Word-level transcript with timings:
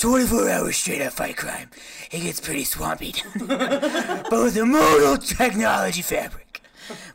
24 0.00 0.48
hours 0.48 0.76
straight 0.78 1.02
up 1.02 1.12
fight 1.12 1.36
crime. 1.36 1.68
It 2.10 2.20
gets 2.20 2.40
pretty 2.40 2.64
swampy. 2.64 3.14
but 3.38 4.32
with 4.32 4.56
a 4.56 4.64
modal 4.64 5.18
technology 5.18 6.00
fabric, 6.00 6.62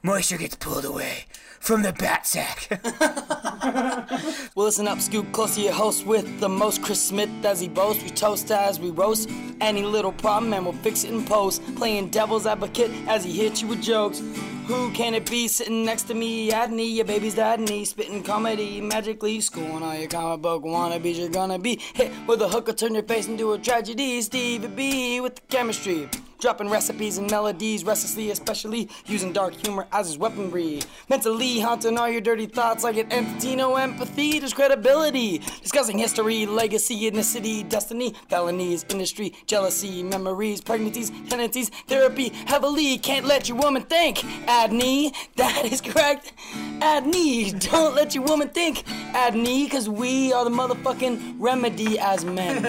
moisture 0.03 0.37
gets 0.37 0.53
pulled 0.55 0.85
away 0.85 1.25
from 1.59 1.81
the 1.81 1.93
bat 1.93 2.27
sack. 2.27 2.69
Well, 4.55 4.67
listen 4.67 4.87
up, 4.87 5.01
scoop 5.01 5.31
close 5.33 5.55
to 5.55 5.61
your 5.61 5.73
host 5.73 6.05
with 6.05 6.39
the 6.39 6.47
most. 6.47 6.81
Chris 6.81 7.01
Smith 7.01 7.29
as 7.43 7.59
he 7.59 7.67
boasts. 7.67 8.03
We 8.03 8.09
toast 8.09 8.49
as 8.51 8.79
we 8.79 8.91
roast 8.91 9.29
any 9.59 9.83
little 9.83 10.13
problem 10.13 10.53
and 10.53 10.63
we'll 10.63 10.75
fix 10.75 11.03
it 11.03 11.11
in 11.11 11.25
post. 11.25 11.61
Playing 11.75 12.09
devil's 12.09 12.45
advocate 12.45 12.91
as 13.07 13.25
he 13.25 13.33
hits 13.33 13.61
you 13.61 13.67
with 13.67 13.81
jokes. 13.81 14.21
Who 14.67 14.89
can 14.91 15.13
it 15.13 15.29
be 15.29 15.47
sitting 15.47 15.85
next 15.85 16.03
to 16.03 16.15
me? 16.15 16.49
Adney, 16.49 16.95
your 16.95 17.05
baby's 17.05 17.35
dadney, 17.35 17.85
spitting 17.85 18.23
comedy 18.23 18.81
magically. 18.81 19.39
Schooling 19.39 19.83
all 19.83 19.95
your 19.95 20.07
comic 20.07 20.41
book 20.41 20.63
wannabes, 20.63 21.19
you're 21.19 21.29
gonna 21.29 21.59
be 21.59 21.79
hit 21.93 22.11
with 22.25 22.41
a 22.41 22.47
hook 22.47 22.69
or 22.69 22.73
turn 22.73 22.95
your 22.95 23.03
face 23.03 23.27
into 23.27 23.53
a 23.53 23.59
tragedy. 23.59 24.19
Stevie 24.23 24.67
B 24.67 25.21
with 25.21 25.35
the 25.35 25.41
chemistry. 25.49 26.09
Dropping 26.39 26.69
recipes 26.69 27.17
and 27.17 27.29
melodies 27.31 27.83
restlessly, 27.83 28.29
especially 28.29 28.89
using 29.05 29.31
dark 29.31 29.53
humor 29.53 29.87
as 29.91 30.07
his 30.07 30.17
weaponry. 30.17 30.81
Mentally 31.09 31.59
haunting 31.59 31.97
all 31.97 32.09
your 32.09 32.21
dirty 32.21 32.45
thoughts 32.45 32.83
like 32.83 32.97
an 32.97 33.11
entity, 33.11 33.55
no 33.55 33.75
empathy, 33.75 34.39
just 34.39 34.55
credibility. 34.55 35.39
Discussing 35.61 35.97
history, 35.97 36.45
legacy, 36.45 37.09
ethnicity, 37.09 37.67
destiny, 37.67 38.13
felonies, 38.29 38.85
industry, 38.89 39.33
jealousy, 39.47 40.03
memories, 40.03 40.61
pregnancies, 40.61 41.09
tendencies, 41.29 41.69
therapy, 41.87 42.29
heavily. 42.47 42.97
Can't 42.97 43.25
let 43.25 43.47
your 43.47 43.57
woman 43.57 43.83
think. 43.83 44.23
Add 44.47 44.73
knee, 44.73 45.13
that 45.37 45.65
is 45.65 45.79
correct. 45.81 46.33
Add 46.81 47.05
knee, 47.07 47.51
don't 47.51 47.95
let 47.95 48.13
your 48.13 48.25
woman 48.25 48.49
think. 48.49 48.83
Add 49.13 49.35
knee, 49.35 49.67
cause 49.69 49.87
we 49.87 50.33
are 50.33 50.43
the 50.43 50.49
motherfucking 50.49 51.35
remedy 51.39 51.97
as 51.97 52.25
men. 52.25 52.63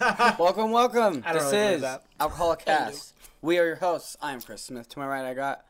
Welcome, 0.38 0.70
welcome. 0.70 1.22
I 1.26 1.32
don't 1.32 1.42
this 1.42 1.52
really 1.52 1.64
believe 1.64 1.76
is 1.76 1.80
that. 1.82 2.02
Alcoholic 2.22 2.64
Cast. 2.64 3.14
We 3.40 3.58
are 3.58 3.66
your 3.66 3.74
hosts. 3.74 4.16
I 4.22 4.32
am 4.32 4.40
Chris 4.40 4.62
Smith. 4.62 4.88
To 4.90 5.00
my 5.00 5.08
right, 5.08 5.24
I 5.24 5.34
got, 5.34 5.64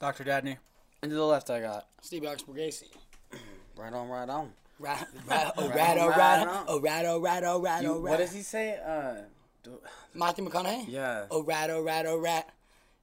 Dr. 0.00 0.24
Dadney. 0.24 0.56
and 1.00 1.12
to 1.12 1.14
the 1.16 1.24
left, 1.24 1.48
I 1.48 1.60
got. 1.60 1.86
Steve 2.02 2.24
Oxford 2.24 2.56
Right 3.76 3.92
on, 3.92 4.08
right 4.08 4.28
on. 4.28 4.50
Rat, 4.80 5.08
rat, 5.28 5.52
oh, 5.56 5.68
Right 5.68 5.76
rat, 5.76 5.96
oh, 5.96 6.00
on, 6.00 6.08
rat, 6.08 6.18
right 6.18 6.48
on. 6.48 6.64
oh, 6.66 6.80
rat, 6.80 7.04
oh, 7.06 7.20
rat, 7.20 7.44
oh, 7.44 7.60
rat, 7.62 7.84
oh, 7.84 8.00
rat. 8.00 8.10
what 8.10 8.18
does 8.18 8.32
he 8.32 8.42
say? 8.42 8.80
Uh, 8.84 9.22
do, 9.62 9.78
Matthew 10.12 10.44
McConaughey? 10.44 10.86
yeah. 10.88 11.26
Oh, 11.30 11.44
rat, 11.44 11.70
oh, 11.70 11.82
rat, 11.84 12.04
oh, 12.08 12.18
rat. 12.18 12.50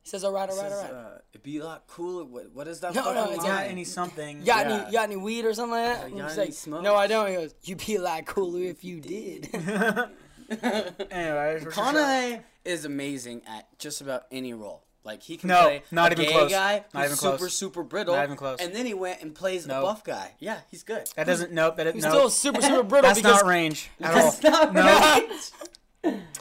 He 0.03 0.09
says, 0.09 0.25
oh, 0.25 0.33
rat, 0.33 0.49
oh, 0.51 0.55
This 0.55 0.63
oh, 0.65 0.67
is, 0.67 0.73
uh, 0.91 1.19
it'd 1.31 1.43
be 1.43 1.59
a 1.59 1.63
lot 1.63 1.87
cooler. 1.87 2.25
What, 2.25 2.51
what 2.53 2.67
is 2.67 2.81
that? 2.81 2.93
No, 2.93 3.13
no, 3.13 3.13
fucking 3.13 3.35
it's 3.35 3.43
line? 3.45 3.53
not 3.53 3.63
any 3.67 3.85
something. 3.85 4.39
You 4.39 4.45
got, 4.45 4.67
Yeah. 4.67 4.73
any, 4.75 4.85
you 4.87 4.91
got 4.91 5.03
any 5.03 5.15
weed 5.15 5.45
or 5.45 5.53
something 5.53 5.71
like 5.71 5.85
that? 5.85 6.01
Uh, 6.03 6.07
And 6.07 6.17
got 6.17 6.31
any 6.31 6.37
like, 6.41 6.53
smokes? 6.53 6.83
no, 6.83 6.95
I 6.97 7.07
don't. 7.07 7.29
He 7.29 7.35
goes, 7.35 7.55
you'd 7.63 7.85
be 7.87 7.95
a 7.95 8.01
lot 8.01 8.25
cooler 8.25 8.59
if 8.63 8.83
you 8.83 8.99
did. 8.99 9.47
Anyways, 10.49 11.63
McConaughey 11.65 12.41
is 12.67 12.85
amazing 12.85 13.41
at 13.47 13.67
just 13.79 14.01
about 14.01 14.25
any 14.31 14.53
role. 14.53 14.83
Like 15.03 15.23
he 15.23 15.37
can 15.37 15.47
No, 15.47 15.61
play 15.63 15.83
not 15.89 16.11
a 16.11 16.15
even 16.15 16.25
gay 16.25 16.31
close. 16.33 16.51
guy 16.51 16.83
Not 16.93 17.03
who's 17.03 17.05
even 17.11 17.17
super 17.17 17.37
close. 17.37 17.53
super 17.53 17.83
brittle. 17.83 18.15
Not 18.15 18.25
even 18.25 18.35
close. 18.35 18.59
And 18.59 18.75
then 18.75 18.85
he 18.85 18.93
went 18.93 19.21
and 19.21 19.33
plays 19.33 19.65
Nope. 19.65 19.77
a 19.77 19.81
buff 19.85 20.03
guy. 20.03 20.33
Yeah, 20.39 20.59
he's 20.69 20.83
good. 20.83 21.07
That 21.15 21.27
doesn't. 21.27 21.53
Nope. 21.53 21.77
That 21.77 21.93
He's 21.95 22.03
nope. 22.03 22.11
still 22.13 22.29
super, 22.29 22.61
super 22.61 22.83
brittle 22.91 23.07
That's 23.09 23.19
because 23.21 23.41
not 23.41 23.49
range 23.49 23.89
at 24.01 24.13
all. 24.13 24.31
That's 24.31 24.43
not 24.43 24.73
no. 24.73 24.81
right. 24.83 25.51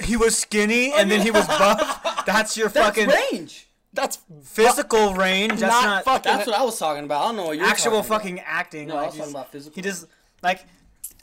He 0.01 0.17
was 0.17 0.37
skinny 0.37 0.93
oh, 0.93 0.99
and 0.99 1.11
then 1.11 1.21
he 1.23 1.31
was 1.31 1.47
buff. 1.47 2.25
That's 2.27 2.57
your 2.57 2.69
That's 2.71 2.97
fucking 2.99 3.09
range. 3.33 3.69
that's 3.93 4.19
physical 4.43 5.15
range. 5.15 5.61
That's 5.61 5.73
not, 5.73 5.85
not, 5.85 6.05
fucking. 6.05 6.33
That's 6.33 6.47
what 6.49 6.59
I 6.59 6.63
was 6.65 6.79
talking 6.79 7.05
about. 7.05 7.23
I 7.23 7.27
don't 7.29 7.37
know 7.37 7.45
what 7.47 7.57
you're 7.59 7.67
actual 7.67 7.93
talking 7.93 8.07
about. 8.07 8.19
fucking 8.21 8.41
acting. 8.41 8.89
No, 8.89 8.97
I 8.97 8.99
like, 9.03 9.07
was 9.11 9.17
talking 9.19 9.33
about 9.33 9.53
physical. 9.53 9.75
He 9.75 9.83
just 9.83 10.07
like 10.43 10.65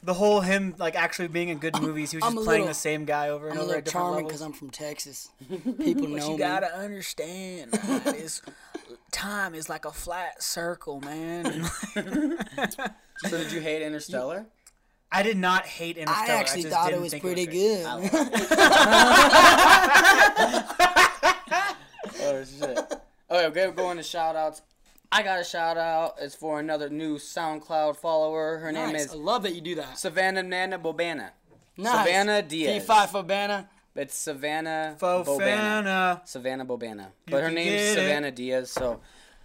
the 0.04 0.14
whole 0.14 0.42
him 0.42 0.76
like 0.78 0.96
actually 0.96 1.30
being 1.30 1.50
in 1.50 1.58
good 1.60 1.82
movies. 1.82 2.12
He 2.12 2.18
was 2.18 2.24
I'm 2.26 2.34
just 2.34 2.46
playing 2.46 2.62
little- 2.64 2.68
the 2.74 2.80
same 2.80 3.06
guy 3.06 3.30
over 3.30 3.48
and 3.48 3.54
I'm 3.54 3.60
a 3.60 3.62
over 3.64 3.68
little 3.76 3.88
at 3.88 3.92
charming 3.92 4.26
because 4.26 4.42
I'm 4.42 4.54
from 4.54 4.70
Texas. 4.70 5.30
People 5.50 6.08
know 6.10 6.26
you 6.28 6.32
me. 6.34 6.38
gotta 6.38 6.68
understand, 6.76 7.72
man, 7.72 8.02
is 8.16 8.42
time 9.12 9.56
is 9.56 9.70
like 9.70 9.86
a 9.86 9.92
flat 9.92 10.42
circle, 10.44 11.00
man. 11.02 11.66
So 13.26 13.30
did 13.38 13.52
you 13.52 13.62
hate 13.62 13.82
Interstellar? 13.84 14.48
I 15.12 15.22
did 15.24 15.38
not 15.38 15.66
hate 15.68 15.98
Interstellar. 15.98 16.32
I 16.32 16.40
Interstellar. 16.40 16.40
actually 16.40 16.62
just 16.64 16.74
thought 16.76 16.88
it 16.88 16.92
didn't 16.92 17.04
was 17.04 17.12
think 17.12 17.24
pretty 17.24 17.46
great. 17.46 17.84
good. 17.84 17.86
Oh 22.26 22.44
shit. 22.44 22.78
Okay, 23.30 23.46
okay, 23.48 23.68
we're 23.68 23.74
going 23.74 23.98
to 23.98 24.04
shout 24.04 24.36
outs. 24.36 24.62
I 25.14 25.22
got 25.24 25.40
a 25.40 25.44
shout 25.44 25.78
out. 25.78 26.16
It's 26.20 26.34
for 26.36 26.60
another 26.60 26.90
new 26.90 27.18
SoundCloud 27.18 27.98
follower. 27.98 28.58
Her 28.58 28.72
name 28.72 28.96
is 28.96 29.14
I 29.14 29.16
love 29.16 29.44
that 29.44 29.54
you 29.54 29.62
do 29.62 29.76
that. 29.76 29.98
Savannah 29.98 30.42
Nana 30.44 30.80
Bobana. 30.80 31.30
Nice. 31.78 32.06
Savannah 32.08 32.42
Diaz. 32.42 32.86
T5 32.86 33.08
Fabana. 33.10 33.68
It's 33.96 34.16
Savannah 34.16 34.96
Fofana. 35.00 35.26
Bobana. 35.26 36.28
Savannah 36.28 36.66
Bobana. 36.66 37.08
But 37.28 37.42
her 37.42 37.48
can 37.50 37.56
name's 37.56 37.70
get 37.70 37.82
it. 37.82 37.96
Savannah 37.96 38.32
Diaz. 38.32 38.72
So 38.72 39.02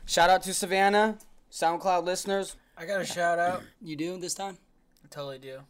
shout 0.07 0.31
out 0.31 0.43
to 0.45 0.55
Savannah, 0.55 1.19
SoundCloud 1.53 2.05
listeners. 2.05 2.57
I 2.77 2.87
got 2.87 3.01
a 3.01 3.05
shout 3.05 3.39
out. 3.39 3.63
You 3.83 3.97
do 3.97 4.17
this 4.17 4.35
time? 4.35 4.57
I 5.05 5.09
totally 5.11 5.39
do. 5.39 5.61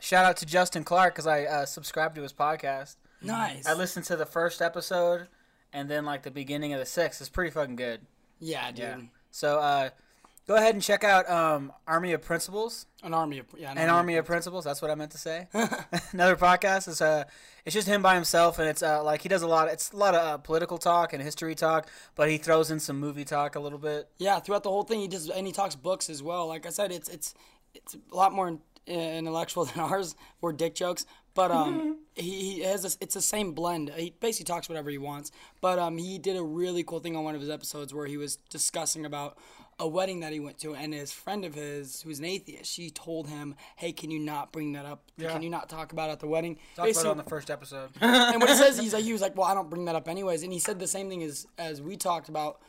Shout 0.00 0.24
out 0.24 0.36
to 0.38 0.46
Justin 0.46 0.82
Clark 0.82 1.14
because 1.14 1.26
I 1.26 1.44
uh, 1.44 1.66
subscribed 1.66 2.16
to 2.16 2.22
his 2.22 2.32
podcast. 2.32 2.96
Nice. 3.22 3.66
I 3.66 3.74
listened 3.74 4.04
to 4.06 4.16
the 4.16 4.26
first 4.26 4.60
episode 4.60 5.28
and 5.72 5.88
then 5.88 6.04
like 6.04 6.22
the 6.24 6.30
beginning 6.30 6.72
of 6.72 6.80
the 6.80 6.86
sixth. 6.86 7.20
It's 7.20 7.30
pretty 7.30 7.50
fucking 7.52 7.76
good. 7.76 8.00
yeah, 8.40 8.70
dude. 8.70 8.78
Yeah. 8.80 8.96
So 9.34 9.58
uh, 9.58 9.90
go 10.46 10.54
ahead 10.54 10.74
and 10.74 10.82
check 10.82 11.02
out 11.02 11.28
um, 11.28 11.72
Army 11.88 12.12
of 12.12 12.22
Principles. 12.22 12.86
An 13.02 13.12
army 13.12 13.40
of 13.40 13.46
yeah. 13.58 13.72
An 13.76 13.90
Army 13.90 14.14
of 14.14 14.24
Principles. 14.24 14.64
That's 14.64 14.80
what 14.80 14.92
I 14.92 14.94
meant 14.94 15.10
to 15.10 15.18
say. 15.18 15.48
Another 16.12 16.36
podcast 16.36 16.86
is 16.86 17.00
uh, 17.00 17.24
it's 17.64 17.74
just 17.74 17.88
him 17.88 18.00
by 18.00 18.14
himself, 18.14 18.60
and 18.60 18.68
it's 18.68 18.80
uh, 18.80 19.02
like 19.02 19.22
he 19.22 19.28
does 19.28 19.42
a 19.42 19.48
lot. 19.48 19.66
It's 19.66 19.90
a 19.90 19.96
lot 19.96 20.14
of 20.14 20.20
uh, 20.20 20.38
political 20.38 20.78
talk 20.78 21.12
and 21.12 21.20
history 21.20 21.56
talk, 21.56 21.90
but 22.14 22.30
he 22.30 22.38
throws 22.38 22.70
in 22.70 22.78
some 22.78 23.00
movie 23.00 23.24
talk 23.24 23.56
a 23.56 23.60
little 23.60 23.80
bit. 23.80 24.08
Yeah, 24.18 24.38
throughout 24.38 24.62
the 24.62 24.70
whole 24.70 24.84
thing, 24.84 25.00
he 25.00 25.08
does, 25.08 25.28
and 25.28 25.48
he 25.48 25.52
talks 25.52 25.74
books 25.74 26.08
as 26.08 26.22
well. 26.22 26.46
Like 26.46 26.64
I 26.64 26.70
said, 26.70 26.92
it's 26.92 27.08
it's 27.08 27.34
it's 27.74 27.96
a 27.96 28.14
lot 28.14 28.32
more 28.32 28.56
intellectual 28.86 29.64
than 29.74 29.80
ours. 29.80 30.14
We're 30.40 30.52
dick 30.52 30.76
jokes, 30.76 31.06
but 31.34 31.50
um, 31.50 31.98
he, 32.14 32.54
he 32.54 32.60
has 32.60 32.84
a, 32.84 32.96
it's 33.00 33.14
the 33.14 33.22
same 33.22 33.52
blend. 33.52 33.90
He 33.96 34.14
basically 34.20 34.44
talks 34.52 34.68
whatever 34.68 34.90
he 34.90 34.98
wants. 34.98 35.30
But 35.60 35.78
um, 35.78 35.98
he 35.98 36.18
did 36.18 36.36
a 36.36 36.42
really 36.42 36.82
cool 36.82 37.00
thing 37.00 37.16
on 37.16 37.24
one 37.24 37.34
of 37.34 37.40
his 37.40 37.50
episodes 37.50 37.92
where 37.92 38.06
he 38.06 38.16
was 38.16 38.36
discussing 38.50 39.04
about 39.04 39.36
a 39.78 39.88
wedding 39.88 40.20
that 40.20 40.32
he 40.32 40.38
went 40.38 40.58
to, 40.58 40.72
and 40.74 40.94
his 40.94 41.12
friend 41.12 41.44
of 41.44 41.54
his, 41.54 42.02
who's 42.02 42.20
an 42.20 42.24
atheist, 42.24 42.72
she 42.72 42.90
told 42.90 43.28
him, 43.28 43.56
"Hey, 43.74 43.90
can 43.90 44.10
you 44.10 44.20
not 44.20 44.52
bring 44.52 44.72
that 44.74 44.86
up? 44.86 45.02
Yeah. 45.16 45.32
Can 45.32 45.42
you 45.42 45.50
not 45.50 45.68
talk 45.68 45.92
about 45.92 46.10
it 46.10 46.12
at 46.12 46.20
the 46.20 46.28
wedding?" 46.28 46.58
Talked 46.76 46.92
about 46.92 47.04
it 47.04 47.08
on 47.08 47.16
the 47.16 47.24
first 47.24 47.50
episode. 47.50 47.90
and 48.00 48.40
what 48.40 48.48
he 48.48 48.54
says, 48.64 48.78
he's 48.78 48.94
like, 48.94 49.02
he 49.02 49.12
was 49.12 49.20
like, 49.20 49.36
well, 49.36 49.48
I 49.48 49.54
don't 49.54 49.68
bring 49.68 49.86
that 49.86 49.96
up 49.96 50.08
anyways. 50.08 50.44
And 50.44 50.52
he 50.52 50.60
said 50.60 50.78
the 50.78 50.86
same 50.86 51.08
thing 51.08 51.24
as 51.24 51.46
as 51.58 51.82
we 51.82 51.96
talked 51.96 52.28
about. 52.28 52.60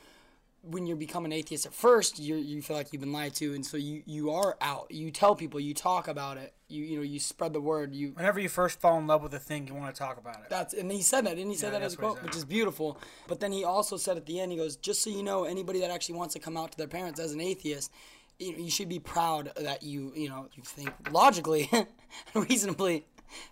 When 0.68 0.88
you 0.88 0.96
become 0.96 1.26
an 1.26 1.32
atheist 1.32 1.66
at 1.66 1.74
first, 1.74 2.18
you 2.20 2.36
you 2.36 2.62
feel 2.62 2.76
like 2.76 2.92
you've 2.92 3.02
been 3.02 3.12
lied 3.14 3.36
to, 3.36 3.54
and 3.54 3.66
so 3.66 3.78
you 3.78 4.02
you 4.06 4.32
are 4.32 4.58
out. 4.62 4.88
You 4.90 5.12
tell 5.12 5.36
people, 5.36 5.60
you 5.60 5.74
talk 5.74 6.08
about 6.08 6.38
it. 6.38 6.54
You 6.68 6.84
you 6.84 6.98
know 6.98 7.04
you 7.04 7.20
spread 7.20 7.54
the 7.54 7.62
word. 7.62 7.94
You 7.94 8.14
Whenever 8.16 8.40
you 8.40 8.50
first 8.50 8.80
fall 8.82 8.98
in 8.98 9.06
love 9.06 9.22
with 9.22 9.34
a 9.36 9.40
thing, 9.40 9.68
you 9.68 9.76
want 9.76 9.94
to 9.94 10.00
talk 10.00 10.18
about 10.18 10.38
it. 10.38 10.50
that's 10.50 10.74
and 10.74 10.92
he 10.92 11.02
said 11.04 11.26
that, 11.28 11.36
didn't 11.36 11.52
he 11.52 11.58
say 11.58 11.68
Yeah, 11.68 11.74
that 11.74 11.82
as 11.84 11.94
a 11.94 11.98
that's 11.98 12.02
what 12.02 12.10
he 12.10 12.14
quote, 12.16 12.24
which 12.26 12.36
is 12.36 12.46
beautiful. 12.46 12.98
But 13.28 13.40
then 13.40 13.52
he 13.52 13.64
also 13.64 13.98
said 13.98 14.18
at 14.18 14.26
the 14.26 14.40
end, 14.40 14.52
he 14.52 14.58
goes, 14.58 14.76
just 14.76 15.04
so 15.04 15.10
you 15.12 15.22
know, 15.24 15.44
anybody 15.44 15.80
that 15.82 15.92
actually 15.92 16.16
wants 16.16 16.34
to 16.34 16.40
come 16.40 16.58
out 16.58 16.72
to 16.72 16.78
their 16.78 16.88
parents 16.88 17.20
as 17.20 17.32
an 17.34 17.42
atheist, 17.42 17.92
you, 18.40 18.54
you 18.54 18.70
should 18.72 18.90
be 18.90 19.00
proud 19.00 19.52
that 19.58 19.84
you 19.84 20.12
you 20.16 20.30
know 20.30 20.48
you 20.56 20.64
think 20.64 20.92
logically, 21.12 21.70
reasonably, 22.34 23.06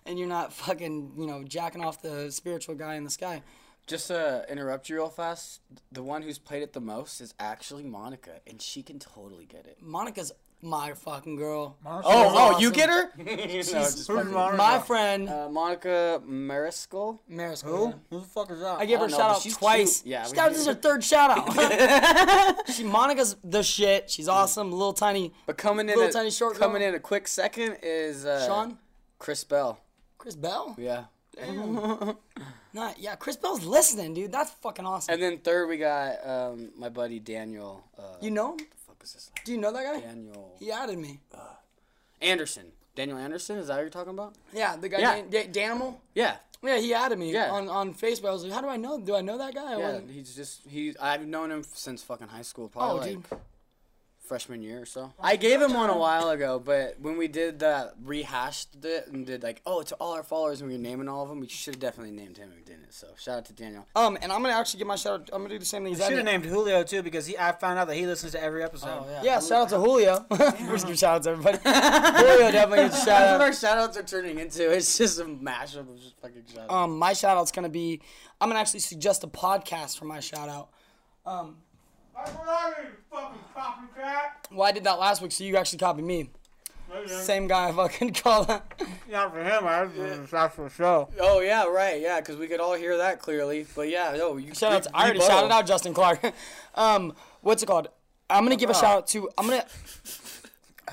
and 0.04 0.18
you're 0.18 0.28
not 0.28 0.52
fucking 0.52 1.12
you 1.16 1.26
know 1.26 1.44
jacking 1.44 1.84
off 1.84 2.02
the 2.02 2.30
spiritual 2.32 2.74
guy 2.74 2.94
in 2.96 3.04
the 3.04 3.10
sky. 3.10 3.42
Just 3.86 4.08
to 4.08 4.46
interrupt 4.48 4.88
you 4.88 4.96
real 4.96 5.10
fast, 5.10 5.60
the 5.92 6.02
one 6.02 6.22
who's 6.22 6.38
played 6.38 6.62
it 6.62 6.72
the 6.72 6.80
most 6.80 7.20
is 7.20 7.34
actually 7.38 7.84
Monica, 7.84 8.40
and 8.46 8.60
she 8.62 8.82
can 8.82 8.98
totally 8.98 9.44
get 9.44 9.66
it. 9.66 9.76
Monica's 9.82 10.32
my 10.62 10.94
fucking 10.94 11.36
girl. 11.36 11.76
Oh, 11.84 12.00
oh, 12.04 12.58
you 12.58 12.70
get 12.70 12.88
her? 12.88 13.10
no, 13.18 13.36
just 13.46 14.08
My 14.08 14.78
friend 14.78 15.28
uh, 15.28 15.50
Monica 15.50 16.22
Mariscal. 16.26 17.18
Mariscal. 17.30 17.94
Who 18.08 18.20
the 18.20 18.24
fuck 18.24 18.50
is 18.50 18.60
that? 18.60 18.78
I 18.78 18.86
gave 18.86 19.00
her 19.00 19.04
a 19.04 19.08
know, 19.08 19.16
shout 19.16 19.30
out 19.32 19.42
she's 19.42 19.58
twice. 19.58 20.00
cute. 20.00 20.12
Yeah, 20.12 20.22
She's 20.22 20.30
we- 20.32 20.36
got, 20.36 20.48
this 20.52 20.60
is 20.60 20.66
her 20.66 20.74
third 20.74 21.04
shout 21.04 21.30
out. 21.30 22.70
she 22.74 22.84
Monica's 22.84 23.36
the 23.44 23.62
shit. 23.62 24.08
She's 24.10 24.28
awesome. 24.28 24.72
Little 24.72 24.94
tiny. 24.94 25.34
But 25.44 25.58
coming 25.58 25.90
in, 25.90 25.96
Little 25.96 26.08
a, 26.08 26.12
tiny 26.12 26.30
short 26.30 26.56
coming 26.56 26.80
girl. 26.80 26.88
in 26.88 26.94
a 26.94 27.00
quick 27.00 27.28
second 27.28 27.76
is 27.82 28.24
uh, 28.24 28.46
Sean? 28.46 28.78
Chris 29.18 29.44
Bell. 29.44 29.78
Chris 30.16 30.34
Bell. 30.36 30.74
Yeah. 30.78 31.04
Nah, 32.72 32.92
yeah, 32.98 33.16
Chris 33.16 33.36
Bell's 33.36 33.64
listening, 33.64 34.14
dude. 34.14 34.32
That's 34.32 34.50
fucking 34.62 34.84
awesome. 34.86 35.12
And 35.14 35.22
then 35.22 35.38
third 35.38 35.68
we 35.68 35.76
got 35.76 36.26
um, 36.26 36.70
my 36.76 36.88
buddy 36.88 37.18
Daniel. 37.18 37.84
Uh, 37.98 38.02
you 38.20 38.30
know? 38.30 38.52
him? 38.52 38.66
fuck 38.86 38.96
is 39.02 39.12
this? 39.14 39.30
Do 39.44 39.52
you 39.52 39.58
know 39.58 39.72
that 39.72 39.84
guy? 39.84 40.00
Daniel 40.00 40.54
He 40.58 40.70
added 40.72 40.98
me. 40.98 41.20
Uh, 41.34 41.38
Anderson. 42.20 42.66
Daniel 42.94 43.18
Anderson. 43.18 43.58
Is 43.58 43.68
that 43.68 43.74
what 43.74 43.80
you're 43.80 43.90
talking 43.90 44.12
about? 44.12 44.34
Yeah, 44.52 44.76
the 44.76 44.88
guy 44.88 44.98
Yeah. 45.00 45.14
Dan- 45.28 45.30
Dan- 45.30 45.52
Danimal. 45.78 45.96
Yeah. 46.14 46.36
Yeah, 46.62 46.78
he 46.78 46.94
added 46.94 47.18
me 47.18 47.30
Yeah. 47.32 47.50
on, 47.50 47.68
on 47.68 47.92
Facebook. 47.92 48.28
I 48.28 48.32
was 48.32 48.42
like, 48.44 48.52
how 48.52 48.62
do 48.62 48.68
I 48.68 48.76
know? 48.78 48.98
Do 48.98 49.14
I 49.14 49.20
know 49.20 49.36
that 49.36 49.54
guy? 49.54 49.76
Yeah. 49.78 50.00
He's 50.10 50.34
just 50.34 50.62
he. 50.66 50.94
I've 50.98 51.26
known 51.26 51.50
him 51.50 51.62
since 51.74 52.02
fucking 52.02 52.28
high 52.28 52.42
school. 52.42 52.66
Oh, 52.74 52.78
Probably 52.78 53.14
dude. 53.16 53.24
Like 54.24 54.28
freshman 54.40 54.62
year 54.62 54.82
or 54.82 54.86
so. 54.86 55.12
I 55.20 55.36
gave 55.36 55.60
him 55.60 55.74
one 55.74 55.90
a 55.90 55.98
while 55.98 56.30
ago, 56.30 56.58
but 56.58 56.96
when 57.00 57.16
we 57.16 57.28
did 57.28 57.60
that, 57.60 57.94
rehashed 58.02 58.84
it 58.84 59.08
and 59.08 59.26
did 59.26 59.42
like, 59.42 59.60
oh, 59.66 59.82
to 59.82 59.94
all 59.96 60.12
our 60.14 60.22
followers, 60.22 60.60
and 60.60 60.68
we 60.70 60.76
were 60.76 60.82
naming 60.82 61.08
all 61.08 61.22
of 61.22 61.28
them, 61.28 61.40
we 61.40 61.48
should 61.48 61.74
have 61.74 61.80
definitely 61.80 62.12
named 62.12 62.36
him. 62.36 62.48
and 62.48 62.56
We 62.58 62.62
didn't. 62.64 62.92
So 62.92 63.08
shout 63.18 63.38
out 63.38 63.44
to 63.46 63.52
Daniel. 63.52 63.86
Um, 63.96 64.16
and 64.22 64.30
I'm 64.32 64.42
gonna 64.42 64.54
actually 64.54 64.78
give 64.78 64.86
my 64.86 64.96
shout 64.96 65.20
out. 65.20 65.30
I'm 65.32 65.42
gonna 65.42 65.54
do 65.54 65.58
the 65.58 65.64
same 65.64 65.84
thing 65.84 65.94
as 65.94 66.00
Should 66.04 66.16
have 66.16 66.24
named 66.24 66.44
Julio 66.44 66.82
too 66.84 67.02
because 67.02 67.26
he. 67.26 67.36
I 67.36 67.52
found 67.52 67.78
out 67.78 67.88
that 67.88 67.96
he 67.96 68.06
listens 68.06 68.32
to 68.32 68.42
every 68.42 68.62
episode. 68.62 69.04
Yeah, 69.22 69.40
shout 69.40 69.52
out 69.62 69.68
to 69.70 69.78
Julio. 69.78 70.24
We're 70.30 70.38
just 70.38 70.84
giving 70.84 70.96
shout 70.96 71.16
outs 71.16 71.26
to 71.26 71.32
everybody. 71.32 71.58
Julio 71.64 72.50
definitely 72.52 72.84
gets 72.84 72.96
a 73.02 73.04
shout 73.04 73.06
That's 73.06 73.32
what 73.32 73.34
out. 73.34 73.40
our 73.40 73.52
shout 73.52 73.78
outs 73.78 73.96
are 73.96 74.02
turning 74.02 74.38
into. 74.38 74.70
It's 74.70 74.96
just 74.96 75.18
a 75.20 75.24
mashup 75.24 75.80
of 75.90 76.00
just 76.00 76.18
fucking 76.20 76.44
shout 76.52 76.62
outs. 76.64 76.72
Um, 76.72 76.98
my 76.98 77.12
shout 77.12 77.36
out's 77.36 77.52
gonna 77.52 77.68
be. 77.68 78.00
I'm 78.40 78.48
gonna 78.48 78.60
actually 78.60 78.80
suggest 78.80 79.24
a 79.24 79.28
podcast 79.28 79.98
for 79.98 80.04
my 80.04 80.20
shout 80.20 80.48
out. 80.48 80.68
Um, 81.26 81.56
well, 84.52 84.62
I 84.62 84.72
did 84.72 84.84
that 84.84 84.98
last 84.98 85.22
week, 85.22 85.32
so 85.32 85.44
you 85.44 85.56
actually 85.56 85.78
copied 85.78 86.04
me. 86.04 86.30
Same 87.06 87.48
guy 87.48 87.68
I 87.68 87.72
fucking 87.72 88.12
call 88.14 88.44
that. 88.44 88.80
Not 89.10 89.32
for 89.32 89.42
him. 89.42 89.66
I 89.66 89.82
was 89.82 90.30
that's 90.30 90.54
for 90.54 90.70
show. 90.70 91.08
oh 91.20 91.40
yeah, 91.40 91.64
right, 91.64 92.00
yeah, 92.00 92.20
because 92.20 92.36
we 92.36 92.46
could 92.46 92.60
all 92.60 92.74
hear 92.74 92.96
that 92.98 93.20
clearly. 93.20 93.66
But 93.74 93.88
yeah, 93.88 94.14
no, 94.16 94.36
you 94.36 94.54
Shout 94.54 94.72
out. 94.72 94.82
To, 94.84 94.90
I 94.94 95.04
already 95.04 95.20
shouted 95.20 95.50
out 95.50 95.66
Justin 95.66 95.92
Clark. 95.92 96.20
um, 96.74 97.14
what's 97.40 97.62
it 97.62 97.66
called? 97.66 97.88
I'm 98.30 98.44
gonna 98.44 98.56
give 98.56 98.70
a 98.70 98.74
shout 98.74 98.84
out 98.84 99.06
to. 99.08 99.28
I'm 99.36 99.48
gonna. 99.48 99.64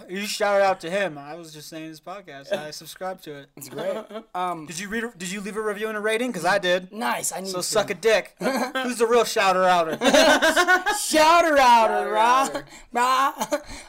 You 0.10 0.26
shouted 0.26 0.64
out 0.64 0.80
to 0.82 0.90
him. 0.90 1.18
I 1.18 1.36
was 1.36 1.54
just 1.54 1.70
saying 1.70 1.86
his 1.86 2.00
podcast. 2.02 2.52
I 2.52 2.72
subscribed 2.82 3.24
to 3.26 3.34
it. 3.36 3.50
It's 3.58 3.70
great. 3.70 3.98
Um, 4.34 4.66
Did 4.66 4.80
you 4.80 4.90
read? 4.90 5.04
Did 5.18 5.32
you 5.32 5.42
leave 5.42 5.58
a 5.58 5.62
review 5.62 5.88
and 5.88 5.98
a 5.98 6.00
rating? 6.02 6.32
Because 6.32 6.46
I 6.46 6.58
did. 6.60 6.92
nice. 6.92 7.32
I 7.32 7.42
need 7.42 7.50
So 7.50 7.58
to. 7.58 7.64
suck 7.64 7.90
a 7.90 7.94
dick. 7.94 8.36
Who's 8.40 8.98
the 8.98 9.08
real 9.08 9.24
shouter 9.26 9.64
outer? 9.64 9.98
Shout 10.98 11.46
her 11.46 11.58
out, 11.58 11.90
her 11.90 12.12
rah, 12.12 12.50
rah. 12.92 13.34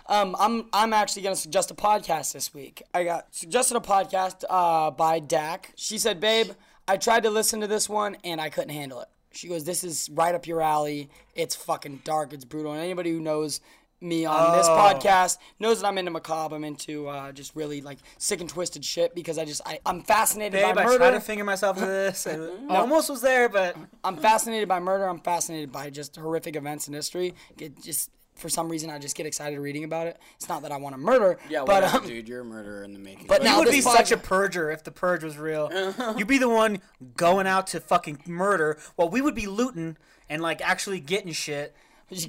Um, 0.06 0.34
I'm 0.38 0.66
I'm 0.72 0.92
actually 0.92 1.22
gonna 1.22 1.36
suggest 1.36 1.70
a 1.70 1.74
podcast 1.74 2.32
this 2.32 2.52
week. 2.52 2.82
I 2.94 3.04
got 3.04 3.34
suggested 3.34 3.76
a 3.76 3.80
podcast 3.80 4.44
uh, 4.48 4.90
by 4.90 5.18
Dak. 5.20 5.72
She 5.76 5.98
said, 5.98 6.20
"Babe, 6.20 6.50
I 6.88 6.96
tried 6.96 7.22
to 7.24 7.30
listen 7.30 7.60
to 7.60 7.66
this 7.66 7.88
one 7.88 8.16
and 8.24 8.40
I 8.40 8.50
couldn't 8.50 8.70
handle 8.70 9.00
it." 9.00 9.08
She 9.32 9.48
goes, 9.48 9.64
"This 9.64 9.84
is 9.84 10.10
right 10.12 10.34
up 10.34 10.46
your 10.46 10.60
alley. 10.60 11.10
It's 11.34 11.54
fucking 11.54 12.02
dark. 12.04 12.32
It's 12.32 12.44
brutal. 12.44 12.72
And 12.72 12.80
anybody 12.82 13.10
who 13.12 13.20
knows." 13.20 13.60
Me 14.02 14.24
on 14.24 14.56
this 14.58 14.66
Oh. 14.68 14.76
podcast 14.76 15.38
knows 15.60 15.80
that 15.80 15.86
I'm 15.86 15.96
into 15.96 16.10
macabre. 16.10 16.56
I'm 16.56 16.64
into 16.64 17.06
uh, 17.08 17.30
just 17.32 17.54
really 17.54 17.80
like 17.80 17.98
sick 18.18 18.40
and 18.40 18.50
twisted 18.50 18.84
shit 18.84 19.14
because 19.14 19.38
I 19.38 19.44
just 19.44 19.60
I, 19.64 19.78
I'm 19.86 20.02
fascinated 20.02 20.52
Babe, 20.60 20.74
by 20.74 20.82
I 20.82 20.84
murder. 20.84 20.98
tried 20.98 21.10
to 21.12 21.20
finger 21.20 21.44
myself 21.44 21.78
to 21.78 21.86
this. 21.86 22.26
And 22.26 22.68
Almost 22.70 23.08
was 23.10 23.20
there, 23.22 23.48
but 23.48 23.76
I'm 24.02 24.16
fascinated 24.16 24.68
by 24.68 24.80
murder. 24.80 25.06
I'm 25.08 25.20
fascinated 25.20 25.70
by 25.70 25.88
just 25.90 26.16
horrific 26.16 26.56
events 26.56 26.88
in 26.88 26.94
history. 26.94 27.34
It 27.58 27.80
just 27.82 28.10
for 28.34 28.48
some 28.48 28.68
reason 28.68 28.90
I 28.90 28.98
just 28.98 29.14
get 29.14 29.26
excited 29.26 29.58
reading 29.60 29.84
about 29.84 30.06
it. 30.08 30.18
It's 30.36 30.48
not 30.48 30.62
that 30.62 30.72
I 30.72 30.78
want 30.78 30.94
to 30.94 30.98
murder, 30.98 31.38
Yeah, 31.50 31.60
but 31.64 31.82
whatever, 31.84 31.98
um, 31.98 32.06
dude, 32.06 32.28
you're 32.28 32.40
a 32.40 32.44
murderer 32.44 32.82
in 32.82 32.94
the 32.94 32.98
making. 32.98 33.26
but 33.28 33.42
you 33.42 33.44
now 33.48 33.58
would 33.60 33.70
be 33.70 33.82
pod- 33.82 33.94
such 33.94 34.10
a 34.10 34.16
purger 34.16 34.72
if 34.72 34.82
the 34.84 34.90
purge 34.90 35.22
was 35.22 35.36
real. 35.38 35.70
You'd 36.16 36.26
be 36.26 36.38
the 36.38 36.48
one 36.48 36.80
going 37.16 37.46
out 37.46 37.66
to 37.68 37.78
fucking 37.80 38.22
murder, 38.26 38.78
while 38.96 39.10
we 39.10 39.20
would 39.20 39.34
be 39.34 39.46
looting 39.46 39.96
and 40.30 40.40
like 40.42 40.60
actually 40.60 40.98
getting 40.98 41.32
shit. 41.32 41.76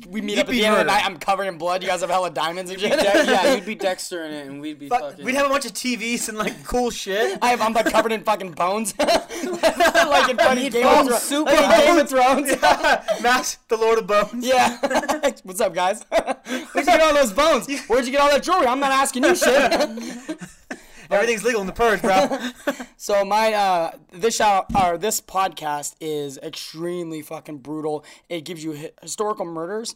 We 0.09 0.21
meet 0.21 0.37
You'd 0.37 0.39
up 0.43 0.47
at 0.47 0.51
the 0.51 0.65
end 0.65 0.75
of 0.75 0.79
the 0.79 0.85
night. 0.85 1.05
I'm 1.05 1.17
covered 1.17 1.43
in 1.45 1.57
blood. 1.57 1.81
You 1.83 1.89
guys 1.89 2.01
have 2.01 2.09
hella 2.09 2.29
diamonds 2.29 2.71
and 2.71 2.79
shit. 2.79 2.91
De- 2.97 3.03
yeah, 3.03 3.53
you'd 3.55 3.65
be 3.65 3.75
Dexter 3.75 4.23
in 4.23 4.31
it, 4.31 4.47
and 4.47 4.61
we'd 4.61 4.79
be 4.79 4.87
Fuck, 4.87 5.01
fucking. 5.01 5.25
we'd 5.25 5.35
have 5.35 5.45
a 5.45 5.49
bunch 5.49 5.65
of 5.65 5.73
TVs 5.73 6.29
and 6.29 6.37
like 6.37 6.63
cool 6.63 6.89
shit. 6.89 7.37
I 7.41 7.49
have, 7.49 7.61
I'm 7.61 7.73
like 7.73 7.87
covered 7.91 8.11
in 8.13 8.23
fucking 8.23 8.51
bones, 8.51 8.93
like 8.99 9.09
in 10.29 10.37
fucking 10.37 10.69
Game 10.71 10.83
bones, 10.83 11.07
of 11.09 11.21
Thrones. 11.21 11.21
soup 11.23 11.45
Like 11.47 11.59
in 11.59 11.85
Game 11.85 11.99
of 11.99 12.09
Thrones. 12.09 12.61
Max, 13.21 13.57
the 13.67 13.75
Lord 13.77 13.99
of 13.99 14.07
Bones. 14.07 14.45
Yeah. 14.45 14.77
What's 15.43 15.59
up, 15.59 15.73
guys? 15.73 16.03
Where'd 16.09 16.75
you 16.75 16.83
get 16.85 17.01
all 17.01 17.13
those 17.13 17.33
bones? 17.33 17.67
Where'd 17.87 18.05
you 18.05 18.11
get 18.11 18.21
all 18.21 18.29
that 18.31 18.43
jewelry? 18.43 18.67
I'm 18.67 18.79
not 18.79 18.91
asking 18.91 19.23
you 19.25 19.35
shit. 19.35 19.71
Everything's 21.13 21.43
legal 21.43 21.61
in 21.61 21.67
the 21.67 21.73
purge, 21.73 22.01
bro. 22.01 22.27
So 22.97 23.25
my 23.25 23.51
uh 23.51 23.91
this 24.13 24.37
shout 24.37 24.67
or 24.81 24.97
this 24.97 25.19
podcast 25.19 25.95
is 25.99 26.37
extremely 26.37 27.21
fucking 27.21 27.57
brutal. 27.57 28.05
It 28.29 28.45
gives 28.45 28.63
you 28.63 28.77
hi- 28.77 28.91
historical 29.01 29.43
murders 29.43 29.93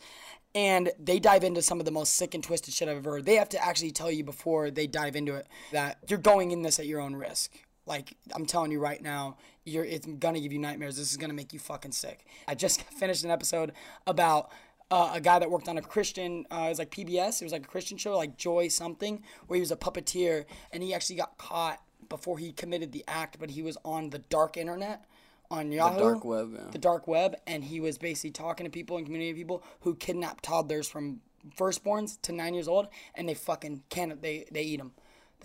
and 0.54 0.92
they 1.00 1.18
dive 1.18 1.46
into 1.46 1.62
some 1.62 1.80
of 1.80 1.86
the 1.86 1.92
most 1.92 2.16
sick 2.18 2.34
and 2.34 2.44
twisted 2.44 2.74
shit 2.74 2.90
I've 2.90 2.98
ever 2.98 3.12
heard. 3.12 3.25
They 3.25 3.36
have 3.36 3.48
to 3.50 3.64
actually 3.64 3.92
tell 3.92 4.12
you 4.12 4.25
before 4.25 4.72
they 4.72 4.88
dive 4.88 5.16
into 5.16 5.36
it 5.36 5.48
that 5.72 6.00
you're 6.10 6.19
going 6.19 6.52
in 6.52 6.64
this 6.64 6.80
at 6.80 6.86
your 6.86 7.00
own 7.00 7.16
risk. 7.16 7.54
Like 7.86 8.18
I'm 8.36 8.46
telling 8.46 8.72
you 8.74 8.80
right 8.81 9.02
now, 9.02 9.38
you're 9.63 9.86
it's 9.86 10.06
gonna 10.06 10.42
give 10.42 10.52
you 10.52 10.60
nightmares. 10.60 10.98
This 10.98 11.10
is 11.10 11.16
gonna 11.16 11.34
make 11.34 11.54
you 11.54 11.60
fucking 11.60 11.94
sick. 11.94 12.25
I 12.46 12.56
just 12.56 12.81
finished 13.00 13.24
an 13.24 13.31
episode 13.31 13.72
about 14.06 14.52
uh, 14.89 15.12
a 15.13 15.22
guy 15.22 15.39
that 15.39 15.50
worked 15.50 15.68
on 15.68 15.78
a 15.78 15.81
Christian, 15.81 16.45
uh, 16.51 16.63
it 16.66 16.69
was 16.69 16.80
like 16.80 16.92
PBS. 16.92 17.42
It 17.42 17.45
was 17.45 17.51
like 17.51 17.66
a 17.66 17.68
Christian 17.68 17.98
show, 17.98 18.18
like 18.18 18.38
Joy 18.38 18.69
something, 18.69 19.22
where 19.48 19.56
he 19.56 19.62
was 19.62 19.72
a 19.72 19.75
puppeteer, 19.75 20.45
and 20.72 20.81
he 20.81 20.94
actually 20.94 21.18
got 21.18 21.38
caught 21.38 21.81
before 22.10 22.38
he 22.38 22.51
committed 22.54 22.92
the 22.92 23.04
act. 23.07 23.38
But 23.39 23.51
he 23.51 23.62
was 23.62 23.78
on 23.84 24.12
the 24.12 24.19
dark 24.19 24.56
internet, 24.56 25.06
on 25.51 25.72
Yahoo, 25.72 25.95
The 25.95 26.01
dark 26.01 26.25
web, 26.25 26.51
yeah. 26.54 26.72
the 26.72 26.78
dark 26.78 27.07
web, 27.07 27.36
and 27.45 27.63
he 27.63 27.80
was 27.80 27.98
basically 27.98 28.31
talking 28.31 28.66
to 28.66 28.69
people 28.69 28.98
and 28.98 29.06
community 29.06 29.34
people 29.34 29.63
who 29.81 29.95
kidnap 29.95 30.42
toddlers 30.42 30.88
from 30.88 31.22
firstborns 31.57 32.22
to 32.22 32.31
nine 32.31 32.54
years 32.54 32.68
old, 32.68 32.88
and 33.16 33.28
they 33.28 33.34
fucking 33.34 33.84
can 33.89 34.18
they 34.22 34.45
they 34.51 34.63
eat 34.63 34.78
them. 34.78 34.94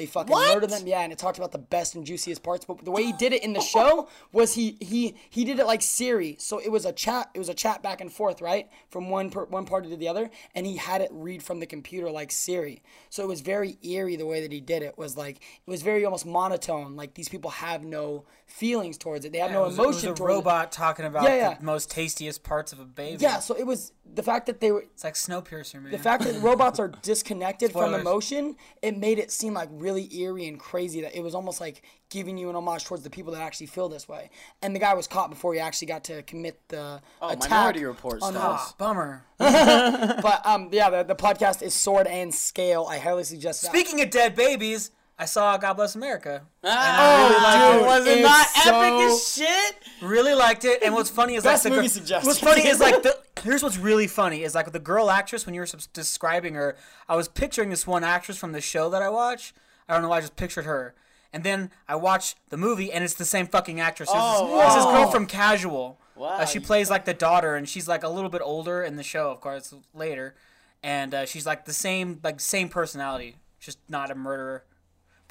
They 0.03 0.07
fucking 0.07 0.35
murder 0.35 0.67
them, 0.67 0.85
yeah. 0.85 1.03
And 1.03 1.13
it 1.13 1.19
talked 1.19 1.39
about 1.39 1.53
the 1.53 1.59
best 1.59 1.95
and 1.95 2.05
juiciest 2.05 2.43
parts. 2.43 2.65
But 2.65 2.85
the 2.85 2.91
way 2.91 3.05
he 3.05 3.13
did 3.13 3.33
it 3.33 3.45
in 3.45 3.53
the 3.53 3.61
show 3.61 4.09
was 4.33 4.55
he 4.55 4.77
he 4.81 5.15
he 5.31 5.45
did 5.45 5.61
it 5.61 5.67
like 5.67 5.81
Siri. 5.81 6.35
So 6.41 6.59
it 6.59 6.71
was 6.71 6.85
a 6.85 6.93
chat. 6.93 7.31
It 7.35 7.39
was 7.39 7.49
a 7.49 7.55
chat 7.55 7.85
back 7.85 8.01
and 8.01 8.13
forth, 8.13 8.41
right, 8.41 8.69
from 8.91 9.11
one 9.11 9.31
per, 9.31 9.45
one 9.45 9.65
party 9.65 9.89
to 9.91 9.97
the 9.97 10.09
other. 10.09 10.29
And 10.57 10.67
he 10.67 10.77
had 10.77 11.03
it 11.03 11.11
read 11.13 11.41
from 11.41 11.61
the 11.61 11.67
computer 11.67 12.11
like 12.11 12.33
Siri. 12.33 12.83
So 13.11 13.23
it 13.23 13.29
was 13.29 13.43
very 13.43 13.79
eerie 13.83 14.17
the 14.17 14.27
way 14.27 14.41
that 14.41 14.51
he 14.51 14.61
did 14.61 14.83
it. 14.83 14.99
Was 14.99 15.17
like 15.17 15.37
it 15.37 15.71
was 15.71 15.83
very 15.83 16.05
almost 16.05 16.27
monotone. 16.27 16.97
Like 16.97 17.15
these 17.15 17.29
people 17.29 17.51
have 17.51 17.85
no 17.85 18.25
feelings 18.47 18.99
towards 18.99 19.25
it. 19.25 19.33
They 19.33 19.39
have 19.39 19.53
no 19.53 19.65
it 19.65 19.69
was, 19.69 19.79
emotion 19.79 20.09
it 20.09 20.11
was 20.13 20.21
a 20.21 20.25
robot 20.25 20.73
talking 20.73 21.05
about 21.07 21.25
Yeah, 21.25 21.37
yeah. 21.37 21.55
the 21.55 21.65
most 21.65 21.91
tastiest 21.91 22.43
parts 22.43 22.73
of 22.73 22.81
a 22.81 22.85
baby. 22.85 23.23
Yeah. 23.23 23.39
So 23.39 23.55
it 23.55 23.67
was 23.67 23.93
the 24.15 24.23
fact 24.23 24.47
that 24.47 24.61
they 24.61 24.71
were 24.73 24.83
It's 24.83 25.05
like 25.05 25.15
Snowpiercer, 25.15 25.81
man. 25.81 25.91
the 25.93 25.99
fact 25.99 26.25
that 26.25 26.39
robots 26.43 26.79
are 26.79 26.89
disconnected 26.89 27.73
from 27.73 27.95
emotion, 27.95 28.57
it 28.83 28.97
made 28.99 29.19
it 29.19 29.31
seem 29.31 29.55
like 29.55 29.69
really 29.73 30.13
eerie 30.15 30.47
and 30.49 30.59
crazy 30.61 31.01
that 31.03 31.17
it 31.17 31.23
was 31.23 31.35
almost 31.35 31.61
like 31.61 31.83
giving 32.11 32.37
you 32.37 32.51
an 32.51 32.57
homage 32.57 32.85
towards 32.85 33.05
the 33.05 33.09
people 33.11 33.33
that 33.33 33.41
actually 33.41 33.69
feel 33.69 33.89
this 33.89 34.07
way. 34.09 34.29
And 34.61 34.75
the 34.77 34.81
guy 34.81 34.93
was 34.95 35.07
caught 35.07 35.31
before 35.31 35.55
he 35.55 35.61
actually 35.61 35.87
got 35.87 36.05
to 36.05 36.23
commit 36.25 36.61
the 36.69 37.01
Oh, 37.23 37.31
attack. 37.31 37.51
Minority 37.51 37.85
Report 37.85 38.21
on 38.23 38.33
style. 38.35 38.51
us. 38.53 38.61
Ah, 38.63 38.75
bummer. 38.77 39.25
But 39.39 40.45
um, 40.47 40.69
yeah, 40.73 40.91
the, 40.91 41.03
the 41.05 41.15
podcast 41.17 41.63
is 41.63 41.73
Sword 41.75 42.07
and 42.07 42.35
Scale. 42.35 42.87
I 42.89 42.99
highly 42.99 43.25
suggest 43.25 43.63
that. 43.63 43.69
Speaking 43.69 44.01
of 44.03 44.11
dead 44.11 44.35
babies, 44.35 44.91
I 45.23 45.25
saw 45.25 45.57
God 45.57 45.75
Bless 45.75 45.95
America. 45.95 46.43
Ah, 46.65 47.75
dude, 47.79 47.87
was 47.87 48.07
it 48.09 48.19
it's 48.19 48.23
not 48.23 48.47
so- 48.49 48.81
epic 48.81 48.93
as 49.13 49.35
shit? 49.35 49.77
Really 50.03 50.35
liked 50.35 50.65
it, 50.65 50.83
and 50.83 50.93
what's 50.95 51.11
funny 51.11 51.37
is 51.37 51.45
Best 51.45 51.65
like 51.65 51.71
the 51.71 51.77
movie 51.77 51.87
gir- 51.89 51.93
suggestion. 51.95 52.27
What's 52.27 52.41
funny 52.41 52.67
is 52.67 52.81
like 52.81 53.03
the 53.05 53.17
here's 53.45 53.63
what's 53.63 53.79
really 53.79 54.09
funny 54.09 54.43
is 54.43 54.57
like 54.57 54.73
the 54.73 54.81
girl 54.81 55.11
actress 55.11 55.47
when 55.47 55.55
you 55.55 55.61
were 55.61 55.69
describing 55.93 56.55
her, 56.55 56.77
I 57.09 57.15
was 57.15 57.29
picturing 57.29 57.71
this 57.71 57.87
one 57.87 58.03
actress 58.03 58.37
from 58.37 58.51
the 58.51 58.61
show 58.61 58.91
that 58.91 59.01
I 59.01 59.09
watch. 59.11 59.55
I 59.89 59.93
don't 59.93 60.03
know 60.03 60.09
why 60.09 60.17
I 60.19 60.21
just 60.23 60.35
pictured 60.35 60.65
her, 60.65 60.93
and 61.33 61.45
then 61.45 61.71
I 61.89 61.95
watched 61.95 62.39
the 62.49 62.57
movie 62.57 62.91
and 62.91 63.05
it's 63.05 63.15
the 63.15 63.25
same 63.25 63.47
fucking 63.47 63.79
actress. 63.79 64.09
It's, 64.09 64.19
Oh, 64.21 64.57
this, 64.57 64.67
it's 64.67 64.75
this 64.75 64.85
girl 64.87 65.09
from 65.09 65.27
Casual. 65.27 66.01
Wow, 66.17 66.29
Uh, 66.31 66.47
she 66.47 66.59
plays 66.59 66.91
like 66.91 67.05
the 67.05 67.15
daughter, 67.15 67.55
and 67.55 67.69
she's 67.69 67.87
like 67.87 68.03
a 68.03 68.09
little 68.09 68.29
bit 68.31 68.43
older 68.45 68.83
in 68.83 68.97
the 68.97 69.03
show, 69.05 69.31
of 69.31 69.41
course, 69.41 69.73
later, 69.95 70.35
and 70.83 71.15
uh, 71.15 71.27
she's 71.27 71.47
like 71.47 71.65
the 71.65 71.73
same 71.73 72.19
like 72.25 72.41
same 72.41 72.69
personality, 72.69 73.37
just 73.61 73.79
not 73.89 74.11
a 74.11 74.17
murderer. 74.17 74.65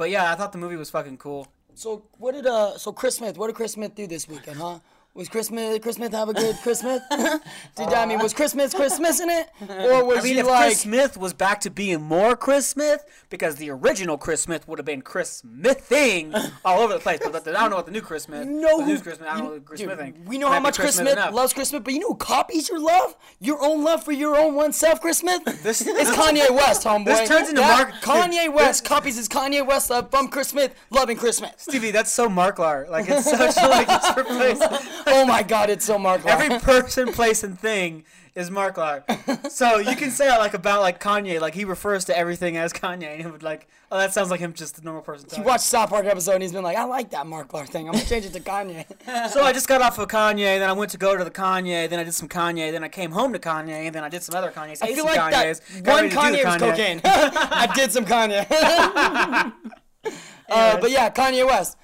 But 0.02 0.10
yeah, 0.10 0.32
I 0.32 0.36
thought 0.36 0.52
the 0.52 0.58
movie 0.58 0.78
was 0.78 0.90
fucking 0.90 1.18
cool. 1.18 1.48
So 1.76 2.02
what 2.18 2.34
did 2.34 2.48
uh 2.48 2.76
so 2.80 2.92
Chris 2.92 3.18
Smith? 3.18 3.38
What 3.38 3.46
did 3.50 3.56
Chris 3.56 3.74
Smith 3.74 3.94
do 3.94 4.08
this 4.08 4.28
weekend, 4.28 4.58
huh? 4.58 4.80
Was 5.14 5.28
Chris 5.28 5.48
Smith 5.48 5.82
Chris 5.82 5.98
Smith 5.98 6.14
have 6.14 6.30
a 6.30 6.34
good 6.34 6.56
Christmas? 6.64 7.02
Did 7.76 7.88
I 7.90 8.06
mean 8.06 8.20
was 8.20 8.34
Christmas 8.34 8.72
Smith 8.72 8.76
Chris 8.76 8.96
Smith 8.96 9.20
in 9.22 9.30
it, 9.30 9.48
or 9.70 10.06
was 10.06 10.20
I 10.20 10.22
mean, 10.24 10.34
he 10.36 10.40
if 10.40 10.46
like? 10.48 10.66
Chris 10.68 10.82
Smith 10.82 11.18
was 11.18 11.34
back 11.34 11.60
to 11.62 11.70
being 11.70 12.02
more 12.02 12.36
Chris 12.38 12.66
Smith, 12.68 13.04
because 13.30 13.56
the 13.58 13.70
original 13.72 14.18
Chris 14.18 14.42
Smith 14.42 14.68
would 14.68 14.80
have 14.80 14.86
been 14.86 15.02
Chris 15.02 15.30
Smithing 15.44 16.34
all 16.64 16.80
over 16.82 16.94
the 16.94 17.00
place. 17.00 17.20
But 17.24 17.46
I 17.48 17.52
don't 17.52 17.70
know 17.72 17.76
what 17.76 17.86
the 17.86 17.92
new 17.92 18.02
Chris 18.02 18.24
Smith. 18.24 18.48
No, 18.48 18.82
who- 18.82 18.88
new 18.88 19.00
Chris 19.00 19.18
Smith. 19.18 19.30
I 19.30 19.38
don't 19.40 19.54
know 19.56 19.60
Chris 19.62 19.80
Dude, 19.82 19.90
Smithing. 19.90 20.26
We 20.26 20.38
know 20.38 20.50
how 20.50 20.60
much 20.60 20.78
Chris 20.80 20.96
Smith 20.96 21.18
loves 21.34 21.54
Chris 21.54 21.70
Smith, 21.70 21.84
but 21.84 21.94
you 21.94 22.00
know 22.00 22.10
who 22.10 22.16
copies 22.16 22.70
your 22.70 22.80
love? 22.80 23.16
Your 23.40 23.62
own 23.64 23.84
love 23.84 24.04
for 24.04 24.12
your 24.14 24.38
own 24.38 24.56
oneself, 24.56 25.02
Chris 25.02 25.18
Smith? 25.20 25.44
This- 25.62 25.82
is 25.82 26.10
Kanye 26.12 26.50
West, 26.52 26.84
homeboy. 26.86 27.06
This 27.06 27.28
turns 27.30 27.50
into 27.50 27.62
That- 27.62 27.90
Mark- 27.90 28.02
Kanye 28.02 28.46
dude, 28.46 28.56
West 28.56 28.86
copies 28.86 29.18
his 29.18 29.28
Kanye 29.28 29.66
West 29.66 29.90
love 29.90 30.10
from 30.10 30.30
Chris 30.30 30.50
Smith, 30.50 30.74
loving 30.90 31.18
Chris 31.18 31.38
Smith. 31.38 31.54
Stevie, 31.58 31.92
that's 31.92 32.12
so 32.12 32.30
Marklar. 32.30 32.90
Like 32.90 33.10
it's 33.10 33.30
such 33.30 33.58
like 33.58 33.88
it's 33.90 34.18
replaced. 34.18 34.62
oh 35.08 35.26
my 35.26 35.44
god, 35.44 35.70
it's 35.70 35.86
so 35.86 35.98
Mark. 35.98 36.26
Every 36.26 36.60
person, 36.60 37.12
place, 37.12 37.44
and 37.44 37.60
thing 37.60 38.04
is 38.36 38.50
Mark 38.50 38.76
Clark. 38.76 39.10
So 39.50 39.80
you 39.80 39.96
can 39.98 40.12
say 40.12 40.30
like 40.38 40.54
about 40.54 40.82
like 40.82 41.02
Kanye, 41.02 41.42
like 41.42 41.54
he 41.54 41.66
refers 41.66 42.06
to 42.06 42.18
everything 42.18 42.56
as 42.56 42.72
Kanye, 42.72 43.12
and 43.12 43.22
he 43.22 43.28
would 43.28 43.44
like, 43.44 43.68
oh, 43.92 43.98
that 43.98 44.14
sounds 44.14 44.30
like 44.32 44.40
him, 44.40 44.54
just 44.54 44.80
a 44.80 44.84
normal 44.84 45.02
person. 45.02 45.26
you 45.26 45.30
Talking. 45.30 45.44
watch 45.46 45.62
South 45.62 45.90
Park 45.90 46.06
episode 46.06 46.34
and 46.36 46.42
he's 46.42 46.54
been 46.54 46.64
like, 46.64 46.78
I 46.78 46.86
like 46.86 47.10
that 47.12 47.28
Mark 47.28 47.50
Clark 47.50 47.68
thing. 47.68 47.88
I'm 47.88 47.94
gonna 47.94 48.06
change 48.06 48.26
it 48.26 48.34
to 48.34 48.40
Kanye. 48.40 48.86
So 49.32 49.44
I 49.44 49.52
just 49.52 49.68
got 49.68 49.82
off 49.82 50.00
of 50.00 50.08
Kanye, 50.08 50.58
then 50.60 50.70
I 50.70 50.74
went 50.74 50.92
to 50.92 50.98
go 50.98 51.18
to 51.18 51.24
the 51.24 51.32
Kanye, 51.32 51.90
then 51.90 52.00
I 52.00 52.04
did 52.06 52.14
some 52.14 52.30
Kanye, 52.30 52.72
then 52.72 52.84
I 52.84 52.88
came 52.88 53.12
home 53.12 53.34
to 53.34 53.40
Kanye, 53.40 53.86
and 53.88 53.94
then 53.96 54.04
I 54.04 54.10
did 54.10 54.24
some 54.24 54.36
other 54.36 54.52
Kanyes. 54.52 54.80
I 54.82 54.94
feel 54.94 55.04
like 55.06 55.20
Kanyes, 55.20 55.84
that 55.84 55.94
one 55.94 56.10
Kanye 56.10 56.46
was 56.46 56.56
cocaine. 56.58 57.02
I 57.04 57.68
did 57.76 57.92
some 57.92 58.06
Kanye. 58.06 58.46
uh, 60.50 60.80
but 60.80 60.92
yeah, 60.92 61.10
Kanye 61.10 61.46
West. 61.46 61.78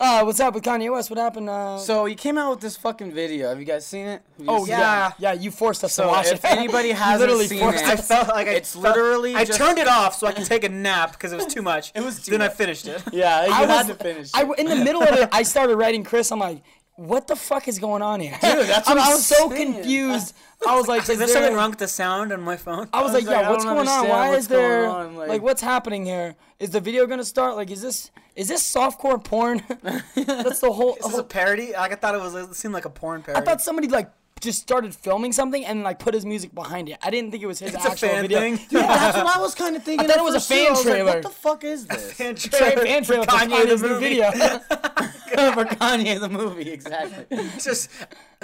Uh, 0.00 0.22
what's 0.24 0.40
up 0.40 0.52
with 0.54 0.64
Kanye 0.64 0.90
West? 0.90 1.08
What 1.08 1.18
happened? 1.20 1.48
Uh, 1.48 1.78
So 1.78 2.04
he 2.04 2.16
came 2.16 2.36
out 2.36 2.50
with 2.50 2.60
this 2.60 2.76
fucking 2.76 3.12
video. 3.12 3.48
Have 3.50 3.60
you 3.60 3.64
guys 3.64 3.86
seen 3.86 4.06
it? 4.06 4.22
Have 4.38 4.48
oh 4.48 4.58
seen 4.64 4.70
yeah, 4.70 5.08
it? 5.08 5.14
yeah. 5.18 5.32
You 5.34 5.52
forced 5.52 5.84
us 5.84 5.94
to 5.96 6.06
watch 6.06 6.26
if 6.26 6.44
it. 6.44 6.50
anybody 6.50 6.90
hasn't 6.90 7.20
literally 7.20 7.46
seen 7.46 7.60
forced 7.60 7.84
it- 7.84 7.88
I 7.90 7.96
felt 7.96 8.28
like 8.28 8.48
I, 8.48 8.52
It's 8.54 8.72
felt- 8.72 8.84
literally 8.96 9.36
I 9.36 9.44
just- 9.44 9.58
turned 9.58 9.78
it 9.78 9.86
off 9.86 10.16
so 10.16 10.26
I 10.26 10.32
could 10.32 10.46
take 10.46 10.64
a 10.64 10.68
nap 10.68 11.12
because 11.12 11.32
it 11.32 11.36
was 11.36 11.46
too 11.46 11.62
much. 11.62 11.92
It 11.94 12.02
was 12.04 12.20
too 12.20 12.32
Then 12.32 12.42
I 12.42 12.48
finished 12.48 12.88
it. 12.88 13.02
Yeah, 13.12 13.46
you 13.46 13.52
I 13.52 13.66
had 13.66 13.86
was, 13.86 13.96
to 13.96 14.02
finish. 14.02 14.30
I 14.34 14.40
it. 14.40 14.48
w- 14.48 14.60
in 14.60 14.66
the 14.78 14.84
middle 14.84 15.02
of 15.02 15.14
it, 15.16 15.28
I 15.32 15.44
started 15.44 15.76
writing 15.76 16.02
Chris. 16.02 16.32
I'm 16.32 16.40
like, 16.40 16.62
what 16.96 17.28
the 17.28 17.36
fuck 17.36 17.68
is 17.68 17.78
going 17.78 18.02
on 18.02 18.18
here? 18.20 18.36
Dude, 18.40 18.66
that's 18.66 18.88
I'm, 18.88 18.98
I 18.98 19.02
I'm 19.02 19.12
was 19.12 19.24
so 19.26 19.48
confused. 19.48 20.34
I 20.66 20.76
was 20.76 20.88
like, 20.88 21.02
Is 21.02 21.10
is 21.10 21.18
there 21.18 21.28
something 21.28 21.54
wrong 21.54 21.70
with 21.70 21.78
the 21.78 21.88
sound 21.88 22.32
on 22.32 22.40
my 22.40 22.56
phone? 22.56 22.88
I 22.92 23.02
was 23.02 23.12
I 23.12 23.14
like, 23.14 23.22
was 23.22 23.26
like, 23.26 23.42
yeah, 23.42 23.50
what's 23.50 23.64
going 23.64 23.88
on? 23.88 24.08
Why 24.08 24.34
is 24.34 24.48
there 24.48 24.86
on, 24.88 25.16
like, 25.16 25.28
like- 25.28 25.42
what's 25.42 25.62
happening 25.62 26.04
here? 26.06 26.36
Is 26.58 26.70
the 26.70 26.80
video 26.80 27.06
gonna 27.06 27.24
start? 27.24 27.56
Like, 27.56 27.70
is 27.70 27.82
this 27.82 28.10
is 28.36 28.48
this 28.48 28.62
softcore 28.62 29.22
porn? 29.22 29.62
That's 30.14 30.60
the 30.60 30.72
whole. 30.72 30.94
Is 31.00 31.06
this 31.06 31.18
a 31.18 31.22
parody? 31.24 31.72
Like 31.72 31.92
I 31.92 31.94
thought 31.94 32.14
it 32.14 32.20
was. 32.20 32.34
It 32.34 32.54
seemed 32.56 32.74
like 32.74 32.84
a 32.84 32.90
porn 32.90 33.22
parody. 33.22 33.40
I 33.40 33.44
thought 33.44 33.60
somebody 33.60 33.86
like 33.88 34.10
just 34.40 34.60
started 34.62 34.94
filming 34.94 35.32
something 35.32 35.64
and 35.64 35.82
like 35.82 35.98
put 35.98 36.12
his 36.14 36.26
music 36.26 36.54
behind 36.54 36.88
it. 36.88 36.98
I 37.02 37.10
didn't 37.10 37.30
think 37.30 37.42
it 37.42 37.46
was 37.46 37.60
his 37.60 37.74
It's 37.74 37.84
a 37.84 37.90
actual 37.90 38.08
fan 38.10 38.22
video. 38.22 38.40
thing. 38.40 38.56
Dude, 38.56 38.80
that's 38.82 39.16
what 39.16 39.36
I 39.36 39.40
was 39.40 39.54
kind 39.54 39.74
of 39.76 39.82
thinking. 39.84 40.04
I 40.04 40.08
thought 40.12 40.18
it 40.20 40.24
was 40.24 40.34
a 40.34 40.40
fan 40.54 40.70
was 40.72 40.84
like, 40.84 40.94
trailer. 40.94 41.12
what 41.14 41.22
the 41.22 41.28
fuck 41.30 41.64
is 41.64 41.86
this? 41.88 42.12
fan 42.12 42.36
Fan 42.36 42.50
trailer 42.74 43.02
trailer 43.02 43.24
for 43.24 43.30
Kanye 43.32 43.68
the 43.78 43.88
movie. 43.88 44.08
video. 44.08 44.30
for 44.32 45.64
Kanye 45.64 46.20
the 46.20 46.28
movie, 46.28 46.70
exactly. 46.70 47.26
Just 47.58 47.88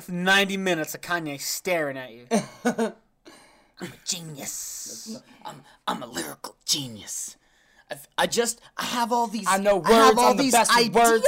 90 0.09 0.57
minutes 0.57 0.95
of 0.95 1.01
Kanye 1.03 1.41
staring 1.41 1.97
at 1.99 2.13
you. 2.13 2.27
I'm 3.83 3.89
a 3.89 3.93
genius. 4.05 5.21
I'm, 5.45 5.63
I'm 5.87 6.03
a 6.03 6.07
lyrical 6.07 6.57
genius. 6.67 7.37
I, 7.91 7.97
I 8.19 8.27
just 8.27 8.61
I 8.77 8.85
have 8.85 9.11
all 9.13 9.27
these. 9.27 9.47
I 9.49 9.57
know 9.59 9.83
I 9.85 9.91
have 9.93 10.17
words, 10.17 10.19
all 10.19 10.35
the 10.35 10.43
these 10.45 10.53
words. 10.55 10.71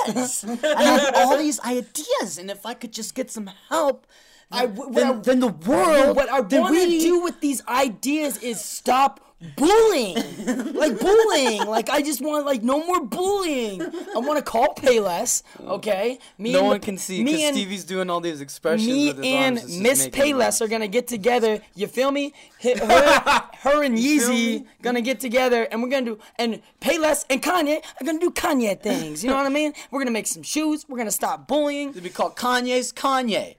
ideas. 0.07 0.45
I 0.65 0.83
have 0.85 1.15
all 1.17 1.37
these 1.39 1.59
ideas, 1.61 2.39
and 2.39 2.51
if 2.51 2.65
I 2.67 2.75
could 2.75 2.93
just 2.93 3.15
get 3.15 3.31
some 3.31 3.51
help, 3.69 4.07
I, 4.53 4.67
then, 4.67 5.07
I- 5.07 5.13
then 5.21 5.41
the 5.41 5.49
world. 5.49 6.17
What 6.17 6.29
I 6.29 6.41
want 6.41 6.53
to 6.53 6.87
we- 6.87 7.01
do 7.01 7.23
with 7.23 7.41
these 7.41 7.67
ideas 7.67 8.39
is 8.39 8.61
stop 8.61 9.21
bullying. 9.57 10.15
like 10.75 11.01
bullying. 11.01 11.67
Like 11.67 11.91
I 11.91 12.01
just 12.03 12.21
want 12.21 12.47
like 12.47 12.63
no 12.63 12.87
more 12.87 13.05
bullying. 13.05 13.83
I 13.83 14.19
want 14.19 14.39
to 14.39 14.43
call 14.45 14.73
Payless. 14.77 15.43
Okay. 15.61 16.19
Me 16.39 16.53
No 16.53 16.59
and 16.61 16.67
one 16.69 16.81
the- 16.81 16.87
can 16.87 16.97
see 16.99 17.19
me 17.25 17.33
because 17.33 17.43
and- 17.47 17.57
Stevie's 17.57 17.83
doing 17.85 18.09
all 18.09 18.21
these 18.21 18.41
expressions 18.41 18.87
me 18.87 19.09
with 19.09 19.17
his 19.17 19.27
and 19.27 19.59
arms. 19.59 19.63
It's 19.65 19.73
just 19.73 19.83
Miss 19.83 20.09
Payless 20.09 20.61
are 20.61 20.69
gonna 20.69 20.87
get 20.87 21.09
together. 21.09 21.61
You 21.75 21.89
feel 21.89 22.13
me? 22.13 22.35
Her, 22.63 22.77
her 23.63 23.83
and 23.83 23.99
Yeezy 23.99 24.65
gonna 24.81 25.01
get 25.01 25.19
together, 25.19 25.67
and 25.73 25.83
we're 25.83 25.89
gonna 25.91 26.07
do. 26.07 26.19
And 26.37 26.63
Payless 26.81 27.25
and 27.29 27.43
Kanye 27.43 27.79
are 28.01 28.05
gonna 28.05 28.21
do 28.21 28.31
Kanye 28.31 28.81
things. 28.81 29.25
You 29.25 29.31
know 29.31 29.37
what 29.37 29.47
I 29.47 29.51
mean? 29.51 29.73
We're 29.91 30.01
gonna 30.01 30.11
make 30.13 30.29
some 30.29 30.45
shoes. 30.45 30.87
We're 30.89 30.99
gonna 30.99 31.11
stop 31.11 31.49
bullying. 31.49 31.91
It'd 31.91 32.03
be 32.05 32.11
called 32.11 32.37
Kanye's 32.37 32.93
Kanye. 32.93 33.57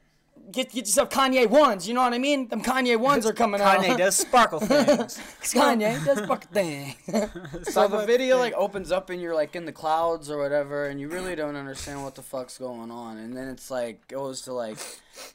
Get 0.51 0.71
get 0.71 0.85
yourself 0.85 1.09
Kanye 1.09 1.47
ones. 1.50 1.88
You 1.88 1.93
know 1.93 2.01
what 2.01 2.13
I 2.13 2.19
mean? 2.19 2.47
Them 2.47 2.62
Kanye 2.62 2.97
ones 3.00 3.25
are 3.25 3.33
coming 3.33 3.62
out. 3.62 3.77
Kanye 3.83 3.97
does 3.97 4.15
sparkle 4.15 4.59
things. 4.59 5.17
Kanye 5.41 6.03
does 6.05 6.19
fucking 6.27 6.50
thing. 6.51 6.95
So 7.63 7.88
the 7.88 8.05
video 8.05 8.38
like 8.38 8.53
opens 8.53 8.91
up 8.91 9.09
and 9.09 9.21
you're 9.21 9.35
like 9.35 9.55
in 9.55 9.65
the 9.65 9.71
clouds 9.71 10.29
or 10.29 10.38
whatever, 10.38 10.88
and 10.88 11.00
you 11.00 11.07
really 11.09 11.35
don't 11.35 11.55
understand 11.55 12.03
what 12.03 12.15
the 12.15 12.21
fuck's 12.21 12.57
going 12.57 12.91
on. 12.91 13.17
And 13.17 13.35
then 13.35 13.47
it's 13.47 13.71
like 13.71 14.07
goes 14.07 14.41
to 14.41 14.53
like 14.53 14.77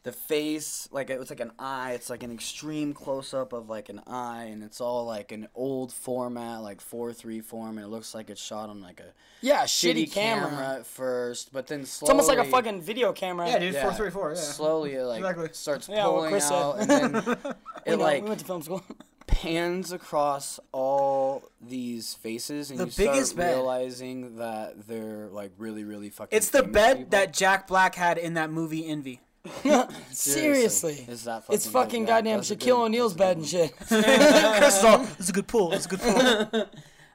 the 0.02 0.12
face, 0.12 0.88
like 0.92 1.08
it 1.10 1.18
was 1.18 1.30
like 1.30 1.40
an 1.40 1.52
eye. 1.58 1.92
It's 1.92 2.10
like 2.10 2.22
an 2.22 2.30
extreme 2.32 2.92
close 2.92 3.32
up 3.32 3.52
of 3.52 3.68
like 3.68 3.88
an 3.88 4.00
eye, 4.06 4.44
and 4.50 4.62
it's 4.62 4.80
all 4.80 5.04
like 5.06 5.32
an 5.32 5.48
old 5.54 5.92
format, 5.92 6.62
like 6.62 6.80
four 6.80 7.12
three 7.12 7.40
form, 7.40 7.78
and 7.78 7.86
it 7.86 7.88
looks 7.90 8.14
like 8.14 8.28
it's 8.30 8.42
shot 8.42 8.68
on 8.70 8.80
like 8.80 9.00
a 9.00 9.12
Yeah, 9.40 9.62
shitty, 9.64 10.04
shitty 10.06 10.12
camera. 10.12 10.50
camera. 10.50 10.74
at 10.80 10.86
first, 10.86 11.52
but 11.52 11.66
then 11.66 11.84
slowly 11.86 12.08
It's 12.08 12.10
almost 12.10 12.28
like 12.28 12.46
a 12.46 12.50
fucking 12.50 12.82
video 12.82 13.12
camera. 13.12 13.46
Yeah, 13.48 13.58
dude, 13.58 13.74
yeah, 13.74 13.82
434, 13.82 14.30
yeah. 14.30 14.34
Slowly, 14.36 14.97
it 14.98 15.04
like 15.04 15.18
Exactly. 15.20 15.48
starts 15.52 15.88
Yeah, 15.88 16.06
what 16.06 16.14
pulling 16.14 16.30
Chris 16.30 16.48
said. 16.48 16.54
out, 16.54 16.78
and 16.80 16.88
then 16.90 17.12
We 17.14 17.20
it 17.92 17.96
know, 17.98 18.04
like 18.04 18.22
we 18.22 18.28
went 18.28 18.40
to 18.40 18.46
film 18.46 18.62
school. 18.62 18.82
pans 19.26 19.92
across 19.92 20.58
all 20.72 21.44
these 21.60 22.14
faces 22.14 22.70
and 22.70 22.78
The 22.80 22.86
you 22.86 22.90
start 22.90 23.12
biggest 23.14 23.36
bed. 23.36 23.54
realizing 23.54 24.36
that 24.36 24.86
they're 24.88 25.28
like 25.28 25.52
really 25.58 25.84
really 25.84 26.10
fucking 26.10 26.36
It's 26.36 26.48
the 26.50 26.62
bed 26.62 26.96
people. 26.98 27.10
that 27.10 27.32
Jack 27.32 27.66
Black 27.68 27.94
had 27.94 28.18
in 28.18 28.34
that 28.34 28.50
movie 28.50 28.86
Envy. 28.86 29.20
Seriously. 30.10 31.04
Is 31.08 31.24
that 31.24 31.44
It's 31.50 31.66
fucking 31.66 31.72
fucking 31.72 32.04
goddamn 32.06 32.38
that's 32.38 32.50
Shaquille 32.50 32.76
good- 32.76 32.84
O'Neal's 32.86 33.14
bed 33.14 33.36
and 33.38 33.46
shit. 33.46 33.76
Crystal, 33.78 35.06
it's 35.18 35.28
a 35.28 35.32
good 35.32 35.46
pull, 35.46 35.72
it's 35.72 35.86
a 35.86 35.88
good 35.88 36.00
pull. 36.00 36.66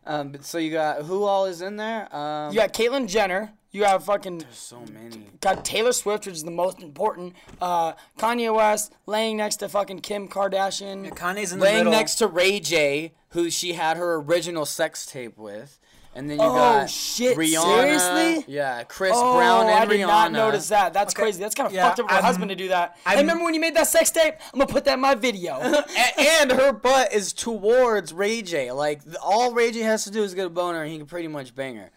um 0.05 0.31
but 0.31 0.43
so 0.45 0.57
you 0.57 0.71
got 0.71 1.03
who 1.03 1.23
all 1.23 1.45
is 1.45 1.61
in 1.61 1.77
there 1.77 2.13
um 2.15 2.51
You 2.53 2.59
got 2.59 2.73
Caitlyn 2.73 3.07
Jenner. 3.07 3.51
You 3.73 3.85
have 3.85 4.03
fucking 4.05 4.45
so 4.51 4.81
many 4.93 5.29
got 5.41 5.65
Taylor 5.65 5.93
Swift, 5.93 6.27
which 6.27 6.35
is 6.35 6.43
the 6.43 6.51
most 6.51 6.79
important. 6.83 7.33
Uh, 7.59 7.93
Kanye 8.19 8.55
West 8.55 8.93
laying 9.07 9.35
next 9.37 9.55
to 9.57 9.67
fucking 9.67 9.99
Kim 10.01 10.27
Kardashian. 10.27 11.09
Kanye's 11.15 11.51
in 11.51 11.57
the 11.59 11.65
laying 11.65 11.77
middle. 11.79 11.91
next 11.91 12.15
to 12.15 12.27
Ray 12.27 12.59
J 12.59 13.13
who 13.29 13.49
she 13.49 13.73
had 13.73 13.97
her 13.97 14.13
original 14.17 14.63
sex 14.67 15.07
tape 15.07 15.39
with 15.39 15.79
and 16.15 16.29
then 16.29 16.37
you 16.37 16.45
Oh, 16.45 16.53
got 16.53 16.87
shit, 16.91 17.35
Rihanna, 17.35 17.99
seriously? 17.99 18.53
yeah 18.53 18.83
Chris 18.83 19.13
Oh, 19.15 19.37
Brown 19.37 19.61
and 19.65 19.71
I 19.71 19.85
did 19.85 19.99
Rihanna 20.01 20.05
not 20.07 20.31
notice 20.31 20.67
that. 20.69 20.93
That's 20.93 21.15
Okay, 21.15 21.23
crazy. 21.23 21.39
That's 21.39 21.55
kind 21.55 21.65
of 21.65 21.73
yeah, 21.73 21.87
fucked 21.87 22.01
up 22.01 22.09
for 22.09 22.15
her 22.15 22.21
husband 22.21 22.49
to 22.49 22.55
do 22.55 22.67
that. 22.67 22.95
I'm- 23.07 23.17
remember 23.17 23.43
when 23.43 23.55
you 23.55 23.59
made 23.59 23.75
that 23.75 23.87
sex 23.87 24.11
tape? 24.11 24.35
I'm 24.53 24.59
gonna 24.59 24.71
put 24.71 24.85
that 24.85 24.93
in 24.93 24.99
my 24.99 25.15
video. 25.15 25.55
A- 25.63 26.19
and 26.21 26.51
her 26.51 26.71
butt 26.73 27.11
is 27.11 27.33
towards 27.33 28.13
Ray 28.13 28.43
J. 28.43 28.71
Like 28.71 29.01
all 29.23 29.51
Ray 29.51 29.71
J 29.71 29.79
has 29.79 30.03
to 30.03 30.11
do 30.11 30.21
is 30.21 30.35
get 30.35 30.45
a 30.45 30.49
boner, 30.51 30.83
and 30.83 30.91
he 30.91 30.99
can 30.99 31.07
pretty 31.07 31.27
much 31.27 31.55
bang 31.55 31.77
her. 31.77 31.89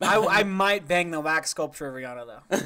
I, 0.00 0.18
I 0.40 0.42
might 0.44 0.86
bang 0.86 1.10
the 1.10 1.20
wax 1.20 1.50
sculpture 1.50 1.86
of 1.86 1.94
Rihanna, 1.94 2.40
though. 2.50 2.58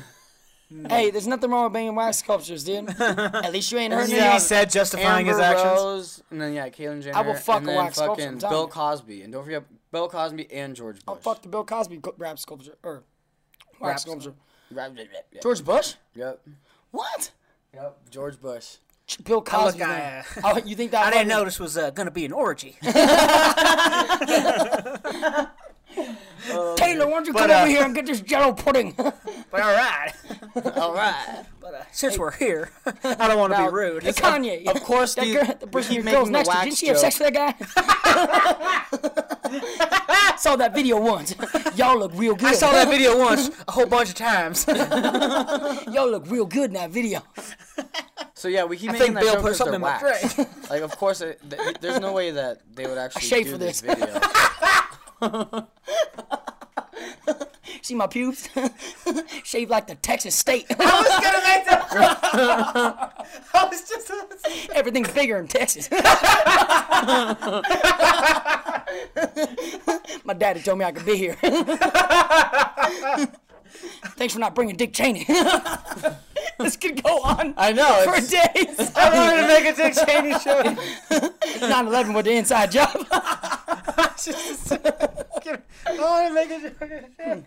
hey, 0.88 1.10
there's 1.10 1.26
nothing 1.26 1.50
wrong 1.50 1.64
with 1.64 1.72
banging 1.72 1.94
wax 1.94 2.18
sculptures, 2.18 2.64
dude. 2.64 2.88
At 3.00 3.52
least 3.52 3.72
you 3.72 3.78
ain't 3.78 3.92
hurting 3.92 4.14
any 4.14 4.32
he 4.32 4.38
said 4.38 4.70
justifying 4.70 5.28
Amber 5.28 5.32
his 5.32 5.40
actions? 5.40 5.72
Rose, 5.76 6.22
and 6.30 6.40
then 6.40 6.52
yeah, 6.54 6.68
Caitlyn 6.68 7.02
Jenner. 7.02 7.16
I 7.16 7.22
will 7.22 7.34
fuck 7.34 7.58
and 7.58 7.66
a 7.66 7.72
then 7.72 7.76
wax 7.76 7.96
sculpture, 7.96 8.22
fucking 8.22 8.34
I'm 8.34 8.38
telling 8.38 8.54
Bill 8.54 8.62
you. 8.62 8.68
Cosby, 8.68 9.22
and 9.22 9.32
don't 9.32 9.44
forget 9.44 9.64
Bill 9.90 10.08
Cosby 10.08 10.52
and 10.52 10.74
George 10.76 10.96
Bush. 10.96 11.04
Oh, 11.08 11.14
fuck 11.16 11.42
the 11.42 11.48
Bill 11.48 11.64
Cosby 11.64 12.00
rap 12.18 12.38
sculpture 12.38 12.76
or 12.82 13.04
wax 13.80 13.90
Rap 13.90 14.00
sculpture. 14.00 14.34
Yep. 14.74 14.96
Yep. 15.32 15.42
George 15.42 15.64
Bush? 15.64 15.94
Yep. 16.14 16.40
What? 16.90 17.30
Yep. 17.74 17.98
George 18.10 18.40
Bush. 18.40 18.76
Bill 19.24 19.36
Look, 19.36 19.46
Cosby. 19.46 19.82
I, 19.82 20.20
uh, 20.20 20.22
oh, 20.44 20.60
you 20.64 20.74
think 20.76 20.92
that? 20.92 21.02
I 21.02 21.10
didn't 21.10 21.14
fucking- 21.14 21.28
know 21.28 21.44
this 21.44 21.60
was 21.60 21.76
uh, 21.76 21.90
gonna 21.90 22.10
be 22.10 22.24
an 22.24 22.32
orgy. 22.32 22.76
Taylor, 26.76 27.06
why 27.06 27.12
don't 27.12 27.26
you 27.26 27.32
But, 27.32 27.40
come 27.42 27.50
uh, 27.50 27.54
over 27.60 27.68
here 27.68 27.82
and 27.84 27.94
get 27.94 28.06
this 28.06 28.20
Jello 28.20 28.52
pudding? 28.52 28.94
But 29.52 29.60
all 29.60 29.74
right. 29.74 30.12
All 30.76 30.94
right. 30.94 31.44
But 31.60 31.74
uh, 31.74 31.82
since 31.92 32.16
we're 32.16 32.30
here, 32.32 32.70
I 33.04 33.28
don't 33.28 33.38
want 33.38 33.52
to 33.52 33.58
be 33.66 33.68
rude. 33.70 34.02
Hey, 34.02 34.12
Kanye. 34.12 34.66
Of 34.66 34.82
course, 34.82 35.14
that 35.14 35.24
these- 35.26 35.36
girl, 35.36 35.54
the 35.60 35.66
person 35.66 35.94
keep 35.96 36.04
your 36.04 36.12
girl's 36.14 36.30
next 36.30 36.48
to, 36.48 36.54
didn't 36.64 36.76
she 36.78 36.86
have 36.86 36.96
sex 36.98 37.18
with 37.20 37.34
that 37.34 37.54
guy? 39.50 40.36
Saw 40.38 40.56
that 40.56 40.74
video 40.74 40.98
once. 41.00 41.34
Y'all 41.76 41.98
look 41.98 42.12
real 42.14 42.34
good. 42.34 42.48
I 42.48 42.52
saw 42.54 42.72
that 42.72 42.88
video 42.88 43.18
once 43.18 43.50
a 43.68 43.72
whole 43.72 43.84
bunch 43.86 44.08
of 44.08 44.14
times. 44.14 44.66
Y'all 44.66 46.08
look 46.10 46.30
real 46.30 46.46
good 46.46 46.70
in 46.70 46.74
that 46.74 46.90
video. 46.90 47.20
So 48.34 48.48
yeah, 48.48 48.64
we 48.64 48.76
keep 48.78 48.88
I 48.90 48.92
making 48.94 49.06
think 49.08 49.14
that 49.16 49.20
Bill 49.22 49.32
joke 49.34 49.42
put 49.42 49.48
'cause 49.50 49.58
something 49.58 49.80
they're 49.80 49.96
in 49.96 50.02
my 50.02 50.02
wax. 50.02 50.34
drink. 50.34 50.70
Like, 50.70 50.82
of 50.82 50.96
course, 50.96 51.20
it, 51.20 51.38
th- 51.48 51.76
there's 51.80 52.00
no 52.00 52.12
way 52.12 52.30
that 52.32 52.60
they 52.74 52.86
would 52.86 52.98
actually 52.98 53.22
shaved 53.22 53.46
do 53.48 53.52
for 53.52 53.58
this, 53.58 53.82
this. 53.82 53.94
video. 53.98 54.20
See 57.82 57.94
my 57.94 58.06
pubes? 58.06 58.48
Shaved 59.44 59.70
like 59.70 59.86
the 59.86 59.94
Texas 59.96 60.34
state. 60.34 60.66
I 60.70 60.74
was 60.74 61.24
gonna 61.24 61.38
make 61.46 61.64
that. 61.66 63.26
I 63.54 63.64
was 63.70 63.88
just. 63.88 64.10
Everything's 64.72 65.10
bigger 65.12 65.38
in 65.38 65.46
Texas. 65.48 65.88
My 70.24 70.34
daddy 70.36 70.60
told 70.60 70.78
me 70.78 70.84
I 70.84 70.92
could 70.92 71.06
be 71.06 71.16
here. 71.16 71.36
Thanks 74.16 74.34
for 74.34 74.40
not 74.40 74.54
bringing 74.54 74.76
Dick 74.76 74.92
Cheney. 74.92 75.24
this 76.58 76.76
could 76.76 77.02
go 77.02 77.20
on 77.22 77.54
I 77.56 77.72
know. 77.72 78.02
for 78.04 78.14
it's- 78.16 78.30
days. 78.30 78.92
I 78.96 79.14
wanted 79.14 79.42
to 79.42 79.48
make 79.48 79.64
a 79.66 79.74
Dick 79.76 79.94
Cheney 80.06 80.32
show. 80.38 80.62
9/11 81.62 82.14
with 82.14 82.24
the 82.26 82.32
inside 82.32 82.70
job. 82.72 83.06
I 85.84 85.98
wanted 85.98 86.28
to 86.28 86.34
make 86.34 86.50
a 86.50 86.60
joke. 86.60 87.44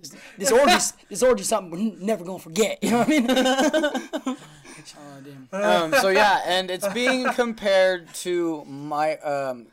this, 0.00 0.16
this 0.38 0.52
orgy's 0.52 0.92
this 1.08 1.22
orgy's 1.22 1.48
something 1.48 1.70
we're 1.70 2.04
never 2.04 2.24
gonna 2.24 2.38
forget. 2.38 2.78
You 2.82 2.90
know 2.90 2.98
what 2.98 3.06
I 3.08 3.10
mean? 3.10 4.36
oh 4.96 5.20
damn. 5.50 5.92
Um, 5.92 5.94
so 6.00 6.08
yeah, 6.08 6.40
and 6.46 6.70
it's 6.70 6.86
being 6.88 7.26
compared 7.32 8.12
to 8.14 8.64
my 8.66 9.16
um, 9.18 9.66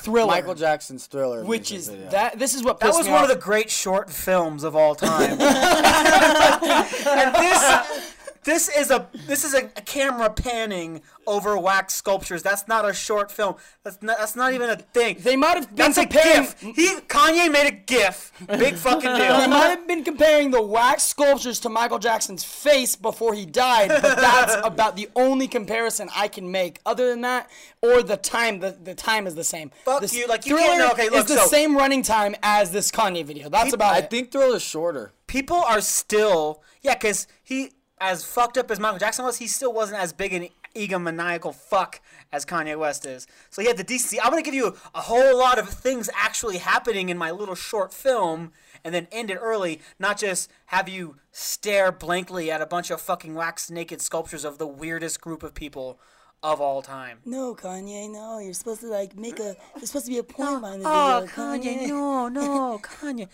Thriller. 0.00 0.26
Michael 0.30 0.54
Jackson's 0.54 1.06
Thriller, 1.06 1.44
Which 1.44 1.72
is 1.72 1.88
video. 1.88 2.10
that? 2.10 2.38
This 2.38 2.54
is 2.54 2.62
what 2.62 2.80
That 2.80 2.94
was 2.94 3.06
me 3.06 3.12
one 3.12 3.24
off. 3.24 3.30
of 3.30 3.36
the 3.36 3.42
great 3.42 3.70
short 3.70 4.10
films 4.10 4.64
of 4.64 4.74
all 4.76 4.94
time. 4.94 5.30
and 5.40 7.34
this 7.34 8.14
this 8.44 8.68
is 8.68 8.90
a 8.90 9.08
this 9.26 9.44
is 9.44 9.54
a, 9.54 9.64
a 9.76 9.80
camera 9.82 10.30
panning 10.30 11.00
over 11.26 11.58
wax 11.58 11.94
sculptures. 11.94 12.42
That's 12.42 12.68
not 12.68 12.88
a 12.88 12.92
short 12.92 13.30
film. 13.32 13.56
That's 13.82 14.00
not 14.02 14.18
that's 14.18 14.36
not 14.36 14.52
even 14.52 14.70
a 14.70 14.76
thing. 14.76 15.16
They 15.20 15.36
might 15.36 15.54
have 15.56 15.68
been 15.68 15.76
That's 15.76 15.98
a 15.98 16.02
comparing. 16.02 16.42
GIF. 16.42 16.60
He 16.60 16.88
Kanye 17.08 17.50
made 17.50 17.66
a 17.66 17.70
GIF. 17.72 18.32
Big 18.46 18.74
fucking 18.74 19.00
deal. 19.16 19.38
They 19.38 19.46
might 19.46 19.68
have 19.68 19.86
been 19.88 20.04
comparing 20.04 20.50
the 20.50 20.62
wax 20.62 21.02
sculptures 21.04 21.58
to 21.60 21.68
Michael 21.68 21.98
Jackson's 21.98 22.44
face 22.44 22.94
before 22.96 23.34
he 23.34 23.46
died, 23.46 23.88
but 23.88 24.16
that's 24.16 24.54
about 24.64 24.96
the 24.96 25.08
only 25.16 25.48
comparison 25.48 26.08
I 26.14 26.28
can 26.28 26.50
make. 26.50 26.80
Other 26.84 27.08
than 27.08 27.22
that, 27.22 27.50
or 27.82 28.02
the 28.02 28.16
time, 28.16 28.60
the, 28.60 28.72
the 28.72 28.94
time 28.94 29.26
is 29.26 29.34
the 29.34 29.44
same. 29.44 29.70
Fuck 29.84 30.00
This 30.02 30.14
you, 30.14 30.26
like, 30.26 30.44
you 30.46 30.56
Thriller 30.56 30.68
can't 30.72 30.78
know- 30.80 30.90
okay, 30.92 31.08
look, 31.08 31.24
is 31.30 31.34
the 31.36 31.42
so- 31.42 31.46
same 31.46 31.76
running 31.76 32.02
time 32.02 32.34
as 32.42 32.70
this 32.72 32.90
Kanye 32.90 33.24
video. 33.24 33.48
That's 33.48 33.72
about 33.72 33.94
I 33.94 33.98
it. 33.98 34.10
think 34.10 34.30
Thriller's 34.30 34.62
shorter. 34.62 35.12
People 35.26 35.56
are 35.56 35.80
still 35.80 36.62
yeah, 36.82 36.94
because 36.94 37.26
he 37.42 37.72
as 38.10 38.22
fucked 38.24 38.58
up 38.58 38.70
as 38.70 38.78
Michael 38.78 38.98
Jackson 38.98 39.24
was, 39.24 39.38
he 39.38 39.46
still 39.46 39.72
wasn't 39.72 39.98
as 40.00 40.12
big 40.12 40.32
an 40.34 40.48
egomaniacal 40.76 41.54
fuck 41.54 42.00
as 42.32 42.44
Kanye 42.44 42.78
West 42.78 43.06
is. 43.06 43.26
So 43.50 43.62
he 43.62 43.68
had 43.68 43.76
the 43.76 43.84
decency. 43.84 44.20
I'm 44.20 44.30
gonna 44.30 44.42
give 44.42 44.54
you 44.54 44.76
a 44.94 45.00
whole 45.00 45.38
lot 45.38 45.58
of 45.58 45.68
things 45.68 46.10
actually 46.14 46.58
happening 46.58 47.08
in 47.08 47.16
my 47.16 47.30
little 47.30 47.54
short 47.54 47.92
film, 47.94 48.52
and 48.84 48.94
then 48.94 49.08
end 49.10 49.30
it 49.30 49.38
early, 49.40 49.80
not 49.98 50.18
just 50.18 50.50
have 50.66 50.88
you 50.88 51.16
stare 51.32 51.90
blankly 51.92 52.50
at 52.50 52.60
a 52.60 52.66
bunch 52.66 52.90
of 52.90 53.00
fucking 53.00 53.34
wax 53.34 53.70
naked 53.70 54.00
sculptures 54.00 54.44
of 54.44 54.58
the 54.58 54.66
weirdest 54.66 55.20
group 55.20 55.42
of 55.42 55.54
people 55.54 55.98
of 56.42 56.60
all 56.60 56.82
time. 56.82 57.20
No, 57.24 57.54
Kanye, 57.54 58.10
no. 58.10 58.38
You're 58.38 58.52
supposed 58.52 58.82
to 58.82 58.88
like 58.88 59.16
make 59.16 59.38
a. 59.40 59.56
There's 59.76 59.86
supposed 59.88 60.04
to 60.06 60.12
be 60.12 60.18
a 60.18 60.22
point 60.22 60.60
behind 60.60 60.82
the 60.82 60.88
Oh, 60.88 61.20
video. 61.26 61.34
Kanye, 61.34 61.88
no, 61.88 62.28
no, 62.28 62.78
Kanye. 62.82 63.28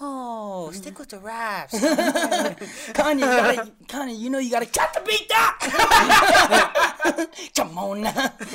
No, 0.00 0.70
stick 0.72 0.98
with 0.98 1.10
the 1.10 1.18
raps. 1.18 1.74
Kanye, 1.78 3.14
you 3.14 3.20
gotta, 3.20 3.70
Kanye, 3.86 4.18
you 4.18 4.30
know 4.30 4.38
you 4.38 4.50
gotta 4.50 4.66
cut 4.66 4.92
the 4.94 5.00
beat 5.00 5.28
down. 5.28 5.52
Come 7.56 7.78
on, 7.78 8.04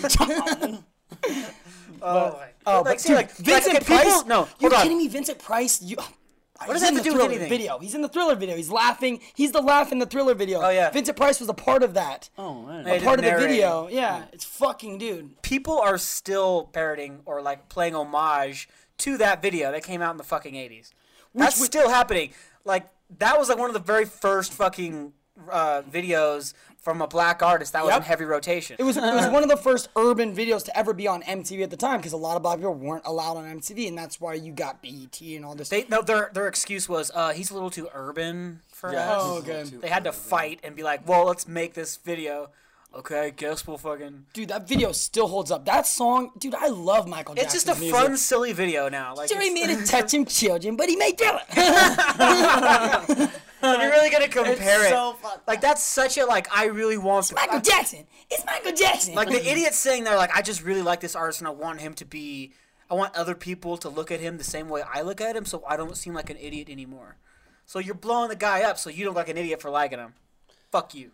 come 0.09 0.31
on. 0.31 0.83
Uh, 1.99 2.31
oh, 2.35 2.43
Oh, 2.67 2.75
like, 2.81 2.83
but 2.85 3.01
see, 3.01 3.07
dude, 3.09 3.15
like, 3.17 3.31
Vincent 3.37 3.73
like, 3.73 3.85
Price. 3.85 4.03
people, 4.03 4.25
no, 4.27 4.47
you're 4.59 4.75
on. 4.75 4.83
kidding 4.83 4.97
me, 4.99 5.07
Vincent 5.07 5.39
Price. 5.39 5.81
You. 5.81 5.95
Oh, 5.99 6.07
what 6.65 6.73
does 6.73 6.81
that 6.83 6.89
in 6.89 6.95
have 6.95 7.03
the 7.03 7.09
to 7.09 7.15
do 7.15 7.15
with 7.15 7.21
Thriller 7.25 7.31
anything? 7.41 7.49
video? 7.49 7.79
He's 7.79 7.95
in 7.95 8.01
the 8.03 8.07
Thriller 8.09 8.35
video. 8.35 8.55
He's 8.55 8.69
laughing. 8.69 9.19
He's 9.35 9.51
the 9.51 9.61
laugh 9.61 9.91
in 9.91 9.97
the 9.99 10.05
Thriller 10.05 10.35
video. 10.35 10.61
Oh, 10.61 10.69
yeah. 10.69 10.91
Vincent 10.91 11.17
Price 11.17 11.39
was 11.39 11.49
a 11.49 11.53
part 11.55 11.81
of 11.81 11.95
that. 11.95 12.29
Oh 12.37 12.61
man. 12.63 12.85
A 12.87 12.99
part 13.01 13.17
of 13.19 13.25
the 13.25 13.31
narrating. 13.31 13.49
video. 13.49 13.87
Yeah, 13.89 14.25
it's 14.31 14.45
fucking 14.45 14.99
dude. 14.99 15.41
people 15.41 15.79
are 15.79 15.97
still 15.97 16.65
parroting 16.71 17.21
or 17.25 17.41
like 17.41 17.67
playing 17.69 17.95
homage 17.95 18.69
to 18.99 19.17
that 19.17 19.41
video 19.41 19.71
that 19.71 19.83
came 19.83 20.01
out 20.03 20.11
in 20.11 20.17
the 20.17 20.23
fucking 20.23 20.53
80s. 20.53 20.91
That's 21.37 21.59
would- 21.59 21.65
still 21.65 21.89
happening. 21.89 22.31
Like 22.65 22.87
that 23.19 23.37
was 23.39 23.49
like 23.49 23.57
one 23.57 23.69
of 23.69 23.73
the 23.73 23.79
very 23.79 24.05
first 24.05 24.53
fucking 24.53 25.13
uh, 25.51 25.81
videos 25.89 26.53
from 26.79 27.01
a 27.01 27.07
black 27.07 27.43
artist 27.43 27.73
that 27.73 27.83
was 27.83 27.91
Yep. 27.91 27.97
in 28.01 28.03
heavy 28.07 28.25
rotation. 28.25 28.75
It 28.79 28.83
was 28.83 28.97
it 28.97 29.01
was 29.01 29.27
one 29.27 29.43
of 29.43 29.49
the 29.49 29.57
first 29.57 29.89
urban 29.95 30.35
videos 30.35 30.63
to 30.65 30.77
ever 30.77 30.93
be 30.93 31.07
on 31.07 31.21
MTV 31.23 31.63
at 31.63 31.69
the 31.69 31.77
time 31.77 31.97
because 31.97 32.13
a 32.13 32.17
lot 32.17 32.35
of 32.37 32.43
black 32.43 32.57
people 32.57 32.73
weren't 32.73 33.05
allowed 33.05 33.37
on 33.37 33.45
MTV, 33.45 33.87
and 33.87 33.97
that's 33.97 34.19
why 34.19 34.33
you 34.33 34.51
got 34.51 34.81
BET 34.81 35.19
and 35.21 35.45
all 35.45 35.53
this. 35.53 35.69
they 35.69 35.85
no 35.89 36.01
their 36.01 36.29
their 36.33 36.47
excuse 36.47 36.87
was 36.89 37.11
uh, 37.13 37.33
he's 37.33 37.51
a 37.51 37.53
little 37.53 37.69
too 37.69 37.87
urban 37.93 38.61
for 38.69 38.91
Yeah, 38.91 39.11
us. 39.11 39.21
Oh, 39.23 39.37
okay. 39.39 39.63
They 39.63 39.89
had 39.89 40.03
to 40.05 40.11
fight 40.11 40.59
and 40.63 40.75
be 40.75 40.83
like, 40.83 41.07
well, 41.07 41.25
let's 41.25 41.47
make 41.47 41.73
this 41.73 41.97
video. 41.97 42.49
Okay, 42.97 43.31
guess 43.35 43.67
we'll 43.67 43.77
fucking. 43.77 44.25
dude, 44.33 44.49
that 44.49 44.67
video 44.67 44.91
still 44.91 45.27
holds 45.27 45.51
up. 45.51 45.65
That 45.65 45.85
song, 45.85 46.31
dude, 46.39 46.55
I 46.55 46.67
love 46.69 47.07
Michael 47.07 47.35
Jackson. 47.35 47.55
It's 47.57 47.63
Jackson's 47.63 47.63
just 47.63 47.77
a 47.77 47.79
music. 47.81 47.99
fun, 47.99 48.17
silly 48.17 48.53
video 48.53 48.89
now. 48.89 49.13
Like, 49.15 49.29
Sure, 49.29 49.39
he 49.39 49.49
it's- 49.49 49.67
made 49.67 49.77
it 49.83 49.85
touch 49.89 50.13
him 50.15 50.25
children, 50.25 50.75
but 50.75 50.89
he 50.89 50.95
may 50.95 51.09
made 51.11 51.17
Thriller. 51.19 51.41
you're 53.63 53.91
really 53.91 54.09
gonna 54.09 54.27
compare 54.27 54.85
it. 54.85 54.89
so 54.89 55.13
fucked 55.21 55.47
like 55.47 55.61
that's 55.61 55.83
such 55.83 56.17
a 56.17 56.25
like. 56.25 56.47
I 56.55 56.65
really 56.65 56.97
want 56.97 57.31
Michael 57.35 57.59
Jackson. 57.61 58.05
It's 58.31 58.43
Michael 58.45 58.71
Jackson. 58.73 59.13
like 59.15 59.29
the 59.29 59.47
idiot 59.47 59.73
saying 59.73 60.03
there 60.03 60.15
like 60.17 60.35
i 60.35 60.41
just 60.41 60.63
really 60.63 60.81
like 60.81 60.99
this 60.99 61.15
artist 61.15 61.39
and 61.41 61.47
i 61.47 61.51
want 61.51 61.79
him 61.81 61.93
to 61.95 62.05
be 62.05 62.51
i 62.89 62.93
want 62.93 63.15
other 63.15 63.35
people 63.35 63.77
to 63.77 63.89
look 63.89 64.11
at 64.11 64.19
him 64.19 64.37
the 64.37 64.43
same 64.43 64.69
way 64.69 64.81
i 64.93 65.01
look 65.01 65.21
at 65.21 65.35
him 65.35 65.45
so 65.45 65.63
i 65.67 65.75
don't 65.77 65.95
seem 65.97 66.13
like 66.13 66.29
an 66.29 66.37
idiot 66.37 66.69
anymore 66.69 67.17
so 67.65 67.79
you're 67.79 67.95
blowing 67.95 68.29
the 68.29 68.35
guy 68.35 68.61
up 68.63 68.77
so 68.77 68.89
you 68.89 69.05
don't 69.05 69.13
look 69.13 69.21
like 69.27 69.29
an 69.29 69.37
idiot 69.37 69.61
for 69.61 69.69
liking 69.71 69.97
him 69.99 70.13
fuck 70.71 70.93
you 70.93 71.11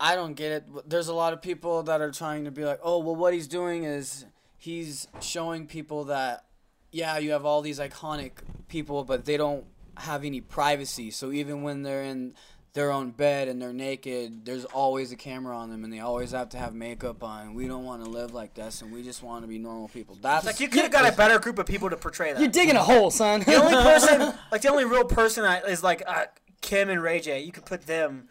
I 0.00 0.14
don't 0.14 0.34
get 0.34 0.52
it. 0.52 0.88
There's 0.88 1.08
a 1.08 1.14
lot 1.14 1.32
of 1.32 1.42
people 1.42 1.82
that 1.84 2.00
are 2.00 2.12
trying 2.12 2.44
to 2.44 2.50
be 2.50 2.64
like, 2.64 2.80
oh, 2.82 2.98
well, 2.98 3.16
what 3.16 3.34
he's 3.34 3.48
doing 3.48 3.84
is 3.84 4.26
he's 4.56 5.08
showing 5.20 5.66
people 5.66 6.04
that, 6.04 6.44
yeah, 6.92 7.18
you 7.18 7.32
have 7.32 7.44
all 7.44 7.62
these 7.62 7.78
iconic 7.80 8.30
people, 8.68 9.04
but 9.04 9.24
they 9.24 9.36
don't 9.36 9.64
have 9.96 10.24
any 10.24 10.40
privacy. 10.40 11.10
So 11.10 11.32
even 11.32 11.62
when 11.62 11.82
they're 11.82 12.04
in 12.04 12.34
their 12.74 12.92
own 12.92 13.10
bed 13.10 13.48
and 13.48 13.60
they're 13.60 13.72
naked, 13.72 14.44
there's 14.44 14.64
always 14.66 15.10
a 15.10 15.16
camera 15.16 15.56
on 15.56 15.68
them, 15.70 15.82
and 15.82 15.92
they 15.92 15.98
always 15.98 16.30
have 16.30 16.50
to 16.50 16.58
have 16.58 16.74
makeup 16.74 17.24
on. 17.24 17.54
We 17.54 17.66
don't 17.66 17.84
want 17.84 18.04
to 18.04 18.10
live 18.10 18.32
like 18.32 18.54
this, 18.54 18.82
and 18.82 18.92
we 18.92 19.02
just 19.02 19.22
want 19.22 19.42
to 19.42 19.48
be 19.48 19.58
normal 19.58 19.88
people. 19.88 20.16
That's 20.20 20.46
like 20.46 20.60
you 20.60 20.68
could 20.68 20.82
have 20.82 20.92
got 20.92 21.12
a 21.12 21.16
better 21.16 21.40
group 21.40 21.58
of 21.58 21.66
people 21.66 21.90
to 21.90 21.96
portray 21.96 22.32
that 22.32 22.40
You're 22.40 22.50
digging 22.50 22.76
a 22.76 22.82
hole, 22.84 23.10
son. 23.10 23.40
the 23.40 23.56
only 23.56 23.74
person 23.74 24.32
like 24.52 24.62
the 24.62 24.70
only 24.70 24.84
real 24.84 25.04
person 25.04 25.42
that 25.42 25.66
is 25.68 25.82
like 25.82 26.04
uh, 26.06 26.26
kim 26.60 26.88
and 26.88 27.02
ray 27.02 27.20
j 27.20 27.40
you 27.40 27.52
could 27.52 27.64
put 27.64 27.86
them 27.86 28.28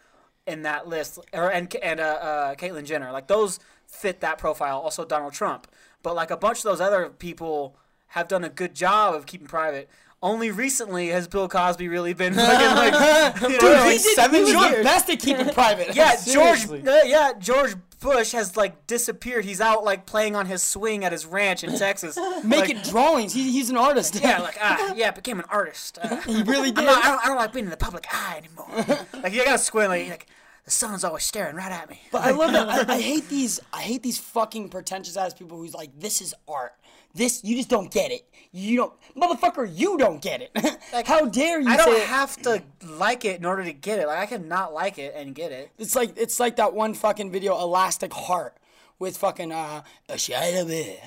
in 0.48 0.62
that 0.62 0.88
list 0.88 1.18
or 1.32 1.50
and 1.50 1.74
and 1.76 2.00
uh, 2.00 2.02
uh 2.02 2.54
caitlyn 2.54 2.84
jenner 2.84 3.12
like 3.12 3.26
those 3.28 3.60
fit 3.86 4.20
that 4.20 4.38
profile 4.38 4.78
also 4.80 5.04
donald 5.04 5.32
trump 5.32 5.66
but 6.02 6.14
like 6.14 6.30
a 6.30 6.36
bunch 6.36 6.58
of 6.58 6.64
those 6.64 6.80
other 6.80 7.08
people 7.08 7.76
have 8.08 8.28
done 8.28 8.42
a 8.44 8.48
good 8.48 8.74
job 8.74 9.14
of 9.14 9.26
keeping 9.26 9.46
private 9.46 9.88
only 10.22 10.50
recently 10.50 11.08
has 11.08 11.28
bill 11.28 11.48
cosby 11.48 11.88
really 11.88 12.12
been 12.12 12.34
fucking 12.34 12.76
like, 12.76 12.92
you 13.42 13.48
know, 13.48 13.58
Dude, 13.58 13.62
like 13.62 13.92
he 13.92 13.98
did, 13.98 14.16
seven 14.16 14.44
he 14.44 14.54
was 14.54 14.64
years. 14.64 14.76
the 14.78 14.82
best 14.82 15.10
at 15.10 15.20
keeping 15.20 15.48
private. 15.50 15.88
yeah 15.94 16.16
george 16.24 16.68
uh, 16.68 17.00
yeah 17.04 17.32
george 17.38 17.74
bush 18.00 18.32
has 18.32 18.56
like 18.56 18.86
disappeared 18.86 19.44
he's 19.44 19.60
out 19.60 19.84
like 19.84 20.06
playing 20.06 20.36
on 20.36 20.46
his 20.46 20.62
swing 20.62 21.04
at 21.04 21.12
his 21.12 21.26
ranch 21.26 21.64
in 21.64 21.76
texas 21.76 22.16
making 22.44 22.76
like, 22.76 22.88
drawings. 22.88 23.32
He, 23.32 23.50
he's 23.50 23.70
an 23.70 23.76
artist. 23.76 24.20
yeah 24.20 24.40
like 24.40 24.56
ah 24.60 24.94
yeah 24.94 25.10
became 25.10 25.38
an 25.38 25.46
artist 25.50 25.98
uh, 26.00 26.16
he 26.22 26.42
really 26.42 26.70
did. 26.70 26.84
Not, 26.84 27.04
I, 27.04 27.08
don't, 27.10 27.24
I 27.24 27.28
don't 27.28 27.36
like 27.36 27.52
being 27.52 27.64
in 27.64 27.70
the 27.70 27.76
public 27.76 28.06
eye 28.12 28.38
anymore. 28.38 29.06
like 29.22 29.32
you 29.32 29.44
gotta 29.44 29.58
squint, 29.58 29.90
like, 29.90 30.08
like 30.08 30.26
the 30.68 30.72
sun's 30.72 31.02
always 31.02 31.24
staring 31.24 31.56
right 31.56 31.72
at 31.72 31.88
me. 31.88 31.98
But 32.12 32.24
I 32.24 32.32
love 32.32 32.52
that. 32.52 32.68
I, 32.90 32.94
I 32.96 33.00
hate 33.00 33.26
these. 33.30 33.58
I 33.72 33.80
hate 33.80 34.02
these 34.02 34.18
fucking 34.18 34.68
pretentious 34.68 35.16
ass 35.16 35.32
people 35.32 35.56
who's 35.56 35.72
like, 35.72 35.98
"This 35.98 36.20
is 36.20 36.34
art. 36.46 36.74
This 37.14 37.42
you 37.42 37.56
just 37.56 37.70
don't 37.70 37.90
get 37.90 38.10
it. 38.10 38.28
You 38.52 38.76
don't, 38.76 38.92
motherfucker. 39.16 39.66
You 39.72 39.96
don't 39.96 40.20
get 40.20 40.42
it. 40.42 40.50
How 41.06 41.24
dare 41.24 41.58
you 41.58 41.70
I 41.70 41.78
don't 41.78 41.96
it? 41.96 42.02
have 42.02 42.36
to 42.42 42.62
like 42.86 43.24
it 43.24 43.38
in 43.38 43.46
order 43.46 43.64
to 43.64 43.72
get 43.72 43.98
it. 43.98 44.08
Like 44.08 44.18
I 44.18 44.26
can 44.26 44.46
not 44.46 44.74
like 44.74 44.98
it 44.98 45.14
and 45.16 45.34
get 45.34 45.52
it. 45.52 45.70
It's 45.78 45.96
like 45.96 46.12
it's 46.18 46.38
like 46.38 46.56
that 46.56 46.74
one 46.74 46.92
fucking 46.92 47.32
video, 47.32 47.58
Elastic 47.58 48.12
Heart, 48.12 48.54
with 48.98 49.16
fucking 49.16 49.50
uh, 49.50 49.82
Shia 50.10 50.52
LaBeouf. 50.52 50.98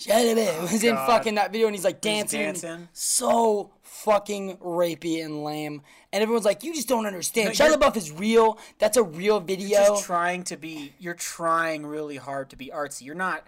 Shia 0.00 0.34
LaBeouf 0.34 0.62
was 0.72 0.82
in 0.82 0.96
fucking 0.96 1.34
that 1.34 1.52
video, 1.52 1.66
and 1.66 1.76
he's 1.76 1.84
like 1.84 2.00
dancing, 2.00 2.40
dancing. 2.40 2.88
so 2.94 3.72
fucking 4.06 4.56
rapey 4.58 5.22
and 5.24 5.42
lame. 5.44 5.82
And 6.12 6.22
everyone's 6.22 6.44
like, 6.46 6.62
"You 6.62 6.72
just 6.72 6.88
don't 6.88 7.04
understand. 7.06 7.50
Shia 7.50 7.68
you're- 7.68 7.76
LaBeouf 7.76 7.96
is 7.96 8.12
real. 8.12 8.58
That's 8.78 8.96
a 8.96 9.02
real 9.02 9.40
video." 9.40 9.78
Just 9.78 10.04
trying 10.04 10.44
to 10.44 10.56
be. 10.56 10.94
You're 10.98 11.14
trying 11.14 11.84
really 11.84 12.16
hard 12.16 12.48
to 12.50 12.56
be 12.56 12.70
artsy. 12.72 13.02
You're 13.02 13.16
not 13.16 13.44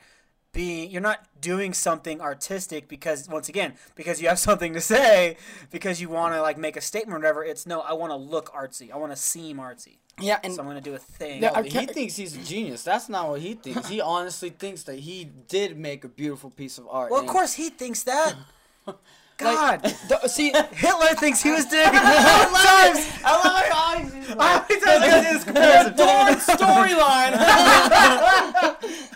being. 0.52 0.90
You're 0.90 1.00
not 1.00 1.20
doing 1.40 1.72
something 1.72 2.20
artistic 2.20 2.88
because 2.88 3.28
once 3.28 3.48
again 3.48 3.74
because 3.94 4.20
you 4.20 4.28
have 4.28 4.38
something 4.48 4.72
to 4.74 4.80
say 4.80 5.36
because 5.70 6.00
you 6.00 6.08
want 6.08 6.34
to 6.34 6.42
like 6.42 6.58
make 6.58 6.76
a 6.76 6.80
statement 6.80 7.14
or 7.14 7.18
whatever. 7.20 7.44
It's 7.44 7.64
no. 7.66 7.80
I 7.80 7.92
want 7.92 8.10
to 8.10 8.16
look 8.16 8.52
artsy. 8.52 8.92
I 8.92 8.96
want 8.96 9.12
to 9.12 9.16
seem 9.16 9.58
artsy. 9.58 9.98
yeah, 10.20 10.40
and 10.42 10.52
So 10.52 10.60
I'm 10.60 10.66
gonna 10.66 10.80
do 10.80 10.94
a 10.94 10.98
thing. 10.98 11.40
Yeah, 11.42 11.62
he 11.62 11.86
thinks 11.86 12.16
he's 12.16 12.34
a 12.34 12.40
genius. 12.40 12.82
That's 12.82 13.08
not 13.08 13.28
what 13.28 13.40
he 13.40 13.54
thinks. 13.54 13.88
He 13.88 14.00
honestly 14.14 14.50
thinks 14.50 14.82
that 14.82 14.98
he 14.98 15.24
did 15.24 15.78
make 15.78 16.02
a 16.02 16.08
beautiful 16.08 16.50
piece 16.50 16.76
of 16.76 16.88
art. 16.90 17.12
well, 17.12 17.20
of 17.20 17.28
course 17.28 17.54
he 17.54 17.70
thinks 17.70 18.02
that. 18.02 18.34
God. 19.38 19.82
the- 20.08 20.28
see, 20.28 20.52
Hitler 20.72 21.14
thinks 21.16 21.42
he 21.42 21.50
was 21.50 21.64
doing 21.74 21.86
it. 21.86 21.94
Sometimes 21.94 23.08
I 23.24 23.32
love 23.44 23.64
how 23.68 23.98
he's 23.98 24.36
I 24.36 24.58
always 24.58 24.84
have 24.84 25.24
this 25.24 25.44
comparison. 25.44 25.94
storyline. 26.56 27.32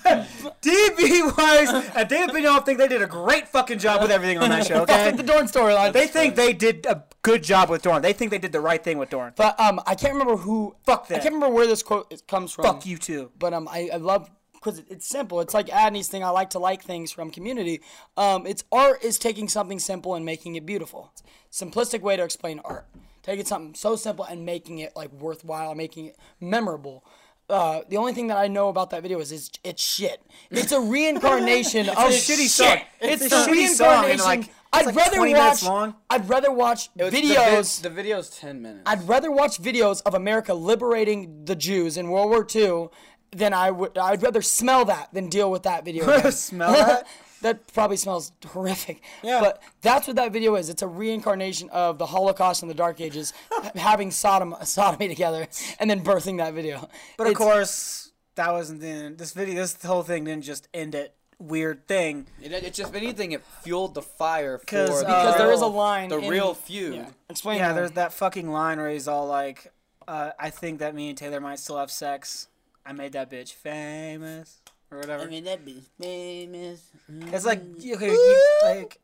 DB 0.62 1.36
Weiss 1.36 1.92
and 1.94 2.08
David 2.08 2.34
Benioff 2.34 2.64
think 2.64 2.78
they 2.78 2.88
did 2.88 3.02
a 3.02 3.06
great 3.06 3.48
fucking 3.48 3.78
job 3.78 4.00
with 4.00 4.10
everything 4.10 4.38
on 4.38 4.48
that 4.50 4.66
show. 4.66 4.82
Okay, 4.82 5.10
the 5.12 5.22
Dorne 5.22 5.46
storyline. 5.46 5.92
they 5.92 6.06
think 6.06 6.34
they 6.36 6.52
did 6.52 6.86
a 6.86 7.04
good 7.22 7.42
job 7.42 7.68
with 7.68 7.82
Dorne. 7.82 8.02
They 8.02 8.12
think 8.12 8.30
they 8.30 8.38
did 8.38 8.52
the 8.52 8.60
right 8.60 8.82
thing 8.82 8.98
with 8.98 9.10
Dorne. 9.10 9.32
But 9.36 9.58
um, 9.60 9.80
I 9.86 9.94
can't 9.94 10.12
remember 10.12 10.36
who. 10.36 10.76
Fuck 10.84 11.08
that. 11.08 11.18
I 11.18 11.22
can't 11.22 11.34
remember 11.34 11.54
where 11.54 11.66
this 11.66 11.82
quote 11.82 12.26
comes 12.28 12.52
from. 12.52 12.64
Fuck 12.64 12.86
you 12.86 12.96
too. 12.96 13.30
But 13.38 13.54
um, 13.54 13.68
I, 13.68 13.90
I 13.92 13.96
love 13.96 14.30
because 14.62 14.82
it's 14.88 15.06
simple. 15.06 15.40
It's 15.40 15.54
like 15.54 15.66
Adney's 15.68 16.08
thing. 16.08 16.22
I 16.22 16.30
like 16.30 16.50
to 16.50 16.58
like 16.58 16.82
things 16.82 17.10
from 17.12 17.30
community. 17.30 17.80
Um, 18.16 18.46
it's 18.46 18.64
art 18.70 19.02
is 19.02 19.18
taking 19.18 19.48
something 19.48 19.78
simple 19.78 20.14
and 20.14 20.24
making 20.24 20.54
it 20.56 20.64
beautiful. 20.66 21.12
Simplistic 21.50 22.00
way 22.00 22.16
to 22.16 22.22
explain 22.24 22.60
art. 22.64 22.86
Taking 23.22 23.44
something 23.44 23.74
so 23.74 23.96
simple 23.96 24.24
and 24.24 24.44
making 24.46 24.78
it 24.78 24.94
like 24.96 25.12
worthwhile, 25.12 25.74
making 25.74 26.06
it 26.06 26.16
memorable. 26.40 27.04
Uh, 27.48 27.80
the 27.88 27.96
only 27.96 28.12
thing 28.14 28.28
that 28.28 28.36
I 28.38 28.46
know 28.48 28.68
about 28.68 28.90
that 28.90 29.02
video 29.02 29.20
is 29.20 29.30
it's, 29.30 29.50
it's 29.62 29.82
shit. 29.82 30.22
It's 30.50 30.72
a 30.72 30.80
reincarnation 30.80 31.88
of 31.88 31.96
a 31.98 32.08
shitty 32.08 32.48
song. 32.48 32.78
It's, 33.00 33.22
It's 33.22 33.30
the 33.34 33.42
a 33.42 33.46
shitty 33.46 33.68
song, 33.68 34.04
and, 34.04 34.06
reincarnation. 34.20 34.24
like, 34.24 34.40
it's 34.40 34.50
I'd 34.72 34.86
like 34.86 34.94
rather 34.96 35.16
20 35.18 35.32
watch. 35.34 35.38
minutes 35.42 35.64
long. 35.64 35.94
I'd 36.08 36.28
rather 36.30 36.50
watch 36.50 36.88
It 36.96 37.02
was- 37.04 37.12
the 37.12 37.20
videos. 37.20 37.82
vid- 37.82 37.90
The, 37.92 37.94
video's 37.94 38.30
ten 38.30 38.62
minutes. 38.62 38.82
I'd 38.86 39.06
rather 39.06 39.30
watch 39.30 39.58
videos 39.60 40.00
of 40.06 40.14
America 40.14 40.54
liberating 40.54 41.44
the 41.44 41.54
Jews 41.54 41.98
in 41.98 42.08
World 42.08 42.30
War 42.30 42.46
II 42.54 42.88
than 43.32 43.52
I 43.52 43.70
would. 43.70 43.98
I'd 43.98 44.22
rather 44.22 44.42
smell 44.42 44.84
that 44.86 45.12
than 45.12 45.28
deal 45.28 45.50
with 45.50 45.64
that 45.64 45.84
video. 45.84 46.08
again. 46.10 46.32
Smell 46.32 46.72
that? 46.72 47.06
that 47.42 47.72
probably 47.72 47.96
smells 47.96 48.32
horrific. 48.46 49.02
Yeah. 49.22 49.40
But 49.40 49.62
that's 49.80 50.06
what 50.06 50.16
that 50.16 50.32
video 50.32 50.54
is. 50.54 50.68
It's 50.68 50.82
a 50.82 50.86
reincarnation 50.86 51.68
of 51.70 51.98
the 51.98 52.06
Holocaust 52.06 52.62
and 52.62 52.70
the 52.70 52.74
Dark 52.74 53.00
Ages, 53.00 53.32
having 53.74 54.10
Sodom 54.10 54.54
sodomy 54.64 55.08
together 55.08 55.48
and 55.78 55.90
then 55.90 56.02
birthing 56.04 56.38
that 56.38 56.54
video. 56.54 56.88
But 57.18 57.26
of 57.26 57.34
course, 57.34 58.12
that 58.36 58.52
wasn't 58.52 58.80
the 58.80 58.88
end. 58.88 59.18
this 59.18 59.32
video. 59.32 59.54
This 59.56 59.82
whole 59.82 60.02
thing 60.02 60.24
didn't 60.24 60.44
just 60.44 60.68
end 60.72 60.94
it 60.94 61.14
weird 61.38 61.88
thing. 61.88 62.26
It, 62.40 62.52
it 62.52 62.74
just, 62.74 62.90
if 62.90 62.94
anything, 62.96 63.32
it 63.32 63.42
fueled 63.62 63.94
the 63.94 64.02
fire 64.02 64.58
for 64.58 64.66
'Cause, 64.66 65.00
the 65.00 65.08
uh, 65.08 65.22
because 65.22 65.36
there 65.38 65.52
is 65.52 65.60
a 65.60 65.66
line. 65.66 66.08
the 66.08 66.18
in- 66.18 66.30
real 66.30 66.54
feud. 66.54 66.94
Yeah. 66.94 67.06
Explain. 67.28 67.58
Yeah, 67.58 67.68
that. 67.68 67.74
there's 67.74 67.90
that 67.92 68.12
fucking 68.12 68.50
line 68.50 68.78
where 68.78 68.90
he's 68.90 69.08
all 69.08 69.26
like, 69.26 69.72
uh, 70.06 70.30
"I 70.38 70.50
think 70.50 70.78
that 70.78 70.94
me 70.94 71.08
and 71.08 71.18
Taylor 71.18 71.40
might 71.40 71.58
still 71.58 71.78
have 71.78 71.90
sex. 71.90 72.46
I 72.84 72.92
made 72.92 73.12
that 73.12 73.30
bitch 73.30 73.52
famous 73.52 74.60
or 74.90 74.98
whatever." 74.98 75.24
I 75.24 75.26
made 75.26 75.44
that 75.46 75.64
bitch 75.64 75.84
famous. 76.00 76.90
it's 77.32 77.44
like, 77.46 77.60
okay, 77.60 78.10
you, 78.10 78.60
like 78.64 78.98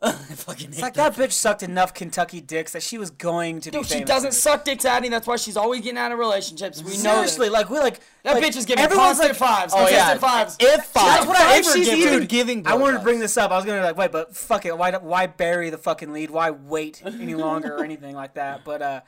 I 0.00 0.12
fucking 0.12 0.68
it's 0.68 0.80
like 0.80 0.94
that 0.94 1.14
bitch 1.14 1.32
sucked 1.32 1.64
enough 1.64 1.92
Kentucky 1.92 2.40
dicks 2.40 2.72
that 2.72 2.84
she 2.84 2.98
was 2.98 3.10
going 3.10 3.60
to 3.62 3.72
be 3.72 3.78
Dude, 3.78 3.86
she 3.86 3.94
famous. 3.94 4.08
doesn't 4.08 4.32
suck 4.32 4.64
dicks, 4.64 4.84
Adney. 4.84 5.10
That's 5.10 5.26
why 5.26 5.34
she's 5.36 5.56
always 5.56 5.80
getting 5.80 5.98
out 5.98 6.12
of 6.12 6.20
relationships. 6.20 6.84
We 6.84 6.92
know. 6.92 7.14
Seriously, 7.14 7.48
like 7.48 7.68
we 7.68 7.80
like 7.80 7.98
That 8.22 8.34
like, 8.34 8.44
bitch 8.44 8.56
is 8.56 8.64
giving 8.64 8.84
everyone's 8.84 9.18
constant 9.18 9.30
like, 9.30 9.36
fives. 9.38 9.74
Oh, 9.76 9.88
yeah. 9.88 10.16
fives. 10.18 10.56
If 10.60 10.84
five. 10.84 11.04
That's 11.04 11.26
what 11.26 11.36
I 11.36 11.58
If 11.58 11.66
if 11.66 11.74
she's 11.74 11.88
she's 11.88 12.06
even 12.06 12.26
giving 12.26 12.64
I 12.64 12.76
wanted 12.76 12.98
to 12.98 13.02
bring 13.02 13.18
this 13.18 13.36
up. 13.36 13.50
I 13.50 13.56
was 13.56 13.64
gonna 13.64 13.80
be 13.80 13.84
like, 13.86 13.96
wait, 13.96 14.12
but 14.12 14.36
fuck 14.36 14.64
it. 14.66 14.78
Why 14.78 14.92
why 14.92 15.26
bury 15.26 15.70
the 15.70 15.78
fucking 15.78 16.12
lead? 16.12 16.30
Why 16.30 16.52
wait 16.52 17.02
any 17.04 17.34
longer 17.34 17.74
or 17.76 17.82
anything 17.82 18.14
like 18.14 18.34
that? 18.34 18.64
But 18.64 18.82
uh, 18.82 19.00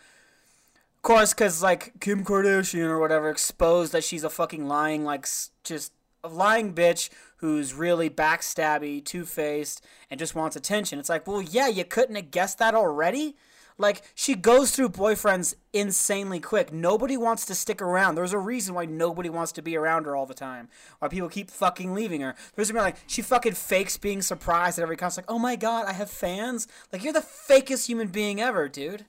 of 1.01 1.03
course, 1.03 1.33
because 1.33 1.63
like 1.63 1.99
Kim 1.99 2.23
Kardashian 2.27 2.91
or 2.91 3.01
whatever 3.01 3.31
exposed 3.31 3.93
that 3.93 4.05
she's 4.05 4.23
a 4.23 4.29
fucking 4.29 4.69
lying 4.69 5.03
like 5.03 5.27
just 5.65 5.95
a 6.23 6.29
lying 6.29 6.75
bitch 6.75 7.09
who's 7.37 7.73
really 7.73 8.11
backstabby, 8.11 9.03
two 9.03 9.25
faced, 9.25 9.83
and 10.11 10.21
just 10.21 10.35
wants 10.35 10.57
attention. 10.57 10.99
It's 10.99 11.09
like, 11.09 11.27
well, 11.27 11.41
yeah, 11.41 11.69
you 11.69 11.87
couldn't 11.87 12.17
have 12.17 12.31
guessed 12.31 12.59
that 12.59 12.75
already. 12.75 13.35
Like 13.79 14.03
she 14.15 14.35
goes 14.35 14.73
through 14.73 14.91
boyfriends 14.91 15.55
insanely 15.73 16.39
quick. 16.39 16.71
Nobody 16.71 17.17
wants 17.17 17.47
to 17.47 17.55
stick 17.55 17.81
around. 17.81 18.15
There's 18.15 18.35
a 18.35 18.39
reason 18.39 18.75
why 18.75 18.85
nobody 18.85 19.31
wants 19.31 19.53
to 19.53 19.63
be 19.63 19.79
around 19.79 20.05
her 20.05 20.15
all 20.15 20.27
the 20.27 20.35
time. 20.35 20.69
Why 20.99 21.09
people 21.09 21.31
keep 21.31 21.51
fucking 21.51 21.95
leaving 21.95 22.21
her. 22.21 22.35
There's 22.55 22.69
a 22.69 22.75
reason 22.75 22.85
like 22.85 22.97
she 23.07 23.23
fucking 23.23 23.55
fakes 23.55 23.97
being 23.97 24.21
surprised 24.21 24.79
at 24.79 24.83
every 24.83 24.99
concert. 24.99 25.23
Like, 25.23 25.35
oh 25.35 25.39
my 25.39 25.57
god, 25.57 25.87
I 25.87 25.95
have 25.95 26.11
fans. 26.11 26.69
Like 26.93 27.03
you're 27.03 27.15
the 27.15 27.21
fakest 27.21 27.87
human 27.87 28.09
being 28.09 28.39
ever, 28.39 28.69
dude. 28.69 29.07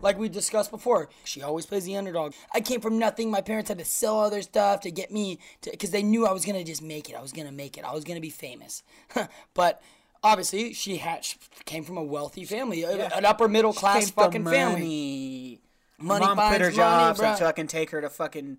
Like 0.00 0.18
we 0.18 0.28
discussed 0.28 0.70
before, 0.70 1.08
she 1.24 1.42
always 1.42 1.66
plays 1.66 1.84
the 1.84 1.96
underdog. 1.96 2.34
I 2.54 2.60
came 2.60 2.80
from 2.80 2.98
nothing. 2.98 3.30
My 3.30 3.40
parents 3.40 3.68
had 3.68 3.78
to 3.78 3.84
sell 3.84 4.16
all 4.16 4.30
their 4.30 4.42
stuff 4.42 4.80
to 4.80 4.90
get 4.90 5.10
me 5.10 5.38
to 5.62 5.70
because 5.70 5.90
they 5.90 6.02
knew 6.02 6.26
I 6.26 6.32
was 6.32 6.44
gonna 6.44 6.64
just 6.64 6.82
make 6.82 7.10
it. 7.10 7.16
I 7.16 7.20
was 7.20 7.32
gonna 7.32 7.52
make 7.52 7.76
it. 7.76 7.84
I 7.84 7.92
was 7.92 8.04
gonna 8.04 8.20
be 8.20 8.30
famous. 8.30 8.82
but 9.54 9.82
obviously, 10.22 10.72
she 10.72 10.96
had 10.96 11.24
she 11.24 11.36
came 11.64 11.84
from 11.84 11.96
a 11.98 12.02
wealthy 12.02 12.44
family, 12.44 12.82
a- 12.82 13.08
an 13.08 13.24
upper 13.24 13.48
middle 13.48 13.72
class 13.72 14.10
fucking 14.10 14.44
family. 14.44 14.80
money. 14.80 15.58
Money 15.98 16.26
Mom 16.26 16.36
quit 16.36 16.60
her 16.60 16.66
finds 16.66 16.76
job 16.76 17.00
money, 17.02 17.16
so 17.16 17.22
bruh. 17.22 17.38
so 17.38 17.46
I 17.46 17.52
can 17.52 17.66
take 17.68 17.90
her 17.90 18.00
to 18.00 18.10
fucking 18.10 18.58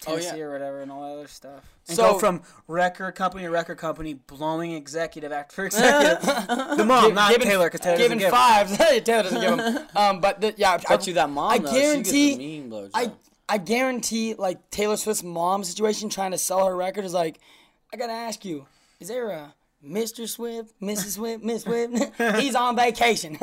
Tennessee 0.00 0.36
yeah. 0.38 0.42
or 0.44 0.52
whatever 0.52 0.80
and 0.82 0.90
all 0.92 1.02
that 1.02 1.14
other 1.18 1.28
stuff. 1.28 1.62
And 1.88 1.96
So- 1.96 2.12
go 2.12 2.18
from 2.18 2.42
record 2.68 3.12
company 3.14 3.44
to 3.44 3.50
record 3.50 3.78
company, 3.78 4.14
blowing 4.14 4.72
executive 4.72 5.32
after 5.32 5.64
executive. 5.66 6.22
the 6.76 6.84
mom, 6.86 7.14
not 7.14 7.30
Giving- 7.32 7.48
Taylor, 7.48 7.66
because 7.66 7.80
Taylor 7.80 7.96
giving 7.96 8.18
doesn't 8.18 8.30
give. 8.30 8.38
fives. 8.38 8.76
Taylor 9.04 9.22
doesn't 9.22 9.40
give 9.40 9.56
them. 9.56 9.86
Um, 9.96 10.20
but 10.20 10.40
the, 10.40 10.54
yeah, 10.56 10.72
I 10.72 10.78
Bet 10.78 11.06
you 11.06 11.14
that 11.14 11.30
mom, 11.30 11.50
I 11.52 11.58
though, 11.58 11.68
she 11.68 11.74
gets 11.74 11.86
a 11.86 11.92
guarantee. 12.12 12.36
mean 12.36 12.70
blowjob. 12.70 12.90
I 12.94 13.12
I 13.48 13.58
guarantee 13.58 14.34
like 14.34 14.70
Taylor 14.70 14.96
Swift's 14.96 15.22
mom 15.22 15.64
situation 15.64 16.08
trying 16.08 16.30
to 16.32 16.38
sell 16.38 16.66
her 16.66 16.74
record 16.74 17.04
is 17.04 17.12
like, 17.12 17.38
I 17.92 17.96
gotta 17.98 18.12
ask 18.12 18.44
you, 18.44 18.66
is 19.00 19.08
there 19.08 19.28
a 19.30 19.54
Mr. 19.86 20.26
Swift, 20.26 20.72
Mrs. 20.80 21.16
Swift, 21.16 21.44
Miss 21.44 21.62
Swift? 21.64 21.94
He's 22.40 22.54
on 22.54 22.74
vacation. 22.74 23.36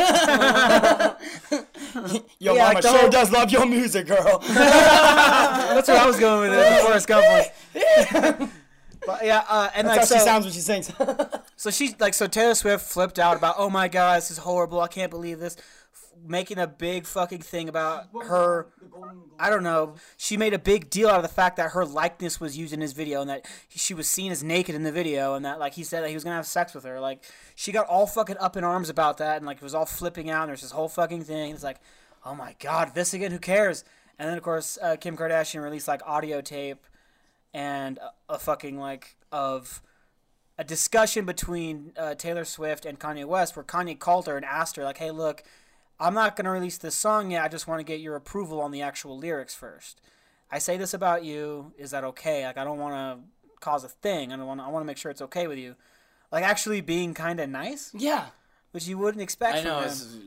Your 2.40 2.56
Yeah, 2.56 2.68
mama 2.74 2.82
sure 2.82 3.10
does 3.10 3.32
love 3.32 3.52
your 3.52 3.66
music, 3.66 4.08
girl. 4.08 4.40
That's 4.48 5.88
where 5.88 6.00
I 6.00 6.06
was 6.06 6.20
going 6.20 6.50
with 6.50 6.60
it. 6.60 6.82
Forrest 6.82 7.08
Gump 7.08 7.26
one. 7.26 8.50
But 9.06 9.26
yeah, 9.26 9.44
uh, 9.50 9.70
and 9.74 9.88
That's 9.88 10.12
like 10.12 10.20
how 10.20 10.24
she 10.24 10.30
sounds 10.30 10.46
when 10.46 10.54
she 10.54 10.60
sings. 10.60 10.92
so 11.56 11.72
she 11.72 11.96
like 12.00 12.14
so 12.14 12.28
Taylor 12.28 12.54
Swift 12.54 12.86
flipped 12.86 13.18
out 13.18 13.36
about 13.36 13.56
oh 13.58 13.70
my 13.70 13.88
god 13.88 14.18
this 14.18 14.30
is 14.30 14.38
horrible 14.38 14.80
I 14.80 14.88
can't 14.88 15.10
believe 15.10 15.40
this, 15.40 15.58
making 16.26 16.58
a 16.58 16.68
big 16.68 17.06
fucking 17.06 17.42
thing 17.42 17.70
about 17.70 18.06
her. 18.24 18.68
I 19.40 19.50
don't 19.50 19.64
know. 19.64 19.96
She 20.18 20.38
made 20.38 20.54
a 20.54 20.60
big 20.60 20.90
deal 20.90 21.10
out 21.10 21.18
of 21.18 21.24
the 21.24 21.30
fact 21.30 21.58
that 21.58 21.72
her 21.72 21.86
likeness 21.86 22.40
was 22.40 22.58
used 22.58 22.74
in 22.74 22.82
his 22.82 22.94
video 22.94 23.22
and 23.22 23.30
that 23.30 23.46
she 23.70 23.94
was 23.94 24.08
seen 24.08 24.32
as 24.32 24.44
naked 24.44 24.76
in 24.76 24.84
the 24.84 24.92
video 24.92 25.34
and 25.34 25.44
that 25.46 25.60
like 25.60 25.74
he 25.74 25.84
said 25.84 26.04
that 26.04 26.10
he 26.10 26.14
was 26.14 26.24
gonna 26.24 26.36
have 26.36 26.46
sex 26.46 26.74
with 26.74 26.84
her. 26.84 27.00
Like 27.00 27.24
she 27.56 27.72
got 27.72 27.88
all 27.88 28.08
fucking 28.08 28.38
up 28.40 28.56
in 28.58 28.64
arms 28.64 28.90
about 28.90 29.18
that 29.18 29.38
and 29.38 29.46
like 29.46 29.58
it 29.58 29.64
was 29.64 29.74
all 29.76 29.86
flipping 29.86 30.30
out. 30.30 30.44
and 30.44 30.50
There's 30.50 30.62
this 30.62 30.72
whole 30.72 30.90
fucking 30.90 31.24
thing. 31.24 31.54
It's 31.54 31.64
like, 31.64 31.80
oh 32.26 32.36
my 32.36 32.56
god, 32.60 32.94
this 32.94 33.14
again? 33.14 33.32
Who 33.32 33.40
cares? 33.40 33.84
And 34.20 34.30
then 34.30 34.38
of 34.38 34.44
course 34.44 34.78
uh, 34.82 34.98
Kim 34.98 35.18
Kardashian 35.18 35.64
released 35.64 35.88
like 35.88 36.02
audio 36.06 36.42
tape 36.42 36.86
and 37.54 37.98
a, 37.98 38.34
a 38.34 38.40
fucking 38.40 38.78
like 38.78 39.16
of 39.32 39.82
a 40.58 40.64
discussion 40.64 41.26
between 41.26 41.92
uh, 41.98 42.14
Taylor 42.14 42.46
Swift 42.46 42.86
and 42.86 43.00
Kanye 43.00 43.26
West, 43.26 43.56
where 43.56 43.66
Kanye 43.66 43.98
called 43.98 44.28
her 44.28 44.36
and 44.38 44.46
asked 44.46 44.76
her 44.76 44.84
like, 44.84 44.98
"Hey, 45.00 45.10
look, 45.10 45.44
I'm 46.02 46.14
not 46.14 46.36
gonna 46.36 46.52
release 46.52 46.78
this 46.78 46.96
song 46.96 47.32
yet. 47.32 47.44
I 47.44 47.48
just 47.48 47.68
want 47.68 47.80
to 47.80 47.84
get 47.84 48.00
your 48.00 48.16
approval 48.16 48.60
on 48.60 48.72
the 48.72 48.82
actual 48.82 49.18
lyrics 49.18 49.54
first. 49.54 50.02
I 50.52 50.60
say 50.60 50.78
this 50.78 50.94
about 50.94 51.24
you. 51.24 51.74
Is 51.78 51.92
that 51.92 52.04
okay? 52.04 52.46
Like, 52.46 52.58
I 52.58 52.64
don't 52.64 52.80
want 52.80 52.94
to 52.94 53.60
cause 53.62 53.84
a 53.84 53.90
thing. 53.90 54.34
I 54.34 54.38
don't 54.38 54.48
want. 54.48 54.60
I 54.60 54.68
want 54.68 54.84
to 54.84 54.88
make 54.88 54.98
sure 54.98 55.12
it's 55.12 55.22
okay 55.22 55.48
with 55.48 55.58
you. 55.58 55.76
Like, 56.32 56.44
actually 56.44 56.82
being 56.82 57.14
kind 57.14 57.40
of 57.40 57.50
nice, 57.50 57.92
yeah. 57.94 58.28
which 58.72 58.88
you 58.88 58.98
wouldn't 58.98 59.22
expect 59.22 59.58
I 59.58 59.62
from 59.62 59.68
know 59.70 59.80
him. 59.80 59.86
it's 59.86 60.18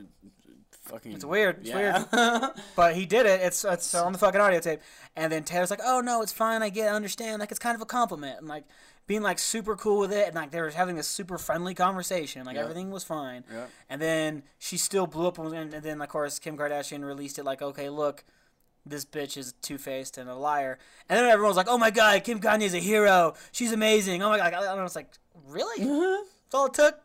fucking. 0.85 1.13
It's 1.13 1.25
weird. 1.25 1.59
It's 1.61 1.69
yeah. 1.71 2.05
weird. 2.13 2.51
But 2.77 2.95
he 2.95 3.05
did 3.05 3.27
it. 3.27 3.41
It's 3.43 3.65
it's 3.65 3.95
on 3.95 4.13
the 4.13 4.19
fucking 4.19 4.41
audio 4.41 4.61
tape. 4.61 4.81
And 5.17 5.31
then 5.33 5.45
Taylor's 5.45 5.71
like, 5.71 5.81
"Oh 5.85 6.01
no, 6.01 6.23
it's 6.23 6.33
fine. 6.33 6.63
I 6.63 6.71
get, 6.71 6.89
I 6.89 6.97
understand. 6.97 7.41
Like 7.41 7.51
it's 7.51 7.61
kind 7.61 7.75
of 7.75 7.83
a 7.83 7.87
compliment." 7.87 8.39
And 8.39 8.49
like 8.49 8.65
being 9.07 9.23
like 9.23 9.39
super 9.39 9.77
cool 9.77 9.99
with 10.01 10.13
it, 10.13 10.27
and 10.27 10.35
like 10.35 10.51
they 10.51 10.61
were 10.61 10.71
having 10.71 10.97
this 10.97 11.07
super 11.09 11.39
friendly 11.39 11.75
conversation. 11.75 12.45
Like 12.45 12.57
Yeah. 12.57 12.63
everything 12.63 12.91
was 12.91 13.05
fine. 13.05 13.45
Yeah. 13.53 13.67
And 13.91 14.01
then 14.01 14.43
she 14.59 14.77
still 14.79 15.07
blew 15.07 15.27
up, 15.29 15.39
and, 15.39 15.55
and 15.75 15.83
then 15.83 16.01
of 16.01 16.09
course 16.09 16.39
Kim 16.39 16.57
Kardashian 16.57 17.05
released 17.05 17.39
it 17.39 17.45
like, 17.45 17.63
"Okay, 17.63 17.89
look." 17.89 18.25
This 18.87 19.07
bitch 19.07 19.39
is 19.39 19.55
two 19.63 19.79
faced 19.79 20.19
and 20.19 20.29
a 20.29 20.35
liar, 20.35 20.79
and 21.09 21.19
then 21.19 21.25
everyone 21.31 21.49
was 21.49 21.57
like, 21.57 21.69
"Oh 21.71 21.79
my 21.79 21.91
god, 21.91 22.23
Kim 22.23 22.39
Kanye's 22.39 22.75
a 22.75 22.79
hero. 22.81 23.33
She's 23.51 23.73
amazing." 23.73 24.23
Oh 24.23 24.29
my 24.29 24.37
god, 24.37 24.53
I 24.53 24.83
was 24.83 24.95
like, 24.95 25.09
"Really? 25.47 25.83
Mm-hmm. 25.83 26.27
That's 26.55 26.61
all 26.61 26.67
it 26.67 26.75
took? 26.75 27.01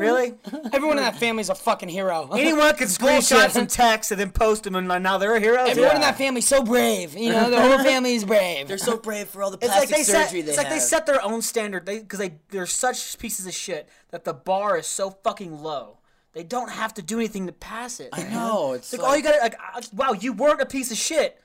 Really? 0.00 0.34
Everyone 0.72 0.98
in 0.98 1.02
that 1.04 1.16
family's 1.16 1.48
a 1.48 1.54
fucking 1.56 1.88
hero. 1.88 2.28
Anyone 2.32 2.76
could 2.76 2.86
screenshot 2.88 3.30
bullshit. 3.40 3.50
some 3.52 3.66
text 3.66 4.12
and 4.12 4.20
then 4.20 4.30
post 4.30 4.62
them, 4.62 4.76
and 4.76 4.86
now 5.02 5.18
they're 5.18 5.34
a 5.34 5.40
hero. 5.40 5.64
Everyone 5.64 5.90
too? 5.90 5.96
in 5.96 6.02
that 6.02 6.16
family's 6.16 6.46
so 6.46 6.62
brave. 6.62 7.16
You 7.16 7.32
know, 7.32 7.50
the 7.50 7.60
whole 7.60 7.78
family's 7.78 8.24
brave. 8.24 8.68
They're 8.68 8.78
so 8.78 8.96
brave 8.96 9.28
for 9.28 9.42
all 9.42 9.50
the 9.50 9.56
It's 9.56 9.66
like 9.66 9.88
plastic 9.88 9.96
they 9.96 10.02
set. 10.04 10.26
surgery 10.26 10.42
they 10.42 10.50
It's 10.50 10.58
like 10.58 10.68
they 10.70 10.78
set 10.78 11.06
their 11.06 11.20
own 11.24 11.42
standard. 11.42 11.84
Because 11.84 12.20
they 12.20 12.36
they're 12.50 12.66
such 12.66 13.18
pieces 13.18 13.46
of 13.46 13.54
shit 13.54 13.88
that 14.10 14.24
the 14.24 14.32
bar 14.34 14.76
is 14.78 14.86
so 14.86 15.10
fucking 15.10 15.60
low. 15.60 15.98
They 16.32 16.44
don't 16.44 16.70
have 16.70 16.94
to 16.94 17.02
do 17.02 17.16
anything 17.18 17.46
to 17.46 17.52
pass 17.52 17.98
it. 17.98 18.10
I 18.12 18.22
know. 18.24 18.74
It's 18.74 18.92
It's 18.94 19.02
like, 19.02 19.02
like, 19.02 19.10
all 19.10 19.16
you 19.16 19.22
gotta 19.24 19.38
like, 19.42 19.58
uh, 19.74 19.80
wow, 19.92 20.12
you 20.12 20.32
weren't 20.34 20.60
a 20.60 20.66
piece 20.66 20.92
of 20.92 20.96
shit. 20.98 21.40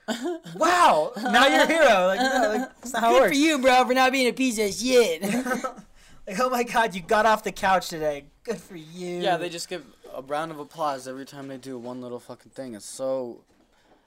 wow, 0.54 1.10
now 1.16 1.48
you're 1.48 1.62
a 1.62 1.66
hero. 1.66 2.06
Like, 2.06 2.20
no, 2.20 2.48
like 2.58 2.80
that's 2.80 2.92
not 2.92 3.02
how 3.02 3.10
it 3.10 3.12
Good 3.14 3.20
works. 3.22 3.36
for 3.36 3.42
you, 3.42 3.58
bro, 3.58 3.84
for 3.86 3.94
not 3.94 4.12
being 4.12 4.28
a 4.28 4.32
piece 4.32 4.56
of 4.60 4.72
shit. 4.72 5.24
Like, 6.26 6.40
oh 6.40 6.48
my 6.48 6.62
god, 6.62 6.94
you 6.94 7.02
got 7.02 7.26
off 7.26 7.44
the 7.44 7.52
couch 7.52 7.88
today. 7.88 8.24
Good 8.44 8.58
for 8.58 8.76
you. 8.76 9.18
Yeah, 9.20 9.36
they 9.36 9.48
just 9.48 9.68
give 9.68 9.84
a 10.14 10.22
round 10.22 10.50
of 10.50 10.58
applause 10.58 11.06
every 11.06 11.24
time 11.26 11.48
they 11.48 11.56
do 11.58 11.78
one 11.78 12.00
little 12.00 12.18
fucking 12.20 12.52
thing. 12.52 12.74
It's 12.74 12.86
so 12.86 13.40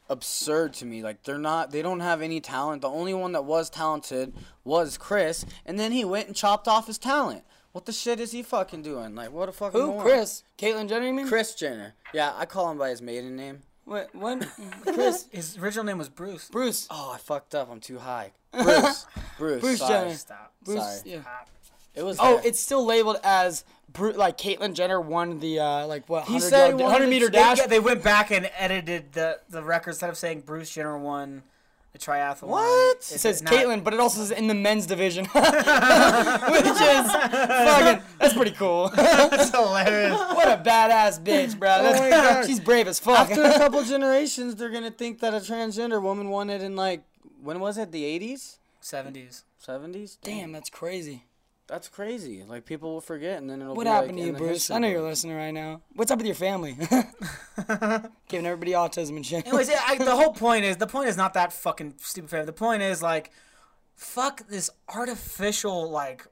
absurd 0.10 0.74
to 0.74 0.86
me. 0.86 1.04
Like 1.04 1.24
they're 1.24 1.38
not 1.38 1.72
they 1.72 1.82
don't 1.82 2.00
have 2.00 2.22
any 2.22 2.40
talent. 2.40 2.82
The 2.82 2.90
only 2.90 3.14
one 3.14 3.34
that 3.34 3.46
was 3.46 3.70
talented 3.70 4.34
was 4.64 4.98
Chris, 4.98 5.46
and 5.66 5.80
then 5.80 5.92
he 5.92 6.06
went 6.06 6.28
and 6.28 6.36
chopped 6.36 6.68
off 6.68 6.88
his 6.88 6.98
talent. 6.98 7.44
What 7.72 7.86
the 7.86 7.92
shit 7.92 8.20
is 8.20 8.32
he 8.32 8.42
fucking 8.42 8.82
doing? 8.82 9.14
Like 9.14 9.32
what 9.32 9.50
a 9.50 9.52
fucking 9.52 9.80
Who? 9.80 9.88
moron. 9.88 10.02
Chris? 10.04 10.44
Caitlyn 10.58 10.90
Jenner, 10.90 11.06
you 11.06 11.14
mean? 11.14 11.28
Chris 11.28 11.54
Jenner. 11.54 11.94
Yeah, 12.14 12.34
I 12.36 12.46
call 12.46 12.72
him 12.72 12.78
by 12.80 12.90
his 12.90 13.02
maiden 13.02 13.36
name. 13.36 13.62
What? 13.86 14.14
What? 14.16 14.46
Chris? 14.82 15.28
His 15.32 15.58
original 15.58 15.86
name 15.86 15.98
was 15.98 16.10
Bruce. 16.10 16.50
Bruce. 16.50 16.88
Oh, 16.90 17.12
I 17.14 17.18
fucked 17.20 17.54
up. 17.56 17.70
I'm 17.72 17.80
too 17.80 18.00
high. 18.00 18.32
Bruce. 18.52 19.06
Bruce. 19.38 19.62
Bruce 19.62 19.80
sorry. 19.80 20.06
Jenner. 20.06 20.16
Stop. 20.16 20.54
Bruce, 20.64 20.84
Sorry. 20.84 21.00
yeah. 21.06 21.20
It 21.98 22.04
was. 22.04 22.18
Oh, 22.20 22.36
there. 22.38 22.48
it's 22.48 22.60
still 22.60 22.86
labeled 22.86 23.18
as 23.24 23.64
like 23.98 24.38
Caitlyn 24.38 24.74
Jenner 24.74 25.02
won 25.02 25.40
the 25.40 25.60
uh, 25.60 25.88
like 25.88 26.08
what 26.08 26.26
He 26.26 26.40
said 26.40 26.70
yard, 26.70 26.80
100 26.82 27.06
to- 27.06 27.10
meter 27.10 27.30
They, 27.30 27.38
dash. 27.40 27.58
yeah, 27.58 27.68
they 27.68 27.80
went 27.80 28.04
back 28.04 28.30
and 28.32 28.50
edited 28.58 29.14
the 29.14 29.40
the 29.50 29.64
record 29.64 29.92
instead 29.92 30.10
of 30.10 30.18
saying 30.18 30.42
Bruce 30.42 30.70
Jenner 30.70 30.98
won 30.98 31.42
the 31.94 31.98
triathlon. 32.00 32.44
What? 32.50 32.98
It 32.98 33.04
says 33.04 33.42
not- 33.42 33.52
Caitlyn, 33.54 33.84
but 33.84 33.94
it 33.96 34.00
also 34.00 34.20
says 34.20 34.30
in 34.32 34.46
the 34.48 34.54
men's 34.54 34.86
division, 34.86 35.26
which 35.34 35.44
is 35.44 37.12
fucking. 37.12 38.04
That's 38.20 38.34
pretty 38.36 38.52
cool. 38.52 38.90
That's 38.90 39.50
hilarious. 39.50 40.12
what 40.20 40.48
a 40.48 40.62
badass 40.64 41.20
bitch, 41.24 41.58
bro. 41.58 41.70
That's- 41.82 42.46
She's 42.46 42.60
brave 42.60 42.88
as 42.88 43.00
fuck. 43.00 43.18
After 43.32 43.42
a 43.44 43.54
couple 43.54 43.84
generations, 43.84 44.56
they're 44.56 44.70
gonna 44.70 44.92
think 44.92 45.20
that 45.22 45.34
a 45.34 45.38
transgender 45.38 46.02
woman 46.02 46.30
won 46.30 46.50
it 46.52 46.62
in 46.62 46.76
like 46.76 47.04
when 47.42 47.60
was 47.60 47.78
it? 47.78 47.92
The 47.92 48.04
eighties, 48.06 48.60
Seventies. 48.82 49.44
seventies. 49.58 50.18
Damn, 50.22 50.52
that's 50.52 50.70
crazy. 50.70 51.24
That's 51.68 51.90
crazy. 51.90 52.44
Like 52.48 52.66
people 52.66 52.94
will 52.94 53.02
forget, 53.02 53.40
and 53.40 53.50
then 53.50 53.62
it'll. 53.62 53.74
Be 53.74 53.78
what 53.78 53.84
be, 53.84 53.90
happened 53.90 54.18
like, 54.18 54.22
to 54.22 54.32
you, 54.32 54.34
Bruce? 54.34 54.50
history 54.50 54.76
I 54.76 54.80
know 54.80 54.88
you're 54.88 55.02
listening 55.02 55.36
right 55.36 55.52
now. 55.52 55.82
What's 55.94 56.12
up 56.12 56.18
with 56.18 56.26
your 56.26 56.36
family? 56.36 56.74
Giving 58.30 58.46
everybody 58.46 58.72
autism 58.72 59.18
and 59.18 59.26
shit. 59.26 59.46
Anyways, 59.46 59.70
yeah, 59.70 59.82
I, 59.86 59.98
the 59.98 60.16
whole 60.16 60.34
point 60.34 60.64
is 60.64 60.78
the 60.78 60.88
point 60.88 61.10
is 61.10 61.18
not 61.18 61.34
that 61.34 61.52
fucking 61.52 61.96
stupid. 61.98 62.30
Fair. 62.30 62.46
The 62.46 62.54
point 62.54 62.82
is 62.82 63.02
like, 63.02 63.32
fuck 63.96 64.48
this 64.48 64.70
artificial 64.88 65.90
like 65.90 66.26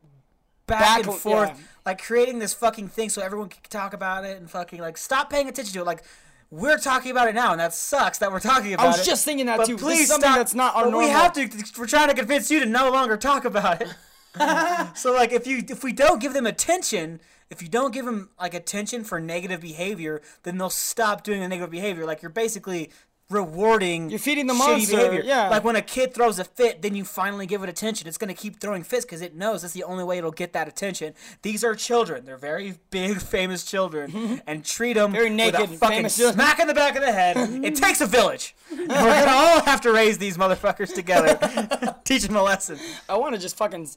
back, 0.67 0.79
Back- 0.79 1.07
and 1.07 1.15
forth, 1.15 1.49
yeah. 1.49 1.65
like 1.85 2.01
creating 2.01 2.39
this 2.39 2.53
fucking 2.53 2.87
thing 2.87 3.09
so 3.09 3.21
everyone 3.21 3.49
can 3.49 3.61
talk 3.69 3.93
about 3.93 4.23
it 4.23 4.37
and 4.37 4.49
fucking 4.49 4.79
like 4.79 4.97
stop 4.97 5.29
paying 5.29 5.49
attention 5.49 5.73
to 5.73 5.81
it. 5.81 5.85
Like 5.85 6.03
we're 6.49 6.77
talking 6.77 7.11
about 7.11 7.27
it 7.27 7.35
now, 7.35 7.51
and 7.51 7.59
that 7.59 7.73
sucks 7.73 8.19
that 8.19 8.31
we're 8.31 8.39
talking 8.39 8.73
about 8.73 8.83
it. 8.83 8.87
I 8.87 8.97
was 8.97 9.05
just 9.05 9.25
thinking 9.25 9.47
that 9.47 9.57
but 9.57 9.67
too. 9.67 9.73
This 9.73 9.81
Please 9.83 9.99
is 10.01 10.07
something 10.07 10.29
stop. 10.29 10.37
that's 10.37 10.53
not 10.53 10.75
our 10.75 10.85
but 10.85 10.91
normal. 10.91 11.09
We 11.09 11.13
have 11.13 11.33
to. 11.33 11.49
We're 11.77 11.87
trying 11.87 12.07
to 12.07 12.15
convince 12.15 12.49
you 12.49 12.61
to 12.61 12.65
no 12.65 12.89
longer 12.89 13.17
talk 13.17 13.43
about 13.43 13.81
it. 13.81 13.89
so 14.95 15.13
like, 15.13 15.31
if 15.31 15.47
you 15.47 15.63
if 15.67 15.83
we 15.83 15.93
don't 15.93 16.21
give 16.21 16.33
them 16.33 16.45
attention, 16.45 17.19
if 17.49 17.61
you 17.61 17.67
don't 17.67 17.93
give 17.93 18.05
them 18.05 18.29
like 18.39 18.53
attention 18.53 19.03
for 19.03 19.19
negative 19.19 19.61
behavior, 19.61 20.21
then 20.43 20.57
they'll 20.57 20.69
stop 20.69 21.23
doing 21.23 21.41
the 21.41 21.47
negative 21.47 21.71
behavior. 21.71 22.05
Like 22.05 22.21
you're 22.21 22.29
basically 22.31 22.91
rewarding. 23.29 24.09
You're 24.09 24.19
feeding 24.19 24.45
the 24.45 24.53
monster, 24.53 24.97
behavior. 24.97 25.21
yeah. 25.25 25.49
Like 25.49 25.63
when 25.63 25.75
a 25.75 25.81
kid 25.81 26.13
throws 26.13 26.37
a 26.37 26.43
fit, 26.43 26.81
then 26.81 26.95
you 26.95 27.03
finally 27.03 27.47
give 27.47 27.63
it 27.63 27.69
attention. 27.69 28.07
It's 28.07 28.17
gonna 28.17 28.33
keep 28.35 28.59
throwing 28.59 28.83
fits 28.83 29.03
because 29.05 29.21
it 29.21 29.35
knows 29.35 29.61
that's 29.63 29.73
the 29.73 29.83
only 29.83 30.03
way 30.03 30.17
it'll 30.17 30.31
get 30.31 30.53
that 30.53 30.67
attention. 30.67 31.13
These 31.41 31.63
are 31.63 31.75
children. 31.75 32.25
They're 32.25 32.37
very 32.37 32.75
big, 32.91 33.19
famous 33.21 33.63
children, 33.63 34.41
and 34.47 34.63
treat 34.63 34.93
them 34.93 35.11
Very 35.11 35.29
naked, 35.29 35.59
a 35.61 35.67
fucking 35.67 36.09
smack 36.09 36.59
in 36.59 36.67
the 36.67 36.73
back 36.73 36.95
of 36.95 37.01
the 37.01 37.11
head. 37.11 37.35
it 37.63 37.75
takes 37.75 38.01
a 38.01 38.05
village. 38.05 38.55
We're 38.71 38.85
gonna 38.87 39.31
all 39.31 39.61
have 39.61 39.81
to 39.81 39.91
raise 39.91 40.17
these 40.17 40.37
motherfuckers 40.37 40.93
together, 40.93 41.95
teach 42.03 42.23
them 42.23 42.35
a 42.35 42.43
lesson. 42.43 42.77
I 43.09 43.17
want 43.17 43.35
to 43.35 43.41
just 43.41 43.57
fucking, 43.57 43.87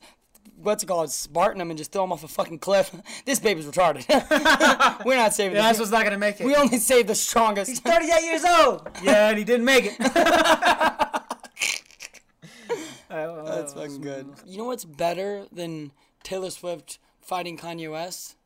what's 0.61 0.83
it 0.83 0.87
called, 0.87 1.11
Spartan 1.11 1.59
them 1.59 1.71
and 1.71 1.79
just 1.79 1.93
throw 1.93 2.03
them 2.03 2.13
off 2.13 2.25
a 2.25 2.29
fucking 2.29 2.59
cliff. 2.59 2.91
this 3.25 3.39
baby's 3.39 3.67
retarded. 3.67 4.05
We're 5.05 5.17
not 5.17 5.35
saving 5.35 5.57
Yeah, 5.57 5.63
that's 5.63 5.79
this. 5.79 5.87
what's 5.87 5.93
not 5.93 6.05
gonna 6.05 6.19
make 6.19 6.41
it. 6.41 6.45
We 6.47 6.55
only 6.57 6.79
save 6.79 7.07
the 7.07 7.15
strongest. 7.15 7.69
He's 7.71 7.81
38 7.81 8.23
years 8.25 8.45
old. 8.45 8.89
Yeah, 9.03 9.29
and 9.31 9.39
he 9.39 9.45
didn't 9.45 9.65
make 9.65 9.87
it. 9.87 9.99
That's 13.11 13.73
fucking 13.73 14.01
good. 14.03 14.29
You 14.47 14.59
know 14.59 14.65
what's 14.65 14.85
better 14.85 15.47
than 15.51 15.93
Taylor 16.23 16.51
Swift 16.51 16.99
fighting 17.21 17.57
Kanye 17.57 17.91
West? 17.91 18.37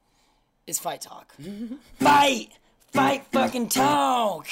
Is 0.66 0.78
fight 0.78 1.00
talk. 1.02 1.34
fight! 1.98 2.48
Fight 2.92 3.24
fucking 3.32 3.68
talk! 3.68 4.46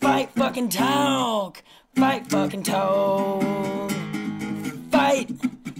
Fight 0.00 0.30
fucking 0.36 0.68
talk! 0.68 1.62
Fight 1.96 2.26
fucking 2.28 2.62
talk! 2.62 3.90
Fight! 4.92 5.30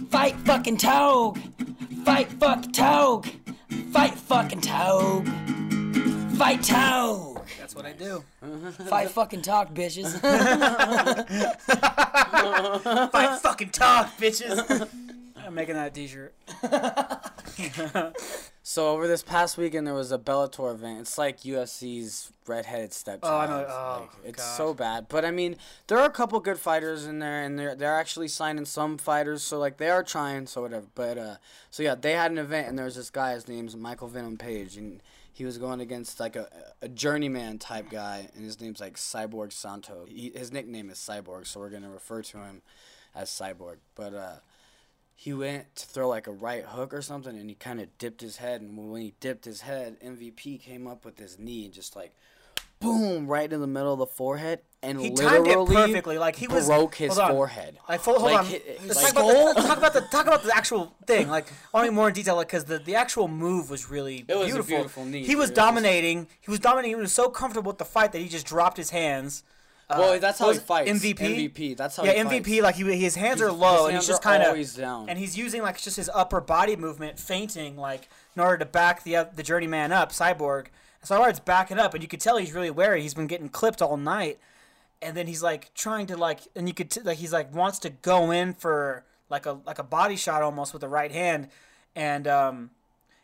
Fight 0.09 0.35
fucking 0.45 0.77
talk! 0.77 1.37
Fight 2.05 2.31
fuck 2.33 2.71
talk! 2.71 3.25
Fight 3.91 4.13
fucking 4.13 4.61
talk! 4.61 5.25
Fight 6.37 6.63
talk! 6.63 7.45
That's 7.59 7.75
what 7.75 7.85
I 7.85 7.91
do. 7.91 8.23
Fight 8.89 9.09
fucking 9.09 9.41
talk, 9.41 9.73
bitches. 9.73 10.19
Fight 13.11 13.39
fucking 13.41 13.69
talk, 13.69 14.17
bitches. 14.17 14.87
I'm 15.47 15.55
making 15.55 15.75
that 15.75 15.87
a 15.87 15.91
t-shirt. 15.91 16.33
So 18.69 18.89
over 18.89 19.07
this 19.07 19.23
past 19.23 19.57
weekend, 19.57 19.87
there 19.87 19.93
was 19.93 20.11
a 20.11 20.17
Bellator 20.17 20.73
event. 20.73 20.99
It's 20.99 21.17
like 21.17 21.39
UFC's 21.39 22.33
redheaded 22.45 22.91
stepchild. 22.91 23.33
Oh, 23.33 23.37
I 23.37 23.47
know. 23.47 23.65
Oh, 23.69 23.99
Like, 24.01 24.09
it's 24.25 24.43
God. 24.43 24.57
so 24.57 24.73
bad. 24.73 25.05
But 25.07 25.23
I 25.23 25.31
mean, 25.31 25.55
there 25.87 25.97
are 25.97 26.05
a 26.05 26.09
couple 26.11 26.37
good 26.41 26.59
fighters 26.59 27.05
in 27.05 27.19
there, 27.19 27.43
and 27.43 27.57
they're 27.57 27.75
they're 27.75 27.95
actually 27.95 28.27
signing 28.27 28.65
some 28.65 28.97
fighters. 28.97 29.41
So 29.41 29.57
like 29.57 29.77
they 29.77 29.89
are 29.89 30.03
trying. 30.03 30.47
So 30.47 30.63
whatever. 30.63 30.85
But 30.95 31.17
uh, 31.17 31.35
so 31.71 31.81
yeah, 31.81 31.95
they 31.95 32.11
had 32.11 32.29
an 32.29 32.37
event, 32.37 32.67
and 32.67 32.77
there 32.77 32.83
was 32.85 32.95
this 32.97 33.09
guy. 33.09 33.31
His 33.35 33.47
name's 33.47 33.73
Michael 33.77 34.09
Venom 34.09 34.35
Page, 34.37 34.75
and 34.75 35.01
he 35.31 35.45
was 35.45 35.57
going 35.57 35.79
against 35.79 36.19
like 36.19 36.35
a, 36.35 36.49
a 36.81 36.89
journeyman 36.89 37.59
type 37.59 37.89
guy, 37.89 38.27
and 38.35 38.43
his 38.43 38.59
name's 38.59 38.81
like 38.81 38.97
Cyborg 38.97 39.53
Santo. 39.53 40.05
He, 40.09 40.33
his 40.35 40.51
nickname 40.51 40.89
is 40.89 40.97
Cyborg, 40.97 41.47
so 41.47 41.61
we're 41.61 41.69
gonna 41.69 41.89
refer 41.89 42.21
to 42.21 42.37
him 42.39 42.61
as 43.15 43.29
Cyborg. 43.29 43.77
But 43.95 44.13
uh, 44.13 44.35
he 45.19 45.33
went 45.33 45.75
to 45.75 45.85
throw 45.87 46.07
like 46.07 46.27
a 46.27 46.31
right 46.31 46.63
hook 46.63 46.93
or 46.93 47.01
something 47.01 47.35
and 47.37 47.49
he 47.49 47.55
kind 47.55 47.81
of 47.81 47.97
dipped 47.97 48.21
his 48.21 48.37
head 48.37 48.61
and 48.61 48.77
when 48.91 49.01
he 49.01 49.13
dipped 49.19 49.45
his 49.45 49.61
head 49.61 49.97
mvp 49.99 50.61
came 50.61 50.85
up 50.85 51.03
with 51.03 51.17
his 51.17 51.39
knee 51.39 51.65
and 51.65 51.73
just 51.73 51.95
like 51.95 52.13
boom 52.79 53.25
right 53.25 53.51
in 53.51 53.59
the 53.59 53.65
middle 53.65 53.91
of 53.93 53.97
the 53.97 54.05
forehead 54.05 54.59
and 54.83 55.01
He 55.01 55.09
timed 55.09 55.47
literally 55.47 55.75
it 55.75 55.87
perfectly. 55.87 56.17
Like 56.19 56.35
he 56.35 56.47
was 56.47 56.67
broke 56.67 56.93
his 56.93 57.17
on. 57.17 57.31
forehead 57.31 57.79
Like, 57.89 57.99
hold, 58.01 58.17
hold 58.19 58.31
Like, 58.31 58.39
on. 58.41 58.45
hit- 58.45 58.79
Let's 58.85 59.01
like- 59.03 59.13
talk, 59.15 59.23
about 59.23 59.55
the, 59.55 59.61
talk 59.63 59.77
about 59.79 59.93
the 59.93 60.01
talk 60.01 60.27
about 60.27 60.43
the 60.43 60.55
actual 60.55 60.93
thing. 61.07 61.27
Like, 61.37 61.47
I 61.73 61.77
want 61.81 61.93
more 61.93 62.09
in 62.09 62.13
detail, 62.13 62.35
like, 62.35 62.45
because 62.47 62.65
the, 62.65 62.77
the 62.77 62.93
actual 62.93 63.27
move 63.27 63.71
was 63.71 63.89
really 63.89 64.23
It 64.27 64.35
was 64.35 64.43
a 64.43 64.45
beautiful. 64.53 64.75
beautiful 64.77 65.05
knee, 65.05 65.23
He 65.23 65.35
was 65.35 65.49
dominating. 65.49 66.27
He 66.39 66.51
was 66.51 66.59
dominating. 66.59 66.95
He 66.97 67.01
was 67.01 67.11
so 67.11 67.27
comfortable 67.29 67.71
with 67.71 67.79
the 67.79 67.85
fight 67.85 68.11
that 68.11 68.19
he 68.19 68.29
just 68.29 68.45
dropped 68.45 68.77
his 68.77 68.91
hands. 68.91 69.41
Uh, 69.89 69.95
well 69.99 70.19
that's 70.19 70.37
how 70.39 70.51
he 70.51 70.59
fights 70.59 70.91
MVP. 70.91 71.53
mvp 71.53 71.77
that's 71.77 71.95
how 71.95 72.03
yeah, 72.03 72.11
he 72.11 72.19
MVP. 72.19 72.45
fights. 72.45 72.61
Like 72.61 72.75
he, 72.75 72.99
his 72.99 73.15
hands 73.15 73.39
His- 73.39 73.49
are 73.49 73.51
low, 73.53 73.87
and 73.87 73.95
he's 73.95 74.05
just 74.07 74.21
kind 74.21 74.43
of 74.43 75.07
and 75.09 75.17
he's 75.17 75.37
using 75.37 75.61
like 75.61 75.81
just 75.81 75.95
his 75.95 76.09
upper 76.13 76.41
body 76.41 76.75
movement, 76.75 77.17
feinting, 77.19 77.77
like 77.77 78.09
in 78.35 78.41
order 78.41 78.57
to 78.57 78.65
back 78.65 79.03
the 79.03 79.15
oth- 79.15 79.35
the 79.35 79.43
journeyman 79.43 79.91
up, 79.93 80.11
Cyborg. 80.11 80.67
So 81.03 81.15
Cyborg's 81.15 81.39
backing 81.39 81.79
up, 81.79 81.93
and 81.93 82.03
you 82.03 82.09
could 82.09 82.19
tell 82.19 82.35
he's 82.37 82.51
really 82.53 82.69
wary. 82.69 83.01
He's 83.01 83.13
been 83.13 83.27
getting 83.27 83.47
clipped 83.47 83.81
all 83.81 83.95
night, 83.95 84.39
and 85.01 85.15
then 85.15 85.25
he's 85.27 85.41
like 85.41 85.73
trying 85.73 86.05
to 86.07 86.17
like, 86.17 86.41
and 86.53 86.67
you 86.67 86.73
could 86.73 86.91
t- 86.91 87.01
like 87.01 87.19
he's 87.19 87.31
like 87.31 87.53
wants 87.55 87.79
to 87.79 87.89
go 87.89 88.31
in 88.31 88.53
for 88.55 89.05
like 89.29 89.45
a 89.45 89.59
like 89.65 89.79
a 89.79 89.83
body 89.83 90.17
shot 90.17 90.41
almost 90.41 90.73
with 90.73 90.81
the 90.81 90.89
right 90.89 91.13
hand, 91.13 91.47
and 91.95 92.27
um, 92.27 92.71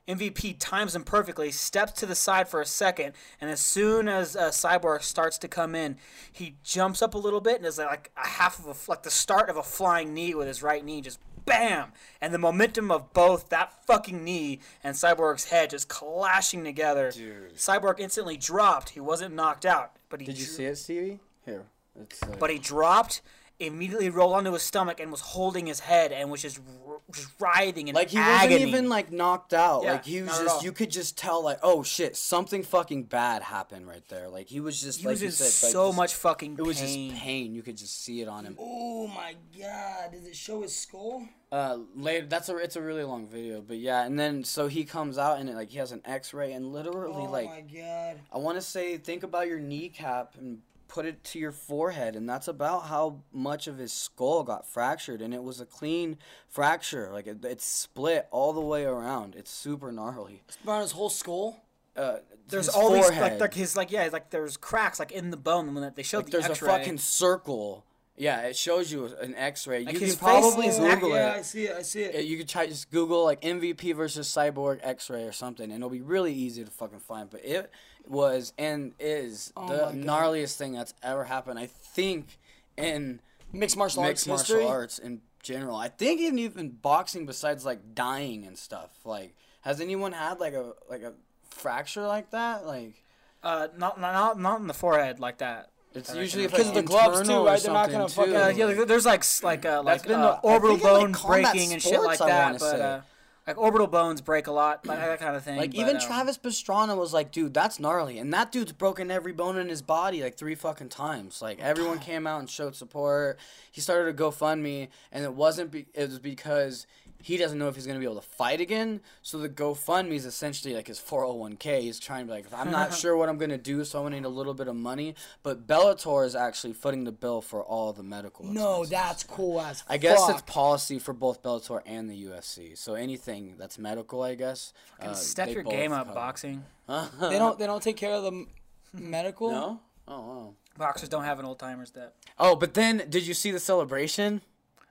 MVP 0.08 0.58
times 0.60 0.96
him 0.96 1.04
perfectly, 1.04 1.52
steps 1.52 1.94
to 1.94 2.06
the 2.06 2.16
side 2.16 2.48
for 2.48 2.62
a 2.62 2.66
second, 2.66 3.14
and 3.40 3.50
as 3.50 3.62
soon 3.62 4.08
as 4.08 4.36
uh, 4.36 4.50
Cyborg 4.50 5.02
starts 5.02 5.38
to 5.40 5.48
come 5.48 5.76
in, 5.76 5.98
he 6.32 6.56
jumps 6.64 7.02
up 7.02 7.14
a 7.14 7.18
little 7.18 7.40
bit 7.40 7.58
and 7.58 7.66
is 7.66 7.78
like 7.78 8.12
a 8.18 8.28
half 8.28 8.60
of 8.60 8.66
a 8.66 8.92
like 8.92 9.04
the 9.04 9.12
start 9.12 9.50
of 9.50 9.58
a 9.58 9.64
flying 9.64 10.14
knee 10.14 10.36
with 10.36 10.48
his 10.48 10.62
right 10.62 10.84
knee, 10.84 11.02
just 11.02 11.20
bam, 11.46 11.94
and 12.22 12.34
the 12.34 12.38
momentum 12.38 12.92
of 12.92 13.14
both 13.14 13.50
that 13.50 13.86
fucking 13.86 14.24
knee 14.24 14.60
and 14.84 14.96
Cyborg's 14.96 15.46
head 15.46 15.70
just 15.70 15.88
clashing 15.88 16.64
together. 16.64 17.12
Dude. 17.12 17.56
Cyborg 17.56 18.00
instantly 18.00 18.38
dropped. 18.38 18.90
He 18.90 19.00
wasn't 19.00 19.36
knocked 19.36 19.66
out, 19.66 19.96
but 20.10 20.20
he 20.20 20.26
did 20.26 20.38
you 20.38 20.46
see 20.46 20.66
it 20.66 20.78
stevie 20.78 21.20
here 21.46 21.64
like, 21.98 22.40
but 22.40 22.50
he 22.50 22.58
dropped. 22.60 23.22
Immediately 23.60 24.10
rolled 24.10 24.34
onto 24.34 24.52
his 24.52 24.64
stomach 24.64 25.00
and 25.00 25.10
was 25.12 25.22
holding 25.22 25.68
his 25.68 25.80
head 25.80 26.12
and 26.12 26.30
was 26.32 26.42
just, 26.42 26.60
r- 26.88 26.98
just 27.14 27.30
writhing 27.40 27.88
in 27.88 27.96
like 27.96 28.10
he 28.10 28.18
agony. 28.18 28.56
wasn't 28.56 28.70
even 28.70 28.90
like 28.90 29.12
knocked 29.12 29.54
out. 29.54 29.84
Yeah, 29.84 29.92
like 29.94 30.06
he 30.06 30.22
was 30.22 30.38
just 30.38 30.64
you 30.64 30.72
could 30.72 30.90
just 30.92 31.18
tell 31.18 31.44
like 31.44 31.60
oh 31.64 31.82
shit 31.84 32.18
something 32.18 32.64
fucking 32.64 33.04
bad 33.04 33.42
happened 33.44 33.88
right 33.88 34.06
there. 34.10 34.28
Like 34.28 34.48
he 34.48 34.60
was 34.60 34.82
just 34.82 35.00
He 35.02 35.06
like 35.06 35.14
was 35.14 35.22
you 35.22 35.28
in 35.28 35.32
said 35.32 35.44
like, 35.46 35.72
so 35.74 35.88
just- 35.90 35.98
much 35.98 36.14
fucking 36.16 36.56
It 36.58 36.62
was 36.66 36.80
pain. 36.82 37.12
just 37.12 37.22
pain. 37.24 37.54
You 37.54 37.62
could 37.62 37.78
just 37.78 38.04
see 38.04 38.22
it 38.22 38.28
on 38.28 38.44
him. 38.44 38.58
oh 38.60 39.08
my 39.08 39.36
god, 39.58 40.12
did 40.12 40.26
it 40.26 40.36
show 40.36 40.62
his 40.64 40.76
skull? 40.76 41.24
Uh, 41.52 41.78
later. 41.96 42.26
That's 42.26 42.50
a. 42.50 42.58
It's 42.58 42.76
a 42.78 42.82
really 42.82 43.04
long 43.04 43.28
video, 43.28 43.62
but 43.62 43.78
yeah. 43.78 44.04
And 44.04 44.20
then 44.20 44.44
so 44.44 44.66
he 44.68 44.84
comes 44.86 45.20
out 45.20 45.38
and 45.40 45.48
it, 45.48 45.56
like 45.56 45.70
he 45.70 45.78
has 45.78 45.92
an 45.92 46.02
X-ray 46.04 46.52
and 46.54 46.74
literally 46.74 47.14
Oh 47.28 47.32
like 47.32 47.46
my 47.48 47.62
god. 47.62 48.20
I 48.32 48.40
want 48.40 48.58
to 48.58 48.62
say 48.64 48.98
think 48.98 49.22
about 49.22 49.48
your 49.48 49.60
kneecap 49.60 50.34
and 50.40 50.62
put 50.94 51.06
it 51.08 51.24
to 51.24 51.40
your 51.40 51.52
forehead 51.52 52.16
and 52.16 52.30
that's 52.30 52.48
about 52.48 52.84
how 52.86 53.20
much 53.32 53.66
of 53.66 53.80
his 53.80 53.92
skull 53.92 54.44
got 54.44 54.64
fractured 54.68 55.24
and 55.24 55.34
it 55.34 55.42
was 55.42 55.60
a 55.60 55.66
clean 55.66 56.16
fracture 56.48 57.10
like 57.12 57.26
it, 57.26 57.44
it's 57.44 57.66
split 57.66 58.28
all 58.30 58.54
the 58.54 58.62
way 58.62 58.84
around 58.86 59.34
it's 59.36 59.50
super 59.50 59.92
gnarly 59.92 60.44
Around 60.68 60.82
his 60.82 60.92
whole 60.92 61.10
skull? 61.10 61.64
uh, 61.98 62.18
There's 62.48 62.70
all 62.70 62.92
these 62.92 63.10
like, 63.10 63.40
like 63.40 63.54
his 63.56 63.76
like 63.76 63.92
yeah 63.92 64.08
like 64.14 64.30
there's 64.30 64.56
cracks 64.56 65.00
like 65.00 65.12
in 65.12 65.32
the 65.32 65.38
bone 65.38 65.74
when 65.74 65.92
they 65.96 66.04
showed 66.04 66.18
Like, 66.20 66.26
the 66.28 66.32
there's 66.34 66.46
X-ray. 66.52 66.68
a 66.70 66.78
fucking 66.78 66.98
circle 67.00 67.84
yeah 68.16 68.42
it 68.42 68.56
shows 68.56 68.92
you 68.92 69.06
an 69.20 69.34
x-ray 69.34 69.86
Like 69.86 70.00
you 70.00 70.08
can 70.08 70.16
probably 70.16 70.68
google 70.70 71.10
yeah, 71.10 71.34
it 71.34 71.38
I 71.38 71.42
see 71.42 71.64
it. 71.66 71.76
I 71.76 71.82
see 71.82 72.04
it. 72.04 72.26
You 72.26 72.38
could 72.38 72.48
try 72.48 72.68
just 72.68 72.92
Google 72.92 73.24
like 73.24 73.42
MVP 73.42 73.96
versus 73.96 74.28
Cyborg 74.28 74.80
X-ray 74.84 75.24
or 75.24 75.32
something, 75.32 75.66
and 75.72 75.74
it'll 75.74 75.90
be 75.90 76.02
really 76.02 76.34
easy 76.34 76.64
to 76.64 76.70
fucking 76.70 77.00
find. 77.00 77.32
But 77.32 77.44
it 77.44 77.72
was 78.08 78.54
and 78.58 78.94
is 79.00 79.52
Oh 79.56 79.68
the 79.68 79.98
gnarliest 79.98 80.56
thing 80.58 80.74
that's 80.74 80.94
ever 81.02 81.24
happened. 81.26 81.60
I 81.60 81.68
think 81.68 82.38
in 82.78 83.20
Mixed 83.52 83.78
martial 83.78 84.04
arts 84.04 84.26
martial 84.28 84.56
history. 84.58 84.68
arts 84.68 84.98
in 85.00 85.22
general. 85.44 85.76
I 85.76 85.88
think 85.90 86.20
even 86.22 86.40
even 86.40 86.70
boxing, 86.70 87.26
besides 87.26 87.66
like 87.66 87.94
dying 87.94 88.46
and 88.46 88.58
stuff. 88.58 88.90
Like, 89.06 89.36
has 89.62 89.80
anyone 89.80 90.12
had 90.12 90.40
like 90.40 90.54
a 90.54 90.74
like 90.90 91.04
a 91.04 91.14
fracture 91.50 92.08
like 92.08 92.32
that? 92.32 92.66
Like, 92.66 92.96
Uh, 93.44 93.68
not 93.78 94.00
not 94.00 94.40
not 94.40 94.60
in 94.60 94.68
the 94.68 94.74
forehead 94.74 95.20
like 95.20 95.38
that. 95.40 95.70
it's 95.94 96.16
usually 96.16 96.48
Because 96.48 96.68
like 96.68 96.70
of 96.70 96.74
the 96.76 96.82
gloves, 96.82 97.28
too, 97.28 97.46
right? 97.46 97.62
They're 97.62 97.72
not 97.74 97.92
gonna 97.92 98.10
something, 98.10 98.34
fucking- 98.34 98.64
Uh, 98.64 98.68
yeah, 98.78 98.86
there's 98.86 99.06
like 99.06 99.24
like 99.44 99.66
uh, 99.66 99.84
like 99.84 100.10
uh, 100.10 100.40
orbital 100.42 100.78
think 100.78 100.88
in, 100.88 100.94
like, 100.94 101.02
bone 101.02 101.14
combat 101.14 101.52
breaking 101.54 101.74
and 101.74 101.82
shit 101.82 102.02
like 102.02 102.16
sports, 102.16 102.22
I 102.22 102.28
that, 102.28 102.60
but 102.60 102.78
say. 102.78 102.82
uh, 102.82 103.02
like 103.46 103.58
orbital 103.58 103.88
bones 103.88 104.22
break 104.22 104.48
a 104.48 104.52
lot, 104.52 104.86
like 104.86 105.00
that 105.00 105.20
kind 105.20 105.36
of 105.36 105.44
thing. 105.44 105.58
Like 105.58 105.72
but, 105.72 105.80
even 105.80 105.96
um, 105.98 106.02
Travis 106.02 106.38
Pastrana 106.38 106.98
was 106.98 107.14
like, 107.14 107.32
dude, 107.32 107.54
that's 107.54 107.80
gnarly, 107.80 108.18
and 108.18 108.34
that 108.34 108.52
dude's 108.52 108.72
broken 108.72 109.12
every 109.12 109.34
bone 109.34 109.58
in 109.58 109.68
his 109.70 109.82
body 109.82 110.24
like 110.24 110.38
three 110.38 110.56
fucking 110.56 110.90
times. 110.90 111.42
Like 111.42 111.60
everyone 111.60 112.00
came 112.00 112.26
out 112.26 112.40
and 112.40 112.50
showed 112.50 112.76
support. 112.76 113.38
He 113.72 113.82
started 113.82 114.16
a 114.16 114.18
GoFundMe, 114.18 114.88
and 115.12 115.24
it 115.24 115.34
wasn't. 115.34 115.72
Be- 115.72 115.88
it 115.94 116.10
was 116.10 116.20
because 116.20 116.88
he 117.24 117.38
doesn't 117.38 117.58
know 117.58 117.68
if 117.70 117.76
he's 117.76 117.88
gonna 117.88 118.00
be 118.00 118.06
able 118.06 118.16
to 118.16 118.22
fight 118.22 118.60
again. 118.62 119.00
So 119.22 119.38
the 119.38 119.48
GoFundMe 119.50 120.12
is 120.14 120.26
essentially 120.26 120.76
like 120.76 120.88
his 120.88 121.00
401k. 121.00 121.82
He's 121.82 122.00
trying 122.00 122.22
to 122.22 122.26
be 122.26 122.32
like, 122.34 122.46
I'm 122.54 122.70
not 122.70 122.94
sure 123.02 123.16
what 123.16 123.30
I'm 123.30 123.38
gonna 123.38 123.58
do, 123.58 123.86
so 123.86 124.00
I'm 124.00 124.06
gonna 124.06 124.18
need 124.18 124.26
a 124.26 124.30
little 124.30 124.54
bit 124.54 124.68
of 124.68 124.76
money. 124.76 125.16
But 125.42 125.66
Bellator 125.66 126.26
is 126.26 126.36
actually 126.36 126.74
footing 126.74 127.06
the 127.06 127.12
bill 127.14 127.42
for 127.42 127.64
all 127.64 127.94
the 127.94 128.04
medical. 128.04 128.46
No, 128.46 128.82
expenses. 128.84 128.90
that's 128.90 129.24
cool 129.24 129.62
as 129.62 129.84
I 129.88 129.98
guess 129.98 130.20
fuck. 130.20 130.32
it's 130.32 130.42
policy 130.44 131.00
for 131.00 131.14
both 131.14 131.42
Bellator 131.42 131.82
and 131.86 132.10
the 132.10 132.26
UFC. 132.26 132.78
So 132.78 132.96
anything 132.96 133.56
that's 133.58 133.80
medical, 133.80 134.22
I 134.22 134.36
guess. 134.36 134.74
Uh, 135.02 135.14
step 135.14 135.50
your 135.50 135.64
game 135.64 135.92
up, 135.94 136.08
cover. 136.08 136.16
boxing. 136.16 136.64
They 136.88 137.40
don't. 137.40 137.58
They 137.58 137.66
don't 137.66 137.82
take 137.82 137.96
care 137.98 138.14
of 138.14 138.24
the 138.24 138.32
m- 138.32 138.48
medical. 138.94 139.50
No. 139.52 139.80
Oh 140.08 140.22
wow. 140.22 140.54
Boxers 140.78 141.08
don't 141.08 141.24
have 141.24 141.40
an 141.40 141.46
old 141.46 141.60
timers 141.60 141.92
debt. 141.92 142.14
Oh, 142.38 142.56
but 142.56 142.74
then 142.74 143.04
did 143.10 143.26
you 143.26 143.34
see 143.34 143.52
the 143.52 143.60
celebration? 143.60 144.42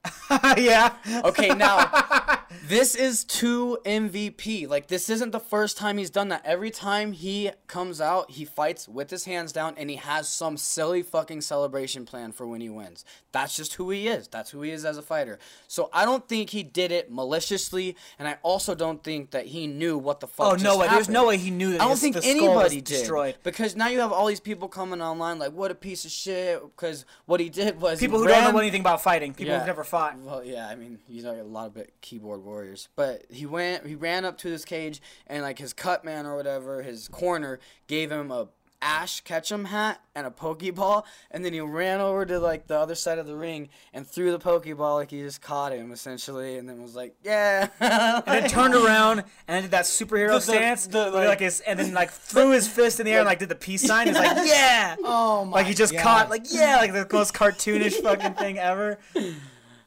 yeah. 0.56 0.94
Okay, 1.24 1.48
now 1.54 1.90
this 2.68 2.94
is 2.94 3.24
two 3.24 3.78
MVP. 3.84 4.68
Like 4.68 4.88
this 4.88 5.08
isn't 5.10 5.30
the 5.32 5.40
first 5.40 5.76
time 5.76 5.98
he's 5.98 6.10
done 6.10 6.28
that. 6.28 6.42
Every 6.44 6.70
time 6.70 7.12
he 7.12 7.50
comes 7.66 8.00
out, 8.00 8.30
he 8.30 8.44
fights 8.44 8.88
with 8.88 9.10
his 9.10 9.24
hands 9.24 9.52
down 9.52 9.74
and 9.76 9.90
he 9.90 9.96
has 9.96 10.28
some 10.28 10.56
silly 10.56 11.02
fucking 11.02 11.40
celebration 11.40 12.04
plan 12.04 12.32
for 12.32 12.46
when 12.46 12.60
he 12.60 12.68
wins. 12.68 13.04
That's 13.32 13.56
just 13.56 13.74
who 13.74 13.90
he 13.90 14.08
is. 14.08 14.28
That's 14.28 14.50
who 14.50 14.62
he 14.62 14.70
is 14.70 14.84
as 14.84 14.98
a 14.98 15.02
fighter. 15.02 15.38
So 15.68 15.88
I 15.92 16.04
don't 16.04 16.28
think 16.28 16.50
he 16.50 16.62
did 16.62 16.92
it 16.92 17.10
maliciously, 17.10 17.96
and 18.18 18.28
I 18.28 18.36
also 18.42 18.74
don't 18.74 19.02
think 19.02 19.30
that 19.30 19.46
he 19.46 19.66
knew 19.66 19.96
what 19.96 20.20
the 20.20 20.26
fuck. 20.26 20.52
Oh 20.52 20.56
no 20.62 20.76
way! 20.78 20.88
There's 20.88 21.08
no 21.08 21.26
way 21.28 21.38
he 21.38 21.50
knew 21.50 21.72
that. 21.72 21.80
I 21.80 21.88
don't 21.88 21.98
think 21.98 22.16
anybody 22.22 22.76
did 22.76 22.84
destroyed. 22.84 23.36
because 23.42 23.74
now 23.74 23.88
you 23.88 24.00
have 24.00 24.12
all 24.12 24.26
these 24.26 24.40
people 24.40 24.68
coming 24.68 25.00
online 25.00 25.38
like, 25.38 25.52
"What 25.52 25.70
a 25.70 25.74
piece 25.74 26.04
of 26.04 26.10
shit!" 26.10 26.60
Because 26.62 27.04
what 27.26 27.40
he 27.40 27.48
did 27.48 27.80
was 27.80 27.98
People 28.00 28.18
who 28.18 28.28
don't 28.28 28.52
know 28.52 28.58
anything 28.58 28.80
about 28.82 29.02
fighting. 29.02 29.32
People 29.32 29.52
Yeah. 29.52 29.58
who've 29.60 29.66
never 29.66 29.84
fought. 29.84 30.18
Well, 30.18 30.44
yeah, 30.44 30.68
I 30.68 30.74
mean, 30.74 30.98
you 31.08 31.22
know, 31.22 31.32
a 31.40 31.42
lot 31.42 31.66
of 31.68 31.74
bit 31.74 31.94
keyboard 32.02 32.41
warriors. 32.42 32.88
But 32.96 33.22
he 33.30 33.46
went, 33.46 33.86
he 33.86 33.94
ran 33.94 34.24
up 34.24 34.38
to 34.38 34.50
this 34.50 34.64
cage, 34.64 35.00
and 35.26 35.42
like 35.42 35.58
his 35.58 35.72
cut 35.72 36.04
man 36.04 36.26
or 36.26 36.36
whatever, 36.36 36.82
his 36.82 37.08
corner 37.08 37.58
gave 37.86 38.10
him 38.12 38.30
a 38.30 38.48
Ash 38.84 39.20
Ketchum 39.20 39.66
hat 39.66 40.00
and 40.12 40.26
a 40.26 40.30
Pokeball, 40.30 41.04
and 41.30 41.44
then 41.44 41.52
he 41.52 41.60
ran 41.60 42.00
over 42.00 42.26
to 42.26 42.40
like 42.40 42.66
the 42.66 42.76
other 42.76 42.96
side 42.96 43.16
of 43.16 43.28
the 43.28 43.36
ring 43.36 43.68
and 43.94 44.04
threw 44.04 44.32
the 44.32 44.40
Pokeball 44.40 44.96
like 44.96 45.12
he 45.12 45.20
just 45.20 45.40
caught 45.40 45.72
him 45.72 45.92
essentially, 45.92 46.58
and 46.58 46.68
then 46.68 46.82
was 46.82 46.96
like, 46.96 47.14
yeah. 47.22 47.68
And 47.78 48.24
then 48.26 48.50
turned 48.50 48.74
around 48.74 49.22
and 49.46 49.62
did 49.62 49.70
that 49.70 49.84
superhero 49.84 50.30
The- 50.30 50.34
the- 50.34 50.40
stance, 50.40 50.88
the, 50.88 50.98
where, 50.98 51.10
like, 51.12 51.28
like- 51.28 51.40
his, 51.42 51.60
and 51.60 51.78
then 51.78 51.94
like 51.94 52.10
threw 52.10 52.50
his 52.50 52.66
fist 52.66 52.98
in 52.98 53.06
the 53.06 53.12
air 53.12 53.20
and 53.20 53.26
like 53.28 53.38
did 53.38 53.50
the 53.50 53.54
peace 53.54 53.86
sign. 53.86 54.08
He's 54.08 54.16
like, 54.16 54.36
yeah, 54.48 54.96
Oh 55.04 55.44
my. 55.44 55.58
like 55.58 55.66
he 55.68 55.74
just 55.74 55.92
God. 55.92 56.02
caught, 56.02 56.30
like 56.30 56.46
yeah, 56.50 56.78
like 56.78 56.92
the 56.92 57.06
most 57.12 57.34
cartoonish 57.34 58.02
fucking 58.02 58.34
thing 58.34 58.58
ever. 58.58 58.98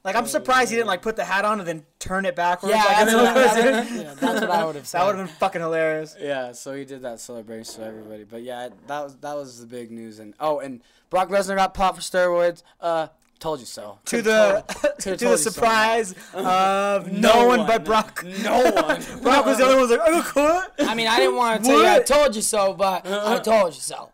Like 0.06 0.16
I'm 0.16 0.28
surprised 0.28 0.70
he 0.70 0.76
didn't 0.76 0.88
like 0.88 1.02
put 1.02 1.16
the 1.16 1.26
hat 1.26 1.46
on 1.46 1.60
and 1.60 1.68
then 1.68 1.84
turn 1.98 2.26
it 2.26 2.36
backwards. 2.36 2.76
Yeah, 2.76 2.84
like, 2.84 2.98
that's, 3.08 3.14
what, 3.16 3.34
that, 3.34 3.92
yeah, 3.92 4.14
that's 4.14 4.42
what 4.42 4.52
I 4.52 4.64
would 4.64 4.76
have 4.76 4.86
said. 4.88 5.00
That 5.00 5.08
would 5.08 5.16
have 5.16 5.28
been 5.28 5.36
fucking 5.38 5.62
hilarious. 5.62 6.16
Yeah, 6.20 6.52
so 6.52 6.76
he 6.76 6.86
did 6.86 7.02
that 7.02 7.20
celebration 7.20 7.82
to 7.82 7.88
everybody. 7.88 8.24
But 8.24 8.44
yeah, 8.44 8.70
that 8.86 9.04
was 9.04 9.16
that 9.18 9.36
was 9.36 9.62
the 9.62 9.66
big 9.66 9.90
news. 9.90 10.20
And 10.20 10.36
oh, 10.40 10.60
and 10.60 10.84
Brock 11.10 11.30
Lesnar 11.30 11.56
got 11.56 11.74
popped 11.74 11.98
for 11.98 12.04
steroids. 12.04 12.62
Uh, 12.80 13.08
told 13.40 13.60
you 13.60 13.66
so. 13.66 13.98
To 14.06 14.22
the 14.22 14.64
to 15.00 15.18
told 15.18 15.20
the 15.20 15.26
you 15.32 15.38
so. 15.38 15.50
surprise 15.50 16.14
of 16.36 17.12
no, 17.12 17.48
one, 17.48 17.66
but 17.66 17.84
Brock. 17.84 18.24
No 18.44 18.62
one. 18.62 19.02
Brock 19.24 19.48
was 19.48 19.58
the 19.58 19.64
only 19.64 19.76
one 19.76 19.76
who 19.76 19.82
was 19.82 19.90
like, 19.90 20.02
"Oh, 20.06 20.32
cool." 20.32 20.88
I 20.88 20.94
mean, 20.94 21.08
I 21.08 21.18
didn't 21.18 21.36
want 21.36 21.64
to 21.64 21.68
tell 21.68 21.82
you 21.82 21.88
I 21.88 22.00
told 22.02 22.36
you 22.36 22.44
so, 22.44 22.76
but 22.76 23.08
I 23.08 23.40
told 23.40 23.74
you 23.74 23.82
so. 23.82 24.12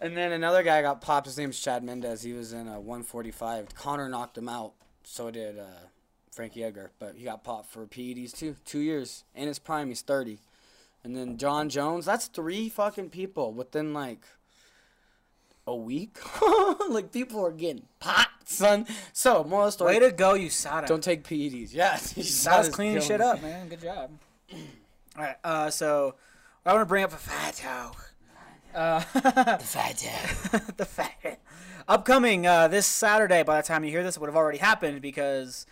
And 0.00 0.14
then 0.14 0.32
another 0.32 0.62
guy 0.62 0.82
got 0.82 1.00
popped. 1.00 1.26
His 1.26 1.38
name's 1.38 1.58
Chad 1.58 1.82
Mendes. 1.82 2.20
He 2.22 2.34
was 2.34 2.52
in 2.52 2.68
a 2.68 2.78
145. 2.78 3.74
Conor 3.74 4.10
knocked 4.10 4.36
him 4.36 4.48
out. 4.48 4.74
So 5.10 5.28
did 5.28 5.58
uh, 5.58 5.88
Frankie 6.30 6.62
Edgar. 6.62 6.92
But 7.00 7.16
he 7.16 7.24
got 7.24 7.42
popped 7.42 7.72
for 7.72 7.84
PEDs 7.84 8.32
too. 8.32 8.54
Two 8.64 8.78
years. 8.78 9.24
In 9.34 9.48
his 9.48 9.58
prime, 9.58 9.88
he's 9.88 10.02
30. 10.02 10.38
And 11.02 11.16
then 11.16 11.36
Jon 11.36 11.68
Jones. 11.68 12.06
That's 12.06 12.28
three 12.28 12.68
fucking 12.68 13.10
people 13.10 13.52
within 13.52 13.92
like 13.92 14.24
a 15.66 15.74
week. 15.74 16.16
like 16.88 17.10
people 17.10 17.44
are 17.44 17.50
getting 17.50 17.86
popped, 17.98 18.48
son. 18.48 18.86
So 19.12 19.42
moral 19.42 19.66
of 19.66 19.72
story. 19.72 19.94
Way 19.94 19.98
to 19.98 20.12
go, 20.12 20.34
USADA. 20.34 20.86
Don't 20.86 21.02
take 21.02 21.24
PEDs. 21.24 21.74
That 22.44 22.58
was 22.58 22.68
cleaning 22.68 23.02
shit 23.02 23.20
up, 23.20 23.42
man. 23.42 23.68
Good 23.68 23.82
job. 23.82 24.12
All 25.16 25.24
right, 25.24 25.36
uh, 25.42 25.70
so 25.70 26.14
I 26.64 26.72
want 26.72 26.82
to 26.82 26.86
bring 26.86 27.02
up 27.02 27.12
a 27.12 27.16
fat 27.16 27.56
talk. 27.56 28.09
Uh, 28.74 29.00
the 30.76 30.86
fat. 30.88 31.40
Upcoming 31.88 32.46
uh, 32.46 32.68
this 32.68 32.86
Saturday. 32.86 33.42
By 33.42 33.60
the 33.60 33.66
time 33.66 33.84
you 33.84 33.90
hear 33.90 34.02
this, 34.02 34.16
it 34.16 34.20
would 34.20 34.28
have 34.28 34.36
already 34.36 34.58
happened 34.58 35.02
because 35.02 35.66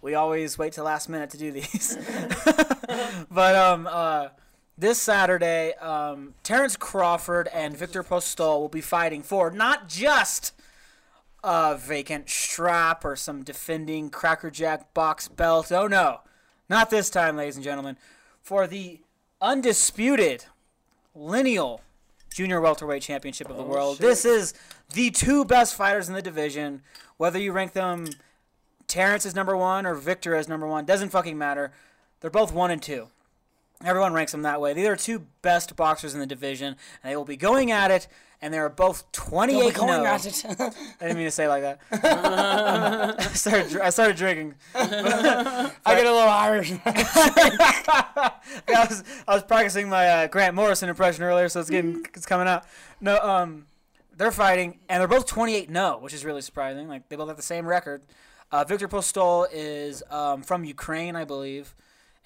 we 0.00 0.14
always 0.14 0.56
wait 0.58 0.72
till 0.72 0.84
last 0.84 1.08
minute 1.08 1.30
to 1.30 1.38
do 1.38 1.50
these. 1.50 1.98
but 3.30 3.56
um, 3.56 3.88
uh, 3.90 4.28
this 4.78 5.00
Saturday, 5.00 5.74
um, 5.74 6.34
Terrence 6.42 6.76
Crawford 6.76 7.48
and 7.48 7.76
Victor 7.76 8.04
Postol 8.04 8.60
will 8.60 8.68
be 8.68 8.80
fighting 8.80 9.22
for 9.22 9.50
not 9.50 9.88
just 9.88 10.52
a 11.42 11.76
vacant 11.76 12.28
strap 12.28 13.04
or 13.04 13.16
some 13.16 13.42
defending 13.42 14.10
crackerjack 14.10 14.94
box 14.94 15.26
belt. 15.28 15.72
Oh 15.72 15.86
no, 15.86 16.20
not 16.68 16.90
this 16.90 17.10
time, 17.10 17.36
ladies 17.36 17.56
and 17.56 17.64
gentlemen. 17.64 17.96
For 18.42 18.68
the 18.68 19.00
undisputed 19.40 20.44
lineal 21.14 21.80
junior 22.36 22.60
welterweight 22.60 23.00
championship 23.00 23.48
of 23.48 23.56
the 23.56 23.62
oh, 23.62 23.66
world. 23.66 23.96
This 23.96 24.26
is 24.26 24.52
the 24.92 25.10
two 25.10 25.46
best 25.46 25.74
fighters 25.74 26.06
in 26.06 26.14
the 26.14 26.20
division. 26.20 26.82
Whether 27.16 27.38
you 27.38 27.50
rank 27.50 27.72
them 27.72 28.08
Terrence 28.86 29.24
as 29.24 29.34
number 29.34 29.56
one 29.56 29.86
or 29.86 29.94
Victor 29.94 30.34
as 30.34 30.46
number 30.46 30.66
one 30.66 30.84
doesn't 30.84 31.08
fucking 31.08 31.38
matter. 31.38 31.72
They're 32.20 32.30
both 32.30 32.52
one 32.52 32.70
and 32.70 32.82
two. 32.82 33.08
Everyone 33.84 34.12
ranks 34.12 34.32
them 34.32 34.42
that 34.42 34.60
way. 34.60 34.72
These 34.72 34.86
are 34.86 34.96
two 34.96 35.26
best 35.42 35.76
boxers 35.76 36.14
in 36.14 36.20
the 36.20 36.26
division, 36.26 36.76
and 37.02 37.12
they 37.12 37.16
will 37.16 37.24
be 37.24 37.36
going 37.36 37.70
at 37.70 37.90
it. 37.90 38.08
And 38.42 38.52
they 38.52 38.58
are 38.58 38.68
both 38.68 39.10
28 39.12 39.74
Going 39.74 40.02
no. 40.02 40.04
at 40.04 40.26
it. 40.26 40.44
I 40.60 40.70
didn't 41.00 41.16
mean 41.16 41.24
to 41.24 41.30
say 41.30 41.46
it 41.46 41.48
like 41.48 41.62
that. 41.62 41.80
I 43.18 43.32
started. 43.32 43.80
I 43.80 43.88
started 43.88 44.16
drinking. 44.16 44.54
I 44.74 45.72
get 45.86 46.06
a 46.06 46.12
little 46.12 46.28
Irish. 46.28 46.74
I 46.84 48.32
was 48.68 49.04
I 49.26 49.34
was 49.34 49.42
practicing 49.42 49.88
my 49.88 50.06
uh, 50.06 50.26
Grant 50.26 50.54
Morrison 50.54 50.90
impression 50.90 51.24
earlier, 51.24 51.48
so 51.48 51.60
it's 51.60 51.70
getting 51.70 52.04
it's 52.12 52.26
coming 52.26 52.46
out. 52.46 52.64
No, 53.00 53.18
um, 53.20 53.64
they're 54.14 54.30
fighting, 54.30 54.80
and 54.90 55.00
they're 55.00 55.08
both 55.08 55.26
28 55.26 55.70
no, 55.70 55.98
which 55.98 56.12
is 56.12 56.22
really 56.22 56.42
surprising. 56.42 56.88
Like 56.88 57.08
they 57.08 57.16
both 57.16 57.28
have 57.28 57.38
the 57.38 57.42
same 57.42 57.66
record. 57.66 58.02
Uh, 58.52 58.64
Victor 58.64 58.86
Postol 58.86 59.46
is 59.50 60.02
um, 60.10 60.42
from 60.42 60.64
Ukraine, 60.64 61.16
I 61.16 61.24
believe, 61.24 61.74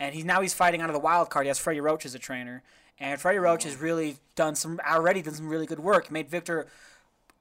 and 0.00 0.14
he's 0.14 0.24
now 0.24 0.40
he's 0.40 0.54
fighting 0.54 0.80
out 0.80 0.88
of 0.88 0.94
the 0.94 1.00
wild 1.00 1.30
card. 1.30 1.44
He 1.44 1.48
has 1.48 1.58
Freddie 1.58 1.80
Roach 1.80 2.04
as 2.04 2.14
a 2.14 2.18
trainer, 2.18 2.62
and 2.98 3.20
Freddie 3.20 3.38
Roach 3.38 3.64
has 3.64 3.76
really 3.76 4.16
done 4.34 4.56
some 4.56 4.80
already 4.84 5.22
done 5.22 5.34
some 5.34 5.48
really 5.48 5.66
good 5.66 5.78
work. 5.78 6.08
He 6.08 6.12
made 6.12 6.28
Victor 6.28 6.66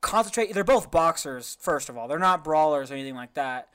concentrate. 0.02 0.54
They're 0.54 0.64
both 0.64 0.92
boxers, 0.92 1.58
first 1.60 1.90
of 1.90 1.98
all. 1.98 2.08
They're 2.08 2.20
not 2.20 2.44
brawlers 2.44 2.92
or 2.92 2.94
anything 2.96 3.16
like 3.16 3.34
that. 3.34 3.70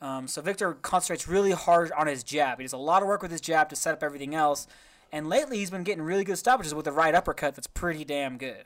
Um, 0.00 0.28
so 0.28 0.40
Victor 0.40 0.74
concentrates 0.74 1.26
really 1.26 1.50
hard 1.50 1.90
on 1.92 2.06
his 2.06 2.22
jab. 2.22 2.58
He 2.58 2.64
does 2.64 2.72
a 2.72 2.78
lot 2.78 3.02
of 3.02 3.08
work 3.08 3.20
with 3.20 3.32
his 3.32 3.40
jab 3.40 3.68
to 3.70 3.76
set 3.76 3.94
up 3.94 4.02
everything 4.02 4.34
else. 4.34 4.68
And 5.10 5.28
lately, 5.28 5.58
he's 5.58 5.70
been 5.70 5.82
getting 5.82 6.02
really 6.02 6.22
good 6.22 6.38
stoppages 6.38 6.74
with 6.74 6.84
the 6.84 6.92
right 6.92 7.14
uppercut. 7.14 7.56
That's 7.56 7.66
pretty 7.66 8.04
damn 8.04 8.38
good. 8.38 8.64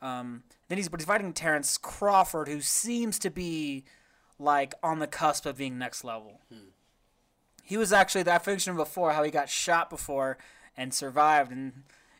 Um, 0.00 0.44
then 0.68 0.78
he's 0.78 0.88
but 0.88 1.00
he's 1.00 1.06
fighting 1.06 1.32
Terrence 1.32 1.76
Crawford, 1.76 2.48
who 2.48 2.60
seems 2.62 3.18
to 3.18 3.30
be 3.30 3.84
like 4.38 4.74
on 4.82 5.00
the 5.00 5.06
cusp 5.06 5.44
of 5.44 5.58
being 5.58 5.78
next 5.78 6.04
level. 6.04 6.40
He 7.66 7.76
was 7.76 7.92
actually 7.92 8.22
that 8.24 8.46
mentioned 8.46 8.76
before 8.76 9.12
how 9.12 9.22
he 9.22 9.30
got 9.30 9.48
shot 9.50 9.90
before 9.90 10.38
and 10.76 10.94
survived 10.94 11.50
and 11.52 11.72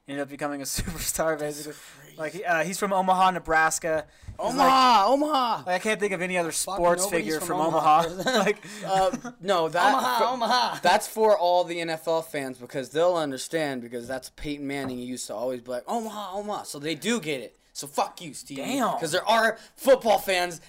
ended 0.09 0.23
up 0.23 0.29
becoming 0.29 0.61
a 0.61 0.65
superstar 0.67 1.39
basically. 1.39 1.75
Like 2.19 2.43
uh, 2.47 2.65
he's 2.65 2.79
from 2.79 2.93
Omaha, 2.93 3.31
Nebraska. 3.33 4.07
He's 4.27 4.39
like- 4.39 4.55
Omaha, 4.55 5.07
Omaha. 5.13 5.57
like, 5.67 5.69
I 5.69 5.79
can't 5.79 5.99
think 6.01 6.13
of 6.13 6.21
any 6.21 6.37
other 6.37 6.53
sports 6.53 7.05
nobody's 7.05 7.25
figure 7.25 7.39
from 7.41 7.47
from, 7.59 7.61
Omaha. 7.61 8.05
Omaha. 8.07 8.31
like, 8.39 8.59
Uh, 8.85 9.17
no, 9.41 9.69
that 9.69 9.95
Omaha, 9.95 10.33
Omaha. 10.33 10.79
that's 10.83 11.07
for 11.07 11.39
all 11.39 11.65
the 11.65 11.77
NFL 11.79 12.27
fans 12.27 12.59
because 12.59 12.91
they'll 12.91 13.17
understand 13.17 13.83
because 13.83 14.07
that's 14.09 14.31
Peyton 14.31 14.67
Manning 14.67 14.99
He 14.99 15.05
used 15.05 15.27
to 15.29 15.35
always 15.35 15.61
be 15.61 15.71
like 15.71 15.85
Omaha, 15.87 16.39
Omaha, 16.39 16.63
so 16.65 16.79
they 16.79 16.95
do 16.95 17.21
get 17.21 17.41
it. 17.41 17.57
So 17.73 17.87
fuck 17.87 18.23
you, 18.23 18.33
Steve. 18.33 18.57
Damn. 18.59 18.95
Because 18.95 19.13
there 19.13 19.27
are 19.29 19.59
football 19.77 20.19
fans. 20.19 20.63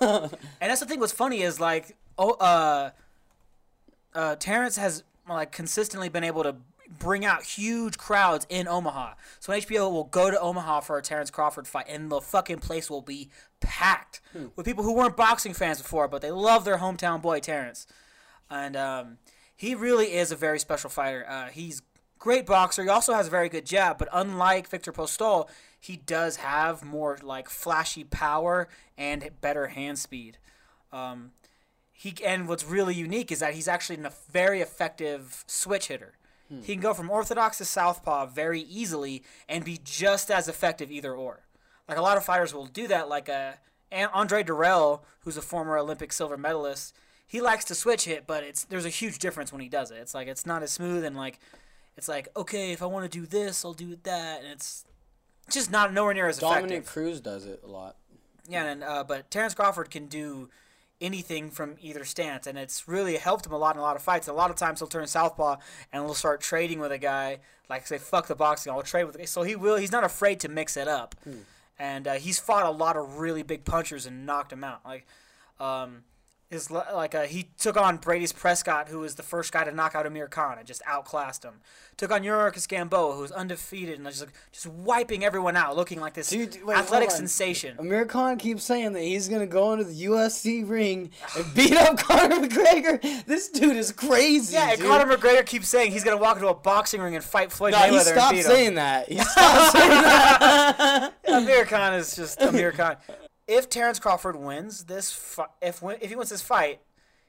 and 0.00 0.30
that's 0.58 0.80
the 0.80 0.86
thing. 0.86 1.00
What's 1.00 1.12
funny 1.12 1.42
is 1.42 1.60
like 1.60 1.96
oh, 2.18 2.30
uh, 2.32 2.90
uh, 4.16 4.36
Terrence 4.36 4.76
has 4.76 5.04
like 5.28 5.52
consistently 5.52 6.08
been 6.08 6.24
able 6.24 6.42
to 6.42 6.56
bring 6.98 7.24
out 7.24 7.42
huge 7.42 7.98
crowds 7.98 8.46
in 8.48 8.66
Omaha. 8.66 9.14
So 9.40 9.52
HBO 9.52 9.90
will 9.90 10.04
go 10.04 10.30
to 10.30 10.40
Omaha 10.40 10.80
for 10.80 10.98
a 10.98 11.02
Terrence 11.02 11.30
Crawford 11.30 11.66
fight, 11.66 11.86
and 11.88 12.10
the 12.10 12.20
fucking 12.20 12.58
place 12.58 12.88
will 12.88 13.02
be 13.02 13.28
packed 13.60 14.20
with 14.56 14.66
people 14.66 14.84
who 14.84 14.94
weren't 14.94 15.16
boxing 15.16 15.52
fans 15.52 15.80
before, 15.82 16.08
but 16.08 16.22
they 16.22 16.30
love 16.30 16.64
their 16.64 16.78
hometown 16.78 17.20
boy 17.20 17.40
Terrence. 17.40 17.86
And 18.48 18.76
um, 18.76 19.18
he 19.54 19.74
really 19.74 20.14
is 20.14 20.30
a 20.32 20.36
very 20.36 20.58
special 20.58 20.90
fighter. 20.90 21.26
Uh, 21.28 21.48
he's 21.48 21.82
great 22.18 22.46
boxer. 22.46 22.84
He 22.84 22.88
also 22.88 23.14
has 23.14 23.26
a 23.26 23.30
very 23.30 23.48
good 23.48 23.66
jab, 23.66 23.98
but 23.98 24.08
unlike 24.12 24.68
Victor 24.68 24.92
Postol, 24.92 25.48
he 25.78 25.96
does 25.96 26.36
have 26.36 26.84
more 26.84 27.18
like 27.22 27.48
flashy 27.50 28.04
power 28.04 28.68
and 28.96 29.28
better 29.40 29.68
hand 29.68 29.98
speed. 29.98 30.38
Um, 30.92 31.32
he 31.96 32.14
and 32.24 32.46
what's 32.46 32.64
really 32.64 32.94
unique 32.94 33.32
is 33.32 33.38
that 33.40 33.54
he's 33.54 33.68
actually 33.68 33.98
a 34.04 34.12
very 34.30 34.60
effective 34.60 35.44
switch 35.46 35.88
hitter. 35.88 36.14
He 36.62 36.74
can 36.74 36.80
go 36.80 36.94
from 36.94 37.10
orthodox 37.10 37.58
to 37.58 37.64
southpaw 37.64 38.26
very 38.26 38.60
easily 38.60 39.24
and 39.48 39.64
be 39.64 39.80
just 39.82 40.30
as 40.30 40.46
effective 40.46 40.92
either 40.92 41.12
or. 41.12 41.40
Like 41.88 41.98
a 41.98 42.02
lot 42.02 42.16
of 42.16 42.24
fighters 42.24 42.54
will 42.54 42.66
do 42.66 42.86
that. 42.86 43.08
Like 43.08 43.28
uh, 43.28 43.54
An- 43.90 44.10
Andre 44.14 44.44
Dirrell, 44.44 45.00
who's 45.20 45.36
a 45.36 45.42
former 45.42 45.76
Olympic 45.76 46.12
silver 46.12 46.36
medalist, 46.36 46.94
he 47.26 47.40
likes 47.40 47.64
to 47.64 47.74
switch 47.74 48.04
hit, 48.04 48.28
but 48.28 48.44
it's 48.44 48.62
there's 48.62 48.84
a 48.84 48.90
huge 48.90 49.18
difference 49.18 49.50
when 49.50 49.60
he 49.60 49.68
does 49.68 49.90
it. 49.90 49.96
It's 49.96 50.14
like 50.14 50.28
it's 50.28 50.46
not 50.46 50.62
as 50.62 50.70
smooth 50.70 51.04
and 51.04 51.16
like 51.16 51.40
it's 51.96 52.08
like 52.08 52.28
okay, 52.36 52.70
if 52.70 52.80
I 52.80 52.86
want 52.86 53.10
to 53.10 53.18
do 53.18 53.26
this, 53.26 53.64
I'll 53.64 53.72
do 53.72 53.98
that, 54.04 54.42
and 54.42 54.52
it's 54.52 54.84
just 55.50 55.72
not 55.72 55.92
nowhere 55.92 56.14
near 56.14 56.28
as 56.28 56.38
Dominic 56.38 56.70
effective. 56.70 56.92
Cruz 56.92 57.20
does 57.20 57.44
it 57.46 57.60
a 57.64 57.68
lot. 57.68 57.96
Yeah, 58.48 58.66
and 58.66 58.84
uh, 58.84 59.02
but 59.02 59.32
Terrence 59.32 59.54
Crawford 59.54 59.90
can 59.90 60.06
do 60.06 60.48
anything 61.00 61.50
from 61.50 61.76
either 61.80 62.04
stance, 62.04 62.46
and 62.46 62.56
it's 62.56 62.88
really 62.88 63.16
helped 63.16 63.46
him 63.46 63.52
a 63.52 63.58
lot 63.58 63.74
in 63.74 63.80
a 63.80 63.82
lot 63.82 63.96
of 63.96 64.02
fights. 64.02 64.28
A 64.28 64.32
lot 64.32 64.50
of 64.50 64.56
times 64.56 64.80
he'll 64.80 64.88
turn 64.88 65.06
southpaw 65.06 65.56
and 65.92 66.04
he'll 66.04 66.14
start 66.14 66.40
trading 66.40 66.80
with 66.80 66.92
a 66.92 66.98
guy, 66.98 67.38
like 67.68 67.86
say 67.86 67.98
fuck 67.98 68.26
the 68.26 68.34
boxing, 68.34 68.72
I'll 68.72 68.82
trade 68.82 69.04
with. 69.04 69.28
So 69.28 69.42
he 69.42 69.56
will. 69.56 69.76
He's 69.76 69.92
not 69.92 70.04
afraid 70.04 70.40
to 70.40 70.48
mix 70.48 70.76
it 70.76 70.88
up, 70.88 71.14
and 71.78 72.08
uh, 72.08 72.14
he's 72.14 72.38
fought 72.38 72.64
a 72.64 72.70
lot 72.70 72.96
of 72.96 73.18
really 73.18 73.42
big 73.42 73.64
punchers 73.64 74.06
and 74.06 74.24
knocked 74.24 74.52
him 74.52 74.64
out. 74.64 74.80
Like, 74.84 75.06
um, 75.60 76.04
le- 76.70 76.86
like 76.94 77.14
uh, 77.14 77.22
he 77.22 77.48
took 77.58 77.76
on 77.76 77.98
Breidis 77.98 78.34
Prescott, 78.34 78.88
who 78.88 79.00
was 79.00 79.16
the 79.16 79.22
first 79.24 79.52
guy 79.52 79.64
to 79.64 79.72
knock 79.72 79.94
out 79.96 80.06
Amir 80.06 80.28
Khan 80.28 80.58
and 80.58 80.66
just 80.66 80.80
outclassed 80.86 81.44
him. 81.44 81.54
Took 81.96 82.12
on 82.12 82.22
Yuriorkis 82.22 82.68
Gamboa, 82.68 83.14
who 83.14 83.22
was 83.22 83.32
undefeated 83.32 83.96
and 83.98 84.06
just 84.06 84.20
like, 84.20 84.32
just 84.52 84.66
wiping 84.66 85.24
everyone 85.24 85.56
out, 85.56 85.74
looking 85.76 85.98
like 85.98 86.14
this 86.14 86.28
Dude, 86.30 86.62
wait, 86.64 86.76
athletic 86.76 87.10
sensation. 87.10 87.74
Amir 87.80 88.04
Khan 88.04 88.36
keeps 88.38 88.62
saying 88.64 88.92
that 88.92 89.00
he's 89.02 89.28
gonna 89.28 89.46
go 89.46 89.72
into 89.72 89.84
the 89.84 90.04
UFC 90.04 90.68
ring 90.68 91.10
and 91.36 91.54
beat 91.54 91.72
up 91.76 91.98
Conor 91.98 92.46
McGregor. 92.46 93.24
This 93.26 93.48
dude 93.48 93.76
is 93.76 93.90
crazy. 93.92 94.54
Yeah, 94.54 94.70
and 94.70 94.78
dude. 94.78 94.86
Conor 94.88 95.16
McGregor 95.16 95.44
keeps 95.44 95.68
saying 95.68 95.90
he's 95.90 96.04
gonna 96.04 96.16
walk 96.18 96.36
into 96.36 96.48
a 96.48 96.54
boxing 96.54 97.00
ring 97.00 97.16
and 97.16 97.24
fight 97.24 97.50
Floyd 97.50 97.72
No, 97.72 97.78
Mayweather 97.78 98.14
he 98.14 98.20
and 98.20 98.30
beat 98.36 98.44
saying 98.44 98.68
him. 98.68 98.74
that. 98.76 99.08
He 99.08 99.18
stopped 99.18 99.72
saying 99.72 99.90
that. 99.90 101.12
Amir 101.28 101.64
Khan 101.64 101.94
is 101.94 102.14
just 102.14 102.40
Amir 102.40 102.72
Khan. 102.72 102.96
If 103.46 103.68
Terrence 103.68 103.98
Crawford 103.98 104.36
wins 104.36 104.84
this, 104.84 105.12
fi- 105.12 105.46
if 105.62 105.82
if 105.82 106.08
he 106.10 106.16
wins 106.16 106.30
this 106.30 106.42
fight, 106.42 106.80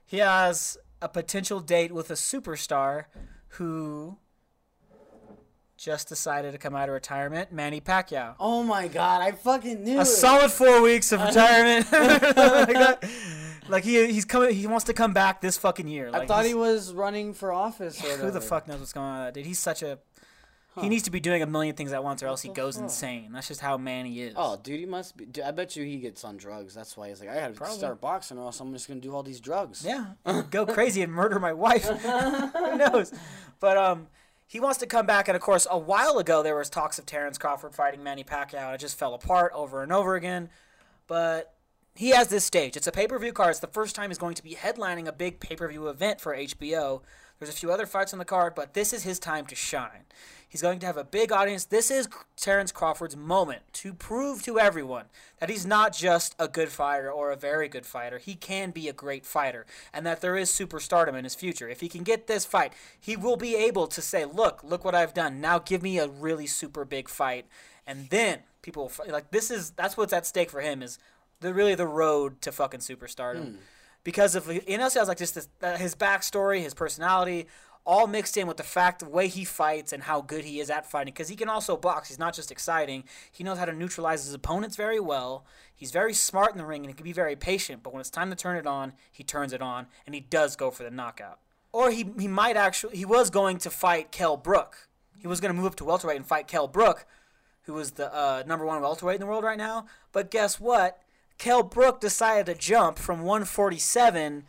he 0.05 0.18
has 0.18 0.78
a 1.01 1.07
potential 1.09 1.59
date 1.59 1.91
with 1.91 2.09
a 2.09 2.15
superstar 2.15 3.05
who 3.49 4.18
just 5.78 6.09
decided 6.09 6.53
to 6.53 6.57
come 6.57 6.76
out 6.76 6.89
of 6.89 6.93
retirement, 6.93 7.51
Manny 7.51 7.80
Pacquiao. 7.80 8.34
Oh 8.39 8.63
my 8.63 8.88
god, 8.88 9.22
I 9.22 9.32
fucking 9.32 9.84
knew 9.84 9.99
A 9.99 10.01
it. 10.01 10.05
solid 10.05 10.51
four 10.51 10.82
weeks 10.82 11.11
of 11.11 11.22
retirement. 11.22 11.91
like. 11.91 13.03
Like, 13.70 13.84
he 13.84 14.07
he's 14.13 14.24
coming. 14.24 14.55
He 14.55 14.65
wants 14.65 14.86
to 14.86 14.93
come 14.93 15.11
back 15.11 15.41
this 15.41 15.57
fucking 15.57 15.89
year. 15.89 16.09
I 16.13 16.26
thought 16.26 16.45
he 16.45 16.53
was 16.53 16.93
running 16.93 17.34
for 17.34 17.51
office. 17.51 18.01
Or 18.01 18.18
Who 18.18 18.32
the 18.32 18.39
fuck 18.39 18.65
knows 18.65 18.80
what's 18.80 18.93
going 18.93 19.05
on 19.05 19.34
dude? 19.34 19.45
He's 19.45 19.59
such 19.59 19.84
a. 19.84 19.99
He 20.82 20.89
needs 20.89 21.03
to 21.03 21.11
be 21.11 21.19
doing 21.19 21.41
a 21.41 21.45
million 21.45 21.75
things 21.75 21.91
at 21.93 22.03
once, 22.03 22.21
or 22.21 22.28
else 22.28 22.41
he 22.41 22.49
goes 22.49 22.78
insane. 22.78 23.32
That's 23.34 23.47
just 23.47 23.61
how 23.61 23.78
man 23.78 24.05
he 24.05 24.21
is. 24.21 24.34
Oh, 24.36 24.57
dude, 24.61 24.80
he 24.80 24.86
must 24.86 25.17
be. 25.17 25.25
Dude, 25.25 25.43
I 25.43 25.51
bet 25.51 25.75
you 25.75 25.84
he 25.86 25.97
gets 25.97 26.23
on 26.23 26.38
drugs. 26.38 26.73
That's 26.73 26.95
why 26.95 27.09
he's 27.09 27.19
like, 27.19 27.30
I 27.30 27.36
gotta 27.36 27.53
Probably. 27.53 27.78
start 27.78 27.99
boxing, 28.01 28.38
or 28.38 28.45
else 28.45 28.59
I'm 28.59 28.73
just 28.73 28.88
gonna 28.88 28.99
do 28.99 29.13
all 29.15 29.23
these 29.23 29.39
drugs. 29.39 29.84
yeah, 29.86 30.13
go 30.51 30.65
crazy 30.65 31.01
and 31.01 31.11
murder 31.11 31.39
my 31.39 31.53
wife. 31.53 31.86
Who 31.88 32.78
knows? 32.78 33.13
But 33.59 33.78
um, 33.78 34.07
he 34.45 34.59
wants 34.59 34.78
to 34.80 34.86
come 34.86 35.05
back, 35.05 35.28
and 35.28 35.36
of 35.36 35.41
course, 35.41 35.67
a 35.69 35.78
while 35.78 36.19
ago 36.19 36.43
there 36.43 36.55
was 36.55 36.69
talks 36.69 36.99
of 36.99 37.05
Terrence 37.05 37.38
Crawford 37.38 37.73
fighting 37.75 38.03
Manny 38.03 38.23
Pacquiao, 38.23 38.65
and 38.67 38.75
it 38.75 38.80
just 38.80 38.97
fell 38.97 39.13
apart 39.13 39.51
over 39.55 39.84
and 39.84 39.91
over 39.91 40.15
again. 40.15 40.49
But 41.07 41.53
he 41.95 42.09
has 42.09 42.28
this 42.28 42.43
stage. 42.43 42.78
It's 42.78 42.88
a 42.88 42.91
pay 42.91 43.07
per 43.07 43.17
view 43.17 43.34
card. 43.34 43.51
It's 43.51 43.59
the 43.59 43.67
first 43.67 43.95
time 43.95 44.09
he's 44.09 44.17
going 44.17 44.36
to 44.36 44.43
be 44.43 44.51
headlining 44.55 45.07
a 45.07 45.11
big 45.11 45.39
pay 45.39 45.55
per 45.55 45.67
view 45.67 45.88
event 45.88 46.21
for 46.21 46.36
HBO. 46.36 47.01
There's 47.39 47.49
a 47.49 47.57
few 47.57 47.71
other 47.71 47.85
fights 47.85 48.13
on 48.13 48.19
the 48.19 48.25
card, 48.25 48.55
but 48.55 48.73
this 48.73 48.93
is 48.93 49.03
his 49.03 49.19
time 49.19 49.45
to 49.45 49.55
shine. 49.55 50.05
He's 50.49 50.61
going 50.61 50.79
to 50.79 50.85
have 50.85 50.97
a 50.97 51.03
big 51.03 51.31
audience. 51.31 51.65
This 51.65 51.91
is 51.91 52.07
Terrence 52.38 52.71
Crawford's 52.71 53.17
moment 53.17 53.61
to 53.73 53.93
prove 53.93 54.41
to 54.43 54.59
everyone 54.59 55.05
that 55.39 55.49
he's 55.49 55.65
not 55.65 55.93
just 55.93 56.35
a 56.39 56.47
good 56.47 56.69
fighter 56.69 57.11
or 57.11 57.31
a 57.31 57.35
very 57.35 57.67
good 57.67 57.85
fighter. 57.85 58.17
He 58.17 58.33
can 58.33 58.71
be 58.71 58.88
a 58.88 58.93
great 58.93 59.25
fighter, 59.25 59.65
and 59.93 60.05
that 60.05 60.21
there 60.21 60.38
is 60.38 60.49
superstardom 60.49 61.15
in 61.15 61.25
his 61.25 61.35
future. 61.35 61.67
If 61.67 61.81
he 61.81 61.89
can 61.89 62.03
get 62.03 62.27
this 62.27 62.45
fight, 62.45 62.73
he 62.97 63.17
will 63.17 63.35
be 63.35 63.55
able 63.55 63.88
to 63.88 64.01
say, 64.01 64.23
"Look, 64.23 64.63
look 64.63 64.85
what 64.85 64.95
I've 64.95 65.13
done. 65.13 65.41
Now 65.41 65.59
give 65.59 65.83
me 65.83 65.99
a 65.99 66.07
really 66.07 66.47
super 66.47 66.85
big 66.85 67.09
fight." 67.09 67.45
And 67.85 68.09
then 68.09 68.39
people 68.61 68.91
like 69.07 69.31
this 69.31 69.51
is 69.51 69.71
that's 69.71 69.97
what's 69.97 70.13
at 70.13 70.25
stake 70.25 70.49
for 70.49 70.61
him 70.61 70.81
is 70.81 70.97
the 71.41 71.53
really 71.53 71.75
the 71.75 71.88
road 71.88 72.41
to 72.41 72.51
fucking 72.51 72.79
superstardom. 72.79 73.51
Hmm. 73.51 73.55
Because 74.07 74.35
of 74.35 74.47
also 74.47 74.99
has 74.99 75.09
like 75.09 75.17
just 75.17 75.35
this, 75.35 75.49
uh, 75.61 75.75
his 75.75 75.93
backstory, 75.93 76.61
his 76.61 76.73
personality, 76.73 77.45
all 77.85 78.07
mixed 78.07 78.37
in 78.37 78.47
with 78.47 78.55
the 78.55 78.63
fact 78.63 78.99
the 78.99 79.09
way 79.09 79.27
he 79.27 79.43
fights 79.43 79.91
and 79.91 80.01
how 80.01 80.21
good 80.21 80.45
he 80.45 80.61
is 80.61 80.69
at 80.69 80.89
fighting. 80.89 81.13
Because 81.13 81.27
he 81.27 81.35
can 81.35 81.49
also 81.49 81.75
box. 81.75 82.07
He's 82.07 82.17
not 82.17 82.33
just 82.33 82.49
exciting. 82.49 83.03
He 83.29 83.43
knows 83.43 83.57
how 83.57 83.65
to 83.65 83.73
neutralize 83.73 84.23
his 84.23 84.33
opponents 84.33 84.77
very 84.77 85.01
well. 85.01 85.43
He's 85.75 85.91
very 85.91 86.13
smart 86.13 86.53
in 86.53 86.57
the 86.57 86.65
ring 86.65 86.83
and 86.83 86.89
he 86.89 86.93
can 86.93 87.03
be 87.03 87.11
very 87.11 87.35
patient. 87.35 87.83
But 87.83 87.91
when 87.91 87.99
it's 87.99 88.09
time 88.09 88.29
to 88.29 88.35
turn 88.37 88.55
it 88.55 88.65
on, 88.65 88.93
he 89.11 89.25
turns 89.25 89.51
it 89.51 89.61
on 89.61 89.87
and 90.05 90.15
he 90.15 90.21
does 90.21 90.55
go 90.55 90.71
for 90.71 90.83
the 90.83 90.89
knockout. 90.89 91.39
Or 91.73 91.91
he 91.91 92.05
he 92.17 92.29
might 92.29 92.55
actually 92.55 92.95
he 92.95 93.03
was 93.03 93.29
going 93.29 93.57
to 93.57 93.69
fight 93.69 94.13
Kell 94.13 94.37
Brook. 94.37 94.87
He 95.19 95.27
was 95.27 95.41
going 95.41 95.53
to 95.53 95.61
move 95.61 95.65
up 95.69 95.75
to 95.75 95.83
welterweight 95.83 96.15
and 96.15 96.25
fight 96.25 96.47
Kell 96.47 96.69
Brook, 96.69 97.05
who 97.63 97.73
was 97.73 97.91
the 97.91 98.15
uh, 98.15 98.43
number 98.47 98.65
one 98.65 98.81
welterweight 98.81 99.15
in 99.15 99.19
the 99.19 99.27
world 99.27 99.43
right 99.43 99.57
now. 99.57 99.85
But 100.13 100.31
guess 100.31 100.61
what? 100.61 101.01
Kell 101.38 101.63
Brook 101.63 101.99
decided 101.99 102.45
to 102.47 102.55
jump 102.55 102.97
from 102.97 103.21
147 103.21 104.43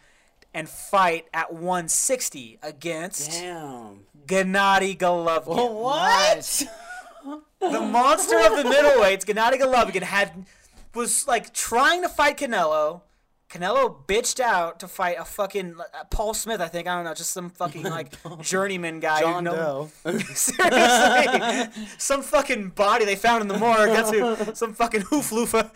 and 0.54 0.68
fight 0.68 1.26
at 1.34 1.52
160 1.52 2.58
against 2.62 3.30
Damn. 3.30 4.00
Gennady 4.26 4.96
Golovkin. 4.96 5.74
What? 5.82 6.62
The 7.60 7.80
monster 7.80 8.38
of 8.38 8.56
the 8.56 8.62
middleweights, 8.62 9.24
Gennady 9.24 9.60
Golovkin, 9.60 10.02
had 10.02 10.46
was 10.94 11.26
like 11.26 11.52
trying 11.52 12.02
to 12.02 12.08
fight 12.08 12.38
Canelo. 12.38 13.02
Canelo 13.50 14.04
bitched 14.06 14.40
out 14.40 14.78
to 14.80 14.88
fight 14.88 15.16
a 15.18 15.24
fucking 15.24 15.76
uh, 15.80 16.04
Paul 16.10 16.34
Smith, 16.34 16.60
I 16.60 16.68
think. 16.68 16.86
I 16.86 16.94
don't 16.96 17.04
know, 17.04 17.14
just 17.14 17.30
some 17.30 17.48
fucking 17.58 17.82
like 17.82 18.12
journeyman 18.42 19.00
guy. 19.00 19.20
John 19.20 19.46
who 19.46 19.52
Doe. 19.52 19.90
Seriously, 20.34 21.86
some 21.96 22.20
fucking 22.22 22.70
body 22.70 23.06
they 23.06 23.16
found 23.16 23.40
in 23.40 23.48
the 23.48 23.56
morgue. 23.56 23.88
That's 23.88 24.10
who. 24.10 24.36
Some 24.54 24.74
fucking 24.74 25.02
hoofloofa. 25.02 25.70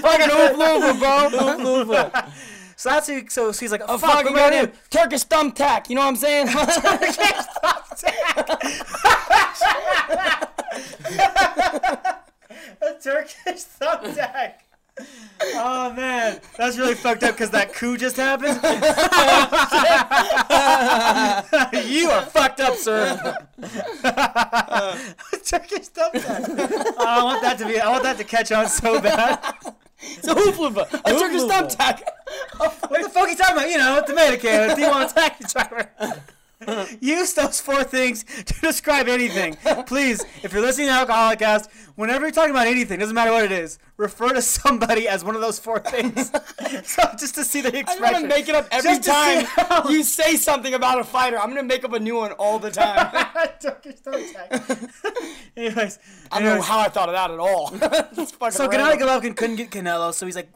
Fucking 0.00 0.28
Oofloofa, 0.28 0.98
bro. 0.98 1.28
Oofloofa. 1.38 2.32
So 2.76 2.88
that's 2.90 3.06
who. 3.06 3.28
So 3.28 3.52
he's 3.52 3.70
like, 3.70 3.82
oh, 3.86 3.98
Fuck, 3.98 4.10
fuck, 4.10 4.24
you 4.24 4.32
what 4.32 4.52
am 4.52 4.52
I 4.52 4.66
got 4.66 4.68
him. 4.70 4.72
Turkish 4.90 5.24
thumbtack. 5.24 5.88
You 5.88 5.94
know 5.96 6.02
what 6.02 6.08
I'm 6.08 6.16
saying? 6.16 6.48
A 12.82 12.94
Turkish 13.00 13.64
thumbtack. 13.80 14.54
Oh 15.56 15.92
man, 15.92 16.40
that's 16.56 16.78
really 16.78 16.94
fucked 16.94 17.24
up 17.24 17.34
because 17.34 17.50
that 17.50 17.74
coup 17.74 17.96
just 17.96 18.16
happened. 18.16 18.54
you 21.88 22.08
are 22.10 22.22
fucked 22.22 22.60
up, 22.60 22.76
sir. 22.76 23.16
Turkish 25.44 25.88
thumbtack. 25.88 26.44
Oh, 26.48 26.94
I 26.98 27.24
want 27.24 27.42
that 27.42 27.58
to 27.58 27.66
be. 27.66 27.80
I 27.80 27.90
want 27.90 28.04
that 28.04 28.18
to 28.18 28.24
catch 28.24 28.52
on 28.52 28.68
so 28.68 29.00
bad. 29.00 29.40
it's 30.00 30.28
a 30.28 30.34
hoofloofa. 30.34 31.00
A 31.04 31.18
Turkish 31.18 31.42
thumbtack. 31.42 32.02
What 32.56 33.02
the 33.02 33.10
fuck 33.10 33.26
are 33.26 33.30
you 33.30 33.36
talking 33.36 33.56
about? 33.56 33.70
You 33.70 33.78
know, 33.78 34.00
tomato 34.06 34.36
can, 34.36 34.70
a 34.70 34.74
D1 34.74 35.12
taxi 35.12 35.44
driver. 35.52 35.90
Use 37.00 37.34
those 37.34 37.60
four 37.60 37.84
things 37.84 38.24
to 38.24 38.60
describe 38.60 39.08
anything. 39.08 39.56
Please, 39.86 40.24
if 40.42 40.52
you're 40.52 40.62
listening 40.62 40.86
to 40.88 40.92
Alcoholic 40.92 41.40
Cast, 41.40 41.70
whenever 41.96 42.24
you're 42.24 42.32
talking 42.32 42.52
about 42.52 42.66
anything, 42.66 42.98
doesn't 42.98 43.14
matter 43.14 43.32
what 43.32 43.44
it 43.44 43.52
is, 43.52 43.78
refer 43.96 44.32
to 44.32 44.42
somebody 44.42 45.08
as 45.08 45.24
one 45.24 45.34
of 45.34 45.40
those 45.40 45.58
four 45.58 45.80
things. 45.80 46.30
so 46.84 47.02
just 47.18 47.34
to 47.34 47.44
see 47.44 47.60
the 47.60 47.76
expression. 47.76 48.04
I'm 48.04 48.12
gonna 48.22 48.28
make 48.28 48.48
it 48.48 48.54
up 48.54 48.68
every 48.70 48.98
Just 48.98 49.04
time 49.04 49.44
how- 49.44 49.88
you 49.88 50.02
say 50.02 50.36
something 50.36 50.74
about 50.74 51.00
a 51.00 51.04
fighter. 51.04 51.38
I'm 51.38 51.48
gonna 51.50 51.62
make 51.64 51.84
up 51.84 51.92
a 51.92 52.00
new 52.00 52.16
one 52.16 52.32
all 52.32 52.58
the 52.58 52.70
time. 52.70 53.12
Anyways, 55.56 55.98
I 56.30 56.40
don't 56.40 56.56
know 56.56 56.62
how 56.62 56.80
I 56.80 56.88
thought 56.88 57.08
of 57.08 57.14
that 57.14 57.30
at 57.30 57.38
all. 57.38 57.68
So. 58.50 58.68
Gennady 58.68 58.98
Golovkin 58.98 59.36
couldn't 59.36 59.56
get 59.56 59.70
Canelo, 59.70 60.12
so 60.12 60.26
he's 60.26 60.36
like, 60.36 60.50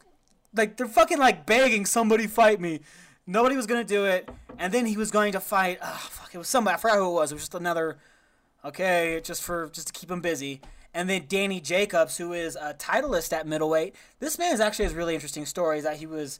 like 0.53 0.77
they're 0.77 0.87
fucking 0.87 1.17
like 1.17 1.45
begging 1.45 1.85
somebody 1.85 2.27
fight 2.27 2.59
me. 2.59 2.81
Nobody 3.29 3.55
was 3.55 3.67
gonna 3.67 3.83
do 3.83 4.05
it, 4.05 4.27
and 4.57 4.73
then 4.73 4.87
he 4.87 4.97
was 4.97 5.11
going 5.11 5.33
to 5.33 5.39
fight. 5.39 5.77
Oh 5.83 6.07
fuck! 6.09 6.33
It 6.33 6.39
was 6.39 6.47
somebody. 6.47 6.73
I 6.73 6.77
forgot 6.79 6.97
who 6.97 7.11
it 7.11 7.13
was. 7.13 7.31
It 7.31 7.35
was 7.35 7.43
just 7.43 7.53
another. 7.53 7.99
Okay, 8.65 9.21
just 9.23 9.43
for 9.43 9.69
just 9.71 9.85
to 9.85 9.93
keep 9.93 10.09
him 10.09 10.19
busy. 10.19 10.61
And 10.95 11.07
then 11.07 11.25
Danny 11.27 11.61
Jacobs, 11.61 12.17
who 12.17 12.33
is 12.33 12.55
a 12.55 12.73
titleist 12.73 13.31
at 13.31 13.45
middleweight. 13.45 13.95
This 14.19 14.39
man 14.39 14.51
is 14.51 14.59
actually 14.59 14.85
has 14.85 14.95
really 14.95 15.13
interesting 15.13 15.45
stories. 15.45 15.83
That 15.83 15.97
he 15.97 16.07
was 16.07 16.39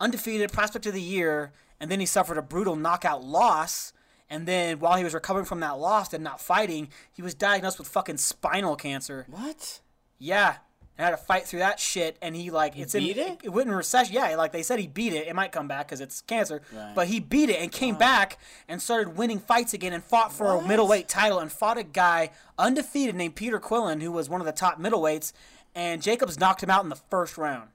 undefeated 0.00 0.52
prospect 0.52 0.86
of 0.86 0.92
the 0.92 1.00
year, 1.00 1.52
and 1.78 1.88
then 1.88 2.00
he 2.00 2.06
suffered 2.06 2.36
a 2.36 2.42
brutal 2.42 2.74
knockout 2.74 3.22
loss. 3.22 3.92
And 4.28 4.48
then 4.48 4.80
while 4.80 4.96
he 4.96 5.04
was 5.04 5.14
recovering 5.14 5.46
from 5.46 5.60
that 5.60 5.78
loss 5.78 6.12
and 6.12 6.24
not 6.24 6.40
fighting, 6.40 6.88
he 7.12 7.22
was 7.22 7.34
diagnosed 7.34 7.78
with 7.78 7.86
fucking 7.86 8.16
spinal 8.16 8.74
cancer. 8.74 9.24
What? 9.30 9.80
Yeah. 10.18 10.56
And 10.96 11.04
had 11.04 11.10
to 11.10 11.16
fight 11.16 11.44
through 11.44 11.58
that 11.58 11.80
shit, 11.80 12.16
and 12.22 12.36
he 12.36 12.50
like 12.52 12.78
it's 12.78 12.92
beat 12.92 13.16
in 13.16 13.32
it? 13.32 13.40
it 13.42 13.48
went 13.48 13.68
in 13.68 13.74
recession. 13.74 14.14
Yeah, 14.14 14.36
like 14.36 14.52
they 14.52 14.62
said 14.62 14.78
he 14.78 14.86
beat 14.86 15.12
it. 15.12 15.26
It 15.26 15.34
might 15.34 15.50
come 15.50 15.66
back 15.66 15.88
because 15.88 16.00
it's 16.00 16.20
cancer, 16.20 16.62
Right. 16.72 16.94
but 16.94 17.08
he 17.08 17.18
beat 17.18 17.50
it 17.50 17.60
and 17.60 17.72
came 17.72 17.96
back 17.96 18.38
and 18.68 18.80
started 18.80 19.16
winning 19.16 19.40
fights 19.40 19.74
again 19.74 19.92
and 19.92 20.04
fought 20.04 20.32
for 20.32 20.54
a 20.56 20.62
middleweight 20.62 21.08
title 21.08 21.40
and 21.40 21.50
fought 21.50 21.78
a 21.78 21.82
guy 21.82 22.30
undefeated 22.58 23.16
named 23.16 23.34
Peter 23.34 23.58
Quillin 23.58 24.02
who 24.02 24.12
was 24.12 24.28
one 24.28 24.40
of 24.40 24.46
the 24.46 24.52
top 24.52 24.80
middleweights, 24.80 25.32
and 25.74 26.00
Jacobs 26.00 26.38
knocked 26.38 26.62
him 26.62 26.70
out 26.70 26.84
in 26.84 26.90
the 26.90 26.96
first 26.96 27.36
round. 27.36 27.70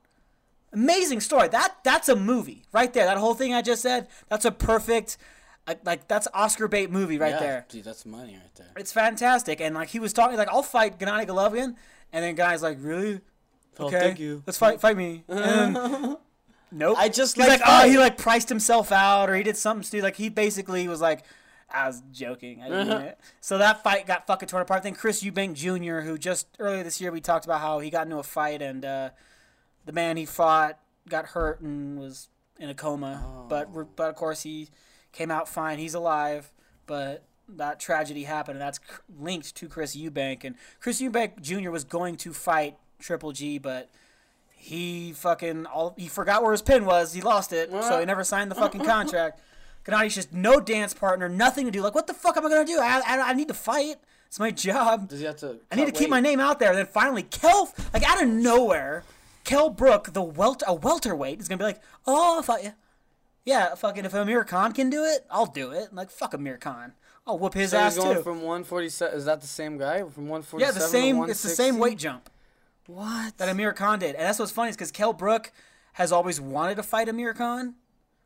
Amazing 0.72 1.20
story. 1.20 1.48
That 1.50 1.76
that's 1.84 2.08
a 2.10 2.16
movie 2.16 2.64
right 2.72 2.94
there. 2.94 3.06
That 3.06 3.18
whole 3.18 3.34
thing 3.34 3.54
I 3.54 3.62
just 3.62 3.82
said. 3.82 4.08
That's 4.30 4.46
a 4.46 4.52
perfect, 4.52 5.18
like, 5.68 5.86
like 5.86 6.08
that's 6.08 6.28
Oscar 6.34 6.68
bait 6.68 6.92
movie 6.92 7.18
right 7.18 7.32
yeah, 7.32 7.40
there. 7.40 7.66
Dude, 7.68 7.84
that's 7.84 8.06
money 8.06 8.34
right 8.34 8.56
there. 8.56 8.72
It's 8.78 8.94
fantastic. 8.94 9.60
And 9.62 9.74
like 9.76 9.90
he 9.90 10.00
was 10.00 10.14
talking, 10.14 10.38
like 10.38 10.48
I'll 10.48 10.64
fight 10.64 11.00
Gennady 11.00 11.26
Golovkin, 11.28 11.76
and 12.12 12.24
then 12.24 12.36
guy's 12.36 12.62
like, 12.62 12.78
really? 12.82 13.22
Okay, 13.80 14.00
thank 14.00 14.20
you. 14.20 14.44
Let's 14.46 14.58
fight, 14.58 14.82
fight 14.82 14.98
me. 14.98 15.24
And 15.28 15.76
then, 15.76 16.18
nope. 16.72 16.98
I 16.98 17.10
just 17.10 17.36
He's 17.36 17.48
like 17.48 17.62
like, 17.62 17.70
oh, 17.70 17.90
he 17.90 17.98
like 17.98 18.18
priced 18.18 18.50
himself 18.50 18.92
out, 18.92 19.30
or 19.30 19.36
he 19.36 19.44
did 19.44 19.56
something 19.58 19.84
stupid. 19.84 20.04
Like 20.04 20.16
he 20.16 20.30
basically 20.30 20.88
was 20.88 21.02
like, 21.02 21.24
I 21.72 21.88
was 21.88 22.02
joking. 22.12 22.62
I 22.62 22.70
didn't 22.70 22.88
mean 22.88 23.02
it. 23.02 23.20
So 23.42 23.58
that 23.60 23.84
fight 23.84 24.08
got 24.08 24.28
fucking 24.28 24.50
torn 24.50 24.62
apart. 24.62 24.84
Then 24.84 24.96
Chris 24.96 25.24
Eubank 25.24 25.54
Jr., 25.54 26.02
who 26.02 26.18
just 26.18 26.48
earlier 26.60 26.84
this 26.84 27.00
year 27.00 27.12
we 27.12 27.22
talked 27.22 27.46
about 27.46 27.62
how 27.62 27.80
he 27.80 27.90
got 27.90 28.06
into 28.06 28.18
a 28.18 28.24
fight 28.24 28.62
and 28.62 28.84
uh, 28.84 29.10
the 29.86 29.92
man 29.92 30.18
he 30.18 30.26
fought 30.26 30.80
got 31.08 31.28
hurt 31.28 31.62
and 31.62 32.00
was 32.00 32.30
in 32.60 32.70
a 32.70 32.74
coma. 32.74 33.46
But 33.48 33.96
but 33.96 34.10
of 34.10 34.16
course 34.16 34.44
he 34.44 34.70
came 35.12 35.32
out 35.32 35.48
fine. 35.48 35.80
He's 35.80 35.94
alive. 35.94 36.52
But 36.86 37.24
that 37.58 37.80
tragedy 37.80 38.24
happened, 38.24 38.58
and 38.58 38.62
that's 38.62 38.80
linked 39.20 39.56
to 39.56 39.68
Chris 39.68 39.96
Eubank. 39.96 40.44
And 40.44 40.56
Chris 40.80 41.02
Eubank 41.02 41.42
Jr. 41.42 41.72
was 41.72 41.84
going 41.84 42.16
to 42.18 42.34
fight 42.34 42.78
Triple 43.00 43.32
G, 43.32 43.58
but 43.58 43.90
he 44.52 45.14
fucking 45.14 45.66
all 45.66 45.94
he 45.98 46.08
forgot 46.08 46.44
where 46.44 46.52
his 46.52 46.62
pin 46.62 46.86
was. 46.86 47.14
He 47.14 47.22
lost 47.22 47.54
it, 47.54 47.70
so 47.72 48.00
he 48.00 48.06
never 48.06 48.24
signed 48.24 48.52
the 48.52 48.56
fucking 48.56 48.84
contract. 48.86 49.42
Gennadi's 49.86 50.16
just 50.16 50.34
no 50.34 50.60
dance 50.60 50.94
partner, 50.94 51.30
nothing 51.30 51.66
to 51.66 51.72
do. 51.72 51.82
Like, 51.82 51.96
what 51.96 52.08
the 52.08 52.14
fuck 52.14 52.38
am 52.38 52.46
I 52.46 52.50
gonna 52.50 52.66
do? 52.66 52.80
I, 52.80 53.02
I, 53.06 53.30
I 53.30 53.34
need 53.34 53.48
to 53.48 53.54
fight. 53.54 53.96
It's 54.28 54.40
my 54.40 54.52
job. 54.52 55.10
Does 55.10 55.20
he 55.20 55.26
have 55.26 55.38
to? 55.38 55.58
I 55.72 55.76
need 55.76 55.86
to 55.86 55.92
cut 55.92 56.00
keep 56.00 56.10
my 56.10 56.20
name 56.20 56.40
out 56.40 56.60
there. 56.60 56.70
And 56.70 56.78
then 56.78 56.86
finally, 56.86 57.24
Kell, 57.24 57.74
like 57.94 58.04
out 58.04 58.22
of 58.22 58.30
nowhere, 58.30 59.04
Kell 59.44 59.70
Brook, 59.72 60.14
the 60.14 60.22
welter, 60.22 60.66
a 60.68 60.74
welterweight, 60.74 61.40
is 61.40 61.48
gonna 61.48 61.58
be 61.58 61.64
like, 61.64 61.82
"Oh, 62.06 62.36
I'll 62.36 62.44
fight 62.44 62.66
you." 62.66 62.74
Yeah, 63.46 63.74
fucking 63.74 64.06
if 64.06 64.14
Amir 64.14 64.44
Khan 64.44 64.74
can 64.74 64.92
do 64.92 65.04
it, 65.04 65.26
I'll 65.32 65.48
do 65.48 65.72
it. 65.72 65.92
Like, 65.94 66.12
fuck 66.12 66.36
Amir 66.36 66.58
Khan. 66.58 66.94
I'll 67.28 67.38
whoop 67.38 67.54
his 67.54 67.72
So 67.72 67.78
ass 67.78 67.96
he's 67.96 68.04
going 68.04 68.18
too. 68.18 68.24
from 68.24 68.38
147. 68.38 69.18
Is 69.18 69.26
that 69.26 69.42
the 69.42 69.48
same 69.48 69.78
guy 69.78 70.00
from 70.00 70.28
147? 70.28 70.60
yeah, 70.60 70.72
the 70.72 70.80
same. 70.88 71.22
It's 71.30 71.44
the 71.44 71.50
same 71.50 71.78
weight 71.78 71.98
jump 71.98 72.30
What? 72.88 73.38
that 73.38 73.50
Amir 73.50 73.74
Khan 73.74 74.00
did, 74.00 74.16
and 74.16 74.26
that's 74.26 74.40
what's 74.40 74.52
funny 74.52 74.70
is 74.70 74.76
because 74.76 74.92
Kell 74.92 75.14
Brook 75.14 75.52
has 75.94 76.12
always 76.12 76.40
wanted 76.42 76.76
to 76.76 76.84
fight 76.84 77.08
Amir 77.10 77.34
Khan. 77.34 77.76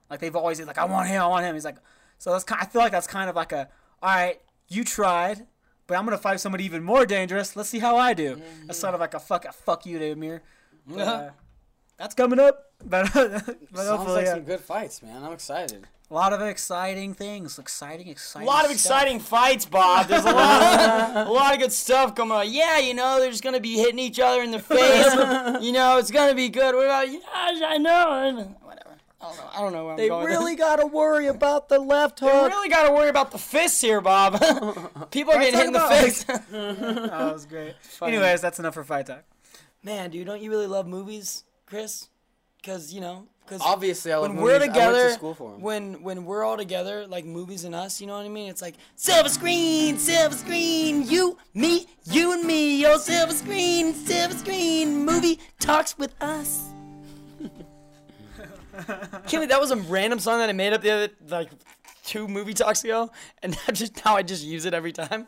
Like 0.09 0.19
they've 0.19 0.35
always 0.35 0.61
like, 0.61 0.77
I 0.77 0.85
want 0.85 1.07
him, 1.09 1.21
I 1.21 1.27
want 1.27 1.45
him. 1.45 1.53
He's 1.55 1.65
like, 1.65 1.77
so 2.17 2.31
that's 2.31 2.43
kind. 2.43 2.61
I 2.61 2.65
feel 2.65 2.81
like 2.81 2.91
that's 2.91 3.07
kind 3.07 3.29
of 3.29 3.35
like 3.35 3.51
a, 3.51 3.67
all 4.01 4.09
right, 4.09 4.39
you 4.69 4.83
tried, 4.83 5.47
but 5.87 5.97
I'm 5.97 6.05
gonna 6.05 6.17
fight 6.17 6.39
somebody 6.39 6.63
even 6.65 6.83
more 6.83 7.05
dangerous. 7.05 7.55
Let's 7.55 7.69
see 7.69 7.79
how 7.79 7.97
I 7.97 8.13
do. 8.13 8.41
That's 8.67 8.79
sort 8.79 8.93
of 8.93 8.99
like 8.99 9.13
a 9.13 9.19
fuck, 9.19 9.45
a 9.45 9.51
fuck 9.51 9.85
you 9.85 9.99
to 9.99 10.11
Amir. 10.11 10.43
But, 10.87 10.99
uh, 10.99 11.29
that's 11.97 12.13
coming 12.15 12.39
up, 12.39 12.71
but, 12.85 13.09
but 13.13 13.85
Sounds 13.85 14.07
like 14.09 14.25
yeah. 14.25 14.33
some 14.33 14.43
good 14.43 14.59
fights, 14.59 15.01
man. 15.01 15.23
I'm 15.23 15.31
excited. 15.33 15.87
A 16.13 16.15
lot 16.15 16.31
of 16.31 16.41
exciting 16.41 17.15
things, 17.15 17.57
exciting, 17.57 18.07
exciting. 18.07 18.47
A 18.47 18.51
lot 18.51 18.65
of 18.65 18.71
stuff. 18.71 18.75
exciting 19.01 19.19
fights, 19.19 19.65
Bob. 19.65 20.07
There's 20.07 20.23
a 20.25 20.31
lot, 20.31 21.27
a 21.27 21.31
lot 21.31 21.53
of 21.55 21.59
good 21.59 21.71
stuff 21.71 22.13
coming 22.13 22.37
on. 22.37 22.51
Yeah, 22.53 22.77
you 22.77 22.93
know, 22.93 23.19
they're 23.19 23.31
just 23.31 23.43
gonna 23.43 23.59
be 23.59 23.77
hitting 23.77 23.97
each 23.97 24.19
other 24.19 24.43
in 24.43 24.51
the 24.51 24.59
face. 24.75 25.63
you 25.63 25.71
know, 25.71 25.97
it's 25.97 26.11
gonna 26.11 26.35
be 26.35 26.49
good. 26.49 26.75
What 26.75 26.85
about? 26.85 27.11
Yeah, 27.11 27.19
I 27.33 27.77
know. 27.79 28.55
Whatever. 28.61 28.89
I 29.19 29.25
don't 29.25 29.37
know. 29.37 29.49
I 29.55 29.59
don't 29.61 29.73
know 29.73 29.83
where 29.85 29.91
I'm 29.93 29.97
They 29.97 30.07
going. 30.09 30.25
really 30.27 30.55
got 30.55 30.75
to 30.75 30.85
worry 30.85 31.27
about 31.27 31.69
the 31.69 31.79
left 31.79 32.19
hook. 32.19 32.29
They 32.31 32.47
really 32.49 32.69
got 32.69 32.87
to 32.89 32.93
worry 32.93 33.09
about 33.09 33.31
the 33.31 33.37
fists 33.39 33.79
here, 33.81 34.01
Bob. 34.01 34.33
People 35.11 35.33
are 35.33 35.39
getting 35.39 35.57
hit 35.57 35.67
in 35.67 35.73
the 35.73 35.79
face. 35.79 36.25
Oh, 36.29 36.35
that 37.07 37.33
was 37.33 37.45
great. 37.47 37.73
Anyways, 38.01 38.41
that's 38.41 38.59
enough 38.59 38.73
for 38.75 38.83
fight 38.83 39.07
talk. 39.07 39.23
Man, 39.81 40.09
dude, 40.11 40.27
don't 40.27 40.41
you 40.41 40.49
really 40.51 40.67
love 40.67 40.85
movies, 40.87 41.43
Chris? 41.65 42.09
Because 42.63 42.93
you 42.93 43.01
know, 43.01 43.27
because 43.45 43.61
Obviously, 43.61 44.13
I 44.13 44.15
love 44.17 44.29
when 44.31 44.37
we're 44.41 44.53
movies. 44.53 44.53
I 44.53 44.59
went 44.61 44.73
together, 44.73 45.07
to 45.09 45.13
school 45.15 45.33
for 45.33 45.53
'em. 45.53 45.59
when 45.61 46.01
when 46.01 46.23
we're 46.23 46.45
all 46.45 46.55
together, 46.55 47.05
like 47.05 47.25
movies 47.25 47.65
and 47.65 47.75
us, 47.75 47.99
you 47.99 48.07
know 48.07 48.15
what 48.15 48.25
I 48.25 48.29
mean? 48.29 48.49
It's 48.49 48.61
like 48.61 48.75
silver 48.95 49.27
screen, 49.27 49.97
silver 49.99 50.33
screen, 50.35 51.03
you, 51.03 51.37
me, 51.53 51.85
you 52.05 52.31
and 52.31 52.45
me, 52.45 52.85
oh 52.85 52.97
silver 52.97 53.33
screen, 53.33 53.93
silver 53.93 54.33
screen, 54.37 55.03
movie 55.05 55.39
talks 55.59 55.97
with 55.97 56.15
us. 56.21 56.69
Kimmy, 59.27 59.47
that 59.49 59.59
was 59.59 59.71
a 59.71 59.75
random 59.75 60.19
song 60.19 60.39
that 60.39 60.49
I 60.49 60.53
made 60.53 60.71
up 60.73 60.81
the 60.81 60.91
other 60.91 61.09
like 61.27 61.49
two 62.05 62.27
movie 62.29 62.53
talks 62.53 62.83
ago, 62.85 63.11
and 63.41 63.51
now 63.67 63.73
just 63.73 64.03
now 64.05 64.15
I 64.15 64.23
just 64.23 64.43
use 64.43 64.63
it 64.65 64.73
every 64.73 64.93
time. 64.93 65.27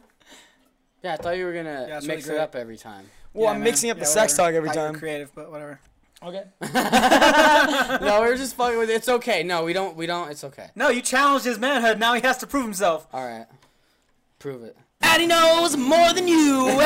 Yeah, 1.03 1.13
I 1.13 1.17
thought 1.17 1.37
you 1.37 1.45
were 1.45 1.53
gonna 1.53 1.85
Yeah, 1.89 1.99
mix 2.01 2.27
really 2.27 2.39
it 2.39 2.41
up 2.43 2.55
every 2.55 2.77
time. 2.77 3.09
Well, 3.33 3.43
Yeah, 3.45 3.49
I'm 3.51 3.57
man. 3.57 3.63
mixing 3.65 3.89
up 3.91 3.97
Yeah, 3.97 4.03
the 4.03 4.07
sex 4.09 4.35
talk 4.37 4.53
every 4.53 4.69
Thought 4.69 4.75
you 4.77 4.81
were 4.83 4.87
time. 4.91 4.99
creative, 4.99 5.35
but 5.35 5.51
whatever. 5.51 5.81
Okay. 6.23 6.43
no, 6.61 8.21
we 8.21 8.27
are 8.27 8.35
just 8.35 8.55
fucking 8.55 8.79
with 8.79 8.89
it. 8.89 8.95
It's 8.95 9.09
okay. 9.09 9.43
No, 9.43 9.63
we 9.63 9.73
don't. 9.73 9.95
We 9.95 10.05
don't. 10.05 10.29
It's 10.31 10.43
okay. 10.43 10.69
No, 10.75 10.89
you 10.89 11.01
challenged 11.01 11.45
his 11.45 11.57
manhood. 11.59 11.99
Now 11.99 12.13
he 12.13 12.21
has 12.21 12.37
to 12.39 12.47
prove 12.47 12.63
himself. 12.63 13.07
All 13.13 13.25
right. 13.25 13.45
Prove 14.39 14.63
it. 14.63 14.75
And 15.01 15.21
he 15.21 15.27
knows 15.27 15.77
more 15.77 16.13
than 16.13 16.27
you. 16.27 16.67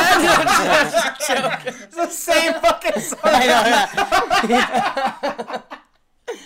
It's 1.32 1.96
the 1.96 2.10
same 2.10 2.54
fucking 2.56 3.00
song. 3.02 3.20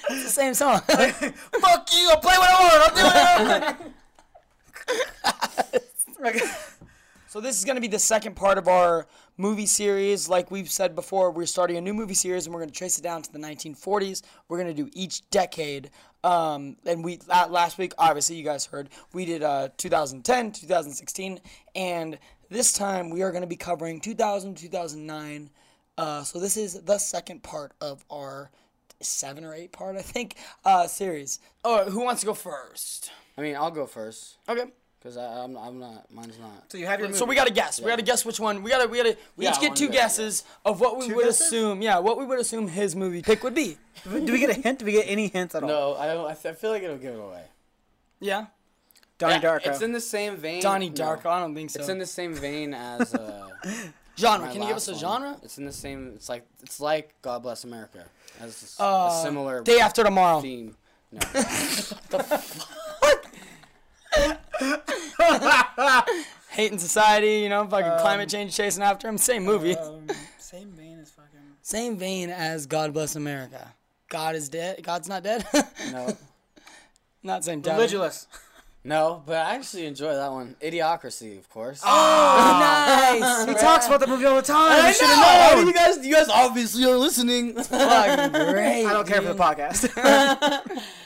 it's 0.09 0.23
the 0.23 0.29
same 0.29 0.53
song. 0.53 0.81
Fuck 0.81 1.93
you! 1.93 2.09
I'll 2.09 2.19
play 2.19 2.35
what 2.37 2.49
I 2.49 2.59
want. 2.59 2.73
I'll 2.73 2.95
do 2.95 3.03
what 3.03 3.15
I 3.15 3.75
want. 6.21 6.41
So 7.27 7.39
this 7.41 7.57
is 7.57 7.65
going 7.65 7.75
to 7.75 7.81
be 7.81 7.87
the 7.87 7.99
second 7.99 8.35
part 8.35 8.57
of 8.57 8.67
our 8.67 9.07
movie 9.37 9.65
series. 9.65 10.29
Like 10.29 10.51
we've 10.51 10.69
said 10.69 10.95
before, 10.95 11.31
we're 11.31 11.45
starting 11.45 11.77
a 11.77 11.81
new 11.81 11.93
movie 11.93 12.13
series, 12.13 12.45
and 12.45 12.53
we're 12.53 12.61
going 12.61 12.71
to 12.71 12.77
trace 12.77 12.97
it 12.97 13.01
down 13.01 13.21
to 13.21 13.31
the 13.31 13.39
1940s. 13.39 14.21
We're 14.47 14.57
going 14.57 14.75
to 14.75 14.83
do 14.83 14.89
each 14.93 15.29
decade. 15.29 15.89
Um, 16.23 16.77
and 16.85 17.03
we 17.03 17.19
last 17.27 17.77
week, 17.77 17.93
obviously, 17.97 18.35
you 18.35 18.43
guys 18.43 18.65
heard 18.65 18.89
we 19.13 19.25
did 19.25 19.43
uh, 19.43 19.69
2010, 19.77 20.51
2016, 20.53 21.39
and 21.75 22.17
this 22.49 22.71
time 22.71 23.09
we 23.09 23.23
are 23.23 23.31
going 23.31 23.41
to 23.41 23.47
be 23.47 23.55
covering 23.55 23.99
2000, 23.99 24.55
2009. 24.55 25.49
Uh, 25.97 26.23
so 26.23 26.39
this 26.39 26.57
is 26.57 26.81
the 26.81 26.97
second 26.97 27.43
part 27.43 27.73
of 27.81 28.03
our 28.09 28.51
seven 29.01 29.43
or 29.43 29.53
eight 29.53 29.71
part, 29.71 29.97
I 29.97 30.01
think, 30.01 30.35
uh, 30.65 30.87
series. 30.87 31.39
Oh, 31.63 31.89
who 31.89 32.01
wants 32.03 32.21
to 32.21 32.27
go 32.27 32.33
first? 32.33 33.11
I 33.37 33.41
mean, 33.41 33.55
I'll 33.55 33.71
go 33.71 33.85
first 33.85 34.37
Okay. 34.47 34.65
Because 35.03 35.17
I'm. 35.17 35.57
I'm 35.57 35.79
not. 35.79 36.09
Mine's 36.11 36.39
not. 36.39 36.71
So 36.71 36.77
you 36.77 36.85
have 36.85 36.99
your 36.99 37.09
movie. 37.09 37.19
So 37.19 37.25
we 37.25 37.35
gotta 37.35 37.51
guess. 37.51 37.81
We 37.81 37.87
gotta 37.87 38.01
guess 38.03 38.23
which 38.25 38.39
one. 38.39 38.63
We 38.63 38.69
gotta. 38.71 38.87
We 38.87 38.97
gotta. 38.97 39.17
We 39.35 39.43
Yeah, 39.45 39.51
each 39.51 39.59
get 39.59 39.69
one 39.71 39.77
two 39.77 39.87
guess, 39.89 40.17
yeah. 40.17 40.25
guesses 40.25 40.43
of 40.63 40.79
what 40.79 40.97
we 40.97 41.07
Two 41.09 41.15
would 41.15 41.25
guesses? 41.25 41.47
assume. 41.47 41.81
Yeah, 41.81 41.99
what 41.99 42.17
we 42.17 42.25
would 42.25 42.39
assume 42.39 42.67
his 42.69 42.95
movie 42.95 43.21
pick 43.21 43.43
would 43.43 43.53
be. 43.53 43.77
Do 44.05 44.31
we 44.31 44.39
get 44.39 44.49
a 44.49 44.53
hint? 44.53 44.79
Do 44.79 44.85
we 44.85 44.93
get 44.93 45.05
any 45.07 45.27
hints 45.27 45.53
at 45.55 45.63
all? 45.63 45.69
No, 45.69 45.95
I 45.95 46.07
don't. 46.07 46.25
I, 46.29 46.33
feel 46.53 46.71
like 46.71 46.83
it'll 46.83 46.97
give 46.97 47.13
it 47.15 47.19
away. 47.19 47.43
Yeah. 48.21 48.45
Donnie 49.17 49.33
Yeah, 49.35 49.41
Darko. 49.41 49.67
It's 49.67 49.81
in 49.81 49.91
the 49.91 50.01
same 50.01 50.37
vein. 50.37 50.61
Donnie 50.61 50.89
no. 50.89 50.95
Darko. 50.95 51.25
I 51.27 51.39
don't 51.41 51.53
think 51.53 51.69
so. 51.69 51.79
It's 51.81 51.89
in 51.89 51.99
the 51.99 52.05
same 52.05 52.33
vein 52.33 52.73
as. 52.73 53.13
Uh, 53.13 53.49
genre. 54.17 54.47
Can 54.51 54.61
you 54.61 54.67
give 54.67 54.77
us 54.77 54.87
last 54.87 55.01
a 55.01 55.05
one. 55.05 55.21
genre? 55.21 55.37
It's 55.43 55.57
in 55.57 55.65
the 55.65 55.71
same. 55.73 56.13
It's 56.15 56.29
like 56.29 56.45
it's 56.61 56.79
like 56.79 57.13
God 57.21 57.43
Bless 57.43 57.63
America. 57.65 58.05
Has 58.39 58.49
a 58.49 58.65
s- 58.65 58.77
Uh, 58.79 59.09
a 59.11 59.21
similar 59.23 59.61
Day 59.63 59.79
After 59.79 60.03
Tomorrow. 60.03 60.41
theme. 60.41 60.75
No. 61.11 61.19
Hate 64.15 64.37
in 66.57 66.79
Society. 66.79 67.39
You 67.39 67.49
know, 67.49 67.67
fucking 67.67 67.99
climate 68.01 68.29
change 68.29 68.55
chasing 68.55 68.83
after 68.83 69.07
him. 69.07 69.17
Same 69.17 69.43
movie. 69.43 69.75
Um, 69.75 70.07
same 70.37 70.71
vein 70.71 70.99
as 70.99 71.09
fucking. 71.11 71.29
Same 71.65 71.97
vein 71.97 72.29
as 72.29 72.65
God 72.65 72.91
Bless 72.93 73.15
America. 73.15 73.73
God 74.09 74.35
is 74.35 74.49
dead. 74.49 74.83
God's 74.83 75.07
not 75.07 75.23
dead. 75.23 75.45
no. 75.93 76.15
not 77.23 77.45
same 77.45 77.61
time. 77.61 77.77
Religulous. 77.79 78.27
No, 78.83 79.23
but 79.25 79.37
I 79.37 79.55
actually 79.55 79.85
enjoy 79.85 80.13
that 80.13 80.29
one. 80.29 80.57
Idiocracy, 80.61 81.39
of 81.39 81.49
course. 81.49 81.81
Oh, 81.85 82.57
nice. 82.59 83.47
He 83.47 83.53
talks 83.53 83.87
about 83.87 84.01
the 84.01 84.07
movie 84.07 84.25
all 84.25 84.35
the 84.35 84.41
time. 84.41 84.73
I 84.83 84.89
You 84.89 84.93
should 84.93 85.07
know. 85.07 85.15
have 85.15 85.51
How 85.51 85.55
known. 85.55 85.67
you 85.67 85.73
guys, 85.73 86.05
you 86.05 86.13
guys 86.13 86.27
obviously 86.27 86.83
are 86.83 86.97
listening. 86.97 87.53
Fucking 87.63 88.31
great. 88.51 88.85
I 88.85 88.91
don't 88.91 89.07
care 89.07 89.21
for 89.21 89.33
the 89.33 89.41
podcast. 89.41 89.87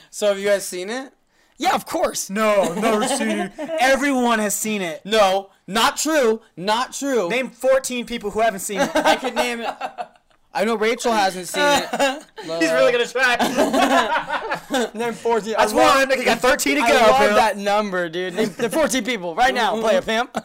So 0.09 0.29
have 0.29 0.39
you 0.39 0.47
guys 0.47 0.65
seen 0.65 0.89
it? 0.89 1.13
Yeah, 1.57 1.73
of 1.75 1.85
course. 1.85 2.29
no, 2.29 2.73
never 2.75 3.07
seen 3.07 3.29
it. 3.29 3.51
Everyone 3.79 4.39
has 4.39 4.53
seen 4.55 4.81
it. 4.81 5.01
No, 5.05 5.49
not 5.65 5.97
true. 5.97 6.41
Not 6.55 6.93
true. 6.93 7.29
Name 7.29 7.49
14 7.49 8.05
people 8.05 8.29
who 8.31 8.41
haven't 8.41 8.59
seen 8.59 8.79
it. 8.81 8.95
I 8.95 9.15
could 9.15 9.33
name 9.35 9.61
it. 9.61 9.69
I 10.53 10.65
know 10.65 10.75
Rachel 10.75 11.11
hasn't 11.11 11.47
seen 11.47 11.63
it. 11.63 12.23
He's 12.41 12.71
really 12.71 12.91
gonna 12.91 13.05
try. 13.07 13.35
Name 14.93 15.13
14. 15.13 15.53
That's 15.57 15.73
I 15.73 15.75
love, 15.75 16.09
one. 16.09 16.19
You 16.19 16.25
got 16.25 16.39
13 16.39 16.75
to 16.75 16.81
go. 16.81 16.87
I 16.87 16.91
love 17.07 17.17
pimp. 17.19 17.35
that 17.35 17.57
number, 17.57 18.09
dude. 18.09 18.33
Name 18.35 18.49
the 18.57 18.69
14 18.69 19.03
people 19.03 19.35
right 19.35 19.53
now. 19.53 19.79
Play 19.79 19.97
a 19.97 20.01
pimp. 20.01 20.35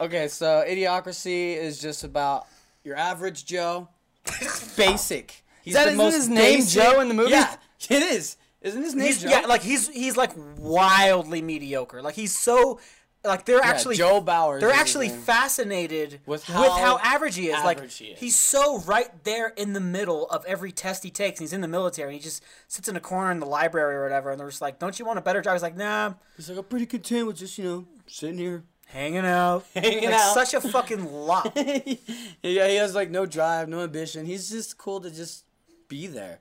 Okay, 0.00 0.28
so 0.28 0.64
Idiocracy 0.66 1.56
is 1.56 1.78
just 1.80 2.02
about 2.04 2.46
your 2.84 2.96
average 2.96 3.44
Joe. 3.44 3.88
Basic. 4.76 5.42
He's 5.62 5.74
That 5.74 5.84
the 5.84 5.90
isn't 5.90 5.98
most 5.98 6.14
his 6.14 6.28
name, 6.28 6.58
basic- 6.60 6.82
Joe, 6.82 7.00
in 7.00 7.08
the 7.08 7.14
movie? 7.14 7.30
Yeah, 7.32 7.54
it 7.90 8.02
is. 8.02 8.36
Isn't 8.62 8.82
his 8.82 8.94
name 8.94 9.06
He's 9.06 9.22
Joe? 9.22 9.28
yeah, 9.30 9.40
like 9.46 9.62
he's 9.62 9.88
he's 9.88 10.16
like 10.16 10.30
wildly 10.58 11.42
mediocre. 11.42 12.00
Like 12.02 12.14
he's 12.14 12.34
so 12.34 12.78
like 13.24 13.44
they're 13.44 13.58
Yeah, 13.58 13.66
actually 13.70 13.96
Joe 13.96 14.20
Bowers. 14.20 14.60
they're 14.60 14.70
actually 14.72 15.08
name. 15.08 15.20
fascinated 15.20 16.20
With 16.26 16.40
with 16.40 16.44
how 16.44 16.76
how, 16.78 16.98
average 17.02 17.36
he 17.36 17.48
is. 17.48 17.64
like 17.64 17.88
he 17.90 18.06
is. 18.06 18.18
he's 18.20 18.36
so 18.36 18.80
right 18.80 19.08
there 19.24 19.48
in 19.56 19.72
the 19.72 19.80
middle 19.80 20.26
of 20.26 20.44
every 20.46 20.72
test 20.72 21.02
he 21.04 21.10
takes. 21.10 21.38
And 21.40 21.44
he's 21.44 21.52
in 21.52 21.60
the 21.60 21.68
military. 21.68 22.08
And 22.10 22.14
he 22.14 22.20
just 22.22 22.42
sits 22.68 22.88
in 22.88 22.96
a 22.96 23.00
corner 23.00 23.30
in 23.30 23.40
the 23.40 23.46
library 23.46 23.94
or 23.96 24.02
whatever. 24.02 24.30
And 24.30 24.40
they're 24.40 24.48
just 24.48 24.60
like, 24.62 24.78
"Don't 24.78 24.98
you 24.98 25.04
want 25.04 25.18
a 25.18 25.22
better 25.22 25.40
job?" 25.42 25.54
He's 25.54 25.62
like, 25.62 25.76
"Nah, 25.76 26.14
He's 26.36 26.48
like, 26.48 26.58
I'm 26.58 26.64
pretty 26.64 26.86
content 26.86 27.26
with 27.26 27.36
just 27.36 27.58
you 27.58 27.64
know 27.64 27.86
sitting 28.06 28.38
here. 28.38 28.64
hanging 28.86 29.24
out, 29.26 29.64
Hanging 29.74 30.04
like, 30.10 30.14
out. 30.14 30.34
Such 30.34 30.54
a 30.54 30.60
fucking 30.60 31.10
lot. 31.12 31.52
yeah, 31.56 32.68
he 32.68 32.76
has 32.76 32.94
like 32.94 33.10
no 33.10 33.26
drive, 33.26 33.68
no 33.68 33.80
ambition. 33.82 34.24
He's 34.26 34.50
just 34.50 34.78
cool 34.78 35.00
to 35.00 35.10
just 35.10 35.44
be 35.88 36.06
there. 36.06 36.40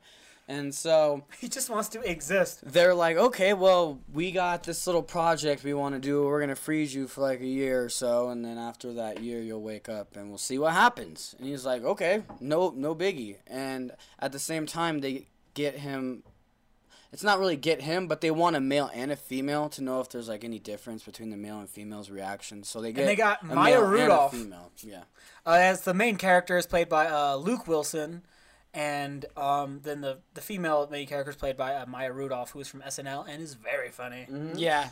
And 0.52 0.76
so 0.76 1.24
he 1.40 1.48
just 1.48 1.70
wants 1.70 1.88
to 1.90 2.02
exist. 2.02 2.62
they're 2.66 2.94
like, 2.94 3.16
okay, 3.16 3.54
well, 3.54 4.00
we 4.14 4.32
got 4.32 4.64
this 4.64 4.86
little 4.86 5.02
project 5.02 5.64
we 5.64 5.74
want 5.74 5.96
to 5.96 6.02
do. 6.02 6.24
We're 6.26 6.42
gonna 6.42 6.56
freeze 6.56 6.94
you 6.94 7.08
for 7.08 7.22
like 7.22 7.40
a 7.40 7.46
year 7.46 7.86
or 7.86 7.90
so, 7.90 8.30
and 8.30 8.44
then 8.44 8.58
after 8.58 8.92
that 8.94 9.24
year, 9.24 9.42
you'll 9.42 9.62
wake 9.62 9.88
up 9.88 10.18
and 10.18 10.28
we'll 10.28 10.38
see 10.38 10.60
what 10.60 10.74
happens. 10.74 11.36
And 11.40 11.48
he's 11.48 11.66
like, 11.66 11.84
okay, 11.84 12.24
no, 12.42 12.74
no 12.76 12.94
biggie. 12.94 13.38
And 13.48 13.94
at 14.20 14.34
the 14.34 14.40
same 14.40 14.66
time, 14.66 15.00
they 15.00 15.28
get 15.54 15.76
him. 15.78 16.24
It's 17.14 17.24
not 17.24 17.40
really 17.40 17.58
get 17.58 17.82
him, 17.82 18.08
but 18.08 18.20
they 18.20 18.32
want 18.32 18.58
a 18.58 18.62
male 18.62 18.90
and 18.94 19.10
a 19.12 19.16
female 19.16 19.70
to 19.70 19.82
know 19.84 20.02
if 20.02 20.10
there's 20.10 20.28
like 20.28 20.44
any 20.44 20.60
difference 20.60 21.04
between 21.04 21.30
the 21.30 21.38
male 21.38 21.60
and 21.60 21.70
female's 21.70 22.10
reaction. 22.10 22.64
So 22.64 22.82
they 22.82 22.92
get 22.92 23.02
and 23.02 23.10
they 23.10 23.16
got 23.16 23.44
Maya 23.44 23.56
male 23.56 23.84
and 23.84 23.86
a 23.86 23.90
Rudolph. 23.90 24.32
female. 24.34 24.72
Yeah. 24.82 25.04
Uh, 25.46 25.58
as 25.60 25.82
the 25.82 25.94
main 25.94 26.18
character 26.18 26.58
is 26.58 26.66
played 26.66 26.90
by 26.90 27.08
uh, 27.08 27.36
Luke 27.36 27.68
Wilson, 27.68 28.24
and 28.74 29.26
um, 29.38 29.80
then 29.84 30.02
the 30.02 30.20
the 30.34 30.42
female 30.42 30.88
main 30.92 31.08
character 31.08 31.30
is 31.32 31.36
played 31.36 31.58
by 31.58 31.74
uh, 31.76 31.86
Maya 31.86 32.12
Rudolph, 32.14 32.52
who 32.52 32.60
is 32.60 32.68
from 32.68 32.82
SNL 32.82 33.26
and 33.28 33.42
is 33.42 33.54
very 33.56 33.90
funny. 33.90 34.28
Yeah. 34.56 34.90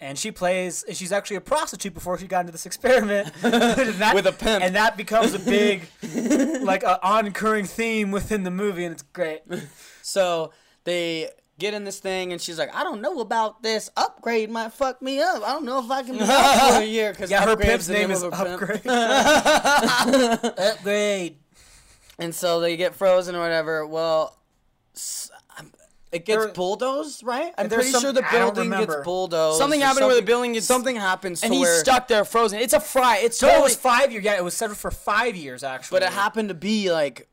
And 0.00 0.18
she 0.18 0.32
plays. 0.32 0.84
She's 0.92 1.12
actually 1.12 1.36
a 1.36 1.40
prostitute 1.40 1.94
before 1.94 2.18
she 2.18 2.26
got 2.26 2.40
into 2.40 2.50
this 2.52 2.66
experiment 2.66 3.30
And 3.44 3.52
that- 4.00 4.14
With 4.16 4.26
a 4.26 4.32
pimp. 4.32 4.64
and 4.64 4.74
that 4.74 4.96
becomes 4.96 5.32
a 5.32 5.38
big, 5.38 5.82
like, 6.62 6.82
a 6.82 6.98
oncurring 7.04 7.66
theme 7.66 8.10
within 8.10 8.42
the 8.42 8.50
movie, 8.50 8.84
and 8.84 8.92
it's 8.94 9.02
great. 9.04 9.42
So 10.02 10.50
they 10.82 11.28
get 11.60 11.72
in 11.74 11.84
this 11.84 12.00
thing, 12.00 12.32
and 12.32 12.40
she's 12.42 12.58
like, 12.58 12.74
"I 12.74 12.82
don't 12.82 13.00
know 13.00 13.20
about 13.20 13.62
this 13.62 13.90
upgrade. 13.96 14.50
Might 14.50 14.72
fuck 14.72 15.00
me 15.02 15.20
up. 15.22 15.44
I 15.44 15.52
don't 15.52 15.64
know 15.64 15.78
if 15.78 15.88
I 15.88 16.02
can 16.02 16.14
be 16.18 16.24
out 16.24 16.72
for 16.74 16.80
a 16.82 16.84
year 16.84 17.12
because 17.12 17.30
Yeah, 17.30 17.44
her 17.44 17.56
pimp's 17.56 17.88
name 17.88 18.10
is 18.10 18.24
Upgrade. 18.24 18.82
Upgrade. 20.58 21.36
And 22.18 22.34
so 22.34 22.60
they 22.60 22.76
get 22.76 22.94
frozen 22.94 23.34
or 23.34 23.40
whatever. 23.40 23.86
Well, 23.86 24.36
it 26.12 26.26
gets 26.26 26.44
There- 26.44 26.52
bulldozed, 26.52 27.22
right? 27.22 27.54
I'm 27.56 27.68
pretty 27.70 27.90
some- 27.90 28.02
sure 28.02 28.12
the 28.12 28.26
building 28.30 28.68
gets 28.70 28.96
bulldozed. 29.02 29.58
Something 29.58 29.82
or 29.82 29.86
happened 29.86 30.06
where 30.06 30.14
the 30.16 30.20
building 30.22 30.52
gets- 30.52 30.66
something 30.66 30.96
happens, 30.96 31.42
And 31.42 31.52
to 31.52 31.56
he's 31.58 31.66
where, 31.66 31.80
stuck 31.80 32.06
there 32.08 32.24
frozen. 32.26 32.60
It's 32.60 32.74
a 32.74 32.80
fry. 32.80 33.16
It's 33.18 33.38
So 33.38 33.48
it 33.48 33.62
was 33.62 33.74
five 33.76 34.12
years. 34.12 34.22
Yeah, 34.24 34.36
it 34.36 34.44
was 34.44 34.54
set 34.54 34.70
for 34.76 34.90
five 34.90 35.36
years 35.36 35.64
actually. 35.64 36.00
But 36.00 36.06
it 36.08 36.12
happened 36.12 36.50
to 36.50 36.54
be 36.54 36.92
like 36.92 37.28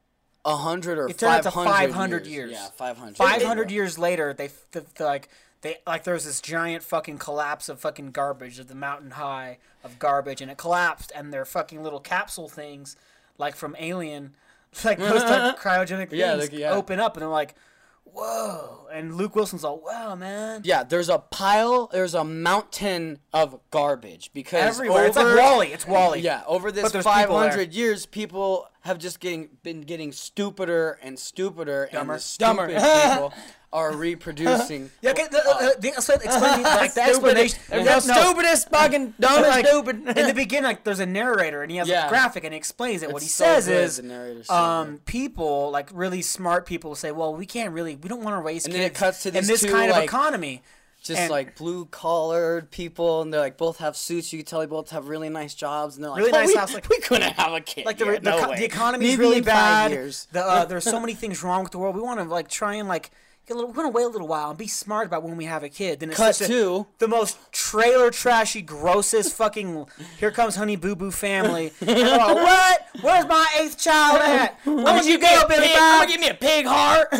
a 0.45 0.55
hundred 0.55 0.97
or 0.97 1.09
It 1.09 1.17
turned 1.17 1.33
out 1.35 1.43
to 1.43 1.51
500 1.51 2.25
years. 2.25 2.51
Yeah, 2.53 2.69
five 2.69 2.97
hundred. 2.97 3.17
Five 3.17 3.43
hundred 3.43 3.69
years 3.71 3.99
later, 3.99 4.33
they 4.33 4.45
f- 4.45 4.65
th- 4.71 4.85
th- 4.95 4.99
like 5.05 5.27
they 5.61 5.79
like 5.85 6.05
there 6.05 6.13
was 6.13 6.23
this 6.23 6.39
giant 6.39 6.81
fucking 6.85 7.17
collapse 7.17 7.67
of 7.67 7.81
fucking 7.81 8.11
garbage 8.11 8.59
of 8.59 8.69
the 8.69 8.75
mountain 8.75 9.11
high 9.11 9.57
of 9.83 9.99
garbage, 9.99 10.39
and 10.41 10.49
it 10.49 10.57
collapsed, 10.57 11.11
and 11.13 11.33
their 11.33 11.43
fucking 11.43 11.83
little 11.83 11.99
capsule 11.99 12.47
things, 12.47 12.95
like 13.37 13.57
from 13.57 13.75
Alien, 13.77 14.35
like 14.83 14.97
those 14.97 15.23
type 15.23 15.53
of 15.53 15.59
cryogenic 15.61 16.09
Yeah, 16.11 16.37
things, 16.37 16.51
like, 16.51 16.59
yeah. 16.59 16.71
open 16.71 16.99
up, 16.99 17.15
and 17.15 17.21
they're 17.21 17.29
like, 17.29 17.55
whoa, 18.03 18.87
and 18.91 19.15
Luke 19.15 19.35
Wilson's 19.35 19.63
all, 19.63 19.79
wow, 19.79 20.15
man, 20.15 20.61
Yeah, 20.63 20.83
there's 20.83 21.09
a 21.09 21.19
pile. 21.19 21.87
There's 21.91 22.13
a 22.13 22.23
mountain 22.23 23.19
of 23.33 23.59
garbage 23.71 24.31
because 24.33 24.61
everywhere. 24.63 25.05
it's 25.05 25.15
like 25.15 25.37
Wall-E. 25.37 25.67
It's 25.67 25.87
Wall-E. 25.87 26.19
Yeah, 26.19 26.43
over 26.47 26.71
this 26.71 26.83
But 26.83 26.93
there's 26.93 27.05
people 27.05 27.37
500 27.39 27.73
years, 27.73 28.05
people 28.05 28.67
have 28.81 28.97
just 28.97 29.19
getting 29.19 29.49
been 29.63 29.81
getting 29.81 30.11
stupider 30.11 30.97
and 31.01 31.17
stupider, 31.19 31.89
Dumber. 31.91 32.13
and 32.13 32.19
the 32.19 32.23
stupid 32.23 32.69
people 32.69 33.33
are 33.73 33.93
reproducing. 33.95 34.89
Yeah, 35.01 35.11
okay, 35.11 35.27
the, 35.29 35.37
uh, 35.47 35.69
the, 35.79 35.89
explain, 35.89 36.63
like 36.63 36.93
the 36.95 37.03
explanation. 37.03 37.59
Yeah, 37.69 37.99
the 37.99 38.07
no. 38.07 38.21
stupidest, 38.21 38.69
fucking 38.69 39.13
dumbest, 39.19 39.49
like, 39.49 39.67
stupid. 39.67 39.95
in 40.17 40.27
the 40.27 40.33
beginning, 40.33 40.63
like 40.63 40.83
there's 40.83 40.99
a 40.99 41.05
narrator 41.05 41.61
and 41.61 41.69
he 41.71 41.77
has 41.77 41.87
Yeah. 41.87 42.07
a 42.07 42.09
graphic 42.09 42.43
and 42.43 42.53
he 42.53 42.57
explains 42.57 43.03
it. 43.03 43.11
what 43.11 43.21
he 43.21 43.27
so 43.29 43.43
says 43.45 43.67
is, 43.67 43.97
the 43.97 44.03
narrator's 44.03 44.47
so 44.47 44.53
um, 44.55 44.99
people 45.05 45.69
like 45.71 45.89
really 45.93 46.21
smart 46.21 46.65
people 46.65 46.95
say, 46.95 47.11
well, 47.11 47.35
we 47.35 47.45
can't 47.45 47.73
really, 47.73 47.95
we 47.95 48.09
don't 48.09 48.23
want 48.23 48.35
to 48.37 48.41
raise 48.41 48.65
And 48.65 48.73
kids 48.73 48.81
then 48.81 48.91
it 48.91 48.95
cuts 48.95 49.23
to 49.23 49.29
in 49.37 49.45
this 49.45 49.61
two, 49.61 49.71
kind 49.71 49.91
of 49.91 49.97
economy. 50.03 50.63
Just 51.01 51.21
And- 51.21 51.31
like 51.31 51.55
blue 51.55 51.85
collared 51.85 52.71
people, 52.71 53.21
and 53.21 53.33
they're 53.33 53.39
like 53.39 53.57
both 53.57 53.77
have 53.77 53.95
suits. 53.95 54.33
You 54.33 54.39
can 54.39 54.45
tell 54.45 54.59
they 54.59 54.65
both 54.65 54.89
have 54.89 55.07
really 55.07 55.29
nice 55.29 55.53
jobs, 55.53 55.95
and 55.95 56.03
they're 56.03 56.11
like, 56.11 56.19
Really 56.19 56.31
"Oh, 56.33 56.39
nice 56.39 56.47
we, 56.49 56.55
house, 56.55 56.73
like- 56.73 56.89
we 56.89 56.99
couldn't 56.99 57.33
have 57.33 57.53
a 57.53 57.61
kid. 57.61 57.85
Like 57.85 57.97
the, 57.97 58.05
yet, 58.05 58.23
the, 58.23 58.31
no 58.31 58.43
co- 58.43 58.49
way." 58.51 58.57
the 58.57 58.65
economy 58.65 59.05
is 59.05 59.11
Maybe 59.17 59.21
really 59.29 59.41
bad. 59.41 59.91
years. 59.91 60.27
The, 60.33 60.43
uh, 60.45 60.65
there's 60.65 60.83
so 60.83 60.99
many 61.05 61.13
things 61.13 61.41
wrong 61.41 61.63
with 61.63 61.71
the 61.71 61.79
world. 61.79 61.95
We 61.95 62.01
want 62.01 62.19
to 62.19 62.25
like 62.25 62.49
try 62.49 62.75
and 62.75 62.87
like 62.89 63.11
get 63.49 63.55
a 63.55 63.59
little. 63.59 63.71
We 63.71 63.77
want 63.83 63.93
to 63.93 63.97
wait 63.97 64.03
a 64.05 64.07
little 64.07 64.27
while 64.27 64.49
and 64.49 64.57
be 64.57 64.67
smart 64.67 65.07
about 65.07 65.23
when 65.23 65.35
we 65.35 65.45
have 65.45 65.63
a 65.63 65.69
kid. 65.69 65.99
Then 65.99 66.09
it's 66.09 66.17
Cut 66.17 66.35
such 66.35 66.49
a- 66.49 66.53
to- 66.53 66.87
the 66.99 67.07
most 67.07 67.37
trailer 67.51 68.11
trashy, 68.11 68.61
grossest 68.61 69.35
fucking. 69.35 69.85
Here 70.19 70.31
comes 70.31 70.55
Honey 70.55 70.75
Boo 70.77 70.95
Boo 70.95 71.11
family. 71.11 71.73
And 71.81 72.21
all, 72.21 72.35
what? 72.35 72.81
Where's 73.01 73.25
my 73.27 73.45
eighth 73.59 73.77
child 73.77 74.21
at? 74.21 74.57
Where'd 74.65 75.05
you 75.05 75.19
go, 75.19 75.43
Billy 75.47 75.67
pig, 75.67 75.75
I'm 75.77 75.99
gonna 76.01 76.11
give 76.11 76.21
me 76.21 76.29
a 76.29 76.33
pig 76.33 76.65
heart. 76.65 77.09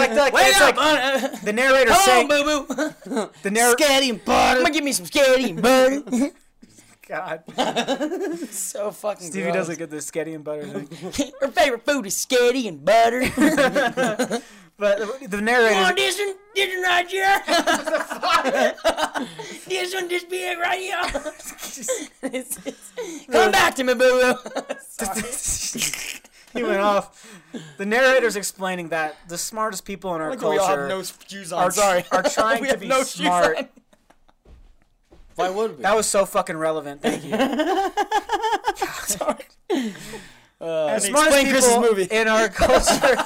Like, 0.00 0.12
like, 0.14 0.32
Wake 0.32 0.46
it's 0.48 0.60
up, 0.60 0.76
like 0.76 1.42
the 1.42 1.52
narrator 1.52 1.90
Come 1.90 2.02
saying 2.02 2.32
on, 2.32 2.66
boo 2.66 2.74
boo. 3.14 3.30
the 3.42 3.50
narrator. 3.50 3.76
Scatty 3.84 4.10
and 4.10 4.24
butter. 4.24 4.58
I'm 4.58 4.62
gonna 4.64 4.74
give 4.74 4.84
me 4.84 4.92
some 4.92 5.06
scary 5.06 5.52
butter. 5.52 6.02
God, 7.08 7.42
so 8.50 8.90
fucking. 8.92 9.26
Stevie 9.26 9.44
gross. 9.44 9.54
doesn't 9.56 9.78
get 9.78 9.90
the 9.90 9.96
sketty 9.96 10.34
and 10.34 10.44
butter 10.44 10.64
thing. 10.66 11.32
Her 11.40 11.48
favorite 11.48 11.84
food 11.84 12.06
is 12.06 12.16
scary 12.16 12.66
and 12.68 12.84
butter. 12.84 13.22
But 14.80 14.98
the, 15.20 15.28
the 15.28 15.40
narrator. 15.42 15.74
oh, 15.76 15.92
this 15.94 16.18
one, 16.18 16.34
this 16.54 16.74
one 16.74 16.82
right 16.82 17.06
here. 17.06 17.42
this 19.68 19.94
one, 19.94 20.08
this 20.08 20.24
big 20.24 20.58
right 20.58 20.80
here. 20.80 20.98
It's- 22.22 22.22
it's- 22.66 22.92
Come 23.30 23.52
back 23.52 23.74
to 23.74 23.84
me, 23.84 23.92
boo 23.92 23.98
boo. 23.98 24.34
he 26.54 26.62
went 26.62 26.80
off. 26.80 27.30
The 27.76 27.84
narrator's 27.84 28.36
explaining 28.36 28.88
that 28.88 29.16
the 29.28 29.36
smartest 29.36 29.84
people 29.84 30.14
in 30.14 30.22
our 30.22 30.30
we 30.30 30.36
all 30.38 30.52
have 30.52 30.60
culture 30.66 30.88
no 30.88 31.02
shoes 31.28 31.52
are, 31.52 31.70
Sorry. 31.70 32.02
are 32.10 32.22
trying 32.22 32.60
we 32.62 32.68
to 32.68 32.72
have 32.72 32.80
be 32.80 32.88
no 32.88 33.02
smart. 33.02 33.68
Why 35.34 35.50
would 35.50 35.76
we? 35.76 35.82
That 35.82 35.94
was 35.94 36.06
so 36.06 36.24
fucking 36.24 36.56
relevant. 36.56 37.02
Thank 37.02 37.22
you. 37.24 37.36
Sorry. 39.04 39.44
Uh, 40.60 40.98
smartest 40.98 41.08
explain 41.08 41.50
Chris's 41.50 41.74
people 41.74 41.82
movie. 41.82 42.08
in 42.10 42.28
our 42.28 42.48
culture 42.64 43.16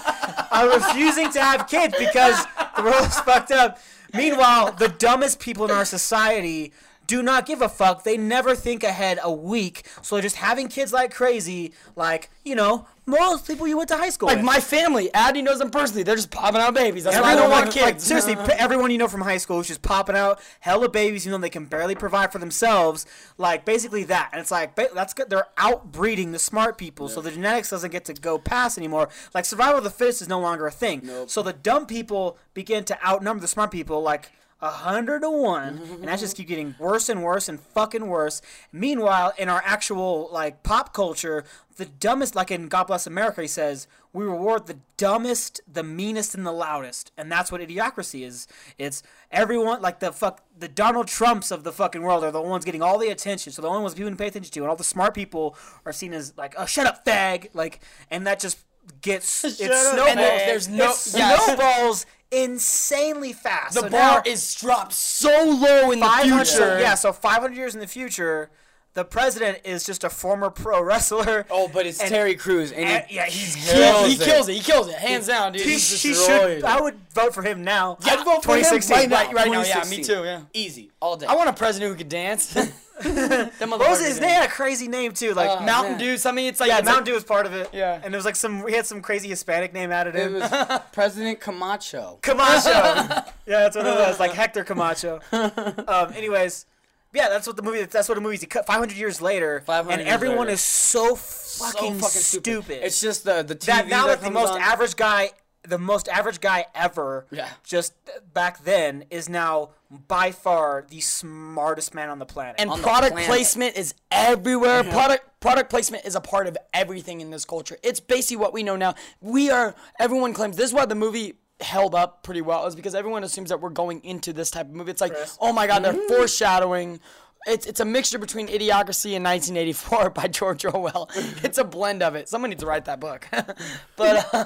are 0.53 0.69
refusing 0.71 1.31
to 1.33 1.41
have 1.41 1.67
kids 1.67 1.95
because 1.99 2.45
the 2.77 2.83
world 2.83 3.07
is 3.07 3.19
fucked 3.21 3.51
up. 3.51 3.79
Meanwhile, 4.13 4.73
the 4.73 4.89
dumbest 4.89 5.41
people 5.41 5.65
in 5.65 5.73
our 5.73 5.85
society 5.85 6.73
do 7.07 7.23
not 7.23 7.45
give 7.47 7.61
a 7.61 7.69
fuck. 7.69 8.05
They 8.05 8.17
never 8.17 8.55
think 8.55 8.85
ahead 8.85 9.19
a 9.23 9.33
week. 9.33 9.87
So 10.03 10.15
they're 10.15 10.23
just 10.23 10.37
having 10.37 10.69
kids 10.69 10.93
like 10.93 11.13
crazy, 11.13 11.73
like, 11.97 12.31
you 12.45 12.55
know, 12.55 12.87
most 13.07 13.47
people 13.47 13.67
you 13.69 13.77
went 13.77 13.89
to 13.91 13.97
high 13.97 14.09
school 14.09 14.29
Like 14.29 14.39
with. 14.39 14.47
my 14.47 14.61
family, 14.61 15.13
Addie 15.13 15.43
knows 15.43 15.59
them 15.59 15.71
personally. 15.71 16.03
They're 16.05 16.17
just 16.17 16.31
popping 16.31 16.61
out 16.61 16.75
babies. 16.75 17.05
That's 17.05 17.17
why 17.19 17.33
I 17.33 17.35
don't 17.35 17.51
want 17.51 17.67
like, 17.67 17.75
kids. 17.75 17.85
like, 17.87 18.01
seriously, 18.01 18.37
p- 18.37 18.53
everyone 18.59 18.91
you 18.91 18.99
know 18.99 19.09
from 19.09 19.21
high 19.21 19.37
school 19.37 19.61
is 19.61 19.69
just 19.69 19.83
popping 19.83 20.17
out 20.17 20.41
hella 20.61 20.89
babies. 20.89 21.27
You 21.27 21.33
know 21.33 21.39
they 21.39 21.51
can 21.51 21.67
barely 21.67 21.95
provide 21.95 22.33
for 22.33 22.39
themselves. 22.39 23.05
Like 23.37 23.65
basically 23.65 24.05
that, 24.05 24.31
and 24.33 24.41
it's 24.41 24.51
like 24.51 24.75
ba- 24.75 24.89
that's 24.95 25.13
good. 25.13 25.29
They're 25.29 25.47
outbreeding 25.59 26.33
the 26.33 26.39
smart 26.39 26.79
people, 26.79 27.09
so 27.09 27.21
the 27.21 27.31
genetics 27.31 27.71
doesn't 27.71 27.91
get 27.91 28.05
to 28.07 28.15
go 28.15 28.39
past 28.39 28.79
anymore. 28.79 29.09
Like 29.35 29.45
survival 29.45 29.79
of 29.79 29.85
the 29.85 29.91
fittest 29.91 30.23
is 30.23 30.29
no 30.29 30.41
longer 30.41 30.67
a 30.67 30.71
thing. 30.73 31.03
Nope. 31.05 31.29
So 31.31 31.43
the 31.43 31.53
dumb 31.53 31.87
people 31.87 32.39
begin 32.55 32.85
to 32.85 33.07
outnumber 33.07 33.41
the 33.41 33.49
smart 33.49 33.71
people. 33.71 34.01
Like 34.03 34.27
a 34.27 34.31
hundred 34.71 35.21
to 35.21 35.31
one, 35.31 35.81
and 35.95 36.05
that's 36.05 36.21
just 36.23 36.37
keep 36.37 36.49
getting 36.49 36.75
worse 36.79 37.09
and 37.09 37.23
worse 37.23 37.49
and 37.49 37.61
fucking 37.61 38.07
worse. 38.07 38.41
Meanwhile, 38.73 39.33
in 39.39 39.49
our 39.49 39.63
actual 39.65 40.29
like 40.33 40.63
pop 40.63 40.93
culture, 40.93 41.45
the 41.77 41.87
dumbest, 41.87 42.35
like 42.35 42.51
in 42.51 42.69
God 42.69 42.85
Bless 42.85 43.07
America, 43.07 43.43
he 43.43 43.49
says 43.49 43.87
we 44.13 44.25
reward 44.25 44.67
the 44.67 44.79
dumbest, 44.97 45.61
the 45.71 45.83
meanest, 45.83 46.35
and 46.35 46.47
the 46.47 46.53
loudest, 46.53 47.11
and 47.19 47.31
that's 47.31 47.51
what 47.51 47.61
idiocracy 47.61 48.25
is. 48.27 48.47
It's 48.79 49.03
everyone 49.31 49.83
like 49.83 50.01
the 50.01 50.13
fuck 50.13 50.43
the 50.57 50.69
Donald 50.69 51.09
Trumps 51.09 51.51
of 51.51 51.65
the 51.65 51.73
fucking 51.73 52.03
world 52.03 52.23
are 52.25 52.31
the 52.31 52.41
ones 52.41 52.65
getting 52.65 52.83
all 52.83 52.99
the 52.99 53.09
attention. 53.09 53.53
So 53.53 53.61
the 53.63 53.69
only 53.69 53.83
ones 53.83 53.95
people 53.95 54.15
pay 54.17 54.29
attention 54.29 54.53
to, 54.53 54.61
and 54.61 54.69
all 54.71 54.77
the 54.77 54.85
smart 54.85 55.15
people 55.15 55.57
are 55.85 55.93
seen 55.93 56.13
as 56.13 56.33
like, 56.37 56.55
oh, 56.57 56.67
shut 56.67 56.87
up, 56.87 57.05
fag, 57.05 57.49
like, 57.55 57.81
and 58.11 58.27
that 58.27 58.39
just 58.41 58.59
gets 59.01 59.45
it 59.45 59.53
snowballs. 59.55 60.17
There's 60.47 60.69
no- 60.69 60.91
it 60.91 60.97
snowballs 60.97 62.07
insanely 62.43 63.33
fast. 63.33 63.75
The 63.75 63.81
So 63.83 63.89
bar 63.89 64.17
now- 64.17 64.23
is 64.27 64.55
dropped 64.55 64.93
so 64.93 65.29
low 65.45 65.91
in 65.93 66.01
the 66.01 66.09
future. 66.23 66.79
yeah, 66.81 66.95
so 66.95 67.13
500 67.13 67.57
years 67.57 67.75
in 67.75 67.81
the 67.81 67.87
future, 67.87 68.51
the 68.95 69.05
president 69.05 69.59
is 69.65 69.85
just 69.85 70.05
a 70.05 70.11
former 70.11 70.51
pro 70.51 70.81
wrestler. 70.83 71.47
Oh, 71.51 71.69
but 71.69 71.85
it's 71.87 72.01
And- 72.01 72.09
Terry 72.09 72.35
Crews, 72.37 72.71
and, 72.73 72.85
and- 72.85 73.05
he 73.07 73.17
yeah, 73.17 73.27
he's 73.27 73.55
He, 73.55 73.71
kills 73.73 74.07
he 74.07 74.13
it. 74.15 74.21
kills 74.21 74.49
it. 74.49 74.55
He 74.55 74.61
kills 74.61 74.89
it. 74.89 74.95
Hands 74.95 75.27
down, 75.27 75.53
dude. 75.53 75.63
he, 75.63 75.73
He's 75.73 76.03
he 76.03 76.09
destroyed. 76.11 76.57
should. 76.59 76.65
I 76.65 76.81
would 76.81 76.99
vote 77.13 77.35
for 77.35 77.43
him 77.43 77.65
now. 77.65 77.99
I'd 78.05 78.25
vote 78.25 78.45
for 78.45 78.57
him 78.57 78.63
right 78.65 79.09
now. 79.09 79.17
Right, 79.17 79.35
right 79.35 79.51
now, 79.51 79.63
yeah, 79.63 79.85
me 79.89 80.03
too. 80.03 80.23
Yeah. 80.25 80.43
easy 80.53 80.91
all 81.01 81.17
day. 81.17 81.27
I 81.27 81.35
want 81.35 81.49
a 81.49 81.53
president 81.53 81.91
who 81.93 81.97
could 81.99 82.09
dance. 82.09 82.57
That 83.03 83.69
What 83.69 83.81
was 83.81 84.05
his 84.05 84.21
name? 84.21 84.31
Had 84.31 84.49
a 84.49 84.53
crazy 84.53 84.87
name 84.89 85.13
too, 85.13 85.35
like 85.35 85.51
Uh, 85.51 85.63
Mountain 85.65 85.93
man. 85.93 86.01
Dew. 86.01 86.17
Something. 86.17 86.47
It's 86.47 86.61
like 86.61 86.69
yeah, 86.69 86.79
it's 86.79 86.85
Mountain 86.87 87.01
like, 87.03 87.07
Dew 87.07 87.15
was 87.15 87.25
part 87.25 87.47
of 87.47 87.53
it. 87.53 87.69
Yeah. 87.73 88.01
and 88.03 88.15
it 88.15 88.17
was 88.17 88.25
like 88.25 88.37
some. 88.37 88.67
He 88.69 88.75
had 88.75 88.87
some 88.87 89.03
crazy 89.03 89.29
Hispanic 89.29 89.73
name 89.73 89.91
added 89.91 90.15
in. 90.15 90.37
it 90.37 90.41
was 90.41 90.81
President 90.93 91.41
Camacho. 91.41 92.19
Camacho. 92.23 92.71
yeah, 92.71 93.25
that's 93.47 93.77
what 93.77 93.87
it 93.87 93.95
was. 93.95 94.21
Like 94.21 94.33
Hector 94.33 94.63
Camacho. 94.65 95.21
Um, 95.33 96.13
anyways, 96.15 96.67
yeah, 97.13 97.29
that's 97.29 97.47
what 97.47 97.57
the 97.57 97.63
movie. 97.63 97.83
That's 97.85 98.09
what 98.09 98.15
the 98.15 98.21
movie's. 98.21 98.41
He 98.41 98.47
cut 98.47 98.67
500 98.67 98.97
years 98.97 99.21
later, 99.21 99.63
500 99.67 99.93
and 99.93 100.03
years 100.03 100.13
everyone 100.13 100.39
later. 100.47 100.53
is 100.53 100.61
so 100.61 101.15
So 101.17 101.67
fucking, 101.71 101.99
stupid. 102.01 102.85
It's 102.85 103.01
just 103.01 103.25
the 103.25 103.43
the 103.43 103.57
TV 103.57 103.67
that 103.67 103.89
now 103.89 104.07
that 104.07 104.21
the 104.23 104.31
most 104.31 104.53
on. 104.53 104.61
average 104.61 104.95
guy, 104.97 105.31
the 105.67 105.79
most 105.79 106.09
average 106.09 106.41
guy 106.41 106.67
ever, 106.75 107.27
Yeah. 107.31 107.49
just 107.65 107.95
back 108.33 108.65
then 108.65 109.05
is 109.11 109.29
now 109.29 109.71
by 110.09 110.31
far 110.33 110.85
the 110.89 111.01
smartest 111.01 111.95
man 111.95 112.09
on 112.11 112.19
the 112.19 112.27
planet. 112.27 112.57
and 112.59 112.71
on 112.71 112.81
product 112.83 113.13
planet. 113.13 113.29
placement 113.29 113.77
is 113.77 113.95
everywhere. 114.11 114.85
Product 114.85 115.41
product 115.41 115.71
placement 115.71 116.05
is 116.05 116.15
a 116.15 116.21
part 116.21 116.47
of 116.47 116.57
everything 116.73 117.21
in 117.21 117.31
this 117.31 117.45
culture. 117.45 117.77
It's 117.83 118.01
basically 118.01 118.37
what 118.37 118.53
we 118.53 118.63
know 118.63 118.77
now. 118.77 118.95
We 119.21 119.51
are. 119.51 119.75
Everyone 119.99 120.33
claims 120.35 120.57
this 120.57 120.67
is 120.67 120.73
why 120.75 120.87
the 120.87 120.95
movie 120.95 121.35
held 121.61 121.95
up 121.95 122.23
pretty 122.25 122.43
well 122.43 122.67
is 122.67 122.75
because 122.75 122.95
everyone 122.95 123.23
assumes 123.25 123.49
that 123.51 123.61
we're 123.61 123.71
going 123.71 124.01
into 124.05 124.33
this 124.33 124.51
type 124.51 124.67
of 124.67 124.73
movie. 124.73 124.91
It's 124.91 125.01
like, 125.01 125.13
Chris. 125.15 125.39
oh 125.41 125.53
my 125.53 125.67
god, 125.67 125.85
they're 125.85 125.93
foreshadowing. 126.09 127.01
It's, 127.47 127.67
it's 127.67 127.79
a 127.81 127.85
mixture 127.85 128.19
between 128.19 128.49
Idiocracy 128.49 129.15
and 129.17 129.25
1984 129.25 130.11
by 130.15 130.29
George 130.29 130.65
Orwell. 130.65 131.11
It's 131.45 131.59
a 131.59 131.65
blend 131.65 132.03
of 132.03 132.15
it. 132.15 132.29
Someone 132.29 132.51
needs 132.51 132.63
to 132.63 132.67
write 132.67 132.87
that 132.87 133.01
book. 133.01 133.29
but 133.97 134.35
uh, 134.35 134.45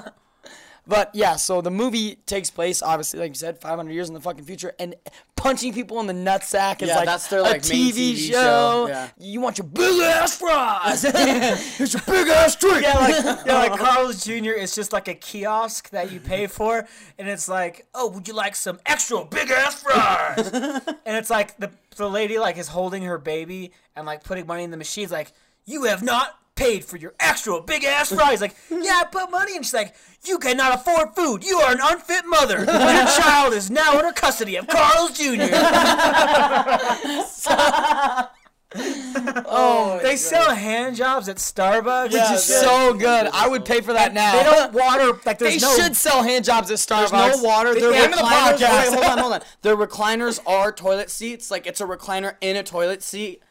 but 0.89 1.13
yeah, 1.13 1.35
so 1.35 1.61
the 1.61 1.71
movie 1.71 2.15
takes 2.25 2.49
place 2.49 2.81
obviously, 2.81 3.19
like 3.19 3.29
you 3.29 3.35
said, 3.35 3.61
500 3.61 3.91
years 3.93 4.07
in 4.09 4.15
the 4.15 4.19
fucking 4.21 4.43
future, 4.43 4.73
and 4.79 4.95
punching 5.35 5.71
people 5.73 5.99
in 6.01 6.07
the 6.07 6.13
nutsack 6.13 6.81
is 6.81 6.89
Yeah, 6.89 6.95
like, 6.97 7.05
that's 7.05 7.27
their, 7.27 7.39
a 7.39 7.43
like, 7.43 7.69
main 7.69 7.91
TV, 7.93 8.13
TV 8.13 8.17
show. 8.17 8.33
show, 8.33 8.85
yeah. 8.89 9.09
You 9.19 9.39
want 9.39 9.57
your 9.59 9.67
big 9.67 10.01
ass 10.01 10.37
fries? 10.37 11.03
Here's 11.77 11.93
your 11.93 12.01
big 12.07 12.27
ass 12.27 12.55
drink. 12.55 12.81
yeah, 12.81 12.97
like 12.97 13.45
yeah, 13.45 13.57
like 13.59 13.79
Carl's 13.79 14.25
Jr. 14.25 14.51
is 14.51 14.73
just 14.75 14.91
like 14.91 15.07
a 15.07 15.13
kiosk 15.13 15.91
that 15.91 16.11
you 16.11 16.19
pay 16.19 16.47
for, 16.47 16.87
and 17.17 17.29
it's 17.29 17.47
like, 17.47 17.85
oh, 17.93 18.09
would 18.09 18.27
you 18.27 18.33
like 18.33 18.55
some 18.55 18.79
extra 18.85 19.23
big 19.25 19.51
ass 19.51 19.81
fries? 19.83 20.49
and 20.51 21.15
it's 21.17 21.29
like 21.29 21.55
the 21.57 21.69
the 21.97 22.09
lady 22.09 22.39
like 22.39 22.57
is 22.57 22.67
holding 22.69 23.03
her 23.03 23.17
baby 23.19 23.71
and 23.95 24.05
like 24.05 24.23
putting 24.23 24.47
money 24.47 24.63
in 24.63 24.71
the 24.71 24.77
machine. 24.77 25.03
It's 25.03 25.13
like, 25.13 25.33
you 25.65 25.83
have 25.83 26.01
not 26.01 26.35
paid 26.59 26.83
for 26.85 26.97
your 26.97 27.13
extra 27.19 27.59
big 27.61 27.83
ass 27.85 28.13
fries. 28.13 28.41
Like, 28.41 28.55
yeah, 28.69 29.01
I 29.01 29.05
put 29.09 29.31
money. 29.31 29.55
And 29.55 29.65
she's 29.65 29.73
like, 29.73 29.95
you 30.25 30.37
cannot 30.37 30.75
afford 30.75 31.15
food. 31.15 31.43
You 31.45 31.57
are 31.59 31.71
an 31.71 31.79
unfit 31.81 32.25
mother. 32.27 32.57
Your 32.59 32.65
child 32.67 33.53
is 33.53 33.71
now 33.71 33.97
under 33.97 34.11
custody 34.11 34.57
of 34.57 34.67
Carl's 34.67 35.17
Jr. 35.17 35.43
oh, 38.75 39.43
oh 39.47 39.99
They 40.03 40.15
sell 40.15 40.53
hand 40.53 40.95
jobs 40.95 41.27
at 41.29 41.37
Starbucks. 41.37 42.11
which 42.13 42.21
is 42.31 42.43
so 42.43 42.93
good. 42.93 43.27
I 43.33 43.47
would 43.47 43.65
pay 43.65 43.81
for 43.81 43.93
that 43.93 44.13
now. 44.13 44.33
They 44.37 44.43
don't 44.43 44.73
water 44.73 45.19
like 45.25 45.39
They 45.39 45.51
there's 45.51 45.61
no. 45.61 45.75
should 45.75 45.95
sell 45.95 46.21
hand 46.23 46.45
jobs 46.45 46.69
at 46.69 46.77
Starbucks. 46.77 47.11
There's 47.11 47.41
no 47.41 47.47
water. 47.47 47.73
They- 47.73 47.81
Their 47.81 47.91
Name 47.91 48.13
of 48.13 48.19
the 48.19 48.25
recliners. 48.25 48.57
podcast. 48.57 48.91
Wait, 48.91 48.93
hold 48.93 49.05
on, 49.05 49.17
hold 49.17 49.33
on. 49.33 49.41
Their 49.63 49.75
recliners 49.77 50.39
are 50.45 50.71
toilet 50.71 51.09
seats. 51.09 51.49
Like 51.49 51.65
it's 51.65 51.81
a 51.81 51.85
recliner 51.85 52.35
in 52.41 52.55
a 52.57 52.63
toilet 52.63 53.01
seat. 53.01 53.41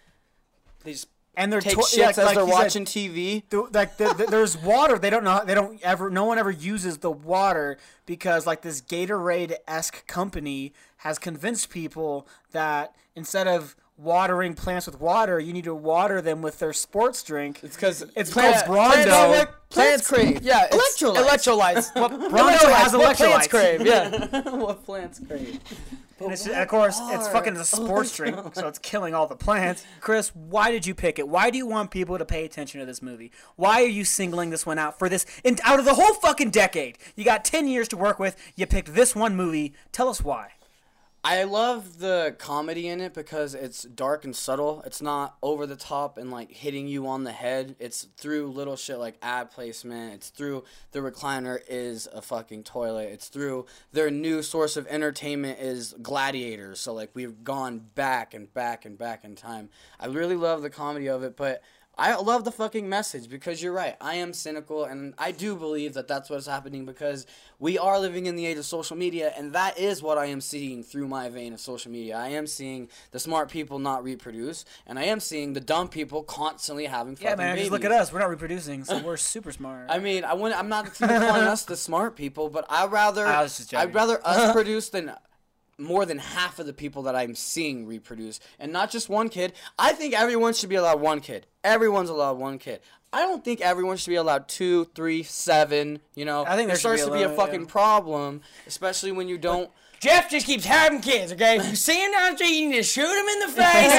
They 0.84 0.92
just 0.92 1.09
and 1.39 1.51
they're 1.53 1.61
take 1.62 1.72
to- 1.74 1.78
shits 1.78 1.97
yeah, 1.97 2.09
as 2.11 2.18
like 2.18 2.34
they're 2.36 2.45
he 2.45 2.51
said, 2.53 2.59
watching 2.59 2.84
TV. 2.84 3.43
the, 3.49 3.62
like 3.72 3.97
the, 3.97 4.12
the, 4.12 4.26
there's 4.26 4.59
water 4.59 4.99
they 4.99 5.09
don't 5.09 5.24
know 5.24 5.41
they 5.47 5.55
don't 5.55 5.80
ever 5.82 6.11
no 6.11 6.24
one 6.26 6.36
ever 6.39 6.51
uses 6.51 6.99
the 6.99 7.11
water 7.11 7.78
because 8.05 8.47
like 8.47 8.61
this 8.62 8.82
gatorade 8.82 9.55
esque 9.66 10.07
company 10.07 10.72
has 10.99 11.18
convinced 11.18 11.70
people 11.70 12.26
that 12.53 12.95
instead 13.16 13.47
of 13.49 13.74
watering 13.97 14.55
plants 14.55 14.86
with 14.86 15.01
water 15.01 15.41
you 15.41 15.53
need 15.53 15.64
to 15.64 15.74
water 15.74 16.20
them 16.20 16.41
with 16.43 16.59
their 16.61 16.72
sports 16.72 17.22
drink 17.22 17.61
It's 17.62 17.74
because 17.76 18.05
it's 18.14 18.30
Plants- 18.32 18.62
called 18.62 18.76
plants- 18.78 19.11
Brawndo. 19.11 19.28
plants- 19.32 19.53
Plants 19.70 20.09
crave. 20.09 20.43
Yeah, 20.43 20.66
Electrolytes. 20.68 21.26
electrolytes. 21.26 22.01
What, 22.01 22.11
Brondo 22.32 22.72
has 22.72 22.93
What 22.95 23.16
plants 23.16 23.49
crave? 23.49 23.84
Yeah. 23.86 24.51
what 24.57 24.84
plants 24.84 25.20
crave. 25.26 25.61
And 26.20 26.32
of 26.62 26.68
course, 26.68 26.98
it's 27.00 27.28
fucking 27.28 27.56
a 27.56 27.64
sports 27.64 28.14
drink, 28.16 28.36
so 28.54 28.68
it's 28.68 28.78
killing 28.78 29.14
all 29.14 29.26
the 29.26 29.36
plants. 29.36 29.84
Chris, 30.00 30.34
why 30.34 30.70
did 30.70 30.86
you 30.86 30.94
pick 30.94 31.18
it? 31.18 31.28
Why 31.28 31.50
do 31.50 31.58
you 31.58 31.66
want 31.66 31.90
people 31.90 32.18
to 32.18 32.24
pay 32.24 32.44
attention 32.44 32.80
to 32.80 32.86
this 32.86 33.02
movie? 33.02 33.30
Why 33.56 33.82
are 33.82 33.88
you 33.88 34.04
singling 34.04 34.50
this 34.50 34.66
one 34.66 34.78
out 34.78 34.98
for 34.98 35.08
this? 35.08 35.26
And 35.44 35.60
out 35.64 35.78
of 35.78 35.84
the 35.84 35.94
whole 35.94 36.14
fucking 36.14 36.50
decade, 36.50 36.98
you 37.16 37.24
got 37.24 37.44
ten 37.44 37.68
years 37.68 37.88
to 37.88 37.96
work 37.96 38.18
with. 38.18 38.36
You 38.56 38.66
picked 38.66 38.94
this 38.94 39.14
one 39.14 39.36
movie. 39.36 39.74
Tell 39.92 40.08
us 40.08 40.22
why. 40.22 40.52
I 41.24 41.42
love 41.42 41.98
the 41.98 42.36
comedy 42.38 42.86
in 42.86 43.00
it 43.00 43.12
because 43.12 43.54
it's 43.54 43.82
dark 43.82 44.24
and 44.24 44.34
subtle. 44.34 44.82
It's 44.86 45.02
not 45.02 45.36
over 45.42 45.66
the 45.66 45.76
top 45.76 46.16
and 46.16 46.30
like 46.30 46.52
hitting 46.52 46.86
you 46.86 47.08
on 47.08 47.24
the 47.24 47.32
head. 47.32 47.74
It's 47.80 48.04
through 48.16 48.52
little 48.52 48.76
shit 48.76 48.98
like 48.98 49.16
ad 49.20 49.50
placement. 49.50 50.14
It's 50.14 50.28
through 50.28 50.62
the 50.92 51.00
recliner 51.00 51.58
is 51.68 52.08
a 52.14 52.22
fucking 52.22 52.62
toilet. 52.62 53.10
It's 53.10 53.28
through 53.28 53.66
their 53.92 54.12
new 54.12 54.42
source 54.42 54.76
of 54.76 54.86
entertainment 54.86 55.58
is 55.58 55.94
gladiators. 56.00 56.78
So 56.78 56.94
like 56.94 57.10
we've 57.14 57.42
gone 57.42 57.80
back 57.96 58.32
and 58.32 58.52
back 58.54 58.84
and 58.84 58.96
back 58.96 59.24
in 59.24 59.34
time. 59.34 59.70
I 59.98 60.06
really 60.06 60.36
love 60.36 60.62
the 60.62 60.70
comedy 60.70 61.08
of 61.08 61.24
it, 61.24 61.36
but 61.36 61.62
I 62.01 62.14
love 62.14 62.44
the 62.44 62.53
fucking 62.53 62.88
message 62.88 63.28
because 63.28 63.61
you're 63.61 63.72
right. 63.72 63.96
I 64.01 64.14
am 64.14 64.32
cynical 64.32 64.84
and 64.84 65.14
I 65.18 65.32
do 65.32 65.57
believe 65.57 65.94
that 65.94 66.07
that's 66.07 66.30
what's 66.30 66.46
happening 66.46 66.86
because 66.86 67.26
we 67.59 67.76
are 67.76 67.99
living 67.99 68.26
in 68.26 68.36
the 68.36 68.46
age 68.46 68.57
of 68.57 68.64
social 68.66 68.96
media 68.96 69.32
and 69.36 69.53
that 69.55 69.76
is 69.78 70.01
what 70.01 70.16
I 70.16 70.26
am 70.26 70.40
seeing 70.40 70.84
through 70.84 71.09
my 71.09 71.28
vein 71.28 71.53
of 71.53 71.59
social 71.61 71.90
media. 71.90 72.16
I 72.16 72.28
am 72.28 72.46
seeing 72.46 72.88
the 73.11 73.18
smart 73.18 73.51
people 73.51 73.80
not 73.80 74.05
reproduce 74.05 74.64
and 74.86 74.96
I 74.96 75.05
am 75.05 75.18
seeing 75.18 75.55
the 75.55 75.61
dumb 75.61 75.88
people 75.88 76.22
constantly 76.22 76.84
having 76.86 77.16
fucking 77.16 77.30
Yeah, 77.30 77.34
man. 77.34 77.55
babies. 77.57 77.64
Just 77.64 77.72
look 77.72 77.84
at 77.84 77.90
us. 77.92 78.12
We're 78.12 78.20
not 78.20 78.30
reproducing, 78.30 78.84
so 78.84 78.99
we're 79.03 79.16
super 79.34 79.51
smart. 79.51 79.86
I 79.88 79.99
mean, 79.99 80.22
I 80.22 80.34
wouldn't, 80.34 80.57
I'm 80.59 80.68
not 80.68 80.94
calling 80.94 81.49
us 81.49 81.64
the 81.64 81.76
smart 81.76 82.14
people, 82.14 82.49
but 82.49 82.64
I 82.68 82.86
rather 82.86 83.26
I. 83.26 83.49
I'd 83.74 83.92
rather 83.94 84.20
us 84.24 84.53
produce 84.59 84.88
than 84.90 85.12
more 85.79 86.05
than 86.05 86.18
half 86.18 86.59
of 86.59 86.66
the 86.66 86.72
people 86.72 87.03
that 87.05 87.14
I'm 87.14 87.35
seeing 87.35 87.87
reproduce, 87.87 88.41
and 88.59 88.72
not 88.72 88.91
just 88.91 89.09
one 89.09 89.29
kid. 89.29 89.53
I 89.79 89.93
think 89.93 90.12
everyone 90.12 90.53
should 90.55 90.68
be 90.68 90.74
allowed 90.74 91.01
one 91.01 91.20
kid. 91.20 91.47
Everyone's 91.64 92.11
allowed 92.11 92.39
one 92.39 92.59
kid. 92.59 92.81
I 93.12 93.20
don't 93.20 93.45
think 93.45 93.61
everyone 93.61 93.97
should 93.97 94.11
be 94.11 94.16
allowed 94.16 94.49
two, 94.49 94.87
three, 94.95 95.22
seven. 95.22 96.01
You 96.14 96.24
know, 96.24 96.45
I 96.47 96.57
think 96.57 96.68
there 96.68 96.74
it 96.74 96.79
be 96.79 96.81
starts 96.81 97.05
to 97.05 97.12
be 97.12 97.22
a 97.22 97.31
fucking 97.31 97.62
yeah. 97.62 97.66
problem, 97.66 98.43
especially 98.66 99.12
when 99.12 99.29
you 99.29 99.39
don't. 99.39 99.70
Jeff 100.01 100.30
just 100.30 100.46
keeps 100.46 100.64
having 100.64 101.01
kids, 101.01 101.32
okay? 101.32 101.57
If 101.57 101.68
You 101.70 101.74
see 101.76 102.01
him 102.05 102.12
down 102.12 102.30
the 102.32 102.36
street, 102.36 102.51
you 102.57 102.68
need 102.68 102.76
to 102.76 102.82
shoot 102.84 103.03
him 103.03 103.26
in 103.26 103.38
the 103.40 103.49
face. 103.62 103.92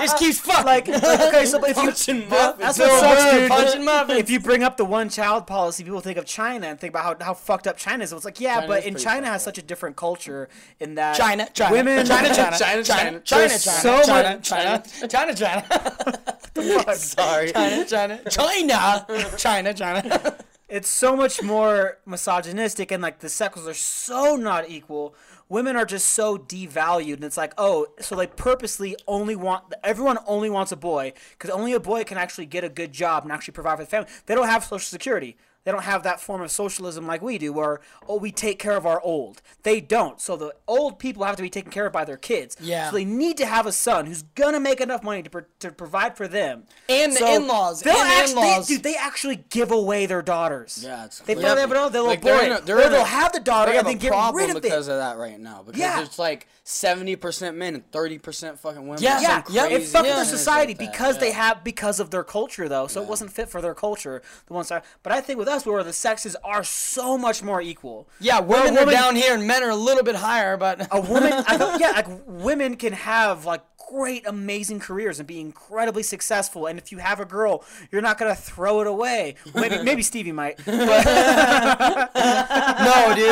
just 0.00 0.18
keeps 0.18 0.38
fucking. 0.38 0.64
like, 0.64 0.88
okay, 0.88 1.44
so 1.46 1.62
if 1.64 1.76
you 1.76 1.82
Punching 1.88 2.28
muffins. 2.28 2.58
that's 2.60 2.78
what 2.78 3.00
sucks, 3.00 3.32
dude. 3.32 3.50
punching 3.50 3.84
muffins. 3.84 4.18
If 4.20 4.30
you 4.30 4.38
bring 4.40 4.62
up 4.62 4.76
the 4.76 4.84
one 4.84 5.08
child 5.08 5.46
policy, 5.48 5.82
people 5.82 6.00
think 6.00 6.16
of 6.16 6.24
China 6.26 6.68
and 6.68 6.78
think 6.78 6.92
about 6.94 7.20
how, 7.20 7.24
how 7.26 7.34
fucked 7.34 7.66
up 7.66 7.76
China 7.76 8.04
is. 8.04 8.12
It's 8.12 8.24
like, 8.24 8.38
yeah, 8.40 8.56
China 8.56 8.66
but 8.68 8.78
is 8.80 8.84
in 8.86 8.92
pretty 8.94 9.04
China 9.04 9.20
fucked 9.22 9.32
has 9.32 9.42
such 9.44 9.58
a 9.58 9.62
different 9.62 9.96
culture 9.96 10.48
in 10.78 10.94
that 10.94 11.16
China, 11.16 11.48
China, 11.52 11.72
women, 11.74 12.06
China, 12.06 12.28
China, 12.34 12.56
China, 12.56 12.58
China, 12.58 12.84
China. 12.84 13.20
China, 13.20 13.48
There's 13.48 13.64
China, 13.64 13.78
so 13.80 14.02
China, 14.04 14.28
much- 14.36 14.48
China, 14.48 14.82
China, 15.08 15.34
China, 15.34 16.94
Sorry. 16.96 17.52
China, 17.52 17.84
China, 17.84 18.20
China, 18.30 19.34
China, 19.36 19.74
China. 19.74 20.36
It's 20.68 20.88
so 20.88 21.16
much 21.16 21.42
more 21.42 21.98
misogynistic 22.04 22.92
and 22.92 23.02
like 23.02 23.20
the 23.20 23.28
sexes 23.28 23.66
are 23.66 23.74
so 23.74 24.36
not 24.36 24.68
equal. 24.68 25.14
Women 25.48 25.76
are 25.76 25.86
just 25.86 26.10
so 26.10 26.36
devalued 26.36 27.14
and 27.14 27.24
it's 27.24 27.38
like 27.38 27.54
oh 27.56 27.86
so 28.00 28.14
they 28.14 28.26
purposely 28.26 28.96
only 29.06 29.34
want 29.34 29.72
everyone 29.82 30.18
only 30.26 30.50
wants 30.50 30.70
a 30.70 30.76
boy 30.76 31.14
because 31.32 31.50
only 31.50 31.72
a 31.72 31.80
boy 31.80 32.04
can 32.04 32.18
actually 32.18 32.46
get 32.46 32.64
a 32.64 32.68
good 32.68 32.92
job 32.92 33.22
and 33.22 33.32
actually 33.32 33.52
provide 33.52 33.78
for 33.78 33.84
the 33.84 33.90
family. 33.90 34.10
They 34.26 34.34
don't 34.34 34.46
have 34.46 34.64
social 34.64 34.80
security 34.80 35.36
they 35.68 35.72
don't 35.72 35.84
have 35.84 36.02
that 36.04 36.18
form 36.18 36.40
of 36.40 36.50
socialism 36.50 37.06
like 37.06 37.20
we 37.20 37.36
do, 37.36 37.52
where 37.52 37.80
oh 38.08 38.16
we 38.16 38.32
take 38.32 38.58
care 38.58 38.74
of 38.74 38.86
our 38.86 39.02
old. 39.02 39.42
They 39.64 39.82
don't. 39.82 40.18
So 40.18 40.34
the 40.34 40.54
old 40.66 40.98
people 40.98 41.24
have 41.24 41.36
to 41.36 41.42
be 41.42 41.50
taken 41.50 41.70
care 41.70 41.84
of 41.84 41.92
by 41.92 42.06
their 42.06 42.16
kids. 42.16 42.56
Yeah. 42.58 42.88
So 42.88 42.96
they 42.96 43.04
need 43.04 43.36
to 43.36 43.44
have 43.44 43.66
a 43.66 43.72
son 43.72 44.06
who's 44.06 44.22
gonna 44.22 44.60
make 44.60 44.80
enough 44.80 45.02
money 45.02 45.22
to, 45.22 45.28
pro- 45.28 45.44
to 45.58 45.70
provide 45.70 46.16
for 46.16 46.26
them. 46.26 46.62
And 46.88 47.12
the 47.12 47.34
in-laws, 47.34 47.82
They'll 47.82 47.96
and 47.98 48.08
the 48.10 48.14
actually, 48.14 48.32
in-laws. 48.48 48.66
dude, 48.68 48.82
they 48.82 48.94
actually 48.96 49.44
give 49.50 49.70
away 49.70 50.06
their 50.06 50.22
daughters. 50.22 50.80
Yeah, 50.82 51.04
it's 51.04 51.18
they 51.18 51.34
crazy. 51.34 51.44
probably 51.44 51.60
have 51.60 51.70
it. 51.88 51.92
They'll 51.92 52.06
Like, 52.06 52.20
abort 52.20 52.34
they're 52.38 52.46
in 52.46 52.52
it, 52.52 52.62
a- 52.62 52.64
they're 52.64 52.80
in 52.86 52.92
they'll 52.92 53.04
have 53.04 53.32
the 53.34 53.40
daughter 53.40 53.72
They 53.72 53.76
and 53.78 53.86
then 53.86 53.98
get 53.98 54.32
rid 54.32 54.48
of 54.48 54.56
it 54.56 54.62
because 54.62 54.88
of 54.88 54.96
that 54.96 55.18
right 55.18 55.38
now. 55.38 55.64
Because 55.66 55.78
Yeah. 55.78 56.00
it's 56.00 56.18
like 56.18 56.48
seventy 56.68 57.16
percent 57.16 57.56
men 57.56 57.74
and 57.74 57.90
thirty 57.90 58.18
percent 58.18 58.58
fucking 58.58 58.86
women. 58.86 59.02
Yeah, 59.02 59.14
It's 59.14 59.22
Yeah, 59.54 59.68
yeah, 59.68 59.76
it 59.76 59.84
fucked 59.84 60.06
yeah. 60.06 60.16
their 60.16 60.24
society 60.24 60.74
like 60.74 60.90
because 60.90 61.18
they 61.18 61.32
have 61.32 61.64
because 61.64 61.98
of 61.98 62.10
their 62.10 62.22
culture 62.22 62.68
though, 62.68 62.86
so 62.86 63.02
it 63.02 63.08
wasn't 63.08 63.32
fit 63.32 63.48
for 63.48 63.62
their 63.62 63.74
culture. 63.74 64.22
The 64.46 64.52
ones 64.52 64.68
side, 64.68 64.82
but 65.02 65.12
I 65.12 65.22
think 65.22 65.38
with 65.38 65.48
us, 65.48 65.64
where 65.64 65.82
the 65.82 65.94
sexes 65.94 66.36
are 66.44 66.62
so 66.62 67.16
much 67.16 67.42
more 67.42 67.62
equal. 67.62 68.06
Yeah, 68.20 68.40
women 68.40 68.76
are 68.76 68.84
down 68.84 69.16
here 69.16 69.34
and 69.34 69.46
men 69.46 69.62
are 69.62 69.70
a 69.70 69.76
little 69.76 70.04
bit 70.04 70.16
higher, 70.16 70.56
but 70.58 70.86
A 70.90 71.00
woman, 71.00 71.32
I 71.32 71.76
yeah, 71.80 71.92
like 71.92 72.06
women 72.26 72.76
can 72.76 72.92
have 72.92 73.46
like 73.46 73.62
great, 73.88 74.26
amazing 74.26 74.80
careers 74.80 75.18
and 75.18 75.26
be 75.26 75.40
incredibly 75.40 76.02
successful. 76.02 76.66
And 76.66 76.78
if 76.78 76.92
you 76.92 76.98
have 76.98 77.20
a 77.20 77.24
girl, 77.24 77.64
you're 77.90 78.02
not 78.02 78.18
gonna 78.18 78.34
throw 78.34 78.80
it 78.80 78.86
away. 78.86 79.36
Maybe, 79.54 79.82
maybe 79.82 80.02
Stevie 80.02 80.32
might. 80.32 80.58
no, 80.66 80.74
dude, 80.74 80.88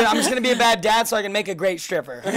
I'm 0.05 0.15
just 0.15 0.29
gonna 0.29 0.41
be 0.41 0.51
a 0.51 0.55
bad 0.55 0.81
dad 0.81 1.07
so 1.07 1.15
I 1.15 1.21
can 1.21 1.31
make 1.31 1.47
a 1.47 1.55
great 1.55 1.79
stripper. 1.79 2.23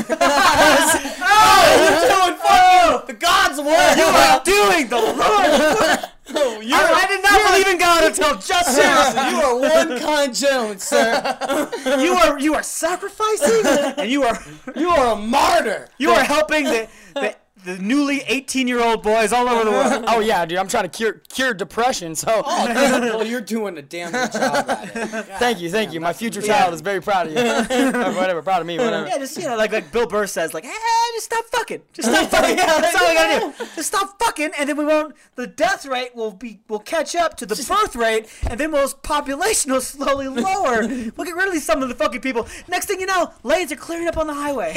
Oh, 1.33 1.77
you're 1.77 2.01
doing 2.09 2.39
fucking 2.39 2.51
oh, 2.51 3.05
the 3.07 3.12
God's 3.14 3.59
work. 3.59 3.97
You 3.97 4.05
are 4.05 4.43
doing 4.45 4.89
the 4.89 4.97
Lord's 4.97 5.81
work. 5.81 6.01
Oh, 6.33 6.61
I, 6.62 7.03
I 7.03 7.07
did 7.07 7.23
not 7.23 7.51
believe 7.51 7.66
in 7.66 7.79
God 7.79 8.05
until 8.05 8.35
just 8.37 8.77
now. 8.77 9.31
You 9.31 9.37
are 9.43 9.57
one 9.59 9.99
kind 10.01 10.35
Jones, 10.35 10.85
sir. 10.85 11.68
You 11.85 12.14
are 12.14 12.39
you 12.39 12.55
are 12.55 12.62
sacrificing, 12.62 13.66
and 13.66 14.11
you 14.11 14.23
are 14.23 14.39
You 14.77 14.91
are 14.91 15.12
a 15.14 15.16
martyr. 15.16 15.89
you 15.99 16.11
are 16.11 16.23
helping 16.25 16.64
the 16.64 16.89
the, 17.14 17.35
the 17.65 17.79
newly 17.79 18.23
18 18.27 18.69
year 18.69 18.83
old 18.83 19.03
boys 19.03 19.33
all 19.33 19.49
over 19.49 19.65
the 19.65 19.71
world. 19.71 20.05
oh 20.09 20.21
yeah, 20.21 20.45
dude, 20.45 20.59
I'm 20.59 20.69
trying 20.69 20.85
to 20.85 20.89
cure 20.89 21.15
cure 21.29 21.55
depression. 21.55 22.15
So 22.15 22.43
oh, 22.45 22.67
well, 23.17 23.27
you're 23.27 23.41
doing 23.41 23.79
a 23.79 23.83
damn 23.83 24.13
good 24.13 24.33
job 24.33 24.69
at 24.69 24.97
it. 24.97 25.09
thank 25.39 25.61
you, 25.61 25.71
thank 25.71 25.93
you. 25.93 26.01
My 26.01 26.13
future 26.13 26.43
child 26.43 26.75
is 26.75 26.81
very 26.81 27.01
proud 27.01 27.29
of 27.29 27.33
you. 27.33 27.41
Or 27.41 28.13
whatever, 28.15 28.43
proud 28.43 28.61
of 28.61 28.67
me, 28.67 28.79
whatever. 28.79 29.07
Yeah, 29.07 29.19
just 29.19 29.37
you 29.37 29.49
know, 29.49 29.57
like 29.57 29.73
like 29.73 29.93
Bill 29.93 30.07
Burr 30.07 30.27
says, 30.27 30.55
like, 30.55 30.65
hey, 30.65 30.73
just 31.15 31.27
stop 31.27 31.45
fucking, 31.47 31.83
just 31.93 32.09
stop 32.09 32.31
fucking. 32.31 32.59
yeah, 32.59 32.81
That's 32.81 33.01
all 33.01 33.09
we 33.09 33.15
gotta 33.15 33.59
do. 33.59 33.65
Just 33.77 33.89
stop 33.89 34.19
fucking, 34.23 34.51
and 34.59 34.69
then 34.69 34.77
we 34.77 34.85
won't. 34.85 35.15
The 35.37 35.47
death 35.47 35.87
rate 35.87 36.15
will 36.15 36.33
be 36.33 36.61
will 36.69 36.79
catch 36.79 37.15
up 37.15 37.37
to 37.39 37.47
the 37.47 37.55
birth 37.71 37.97
rate, 37.97 38.29
and 38.49 38.59
then 38.59 38.73
we'll 38.73 38.89
population 39.03 39.73
will 39.73 39.81
slowly 39.81 40.29
lower. 40.29 40.87
We'll 40.87 41.27
get 41.27 41.35
rid 41.35 41.49
of 41.49 41.53
these 41.53 41.65
some 41.65 41.83
of 41.83 41.89
the 41.89 41.95
fucking 41.95 42.21
people. 42.21 42.47
Next 42.69 42.87
thing 42.87 43.01
you 43.01 43.07
know, 43.07 43.33
lanes 43.43 43.73
are 43.73 43.77
clearing 43.77 44.09
up 44.09 44.17
on 44.17 44.27
the 44.27 44.35
highway. 44.35 44.75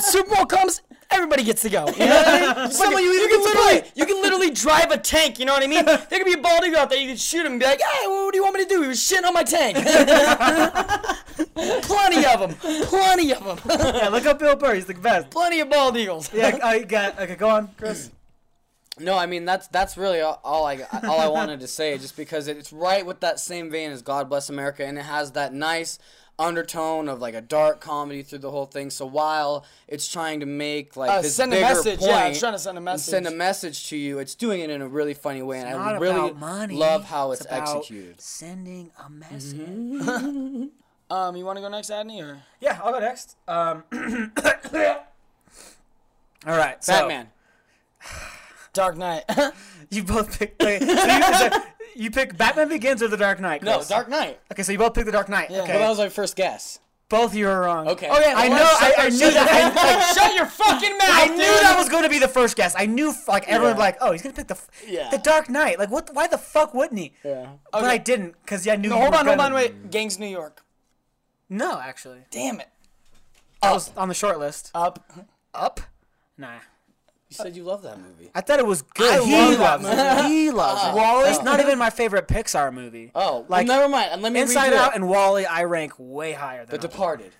Super 0.00 0.34
Bowl 0.34 0.46
comes, 0.46 0.82
everybody 1.10 1.42
gets 1.42 1.62
to 1.62 1.70
go. 1.70 1.86
You 1.88 1.98
know 2.06 2.16
what 2.16 2.28
I 2.28 2.62
mean? 2.64 2.70
Some 2.70 2.94
of 2.94 3.00
you, 3.00 3.06
you 3.06 3.28
can 3.28 3.42
literally, 3.42 3.90
you 3.94 4.06
can 4.06 4.22
literally 4.22 4.50
drive 4.50 4.90
a 4.90 4.98
tank. 4.98 5.38
You 5.38 5.46
know 5.46 5.52
what 5.52 5.62
I 5.62 5.66
mean? 5.66 5.84
There 6.08 6.18
could 6.18 6.24
be 6.24 6.34
a 6.34 6.38
bald 6.38 6.64
eagle 6.64 6.78
out 6.78 6.90
there. 6.90 6.98
You 6.98 7.08
could 7.08 7.20
shoot 7.20 7.44
him 7.44 7.52
and 7.52 7.60
be 7.60 7.66
like, 7.66 7.80
"Hey, 7.80 8.06
what 8.06 8.32
do 8.32 8.38
you 8.38 8.42
want 8.42 8.54
me 8.54 8.64
to 8.64 8.68
do?" 8.68 8.82
He 8.82 8.88
was 8.88 8.98
shitting 8.98 9.24
on 9.24 9.34
my 9.34 9.42
tank. 9.42 9.76
Plenty 11.84 12.24
of 12.24 12.40
them. 12.40 12.54
Plenty 12.86 13.34
of 13.34 13.44
them. 13.44 13.58
yeah, 13.94 14.08
look 14.08 14.26
up 14.26 14.38
Bill 14.38 14.56
Burr. 14.56 14.74
He's 14.74 14.86
the 14.86 14.94
best. 14.94 15.30
Plenty 15.30 15.60
of 15.60 15.70
bald 15.70 15.96
eagles. 15.96 16.32
Yeah, 16.32 16.58
I 16.62 16.80
got. 16.80 17.18
Okay, 17.18 17.36
go 17.36 17.48
on, 17.48 17.68
Chris. 17.76 18.10
No, 19.00 19.16
I 19.16 19.26
mean 19.26 19.44
that's 19.44 19.68
that's 19.68 19.96
really 19.96 20.20
all, 20.20 20.40
all 20.42 20.66
I 20.66 20.80
all 21.04 21.20
I 21.20 21.28
wanted 21.28 21.60
to 21.60 21.68
say, 21.68 21.96
just 21.98 22.16
because 22.16 22.48
it's 22.48 22.72
right 22.72 23.04
with 23.04 23.20
that 23.20 23.38
same 23.38 23.70
vein 23.70 23.90
as 23.90 24.02
God 24.02 24.28
Bless 24.28 24.48
America, 24.48 24.84
and 24.84 24.98
it 24.98 25.02
has 25.02 25.32
that 25.32 25.52
nice 25.52 25.98
undertone 26.38 27.08
of 27.08 27.20
like 27.20 27.34
a 27.34 27.40
dark 27.40 27.80
comedy 27.80 28.22
through 28.22 28.38
the 28.38 28.50
whole 28.50 28.66
thing. 28.66 28.90
So 28.90 29.04
while 29.06 29.64
it's 29.88 30.06
trying 30.06 30.40
to 30.40 30.46
make 30.46 30.96
like 30.96 31.10
Uh, 31.10 31.22
this 31.22 31.34
send 31.34 31.52
a 31.52 31.60
message, 31.60 31.98
point 31.98 32.10
yeah, 32.12 32.26
it's 32.28 32.38
trying 32.40 32.52
to 32.52 32.58
send 32.58 32.76
a 32.76 32.78
and 32.78 32.84
message. 32.84 33.10
send 33.10 33.26
a 33.26 33.30
message 33.30 33.88
to 33.88 33.96
you, 33.96 34.18
it's 34.18 34.34
doing 34.34 34.60
it 34.60 34.70
in 34.70 34.80
a 34.82 34.88
really 34.88 35.14
funny 35.14 35.42
way, 35.42 35.58
and 35.60 35.68
I 35.68 35.98
really 35.98 36.32
money. 36.34 36.76
love 36.76 37.04
how 37.04 37.32
it's, 37.32 37.44
about 37.44 37.76
executed. 37.76 38.20
Sending 38.20 38.90
a 39.04 39.10
message. 39.10 40.70
Um, 41.10 41.36
you 41.36 41.46
want 41.46 41.56
to 41.56 41.62
go 41.62 41.70
next, 41.70 41.88
Adney, 41.88 42.22
or 42.22 42.42
Yeah, 42.60 42.78
I'll 42.84 42.92
go 42.92 42.98
next. 43.00 43.34
Um, 43.48 43.82
all 46.46 46.56
right, 46.56 46.82
so 46.84 46.92
Batman. 46.92 47.28
Dark 48.72 48.96
Knight? 48.96 49.24
You 49.90 50.02
both 50.02 50.38
picked. 50.38 50.62
Okay, 50.62 50.78
so 50.80 50.86
you, 50.86 51.34
so 51.50 51.62
you 51.98 52.10
pick 52.10 52.36
Batman 52.36 52.68
Begins 52.68 53.02
or 53.02 53.08
The 53.08 53.16
Dark 53.16 53.40
Knight. 53.40 53.62
No, 53.62 53.76
Chris? 53.76 53.88
Dark 53.88 54.08
Knight. 54.08 54.38
Okay, 54.52 54.62
so 54.62 54.72
you 54.72 54.78
both 54.78 54.94
picked 54.94 55.06
The 55.06 55.12
Dark 55.12 55.28
Knight. 55.28 55.50
Yeah. 55.50 55.62
Okay, 55.62 55.72
Well, 55.74 55.80
that 55.82 55.88
was 55.90 55.98
my 55.98 56.08
first 56.08 56.36
guess. 56.36 56.78
both 57.08 57.32
of 57.32 57.34
you 57.36 57.48
are 57.48 57.60
wrong. 57.62 57.88
Okay. 57.88 58.08
Okay, 58.08 58.32
I 58.32 58.48
well, 58.48 58.58
know. 58.58 58.64
I, 58.64 58.94
I 59.06 59.08
knew 59.08 59.18
that. 59.30 59.48
I, 59.50 59.96
like, 60.06 60.16
Shut 60.16 60.34
your 60.34 60.46
fucking 60.46 60.96
mouth. 60.98 61.08
I 61.10 61.26
knew 61.26 61.36
dude. 61.36 61.62
that 61.62 61.76
was 61.78 61.88
going 61.88 62.04
to 62.04 62.08
be 62.10 62.18
the 62.18 62.28
first 62.28 62.56
guess. 62.56 62.74
I 62.76 62.86
knew 62.86 63.12
like 63.26 63.48
everyone 63.48 63.74
be 63.76 63.80
like, 63.80 63.96
oh, 64.00 64.12
he's 64.12 64.22
gonna 64.22 64.34
pick 64.34 64.46
the 64.48 64.54
f- 64.54 64.70
Yeah. 64.86 65.08
the 65.10 65.18
Dark 65.18 65.48
Knight. 65.50 65.78
Like, 65.78 65.90
what? 65.90 66.10
Why 66.12 66.26
the 66.26 66.38
fuck 66.38 66.74
wouldn't 66.74 66.98
he? 67.00 67.12
Yeah. 67.24 67.48
But 67.72 67.84
I 67.84 67.98
didn't 67.98 68.34
because 68.44 68.64
yeah, 68.66 68.74
I 68.74 68.76
knew. 68.76 68.90
No, 68.90 68.98
hold 69.00 69.14
on, 69.14 69.26
hold 69.26 69.40
on, 69.40 69.52
wait. 69.54 69.90
Gangs 69.90 70.18
New 70.18 70.26
York. 70.28 70.62
No, 71.50 71.80
actually, 71.80 72.20
Damn 72.30 72.60
it. 72.60 72.68
I 73.62 73.72
was 73.72 73.90
on 73.96 74.08
the 74.08 74.14
short 74.14 74.38
list. 74.38 74.70
Up. 74.74 75.10
Up? 75.54 75.80
Nah. 76.36 76.58
You 77.30 77.34
said 77.34 77.54
you 77.56 77.62
love 77.64 77.82
that 77.82 77.98
movie. 78.00 78.30
I 78.34 78.40
thought 78.40 78.58
it 78.58 78.64
was 78.66 78.80
good. 78.82 79.20
I 79.20 79.24
he 79.24 79.32
love 79.56 79.58
that 79.82 79.82
loves 79.82 80.24
it. 80.24 80.30
He 80.30 80.50
loves 80.50 80.82
it. 80.82 80.94
Wall-E? 80.98 81.28
It's 81.30 81.42
not 81.42 81.60
even 81.60 81.78
my 81.78 81.90
favorite 81.90 82.26
Pixar 82.26 82.72
movie. 82.72 83.10
Oh, 83.14 83.44
Like, 83.48 83.68
well, 83.68 83.78
never 83.80 83.88
mind. 83.90 84.22
Let 84.22 84.32
me 84.32 84.40
Inside 84.40 84.72
Out 84.72 84.92
it. 84.92 84.96
and 84.96 85.08
Wall-E, 85.08 85.44
I 85.44 85.64
rank 85.64 85.92
way 85.98 86.32
higher 86.32 86.64
than. 86.64 86.80
The. 86.80 86.88
Departed. 86.88 87.32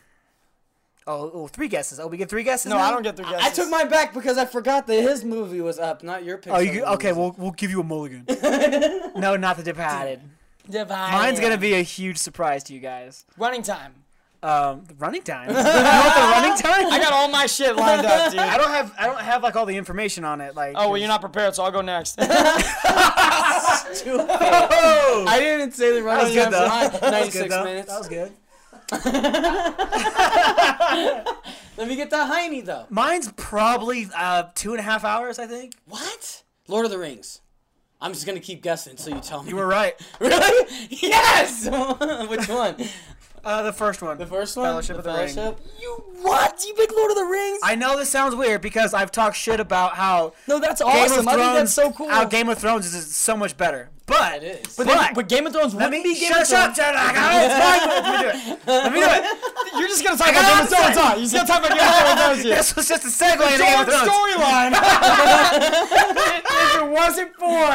Oh, 1.06 1.30
oh, 1.32 1.46
three 1.48 1.68
guesses. 1.68 1.98
Oh, 1.98 2.06
we 2.06 2.18
get 2.18 2.28
three 2.28 2.42
guesses. 2.42 2.68
No, 2.68 2.76
now? 2.76 2.82
I 2.84 2.90
don't 2.90 3.02
get 3.02 3.16
three 3.16 3.24
guesses. 3.24 3.46
I 3.46 3.50
took 3.50 3.70
mine 3.70 3.88
back 3.88 4.12
because 4.12 4.36
I 4.36 4.44
forgot 4.44 4.86
that 4.88 5.00
his 5.00 5.24
movie 5.24 5.62
was 5.62 5.78
up, 5.78 6.02
not 6.02 6.22
your 6.22 6.36
Pixar. 6.36 6.54
Oh, 6.54 6.58
you, 6.58 6.84
okay. 6.84 7.12
We'll 7.14 7.34
we'll 7.38 7.52
give 7.52 7.70
you 7.70 7.80
a 7.80 7.84
mulligan. 7.84 8.26
no, 9.16 9.36
not 9.36 9.56
the 9.56 9.62
Departed. 9.62 10.20
Divine. 10.68 11.12
Mine's 11.12 11.40
gonna 11.40 11.56
be 11.56 11.72
a 11.72 11.80
huge 11.82 12.18
surprise 12.18 12.62
to 12.64 12.74
you 12.74 12.80
guys. 12.80 13.24
running 13.38 13.62
time. 13.62 13.94
Um, 14.40 14.84
the 14.86 14.94
running 14.94 15.22
time. 15.22 15.48
you 15.48 15.54
know 15.54 15.62
the 15.62 15.70
running 15.70 16.56
time? 16.56 16.86
I 16.92 16.98
got 17.00 17.12
all 17.12 17.28
my 17.28 17.46
shit 17.46 17.74
lined 17.74 18.06
up, 18.06 18.30
dude. 18.30 18.38
I 18.38 18.56
don't 18.56 18.70
have 18.70 18.94
I 18.96 19.06
don't 19.06 19.18
have 19.20 19.42
like 19.42 19.56
all 19.56 19.66
the 19.66 19.76
information 19.76 20.24
on 20.24 20.40
it. 20.40 20.54
Like. 20.54 20.74
Oh 20.76 20.88
well, 20.90 20.96
you're 20.96 21.08
not 21.08 21.20
prepared, 21.20 21.56
so 21.56 21.64
I'll 21.64 21.72
go 21.72 21.80
next. 21.80 22.18
Oh, 24.10 25.24
I 25.28 25.40
didn't 25.40 25.72
say 25.72 25.90
the 25.92 26.00
that 26.00 26.04
running 26.04 26.24
was 26.24 26.34
good 26.34 26.52
time 26.52 26.52
though. 26.52 26.68
That 26.68 26.92
was 26.92 27.10
96 27.10 27.42
good, 27.42 27.50
though. 27.50 27.64
minutes. 27.64 27.88
That 27.88 27.98
was 27.98 28.08
good. 28.08 28.32
Let 31.76 31.88
me 31.88 31.96
get 31.96 32.10
that 32.10 32.26
Heine 32.28 32.64
though. 32.64 32.86
Mine's 32.90 33.32
probably 33.36 34.08
uh 34.16 34.44
two 34.54 34.70
and 34.72 34.80
a 34.80 34.82
half 34.82 35.04
hours. 35.04 35.38
I 35.38 35.46
think. 35.46 35.74
What? 35.86 36.42
Lord 36.66 36.84
of 36.84 36.90
the 36.90 36.98
Rings. 36.98 37.40
I'm 38.00 38.12
just 38.12 38.26
gonna 38.26 38.40
keep 38.40 38.62
guessing 38.62 38.92
until 38.92 39.14
you 39.14 39.20
tell 39.20 39.42
me. 39.42 39.50
You 39.50 39.56
were 39.56 39.66
right. 39.66 39.94
really? 40.20 40.66
Yes. 40.90 41.68
Which 42.28 42.48
one? 42.48 42.76
Uh, 43.44 43.62
the 43.62 43.72
first 43.72 44.02
one. 44.02 44.18
The 44.18 44.26
first 44.26 44.56
one. 44.56 44.66
Fellowship 44.66 45.02
the 45.02 45.10
of 45.10 45.34
the 45.34 45.42
Ring. 45.42 45.54
You 45.80 46.04
what? 46.22 46.62
You 46.66 46.74
pick 46.74 46.90
Lord 46.92 47.10
of 47.12 47.16
the 47.16 47.24
Rings? 47.24 47.58
I 47.62 47.74
know 47.74 47.96
this 47.96 48.08
sounds 48.10 48.34
weird 48.34 48.60
because 48.60 48.92
I've 48.94 49.10
talked 49.12 49.36
shit 49.36 49.60
about 49.60 49.94
how 49.94 50.32
no, 50.46 50.58
that's 50.58 50.80
Game 50.82 50.90
awesome. 50.90 51.20
of 51.20 51.28
I 51.28 51.32
Thrones. 51.34 51.46
think 51.46 51.54
that's 51.58 51.74
so 51.74 51.90
cool. 51.92 52.08
How 52.08 52.24
Game 52.24 52.48
of 52.48 52.58
Thrones 52.58 52.92
is, 52.92 53.14
so 53.16 53.36
much 53.36 53.56
better. 53.56 53.90
But 54.06 54.42
It 54.42 54.66
is. 54.66 54.76
but, 54.76 54.86
but- 54.86 54.94
then, 54.98 55.14
but 55.14 55.28
Game 55.28 55.46
of 55.46 55.52
Thrones 55.52 55.74
let 55.74 55.90
wouldn't 55.90 56.02
me 56.04 56.14
be 56.14 56.18
Game 56.20 56.30
shut, 56.32 56.42
of 56.42 56.48
Thrones. 56.48 56.76
shut, 56.76 56.96
I 56.96 57.12
got 57.12 57.34
it. 57.34 57.44
It's 57.44 57.54
fine. 57.62 57.88
Let 57.88 58.04
me 58.04 58.10
do 58.22 58.28
it. 58.28 58.58
Let 58.66 58.92
me 58.92 59.00
do 59.00 59.06
it. 59.06 59.22
You're 59.78 59.88
just 59.88 60.02
gonna 60.04 60.16
talk 60.16 60.30
about 60.30 60.44
Game 60.48 60.62
of 60.64 60.68
Thrones, 60.68 60.96
huh? 60.96 61.12
You're 61.14 61.22
just 61.28 61.34
gonna 61.34 61.46
talk 61.46 61.60
about 61.64 61.78
Game 61.78 61.86
of 61.86 62.18
Thrones. 62.18 62.42
This 62.42 62.74
was 62.76 62.88
just 62.88 63.04
a 63.04 63.08
segue 63.08 63.52
into 63.52 63.64
Game 63.64 63.80
of 63.80 63.86
Thrones. 63.86 64.08
storyline. 64.08 64.72
if 66.48 66.76
it 66.82 66.88
wasn't 66.90 67.32
for. 67.36 67.68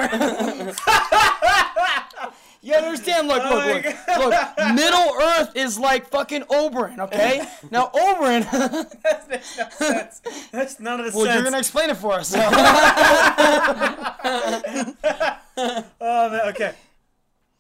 You 2.64 2.74
understand? 2.76 3.28
Look, 3.28 3.44
look, 3.44 3.66
look, 3.66 3.86
look. 4.20 4.34
Middle 4.74 5.14
Earth 5.22 5.52
is 5.54 5.78
like 5.78 6.08
fucking 6.08 6.46
Oberon, 6.50 7.02
okay? 7.02 7.46
Now 7.70 7.92
Oberyn. 7.94 8.50
That's 10.52 10.80
none 10.80 11.02
of 11.02 11.12
the 11.12 11.18
well, 11.18 11.22
sense. 11.26 11.26
Well, 11.26 11.36
you're 11.36 11.44
gonna 11.44 11.60
explain 11.60 11.90
it 11.90 11.98
for 11.98 12.14
us. 12.14 12.30
so. 12.30 12.40
Oh, 15.56 16.32
man, 16.32 16.48
okay. 16.48 16.74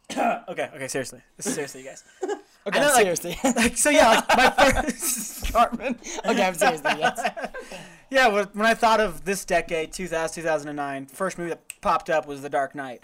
okay, 0.50 0.70
okay, 0.74 0.88
seriously. 0.88 1.22
Seriously, 1.40 1.82
you 1.82 1.88
guys. 1.88 2.04
Okay, 2.66 2.80
know, 2.80 2.90
seriously. 2.90 3.38
Like, 3.44 3.78
so 3.78 3.92
yeah, 3.92 4.10
like 4.10 4.38
my 4.38 4.50
first 4.82 5.54
Cartman. 5.54 6.00
Okay, 6.26 6.44
I'm 6.44 6.56
seriously. 6.56 6.92
Yes. 6.98 7.22
Yeah, 8.10 8.30
when 8.30 8.46
when 8.54 8.66
I 8.66 8.74
thought 8.74 9.00
of 9.00 9.26
this 9.26 9.46
decade, 9.46 9.92
2000, 9.92 10.34
2009, 10.34 11.06
first 11.08 11.38
movie 11.38 11.50
that 11.50 11.62
popped 11.82 12.10
up 12.10 12.26
was 12.26 12.42
The 12.42 12.50
Dark 12.50 12.74
Knight. 12.74 13.04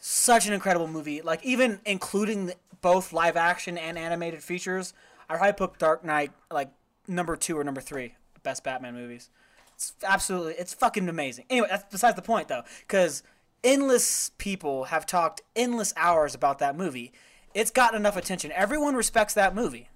Such 0.00 0.46
an 0.46 0.52
incredible 0.52 0.88
movie. 0.88 1.20
Like, 1.22 1.44
even 1.44 1.80
including 1.84 2.46
the, 2.46 2.54
both 2.80 3.12
live 3.12 3.36
action 3.36 3.78
and 3.78 3.98
animated 3.98 4.42
features, 4.42 4.94
I'd 5.28 5.36
probably 5.36 5.52
put 5.52 5.78
Dark 5.78 6.04
Knight, 6.04 6.32
like, 6.50 6.70
number 7.06 7.36
two 7.36 7.58
or 7.58 7.64
number 7.64 7.80
three 7.80 8.14
best 8.42 8.64
Batman 8.64 8.94
movies. 8.94 9.28
It's 9.74 9.92
absolutely, 10.02 10.54
it's 10.54 10.72
fucking 10.74 11.08
amazing. 11.08 11.44
Anyway, 11.50 11.68
that's 11.70 11.84
besides 11.90 12.16
the 12.16 12.22
point, 12.22 12.48
though, 12.48 12.62
because 12.80 13.22
endless 13.62 14.30
people 14.38 14.84
have 14.84 15.04
talked 15.06 15.42
endless 15.54 15.92
hours 15.96 16.34
about 16.34 16.58
that 16.58 16.76
movie. 16.76 17.12
It's 17.54 17.70
gotten 17.70 18.00
enough 18.00 18.16
attention. 18.16 18.52
Everyone 18.52 18.94
respects 18.94 19.34
that 19.34 19.54
movie. 19.54 19.90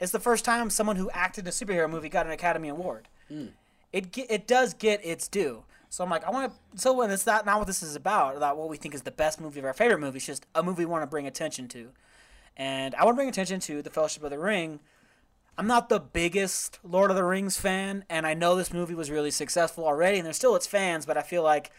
It's 0.00 0.12
the 0.12 0.20
first 0.20 0.44
time 0.44 0.70
someone 0.70 0.96
who 0.96 1.10
acted 1.10 1.44
in 1.44 1.48
a 1.48 1.50
superhero 1.50 1.88
movie 1.88 2.08
got 2.08 2.26
an 2.26 2.32
Academy 2.32 2.68
Award. 2.68 3.08
Mm. 3.30 3.50
It 3.92 4.16
it 4.16 4.46
does 4.46 4.74
get 4.74 5.04
its 5.04 5.28
due. 5.28 5.64
So 5.92 6.02
I'm 6.02 6.08
like, 6.08 6.24
I 6.24 6.30
want 6.30 6.50
to. 6.50 6.80
So 6.80 6.94
when 6.94 7.10
it's 7.10 7.26
not 7.26 7.44
not 7.44 7.58
what 7.58 7.66
this 7.66 7.82
is 7.82 7.94
about, 7.96 8.34
about 8.34 8.56
what 8.56 8.70
we 8.70 8.78
think 8.78 8.94
is 8.94 9.02
the 9.02 9.10
best 9.10 9.38
movie 9.42 9.58
of 9.58 9.66
our 9.66 9.74
favorite 9.74 10.00
movie. 10.00 10.16
It's 10.16 10.26
just 10.26 10.46
a 10.54 10.62
movie 10.62 10.86
we 10.86 10.90
want 10.90 11.02
to 11.02 11.06
bring 11.06 11.26
attention 11.26 11.68
to, 11.68 11.90
and 12.56 12.94
I 12.94 13.04
want 13.04 13.14
to 13.14 13.18
bring 13.18 13.28
attention 13.28 13.60
to 13.60 13.82
the 13.82 13.90
Fellowship 13.90 14.24
of 14.24 14.30
the 14.30 14.38
Ring. 14.38 14.80
I'm 15.58 15.66
not 15.66 15.90
the 15.90 16.00
biggest 16.00 16.78
Lord 16.82 17.10
of 17.10 17.16
the 17.16 17.24
Rings 17.24 17.58
fan, 17.58 18.06
and 18.08 18.26
I 18.26 18.32
know 18.32 18.56
this 18.56 18.72
movie 18.72 18.94
was 18.94 19.10
really 19.10 19.30
successful 19.30 19.84
already, 19.84 20.16
and 20.16 20.24
there's 20.24 20.38
still 20.38 20.56
its 20.56 20.66
fans, 20.66 21.04
but 21.04 21.18
I 21.18 21.22
feel 21.22 21.42
like 21.42 21.70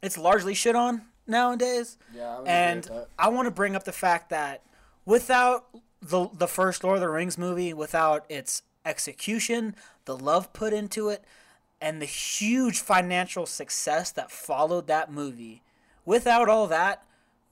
it's 0.00 0.16
largely 0.16 0.54
shit 0.54 0.76
on 0.76 1.02
nowadays. 1.26 1.98
Yeah, 2.14 2.38
I 2.38 2.42
and. 2.46 2.88
I 3.18 3.28
want 3.28 3.46
to 3.46 3.50
bring 3.50 3.74
up 3.74 3.82
the 3.82 3.92
fact 3.92 4.30
that 4.30 4.62
without 5.04 5.64
the 6.00 6.28
the 6.32 6.46
first 6.46 6.84
Lord 6.84 6.98
of 6.98 7.00
the 7.00 7.08
Rings 7.08 7.36
movie, 7.36 7.74
without 7.74 8.24
its 8.28 8.62
execution, 8.84 9.74
the 10.04 10.16
love 10.16 10.52
put 10.52 10.72
into 10.72 11.08
it, 11.08 11.24
and 11.80 12.00
the 12.00 12.06
huge 12.06 12.80
financial 12.80 13.46
success 13.46 14.10
that 14.12 14.30
followed 14.30 14.86
that 14.86 15.10
movie, 15.10 15.62
without 16.04 16.48
all 16.48 16.66
that, 16.66 17.02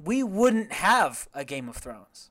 we 0.02 0.22
wouldn't 0.22 0.72
have 0.72 1.28
a 1.34 1.44
Game 1.44 1.68
of 1.68 1.76
Thrones. 1.76 2.30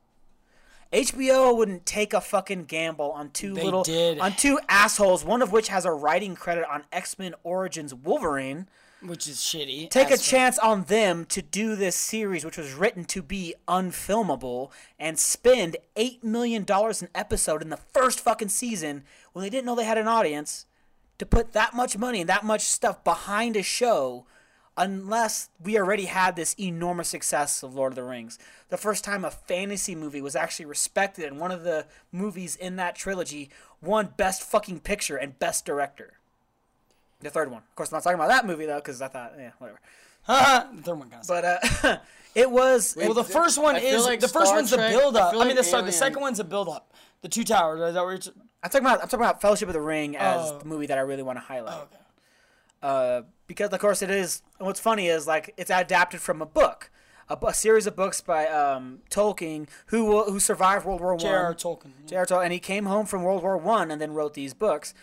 HBO 0.93 1.55
wouldn't 1.55 1.85
take 1.85 2.13
a 2.13 2.21
fucking 2.21 2.63
gamble 2.65 3.11
on 3.11 3.31
two 3.31 3.53
They 3.53 3.63
little 3.63 3.83
did. 3.83 4.19
on 4.19 4.33
two 4.33 4.59
assholes, 4.69 5.25
one 5.25 5.41
of 5.41 5.51
which 5.51 5.67
has 5.67 5.83
a 5.85 5.91
writing 5.91 6.35
credit 6.35 6.65
on 6.69 6.83
X 6.91 7.19
Men 7.19 7.35
Origins 7.43 7.93
Wolverine 7.93 8.67
which 9.01 9.27
is 9.27 9.37
shitty. 9.37 9.89
take 9.89 10.09
a 10.11 10.17
chance 10.17 10.57
on 10.57 10.83
them 10.85 11.25
to 11.25 11.41
do 11.41 11.75
this 11.75 11.95
series, 11.95 12.43
which 12.43 12.57
was 12.57 12.73
written 12.73 13.05
to 13.05 13.21
be 13.21 13.53
unfilmable, 13.67 14.71
and 14.97 15.19
spend 15.19 15.77
eight 15.95 16.23
million 16.23 16.63
dollars 16.63 17.01
an 17.01 17.09
episode 17.13 17.61
in 17.61 17.69
the 17.69 17.77
first 17.77 18.19
fucking 18.19 18.49
season 18.49 19.03
when 19.33 19.43
they 19.43 19.49
didn't 19.49 19.65
know 19.65 19.75
they 19.75 19.83
had 19.83 19.97
an 19.97 20.07
audience, 20.07 20.65
to 21.17 21.25
put 21.25 21.53
that 21.53 21.73
much 21.73 21.97
money 21.97 22.21
and 22.21 22.29
that 22.29 22.45
much 22.45 22.61
stuff 22.61 23.03
behind 23.03 23.55
a 23.55 23.63
show, 23.63 24.25
unless 24.77 25.49
we 25.63 25.77
already 25.77 26.05
had 26.05 26.35
this 26.35 26.55
enormous 26.59 27.09
success 27.09 27.63
of 27.63 27.75
Lord 27.75 27.93
of 27.93 27.95
the 27.95 28.03
Rings. 28.03 28.37
The 28.69 28.77
first 28.77 29.03
time 29.03 29.25
a 29.25 29.31
fantasy 29.31 29.95
movie 29.95 30.21
was 30.21 30.35
actually 30.35 30.65
respected, 30.65 31.25
and 31.25 31.39
one 31.39 31.51
of 31.51 31.63
the 31.63 31.85
movies 32.11 32.55
in 32.55 32.75
that 32.75 32.95
trilogy 32.95 33.49
won 33.81 34.13
Best 34.17 34.43
Fucking 34.43 34.81
Picture 34.81 35.17
and 35.17 35.37
Best 35.39 35.65
Director. 35.65 36.13
The 37.19 37.29
third 37.31 37.49
one. 37.49 37.63
Of 37.69 37.75
course, 37.75 37.91
I'm 37.91 37.97
not 37.97 38.03
talking 38.03 38.19
about 38.19 38.29
that 38.29 38.45
movie 38.45 38.65
though, 38.65 38.75
because 38.75 39.01
I 39.01 39.07
thought, 39.07 39.33
yeah, 39.37 39.51
whatever. 39.57 39.79
the 40.27 40.81
third 40.83 40.99
one 40.99 41.09
kind 41.09 41.21
of 41.21 41.27
But 41.27 41.45
uh, 41.83 41.97
it 42.35 42.51
was. 42.51 42.95
Well, 42.95 43.13
the 43.13 43.23
first 43.23 43.57
one 43.57 43.75
I 43.75 43.79
is 43.79 44.05
like 44.05 44.19
the 44.19 44.27
first 44.27 44.47
Star 44.47 44.57
one's 44.57 44.69
the 44.69 44.77
Trek- 44.77 44.91
build 44.91 45.17
I 45.17 45.21
up. 45.21 45.27
I, 45.29 45.31
feel 45.31 45.45
mean, 45.45 45.55
the, 45.55 45.63
sorry, 45.63 45.83
the 45.83 45.91
second 45.91 46.21
one's 46.21 46.37
the 46.37 46.43
build 46.43 46.69
up. 46.69 46.93
The 47.21 47.29
two 47.29 47.43
towers. 47.43 47.81
Is 47.81 47.93
that 47.95 48.03
where 48.03 48.13
it's? 48.13 48.29
I'm 48.67 48.71
talking 48.81 48.85
about. 48.85 49.01
I'm 49.01 49.07
talking 49.07 49.25
about 49.25 49.41
Fellowship 49.41 49.67
of 49.69 49.73
the 49.73 49.81
Ring 49.81 50.15
as 50.17 50.51
Oh. 50.51 50.59
the 50.59 50.65
movie 50.65 50.85
that 50.87 50.97
I 50.97 51.01
really 51.01 51.23
want 51.23 51.37
to 51.37 51.43
highlight. 51.45 51.75
Oh, 51.79 51.83
okay. 51.83 52.01
Uh, 52.81 53.21
because 53.47 53.69
of 53.71 53.79
course 53.79 54.01
it 54.01 54.09
is. 54.11 54.41
and 54.59 54.65
What's 54.67 54.79
funny 54.79 55.07
is 55.07 55.25
like 55.27 55.53
it's 55.57 55.71
adapted 55.71 56.21
from 56.21 56.41
a 56.41 56.45
book, 56.45 56.91
a, 57.29 57.37
a 57.47 57.53
series 57.53 57.87
of 57.87 57.95
books 57.95 58.21
by 58.21 58.45
um, 58.47 58.99
Tolkien, 59.09 59.67
who 59.87 60.23
who 60.25 60.39
survived 60.39 60.85
World 60.85 61.01
War 61.01 61.11
One. 61.11 61.19
J.R.R. 61.19 61.53
Tolkien. 61.55 61.91
J.R.R. 62.07 62.25
Tolkien, 62.25 62.43
and 62.43 62.53
he 62.53 62.59
came 62.59 62.85
home 62.85 63.05
from 63.05 63.23
World 63.23 63.41
War 63.43 63.57
One 63.57 63.89
and 63.89 63.99
then 64.01 64.13
wrote 64.13 64.33
these 64.35 64.53
books. 64.53 64.93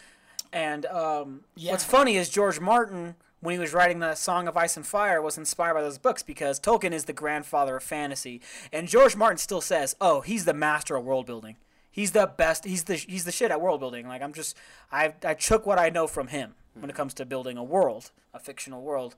And 0.52 0.86
um, 0.86 1.40
Yeah. 1.56 1.72
what's 1.72 1.84
funny 1.84 2.16
is 2.16 2.28
George 2.28 2.60
Martin, 2.60 3.16
when 3.40 3.54
he 3.54 3.58
was 3.58 3.72
writing 3.74 3.98
the 3.98 4.14
Song 4.14 4.46
of 4.46 4.56
Ice 4.56 4.76
and 4.76 4.86
Fire, 4.86 5.20
was 5.20 5.36
inspired 5.36 5.74
by 5.74 5.82
those 5.82 5.98
books 5.98 6.22
because 6.22 6.60
Tolkien 6.60 6.92
is 6.92 7.06
the 7.06 7.12
grandfather 7.12 7.76
of 7.78 7.82
fantasy, 7.82 8.40
and 8.72 8.86
George 8.86 9.16
Martin 9.16 9.38
still 9.38 9.60
says, 9.60 9.96
"Oh, 10.00 10.20
he's 10.20 10.44
the 10.44 10.54
master 10.54 10.94
of 10.94 11.04
world 11.04 11.26
building. 11.26 11.56
He's 11.94 12.10
the 12.10 12.26
best. 12.26 12.64
He's 12.64 12.84
the 12.84 12.96
he's 12.96 13.24
the 13.24 13.30
shit 13.30 13.52
at 13.52 13.60
world 13.60 13.78
building. 13.78 14.08
Like 14.08 14.20
I'm 14.20 14.32
just 14.32 14.56
I 14.90 15.14
I 15.24 15.34
took 15.34 15.64
what 15.64 15.78
I 15.78 15.90
know 15.90 16.08
from 16.08 16.26
him 16.26 16.56
when 16.74 16.90
it 16.90 16.96
comes 16.96 17.14
to 17.14 17.24
building 17.24 17.56
a 17.56 17.62
world, 17.64 18.10
a 18.34 18.38
fictional 18.40 18.82
world." 18.82 19.14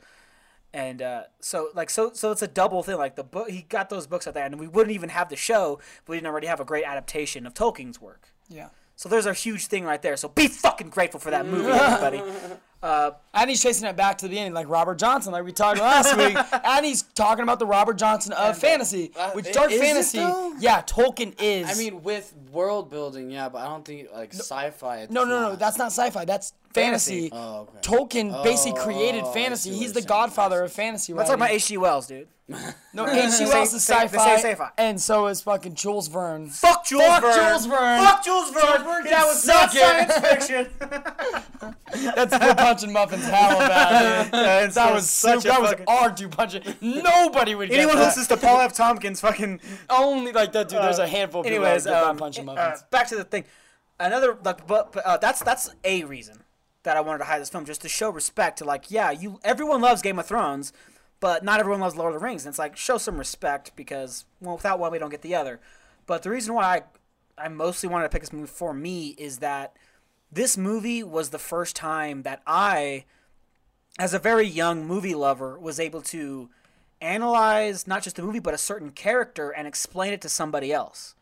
and 0.74 1.00
uh, 1.00 1.22
so 1.40 1.68
like 1.74 1.88
so 1.88 2.12
so 2.12 2.32
it's 2.32 2.42
a 2.42 2.48
double 2.48 2.82
thing 2.82 2.96
like 2.98 3.14
the 3.14 3.22
book 3.22 3.48
he 3.48 3.62
got 3.62 3.88
those 3.88 4.06
books 4.08 4.26
out 4.26 4.34
there 4.34 4.44
and 4.44 4.58
we 4.58 4.66
wouldn't 4.66 4.92
even 4.92 5.08
have 5.08 5.28
the 5.28 5.36
show 5.36 5.78
if 6.02 6.08
we 6.08 6.16
didn't 6.16 6.26
already 6.26 6.48
have 6.48 6.58
a 6.58 6.64
great 6.64 6.84
adaptation 6.84 7.46
of 7.46 7.54
tolkien's 7.54 8.00
work 8.00 8.32
Yeah. 8.48 8.70
so 8.96 9.08
there's 9.08 9.26
a 9.26 9.32
huge 9.32 9.66
thing 9.68 9.84
right 9.84 10.02
there 10.02 10.16
so 10.16 10.28
be 10.28 10.48
fucking 10.48 10.88
grateful 10.90 11.20
for 11.20 11.30
that 11.30 11.46
movie 11.46 11.70
everybody 11.70 12.20
And 12.82 13.50
he's 13.50 13.62
chasing 13.62 13.88
it 13.88 13.96
back 13.96 14.18
to 14.18 14.26
the 14.26 14.30
beginning, 14.30 14.52
like 14.54 14.68
Robert 14.68 14.98
Johnson, 14.98 15.32
like 15.32 15.44
we 15.44 15.52
talked 15.52 15.80
last 15.80 16.16
week. 16.16 16.36
And 16.64 16.84
he's 16.84 17.02
talking 17.02 17.42
about 17.42 17.58
the 17.58 17.66
Robert 17.66 17.94
Johnson 17.94 18.32
of 18.32 18.58
fantasy, 18.58 19.12
uh, 19.16 19.30
which 19.30 19.52
dark 19.52 19.70
fantasy. 19.70 20.18
Yeah, 20.18 20.82
Tolkien 20.82 21.34
is. 21.40 21.68
I 21.68 21.74
mean, 21.80 22.02
with 22.02 22.34
world 22.52 22.90
building, 22.90 23.30
yeah, 23.30 23.48
but 23.48 23.58
I 23.58 23.66
don't 23.66 23.84
think 23.84 24.08
like 24.12 24.34
sci-fi. 24.34 24.98
It's 24.98 25.12
no, 25.12 25.24
no, 25.24 25.40
no, 25.50 25.56
that's 25.56 25.78
not 25.78 25.88
sci-fi. 25.88 26.24
That's 26.24 26.52
fantasy. 26.76 27.30
Fantasy. 27.30 27.30
Oh, 27.32 27.68
okay. 27.68 27.78
Tolkien 27.80 28.42
basically 28.44 28.80
Oh, 28.80 28.84
created 28.84 29.24
I 29.24 29.32
fantasy. 29.32 29.72
He's 29.74 29.92
the 29.92 30.02
godfather 30.02 30.62
of 30.62 30.72
fantasy. 30.72 31.12
let's 31.12 31.28
talk 31.28 31.36
about 31.38 31.50
hg 31.50 31.76
wells 31.78 32.06
dude 32.06 32.28
No, 32.94 33.08
H.G. 33.08 33.44
Wells 33.46 33.74
is 33.74 33.82
sci-fi, 33.82 34.36
sci-fi. 34.36 34.70
and 34.78 35.00
so 35.00 35.26
is 35.26 35.40
fucking 35.42 35.74
Jules 35.74 36.06
Verne. 36.06 36.48
fuck 36.48 36.86
jules 36.86 37.02
Fuck 37.04 37.22
verne 37.22 37.34
Jules 37.50 37.66
Verne. 37.66 38.04
fuck 38.04 38.24
jules 38.24 38.50
verne 38.52 38.84
Verne 38.84 39.04
that 39.04 39.24
was 39.26 39.44
not 39.46 39.74
it. 39.74 39.78
science 39.80 40.46
fiction 40.46 40.70
That's 42.14 42.36
for 42.36 42.54
punching 42.54 42.92
muffins 42.92 43.24
hella 43.24 43.66
bad. 43.68 44.30
dude. 44.64 44.72
That 44.74 44.94
was 44.94 45.08
such 45.10 45.42
super, 45.42 45.48
a 45.48 45.52
that 45.52 45.60
was 45.60 45.70
fucking- 45.70 45.86
our 45.88 46.12
two 46.14 46.28
punching. 46.28 46.62
Nobody 46.80 47.54
would 47.56 47.68
get 47.70 47.78
anyone 47.78 47.96
who 47.96 48.00
that. 48.02 48.08
listens 48.16 48.28
to 48.28 48.36
paul 48.36 48.60
f 48.60 48.72
tompkins 48.72 49.20
fucking 49.20 49.60
Only 49.90 50.32
like 50.32 50.52
that, 50.52 50.68
dude. 50.68 50.80
There's 50.82 50.98
a 51.00 51.06
handful 51.08 51.40
of 51.40 51.46
people 51.46 51.64
anyways 51.64 51.84
that 51.84 51.90
get 51.90 52.02
um, 52.04 52.16
that 52.16 52.20
punching 52.22 52.48
uh, 52.48 52.54
muffins. 52.54 52.84
back 52.90 53.08
to 53.08 53.16
the 53.16 53.24
thing 53.24 53.44
another 53.98 54.36
like 54.44 54.66
but, 54.66 54.92
but 54.92 55.04
uh, 55.04 55.16
that's 55.16 55.42
that's 55.42 55.70
a 55.84 56.04
reason 56.04 56.42
that 56.86 56.96
i 56.96 57.00
wanted 57.00 57.18
to 57.18 57.24
hide 57.24 57.40
this 57.40 57.50
film 57.50 57.66
just 57.66 57.82
to 57.82 57.88
show 57.88 58.08
respect 58.08 58.58
to 58.58 58.64
like 58.64 58.90
yeah 58.90 59.10
you 59.10 59.38
everyone 59.44 59.80
loves 59.80 60.00
game 60.00 60.18
of 60.18 60.26
thrones 60.26 60.72
but 61.20 61.44
not 61.44 61.60
everyone 61.60 61.80
loves 61.80 61.96
lord 61.96 62.14
of 62.14 62.20
the 62.20 62.24
rings. 62.24 62.44
And 62.44 62.52
it's 62.52 62.58
like 62.58 62.76
show 62.76 62.98
some 62.98 63.18
respect 63.18 63.72
because 63.76 64.24
well 64.40 64.56
without 64.56 64.78
one 64.78 64.92
we 64.92 64.98
don't 64.98 65.10
get 65.10 65.22
the 65.22 65.34
other. 65.34 65.60
But 66.06 66.22
the 66.22 66.30
reason 66.30 66.54
why 66.54 66.64
i 66.64 66.82
i 67.46 67.48
mostly 67.48 67.88
wanted 67.88 68.04
to 68.04 68.08
pick 68.10 68.22
this 68.22 68.32
movie 68.32 68.46
for 68.46 68.72
me 68.72 69.08
is 69.18 69.38
that 69.38 69.76
this 70.30 70.56
movie 70.56 71.02
was 71.02 71.30
the 71.30 71.38
first 71.38 71.76
time 71.76 72.22
that 72.22 72.42
i 72.46 73.04
as 73.98 74.12
a 74.12 74.18
very 74.18 74.46
young 74.46 74.86
movie 74.86 75.14
lover 75.14 75.58
was 75.58 75.80
able 75.80 76.02
to 76.02 76.50
analyze 77.00 77.86
not 77.86 78.02
just 78.02 78.16
the 78.16 78.22
movie 78.22 78.38
but 78.38 78.54
a 78.54 78.58
certain 78.58 78.90
character 78.90 79.50
and 79.50 79.66
explain 79.66 80.12
it 80.12 80.20
to 80.20 80.28
somebody 80.28 80.72
else. 80.72 81.14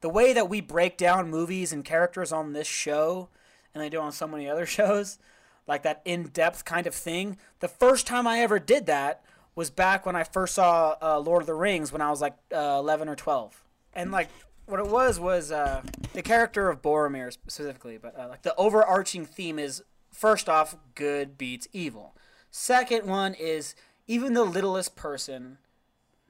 The 0.00 0.08
way 0.08 0.32
that 0.32 0.48
we 0.48 0.60
break 0.60 0.96
down 0.96 1.30
movies 1.30 1.72
and 1.72 1.84
characters 1.84 2.32
on 2.32 2.52
this 2.52 2.66
show 2.66 3.28
and 3.74 3.82
they 3.82 3.88
do 3.88 4.00
on 4.00 4.12
so 4.12 4.26
many 4.26 4.48
other 4.48 4.66
shows 4.78 5.18
like 5.66 5.82
that 5.82 6.02
in-depth 6.04 6.64
kind 6.64 6.86
of 6.86 6.94
thing. 6.94 7.38
The 7.60 7.68
first 7.68 8.06
time 8.06 8.26
i 8.26 8.40
ever 8.40 8.58
did 8.58 8.86
that 8.86 9.24
was 9.54 9.70
back 9.70 10.06
when 10.06 10.16
i 10.16 10.24
first 10.24 10.54
saw 10.54 10.96
uh, 11.02 11.18
lord 11.18 11.42
of 11.42 11.46
the 11.46 11.54
rings 11.54 11.92
when 11.92 12.00
i 12.00 12.08
was 12.08 12.22
like 12.22 12.34
uh, 12.54 12.78
11 12.78 13.06
or 13.06 13.14
12 13.14 13.62
and 13.92 14.10
like 14.10 14.30
what 14.64 14.80
it 14.80 14.86
was 14.86 15.20
was 15.20 15.52
uh, 15.52 15.82
the 16.14 16.22
character 16.22 16.70
of 16.70 16.80
boromir 16.80 17.30
specifically 17.30 17.98
but 17.98 18.18
uh, 18.18 18.28
like 18.28 18.40
the 18.42 18.54
overarching 18.56 19.26
theme 19.26 19.58
is 19.58 19.82
first 20.12 20.48
off 20.48 20.76
good 20.94 21.36
beats 21.36 21.66
evil. 21.72 22.14
Second 22.50 23.06
one 23.06 23.34
is 23.34 23.74
even 24.06 24.34
the 24.34 24.44
littlest 24.44 24.94
person 24.94 25.58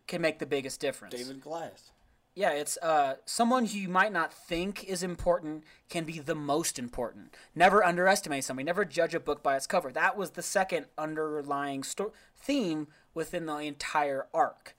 can 0.06 0.22
make 0.22 0.38
the 0.38 0.46
biggest 0.46 0.80
difference. 0.80 1.14
David 1.14 1.42
Goliath. 1.42 1.91
Yeah, 2.34 2.50
it's 2.52 2.78
uh, 2.78 3.16
someone 3.26 3.66
who 3.66 3.78
you 3.78 3.88
might 3.88 4.12
not 4.12 4.32
think 4.32 4.84
is 4.84 5.02
important 5.02 5.64
can 5.90 6.04
be 6.04 6.18
the 6.18 6.34
most 6.34 6.78
important. 6.78 7.34
Never 7.54 7.84
underestimate 7.84 8.44
somebody. 8.44 8.64
Never 8.64 8.84
judge 8.86 9.14
a 9.14 9.20
book 9.20 9.42
by 9.42 9.56
its 9.56 9.66
cover. 9.66 9.92
That 9.92 10.16
was 10.16 10.30
the 10.30 10.42
second 10.42 10.86
underlying 10.96 11.82
sto- 11.82 12.12
theme 12.40 12.88
within 13.14 13.44
the 13.46 13.56
entire 13.58 14.26
arc, 14.32 14.74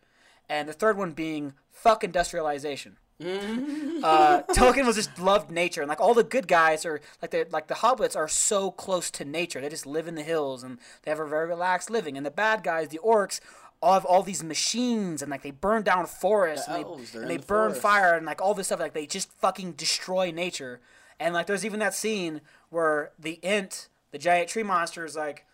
and 0.50 0.68
the 0.68 0.74
third 0.74 0.98
one 0.98 1.12
being 1.12 1.54
fuck 1.70 2.04
industrialization. 2.04 2.98
uh, 3.22 4.42
Tolkien 4.54 4.86
was 4.88 4.96
just 4.96 5.20
loved 5.20 5.52
nature, 5.52 5.82
and 5.82 5.90
like 5.90 6.02
all 6.02 6.16
the 6.16 6.24
good 6.24 6.48
guys 6.48 6.86
are 6.86 7.00
like 7.22 7.32
the 7.32 7.46
like 7.52 7.68
the 7.68 7.76
hobbits 7.76 8.16
are 8.16 8.28
so 8.28 8.72
close 8.72 9.12
to 9.12 9.24
nature. 9.26 9.62
They 9.62 9.70
just 9.70 9.86
live 9.86 10.08
in 10.08 10.16
the 10.16 10.24
hills 10.24 10.64
and 10.64 10.80
they 11.04 11.12
have 11.12 11.20
a 11.20 11.28
very 11.28 11.48
relaxed 11.48 11.92
living. 11.92 12.18
And 12.18 12.26
the 12.26 12.32
bad 12.32 12.64
guys, 12.64 12.88
the 12.90 13.00
orcs, 13.06 13.40
all 13.84 13.94
have 13.94 14.06
all 14.06 14.24
these 14.24 14.44
machines 14.44 15.22
and 15.22 15.30
like 15.30 15.42
they 15.44 15.52
burn 15.52 15.84
down 15.84 16.06
forests 16.08 16.66
The 16.68 16.74
and 16.76 16.84
elves, 16.86 17.12
they, 17.12 17.20
and 17.20 17.30
they 17.30 17.38
the 17.38 17.46
burn 17.46 17.70
forest. 17.72 17.82
fire 17.82 18.14
and 18.16 18.26
like 18.26 18.42
all 18.42 18.54
this 18.54 18.68
stuff. 18.68 18.80
Like 18.80 18.94
they 18.94 19.06
just 19.06 19.32
fucking 19.34 19.74
destroy 19.74 20.32
nature. 20.32 20.80
And 21.20 21.34
like 21.34 21.46
there's 21.48 21.66
even 21.66 21.80
that 21.82 21.94
scene 21.94 22.42
where 22.70 23.12
the 23.20 23.40
Ent, 23.44 23.90
the 24.12 24.18
giant 24.18 24.50
tree 24.50 24.64
monster, 24.64 25.06
is 25.06 25.16
like, 25.16 25.46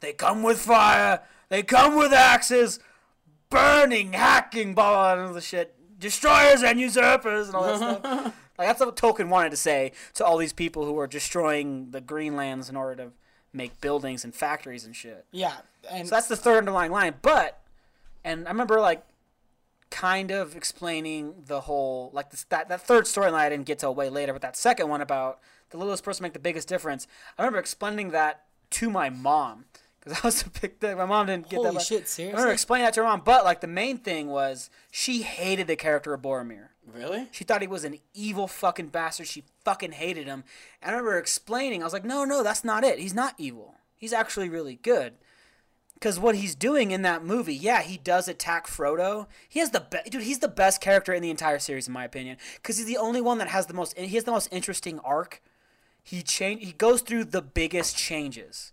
they 0.00 0.12
come 0.12 0.42
with 0.42 0.60
fire, 0.60 1.22
they 1.48 1.62
come 1.62 1.96
with 1.96 2.12
axes, 2.12 2.78
burning, 3.50 4.12
hacking, 4.12 4.74
blah, 4.74 4.90
blah, 4.90 5.14
blah, 5.16 5.26
all 5.28 5.32
the 5.34 5.40
shit. 5.40 5.74
Destroyers 5.98 6.62
and 6.62 6.78
usurpers 6.80 7.46
and 7.46 7.54
all 7.56 7.64
that 7.78 8.00
stuff. 8.00 8.34
Like 8.56 8.68
that's 8.68 8.78
what 8.78 8.94
Tolkien 8.94 9.30
wanted 9.30 9.50
to 9.50 9.56
say 9.56 9.90
to 10.12 10.24
all 10.24 10.36
these 10.36 10.52
people 10.52 10.84
who 10.84 10.96
are 11.00 11.08
destroying 11.08 11.90
the 11.90 12.00
Greenlands 12.00 12.70
in 12.70 12.76
order 12.76 12.94
to 13.02 13.10
make 13.52 13.80
buildings 13.80 14.22
and 14.22 14.32
factories 14.32 14.84
and 14.84 14.94
shit. 14.94 15.24
Yeah, 15.32 15.54
and 15.90 16.08
So 16.08 16.14
that's 16.14 16.28
the 16.28 16.36
third 16.36 16.58
underlying 16.58 16.90
line. 16.92 17.14
But, 17.22 17.60
and 18.24 18.46
I 18.46 18.50
remember 18.50 18.80
like 18.80 19.04
kind 19.90 20.30
of 20.30 20.56
explaining 20.56 21.34
the 21.46 21.62
whole 21.62 22.10
like 22.12 22.30
this, 22.30 22.44
that 22.48 22.68
that 22.68 22.80
third 22.80 23.04
storyline 23.04 23.34
I 23.34 23.48
didn't 23.48 23.66
get 23.66 23.78
to 23.80 23.90
way 23.90 24.08
later, 24.08 24.32
but 24.32 24.42
that 24.42 24.56
second 24.56 24.88
one 24.88 25.00
about 25.00 25.40
the 25.70 25.76
littlest 25.78 26.04
person 26.04 26.22
make 26.24 26.32
the 26.32 26.38
biggest 26.38 26.68
difference. 26.68 27.06
I 27.38 27.42
remember 27.42 27.58
explaining 27.58 28.10
that 28.10 28.44
to 28.70 28.90
my 28.90 29.08
mom 29.10 29.66
because 30.00 30.18
I 30.22 30.26
was 30.26 30.42
a 30.42 30.50
big 30.60 30.78
thing. 30.78 30.96
My 30.96 31.04
mom 31.04 31.26
didn't 31.26 31.48
get 31.48 31.56
Holy 31.56 31.68
that. 31.68 31.74
but- 31.74 31.82
shit, 31.82 32.08
seriously? 32.08 32.34
I 32.34 32.36
remember 32.38 32.52
explaining 32.52 32.84
that 32.86 32.94
to 32.94 33.00
her 33.02 33.06
mom, 33.06 33.22
but 33.24 33.44
like 33.44 33.60
the 33.60 33.66
main 33.68 33.98
thing 33.98 34.28
was 34.28 34.68
she 34.90 35.22
hated 35.22 35.66
the 35.68 35.76
character 35.76 36.12
of 36.12 36.22
Boromir. 36.22 36.68
really? 36.92 37.28
She 37.30 37.44
thought 37.44 37.60
he 37.62 37.68
was 37.68 37.84
an 37.84 37.98
evil 38.14 38.46
fucking 38.48 38.88
bastard. 38.88 39.26
She 39.28 39.44
fucking 39.64 39.92
hated 39.92 40.26
him. 40.26 40.44
And 40.82 40.90
I 40.90 40.98
remember 40.98 41.18
explaining, 41.18 41.82
I 41.82 41.84
was 41.84 41.92
like, 41.92 42.04
no, 42.04 42.24
no, 42.24 42.42
that's 42.42 42.64
not 42.64 42.82
it. 42.84 42.98
He's 42.98 43.14
not 43.14 43.34
evil. 43.38 43.74
He's 43.96 44.12
actually 44.12 44.48
really 44.48 44.74
good. 44.76 45.14
Because 45.94 46.18
what 46.18 46.34
he's 46.34 46.54
doing 46.54 46.90
in 46.90 47.02
that 47.02 47.24
movie, 47.24 47.54
yeah, 47.54 47.80
he 47.82 47.96
does 47.96 48.28
attack 48.28 48.66
Frodo. 48.66 49.26
He 49.48 49.60
has 49.60 49.70
the 49.70 49.80
best, 49.80 50.10
dude. 50.10 50.22
He's 50.22 50.40
the 50.40 50.48
best 50.48 50.80
character 50.80 51.12
in 51.14 51.22
the 51.22 51.30
entire 51.30 51.58
series, 51.58 51.86
in 51.86 51.94
my 51.94 52.04
opinion. 52.04 52.36
Because 52.56 52.76
he's 52.76 52.86
the 52.86 52.98
only 52.98 53.20
one 53.20 53.38
that 53.38 53.48
has 53.48 53.66
the 53.66 53.74
most. 53.74 53.96
He 53.96 54.14
has 54.16 54.24
the 54.24 54.32
most 54.32 54.48
interesting 54.52 54.98
arc. 55.00 55.40
He 56.02 56.22
change. 56.22 56.62
He 56.62 56.72
goes 56.72 57.00
through 57.00 57.24
the 57.24 57.40
biggest 57.40 57.96
changes. 57.96 58.72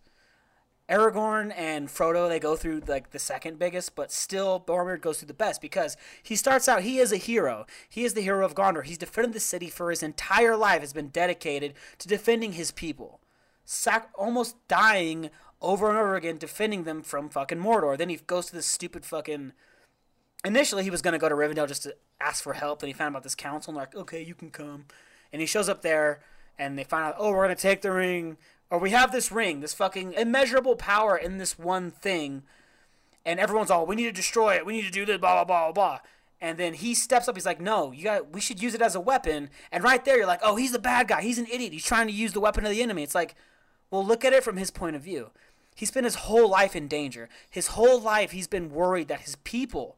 Aragorn 0.91 1.53
and 1.55 1.87
Frodo 1.87 2.27
they 2.27 2.39
go 2.39 2.57
through 2.57 2.81
like 2.85 3.11
the 3.11 3.19
second 3.19 3.57
biggest, 3.57 3.95
but 3.95 4.11
still 4.11 4.59
Boromir 4.59 4.99
goes 4.99 5.19
through 5.19 5.29
the 5.29 5.33
best 5.33 5.61
because 5.61 5.95
he 6.21 6.35
starts 6.35 6.67
out 6.67 6.81
he 6.81 6.99
is 6.99 7.13
a 7.13 7.17
hero. 7.17 7.65
He 7.87 8.03
is 8.03 8.13
the 8.13 8.21
hero 8.21 8.45
of 8.45 8.55
Gondor. 8.55 8.83
He's 8.83 8.97
defended 8.97 9.31
the 9.31 9.39
city 9.39 9.69
for 9.69 9.89
his 9.89 10.03
entire 10.03 10.57
life. 10.57 10.81
Has 10.81 10.91
been 10.91 11.07
dedicated 11.07 11.75
to 11.99 12.09
defending 12.09 12.53
his 12.53 12.71
people, 12.71 13.21
sac- 13.63 14.09
almost 14.15 14.55
dying 14.67 15.29
over 15.61 15.89
and 15.89 15.97
over 15.97 16.15
again 16.15 16.37
defending 16.37 16.83
them 16.83 17.01
from 17.01 17.29
fucking 17.29 17.59
Mordor. 17.59 17.97
Then 17.97 18.09
he 18.09 18.17
goes 18.17 18.47
to 18.47 18.55
this 18.55 18.65
stupid 18.65 19.05
fucking. 19.05 19.53
Initially, 20.43 20.83
he 20.83 20.89
was 20.89 21.01
gonna 21.01 21.19
go 21.19 21.29
to 21.29 21.35
Rivendell 21.35 21.67
just 21.67 21.83
to 21.83 21.95
ask 22.19 22.43
for 22.43 22.53
help. 22.53 22.79
Then 22.79 22.87
he 22.87 22.93
found 22.93 23.07
out 23.07 23.19
about 23.19 23.23
this 23.23 23.35
council 23.35 23.71
and 23.71 23.77
they're 23.77 23.87
like, 23.87 23.95
okay, 23.95 24.21
you 24.23 24.33
can 24.33 24.49
come. 24.49 24.85
And 25.31 25.39
he 25.39 25.45
shows 25.45 25.69
up 25.69 25.81
there, 25.81 26.21
and 26.57 26.77
they 26.77 26.83
find 26.83 27.05
out, 27.05 27.15
oh, 27.17 27.31
we're 27.31 27.43
gonna 27.43 27.55
take 27.55 27.81
the 27.81 27.91
ring, 27.91 28.37
or 28.69 28.79
we 28.79 28.89
have 28.89 29.11
this 29.11 29.31
ring, 29.31 29.59
this 29.59 29.73
fucking 29.73 30.13
immeasurable 30.13 30.75
power 30.75 31.15
in 31.15 31.37
this 31.37 31.57
one 31.57 31.91
thing, 31.91 32.43
and 33.25 33.39
everyone's 33.39 33.71
all, 33.71 33.85
we 33.85 33.95
need 33.95 34.05
to 34.05 34.11
destroy 34.11 34.55
it, 34.55 34.65
we 34.65 34.73
need 34.73 34.85
to 34.85 34.91
do 34.91 35.05
this, 35.05 35.19
blah 35.19 35.35
blah 35.35 35.45
blah 35.45 35.71
blah 35.71 35.73
blah. 35.73 35.99
And 36.41 36.57
then 36.57 36.73
he 36.73 36.95
steps 36.95 37.27
up. 37.27 37.35
He's 37.35 37.45
like, 37.45 37.61
"No, 37.61 37.91
you 37.91 38.03
got. 38.03 38.33
We 38.33 38.41
should 38.41 38.63
use 38.63 38.73
it 38.73 38.81
as 38.81 38.95
a 38.95 38.99
weapon." 38.99 39.51
And 39.71 39.83
right 39.83 40.03
there, 40.03 40.17
you're 40.17 40.25
like, 40.25 40.39
"Oh, 40.41 40.55
he's 40.55 40.71
the 40.71 40.79
bad 40.79 41.07
guy. 41.07 41.21
He's 41.21 41.37
an 41.37 41.45
idiot. 41.45 41.71
He's 41.71 41.85
trying 41.85 42.07
to 42.07 42.13
use 42.13 42.33
the 42.33 42.39
weapon 42.39 42.65
of 42.65 42.71
the 42.71 42.81
enemy." 42.81 43.03
It's 43.03 43.13
like, 43.13 43.35
well, 43.91 44.03
look 44.03 44.25
at 44.25 44.33
it 44.33 44.43
from 44.43 44.57
his 44.57 44.71
point 44.71 44.95
of 44.95 45.03
view. 45.03 45.29
He 45.75 45.85
spent 45.85 46.05
his 46.05 46.15
whole 46.15 46.49
life 46.49 46.75
in 46.75 46.87
danger. 46.87 47.29
His 47.49 47.67
whole 47.67 47.99
life, 47.99 48.31
he's 48.31 48.47
been 48.47 48.69
worried 48.71 49.07
that 49.07 49.21
his 49.21 49.35
people, 49.37 49.97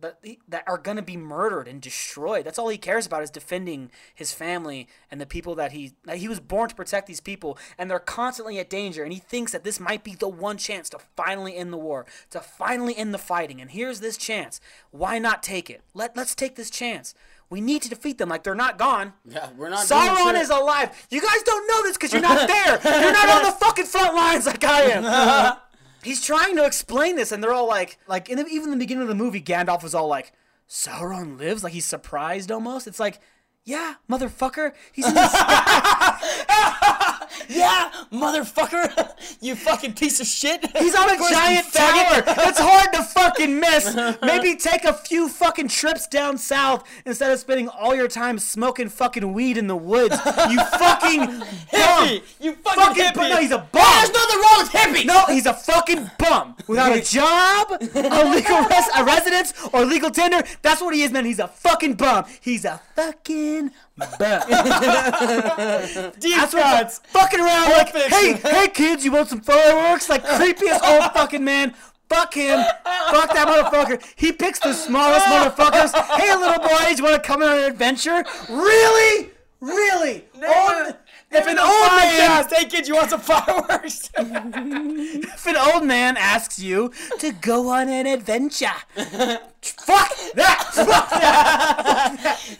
that 0.00 0.18
that 0.48 0.64
are 0.66 0.76
gonna 0.76 1.02
be 1.02 1.16
murdered 1.16 1.66
and 1.66 1.80
destroyed. 1.80 2.44
That's 2.44 2.58
all 2.58 2.68
he 2.68 2.76
cares 2.76 3.06
about 3.06 3.22
is 3.22 3.30
defending 3.30 3.90
his 4.14 4.32
family 4.32 4.88
and 5.10 5.20
the 5.20 5.26
people 5.26 5.54
that 5.54 5.72
he 5.72 5.94
that 6.04 6.18
he 6.18 6.28
was 6.28 6.40
born 6.40 6.68
to 6.68 6.74
protect. 6.74 7.06
These 7.06 7.20
people, 7.20 7.56
and 7.78 7.90
they're 7.90 7.98
constantly 7.98 8.58
at 8.58 8.68
danger. 8.68 9.04
And 9.04 9.12
he 9.12 9.18
thinks 9.18 9.52
that 9.52 9.64
this 9.64 9.80
might 9.80 10.04
be 10.04 10.14
the 10.14 10.28
one 10.28 10.58
chance 10.58 10.90
to 10.90 10.98
finally 11.16 11.56
end 11.56 11.72
the 11.72 11.78
war, 11.78 12.04
to 12.30 12.40
finally 12.40 12.96
end 12.96 13.14
the 13.14 13.18
fighting. 13.18 13.60
And 13.60 13.70
here's 13.70 14.00
this 14.00 14.16
chance. 14.16 14.60
Why 14.90 15.18
not 15.18 15.42
take 15.42 15.70
it? 15.70 15.82
Let 15.94 16.16
Let's 16.16 16.34
take 16.34 16.56
this 16.56 16.70
chance. 16.70 17.14
We 17.48 17.60
need 17.60 17.82
to 17.82 17.88
defeat 17.88 18.18
them. 18.18 18.28
Like 18.28 18.42
they're 18.42 18.54
not 18.54 18.78
gone. 18.78 19.12
Yeah, 19.24 19.48
we're 19.56 19.68
not. 19.68 19.86
Sauron 19.86 20.40
is 20.40 20.50
alive. 20.50 21.06
You 21.10 21.20
guys 21.20 21.42
don't 21.44 21.66
know 21.68 21.82
this 21.84 21.96
because 21.96 22.12
you're 22.12 22.22
not 22.22 22.48
there. 22.48 22.80
You're 23.02 23.12
not 23.12 23.28
on 23.28 23.44
the 23.44 23.52
fucking 23.60 23.86
front 23.86 24.14
lines 24.14 24.46
like 24.46 24.64
I 24.64 24.82
am. 24.82 25.56
He's 26.02 26.24
trying 26.24 26.56
to 26.56 26.64
explain 26.64 27.16
this, 27.16 27.32
and 27.32 27.42
they're 27.42 27.52
all 27.52 27.66
like, 27.66 27.98
like, 28.06 28.28
in 28.28 28.38
the, 28.38 28.46
even 28.46 28.70
the 28.70 28.76
beginning 28.76 29.02
of 29.02 29.08
the 29.08 29.14
movie, 29.16 29.40
Gandalf 29.40 29.82
was 29.82 29.92
all 29.92 30.06
like, 30.06 30.32
Sauron 30.68 31.38
lives? 31.38 31.64
Like 31.64 31.72
he's 31.72 31.84
surprised 31.84 32.50
almost. 32.50 32.86
It's 32.86 33.00
like, 33.00 33.20
yeah, 33.64 33.94
motherfucker. 34.08 34.72
He's 34.92 35.06
in 35.06 35.14
the 35.14 35.28
sky. 35.28 37.12
Yeah, 37.48 37.90
motherfucker! 38.12 39.10
you 39.40 39.54
fucking 39.54 39.94
piece 39.94 40.20
of 40.20 40.26
shit. 40.26 40.64
He's 40.76 40.94
on 40.94 41.08
a 41.08 41.12
Of 41.16 41.18
course, 41.18 41.30
you 41.30 41.36
giant 41.36 41.72
tower. 41.72 42.22
It's 42.48 42.58
hard 42.58 42.92
to 42.92 43.02
fucking 43.02 43.58
miss. 43.60 43.96
Maybe 44.22 44.56
take 44.56 44.84
a 44.84 44.92
few 44.92 45.28
fucking 45.28 45.68
trips 45.68 46.06
down 46.06 46.38
south 46.38 46.86
instead 47.04 47.30
of 47.30 47.38
spending 47.38 47.68
all 47.68 47.94
your 47.94 48.08
time 48.08 48.38
smoking 48.38 48.88
fucking 48.88 49.32
weed 49.32 49.56
in 49.56 49.66
the 49.66 49.76
woods. 49.76 50.14
You 50.50 50.58
fucking 50.78 51.20
Hippie! 51.20 51.70
bum. 51.72 52.20
You 52.40 52.52
fucking, 52.54 52.82
Fucking 52.82 53.04
hippie! 53.04 53.30
no, 53.30 53.36
he's 53.38 53.50
a 53.52 53.58
bum. 53.58 53.82
There's 53.96 54.12
nothing 54.12 54.40
wrong 54.40 54.58
with 54.58 54.70
hippie. 54.70 55.06
No, 55.06 55.24
he's 55.26 55.46
a 55.46 55.54
fucking 55.54 56.10
bum 56.18 56.56
without 56.66 56.96
a 56.96 57.00
job, 57.02 57.68
a 57.70 58.30
legal 58.30 58.60
res- 58.62 58.90
a 58.96 59.04
residence, 59.04 59.54
or 59.72 59.84
legal 59.84 60.10
tender. 60.10 60.42
That's 60.62 60.80
what 60.80 60.94
he 60.94 61.02
is, 61.02 61.12
man. 61.12 61.24
He's 61.24 61.38
a 61.38 61.48
fucking 61.48 61.94
bum. 61.94 62.24
He's 62.40 62.64
a 62.64 62.80
fucking 62.94 63.70
bum. 63.96 64.08
Deep 66.20 66.36
That's 66.36 66.54
what 66.54 66.62
cuts. 66.62 67.00
fucking 67.08 67.40
around 67.40 67.70
like, 67.70 67.92
Perfect. 67.92 68.14
hey, 68.14 68.32
hey, 68.34 68.68
kids, 68.68 69.04
you 69.04 69.12
want 69.12 69.28
some 69.28 69.40
fireworks? 69.40 70.08
Like 70.08 70.24
creepiest 70.24 70.80
old 70.82 71.12
fucking 71.12 71.42
man. 71.44 71.74
Fuck 72.08 72.34
him. 72.34 72.58
Fuck 72.84 73.32
that 73.34 73.48
motherfucker. 73.48 74.00
He 74.16 74.30
picks 74.32 74.60
the 74.60 74.72
smallest 74.72 75.26
motherfuckers. 75.26 75.92
Hey, 76.18 76.34
little 76.36 76.62
boys, 76.62 76.98
you 76.98 77.04
want 77.04 77.22
to 77.22 77.26
come 77.26 77.42
on 77.42 77.58
an 77.58 77.64
adventure? 77.64 78.24
Really? 78.48 79.30
Really? 79.60 80.24
Old, 80.34 80.94
if 81.30 81.46
an 81.46 81.58
old 81.58 81.92
man 81.92 82.44
Podcast. 82.44 82.52
Hey 82.54 82.64
kids, 82.66 82.88
you 82.88 82.94
want 82.94 83.10
some 83.10 83.20
fireworks? 83.20 84.10
If 84.18 85.46
an 85.46 85.56
old 85.56 85.84
man 85.84 86.16
asks 86.16 86.58
you 86.58 86.90
to 87.20 87.32
go 87.32 87.68
on 87.68 87.88
an 87.88 88.06
adventure, 88.06 88.66
fuck 88.96 90.12
that! 90.34 90.64
Fuck 90.72 91.10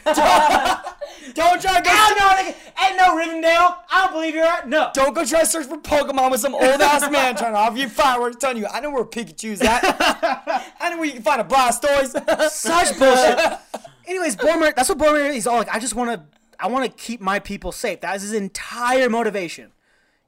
that! 0.05 0.97
Don't 1.35 1.61
try 1.61 1.77
to 1.77 1.83
go. 1.83 1.91
Hell 1.91 2.15
no, 2.17 2.29
nigga. 2.37 2.55
Ain't 2.83 2.97
no 2.97 3.17
Rivendell. 3.17 3.77
I 3.91 4.05
don't 4.05 4.13
believe 4.13 4.35
you're 4.35 4.45
right. 4.45 4.67
No. 4.69 4.91
Don't 4.95 5.15
go 5.15 5.25
try 5.25 5.41
to 5.41 5.47
search 5.47 5.67
for 5.67 5.79
Pokemon 5.79 6.31
with 6.31 6.41
some 6.41 6.55
old 6.55 6.81
ass 6.81 7.11
man 7.11 7.35
trying 7.37 7.53
to 7.53 7.59
offer 7.59 7.77
you 7.79 7.89
fireworks, 7.89 8.37
telling 8.37 8.59
you, 8.59 8.67
I 8.67 8.81
know 8.81 8.91
where 8.91 9.05
Pikachu's 9.05 9.61
at. 9.63 9.81
I 10.81 10.91
know 10.91 10.97
where 10.99 11.07
you 11.07 11.13
can 11.15 11.23
find 11.23 11.41
a 11.41 11.45
Blastoise. 11.45 12.13
Such 12.51 12.99
bullshit. 12.99 13.59
Anyways, 14.07 14.37
Boromir. 14.37 14.75
That's 14.75 14.89
what 14.89 14.99
Boromir. 14.99 15.35
is 15.35 15.47
all 15.47 15.57
like, 15.59 15.75
I 15.75 15.79
just 15.79 15.95
want 15.95 16.11
to. 16.11 16.23
I 16.59 16.69
want 16.69 16.85
to 16.85 17.05
keep 17.05 17.21
my 17.21 17.39
people 17.39 17.73
safe. 17.73 18.01
That 18.01 18.17
is 18.17 18.23
his 18.23 18.33
entire 18.33 19.09
motivation, 19.09 19.73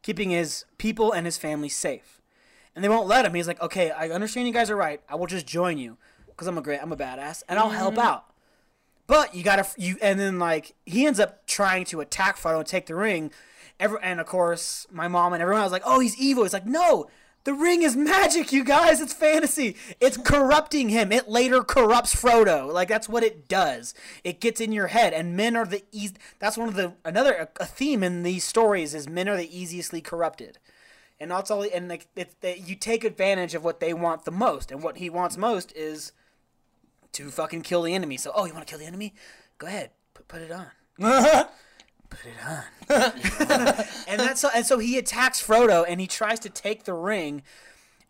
keeping 0.03 0.31
his 0.31 0.65
people 0.79 1.13
and 1.13 1.27
his 1.27 1.39
family 1.39 1.69
safe. 1.69 2.21
And 2.75 2.85
they 2.85 2.89
won't 2.89 3.09
let 3.09 3.25
him. 3.25 3.35
He's 3.35 3.49
like, 3.49 3.61
okay, 3.61 3.91
I 3.91 4.11
understand 4.11 4.47
you 4.47 4.53
guys 4.53 4.71
are 4.71 4.77
right. 4.77 5.01
I 5.09 5.17
will 5.17 5.27
just 5.27 5.47
join 5.47 5.79
you 5.79 5.97
because 6.29 6.47
I'm 6.47 6.59
a 6.59 6.63
great, 6.63 6.81
I'm 6.81 6.93
a 6.93 6.97
badass, 6.97 7.43
and 7.49 7.59
I'll 7.59 7.71
help 7.71 7.95
mm-hmm. 7.95 8.07
out. 8.07 8.25
But 9.09 9.35
you 9.35 9.43
gotta 9.43 9.67
you 9.79 9.97
and 10.03 10.21
then 10.21 10.39
like 10.39 10.75
he 10.85 11.07
ends 11.07 11.19
up 11.19 11.47
trying 11.47 11.87
to 11.87 12.01
attack 12.01 12.37
Frodo 12.37 12.59
and 12.59 12.67
take 12.67 12.87
the 12.87 12.95
ring. 12.95 13.33
Every, 13.81 13.99
and 14.03 14.21
of 14.21 14.27
course 14.27 14.87
my 14.93 15.09
mom 15.09 15.33
and 15.33 15.43
everyone 15.43 15.63
was 15.63 15.73
like, 15.73 15.83
"Oh, 15.87 15.99
he's 15.99 16.17
evil." 16.19 16.45
It's 16.45 16.53
like, 16.53 16.67
no, 16.67 17.09
the 17.49 17.55
ring 17.55 17.81
is 17.81 17.97
magic, 17.97 18.53
you 18.53 18.63
guys. 18.63 19.01
It's 19.01 19.15
fantasy. 19.15 19.75
It's 20.01 20.19
corrupting 20.19 20.91
him. 20.91 21.11
It 21.11 21.31
later 21.31 21.65
corrupts 21.65 22.15
Frodo. 22.15 22.71
Like 22.71 22.89
that's 22.89 23.09
what 23.09 23.23
it 23.23 23.49
does. 23.49 23.95
It 24.23 24.39
gets 24.39 24.61
in 24.61 24.71
your 24.71 24.89
head, 24.89 25.15
and 25.15 25.35
men 25.35 25.57
are 25.57 25.65
the 25.65 25.83
eas. 25.91 26.13
That's 26.41 26.59
one 26.59 26.69
of 26.69 26.75
the 26.75 26.93
another 27.07 27.49
a 27.59 27.65
theme 27.65 28.03
in 28.03 28.23
these 28.23 28.45
stories 28.45 28.95
is 28.95 29.09
men 29.09 29.31
are 29.31 29.37
the 29.39 29.59
easiestly 29.59 30.03
corrupted. 30.03 30.59
And 31.19 31.31
that's 31.31 31.51
all. 31.51 31.63
And 31.63 31.89
like 31.89 32.09
it's 32.15 32.35
that 32.43 32.69
you 32.69 32.77
take 32.77 33.03
advantage 33.03 33.55
of 33.55 33.65
what 33.65 33.81
they 33.81 33.95
want 33.95 34.27
the 34.27 34.31
most, 34.31 34.71
and 34.71 34.83
what 34.83 34.99
he 34.99 35.09
wants 35.09 35.39
most 35.39 35.73
is 35.75 36.13
to 37.13 37.31
fucking 37.31 37.63
kill 37.63 37.81
the 37.81 37.95
enemy. 37.95 38.19
So, 38.19 38.31
oh, 38.35 38.45
you 38.45 38.53
want 38.53 38.67
to 38.67 38.71
kill 38.71 38.79
the 38.79 38.85
enemy? 38.85 39.15
Go 39.57 39.69
ahead, 39.69 39.93
put, 40.13 40.29
put 40.29 40.43
it 40.43 40.53
on. 40.53 40.67
put 42.11 42.21
it 42.27 42.37
on. 42.47 42.65
and 44.09 44.21
that's 44.21 44.41
so, 44.41 44.51
and 44.55 44.65
so 44.65 44.79
he 44.79 44.99
attacks 44.99 45.45
Frodo 45.45 45.85
and 45.87 46.01
he 46.01 46.07
tries 46.07 46.41
to 46.41 46.51
take 46.51 46.85
the 46.85 46.95
ring, 46.95 47.43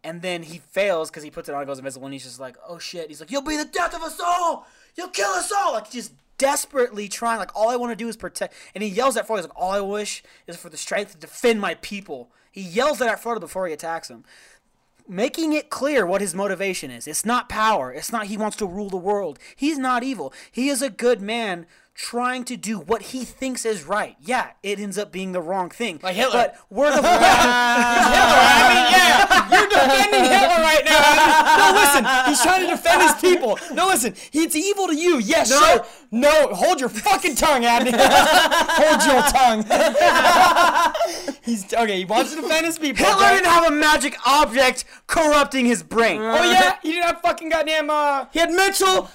and 0.05 0.23
then 0.23 0.43
he 0.45 0.59
fails 0.59 1.11
because 1.11 1.23
he 1.23 1.31
puts 1.31 1.49
it 1.49 1.55
on, 1.55 1.61
and 1.61 1.67
goes 1.69 1.79
invisible, 1.79 2.07
and 2.07 2.13
he's 2.13 2.25
just 2.25 2.41
like, 2.41 2.57
oh 2.69 2.79
shit. 2.79 3.09
He's 3.09 3.21
like, 3.21 3.31
you'll 3.31 3.43
be 3.43 3.57
the 3.57 3.65
death 3.65 3.95
of 3.95 4.03
us 4.03 4.21
all. 4.25 4.67
You'll 4.97 5.09
kill 5.09 5.31
us 5.31 5.53
all. 5.53 5.73
Like 5.73 5.91
just 5.91 6.13
desperately 6.39 7.09
trying. 7.09 7.39
Like 7.39 7.55
all 7.55 7.69
I 7.69 7.77
want 7.77 7.93
to 7.93 7.97
do 7.97 8.09
is 8.09 8.17
protect. 8.17 8.55
And 8.75 8.83
he 8.83 8.91
yells 8.91 9.17
at 9.17 9.27
Frodo. 9.27 9.37
He's 9.37 9.47
like, 9.47 9.61
all 9.61 9.73
I 9.73 9.81
wish 9.81 10.23
is 10.47 10.57
for 10.57 10.69
the 10.69 10.77
strength 10.77 11.13
to 11.13 11.19
defend 11.19 11.61
my 11.61 11.75
people. 11.75 12.31
He 12.51 12.63
yells 12.63 12.99
that 12.99 13.09
at 13.09 13.23
Frodo 13.23 13.41
before 13.41 13.67
he 13.67 13.73
attacks 13.73 14.09
him 14.09 14.25
making 15.09 15.55
it 15.55 15.71
clear 15.71 16.07
what 16.07 16.21
his 16.21 16.35
motivation 16.35 16.91
is. 16.91 17.07
It's 17.07 17.25
not 17.25 17.49
power. 17.49 17.91
It's 17.91 18.13
not 18.13 18.27
he 18.27 18.37
wants 18.37 18.57
to 18.59 18.67
rule 18.67 18.91
the 18.91 18.97
world. 18.97 19.39
He's 19.57 19.79
not 19.79 20.03
evil. 20.03 20.33
He 20.53 20.69
is 20.69 20.83
a 20.83 20.91
good 20.91 21.23
man 21.23 21.67
trying 21.99 22.45
to 22.45 22.57
do 22.57 22.79
what 22.79 23.03
he 23.03 23.25
thinks 23.25 23.65
is 23.67 23.83
right. 23.83 24.15
Yeah, 24.21 24.51
it 24.63 24.79
ends 24.79 24.97
up 24.99 25.11
being 25.11 25.33
the 25.33 25.41
wrong 25.43 25.69
thing. 25.69 25.99
Like 26.01 26.15
Hitler. 26.15 26.33
But 26.33 26.57
we're 26.71 26.91
the 26.95 27.03
I 27.05 28.69
mean, 28.71 28.87
yeah, 28.95 29.51
you're 29.51 29.69
defending 29.69 30.23
Hitler 30.23 30.63
right 30.63 30.85
now. 30.85 31.59
No, 31.59 31.73
listen, 31.81 32.05
he's 32.31 32.41
trying 32.41 32.61
to 32.63 32.69
defend 32.69 33.03
his 33.03 33.15
people. 33.21 33.59
No, 33.75 33.89
listen, 33.89 34.15
it's 34.33 34.55
evil 34.55 34.87
to 34.87 34.95
you. 34.95 35.19
Yes, 35.19 35.51
No. 35.51 35.59
sure. 35.59 35.85
No, 36.13 36.55
hold 36.55 36.79
your 36.79 36.89
fucking 36.89 37.35
tongue, 37.35 37.65
Abney. 37.65 37.91
hold 37.99 39.03
your 39.05 39.23
tongue. 39.33 39.65
he's 41.43 41.75
okay. 41.75 41.99
He 41.99 42.05
wants 42.05 42.33
to 42.35 42.41
defend 42.41 42.65
his 42.65 42.79
people. 42.79 43.05
Hitler 43.05 43.25
okay? 43.25 43.35
didn't 43.35 43.47
have 43.51 43.67
a 43.67 43.75
magic 43.75 44.17
object 44.25 44.85
corrupting 45.09 45.67
his 45.67 45.83
brain. 45.83 46.21
Oh 46.23 46.49
yeah, 46.49 46.77
he 46.81 46.93
didn't 46.93 47.07
have 47.07 47.21
fucking 47.23 47.49
goddamn. 47.49 47.91
Uh, 47.91 48.27
He 48.33 48.39
had 48.39 48.53
mental 48.53 49.11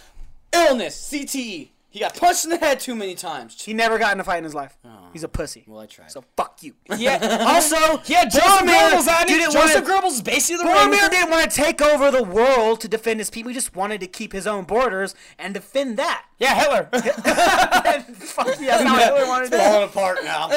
illness, 0.54 1.10
CTE. 1.12 1.70
He 1.94 2.00
got 2.00 2.18
punched 2.20 2.44
in 2.44 2.50
the 2.50 2.58
head 2.58 2.80
too 2.80 2.96
many 2.96 3.14
times. 3.14 3.62
He 3.64 3.72
never 3.72 4.00
got 4.00 4.14
in 4.16 4.20
a 4.20 4.24
fight 4.24 4.40
in 4.40 4.44
his 4.46 4.56
life. 4.56 4.76
Oh. 4.84 4.90
He's 5.14 5.24
a 5.24 5.28
pussy. 5.28 5.64
Well, 5.68 5.80
I 5.80 5.86
tried. 5.86 6.10
So 6.10 6.24
fuck 6.36 6.64
you. 6.64 6.74
yeah. 6.98 7.20
Also, 7.54 8.02
yeah. 8.06 8.24
Joseph 8.26 8.68
Goebbels 8.68 9.08
on 9.08 9.30
it. 9.30 9.52
Joseph 9.52 9.88
wanna- 9.88 10.02
Goebbels 10.02 10.14
is 10.14 10.22
basically 10.24 10.66
the 10.66 10.72
Boromir 10.72 11.08
didn't 11.12 11.30
want 11.30 11.52
to 11.52 11.56
take 11.56 11.84
over 11.84 12.10
the 12.10 12.24
world 12.24 12.82
to 12.82 12.88
defend 12.88 13.20
his 13.20 13.30
people. 13.30 13.50
He 13.50 13.54
just 13.54 13.76
wanted 13.76 14.00
to 14.02 14.08
keep 14.08 14.34
his 14.34 14.48
own 14.48 14.64
borders 14.64 15.14
and 15.38 15.54
defend 15.54 15.98
that. 15.98 16.26
Yeah, 16.40 16.56
Hitler. 16.56 16.86
Fuck 16.94 18.60
yeah, 18.60 18.78
that's 18.80 18.84
not 18.84 18.94
what 18.94 19.04
Hitler 19.04 19.28
wanted 19.28 19.52
to 19.52 19.58
do. 19.58 19.64
falling 19.64 19.84
apart 19.84 20.18
now. 20.24 20.48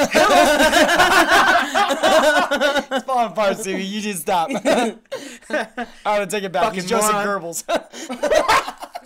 it's 2.96 3.04
falling 3.04 3.32
apart, 3.32 3.58
Stevie. 3.58 3.84
You 3.84 4.00
just 4.00 4.22
stop. 4.22 4.48
I'm 4.50 4.98
gonna 6.04 6.26
take 6.26 6.44
it 6.44 6.52
back. 6.52 6.62
Fucking 6.64 6.80
He's 6.80 6.88
Joseph. 6.88 7.12
Goebbels. 7.12 7.62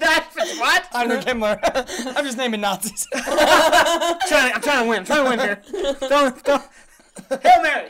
That, 0.01 0.29
what? 0.35 0.87
Heinrich 0.93 1.21
Himmler. 1.27 1.59
I'm 2.17 2.25
just 2.25 2.39
naming 2.39 2.61
Nazis. 2.61 3.07
I'm 3.15 3.23
trying, 4.29 4.51
to, 4.51 4.55
I'm 4.57 4.63
trying 4.63 4.83
to 4.83 4.89
win. 4.89 4.99
I'm 5.01 5.05
trying 5.05 5.25
to 5.25 5.31
win 5.31 5.39
here. 5.39 5.63
Don't, 6.09 6.45
don't. 6.45 6.63
Hail 7.43 7.63
Mary. 7.63 7.89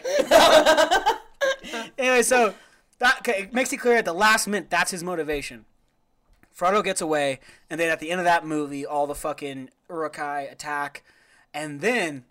anyway, 1.99 2.23
so 2.23 2.55
that 2.99 3.19
okay, 3.20 3.43
it 3.43 3.55
makes 3.55 3.73
it 3.73 3.78
clear 3.78 3.97
at 3.97 4.05
the 4.05 4.12
last 4.12 4.47
minute 4.47 4.70
that's 4.70 4.91
his 4.91 5.03
motivation. 5.03 5.65
Frodo 6.57 6.85
gets 6.85 7.01
away, 7.01 7.41
and 7.70 7.81
then 7.81 7.91
at 7.91 8.01
the 8.01 8.11
end 8.11 8.20
of 8.20 8.24
that 8.24 8.45
movie, 8.45 8.85
all 8.85 9.07
the 9.07 9.15
fucking 9.15 9.70
Uruk-hai 9.89 10.43
attack, 10.43 11.03
and 11.55 11.81
then 11.81 12.24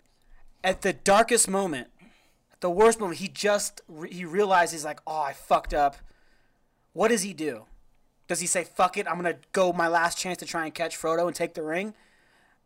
at 0.62 0.82
the 0.82 0.92
darkest 0.92 1.48
moment, 1.48 1.88
at 2.52 2.60
the 2.60 2.70
worst 2.70 3.00
moment, 3.00 3.18
he 3.18 3.28
just 3.28 3.80
re- 3.88 4.12
he 4.12 4.24
realizes 4.24 4.84
like, 4.84 5.00
oh, 5.06 5.20
I 5.20 5.32
fucked 5.32 5.74
up. 5.74 5.96
What 6.92 7.08
does 7.08 7.22
he 7.22 7.32
do? 7.32 7.64
Does 8.30 8.38
he 8.38 8.46
say, 8.46 8.62
fuck 8.62 8.96
it, 8.96 9.08
I'm 9.08 9.16
gonna 9.16 9.38
go 9.50 9.72
my 9.72 9.88
last 9.88 10.16
chance 10.16 10.38
to 10.38 10.46
try 10.46 10.64
and 10.64 10.72
catch 10.72 10.96
Frodo 10.96 11.26
and 11.26 11.34
take 11.34 11.54
the 11.54 11.64
ring? 11.64 11.94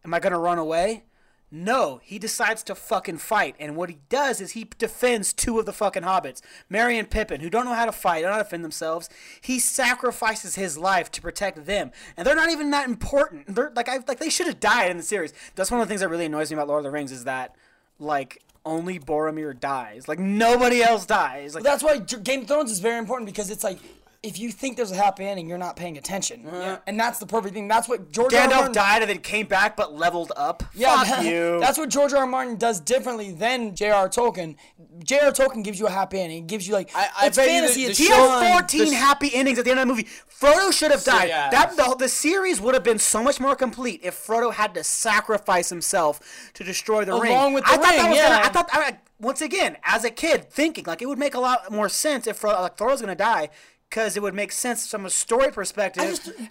Am 0.05 0.12
I 0.12 0.20
gonna 0.20 0.39
run 0.39 0.59
away? 0.59 1.05
No, 1.51 2.03
he 2.05 2.19
decides 2.19 2.62
to 2.65 2.74
fucking 2.74 3.16
fight, 3.16 3.57
and 3.59 3.74
what 3.74 3.89
he 3.89 3.97
does 4.11 4.43
is 4.43 4.51
he 4.51 4.69
defends 4.77 5.32
two 5.32 5.59
of 5.59 5.65
the 5.65 5.73
fucking 5.73 6.03
hobbits, 6.03 6.43
Merry 6.69 6.99
and 6.99 7.09
Pippin, 7.09 7.41
who 7.41 7.49
don't 7.49 7.65
know 7.65 7.73
how 7.73 7.86
to 7.86 7.93
fight, 7.93 8.20
don't 8.20 8.28
know 8.28 8.32
how 8.32 8.43
to 8.43 8.45
defend 8.45 8.62
themselves. 8.62 9.09
He 9.41 9.59
sacrifices 9.59 10.55
his 10.55 10.77
life 10.77 11.11
to 11.12 11.23
protect 11.23 11.65
them, 11.65 11.93
and 12.15 12.27
they're 12.27 12.36
not 12.36 12.51
even 12.51 12.70
that 12.73 12.86
important. 12.86 13.55
They're 13.55 13.73
like, 13.74 13.89
I 13.89 14.01
like 14.07 14.19
they 14.19 14.28
should 14.28 14.49
have 14.49 14.61
died 14.61 14.91
in 14.91 14.99
the 14.99 15.03
series. 15.03 15.32
That's 15.55 15.70
one 15.70 15.81
of 15.81 15.89
the 15.89 15.91
things 15.91 16.03
that 16.03 16.11
really 16.11 16.27
annoys 16.27 16.51
me 16.51 16.57
about 16.57 16.69
Lord 16.69 16.81
of 16.81 16.85
the 16.85 16.91
Rings 16.91 17.11
is 17.11 17.24
that, 17.24 17.57
like, 17.99 18.43
only 18.66 18.99
Boromir 18.99 19.59
dies. 19.59 20.09
Like 20.09 20.19
nobody 20.19 20.82
else 20.82 21.07
dies. 21.07 21.55
Like 21.55 21.65
That's 21.65 21.82
why 21.82 22.01
Game 22.01 22.43
of 22.43 22.49
Thrones 22.49 22.70
is 22.70 22.81
very 22.81 22.99
important 22.99 23.24
because 23.27 23.51
it's 23.51 23.65
like 23.65 23.78
if 24.24 24.38
you 24.38 24.51
think 24.51 24.76
there's 24.76 24.90
a 24.90 24.96
happy 24.96 25.24
ending, 25.24 25.48
you're 25.48 25.59
not 25.59 25.76
paying 25.76 25.96
attention. 25.98 26.46
Uh-huh. 26.46 26.78
And 26.86 26.98
that's 26.98 27.18
the 27.18 27.26
perfect 27.26 27.55
thing. 27.55 27.68
That's 27.68 27.88
what 27.88 28.10
George 28.10 28.32
R. 28.34 28.40
R. 28.40 28.46
Gandalf 28.48 28.55
Martin, 28.56 28.72
died 28.72 29.02
and 29.02 29.10
then 29.10 29.18
came 29.18 29.46
back, 29.46 29.76
but 29.76 29.94
leveled 29.94 30.32
up. 30.36 30.62
Yeah, 30.74 31.05
Fuck 31.05 31.24
you. 31.24 31.60
That's 31.60 31.78
what 31.78 31.90
George 31.90 32.12
R. 32.12 32.20
R. 32.20 32.26
Martin 32.26 32.56
does 32.56 32.80
differently 32.80 33.32
than 33.32 33.74
J.R. 33.74 34.09
Tolkien. 34.09 34.56
J.R. 35.05 35.30
Tolkien 35.32 35.62
gives 35.62 35.78
you 35.78 35.86
a 35.86 35.90
happy 35.90 36.20
ending. 36.20 36.38
He 36.42 36.46
gives 36.46 36.66
you 36.66 36.74
like 36.74 36.90
I- 36.94 37.09
I 37.20 37.26
it's 37.26 37.36
bet 37.36 37.46
you 37.46 37.52
fantasy. 37.60 37.84
the- 37.84 37.90
it's 37.90 37.98
the 37.98 38.05
He 38.05 38.10
show- 38.10 38.16
fun. 38.26 38.42
had 38.44 38.52
14 38.70 38.84
the- 38.90 38.94
happy 38.94 39.34
endings 39.34 39.59
at 39.59 39.64
the 39.64 39.70
end 39.70 39.80
of 39.80 39.86
the 39.86 39.92
movie. 39.94 40.09
Frodo 40.40 40.72
should 40.72 40.90
have 40.90 41.05
died. 41.05 41.28
yeah. 41.28 41.51
That 41.51 41.76
the, 41.76 41.94
the 41.98 42.09
series 42.09 42.60
would 42.60 42.74
have 42.74 42.82
been 42.84 42.98
so 42.98 43.22
much 43.22 43.38
more 43.40 43.55
complete 43.55 44.01
if 44.02 44.14
Frodo 44.26 44.52
had 44.52 44.74
to 44.74 44.84
sacrifice 44.84 45.68
himself 45.68 46.20
to 46.55 46.64
destroy 46.64 47.05
the 47.05 47.14
ring. 47.18 47.32
Along 47.32 47.52
with 47.52 47.64
the 47.64 47.70
I 47.72 47.76
thought 47.76 47.90
ring, 47.90 47.96
that 48.02 48.09
was 48.09 48.18
yeah. 48.18 48.28
gonna, 48.28 48.44
I 48.44 48.48
thought 48.48 48.68
I, 48.72 48.98
once 49.20 49.40
again, 49.40 49.76
as 49.84 50.05
a 50.05 50.10
kid, 50.10 50.51
thinking 50.51 50.84
like 50.86 51.01
it 51.02 51.06
would 51.06 51.18
make 51.18 51.34
a 51.34 51.40
lot 51.40 51.70
more 51.70 51.88
sense 51.88 52.26
if 52.26 52.40
Frodo, 52.40 52.60
like 52.62 52.76
Frodo's 52.76 53.01
gonna 53.01 53.14
die. 53.14 53.48
Because 53.94 54.16
it 54.16 54.22
would 54.24 54.34
make 54.34 54.50
sense 54.50 54.88
from 54.90 55.06
a 55.06 55.10
story 55.10 55.52
perspective. 55.52 56.02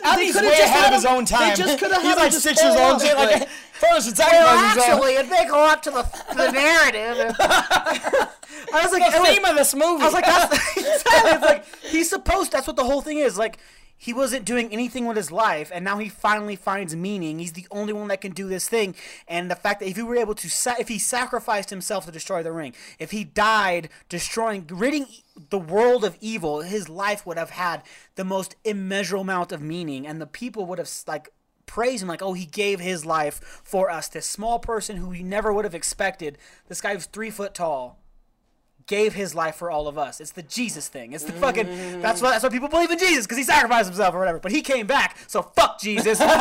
Abby's 0.01 0.31
could've 0.33 0.49
way 0.49 0.59
ahead 0.61 0.83
had 0.85 0.87
of 0.87 0.93
his 0.93 1.05
own 1.05 1.25
time. 1.25 1.49
they 1.49 1.55
just 1.55 1.77
could've 1.77 1.97
He's 1.97 2.05
had 2.07 2.17
like 2.17 2.31
just 2.31 2.43
six 2.43 2.63
years 2.63 2.73
old. 2.73 2.93
and 2.93 3.01
shit, 3.01 3.17
off, 3.17 3.31
Like, 3.31 3.49
Frodo 3.81 4.05
should 4.05 4.17
well, 4.17 4.47
actually, 4.79 5.15
it'd 5.15 5.29
make 5.29 5.49
a 5.49 5.55
lot 5.57 5.83
to 5.83 5.91
the, 5.91 6.03
the 6.37 6.51
narrative. 6.51 7.35
I 7.39 8.29
was 8.81 8.93
like, 8.93 9.11
the 9.11 9.17
it 9.17 9.41
was- 9.43 9.49
of 9.51 9.55
this 9.57 9.75
movie. 9.75 10.03
I 10.03 10.05
was 10.05 10.13
like, 10.13 10.23
that's 10.25 10.53
exactly. 10.77 11.31
It's 11.31 11.41
like 11.43 11.65
he's 11.81 12.09
supposed. 12.09 12.53
That's 12.53 12.65
what 12.65 12.77
the 12.77 12.85
whole 12.85 13.01
thing 13.01 13.17
is. 13.17 13.37
Like 13.37 13.57
he 14.03 14.11
wasn't 14.11 14.43
doing 14.43 14.69
anything 14.73 15.05
with 15.05 15.15
his 15.15 15.31
life, 15.31 15.71
and 15.73 15.85
now 15.85 15.97
he 15.97 16.09
finally 16.09 16.57
finds 16.57 16.93
meaning. 16.93 17.39
He's 17.39 17.53
the 17.53 17.67
only 17.71 17.93
one 17.93 18.09
that 18.09 18.19
can 18.19 18.33
do 18.33 18.49
this 18.49 18.67
thing. 18.67 18.95
And 19.29 19.49
the 19.49 19.55
fact 19.55 19.79
that 19.79 19.87
if 19.87 19.95
he 19.95 20.03
were 20.03 20.17
able 20.17 20.35
to, 20.35 20.49
sa- 20.49 20.75
if 20.77 20.89
he 20.89 20.99
sacrificed 20.99 21.69
himself 21.69 22.05
to 22.05 22.11
destroy 22.11 22.43
the 22.43 22.51
ring, 22.51 22.73
if 22.99 23.11
he 23.11 23.23
died 23.23 23.87
destroying, 24.09 24.67
ridding 24.69 25.05
the 25.49 25.57
world 25.57 26.03
of 26.03 26.17
evil, 26.19 26.63
his 26.63 26.89
life 26.89 27.25
would 27.25 27.37
have 27.37 27.51
had 27.51 27.81
the 28.15 28.25
most 28.25 28.57
immeasurable 28.65 29.21
amount 29.21 29.53
of 29.53 29.61
meaning, 29.61 30.05
and 30.05 30.19
the 30.19 30.27
people 30.27 30.65
would 30.65 30.79
have 30.79 30.91
like 31.07 31.29
praise 31.65 32.01
him 32.01 32.09
like, 32.09 32.21
oh, 32.21 32.33
he 32.33 32.45
gave 32.45 32.81
his 32.81 33.05
life 33.05 33.61
for 33.63 33.89
us. 33.89 34.09
This 34.09 34.25
small 34.25 34.59
person 34.59 34.97
who 34.97 35.07
we 35.07 35.23
never 35.23 35.53
would 35.53 35.63
have 35.63 35.73
expected. 35.73 36.37
This 36.67 36.81
guy 36.81 36.93
was 36.93 37.05
three 37.05 37.29
foot 37.29 37.53
tall 37.53 38.02
gave 38.87 39.13
his 39.13 39.33
life 39.33 39.55
for 39.55 39.71
all 39.71 39.87
of 39.87 39.97
us. 39.97 40.19
It's 40.19 40.31
the 40.31 40.43
Jesus 40.43 40.87
thing. 40.87 41.13
It's 41.13 41.23
the 41.23 41.33
fucking. 41.33 42.01
That's 42.01 42.21
why. 42.21 42.31
That's 42.31 42.43
why 42.43 42.49
people 42.49 42.69
believe 42.69 42.91
in 42.91 42.99
Jesus 42.99 43.25
because 43.25 43.37
he 43.37 43.43
sacrificed 43.43 43.87
himself 43.89 44.13
or 44.15 44.19
whatever. 44.19 44.39
But 44.39 44.51
he 44.51 44.61
came 44.61 44.87
back, 44.87 45.17
so 45.27 45.41
fuck 45.41 45.79
Jesus. 45.79 46.19
he 46.19 46.25
didn't 46.25 46.37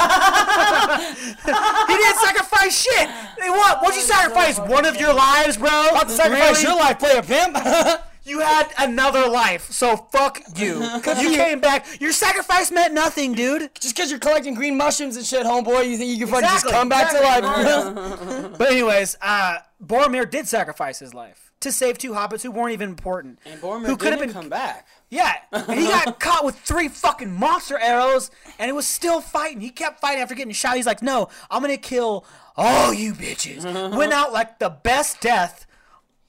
sacrifice 2.19 2.82
shit. 2.82 3.09
They 3.39 3.51
what? 3.51 3.82
What'd 3.82 3.97
you 3.97 4.02
sacrifice? 4.02 4.59
One 4.59 4.85
of 4.85 4.97
your 4.97 5.14
lives, 5.14 5.56
bro. 5.56 5.89
About 5.90 6.09
to 6.09 6.14
sacrifice 6.14 6.62
your 6.62 6.77
life, 6.77 6.98
player 6.98 7.23
pimp. 7.23 7.56
You 8.24 8.39
had 8.39 8.73
another 8.78 9.28
life, 9.28 9.73
so 9.73 9.97
fuck 9.97 10.40
you. 10.55 10.74
Cause 11.02 11.20
you 11.24 11.31
came 11.31 11.59
back. 11.59 12.01
Your 12.01 12.12
sacrifice 12.12 12.70
meant 12.70 12.94
nothing, 12.94 13.32
dude. 13.32 13.74
Just 13.81 13.97
because 13.97 14.10
you're 14.10 14.20
collecting 14.20 14.55
green 14.55 14.77
mushrooms 14.77 15.16
and 15.16 15.27
shit, 15.27 15.44
homeboy, 15.44 15.90
you 15.90 15.97
think 15.97 16.10
you 16.10 16.19
can 16.19 16.28
fucking 16.28 16.48
just 16.48 16.64
Exactly, 16.66 16.73
come 16.73 16.89
back 16.89 17.10
to 17.10 17.20
life? 17.20 18.59
But 18.59 18.70
anyways, 18.70 19.16
uh, 19.20 19.59
Boromir 19.85 20.31
did 20.31 20.47
sacrifice 20.47 21.01
his 21.01 21.12
life 21.12 21.41
to 21.62 21.72
save 21.72 21.98
two 21.98 22.12
hobbits 22.12 22.43
who 22.43 22.51
weren't 22.51 22.72
even 22.72 22.90
important. 22.90 23.39
And 23.44 23.60
Boromir 23.60 23.86
who 23.86 23.97
could 23.97 24.12
have 24.12 24.20
been 24.20 24.32
come 24.32 24.48
back. 24.48 24.86
Yeah, 25.10 25.34
and 25.52 25.78
he 25.78 25.86
got 25.86 26.20
caught 26.20 26.44
with 26.44 26.59
three 26.59 26.89
fucking 26.89 27.30
monster 27.30 27.78
arrows, 27.78 28.30
and 28.59 28.68
he 28.68 28.72
was 28.72 28.86
still 28.86 29.20
fighting. 29.20 29.60
He 29.60 29.70
kept 29.70 30.01
fighting 30.01 30.22
after 30.22 30.34
getting 30.34 30.52
shot. 30.52 30.76
He's 30.76 30.86
like, 30.86 31.02
"No, 31.02 31.28
I'm 31.51 31.60
gonna 31.62 31.76
kill 31.76 32.24
all 32.56 32.94
you 32.94 33.12
bitches." 33.14 33.62
Went 33.97 34.12
out 34.12 34.32
like 34.32 34.59
the 34.59 34.70
best 34.70 35.20
death, 35.20 35.66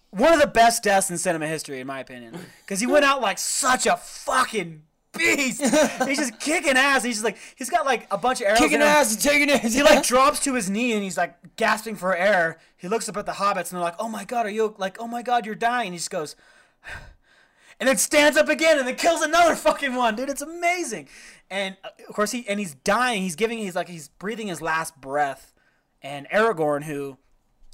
one 0.10 0.34
of 0.34 0.40
the 0.40 0.48
best 0.48 0.84
deaths 0.84 1.10
in 1.10 1.18
cinema 1.18 1.48
history, 1.48 1.80
in 1.80 1.88
my 1.88 2.00
opinion, 2.00 2.38
because 2.62 2.80
he 2.80 2.88
went 2.88 3.06
out 3.06 3.22
like 3.22 3.38
such 3.38 3.86
a 3.86 3.98
fucking 3.98 4.84
beast. 5.14 5.62
he's 6.06 6.18
just 6.18 6.40
kicking 6.40 6.78
ass. 6.78 7.04
He's 7.04 7.16
just 7.16 7.24
like 7.26 7.38
he's 7.56 7.70
got 7.70 7.86
like 7.86 8.08
a 8.12 8.18
bunch 8.18 8.42
of 8.42 8.48
arrows. 8.48 8.60
Kicking 8.60 8.82
ass 8.82 9.14
and 9.14 9.22
taking 9.22 9.50
it. 9.50 9.62
He 9.62 9.84
like 9.84 10.04
drops 10.06 10.40
to 10.42 10.54
his 10.54 10.70
knee 10.70 10.94
and 10.94 11.04
he's 11.04 11.18
like 11.18 11.36
gasping 11.56 11.96
for 11.96 12.16
air. 12.16 12.58
He 12.78 12.88
looks 12.88 13.08
up 13.08 13.18
at 13.18 13.26
the 13.26 13.34
hobbits 13.34 13.70
and 13.72 13.78
they're 13.78 13.80
like, 13.82 13.96
"Oh 14.00 14.10
my 14.10 14.24
god, 14.26 14.46
are 14.46 14.50
you 14.50 14.76
like? 14.78 14.98
Oh 15.00 15.08
my 15.08 15.22
god, 15.22 15.46
you're 15.46 15.56
dying." 15.56 15.88
And 15.88 15.94
he 15.94 15.98
just 16.00 16.12
goes, 16.12 16.36
and 17.80 17.88
then 17.90 17.98
stands 17.98 18.38
up 18.38 18.50
again 18.50 18.78
and 18.80 18.88
then 18.88 18.96
kills 18.96 19.22
another 19.22 19.56
fucking 19.56 19.96
one, 19.96 20.16
dude. 20.16 20.30
It's 20.30 20.42
amazing. 20.42 21.08
And 21.50 21.78
uh, 21.84 21.90
of 22.08 22.16
course 22.16 22.32
he 22.32 22.48
and 22.48 22.60
he's 22.60 22.74
dying. 22.76 23.22
He's 23.24 23.36
giving. 23.36 23.58
He's 23.58 23.76
like 23.76 23.88
he's 23.90 24.08
breathing 24.10 24.48
his 24.48 24.62
last 24.62 25.00
breath. 25.00 25.54
And 26.02 26.28
Aragorn, 26.30 26.84
who 26.84 27.18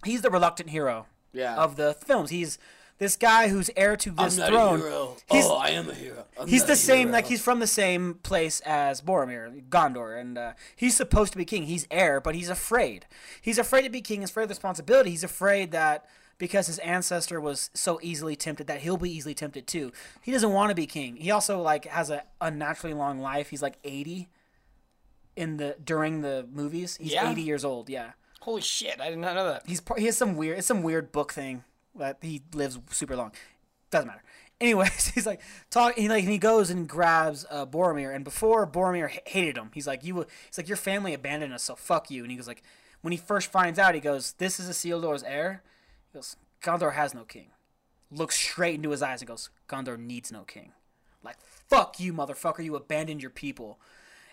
he's 0.05 0.21
the 0.21 0.29
reluctant 0.29 0.69
hero 0.69 1.07
Yeah. 1.33 1.55
of 1.55 1.75
the 1.77 1.93
films. 2.05 2.29
He's 2.29 2.59
this 2.99 3.15
guy 3.15 3.47
who's 3.47 3.69
heir 3.75 3.95
to 3.97 4.11
this 4.11 4.35
throne. 4.37 4.79
He's, 5.31 5.45
oh, 5.45 5.55
I 5.55 5.69
am 5.69 5.89
a 5.89 5.93
hero. 5.93 6.25
I'm 6.39 6.47
He's 6.47 6.65
the 6.65 6.75
same, 6.75 7.07
hero. 7.07 7.13
like 7.13 7.25
he's 7.27 7.41
from 7.41 7.59
the 7.59 7.67
same 7.67 8.15
place 8.15 8.59
as 8.61 9.01
Boromir, 9.01 9.63
Gondor, 9.69 10.19
and 10.19 10.37
uh, 10.37 10.53
he's 10.75 10.95
supposed 10.95 11.31
to 11.31 11.37
be 11.37 11.45
king. 11.45 11.63
He's 11.63 11.87
heir, 11.89 12.21
but 12.21 12.35
he's 12.35 12.49
afraid. 12.49 13.05
He's 13.41 13.57
afraid 13.57 13.81
to 13.83 13.89
be 13.89 14.01
king. 14.01 14.19
He's 14.21 14.29
afraid 14.29 14.43
of 14.43 14.49
responsibility. 14.49 15.09
He's 15.11 15.23
afraid 15.23 15.71
that 15.71 16.05
because 16.37 16.67
his 16.67 16.79
ancestor 16.79 17.41
was 17.41 17.69
so 17.73 17.99
easily 18.01 18.35
tempted, 18.35 18.67
that 18.67 18.79
he'll 18.81 18.95
be 18.97 19.09
easily 19.11 19.33
tempted 19.33 19.65
too. 19.67 19.91
He 20.21 20.31
doesn't 20.31 20.51
want 20.53 20.69
to 20.69 20.75
be 20.75 20.85
king. 20.85 21.15
He 21.17 21.31
also 21.31 21.61
like 21.61 21.85
has 21.85 22.09
a 22.09 22.23
unnaturally 22.39 22.93
long 22.93 23.19
life. 23.19 23.49
He's 23.49 23.61
like 23.61 23.77
eighty 23.83 24.29
in 25.35 25.57
the 25.57 25.75
during 25.83 26.21
the 26.21 26.47
movies. 26.51 26.97
He's 26.97 27.13
Yeah? 27.13 27.31
eighty 27.31 27.41
years 27.41 27.63
old. 27.65 27.89
Yeah, 27.89 28.11
Holy 28.41 28.61
shit, 28.61 28.99
I 29.01 29.09
did 29.09 29.19
not 29.19 29.35
know 29.35 29.45
that. 29.47 29.63
he's 29.65 29.81
he 29.97 30.05
has 30.05 30.17
some 30.17 30.35
weird. 30.35 30.57
It's 30.59 30.67
some 30.67 30.81
weird 30.83 31.11
book 31.11 31.31
thing 31.33 31.63
that 31.99 32.17
he 32.21 32.41
lives 32.53 32.79
super 32.91 33.15
long. 33.15 33.31
Doesn't 33.91 34.07
matter. 34.07 34.23
Anyways, 34.61 35.07
he's 35.15 35.25
like 35.25 35.41
talk. 35.69 35.95
He 35.95 36.09
like 36.09 36.23
and 36.23 36.31
he 36.31 36.37
goes 36.37 36.69
and 36.69 36.87
grabs 36.87 37.45
uh, 37.49 37.65
Boromir, 37.65 38.13
and 38.13 38.23
before 38.23 38.67
Boromir 38.67 39.09
h- 39.09 39.21
hated 39.25 39.57
him, 39.57 39.71
he's 39.73 39.87
like 39.87 40.03
you. 40.03 40.25
He's 40.47 40.57
like 40.57 40.67
your 40.67 40.77
family 40.77 41.13
abandoned 41.13 41.53
us, 41.53 41.63
so 41.63 41.75
fuck 41.75 42.11
you. 42.11 42.23
And 42.23 42.31
he 42.31 42.37
goes 42.37 42.47
like, 42.47 42.63
when 43.01 43.11
he 43.11 43.17
first 43.17 43.51
finds 43.51 43.79
out, 43.79 43.95
he 43.95 44.01
goes, 44.01 44.33
"This 44.33 44.59
is 44.59 44.69
Isildur's 44.69 45.23
heir." 45.23 45.63
He 46.11 46.17
goes, 46.17 46.35
"Gondor 46.61 46.93
has 46.93 47.13
no 47.13 47.23
king." 47.23 47.51
Looks 48.11 48.35
straight 48.35 48.75
into 48.75 48.89
his 48.89 49.01
eyes 49.01 49.21
and 49.21 49.27
goes, 49.27 49.49
"Gondor 49.69 49.97
needs 49.97 50.31
no 50.31 50.43
king." 50.43 50.73
Like, 51.23 51.39
fuck 51.39 51.99
you, 51.99 52.13
motherfucker! 52.13 52.63
You 52.63 52.75
abandoned 52.75 53.21
your 53.21 53.31
people. 53.31 53.79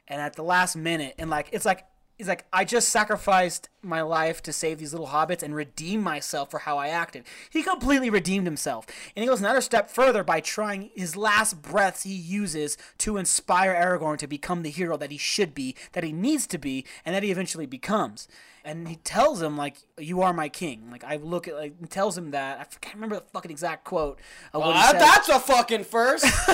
And 0.08 0.20
at 0.20 0.34
the 0.34 0.44
last 0.44 0.76
minute, 0.76 1.14
and 1.18 1.30
like, 1.30 1.48
it's 1.52 1.64
like 1.64 1.84
he's 2.16 2.28
like, 2.28 2.46
I 2.52 2.64
just 2.64 2.88
sacrificed 2.88 3.68
my 3.86 4.02
life 4.02 4.42
to 4.42 4.52
save 4.52 4.78
these 4.78 4.92
little 4.92 5.08
hobbits 5.08 5.42
and 5.42 5.54
redeem 5.54 6.02
myself 6.02 6.50
for 6.50 6.58
how 6.60 6.78
I 6.78 6.88
acted. 6.88 7.24
He 7.50 7.62
completely 7.62 8.10
redeemed 8.10 8.46
himself. 8.46 8.86
And 9.14 9.22
he 9.22 9.28
goes 9.28 9.40
another 9.40 9.60
step 9.60 9.88
further 9.88 10.24
by 10.24 10.40
trying 10.40 10.90
his 10.94 11.16
last 11.16 11.62
breaths 11.62 12.02
he 12.02 12.14
uses 12.14 12.76
to 12.98 13.16
inspire 13.16 13.74
Aragorn 13.74 14.18
to 14.18 14.26
become 14.26 14.62
the 14.62 14.70
hero 14.70 14.96
that 14.96 15.10
he 15.10 15.18
should 15.18 15.54
be, 15.54 15.74
that 15.92 16.04
he 16.04 16.12
needs 16.12 16.46
to 16.48 16.58
be, 16.58 16.84
and 17.04 17.14
that 17.14 17.22
he 17.22 17.30
eventually 17.30 17.66
becomes. 17.66 18.28
And 18.64 18.88
he 18.88 18.96
tells 18.96 19.40
him, 19.40 19.56
like, 19.56 19.76
you 19.96 20.22
are 20.22 20.32
my 20.32 20.48
king. 20.48 20.90
Like, 20.90 21.04
I 21.04 21.16
look 21.16 21.46
at, 21.46 21.54
like, 21.54 21.88
tells 21.88 22.18
him 22.18 22.32
that. 22.32 22.58
I 22.58 22.64
can't 22.80 22.96
remember 22.96 23.14
the 23.14 23.22
fucking 23.32 23.52
exact 23.52 23.84
quote 23.84 24.18
of 24.52 24.60
what 24.60 24.74
Uh, 24.74 24.92
that's 24.94 25.28
a 25.28 25.38
fucking 25.38 25.84
first. 25.84 26.24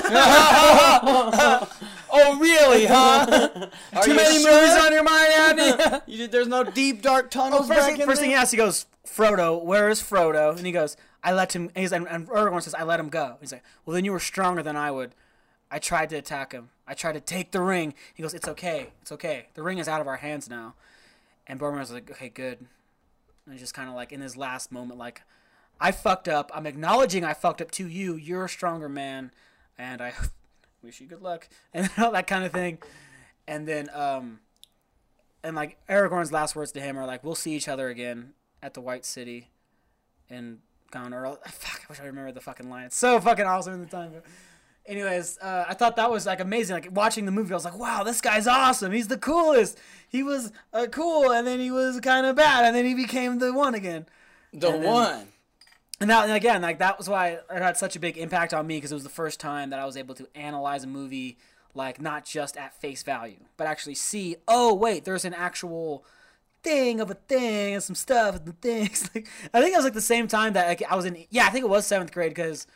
oh, 2.13 2.37
really, 2.39 2.85
huh? 2.85 3.25
Too 4.03 4.13
many 4.13 4.39
sure? 4.43 4.51
movies 4.51 4.75
on 4.75 4.93
your 4.93 5.01
mind, 5.01 5.33
Andy? 5.33 6.01
you, 6.11 6.27
there's 6.27 6.47
no 6.47 6.63
deep, 6.63 7.01
dark 7.01 7.22
tunnels 7.23 7.67
first 7.67 7.79
back 7.79 7.91
thing, 7.91 8.01
in 8.01 8.07
first 8.07 8.21
thing 8.21 8.29
he 8.29 8.35
asks, 8.35 8.51
he 8.51 8.57
goes, 8.57 8.85
Frodo, 9.05 9.63
where 9.63 9.89
is 9.89 10.01
Frodo? 10.01 10.55
And 10.55 10.65
he 10.65 10.71
goes, 10.71 10.95
I 11.23 11.33
let 11.33 11.55
him. 11.55 11.63
And, 11.75 11.77
he's, 11.77 11.91
and, 11.91 12.07
and 12.07 12.27
Aragorn 12.27 12.61
says, 12.61 12.73
I 12.73 12.83
let 12.83 12.99
him 12.99 13.09
go. 13.09 13.37
He's 13.39 13.51
like, 13.51 13.63
well, 13.85 13.95
then 13.95 14.05
you 14.05 14.11
were 14.11 14.19
stronger 14.19 14.63
than 14.63 14.75
I 14.75 14.91
would. 14.91 15.15
I 15.71 15.79
tried 15.79 16.09
to 16.09 16.17
attack 16.17 16.51
him. 16.51 16.69
I 16.87 16.93
tried 16.93 17.13
to 17.13 17.19
take 17.19 17.51
the 17.51 17.61
ring. 17.61 17.93
He 18.13 18.21
goes, 18.21 18.33
it's 18.33 18.47
okay. 18.47 18.89
It's 19.01 19.11
okay. 19.11 19.47
The 19.55 19.63
ring 19.63 19.77
is 19.77 19.87
out 19.87 20.01
of 20.01 20.07
our 20.07 20.17
hands 20.17 20.49
now. 20.49 20.75
And 21.47 21.59
Boromir's 21.59 21.91
like, 21.91 22.09
okay, 22.11 22.29
good. 22.29 22.59
And 23.45 23.53
he's 23.53 23.61
just 23.61 23.73
kind 23.73 23.89
of 23.89 23.95
like 23.95 24.11
in 24.11 24.21
his 24.21 24.37
last 24.37 24.71
moment, 24.71 24.99
like, 24.99 25.21
I 25.79 25.91
fucked 25.91 26.27
up. 26.27 26.51
I'm 26.53 26.65
acknowledging 26.65 27.23
I 27.25 27.33
fucked 27.33 27.61
up 27.61 27.71
to 27.71 27.87
you. 27.87 28.15
You're 28.15 28.45
a 28.45 28.49
stronger 28.49 28.87
man, 28.87 29.31
and 29.77 30.01
I 30.01 30.13
wish 30.83 31.01
you 31.01 31.07
good 31.07 31.21
luck, 31.21 31.49
and 31.73 31.89
all 31.97 32.11
that 32.11 32.27
kind 32.27 32.45
of 32.45 32.51
thing. 32.51 32.77
And 33.47 33.67
then, 33.67 33.89
um, 33.93 34.39
and 35.43 35.55
like 35.55 35.77
Aragorn's 35.89 36.31
last 36.31 36.55
words 36.55 36.71
to 36.73 36.81
him 36.81 36.97
are 36.97 37.05
like, 37.05 37.23
"We'll 37.23 37.35
see 37.35 37.53
each 37.53 37.67
other 37.67 37.89
again 37.89 38.33
at 38.61 38.73
the 38.73 38.81
White 38.81 39.05
City." 39.05 39.49
And 40.29 40.59
Gondor. 40.91 41.37
Fuck, 41.47 41.81
I 41.81 41.85
wish 41.89 41.99
I 41.99 42.05
remember 42.05 42.31
the 42.31 42.41
fucking 42.41 42.69
line. 42.69 42.85
It's 42.85 42.97
so 42.97 43.19
fucking 43.19 43.45
awesome 43.45 43.73
in 43.73 43.79
the 43.81 43.85
time. 43.87 44.11
But 44.13 44.23
anyways, 44.85 45.37
uh, 45.41 45.65
I 45.67 45.73
thought 45.73 45.95
that 45.97 46.09
was 46.11 46.25
like 46.25 46.39
amazing. 46.39 46.75
Like 46.75 46.89
watching 46.91 47.25
the 47.25 47.31
movie, 47.31 47.51
I 47.51 47.55
was 47.55 47.65
like, 47.65 47.77
"Wow, 47.77 48.03
this 48.03 48.21
guy's 48.21 48.47
awesome. 48.47 48.91
He's 48.91 49.07
the 49.07 49.17
coolest. 49.17 49.77
He 50.09 50.23
was 50.23 50.51
uh, 50.73 50.87
cool, 50.91 51.31
and 51.31 51.45
then 51.45 51.59
he 51.59 51.71
was 51.71 51.99
kind 51.99 52.25
of 52.25 52.35
bad, 52.35 52.65
and 52.65 52.75
then 52.75 52.85
he 52.85 52.93
became 52.93 53.39
the 53.39 53.53
one 53.53 53.75
again." 53.75 54.05
The 54.53 54.69
And 54.69 54.83
then- 54.83 54.91
one. 54.93 55.27
And 55.99 56.09
that, 56.09 56.23
and 56.25 56.33
again, 56.33 56.61
like 56.61 56.79
that 56.79 56.97
was 56.97 57.07
why 57.07 57.29
it 57.29 57.43
had 57.49 57.77
such 57.77 57.95
a 57.95 57.99
big 57.99 58.17
impact 58.17 58.53
on 58.53 58.67
me 58.67 58.75
because 58.77 58.91
it 58.91 58.95
was 58.95 59.03
the 59.03 59.09
first 59.09 59.39
time 59.39 59.69
that 59.69 59.79
I 59.79 59.85
was 59.85 59.95
able 59.95 60.15
to 60.15 60.27
analyze 60.35 60.83
a 60.83 60.87
movie 60.87 61.37
like 61.73 62.01
not 62.01 62.25
just 62.25 62.57
at 62.57 62.79
face 62.79 63.03
value, 63.03 63.39
but 63.57 63.67
actually 63.67 63.95
see, 63.95 64.35
oh 64.47 64.73
wait, 64.73 65.05
there's 65.05 65.25
an 65.25 65.33
actual 65.33 66.05
thing 66.63 67.01
of 67.01 67.11
a 67.11 67.15
thing 67.15 67.73
and 67.73 67.83
some 67.83 67.95
stuff 67.95 68.37
and 68.37 68.45
the 68.45 68.53
things. 68.61 69.09
Like 69.13 69.27
I 69.53 69.61
think 69.61 69.73
it 69.73 69.77
was 69.77 69.85
like 69.85 69.93
the 69.93 70.01
same 70.01 70.27
time 70.27 70.53
that 70.53 70.67
like, 70.67 70.83
I 70.89 70.95
was 70.95 71.05
in. 71.05 71.25
Yeah, 71.29 71.45
I 71.45 71.49
think 71.49 71.65
it 71.65 71.69
was 71.69 71.85
seventh 71.85 72.11
grade 72.11 72.31
because 72.31 72.67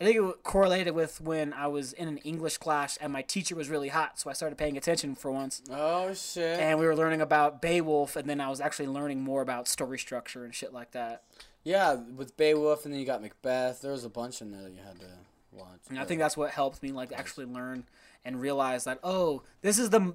I 0.00 0.04
think 0.04 0.16
it 0.16 0.42
correlated 0.44 0.94
with 0.94 1.20
when 1.20 1.52
I 1.52 1.66
was 1.66 1.92
in 1.92 2.06
an 2.06 2.18
English 2.18 2.58
class 2.58 2.96
and 2.98 3.12
my 3.12 3.22
teacher 3.22 3.56
was 3.56 3.68
really 3.68 3.88
hot, 3.88 4.18
so 4.18 4.30
I 4.30 4.32
started 4.32 4.56
paying 4.56 4.76
attention 4.76 5.16
for 5.16 5.32
once. 5.32 5.60
Oh, 5.72 6.14
shit. 6.14 6.60
And 6.60 6.78
we 6.78 6.86
were 6.86 6.94
learning 6.94 7.20
about 7.20 7.60
Beowulf, 7.60 8.14
and 8.14 8.30
then 8.30 8.40
I 8.40 8.48
was 8.48 8.60
actually 8.60 8.86
learning 8.86 9.22
more 9.22 9.42
about 9.42 9.66
story 9.66 9.98
structure 9.98 10.44
and 10.44 10.54
shit 10.54 10.72
like 10.72 10.92
that. 10.92 11.24
yeah, 11.64 11.94
with 11.94 12.36
Beowulf, 12.36 12.84
and 12.84 12.94
then 12.94 13.00
you 13.00 13.06
got 13.06 13.20
Macbeth. 13.20 13.80
There 13.80 13.90
was 13.90 14.04
a 14.04 14.08
bunch 14.08 14.40
in 14.40 14.52
there 14.52 14.62
that 14.62 14.70
you 14.70 14.78
had 14.86 15.00
to 15.00 15.10
watch. 15.50 15.80
And 15.90 15.98
I 15.98 16.04
think 16.04 16.20
that's 16.20 16.36
what 16.36 16.50
helped 16.50 16.80
me 16.80 16.92
like 16.92 17.12
actually 17.12 17.46
learn 17.46 17.84
and 18.24 18.40
realize 18.40 18.84
that 18.84 18.98
oh, 19.02 19.42
this 19.62 19.78
is 19.78 19.90
the 19.90 20.14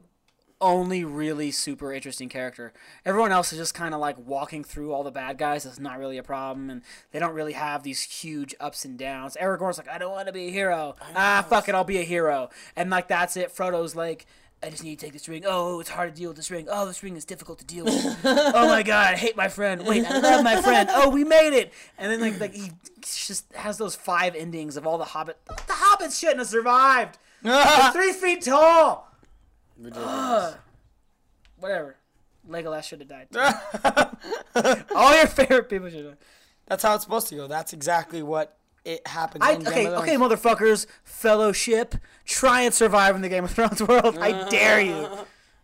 only 0.63 1.03
really 1.03 1.51
super 1.51 1.93
interesting 1.93 2.29
character. 2.29 2.73
Everyone 3.05 3.31
else 3.31 3.51
is 3.51 3.59
just 3.59 3.73
kind 3.73 3.93
of 3.93 3.99
like 3.99 4.17
walking 4.17 4.63
through 4.63 4.93
all 4.93 5.03
the 5.03 5.11
bad 5.11 5.37
guys. 5.37 5.65
It's 5.65 5.79
not 5.79 5.99
really 5.99 6.17
a 6.17 6.23
problem, 6.23 6.69
and 6.69 6.81
they 7.11 7.19
don't 7.19 7.33
really 7.33 7.53
have 7.53 7.83
these 7.83 8.01
huge 8.01 8.55
ups 8.59 8.85
and 8.85 8.97
downs. 8.97 9.37
Aragorn's 9.39 9.77
like, 9.77 9.89
I 9.89 9.97
don't 9.97 10.11
want 10.11 10.27
to 10.27 10.33
be 10.33 10.47
a 10.47 10.51
hero. 10.51 10.95
Ah, 11.15 11.45
fuck 11.47 11.67
it, 11.69 11.75
I'll 11.75 11.83
be 11.83 11.99
a 11.99 12.03
hero. 12.03 12.49
And 12.75 12.89
like 12.89 13.07
that's 13.07 13.37
it. 13.37 13.51
Frodo's 13.51 13.95
like. 13.95 14.25
I 14.61 14.69
just 14.69 14.81
need 14.81 14.97
to 14.97 15.05
take 15.05 15.11
this 15.11 15.27
ring. 15.27 15.43
Oh, 15.45 15.81
it's 15.81 15.89
hard 15.89 16.15
to 16.15 16.17
deal 16.17 16.29
with 16.29 16.37
this 16.37 16.49
ring. 16.49 16.69
Oh, 16.71 16.85
this 16.85 17.03
ring 17.03 17.17
is 17.17 17.25
difficult 17.25 17.59
to 17.59 17.65
deal 17.65 17.83
with. 17.83 18.17
oh 18.23 18.65
my 18.65 18.81
god, 18.81 19.13
I 19.13 19.17
hate 19.17 19.35
my 19.35 19.49
friend. 19.49 19.85
Wait, 19.85 20.09
I 20.09 20.19
love 20.19 20.41
my 20.41 20.61
friend. 20.61 20.87
Oh, 20.89 21.09
we 21.09 21.25
made 21.25 21.51
it. 21.53 21.73
And 21.97 22.09
then 22.09 22.21
like 22.21 22.39
like 22.39 22.53
he 22.53 22.71
just 23.01 23.51
has 23.55 23.77
those 23.77 23.93
five 23.93 24.35
endings 24.35 24.77
of 24.77 24.87
all 24.87 24.97
the 24.97 25.03
Hobbit. 25.03 25.37
The 25.47 25.73
Hobbits 25.73 26.17
shouldn't 26.17 26.39
have 26.39 26.47
survived. 26.47 27.17
They're 27.43 27.91
three 27.93 28.13
feet 28.13 28.41
tall. 28.41 29.09
Ridiculous. 29.77 30.55
Whatever. 31.59 31.95
Legolas 32.49 32.83
should 32.83 32.99
have 32.99 33.09
died. 33.09 34.85
all 34.95 35.15
your 35.15 35.27
favorite 35.27 35.69
people 35.69 35.89
should 35.89 36.05
have. 36.05 36.17
That's 36.67 36.83
how 36.83 36.95
it's 36.95 37.03
supposed 37.03 37.27
to 37.29 37.35
go. 37.35 37.47
That's 37.47 37.73
exactly 37.73 38.21
what 38.21 38.57
it 38.85 39.05
happens. 39.07 39.43
I, 39.45 39.53
in 39.53 39.59
Game 39.59 39.67
okay, 39.67 39.85
of 39.87 39.93
okay, 40.03 40.15
motherfuckers, 40.15 40.85
fellowship, 41.03 41.95
try 42.25 42.61
and 42.61 42.73
survive 42.73 43.15
in 43.15 43.21
the 43.21 43.29
Game 43.29 43.45
of 43.45 43.51
Thrones 43.51 43.81
world. 43.87 44.17
I 44.19 44.49
dare 44.49 44.81
you. 44.81 45.07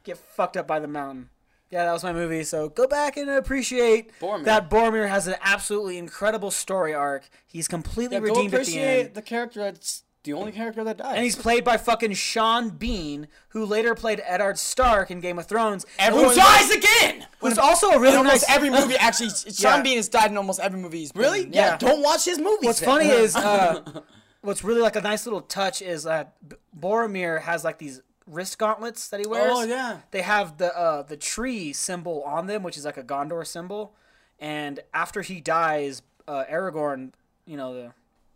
Get 0.04 0.18
fucked 0.18 0.56
up 0.58 0.68
by 0.68 0.80
the 0.80 0.88
mountain. 0.88 1.30
Yeah, 1.70 1.86
that 1.86 1.92
was 1.94 2.04
my 2.04 2.14
movie. 2.14 2.44
So 2.44 2.70
go 2.70 2.88
back 2.88 3.16
and 3.18 3.30
appreciate 3.30 4.12
Boromir. 4.20 4.46
that 4.46 4.70
Boromir 4.70 5.08
has 5.08 5.28
an 5.28 5.36
absolutely 5.44 5.98
incredible 5.98 6.50
story 6.50 6.94
arc. 6.94 7.30
He's 7.46 7.68
completely 7.68 8.16
Yeah, 8.16 8.22
go 8.22 8.26
redeemed 8.28 8.46
at 8.48 8.52
the 8.52 8.58
appreciate 8.58 9.06
end. 9.08 9.14
the 9.16 9.22
character 9.22 9.60
that's 9.62 10.04
the 10.24 10.34
only 10.34 10.52
character 10.52 10.84
that 10.84 10.98
dies. 10.98 11.16
And 11.16 11.24
he's 11.24 11.36
played 11.36 11.64
by 11.64 11.78
fucking 11.78 12.14
Sean 12.14 12.70
Bean, 12.72 13.28
who 13.50 13.66
later 13.66 13.96
played 13.96 14.22
Eddard 14.26 14.58
Stark 14.58 15.10
in 15.12 15.20
Game 15.22 15.40
of 15.40 15.46
Thrones. 15.48 15.84
Who 15.86 15.90
Everyone- 16.06 16.36
dies 16.36 16.70
again? 16.72 17.26
Who's 17.40 17.58
also 17.58 17.92
a 17.92 18.00
really 18.00 18.14
In 18.14 18.18
almost 18.20 18.48
nice. 18.48 18.56
every 18.56 18.70
movie, 18.70 18.96
actually, 19.00 19.30
Sean 19.30 19.78
Yeah. 19.78 19.82
Bean 19.82 19.96
has 19.98 20.10
died 20.10 20.30
in 20.32 20.38
almost 20.38 20.60
every 20.60 20.80
movie 20.80 21.00
he's 21.00 21.12
really? 21.16 21.44
Yeah. 21.48 21.72
Yeah. 21.72 21.78
Don't 21.78 22.02
watch 22.04 22.26
his 22.26 22.38
movies. 22.38 22.66
What's 22.66 22.80
then. 22.82 22.90
funny 22.90 23.06
is, 23.10 23.36
uh, 23.36 24.02
what's 24.42 24.64
really 24.64 24.82
like 24.82 24.96
a 24.98 25.02
nice 25.02 25.26
little 25.26 25.42
touch 25.42 25.82
is 25.82 26.04
that 26.04 26.36
Boromir 26.78 27.42
has 27.42 27.64
like 27.64 27.78
these 27.78 28.02
wrist 28.28 28.58
gauntlets 28.60 29.08
that 29.10 29.20
he 29.20 29.26
wears. 29.26 29.52
Oh, 29.54 29.64
yeah. 29.64 30.00
They 30.12 30.22
have 30.22 30.58
the 30.58 30.78
uh, 30.78 31.02
the 31.04 31.18
tree 31.18 31.74
symbol 31.74 32.24
on 32.24 32.48
them, 32.48 32.62
which 32.64 32.78
is 32.78 32.86
like 32.86 32.98
a 32.98 33.04
Gondor 33.04 33.48
symbol. 33.48 33.96
And 34.38 34.82
after 34.94 35.22
he 35.22 35.42
dies, 35.42 36.02
uh, 36.28 36.44
Aragorn, 36.52 37.12
you 37.46 37.58
know 37.58 37.74
the 37.74 37.92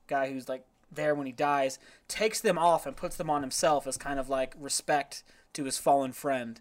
guy 0.08 0.32
who's 0.32 0.50
like 0.50 0.66
there 0.96 1.16
when 1.16 1.26
he 1.26 1.32
dies, 1.32 1.80
takes 2.08 2.40
them 2.42 2.58
off 2.58 2.86
and 2.86 2.96
puts 2.96 3.16
them 3.16 3.30
on 3.30 3.42
himself 3.42 3.88
as 3.88 3.98
kind 3.98 4.20
of 4.20 4.30
like 4.30 4.54
respect 4.60 5.24
to 5.54 5.64
his 5.66 5.78
fallen 5.78 6.12
friend. 6.12 6.60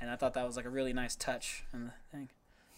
And 0.00 0.10
I 0.10 0.16
thought 0.16 0.34
that 0.34 0.46
was 0.46 0.56
like 0.56 0.66
a 0.66 0.70
really 0.70 0.92
nice 0.92 1.16
touch 1.16 1.64
in 1.72 1.84
the 1.86 1.92
thing. 2.12 2.28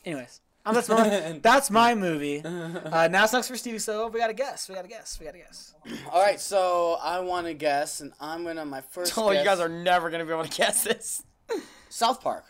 Anyways. 0.05 0.41
um, 0.65 0.75
that's 0.75 0.89
my 0.89 1.39
that's 1.43 1.71
my 1.71 1.95
movie. 1.95 2.43
Uh, 2.45 3.09
now 3.09 3.25
it's 3.25 3.33
next 3.33 3.49
for 3.49 3.57
Stevie. 3.57 3.79
So 3.79 4.09
we 4.09 4.21
got 4.21 4.29
to 4.29 4.35
guess. 4.35 4.69
We 4.69 4.75
got 4.75 4.83
to 4.83 4.89
guess. 4.89 5.19
We 5.19 5.27
got 5.27 5.33
to 5.33 5.39
guess. 5.39 5.75
All 6.13 6.23
right, 6.23 6.41
so 6.41 6.99
I 7.03 7.21
want 7.21 7.47
to 7.47 7.55
guess, 7.55 8.01
and 8.01 8.13
I'm 8.21 8.45
gonna 8.45 8.65
my 8.65 8.81
first. 8.81 9.15
Oh, 9.19 9.31
you 9.31 9.43
guys 9.45 9.61
are 9.61 9.69
never 9.69 10.11
gonna 10.11 10.25
be 10.25 10.33
able 10.33 10.45
to 10.45 10.51
guess 10.51 10.85
this. 10.85 11.23
South 11.89 12.21
Park. 12.21 12.45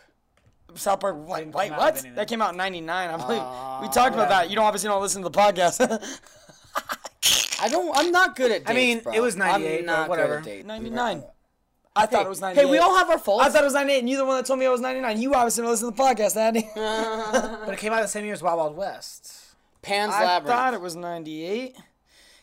South 0.74 1.00
Park. 1.00 1.16
Wait, 1.28 1.46
wait 1.54 1.70
what? 1.72 2.04
That 2.16 2.28
came 2.28 2.42
out 2.42 2.50
in 2.52 2.56
'99. 2.58 3.08
I 3.08 3.16
believe 3.16 3.82
we 3.82 3.94
talked 3.94 4.14
about 4.14 4.28
that. 4.28 4.50
You 4.50 4.56
don't 4.56 4.64
obviously 4.64 4.88
don't 4.88 5.00
listen 5.00 5.22
to 5.22 5.28
the 5.28 5.38
podcast. 5.38 5.78
I 7.60 7.68
don't. 7.68 7.96
I'm 7.96 8.10
not 8.10 8.36
good 8.36 8.50
at 8.50 8.64
dates. 8.64 8.70
I 8.70 8.74
mean, 8.74 9.00
bro. 9.00 9.12
it 9.12 9.20
was 9.20 9.36
98, 9.36 9.80
I'm 9.80 9.86
not 9.86 10.08
whatever. 10.08 10.36
Good 10.36 10.38
at 10.38 10.44
dates. 10.44 10.66
99. 10.66 11.24
I 11.98 12.06
thought 12.06 12.26
it 12.26 12.28
was 12.28 12.40
98. 12.40 12.62
Hey, 12.62 12.70
we 12.70 12.78
all 12.78 12.94
have 12.96 13.08
our 13.08 13.18
faults. 13.18 13.46
I 13.46 13.48
thought 13.48 13.62
it 13.62 13.64
was 13.64 13.74
98, 13.74 13.98
and 14.00 14.08
you're 14.08 14.18
the 14.18 14.24
one 14.26 14.36
that 14.36 14.44
told 14.46 14.58
me 14.58 14.66
I 14.66 14.70
was 14.70 14.82
99. 14.82 15.20
You 15.20 15.34
obviously 15.34 15.62
don't 15.62 15.70
listen 15.70 15.90
to 15.90 15.96
the 15.96 16.02
podcast, 16.02 16.36
Andy. 16.36 16.68
But 16.74 17.72
it 17.72 17.78
came 17.78 17.92
out 17.92 18.02
the 18.02 18.08
same 18.08 18.24
year 18.24 18.34
as 18.34 18.42
Wild 18.42 18.58
Wild 18.58 18.76
West. 18.76 19.54
Pan's 19.82 20.12
I 20.12 20.24
Labyrinth. 20.24 20.52
I 20.52 20.56
thought 20.56 20.74
it 20.74 20.80
was 20.80 20.94
98. 20.94 21.76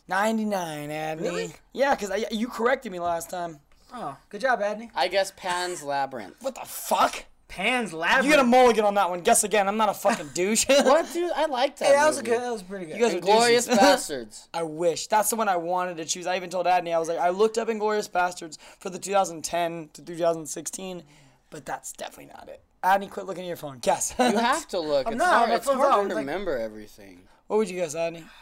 99, 0.07 0.91
Abney. 0.91 1.27
Really? 1.27 1.53
Yeah, 1.71 1.95
because 1.95 2.25
you 2.31 2.47
corrected 2.47 2.91
me 2.91 2.99
last 2.99 3.29
time. 3.29 3.59
Oh, 3.93 4.17
good 4.29 4.41
job, 4.41 4.59
Adney. 4.59 4.89
I 4.95 5.07
guess 5.07 5.31
Pan's 5.35 5.83
Labyrinth. 5.83 6.35
What 6.41 6.55
the 6.55 6.61
fuck? 6.65 7.25
Pan's 7.47 7.93
Labyrinth. 7.93 8.25
You 8.25 8.31
get 8.31 8.39
a 8.39 8.43
mulligan 8.43 8.83
on 8.85 8.95
that 8.95 9.09
one. 9.09 9.19
Guess 9.21 9.43
again. 9.43 9.67
I'm 9.67 9.77
not 9.77 9.89
a 9.89 9.93
fucking 9.93 10.29
douche. 10.33 10.65
what, 10.67 11.11
dude? 11.13 11.31
I 11.35 11.45
like 11.45 11.77
that. 11.77 11.85
Hey, 11.85 11.91
that 11.93 12.07
was 12.07 12.17
a 12.17 12.23
movie. 12.23 12.31
good. 12.35 12.41
That 12.41 12.51
was 12.51 12.63
pretty 12.63 12.85
good. 12.87 12.95
You 12.97 13.01
guys 13.03 13.13
are 13.15 13.19
Glorious. 13.19 13.67
Bastards. 13.67 14.47
I 14.53 14.63
wish. 14.63 15.07
That's 15.07 15.29
the 15.29 15.35
one 15.35 15.47
I 15.49 15.57
wanted 15.57 15.97
to 15.97 16.05
choose. 16.05 16.25
I 16.25 16.35
even 16.35 16.49
told 16.49 16.65
Adney, 16.65 16.93
I 16.95 16.99
was 16.99 17.09
like, 17.09 17.19
I 17.19 17.29
looked 17.29 17.57
up 17.59 17.67
Inglourious 17.67 18.09
Basterds 18.09 18.57
for 18.79 18.89
the 18.89 18.97
2010 18.97 19.89
to 19.93 20.01
2016, 20.01 21.03
but 21.51 21.65
that's 21.65 21.91
definitely 21.93 22.33
not 22.33 22.49
it. 22.49 22.61
Adney, 22.83 23.09
quit 23.09 23.25
looking 23.27 23.43
at 23.43 23.47
your 23.47 23.55
phone. 23.57 23.77
Guess. 23.79 24.15
You 24.17 24.37
have 24.37 24.67
to 24.69 24.79
look. 24.79 25.07
It's 25.07 25.15
not, 25.15 25.33
hard, 25.47 25.49
it's 25.51 25.65
phone's 25.65 25.77
hard 25.79 25.93
on, 25.93 26.09
to 26.09 26.15
like- 26.15 26.21
remember 26.25 26.57
everything. 26.57 27.21
what 27.47 27.57
would 27.57 27.69
you 27.69 27.75
guess, 27.75 27.95
Adney? 27.95 28.23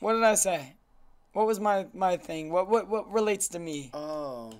What 0.00 0.12
did 0.12 0.22
I 0.22 0.34
say? 0.36 0.74
What 1.32 1.46
was 1.48 1.58
my, 1.58 1.86
my 1.92 2.16
thing? 2.16 2.50
What, 2.52 2.68
what 2.68 2.88
what 2.88 3.12
relates 3.12 3.48
to 3.48 3.58
me? 3.58 3.90
Oh. 3.92 4.52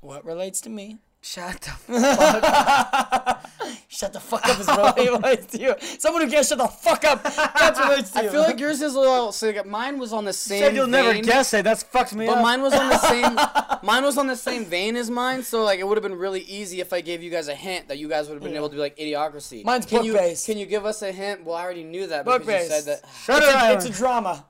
What 0.00 0.24
relates 0.24 0.62
to 0.62 0.70
me? 0.70 0.96
Shut 1.24 1.60
the 1.60 1.70
fuck. 2.00 2.42
Up. 2.42 3.46
shut 3.86 4.12
the 4.12 4.18
fuck 4.18 4.44
up 4.48 4.58
is 4.58 4.66
what 4.66 4.98
it 4.98 5.08
relates 5.08 5.46
to 5.52 5.58
you. 5.60 5.74
Someone 5.98 6.22
who 6.24 6.28
can't 6.30 6.44
shut 6.44 6.58
the 6.58 6.66
fuck 6.66 7.04
up. 7.04 7.22
That's 7.22 7.78
what 7.78 7.90
relates 7.90 8.10
to 8.10 8.18
I 8.18 8.28
feel 8.28 8.42
like 8.42 8.58
yours 8.58 8.82
is 8.82 8.96
a 8.96 8.98
little. 9.00 9.30
So 9.30 9.50
like, 9.50 9.64
mine 9.64 10.00
was 10.00 10.12
on 10.12 10.24
the 10.24 10.32
same. 10.32 10.58
You 10.58 10.64
said 10.66 10.74
you'll 10.74 10.88
never 10.88 11.12
vein, 11.12 11.22
guess 11.22 11.54
it. 11.54 11.62
That's 11.62 11.84
fucked 11.84 12.16
me 12.16 12.26
But 12.26 12.32
up. 12.32 12.38
But 12.38 12.42
mine 12.42 12.62
was 12.62 12.74
on 12.74 12.88
the 12.88 12.98
same. 12.98 13.36
mine 13.84 14.02
was 14.02 14.18
on 14.18 14.26
the 14.26 14.34
same 14.34 14.64
vein 14.64 14.96
as 14.96 15.10
mine. 15.10 15.44
So 15.44 15.62
like, 15.62 15.78
it 15.78 15.86
would 15.86 15.96
have 15.96 16.02
been 16.02 16.18
really 16.18 16.40
easy 16.40 16.80
if 16.80 16.92
I 16.92 17.00
gave 17.00 17.22
you 17.22 17.30
guys 17.30 17.46
a 17.46 17.54
hint 17.54 17.86
that 17.86 17.98
you 17.98 18.08
guys 18.08 18.26
would 18.28 18.34
have 18.34 18.42
been 18.42 18.56
able 18.56 18.68
to 18.68 18.74
be 18.74 18.80
like 18.80 18.96
idiocracy. 18.96 19.64
Mine's 19.64 19.86
can 19.86 20.02
you, 20.04 20.14
book-based. 20.14 20.44
Can 20.44 20.58
you 20.58 20.66
give 20.66 20.84
us 20.84 21.02
a 21.02 21.12
hint? 21.12 21.44
Well, 21.44 21.54
I 21.54 21.62
already 21.62 21.84
knew 21.84 22.08
that 22.08 22.24
Book 22.24 22.44
because 22.44 22.64
you 22.64 22.68
said 22.68 22.84
that. 22.86 23.08
Shutter 23.24 23.46
it's, 23.46 23.86
a, 23.86 23.88
it's 23.90 23.96
a 23.96 24.00
drama. 24.00 24.44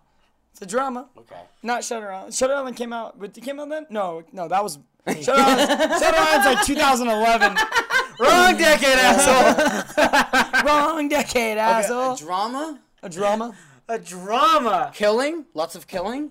It's 0.53 0.63
a 0.63 0.67
drama. 0.67 1.09
Okay. 1.19 1.41
Not 1.63 1.85
Shutter 1.85 2.11
Island. 2.11 2.35
Shutter 2.35 2.55
Island 2.55 2.77
came 2.77 2.93
out. 2.93 3.19
But 3.19 3.37
it 3.37 3.43
came 3.43 3.59
out 3.61 3.69
then? 3.69 3.87
No, 3.91 4.23
no, 4.33 4.49
that 4.49 4.63
was. 4.63 4.79
Shutter 5.07 5.33
Island. 5.33 5.93
Island's 5.93 6.47
like 6.47 6.65
2011. 6.65 7.57
Wrong 8.21 8.57
decade, 8.57 8.99
asshole. 8.99 10.63
Wrong 10.65 11.09
decade, 11.09 11.59
asshole. 11.59 12.17
Drama, 12.17 12.79
A 13.03 13.09
drama. 13.09 13.55
a 13.89 13.99
drama. 13.99 14.91
killing, 14.95 15.47
lots 15.55 15.75
of 15.75 15.87
killing. 15.89 16.31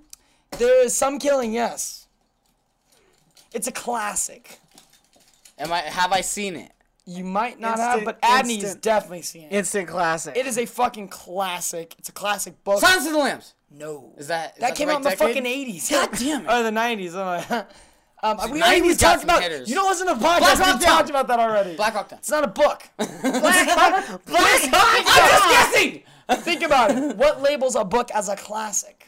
There 0.58 0.84
is 0.86 0.96
some 0.96 1.20
killing, 1.20 1.52
yes. 1.54 2.08
It's 3.54 3.68
a 3.68 3.72
classic. 3.72 4.60
Am 5.58 5.72
I? 5.74 5.80
Have 5.80 6.12
I 6.14 6.22
seen 6.22 6.56
it? 6.56 6.72
You 7.06 7.24
might 7.26 7.60
not 7.60 7.72
Instant- 7.80 7.90
have, 7.92 8.06
but 8.06 8.22
Adney's 8.22 8.64
instant. 8.64 8.82
definitely 8.84 9.22
seen 9.24 9.44
it. 9.48 9.52
Instant 9.54 9.88
classic. 9.90 10.38
It 10.38 10.46
is 10.46 10.58
a 10.58 10.66
fucking 10.66 11.10
classic. 11.10 11.94
It's 11.98 12.08
a 12.10 12.14
classic 12.14 12.64
book. 12.64 12.80
Silence 12.80 13.06
of 13.06 13.12
the 13.14 13.18
Lambs. 13.20 13.54
No. 13.70 14.14
Is 14.18 14.28
that? 14.28 14.54
Is 14.56 14.60
that 14.62 14.70
the 14.72 14.76
came 14.78 14.88
right 14.88 14.94
out 14.96 14.98
in 14.98 15.04
the 15.04 15.12
fucking 15.18 15.44
80s. 15.44 15.90
God 15.92 16.10
damn 16.18 16.42
it. 16.46 16.50
Or 16.50 16.64
the 16.64 16.70
90s. 16.72 17.66
Um, 18.24 18.38
we 18.52 18.60
90s 18.60 18.64
already 18.64 18.90
got 18.90 19.00
talked 19.00 19.24
about. 19.24 19.42
hitters. 19.42 19.68
You 19.70 19.76
don't 19.76 19.90
listen 19.90 20.06
to 20.08 20.14
podcasts. 20.14 20.58
Black 20.58 20.80
We 20.80 20.86
talked 20.86 21.10
about 21.10 21.28
that 21.28 21.40
already. 21.40 21.76
Black 21.76 21.96
Rock 21.96 22.10
Down. 22.10 22.20
It's 22.20 22.30
not 22.30 22.44
a 22.44 22.48
book. 22.48 22.84
I'm 23.00 23.08
just 23.42 24.70
guessing. 25.50 26.04
Think 26.44 26.62
about 26.62 26.92
it. 26.92 27.18
What 27.18 27.42
labels 27.42 27.76
a 27.76 27.84
book 27.84 28.12
as 28.12 28.30
a 28.30 28.36
classic? 28.36 29.08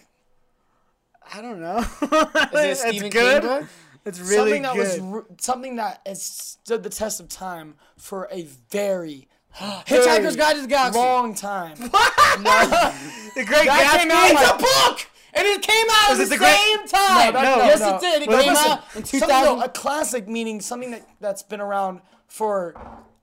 I 1.34 1.42
don't 1.42 1.62
know. 1.62 1.78
Is 1.80 2.84
it 2.84 2.86
a 2.86 2.90
it's 2.90 3.02
good. 3.14 3.42
King 3.42 3.42
book? 3.42 3.66
It's 4.06 4.20
really 4.20 4.62
something 4.62 4.64
that 4.64 4.76
was 4.76 4.96
good. 4.96 5.14
r- 5.14 5.26
something 5.40 5.76
that 5.78 6.02
has 6.06 6.22
stood 6.22 6.84
the 6.84 6.90
test 6.90 7.22
of 7.22 7.30
time 7.30 7.76
for 7.98 8.28
a 8.32 8.42
very, 8.70 9.30
Hitchhiker's 9.56 10.36
Guide 10.36 10.56
to 10.58 10.62
the 10.64 10.68
Galaxy. 10.68 11.00
long 11.00 11.34
time. 11.36 11.78
the 11.78 13.44
Great 13.46 13.66
That 13.66 13.98
came 14.02 14.12
out 14.12 14.18
Gatsby. 14.18 14.32
It's 14.32 14.42
like- 14.42 14.60
a 14.60 14.64
book, 14.90 15.08
and 15.34 15.48
it 15.48 15.62
came 15.62 15.86
out 15.90 16.12
at 16.12 16.20
it 16.20 16.24
the 16.24 16.26
the 16.30 16.38
great- 16.38 16.56
same 16.56 16.88
time. 16.88 17.34
No, 17.34 17.42
yes, 17.66 17.80
no. 17.80 17.96
it 17.96 18.02
did. 18.02 18.22
It 18.24 18.30
But 18.30 18.44
came 18.44 18.54
listen, 18.54 18.72
out 18.72 18.96
in 18.96 19.04
2000. 19.04 19.30
though, 19.44 19.62
a 19.64 19.70
classic 19.70 20.28
meaning 20.28 20.62
something 20.62 20.92
that 20.92 21.08
that's 21.20 21.44
been 21.44 21.62
around 21.62 22.02
for. 22.28 22.74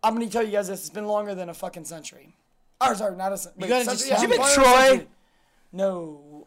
I'm 0.02 0.14
gonna 0.14 0.28
tell 0.28 0.42
you 0.42 0.52
guys 0.52 0.68
this. 0.68 0.80
It's 0.80 0.90
been 0.90 1.06
longer 1.06 1.34
than 1.34 1.48
a 1.48 1.54
fucking 1.54 1.84
century. 1.84 2.34
Or 2.80 2.94
sorry, 2.94 3.16
not 3.16 3.32
a 3.32 3.38
century. 3.38 3.68
gotta 3.68 3.84
just 3.84 4.08
yeah, 4.08 4.16
tell 4.16 4.28
me. 4.28 4.36
longer 4.38 4.48
Has 4.48 4.56
than 4.56 4.64
it 4.64 4.66
a 4.66 4.78
been 4.80 4.88
century. 4.90 5.08
No, 5.72 6.46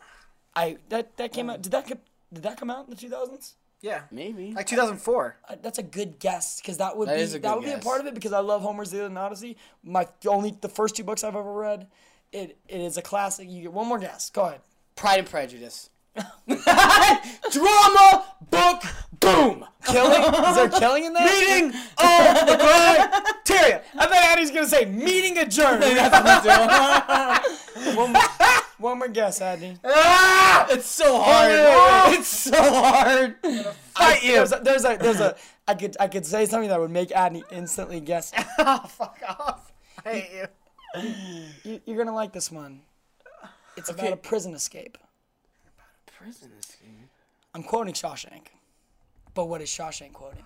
I 0.55 0.77
that 0.89 1.15
that 1.17 1.31
came 1.31 1.49
out. 1.49 1.61
Did 1.61 1.71
that 1.71 1.87
did 1.87 2.43
that 2.43 2.57
come 2.57 2.69
out 2.69 2.85
in 2.85 2.89
the 2.89 2.95
2000s? 2.95 3.53
Yeah. 3.81 4.03
Maybe. 4.11 4.53
Like 4.53 4.65
2004. 4.67 5.37
Uh, 5.47 5.55
that's 5.61 5.77
a 5.77 5.83
good 5.83 6.17
guess 6.17 6.59
because 6.61 6.77
that 6.77 6.95
would 6.97 7.09
That 7.09 7.17
be 7.17 7.21
is 7.21 7.35
a 7.35 7.39
that 7.39 7.49
good 7.49 7.55
would 7.59 7.65
be 7.65 7.71
a 7.73 7.77
part 7.79 7.99
of 8.01 8.07
it 8.07 8.13
because 8.15 8.31
I 8.31 8.39
love 8.39 8.61
Homer's 8.61 8.93
Iliad 8.93 9.07
and 9.07 9.17
Odyssey. 9.17 9.57
My 9.83 10.07
only 10.25 10.57
the 10.61 10.69
first 10.69 10.95
two 10.95 11.03
books 11.03 11.23
I've 11.23 11.35
ever 11.35 11.53
read. 11.53 11.87
It 12.31 12.57
it 12.67 12.81
is 12.81 12.97
a 12.97 13.01
classic. 13.01 13.49
You 13.49 13.61
get 13.63 13.73
one 13.73 13.87
more 13.87 13.99
guess. 13.99 14.29
Go 14.29 14.45
ahead. 14.45 14.61
Pride 14.95 15.19
and 15.19 15.29
Prejudice. 15.29 15.89
Drama 16.47 18.25
book. 18.49 18.83
Boom. 19.19 19.65
Killing? 19.85 20.23
is 20.23 20.55
there 20.55 20.69
killing 20.69 21.05
in 21.05 21.13
there? 21.13 21.25
Meeting 21.25 21.65
of 21.67 22.47
the 22.47 22.57
criteria. 22.57 23.81
I 23.97 24.05
thought 24.05 24.13
Addy's 24.13 24.51
gonna 24.51 24.67
say 24.67 24.85
meeting 24.85 25.37
adjourned. 25.37 25.83
one, 27.95 28.13
more, 28.13 28.21
one 28.77 28.99
more 28.99 29.07
guess, 29.07 29.39
Adney. 29.39 29.77
Ah! 29.83 30.67
It's 30.69 30.85
so 30.85 31.19
hard. 31.21 32.13
It's 32.13 32.27
so 32.27 32.55
hard. 32.57 33.35
Fight 33.95 34.23
you. 34.23 34.33
There's 34.33 34.53
a, 34.53 34.59
there's 34.63 34.85
a 34.85 34.97
there's 34.97 35.19
a 35.19 35.35
I 35.67 35.75
could 35.75 35.97
I 35.99 36.07
could 36.07 36.25
say 36.25 36.45
something 36.45 36.69
that 36.69 36.79
would 36.79 36.91
make 36.91 37.09
Adney 37.09 37.43
instantly 37.51 37.99
guess. 37.99 38.31
oh, 38.59 38.85
fuck 38.87 39.19
off. 39.27 39.71
I 40.05 40.13
hate 40.13 40.31
you. 40.33 40.47
You, 41.63 41.81
you're 41.85 41.97
gonna 41.97 42.15
like 42.15 42.33
this 42.33 42.51
one. 42.51 42.81
It's 43.75 43.89
about 43.89 44.13
a 44.13 44.17
prison 44.17 44.53
escape. 44.53 44.97
Prison 46.05 46.51
escape. 46.59 47.09
I'm 47.53 47.63
quoting 47.63 47.93
Shawshank, 47.93 48.47
but 49.33 49.45
what 49.45 49.61
is 49.61 49.69
Shawshank 49.69 50.13
quoting? 50.13 50.43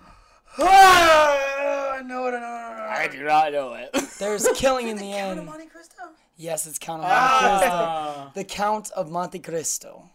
Ah, 0.58 1.94
I 1.98 2.02
know 2.02 2.26
it. 2.26 2.34
I 2.34 2.40
know 2.40 2.46
it. 2.46 2.80
I 2.80 2.98
know 2.98 3.04
it. 3.04 3.12
do 3.12 3.24
not 3.24 3.52
know 3.52 3.74
it. 3.74 3.90
There's 4.18 4.48
killing 4.54 4.88
in 4.88 4.96
the 4.96 5.12
end. 5.12 5.38
Of 5.40 5.44
Monte 5.46 5.66
Cristo? 5.66 6.02
Yes, 6.36 6.66
it's 6.66 6.78
Count 6.78 7.02
of 7.02 7.08
Monte 7.08 7.58
Cristo. 7.66 8.30
The 8.34 8.44
Count 8.44 8.90
of 8.92 9.10
Monte 9.10 9.38
Cristo. 9.40 10.10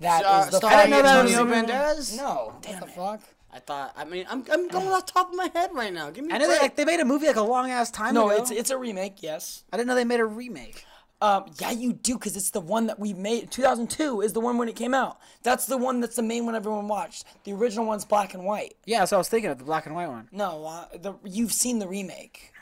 That 0.00 0.44
is 0.46 0.50
the 0.50 0.56
Starring 0.58 0.78
I 0.78 0.82
didn't 0.84 0.90
know 0.90 1.02
that 1.02 1.22
was 1.24 1.34
fucking- 1.34 1.52
Antonio 1.52 1.76
Banderas. 1.76 2.16
No, 2.16 2.52
what 2.62 2.80
the 2.80 2.86
fuck? 2.86 3.20
I 3.52 3.58
thought. 3.58 3.92
I 3.96 4.04
mean, 4.04 4.26
I'm 4.30 4.44
I'm 4.50 4.68
going 4.68 4.86
off 4.88 5.06
the 5.06 5.12
top 5.12 5.30
of 5.30 5.34
my 5.36 5.50
head 5.52 5.70
right 5.74 5.92
now. 5.92 6.10
Give 6.10 6.24
me. 6.24 6.32
I 6.32 6.36
a 6.36 6.38
know 6.38 6.46
they 6.46 6.52
break. 6.52 6.62
like 6.62 6.76
they 6.76 6.84
made 6.84 7.00
a 7.00 7.04
movie 7.04 7.26
like 7.26 7.34
a 7.36 7.42
long 7.42 7.68
ass 7.70 7.90
time 7.90 8.14
No, 8.14 8.30
ago. 8.30 8.40
it's 8.42 8.50
it's 8.52 8.70
a 8.70 8.78
remake. 8.78 9.22
Yes. 9.22 9.64
I 9.72 9.76
didn't 9.76 9.88
know 9.88 9.94
they 9.96 10.04
made 10.04 10.20
a 10.20 10.24
remake. 10.24 10.84
Um, 11.22 11.44
yeah, 11.60 11.70
you 11.70 11.92
do, 11.92 12.14
because 12.14 12.36
it's 12.36 12.50
the 12.50 12.60
one 12.60 12.86
that 12.86 12.98
we 12.98 13.12
made. 13.12 13.50
2002 13.50 14.22
is 14.22 14.32
the 14.32 14.40
one 14.40 14.56
when 14.56 14.68
it 14.68 14.76
came 14.76 14.94
out. 14.94 15.18
That's 15.42 15.66
the 15.66 15.76
one 15.76 16.00
that's 16.00 16.16
the 16.16 16.22
main 16.22 16.46
one 16.46 16.54
everyone 16.54 16.88
watched. 16.88 17.24
The 17.44 17.52
original 17.52 17.84
one's 17.84 18.04
black 18.06 18.32
and 18.34 18.44
white. 18.44 18.74
Yeah, 18.86 19.04
so 19.04 19.16
I 19.16 19.18
was 19.18 19.28
thinking 19.28 19.50
of 19.50 19.58
the 19.58 19.64
black 19.64 19.86
and 19.86 19.94
white 19.94 20.08
one. 20.08 20.28
No, 20.32 20.64
uh, 20.66 20.86
the, 20.98 21.14
you've 21.24 21.52
seen 21.52 21.78
the 21.78 21.86
remake. 21.88 22.52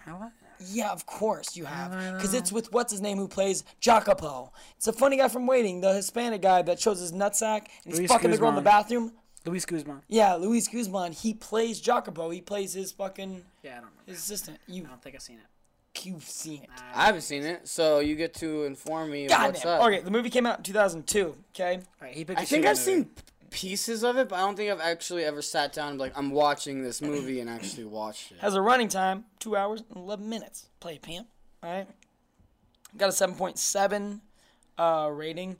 Yeah, 0.60 0.90
of 0.90 1.06
course 1.06 1.56
you 1.56 1.66
have. 1.66 1.92
Because 2.16 2.34
it's 2.34 2.50
with 2.50 2.72
what's 2.72 2.90
his 2.90 3.00
name 3.00 3.18
who 3.18 3.28
plays 3.28 3.62
Jacopo. 3.80 4.52
It's 4.76 4.88
a 4.88 4.92
funny 4.92 5.16
guy 5.16 5.28
from 5.28 5.46
Waiting, 5.46 5.80
the 5.80 5.92
Hispanic 5.94 6.42
guy 6.42 6.62
that 6.62 6.80
shows 6.80 6.98
his 7.00 7.12
nutsack 7.12 7.66
and 7.84 7.92
he's 7.92 7.98
Luis 7.98 8.10
fucking 8.10 8.30
the 8.32 8.38
girl 8.38 8.48
in 8.48 8.56
the 8.56 8.60
bathroom. 8.60 9.12
Luis 9.46 9.64
Guzman. 9.64 10.02
Yeah, 10.08 10.34
Luis 10.34 10.66
Guzman. 10.66 11.12
He 11.12 11.32
plays 11.32 11.80
Jacopo. 11.80 12.30
He 12.30 12.40
plays 12.40 12.72
his 12.72 12.90
fucking 12.90 13.44
Yeah, 13.62 13.70
I 13.70 13.74
don't 13.74 13.84
remember. 13.84 14.02
his 14.06 14.18
assistant. 14.18 14.58
You, 14.66 14.84
I 14.84 14.88
don't 14.88 15.02
think 15.02 15.14
I've 15.14 15.22
seen 15.22 15.38
it. 15.38 15.46
You've 16.02 16.24
seen 16.24 16.62
it. 16.64 16.70
I 16.94 17.06
haven't 17.06 17.22
seen 17.22 17.42
it, 17.44 17.68
so 17.68 18.00
you 18.00 18.14
get 18.14 18.34
to 18.34 18.64
inform 18.64 19.10
me 19.10 19.26
God 19.28 19.46
what's 19.48 19.62
damn. 19.62 19.80
up. 19.80 19.86
Okay, 19.86 20.00
the 20.00 20.10
movie 20.10 20.30
came 20.30 20.46
out 20.46 20.58
in 20.58 20.62
2002. 20.64 21.34
Okay. 21.54 21.76
All 21.76 21.82
right, 22.00 22.14
he 22.14 22.24
picked 22.24 22.38
I 22.38 22.42
a 22.42 22.46
think 22.46 22.64
I've 22.66 22.76
movie. 22.76 23.02
seen 23.02 23.10
pieces 23.50 24.04
of 24.04 24.16
it, 24.16 24.28
but 24.28 24.36
I 24.36 24.40
don't 24.40 24.56
think 24.56 24.70
I've 24.70 24.80
actually 24.80 25.24
ever 25.24 25.42
sat 25.42 25.72
down 25.72 25.90
and 25.90 25.98
like, 25.98 26.12
I'm 26.16 26.30
watching 26.30 26.82
this 26.82 27.00
movie 27.02 27.40
and 27.40 27.48
actually 27.50 27.84
watched 27.84 28.32
it. 28.32 28.38
Has 28.38 28.54
a 28.54 28.62
running 28.62 28.88
time, 28.88 29.24
two 29.38 29.56
hours 29.56 29.82
and 29.88 29.96
11 29.96 30.28
minutes. 30.28 30.68
Play 30.80 30.94
it, 30.94 31.02
Pam. 31.02 31.24
All 31.62 31.70
right. 31.72 31.88
Got 32.96 33.08
a 33.08 33.12
7.7 33.12 34.20
uh, 34.78 35.10
rating. 35.12 35.56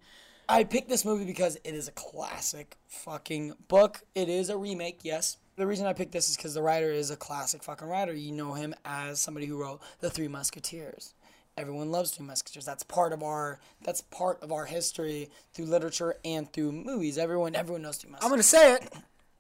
I 0.49 0.65
picked 0.65 0.89
this 0.89 1.05
movie 1.05 1.25
because 1.27 1.57
it 1.57 1.75
is 1.75 1.89
a 1.89 1.93
classic 1.93 2.77
fucking 2.87 3.55
book. 3.69 4.03
It 4.15 4.29
is 4.29 4.49
a 4.49 4.57
remake, 4.57 5.01
yes. 5.03 5.37
The 5.59 5.67
reason 5.67 5.87
I 5.87 5.93
picked 5.93 6.13
this 6.13 6.31
is 6.31 6.37
because 6.37 6.55
the 6.55 6.63
writer 6.63 6.93
is 6.93 7.11
a 7.11 7.17
classic 7.17 7.65
fucking 7.65 7.89
writer. 7.89 8.15
You 8.15 8.31
know 8.31 8.53
him 8.53 8.77
as 8.85 9.19
somebody 9.19 9.47
who 9.47 9.61
wrote 9.61 9.81
The 9.99 10.09
Three 10.09 10.29
Musketeers. 10.29 11.15
Everyone 11.57 11.91
loves 11.91 12.13
Three 12.13 12.25
Musketeers. 12.25 12.65
That's 12.65 12.85
part 12.85 13.13
of 13.13 13.25
our 13.25 13.59
that's 13.83 14.03
part 14.03 14.41
of 14.41 14.53
our 14.53 14.67
history 14.67 15.31
through 15.53 15.65
literature 15.65 16.15
and 16.25 16.51
through 16.53 16.71
movies. 16.71 17.19
Everyone 17.19 17.57
everyone 17.57 17.83
knows 17.83 17.97
Three 17.97 18.15
I'm 18.23 18.31
gonna 18.31 18.45
say 18.45 18.75
it. 18.75 18.89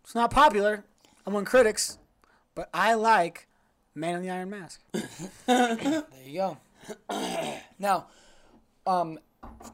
It's 0.03 0.16
not 0.16 0.32
popular 0.32 0.82
among 1.24 1.45
critics, 1.45 1.99
but 2.57 2.69
I 2.74 2.95
like 2.95 3.47
Man 3.95 4.16
in 4.16 4.23
the 4.23 4.31
Iron 4.31 4.51
Mask. 4.51 4.81
There 5.47 6.05
you 6.27 6.35
go. 6.35 6.59
now, 7.78 8.09
um, 8.89 9.20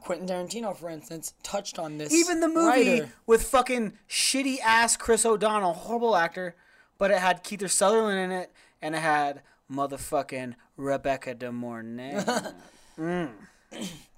Quentin 0.01 0.27
Tarantino, 0.27 0.75
for 0.75 0.89
instance, 0.89 1.33
touched 1.43 1.79
on 1.79 1.97
this. 1.97 2.13
Even 2.13 2.39
the 2.39 2.47
movie 2.47 2.91
writer. 3.01 3.09
with 3.25 3.43
fucking 3.43 3.93
shitty 4.09 4.59
ass 4.63 4.95
Chris 4.97 5.25
O'Donnell, 5.25 5.73
horrible 5.73 6.15
actor, 6.15 6.55
but 6.97 7.11
it 7.11 7.17
had 7.19 7.43
Kiefer 7.43 7.69
Sutherland 7.69 8.19
in 8.19 8.31
it, 8.31 8.51
and 8.81 8.95
it 8.95 8.99
had 8.99 9.41
motherfucking 9.71 10.53
Rebecca 10.77 11.33
De 11.35 11.51
Mornay. 11.51 12.23
Mm. 12.97 13.31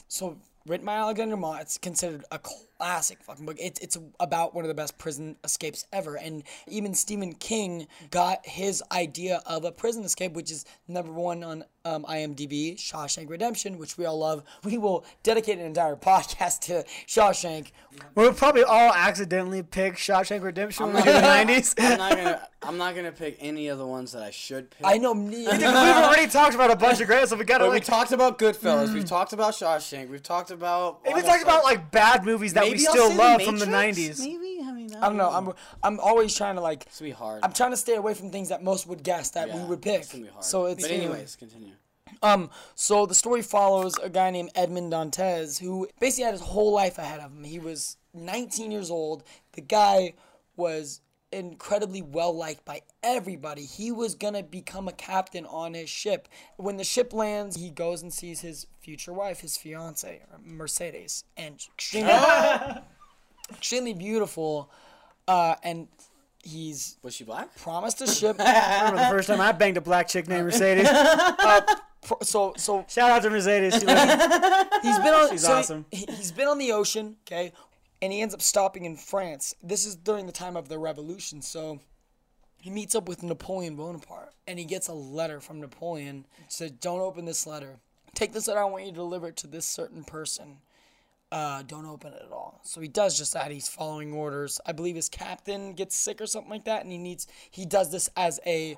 So, 0.08 0.38
written 0.68 0.86
by 0.86 0.98
Alexander 0.98 1.36
Ma, 1.36 1.58
it's 1.58 1.80
considered 1.80 2.24
a 2.32 2.40
classic 2.80 3.24
fucking 3.24 3.46
book. 3.46 3.58
It's 3.60 3.80
it's 3.80 3.98
about 4.20 4.54
one 4.54 4.64
of 4.64 4.70
the 4.70 4.76
best 4.76 4.98
prison 4.98 5.36
escapes 5.44 5.86
ever, 5.92 6.16
and 6.16 6.44
even 6.68 6.94
Stephen 6.94 7.34
King 7.34 7.88
got 8.12 8.46
his 8.46 8.84
idea 8.92 9.42
of 9.46 9.66
a 9.66 9.72
prison 9.72 10.04
escape, 10.04 10.34
which 10.34 10.52
is 10.52 10.66
number 10.88 11.12
one 11.12 11.44
on 11.44 11.64
um, 11.86 12.04
IMDb, 12.04 12.76
Shawshank 12.76 13.30
Redemption, 13.30 13.78
which 13.78 13.98
we 13.98 14.06
all 14.06 14.20
love. 14.20 14.44
We 14.64 14.78
will 14.78 15.06
dedicate 15.24 15.60
an 15.60 15.66
entire 15.66 15.96
podcast 15.96 16.60
to 16.62 16.84
Shawshank. 17.08 17.72
we'll 18.16 18.34
probably 18.34 18.64
all 18.64 18.94
accidentally 18.94 19.64
pick 19.64 19.96
Shawshank 19.96 20.44
Redemption 20.44 20.86
I'm 20.86 20.94
when 20.94 21.06
we 21.06 21.12
not, 21.12 21.48
do 21.48 21.54
the 21.54 21.62
90s. 21.62 21.76
I'm 21.78 21.98
not 21.98 22.16
gonna. 22.16 22.48
I'm 22.64 22.78
not 22.78 22.96
gonna 22.96 23.12
pick 23.12 23.38
any 23.40 23.68
of 23.68 23.78
the 23.78 23.86
ones 23.86 24.12
that 24.12 24.24
I 24.24 24.32
should 24.32 24.72
pick. 24.72 24.86
I 24.86 24.98
know 24.98 25.14
me. 25.14 25.48
We've 25.48 25.64
already 25.64 26.28
talked 26.28 26.56
about 26.56 26.72
a 26.72 26.76
bunch 26.76 27.00
of 27.00 27.08
great, 27.08 27.28
so 27.28 27.36
we 27.36 27.46
gotta 27.46 27.66
But 27.66 27.74
we 27.74 27.80
talked 27.80 28.12
about 28.12 28.40
Goodfellas. 28.40 28.94
We've 28.94 29.06
talked 29.06 29.32
about 29.32 29.54
Shawshank. 29.54 30.10
We've 30.10 30.24
talked 30.24 30.52
about. 30.52 31.04
We 31.04 31.12
almost 31.12 31.28
talked 31.28 31.44
about 31.44 31.64
like 31.64 31.92
bad 31.92 32.26
movies 32.26 32.54
that 32.54 32.67
we 32.68 32.74
maybe 32.76 32.88
I'll 32.88 32.94
still 32.94 33.14
love 33.16 33.40
The 33.40 33.46
from 33.46 33.60
the 33.60 33.66
90s. 33.66 34.20
Maybe 34.20 34.60
I 34.64 34.72
mean 34.72 34.88
now. 34.88 35.00
I 35.02 35.08
don't 35.08 35.18
know. 35.18 35.30
I'm 35.30 35.54
I'm 35.84 36.00
always 36.00 36.36
trying 36.36 36.56
to 36.56 36.62
like. 36.62 36.86
It's 36.86 37.00
gonna 37.00 37.10
be 37.10 37.14
hard. 37.14 37.44
I'm 37.44 37.54
trying 37.54 37.72
to 37.72 37.78
stay 37.78 37.96
away 37.96 38.14
from 38.14 38.32
things 38.32 38.50
that 38.50 38.64
most 38.64 38.88
would 38.88 39.04
guess 39.04 39.32
that 39.32 39.54
we 39.54 39.62
would 39.64 39.82
pick. 39.82 40.02
It's 40.02 40.12
gonna 40.12 40.26
be 40.26 40.30
hard. 40.30 40.44
So 40.44 40.66
it's 40.66 40.84
But 40.84 40.92
anyways, 40.92 41.36
continue. 41.36 41.74
Um, 42.24 42.50
so 42.74 43.06
the 43.06 43.16
story 43.16 43.42
follows 43.42 43.96
a 44.02 44.10
guy 44.10 44.32
named 44.32 44.52
Edmond 44.56 44.92
Dantes 44.92 45.60
who 45.60 45.88
basically 46.00 46.26
had 46.26 46.34
his 46.34 46.42
whole 46.42 46.72
life 46.72 46.98
ahead 46.98 47.20
of 47.20 47.32
him. 47.32 47.44
He 47.44 47.60
was 47.60 47.98
19 48.14 48.72
years 48.72 48.90
old. 48.90 49.24
The 49.54 49.62
guy 49.62 50.14
was 50.56 51.02
incredibly 51.32 52.02
well 52.02 52.36
liked 52.36 52.64
by 52.66 52.82
everybody. 53.04 53.64
He 53.66 53.92
was 53.92 54.16
gonna 54.16 54.44
become 54.44 54.88
a 54.88 54.92
captain 54.94 55.46
on 55.46 55.74
his 55.74 55.90
ship. 55.90 56.28
When 56.58 56.78
the 56.78 56.84
ship 56.84 57.12
lands, 57.14 57.58
he 57.58 57.70
goes 57.70 58.02
and 58.02 58.14
sees 58.14 58.42
his 58.42 58.68
future 58.80 59.12
wife, 59.14 59.42
his 59.42 59.58
fiance, 59.58 60.22
Mercedes, 60.44 61.24
and 61.36 61.56
extremely, 61.76 62.14
extremely 63.52 63.94
beautiful. 63.94 64.72
Uh, 65.28 65.56
and 65.64 65.88
he's 66.44 66.98
Was 67.04 67.14
she 67.16 67.24
black? 67.26 67.54
promised 67.58 68.02
a 68.02 68.08
ship. 68.12 68.38
I 68.40 68.86
Remember 68.86 69.00
the 69.02 69.10
first 69.10 69.28
time 69.28 69.42
I 69.42 69.52
banged 69.52 69.78
a 69.78 69.82
black 69.82 70.08
chick 70.08 70.28
named 70.30 70.46
Mercedes? 70.46 70.88
pro- 72.06 72.20
so 72.22 72.54
so 72.56 72.86
Shout 72.88 73.12
out 73.12 73.22
to 73.24 73.30
Mercedes. 73.30 73.74
She 73.74 73.80
He's 73.82 73.88
been 75.00 75.14
on. 75.14 75.30
She's 75.32 75.42
so 75.42 75.50
he- 75.50 75.54
awesome. 75.60 75.86
He, 75.92 76.06
has 76.08 76.32
been 76.32 76.48
on 76.48 76.58
the 76.58 76.72
ocean, 76.72 77.18
okay, 77.28 77.52
and 78.02 78.14
he 78.14 78.22
ends 78.22 78.34
up 78.34 78.42
stopping 78.42 78.86
in 78.86 78.96
France. 78.96 79.56
This 79.62 79.86
is 79.86 79.96
during 79.96 80.26
the 80.26 80.32
time 80.32 80.56
of 80.56 80.70
the 80.70 80.78
Revolution, 80.78 81.42
so 81.42 81.80
he 82.62 82.70
meets 82.70 82.96
up 82.96 83.08
with 83.08 83.24
Napoleon 83.24 83.76
Bonaparte, 83.76 84.34
and 84.48 84.60
he 84.60 84.66
gets 84.66 84.88
a 84.88 84.94
letter 84.94 85.40
from 85.40 85.60
Napoleon. 85.60 86.26
Said, 86.48 86.80
"Don't 86.80 87.00
open 87.00 87.26
this 87.26 87.48
letter. 87.48 87.80
Take 88.14 88.34
this 88.34 88.48
letter. 88.48 88.62
I 88.62 88.66
want 88.66 88.86
you 88.86 88.92
to 88.92 88.96
deliver 88.96 89.28
it 89.28 89.38
to 89.38 89.48
this 89.48 89.66
certain 89.66 90.04
person. 90.04 90.60
Uh, 91.32 91.62
don't 91.64 91.86
open 91.86 92.14
it 92.14 92.22
at 92.26 92.32
all." 92.32 92.60
So 92.64 92.82
he 92.82 92.88
does 92.88 93.18
just 93.18 93.34
that. 93.34 93.52
He's 93.52 93.68
following 93.68 94.14
orders. 94.14 94.60
I 94.66 94.72
believe 94.72 94.96
his 94.96 95.10
captain 95.10 95.74
gets 95.74 95.96
sick 95.96 96.22
or 96.22 96.26
something 96.26 96.50
like 96.50 96.66
that, 96.66 96.84
and 96.84 96.92
he 96.92 96.98
needs. 96.98 97.28
He 97.52 97.66
does 97.66 97.92
this 97.92 98.10
as 98.16 98.40
a 98.46 98.78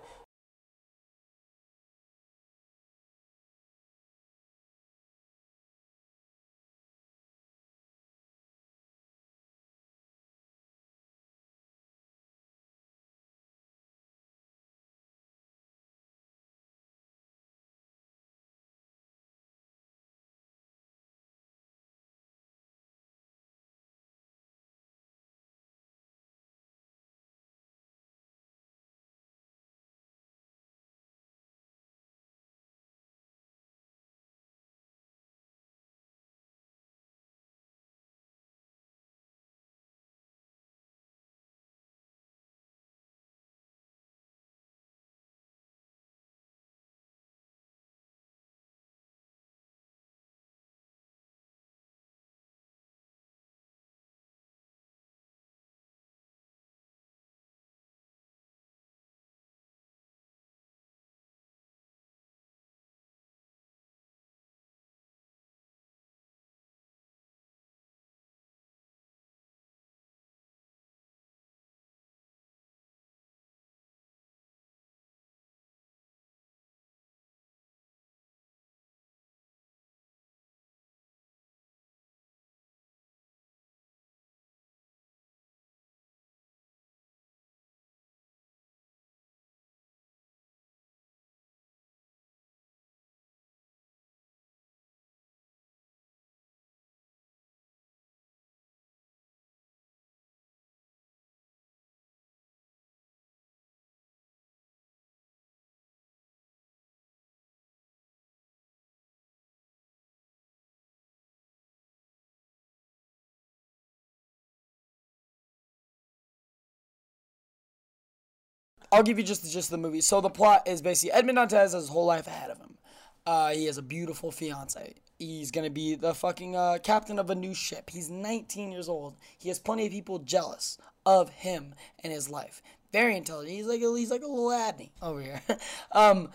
I'll 118.92 119.04
give 119.04 119.18
you 119.18 119.24
just 119.24 119.44
the 119.44 119.50
gist 119.50 119.68
of 119.68 119.72
the 119.72 119.78
movie. 119.78 120.02
So 120.02 120.22
the 120.22 120.30
plot 120.30 120.68
is 120.68 120.82
basically 120.82 121.12
Edmond 121.12 121.38
Dantes 121.38 121.52
has 121.54 121.74
his 121.74 121.90
whole 121.90 122.06
life 122.06 122.28
ahead 122.28 122.50
of 122.50 122.58
him. 122.58 122.78
Uh, 123.26 123.50
he 123.52 123.66
has 123.66 123.78
a 123.78 123.82
beautiful 123.84 124.32
fiance. 124.32 124.96
He's 125.20 125.52
gonna 125.52 125.70
be 125.70 125.96
the 125.96 126.14
fucking 126.16 126.56
uh, 126.56 126.78
captain 126.82 127.20
of 127.20 127.30
a 127.30 127.36
new 127.36 127.54
ship. 127.54 127.90
He's 127.90 128.10
19 128.10 128.72
years 128.72 128.88
old. 128.90 129.16
He 129.38 129.50
has 129.50 129.60
plenty 129.60 129.86
of 129.86 129.92
people 129.92 130.20
jealous 130.20 130.78
of 131.06 131.30
him 131.30 131.76
and 132.04 132.12
his 132.14 132.30
life. 132.30 132.62
Very 132.92 133.16
intelligent. 133.18 133.56
He's 133.56 133.68
like 133.68 133.82
a, 133.82 133.96
he's 133.98 134.10
like 134.10 134.22
a 134.24 134.28
little 134.28 134.50
Adney 134.50 134.90
over 135.02 135.22
here. 135.22 135.42
um, 135.92 136.30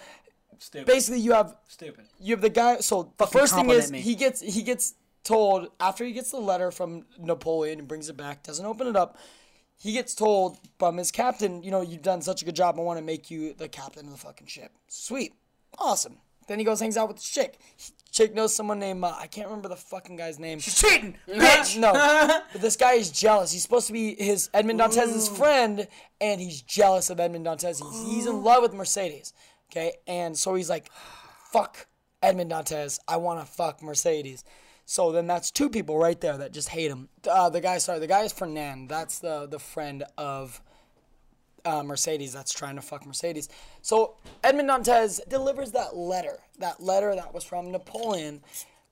Stupid. 0.59 0.87
basically, 0.87 1.21
you 1.21 1.33
have 1.33 1.57
Stupid. 1.67 2.05
you 2.21 2.35
have 2.35 2.43
the 2.43 2.51
guy. 2.51 2.77
So 2.79 3.13
the 3.17 3.27
Fucking 3.27 3.41
first 3.41 3.55
thing 3.55 3.71
is 3.71 3.91
me. 3.91 4.01
he 4.01 4.15
gets 4.15 4.41
he 4.41 4.63
gets 4.63 4.95
told 5.25 5.69
after 5.81 6.05
he 6.05 6.13
gets 6.13 6.31
the 6.31 6.37
letter 6.39 6.71
from 6.71 7.07
Napoleon 7.19 7.79
and 7.81 7.89
brings 7.89 8.09
it 8.09 8.17
back, 8.17 8.43
doesn't 8.45 8.65
open 8.65 8.87
it 8.87 8.95
up. 8.97 9.17
He 9.77 9.93
gets 9.93 10.15
told 10.15 10.59
from 10.79 10.97
his 10.97 11.11
captain, 11.11 11.63
you 11.63 11.71
know, 11.71 11.83
you've 11.83 12.03
done 12.03 12.23
such 12.23 12.43
a 12.43 12.45
good 12.45 12.57
job. 12.57 12.79
I 12.79 12.83
want 12.83 12.99
to 12.99 13.05
make 13.05 13.31
you 13.31 13.53
the 13.55 13.69
captain 13.69 14.07
of 14.07 14.13
the 14.13 14.19
fucking 14.19 14.47
ship. 14.47 14.73
Sweet, 14.89 15.35
awesome. 15.79 16.19
Then 16.47 16.59
he 16.59 16.65
goes 16.65 16.81
hangs 16.81 16.97
out 16.97 17.09
with 17.09 17.19
the 17.19 17.23
chick. 17.23 17.59
Chick 18.13 18.35
knows 18.35 18.55
someone 18.55 18.79
named 18.79 19.03
uh, 19.03 19.13
I 19.19 19.27
can't 19.27 19.49
remember 19.49 19.69
the 19.69 19.77
fucking 19.77 20.17
guy's 20.17 20.39
name. 20.39 20.61
She's 20.61 20.81
cheating, 20.81 21.17
bitch. 21.29 21.79
no, 21.79 21.93
but 22.53 22.61
this 22.61 22.77
guy 22.77 22.93
is 22.93 23.11
jealous. 23.11 23.51
He's 23.53 23.63
supposed 23.63 23.89
to 23.89 23.93
be 23.93 24.15
his 24.15 24.51
Edmond 24.55 24.79
Dantes' 24.79 25.29
friend, 25.29 25.89
and 26.21 26.41
he's 26.41 26.63
jealous 26.63 27.11
of 27.11 27.19
Edmond 27.19 27.47
Dantes. 27.47 27.81
He's, 27.81 28.15
he's 28.15 28.27
in 28.27 28.45
love 28.45 28.63
with 28.63 28.73
Mercedes. 28.73 29.33
Okay, 29.73 29.95
and 30.07 30.37
so 30.39 30.55
he's 30.55 30.71
like, 30.71 30.91
"Fuck 31.51 31.89
Edmond 32.23 32.51
Dantes. 32.51 33.01
I 33.09 33.17
want 33.17 33.41
to 33.41 33.47
fuck 33.47 33.83
Mercedes." 33.83 34.45
So 34.87 35.13
then 35.13 35.27
that's 35.27 35.51
two 35.51 35.71
people 35.71 35.97
right 35.99 36.21
there 36.21 36.37
that 36.39 36.53
just 36.53 36.69
hate 36.69 36.91
him. 36.91 37.09
Uh, 37.29 37.49
the 37.49 37.61
guy, 37.61 37.79
sorry, 37.79 37.99
the 38.01 38.07
guy 38.07 38.23
is 38.23 38.33
Fernand. 38.33 38.89
That's 38.89 39.19
the 39.19 39.47
the 39.47 39.59
friend 39.59 40.05
of 40.19 40.61
uh, 41.65 41.83
Mercedes 41.83 42.33
that's 42.33 42.53
trying 42.53 42.77
to 42.77 42.83
fuck 42.83 43.07
Mercedes. 43.07 43.49
So 43.83 44.17
Edmond 44.43 44.69
Dantes 44.69 45.21
delivers 45.29 45.73
that 45.73 45.97
letter, 45.97 46.39
that 46.59 46.83
letter 46.83 47.15
that 47.15 47.33
was 47.33 47.45
from 47.45 47.73
Napoleon. 47.73 48.43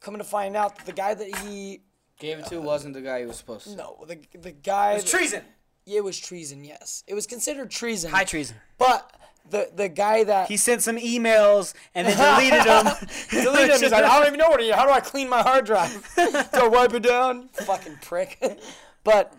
Coming 0.00 0.18
to 0.18 0.24
find 0.24 0.56
out 0.56 0.76
that 0.78 0.86
the 0.86 0.92
guy 0.92 1.14
that 1.14 1.36
he 1.38 1.82
Gave 2.18 2.38
it 2.40 2.46
to 2.46 2.60
wasn't 2.60 2.94
the 2.94 3.00
guy 3.02 3.20
he 3.20 3.26
was 3.26 3.36
supposed 3.36 3.68
to. 3.68 3.76
no, 3.76 4.04
the 4.08 4.18
the 4.38 4.50
guy. 4.52 4.94
It's 4.94 5.10
treason. 5.10 5.42
It 5.86 6.02
was 6.02 6.18
treason. 6.18 6.64
Yes, 6.64 7.04
it 7.06 7.14
was 7.14 7.26
considered 7.26 7.70
treason. 7.70 8.10
High 8.10 8.24
treason. 8.24 8.56
But 8.78 9.12
the 9.50 9.70
the 9.74 9.88
guy 9.88 10.24
that 10.24 10.48
He 10.48 10.56
sent 10.56 10.82
some 10.82 10.96
emails 10.96 11.74
and 11.94 12.06
then 12.06 12.16
deleted 12.16 12.66
them. 12.66 12.86
deleted 13.30 13.76
him. 13.76 13.80
He's 13.82 13.92
like, 13.92 14.04
I 14.04 14.18
don't 14.18 14.26
even 14.26 14.38
know 14.38 14.50
what. 14.50 14.60
It, 14.60 14.74
how 14.74 14.84
do 14.86 14.92
I 14.92 15.00
clean 15.00 15.28
my 15.28 15.42
hard 15.42 15.66
drive? 15.66 15.92
do 16.16 16.24
I 16.54 16.68
wipe 16.68 16.94
it 16.94 17.02
down? 17.02 17.48
Fucking 17.48 17.98
prick. 18.02 18.38
but. 19.04 19.32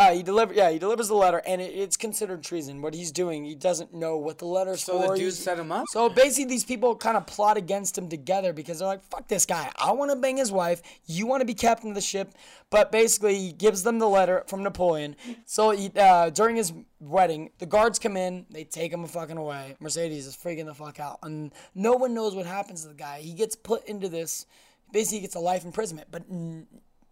Uh, 0.00 0.12
he 0.12 0.22
deliver, 0.22 0.54
yeah, 0.54 0.70
he 0.70 0.78
delivers 0.78 1.08
the 1.08 1.14
letter, 1.14 1.42
and 1.44 1.60
it, 1.60 1.72
it's 1.74 1.96
considered 1.96 2.40
treason. 2.44 2.80
What 2.82 2.94
he's 2.94 3.10
doing, 3.10 3.44
he 3.44 3.56
doesn't 3.56 3.92
know 3.92 4.16
what 4.16 4.38
the 4.38 4.44
letter's 4.44 4.84
So 4.84 4.92
for. 5.00 5.08
the 5.08 5.14
dude 5.14 5.22
He's- 5.24 5.38
set 5.38 5.58
him 5.58 5.72
up. 5.72 5.86
So 5.90 6.08
basically, 6.08 6.44
these 6.44 6.64
people 6.64 6.94
kind 6.94 7.16
of 7.16 7.26
plot 7.26 7.56
against 7.56 7.98
him 7.98 8.08
together 8.08 8.52
because 8.52 8.78
they're 8.78 8.86
like, 8.86 9.02
"Fuck 9.02 9.26
this 9.26 9.44
guy! 9.44 9.72
I 9.74 9.90
want 9.90 10.12
to 10.12 10.16
bang 10.16 10.36
his 10.36 10.52
wife. 10.52 10.82
You 11.06 11.26
want 11.26 11.40
to 11.40 11.44
be 11.46 11.54
captain 11.54 11.88
of 11.88 11.96
the 11.96 12.00
ship." 12.00 12.32
But 12.70 12.92
basically, 12.92 13.38
he 13.40 13.50
gives 13.52 13.82
them 13.82 13.98
the 13.98 14.08
letter 14.08 14.44
from 14.46 14.62
Napoleon. 14.62 15.16
So 15.46 15.70
he, 15.70 15.90
uh, 15.96 16.30
during 16.30 16.54
his 16.54 16.72
wedding, 17.00 17.50
the 17.58 17.66
guards 17.66 17.98
come 17.98 18.16
in, 18.16 18.46
they 18.50 18.62
take 18.62 18.92
him 18.92 19.04
fucking 19.04 19.36
away. 19.36 19.74
Mercedes 19.80 20.26
is 20.28 20.36
freaking 20.36 20.66
the 20.66 20.74
fuck 20.74 21.00
out, 21.00 21.18
and 21.24 21.52
no 21.74 21.94
one 21.94 22.14
knows 22.14 22.36
what 22.36 22.46
happens 22.46 22.82
to 22.82 22.88
the 22.88 22.94
guy. 22.94 23.18
He 23.18 23.32
gets 23.32 23.56
put 23.56 23.84
into 23.88 24.08
this. 24.08 24.46
Basically, 24.92 25.18
he 25.18 25.22
gets 25.22 25.34
a 25.34 25.40
life 25.40 25.64
imprisonment, 25.64 26.06
but. 26.12 26.22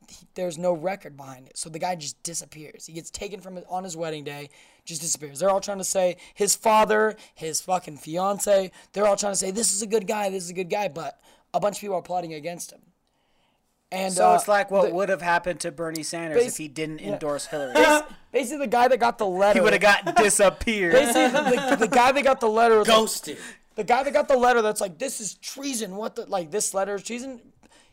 He- 0.09 0.27
there's 0.35 0.59
no 0.59 0.73
record 0.73 1.17
behind 1.17 1.47
it. 1.49 1.57
So 1.59 1.69
the 1.71 1.79
guy 1.79 1.95
just 1.97 2.23
disappears. 2.23 2.87
He 2.87 2.93
gets 2.93 3.11
taken 3.11 3.41
from 3.41 3.57
it 3.59 3.65
on 3.69 3.85
his 3.85 3.97
wedding 3.97 4.25
day, 4.25 4.51
just 4.85 5.01
disappears. 5.01 5.39
They're 5.41 5.51
all 5.51 5.61
trying 5.61 5.79
to 5.79 5.85
say 5.85 6.17
his 6.35 6.55
father, 6.57 7.17
his 7.35 7.61
fucking 7.61 7.99
fiance, 7.99 8.71
they're 8.93 9.07
all 9.07 9.17
trying 9.17 9.33
to 9.33 9.37
say 9.39 9.51
this 9.51 9.73
is 9.73 9.83
a 9.83 9.87
good 9.87 10.07
guy, 10.07 10.31
this 10.31 10.45
is 10.45 10.51
a 10.51 10.55
good 10.55 10.71
guy, 10.71 10.89
but 10.89 11.21
a 11.55 11.61
bunch 11.61 11.77
of 11.77 11.81
people 11.81 11.97
are 11.97 12.03
plotting 12.03 12.35
against 12.35 12.73
him. 12.73 12.81
And 13.93 14.13
So 14.13 14.33
uh, 14.33 14.35
it's 14.35 14.49
like 14.49 14.71
what 14.71 14.89
the- 14.89 14.95
would 14.95 15.09
have 15.09 15.23
happened 15.23 15.61
to 15.61 15.71
Bernie 15.71 16.03
Sanders 16.03 16.45
if 16.45 16.57
he 16.57 16.67
didn't 16.69 17.01
yeah. 17.01 17.13
endorse 17.13 17.47
Hillary. 17.47 17.75
basically 18.33 18.59
the 18.67 18.71
guy 18.71 18.89
that 18.89 18.99
got 18.99 19.17
the 19.19 19.27
letter. 19.27 19.59
he 19.59 19.63
would 19.63 19.73
have 19.73 19.83
got 19.83 20.17
disappeared. 20.23 20.93
Basically, 20.93 21.29
the, 21.29 21.67
the, 21.71 21.77
the 21.87 21.89
guy 21.89 22.11
that 22.13 22.25
got 22.25 22.41
the 22.41 22.49
letter 22.49 22.79
was 22.79 22.89
like, 22.89 22.97
Ghosted. 22.97 23.39
the 23.77 23.85
guy 23.85 24.03
that 24.03 24.13
got 24.13 24.27
the 24.27 24.37
letter 24.37 24.61
that's 24.61 24.81
like 24.81 24.99
this 24.99 25.21
is 25.21 25.35
treason 25.35 25.95
what 25.97 26.17
the 26.17 26.27
like 26.27 26.51
this 26.51 26.75
letter 26.75 26.97
is 26.97 27.03
treason 27.05 27.41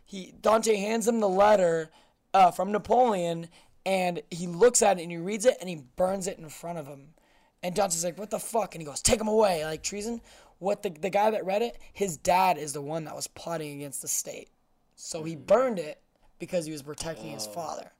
he 0.05 0.33
dante 0.41 0.75
hands 0.75 1.07
him 1.07 1.19
the 1.19 1.29
letter 1.29 1.89
uh, 2.33 2.51
from 2.51 2.71
napoleon 2.71 3.47
and 3.85 4.21
he 4.31 4.47
looks 4.47 4.81
at 4.81 4.99
it 4.99 5.03
and 5.03 5.11
he 5.11 5.17
reads 5.17 5.45
it 5.45 5.57
and 5.59 5.69
he 5.69 5.83
burns 5.95 6.27
it 6.27 6.37
in 6.37 6.49
front 6.49 6.77
of 6.77 6.87
him 6.87 7.09
and 7.61 7.75
dante's 7.75 8.03
like 8.03 8.17
what 8.17 8.29
the 8.29 8.39
fuck 8.39 8.75
and 8.75 8.81
he 8.81 8.85
goes 8.85 9.01
take 9.01 9.19
him 9.19 9.27
away 9.27 9.63
like 9.65 9.83
treason 9.83 10.21
what 10.59 10.83
the, 10.83 10.89
the 10.89 11.09
guy 11.09 11.29
that 11.31 11.45
read 11.45 11.61
it 11.61 11.77
his 11.91 12.17
dad 12.17 12.57
is 12.57 12.73
the 12.73 12.81
one 12.81 13.03
that 13.03 13.15
was 13.15 13.27
plotting 13.27 13.73
against 13.77 14.01
the 14.01 14.07
state 14.07 14.49
so 14.95 15.23
he 15.23 15.35
burned 15.35 15.79
it 15.79 15.99
because 16.39 16.65
he 16.65 16.71
was 16.71 16.81
protecting 16.81 17.31
his 17.31 17.45
father 17.45 17.91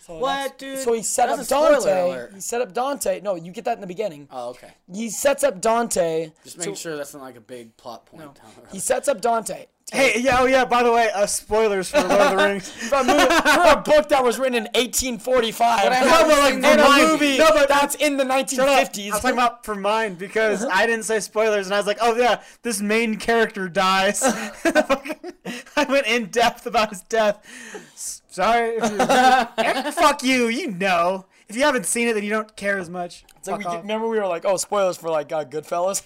so 0.00 0.16
What, 0.16 0.58
dude? 0.58 0.78
So 0.78 0.94
he 0.94 1.02
set 1.02 1.26
That's 1.26 1.52
up 1.52 1.74
Dante. 1.74 2.00
alert. 2.08 2.32
He 2.34 2.40
set 2.40 2.62
up 2.62 2.72
Dante. 2.72 3.20
No, 3.20 3.34
you 3.34 3.52
get 3.52 3.66
that 3.66 3.74
in 3.74 3.82
the 3.82 3.86
beginning. 3.86 4.28
Oh, 4.30 4.50
okay. 4.50 4.70
He 4.90 5.10
sets 5.10 5.44
up 5.44 5.60
Dante. 5.60 6.32
Just 6.42 6.56
making 6.56 6.74
sure 6.76 6.96
that's 6.96 7.12
not 7.12 7.22
like 7.22 7.36
a 7.36 7.40
big 7.40 7.76
plot 7.76 8.06
point. 8.06 8.22
road. 8.24 8.32
He 8.72 8.78
sets 8.78 9.08
up 9.08 9.20
Dante. 9.20 9.66
Hey, 9.92 10.20
yeah, 10.20 10.38
oh 10.40 10.46
yeah. 10.46 10.64
By 10.64 10.82
the 10.82 10.92
way, 10.92 11.10
uh, 11.14 11.26
spoilers 11.26 11.90
for 11.90 11.98
Lord 12.00 12.12
of 12.12 12.30
the 12.30 12.36
Rings. 12.36 12.70
for 12.88 12.96
a, 12.96 13.04
movie, 13.04 13.24
for 13.24 13.78
a 13.78 13.82
book 13.84 14.08
that 14.10 14.22
was 14.22 14.38
written 14.38 14.54
in 14.56 14.64
1845. 14.74 15.82
But 15.82 15.92
I 15.92 15.96
and 15.96 16.08
haven't 16.08 16.28
like, 16.38 16.52
seen 16.54 16.62
for 16.62 16.68
a 16.68 16.76
mine- 16.76 17.06
movie 17.08 17.38
no, 17.38 17.48
but- 17.52 17.68
that's 17.68 17.94
in 17.96 18.16
the 18.16 18.24
Shut 18.24 18.68
up. 18.68 18.92
1950s. 18.92 19.06
I 19.06 19.10
was 19.12 19.20
talking 19.20 19.32
about 19.38 19.64
for 19.64 19.74
mine 19.74 20.14
because 20.14 20.64
I 20.64 20.86
didn't 20.86 21.04
say 21.04 21.20
spoilers, 21.20 21.66
and 21.66 21.74
I 21.74 21.78
was 21.78 21.86
like, 21.86 21.98
"Oh 22.00 22.14
yeah, 22.16 22.42
this 22.62 22.80
main 22.80 23.16
character 23.16 23.68
dies." 23.68 24.22
I 25.76 25.86
went 25.88 26.06
in 26.06 26.26
depth 26.26 26.66
about 26.66 26.90
his 26.90 27.02
death. 27.02 27.44
Sorry, 28.28 28.76
if 28.80 29.86
you, 29.86 29.92
fuck 29.92 30.22
you. 30.22 30.48
You 30.48 30.70
know, 30.72 31.26
if 31.48 31.56
you 31.56 31.62
haven't 31.62 31.86
seen 31.86 32.06
it, 32.08 32.14
then 32.14 32.22
you 32.22 32.30
don't 32.30 32.54
care 32.56 32.78
as 32.78 32.88
much. 32.88 33.24
It's 33.38 33.48
like 33.48 33.66
we, 33.66 33.76
remember 33.78 34.06
we 34.08 34.18
were 34.18 34.26
like, 34.26 34.44
oh, 34.44 34.56
spoilers 34.56 34.96
for 34.98 35.10
like 35.10 35.32
uh, 35.32 35.44
Goodfellas. 35.44 36.02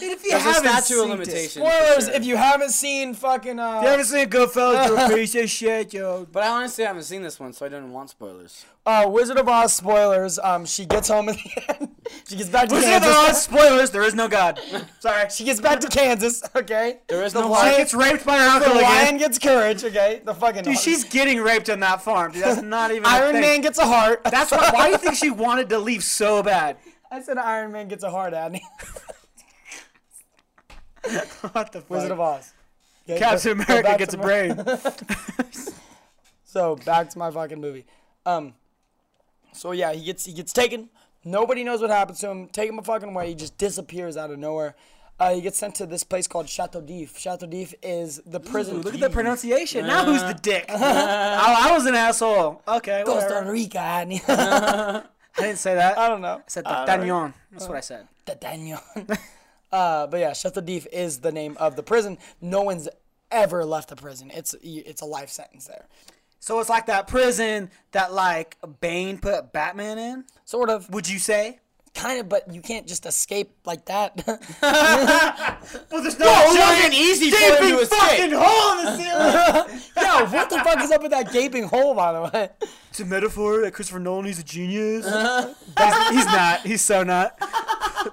Dude, 0.00 0.12
if 0.12 0.24
you 0.24 0.30
There's 0.30 0.42
a 0.42 0.48
haven't 0.52 0.68
statute 0.70 0.84
seen 0.86 0.98
of 0.98 1.06
it- 1.06 1.10
limitations. 1.12 1.52
spoilers 1.66 2.04
sure. 2.06 2.14
if 2.14 2.24
you 2.24 2.36
haven't 2.36 2.70
seen 2.70 3.14
fucking. 3.14 3.58
Uh, 3.58 3.76
If 3.78 3.82
you 3.82 3.88
haven't 3.88 4.06
seen 4.06 4.28
Goodfellas, 4.30 4.88
you're 4.88 4.98
a 4.98 5.08
piece 5.16 5.34
of 5.34 5.50
shit, 5.50 5.92
yo. 5.94 6.26
But 6.32 6.42
I 6.42 6.48
honestly 6.48 6.84
haven't 6.84 7.02
seen 7.04 7.22
this 7.22 7.38
one, 7.38 7.52
so 7.52 7.66
I 7.66 7.68
didn't 7.68 7.92
want 7.92 8.10
spoilers. 8.10 8.64
uh, 8.86 9.06
Wizard 9.08 9.36
of 9.36 9.48
Oz 9.48 9.72
spoilers. 9.74 10.38
Um, 10.38 10.64
she 10.64 10.86
gets 10.86 11.08
home 11.08 11.28
at 11.28 11.36
the 11.36 11.62
end. 11.80 11.88
she 12.26 12.36
gets 12.36 12.48
back 12.48 12.68
to 12.70 12.74
Wizard 12.76 12.94
of 12.96 13.02
Oz, 13.04 13.42
spoilers. 13.42 13.90
There 13.90 14.02
is 14.02 14.14
no 14.14 14.26
God. 14.28 14.58
Sorry. 15.00 15.28
She 15.30 15.44
gets 15.44 15.60
back 15.60 15.80
to 15.80 15.88
Kansas. 15.88 16.42
Okay. 16.56 16.98
There 17.08 17.22
is 17.22 17.32
the 17.34 17.40
no 17.40 17.46
She 17.48 17.52
lion, 17.52 17.76
gets 17.76 17.94
raped 17.94 18.24
by 18.24 18.38
her 18.38 18.48
uncle. 18.48 18.72
the 18.72 18.78
uncle 18.78 18.82
lion 18.82 19.06
again. 19.08 19.18
gets 19.18 19.38
courage. 19.38 19.84
Okay. 19.84 20.22
The 20.24 20.34
fucking. 20.34 20.62
Dude, 20.64 20.78
she's 20.78 21.04
getting 21.04 21.40
raped 21.40 21.68
on 21.68 21.80
that 21.80 22.00
farm. 22.02 22.32
Dude, 22.32 22.42
that's 22.42 22.62
not 22.62 22.90
even. 22.90 23.04
a 23.04 23.08
Iron 23.08 23.32
thing. 23.32 23.40
Man 23.42 23.60
gets 23.60 23.78
a 23.78 23.86
heart. 23.86 24.24
That's 24.24 24.50
why. 24.50 24.70
Why 24.72 24.86
do 24.86 24.92
you 24.92 24.98
think 24.98 25.14
she 25.16 25.30
wanted 25.30 25.68
to 25.68 25.78
leave 25.78 26.02
so 26.02 26.42
bad? 26.42 26.78
I 27.12 27.20
said 27.20 27.38
Iron 27.38 27.72
Man 27.72 27.88
gets 27.88 28.04
a 28.04 28.10
heart, 28.10 28.32
Adney. 28.34 28.60
What 31.52 31.72
the 31.72 31.80
fuck? 31.80 31.90
Wizard 31.90 32.10
of 32.12 32.20
Oz. 32.20 32.52
Captain 33.06 33.58
go- 33.58 33.64
go 33.64 33.72
America 33.72 33.88
back 33.88 33.98
gets 33.98 34.14
a 34.14 34.18
brain. 34.18 34.56
So 36.50 36.74
back 36.74 37.08
to 37.10 37.18
my 37.18 37.30
fucking 37.30 37.60
movie. 37.60 37.86
Um. 38.26 38.54
So 39.52 39.70
yeah, 39.70 39.92
he 39.92 40.04
gets 40.04 40.26
he 40.26 40.32
gets 40.32 40.52
taken. 40.52 40.88
Nobody 41.24 41.62
knows 41.62 41.80
what 41.80 41.90
happens 41.90 42.18
to 42.20 42.28
him. 42.28 42.48
Take 42.48 42.68
him 42.68 42.78
a 42.78 42.82
fucking 42.82 43.14
way. 43.14 43.28
He 43.28 43.34
just 43.36 43.56
disappears 43.56 44.16
out 44.16 44.32
of 44.32 44.38
nowhere. 44.38 44.74
Uh, 45.20 45.34
he 45.34 45.42
gets 45.42 45.58
sent 45.58 45.76
to 45.76 45.86
this 45.86 46.02
place 46.02 46.26
called 46.26 46.48
Chateau 46.48 46.80
d'If. 46.80 47.16
Chateau 47.18 47.46
d'If 47.46 47.74
is 47.82 48.20
the 48.26 48.40
prison. 48.40 48.80
Look 48.80 48.94
at 48.94 49.00
the 49.00 49.10
pronunciation. 49.10 49.86
Now 49.86 50.06
who's 50.06 50.22
the 50.22 50.34
dick? 50.34 50.64
oh, 50.70 50.76
I 50.76 51.70
was 51.72 51.86
an 51.86 51.94
asshole. 51.94 52.62
Okay, 52.66 53.04
Costa 53.06 53.26
whatever. 53.28 53.52
Rica. 53.52 53.78
I 53.78 55.02
I 55.38 55.42
didn't 55.42 55.58
say 55.58 55.76
that. 55.76 55.98
I 55.98 56.08
don't 56.08 56.22
know. 56.22 56.38
I 56.38 56.48
said 56.48 56.64
D'Artagnan. 56.64 57.34
That's 57.52 57.68
what 57.68 57.76
I 57.76 57.80
said. 57.80 58.08
D'Artagnan. 58.24 58.80
Uh, 59.72 60.06
but 60.06 60.20
yeah, 60.20 60.32
Chateau 60.32 60.60
d'If 60.60 60.86
is 60.92 61.20
the 61.20 61.32
name 61.32 61.56
of 61.58 61.76
the 61.76 61.82
prison. 61.82 62.18
No 62.40 62.62
one's 62.62 62.88
ever 63.30 63.64
left 63.64 63.88
the 63.88 63.96
prison. 63.96 64.30
It's 64.34 64.54
it's 64.62 65.02
a 65.02 65.06
life 65.06 65.30
sentence 65.30 65.66
there. 65.66 65.86
So 66.40 66.58
it's 66.58 66.70
like 66.70 66.86
that 66.86 67.06
prison 67.06 67.70
that 67.92 68.12
like 68.12 68.56
Bane 68.80 69.18
put 69.18 69.52
Batman 69.52 69.98
in. 69.98 70.24
Sort 70.44 70.70
of, 70.70 70.88
Would 70.90 71.08
you 71.08 71.18
say? 71.18 71.60
kind 71.94 72.20
of, 72.20 72.28
but 72.28 72.52
you 72.52 72.60
can't 72.60 72.86
just 72.86 73.06
escape 73.06 73.52
like 73.64 73.84
that. 73.86 74.22
Well, 75.90 76.02
there's 76.02 76.18
no 76.18 76.26
it 76.26 76.58
wasn't 76.58 76.94
easy 76.94 77.30
for 77.30 77.36
him 77.36 77.76
to 77.76 77.78
escape. 77.80 77.98
fucking 77.98 78.32
hole 78.32 78.78
in 78.78 78.84
the 78.84 78.96
ceiling. 78.96 79.80
Yo, 79.96 80.26
what 80.26 80.48
the 80.48 80.58
fuck 80.58 80.82
is 80.82 80.90
up 80.90 81.02
with 81.02 81.10
that 81.10 81.32
gaping 81.32 81.64
hole, 81.64 81.94
by 81.94 82.12
the 82.12 82.22
way? 82.22 82.48
it's 82.88 83.00
a 83.00 83.04
metaphor 83.04 83.60
that 83.62 83.74
Christopher 83.74 83.98
Nolan. 83.98 84.24
He's 84.24 84.38
a 84.38 84.44
genius. 84.44 85.04
he's, 85.06 86.08
he's 86.10 86.26
not. 86.26 86.60
He's 86.60 86.80
so 86.80 87.02
not. 87.02 87.38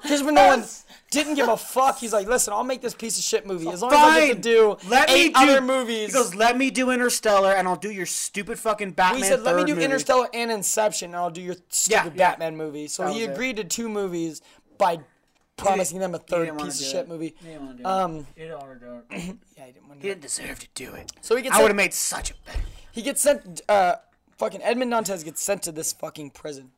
Christopher 0.02 0.32
Nolan 0.32 0.64
didn't 1.12 1.36
give 1.36 1.48
a 1.48 1.58
fuck. 1.58 2.00
He's 2.00 2.14
like, 2.14 2.28
listen, 2.28 2.54
I'll 2.54 2.64
make 2.64 2.82
this 2.82 2.94
piece 2.94 3.18
of 3.18 3.24
shit 3.24 3.46
movie 3.46 3.70
as 3.70 3.82
long 3.82 3.94
as 3.94 3.98
I 4.00 4.28
get 4.28 4.36
to 4.36 4.42
do 4.42 4.78
Let 4.90 5.10
me 5.10 5.16
eight 5.16 5.36
do 5.36 5.42
other 5.42 5.62
movies. 5.62 6.08
He 6.08 6.14
goes, 6.14 6.36
"Let 6.36 6.58
me 6.58 6.70
do 6.70 6.92
Interstellar, 6.92 7.54
and 7.54 7.68
I'll 7.68 7.76
do 7.78 7.92
your 7.92 8.06
stupid 8.06 8.60
fucking 8.60 8.92
Batman." 8.92 9.22
he 9.24 9.28
said, 9.28 9.42
let 9.44 9.56
me 9.56 9.64
do 9.64 9.74
movie." 9.74 9.86
Interstellar 9.86 10.28
and 10.34 10.52
Inception, 10.52 11.08
and 11.12 11.16
I'll 11.16 11.30
do 11.32 11.42
your 11.42 11.56
stupid 11.70 12.14
yeah. 12.16 12.30
Batman 12.32 12.58
movie. 12.58 12.88
So 12.88 13.04
That 13.06 13.14
he 13.14 13.22
was 13.22 13.30
it. 13.30 13.32
agreed 13.34 13.56
to 13.58 13.64
two 13.64 13.88
movies 13.90 14.42
by 14.78 15.00
promising 15.56 16.00
them 16.00 16.14
a 16.14 16.20
third 16.20 16.56
piece 16.60 16.80
of 16.82 16.86
shit 16.88 16.96
it. 16.98 17.08
movie. 17.08 17.34
He 17.42 17.48
didn't 17.48 17.66
want 17.66 17.78
to 17.78 17.84
do 17.84 17.90
Um, 17.90 18.16
it. 18.18 18.26
He 18.36 18.42
didn't 18.44 18.60
want 18.60 18.80
to 18.80 18.86
do 18.86 19.02
it. 19.10 19.36
Yeah, 19.58 19.66
he 19.66 19.72
didn't 19.72 19.88
want 19.88 20.02
to 20.02 20.08
He 20.08 20.14
didn't 20.14 20.22
deserve 20.22 20.60
to 20.60 20.68
do 20.76 20.94
it. 20.94 21.12
So 21.22 21.36
he 21.36 21.42
gets 21.42 21.56
I 21.56 21.62
would 21.62 21.70
have 21.70 21.76
made 21.76 21.94
such 21.94 22.30
a 22.32 22.34
better. 22.46 22.60
he 22.92 23.02
gets 23.02 23.22
sent. 23.22 23.62
Uh, 23.68 23.96
fucking 24.38 24.62
Edmond 24.62 24.92
Dantes 24.92 25.24
gets 25.24 25.42
sent 25.42 25.64
to 25.64 25.72
this 25.72 25.94
fucking 25.94 26.30
prison. 26.32 26.72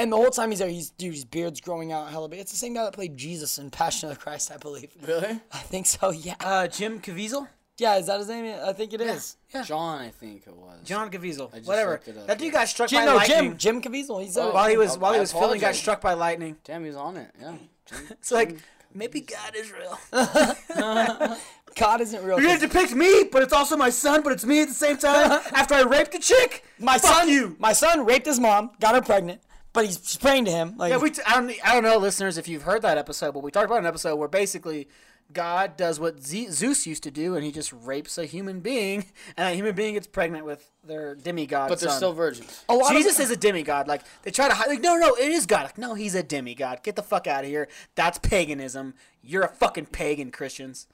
And 0.00 0.10
the 0.12 0.16
whole 0.16 0.30
time 0.30 0.50
he's 0.50 0.58
there, 0.60 0.68
he's 0.68 0.90
dude, 0.90 1.12
his 1.14 1.24
beard's 1.24 1.60
growing 1.60 1.92
out 1.92 2.10
hella 2.10 2.28
big. 2.28 2.40
It's 2.40 2.52
the 2.52 2.56
same 2.58 2.74
guy 2.74 2.84
that 2.84 2.92
played 2.94 3.16
Jesus 3.16 3.58
in 3.58 3.70
Passion 3.70 4.08
of 4.10 4.16
the 4.16 4.20
Christ, 4.22 4.50
I 4.50 4.56
believe. 4.56 4.90
Really? 5.06 5.40
I 5.52 5.58
think 5.58 5.86
so. 5.86 6.10
Yeah. 6.10 6.34
Uh, 6.40 6.66
Jim 6.68 7.00
Caviezel. 7.00 7.46
Yeah, 7.76 7.96
is 7.96 8.06
that 8.06 8.18
his 8.18 8.28
name? 8.28 8.54
I 8.62 8.72
think 8.74 8.92
it 8.92 9.00
is. 9.00 9.36
Yeah. 9.54 9.62
John, 9.62 10.00
I 10.02 10.08
think 10.10 10.46
it 10.46 10.54
was. 10.54 10.80
John 10.84 11.10
Caviezel. 11.10 11.50
just 11.54 11.66
Whatever. 11.66 12.00
it 12.06 12.16
up, 12.16 12.26
That 12.26 12.38
dude 12.38 12.48
yeah. 12.48 12.52
got 12.52 12.68
struck 12.68 12.90
Jim, 12.90 13.00
by 13.00 13.04
no, 13.06 13.16
lightning. 13.16 13.56
Jim. 13.56 13.80
Jim 13.80 13.92
Caviezel. 13.92 14.22
He's 14.22 14.36
Oh, 14.36 14.52
While 14.52 14.68
he 14.68 14.76
was 14.76 14.96
I- 14.96 14.98
while 14.98 15.12
he 15.12 15.18
I 15.18 15.20
was 15.20 15.32
filming, 15.32 15.60
got 15.60 15.74
struck 15.74 16.00
by 16.00 16.12
lightning. 16.14 16.56
Damn, 16.64 16.84
he's 16.84 16.94
on 16.96 17.16
it. 17.16 17.30
Yeah. 17.40 17.54
It's 18.10 18.30
like 18.30 18.58
maybe 18.94 19.20
God 19.22 19.54
is 19.56 19.72
real. 19.72 19.98
God 21.76 22.00
isn't 22.00 22.22
real. 22.24 22.40
You're 22.40 22.50
'cause 22.50 22.58
gonna 22.60 22.72
depict 22.72 22.94
me, 22.94 23.24
but 23.30 23.42
it's 23.42 23.52
also 23.52 23.76
my 23.76 23.90
son, 23.90 24.22
but 24.22 24.32
it's 24.32 24.44
me 24.44 24.60
at 24.62 24.68
the 24.68 24.74
same 24.74 24.96
time. 24.96 25.40
after 25.52 25.74
I 25.74 25.82
raped 25.82 26.14
a 26.14 26.18
chick. 26.18 26.64
My 26.78 26.98
Fuck 26.98 27.12
son, 27.18 27.28
you. 27.28 27.56
my 27.58 27.72
son 27.72 28.04
raped 28.04 28.26
his 28.26 28.40
mom, 28.40 28.70
got 28.80 28.94
her 28.94 29.00
pregnant, 29.02 29.40
but 29.72 29.84
he's 29.86 30.00
she's 30.04 30.16
praying 30.16 30.44
to 30.46 30.50
him. 30.50 30.76
Like, 30.76 30.90
Yeah, 30.90 30.98
we. 30.98 31.10
T- 31.10 31.22
I, 31.26 31.40
don't, 31.40 31.52
I 31.66 31.74
don't 31.74 31.82
know, 31.84 31.96
listeners, 31.98 32.38
if 32.38 32.48
you've 32.48 32.62
heard 32.62 32.82
that 32.82 32.98
episode, 32.98 33.32
but 33.32 33.42
we 33.42 33.50
talked 33.50 33.66
about 33.66 33.78
an 33.78 33.86
episode 33.86 34.16
where 34.16 34.28
basically 34.28 34.88
God 35.32 35.76
does 35.76 36.00
what 36.00 36.24
Z- 36.24 36.50
Zeus 36.50 36.86
used 36.86 37.04
to 37.04 37.10
do, 37.10 37.36
and 37.36 37.44
he 37.44 37.52
just 37.52 37.72
rapes 37.72 38.18
a 38.18 38.24
human 38.26 38.60
being, 38.60 39.04
and 39.36 39.46
that 39.46 39.54
human 39.54 39.74
being 39.74 39.94
gets 39.94 40.06
pregnant 40.06 40.44
with 40.44 40.68
their 40.84 41.14
demigod. 41.14 41.68
But 41.68 41.78
they're 41.80 41.88
son. 41.90 41.98
still 41.98 42.12
virgins. 42.12 42.64
a 42.68 42.74
lot 42.74 42.92
Jesus 42.92 43.18
of, 43.18 43.26
is 43.26 43.30
a 43.30 43.36
demigod. 43.36 43.86
Like 43.86 44.02
they 44.22 44.30
try 44.30 44.48
to 44.48 44.54
hide. 44.54 44.68
Like 44.68 44.80
no, 44.80 44.96
no, 44.96 45.14
it 45.14 45.30
is 45.30 45.46
God. 45.46 45.64
Like, 45.64 45.78
no, 45.78 45.94
he's 45.94 46.14
a 46.14 46.22
demigod. 46.22 46.82
Get 46.82 46.96
the 46.96 47.02
fuck 47.02 47.26
out 47.26 47.44
of 47.44 47.50
here. 47.50 47.68
That's 47.94 48.18
paganism. 48.18 48.94
You're 49.22 49.44
a 49.44 49.48
fucking 49.48 49.86
pagan, 49.86 50.30
Christians. 50.30 50.88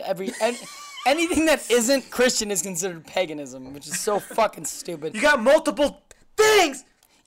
every 0.00 0.32
an, 0.42 0.56
anything 1.06 1.46
that 1.46 1.70
isn't 1.70 2.10
Christian 2.10 2.50
is 2.50 2.62
considered 2.62 3.06
paganism, 3.06 3.72
which 3.72 3.86
is 3.86 4.00
so 4.00 4.18
fucking 4.18 4.64
stupid. 4.64 5.14
You 5.14 5.20
got 5.20 5.40
multiple 5.42 6.02
things, 6.36 6.84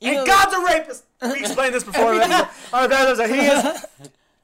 and 0.10 0.18
know- 0.18 0.26
God's 0.26 0.54
a 0.54 0.60
rapist. 0.62 1.04
We 1.22 1.40
explained 1.40 1.76
this 1.76 1.84
before. 1.84 2.14
Oh, 2.74 2.88
was 2.88 3.20
a, 3.20 3.28
he 3.28 3.40
is. 3.42 3.86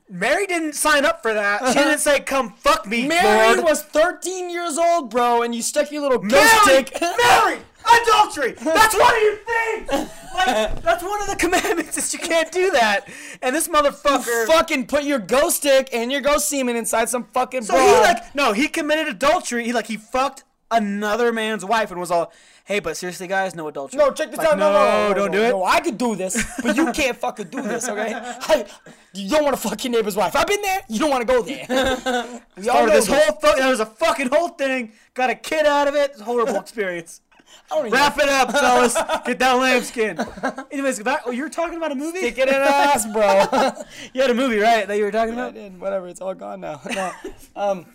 Mary 0.09 0.45
didn't 0.47 0.73
sign 0.73 1.05
up 1.05 1.21
for 1.21 1.33
that. 1.33 1.67
She 1.69 1.73
didn't 1.79 1.99
say, 1.99 2.19
"Come 2.21 2.53
fuck 2.53 2.85
me, 2.87 3.07
Mary 3.07 3.55
Lord." 3.55 3.67
was 3.67 3.83
13 3.83 4.49
years 4.49 4.77
old, 4.77 5.09
bro, 5.09 5.41
and 5.41 5.53
you 5.53 5.61
stuck 5.61 5.91
your 5.91 6.01
little 6.01 6.19
ghost 6.19 6.31
Mary, 6.65 6.85
stick. 6.85 7.01
Mary, 7.01 7.57
adultery. 8.01 8.51
That's 8.53 8.97
one 8.97 9.15
of 9.15 9.21
your 9.21 9.35
things. 9.37 10.11
Like, 10.37 10.83
that's 10.83 11.01
one 11.03 11.19
of 11.19 11.27
the 11.29 11.35
commandments 11.35 11.97
is 11.97 12.13
you 12.13 12.19
can't 12.19 12.51
do 12.51 12.69
that. 12.71 13.07
And 13.41 13.55
this 13.55 13.67
motherfucker. 13.67 14.45
fucking 14.45 14.85
put 14.85 15.03
your 15.03 15.17
ghost 15.17 15.57
stick 15.57 15.89
and 15.91 16.11
your 16.11 16.21
ghost 16.21 16.47
semen 16.47 16.75
inside 16.75 17.09
some 17.09 17.23
fucking 17.33 17.63
So 17.63 17.73
broad. 17.73 17.87
he 17.87 18.01
like 18.01 18.35
no, 18.35 18.53
he 18.53 18.67
committed 18.67 19.07
adultery. 19.07 19.63
He 19.65 19.73
like 19.73 19.87
he 19.87 19.97
fucked 19.97 20.43
another 20.71 21.31
man's 21.31 21.63
wife 21.65 21.91
and 21.91 21.99
was 21.99 22.11
all, 22.11 22.31
"Hey, 22.65 22.79
but 22.79 22.97
seriously, 22.97 23.27
guys, 23.27 23.55
no 23.55 23.67
adultery." 23.67 23.97
No, 23.97 24.11
check 24.11 24.29
this 24.29 24.37
Like, 24.37 24.49
out. 24.49 24.57
No, 24.57 24.71
no, 24.71 25.07
no, 25.09 25.13
don't 25.13 25.31
do 25.31 25.41
it. 25.43 25.49
No, 25.49 25.63
I 25.63 25.79
could 25.79 25.97
do 25.97 26.15
this, 26.15 26.35
but 26.61 26.75
you 26.75 26.91
can't 26.91 27.17
fucking 27.25 27.47
do 27.49 27.61
this, 27.61 27.87
okay? 27.89 28.13
I, 28.15 28.65
you 29.13 29.29
don't 29.29 29.43
want 29.43 29.55
to 29.55 29.61
fuck 29.61 29.83
your 29.83 29.91
neighbor's 29.91 30.15
wife. 30.15 30.35
I've 30.35 30.47
been 30.47 30.61
there. 30.61 30.81
You 30.89 30.99
don't 30.99 31.09
want 31.09 31.27
to 31.27 31.33
go 31.33 31.41
there. 31.41 31.65
we 32.57 32.69
all 32.69 32.75
Started 32.75 32.93
this 32.95 33.07
this. 33.07 33.23
whole 33.25 33.55
that 33.55 33.69
was 33.69 33.79
a 33.79 33.85
fucking 33.85 34.29
whole 34.29 34.49
thing. 34.49 34.91
Got 35.13 35.29
a 35.29 35.35
kid 35.35 35.65
out 35.65 35.87
of 35.87 35.95
it. 35.95 36.11
It's 36.11 36.21
a 36.21 36.23
horrible 36.23 36.55
experience. 36.59 37.21
I 37.71 37.87
Wrap 37.89 38.17
it 38.17 38.29
up, 38.29 38.51
fellas. 38.51 38.93
Get 39.25 39.39
that 39.39 39.53
lambskin. 39.53 40.19
Anyways, 40.71 41.01
back. 41.01 41.21
Oh, 41.25 41.31
you 41.31 41.43
were 41.43 41.49
talking 41.49 41.75
about 41.77 41.91
a 41.91 41.95
movie. 41.95 42.19
Stick 42.19 42.37
it 42.37 42.47
in 42.49 42.53
ass, 42.53 43.05
bro. 43.11 43.73
You 44.13 44.21
had 44.21 44.29
a 44.31 44.33
movie, 44.33 44.57
right? 44.59 44.87
That 44.87 44.97
you 44.97 45.03
were 45.05 45.11
talking 45.11 45.31
I 45.37 45.43
about. 45.47 45.53
did. 45.53 45.79
Whatever. 45.79 46.07
It's 46.07 46.21
all 46.21 46.33
gone 46.33 46.59
now. 46.61 46.81
No. 46.93 47.11
Um. 47.55 47.85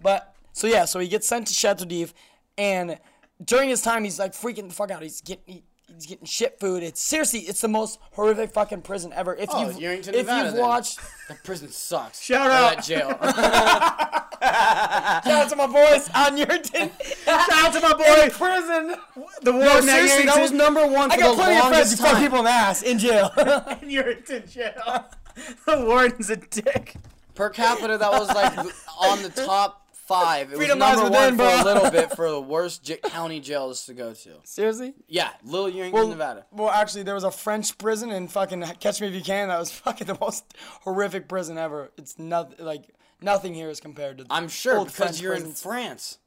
But 0.00 0.34
so 0.56 0.66
yeah, 0.66 0.84
so 0.86 0.98
he 0.98 1.08
gets 1.08 1.28
sent 1.28 1.46
to 1.48 1.54
Chateau 1.54 1.84
d'If, 1.84 2.14
and 2.56 2.98
during 3.44 3.68
his 3.68 3.82
time, 3.82 4.04
he's 4.04 4.18
like 4.18 4.32
freaking 4.32 4.68
the 4.68 4.74
fuck 4.74 4.90
out. 4.90 5.02
He's 5.02 5.20
getting. 5.20 5.44
He, 5.46 5.62
He's 5.94 6.04
getting 6.04 6.26
shit 6.26 6.58
food. 6.58 6.82
It's 6.82 7.00
seriously, 7.00 7.38
it's 7.42 7.60
the 7.60 7.68
most 7.68 8.00
horrific 8.10 8.50
fucking 8.52 8.82
prison 8.82 9.12
ever. 9.14 9.36
If 9.36 9.48
Oh, 9.52 9.68
you've, 9.68 9.76
Yerington, 9.76 10.08
if 10.08 10.26
Nevada, 10.26 10.44
you've 10.46 10.54
then. 10.54 10.60
watched, 10.62 10.98
That 11.28 11.44
prison 11.44 11.68
sucks. 11.70 12.20
Shout 12.20 12.48
Or 12.48 12.50
out. 12.50 12.74
That 12.74 12.84
jail. 12.84 13.08
shout 14.42 15.26
out 15.44 15.48
to 15.50 15.56
my 15.56 15.68
boys 15.68 16.10
on 16.12 16.36
your 16.36 16.46
tin. 16.58 16.90
Shout 17.24 17.52
out 17.52 17.72
to 17.72 17.80
my 17.80 17.92
boy, 17.94 18.22
in 18.24 18.30
prison. 18.32 18.96
the 19.42 19.52
no, 19.52 19.58
warden 19.58 19.82
seriously, 19.84 20.24
that 20.26 20.40
was 20.42 20.50
number 20.50 20.84
one 20.86 21.08
for 21.08 21.14
I 21.14 21.18
got 21.20 21.30
the 21.36 21.42
plenty 21.42 21.56
of 21.56 21.68
friends 21.68 21.72
longest 21.72 21.98
who 22.00 22.04
fuck 22.04 22.18
people 22.18 22.38
in 22.40 22.44
the 22.46 22.50
ass 22.50 22.82
in 22.82 22.98
jail. 22.98 23.30
in 23.80 23.88
you're 23.90 24.10
in 24.10 24.46
jail. 24.48 25.04
the 25.66 25.84
warden's 25.84 26.30
a 26.30 26.36
dick. 26.36 26.96
Per 27.34 27.48
capita, 27.50 27.96
that 27.96 28.10
was 28.10 28.28
like 28.34 28.58
on 29.00 29.22
the 29.22 29.28
top 29.30 29.85
five. 30.06 30.52
It 30.52 30.56
Freedom 30.56 30.78
was 30.78 30.96
number 30.96 31.10
within, 31.10 31.36
one 31.36 31.50
for 31.50 31.62
bro. 31.62 31.62
a 31.62 31.64
little 31.74 31.90
bit 31.90 32.12
for 32.16 32.30
the 32.30 32.40
worst 32.40 32.82
j- 32.84 32.96
county 32.98 33.40
jails 33.40 33.86
to 33.86 33.94
go 33.94 34.12
to. 34.14 34.30
Seriously? 34.44 34.94
Yeah, 35.08 35.30
Little 35.44 35.70
Yerington, 35.70 35.92
Well, 35.92 36.08
Nevada. 36.08 36.46
well, 36.52 36.70
actually, 36.70 37.02
there 37.04 37.14
was 37.14 37.24
a 37.24 37.30
French 37.30 37.76
prison 37.78 38.10
in 38.10 38.28
fucking 38.28 38.62
Catch 38.80 39.00
Me 39.00 39.08
If 39.08 39.14
You 39.14 39.22
Can. 39.22 39.48
That 39.48 39.58
was 39.58 39.70
fucking 39.84 40.06
the 40.06 40.16
most 40.20 40.44
horrific 40.82 41.28
prison 41.28 41.58
ever. 41.58 41.90
It's 41.96 42.18
nothing 42.18 42.64
like 42.64 42.88
nothing 43.20 43.54
here 43.54 43.68
is 43.70 43.80
compared 43.80 44.18
to. 44.18 44.24
The 44.24 44.32
I'm 44.32 44.48
sure 44.48 44.80
because 44.84 44.94
French 44.96 45.20
you're 45.20 45.34
in. 45.34 45.52
France. 45.52 46.18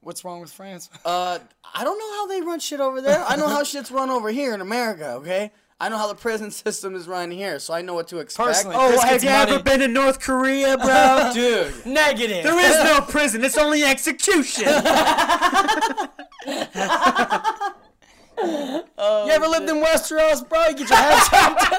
What's 0.00 0.24
wrong 0.24 0.40
with 0.40 0.50
France? 0.52 0.90
Uh, 1.04 1.38
I 1.74 1.84
don't 1.84 1.96
know 1.98 2.12
how 2.14 2.26
they 2.26 2.40
run 2.40 2.58
shit 2.58 2.80
over 2.80 3.00
there. 3.00 3.24
I 3.24 3.36
know 3.36 3.46
how 3.46 3.62
shit's 3.64 3.90
run 3.92 4.10
over 4.10 4.30
here 4.30 4.52
in 4.52 4.60
America. 4.60 5.12
Okay, 5.12 5.52
I 5.82 5.88
know 5.88 5.98
how 5.98 6.06
the 6.06 6.14
prison 6.14 6.50
system 6.52 6.94
is 6.94 7.08
run 7.08 7.32
here, 7.32 7.58
so 7.58 7.74
I 7.74 7.82
know 7.82 7.94
what 7.94 8.06
to 8.08 8.18
expect. 8.20 8.46
Personally. 8.46 8.76
Oh, 8.78 8.90
Chris 8.90 9.02
have 9.02 9.24
you 9.24 9.30
money. 9.30 9.50
ever 9.50 9.62
been 9.64 9.80
to 9.80 9.88
North 9.88 10.20
Korea, 10.20 10.78
bro? 10.78 11.30
dude. 11.34 11.84
Negative. 11.84 12.44
There 12.44 12.60
is 12.60 12.84
no 12.84 13.00
prison. 13.00 13.42
It's 13.42 13.58
only 13.58 13.82
execution. 13.82 14.68
Oh, 18.44 19.26
you 19.26 19.32
ever 19.32 19.46
lived 19.46 19.68
in 19.68 19.76
Westeros, 19.76 20.48
bro? 20.48 20.68
You 20.68 20.74
get 20.76 20.90
your 20.90 20.98
head 20.98 21.22
chopped. 21.30 21.70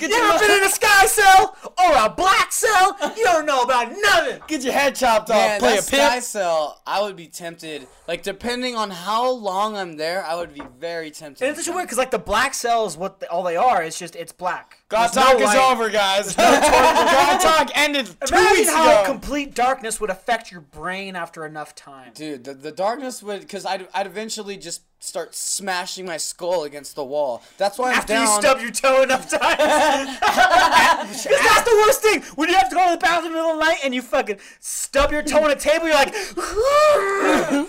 get, 0.00 0.10
You 0.10 0.16
your, 0.16 0.32
ever 0.32 0.38
been 0.38 0.58
in 0.58 0.64
a 0.64 0.70
sky 0.70 1.06
cell 1.06 1.56
or 1.78 2.06
a 2.06 2.10
black 2.10 2.52
cell? 2.52 2.96
You 3.16 3.24
don't 3.24 3.46
know 3.46 3.62
about 3.62 3.92
nothing. 4.00 4.40
get 4.46 4.62
your 4.62 4.72
head 4.72 4.94
chopped 4.94 5.30
off. 5.30 5.36
Man, 5.36 5.60
Play 5.60 5.72
a 5.72 5.76
that 5.76 5.84
sky 5.84 6.18
cell, 6.20 6.80
I 6.86 7.02
would 7.02 7.16
be 7.16 7.26
tempted. 7.26 7.86
Like, 8.06 8.22
depending 8.22 8.76
on 8.76 8.90
how 8.90 9.30
long 9.30 9.76
I'm 9.76 9.96
there, 9.96 10.24
I 10.24 10.34
would 10.34 10.52
be 10.54 10.62
very 10.78 11.10
tempted. 11.10 11.44
And 11.44 11.50
it's 11.50 11.60
to 11.60 11.64
such 11.66 11.74
weird 11.74 11.86
because 11.86 11.98
like 11.98 12.10
the 12.10 12.18
black 12.18 12.54
cells, 12.54 12.96
what 12.96 13.20
the, 13.20 13.30
all 13.30 13.42
they 13.42 13.56
are, 13.56 13.82
it's 13.82 13.98
just 13.98 14.14
it's 14.16 14.32
black. 14.32 14.78
God 14.90 15.06
There's 15.08 15.16
no 15.16 15.22
talk 15.32 15.40
is 15.40 15.46
light. 15.46 15.72
over, 15.72 15.88
guys. 15.90 16.36
God 16.36 17.40
talk 17.40 17.70
ended 17.74 18.06
two 18.26 18.34
Imagine 18.34 18.56
weeks 18.58 18.70
how 18.70 19.00
ago. 19.02 19.10
complete 19.12 19.54
darkness 19.54 19.98
would 20.00 20.10
affect 20.10 20.52
your 20.52 20.60
brain 20.60 21.16
after 21.16 21.46
enough 21.46 21.74
time. 21.74 22.12
Dude, 22.14 22.44
the, 22.44 22.52
the 22.54 22.70
darkness 22.70 23.22
would, 23.22 23.40
because 23.40 23.64
I'd, 23.64 23.88
I'd 23.94 24.06
eventually 24.06 24.56
just 24.58 24.82
start 25.00 25.34
smashing 25.34 26.04
my 26.04 26.18
skull 26.18 26.64
against 26.64 26.96
the 26.96 27.04
wall. 27.04 27.42
That's 27.56 27.78
why 27.78 27.92
I'm 27.92 27.98
After 27.98 28.12
down. 28.12 28.26
you 28.26 28.40
stub 28.40 28.60
your 28.60 28.70
toe 28.70 29.02
enough 29.02 29.28
times. 29.30 30.18
'Cause 30.20 31.24
that's 31.24 31.62
the 31.70 31.84
worst 31.86 32.02
thing. 32.02 32.22
When 32.36 32.48
you 32.50 32.54
have 32.54 32.68
to 32.68 32.74
go 32.76 32.84
to 32.84 32.90
the 32.92 32.98
bathroom 32.98 33.26
in 33.28 33.32
the 33.32 33.38
middle 33.38 33.50
of 33.52 33.58
the 33.58 33.64
night 33.64 33.78
and 33.84 33.94
you 33.94 34.02
fucking 34.02 34.38
stub 34.60 35.12
your 35.12 35.22
toe 35.22 35.44
on 35.44 35.50
a 35.50 35.56
table, 35.56 35.86
you're 35.86 35.94
like, 35.94 36.14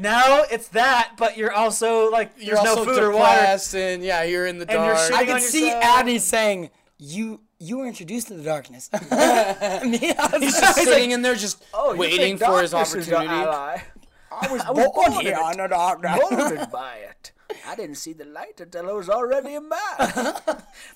no, 0.00 0.44
it's 0.50 0.68
that, 0.68 1.14
but 1.16 1.36
you're 1.36 1.52
also 1.52 2.10
like, 2.10 2.32
You're 2.38 2.56
there's 2.56 2.68
also 2.68 2.84
no 2.84 2.90
food 2.94 3.02
or 3.02 3.10
water. 3.12 3.58
and 3.74 4.02
yeah, 4.04 4.22
you're 4.22 4.46
in 4.46 4.58
the 4.58 4.70
And 4.70 4.84
you're 4.84 4.94
dark. 4.94 5.10
shitting 5.12 5.16
I 5.16 5.24
can 5.24 5.40
see 5.40 5.66
yourself. 5.66 5.84
Adney 5.84 6.20
saying, 6.20 6.70
"You 6.98 7.40
you 7.58 7.78
were 7.78 7.86
introduced 7.86 8.28
to 8.28 8.34
the 8.34 8.42
darkness." 8.44 8.88
Me, 8.92 9.00
I 9.10 10.28
was 10.32 10.42
He's 10.42 10.52
just 10.52 10.60
just 10.60 10.78
sitting 10.84 11.10
in 11.10 11.22
there, 11.22 11.34
just 11.34 11.62
Oh, 11.74 11.92
you 11.92 11.98
waiting 11.98 12.38
think 12.38 12.40
for 12.40 12.62
his 12.62 12.70
darkness 12.70 12.94
is 13.06 13.08
your 13.08 13.18
opportunity. 13.18 13.46
ally. 13.48 13.82
I 14.30 14.52
was 14.52 14.62
was 14.68 14.88
born 14.94 15.10
born 15.12 15.24
here 15.24 15.32
in 15.32 15.38
on 15.38 15.56
the 15.56 15.66
darkness. 15.68 16.18
molded 16.30 16.70
by 16.70 16.96
it. 16.96 17.32
I 17.66 17.74
didn't 17.74 17.96
see 17.96 18.12
the 18.12 18.26
light 18.26 18.60
until 18.60 18.88
I 18.88 18.92
was 18.92 19.08
already 19.08 19.54
a 19.54 19.60
man. 19.60 20.34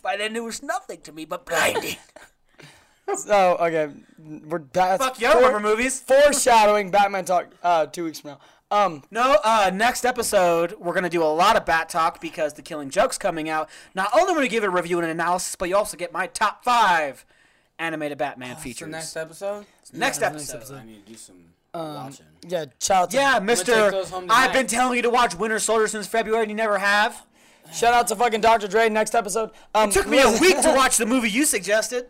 By 0.03 0.17
then 0.19 0.37
it 0.37 0.43
was 0.45 0.63
nothing 0.63 1.01
to 1.03 1.13
me 1.13 1.25
but 1.25 1.47
blinding. 1.47 1.97
So 3.17 3.57
okay, 3.61 3.91
we're 4.47 4.63
that's 4.73 5.05
Fuck 5.05 5.21
yeah, 5.21 5.35
remember 5.35 5.61
movies? 5.61 6.01
foreshadowing 6.01 6.91
Batman 6.91 7.25
talk 7.25 7.47
uh, 7.63 7.87
two 7.87 8.05
weeks 8.05 8.21
from 8.21 8.31
now. 8.33 8.39
Um, 8.73 9.03
No, 9.11 9.37
uh, 9.45 9.71
next 9.73 10.05
episode 10.05 10.75
we're 10.79 10.95
gonna 10.95 11.11
do 11.11 11.23
a 11.23 11.25
lot 11.27 11.57
of 11.57 11.65
Bat 11.67 11.91
Talk 11.91 12.21
because 12.21 12.55
the 12.55 12.63
Killing 12.63 12.89
Joke's 12.91 13.19
coming 13.19 13.49
out. 13.49 13.69
Not 13.95 14.09
only 14.15 14.31
am 14.31 14.31
I 14.31 14.35
gonna 14.41 14.49
give 14.49 14.65
it 14.65 14.69
a 14.69 14.71
review 14.71 14.97
and 14.99 15.05
an 15.05 15.11
analysis, 15.11 15.55
but 15.57 15.69
you 15.69 15.77
also 15.77 15.97
get 15.97 16.13
my 16.13 16.27
top 16.27 16.65
five 16.65 17.25
animated 17.79 18.17
Batman 18.19 18.57
So 18.57 18.63
features. 18.63 18.89
next 18.89 19.17
episode? 19.17 19.67
next 19.93 20.23
episode. 20.23 20.63
I 20.75 20.85
need 20.85 21.05
to 21.07 21.13
do 21.13 21.19
some 21.19 21.37
watching. 21.75 22.27
yeah, 22.49 22.65
child. 22.81 23.13
Yeah, 23.13 23.39
Mister. 23.41 23.93
I've 24.31 24.53
been 24.53 24.67
telling 24.67 24.97
you 24.97 25.03
to 25.03 25.11
watch 25.11 25.35
Winter 25.35 25.59
Soldier 25.59 25.89
since 25.89 26.07
February, 26.07 26.43
and 26.45 26.51
you 26.51 26.57
never 26.57 26.79
have. 26.79 27.27
shout 27.73 27.93
out 27.95 28.09
to 28.09 28.17
fucking 28.17 28.41
Dr. 28.41 28.69
Dre. 28.69 28.89
Next 28.89 29.15
episode. 29.15 29.51
Um, 29.75 29.91
Took 29.91 30.07
me 30.09 30.21
a 30.21 30.31
week 30.41 30.61
to 30.63 30.73
watch 30.75 30.97
the 30.97 31.07
movie 31.07 31.31
you 31.31 31.45
suggested. 31.45 32.09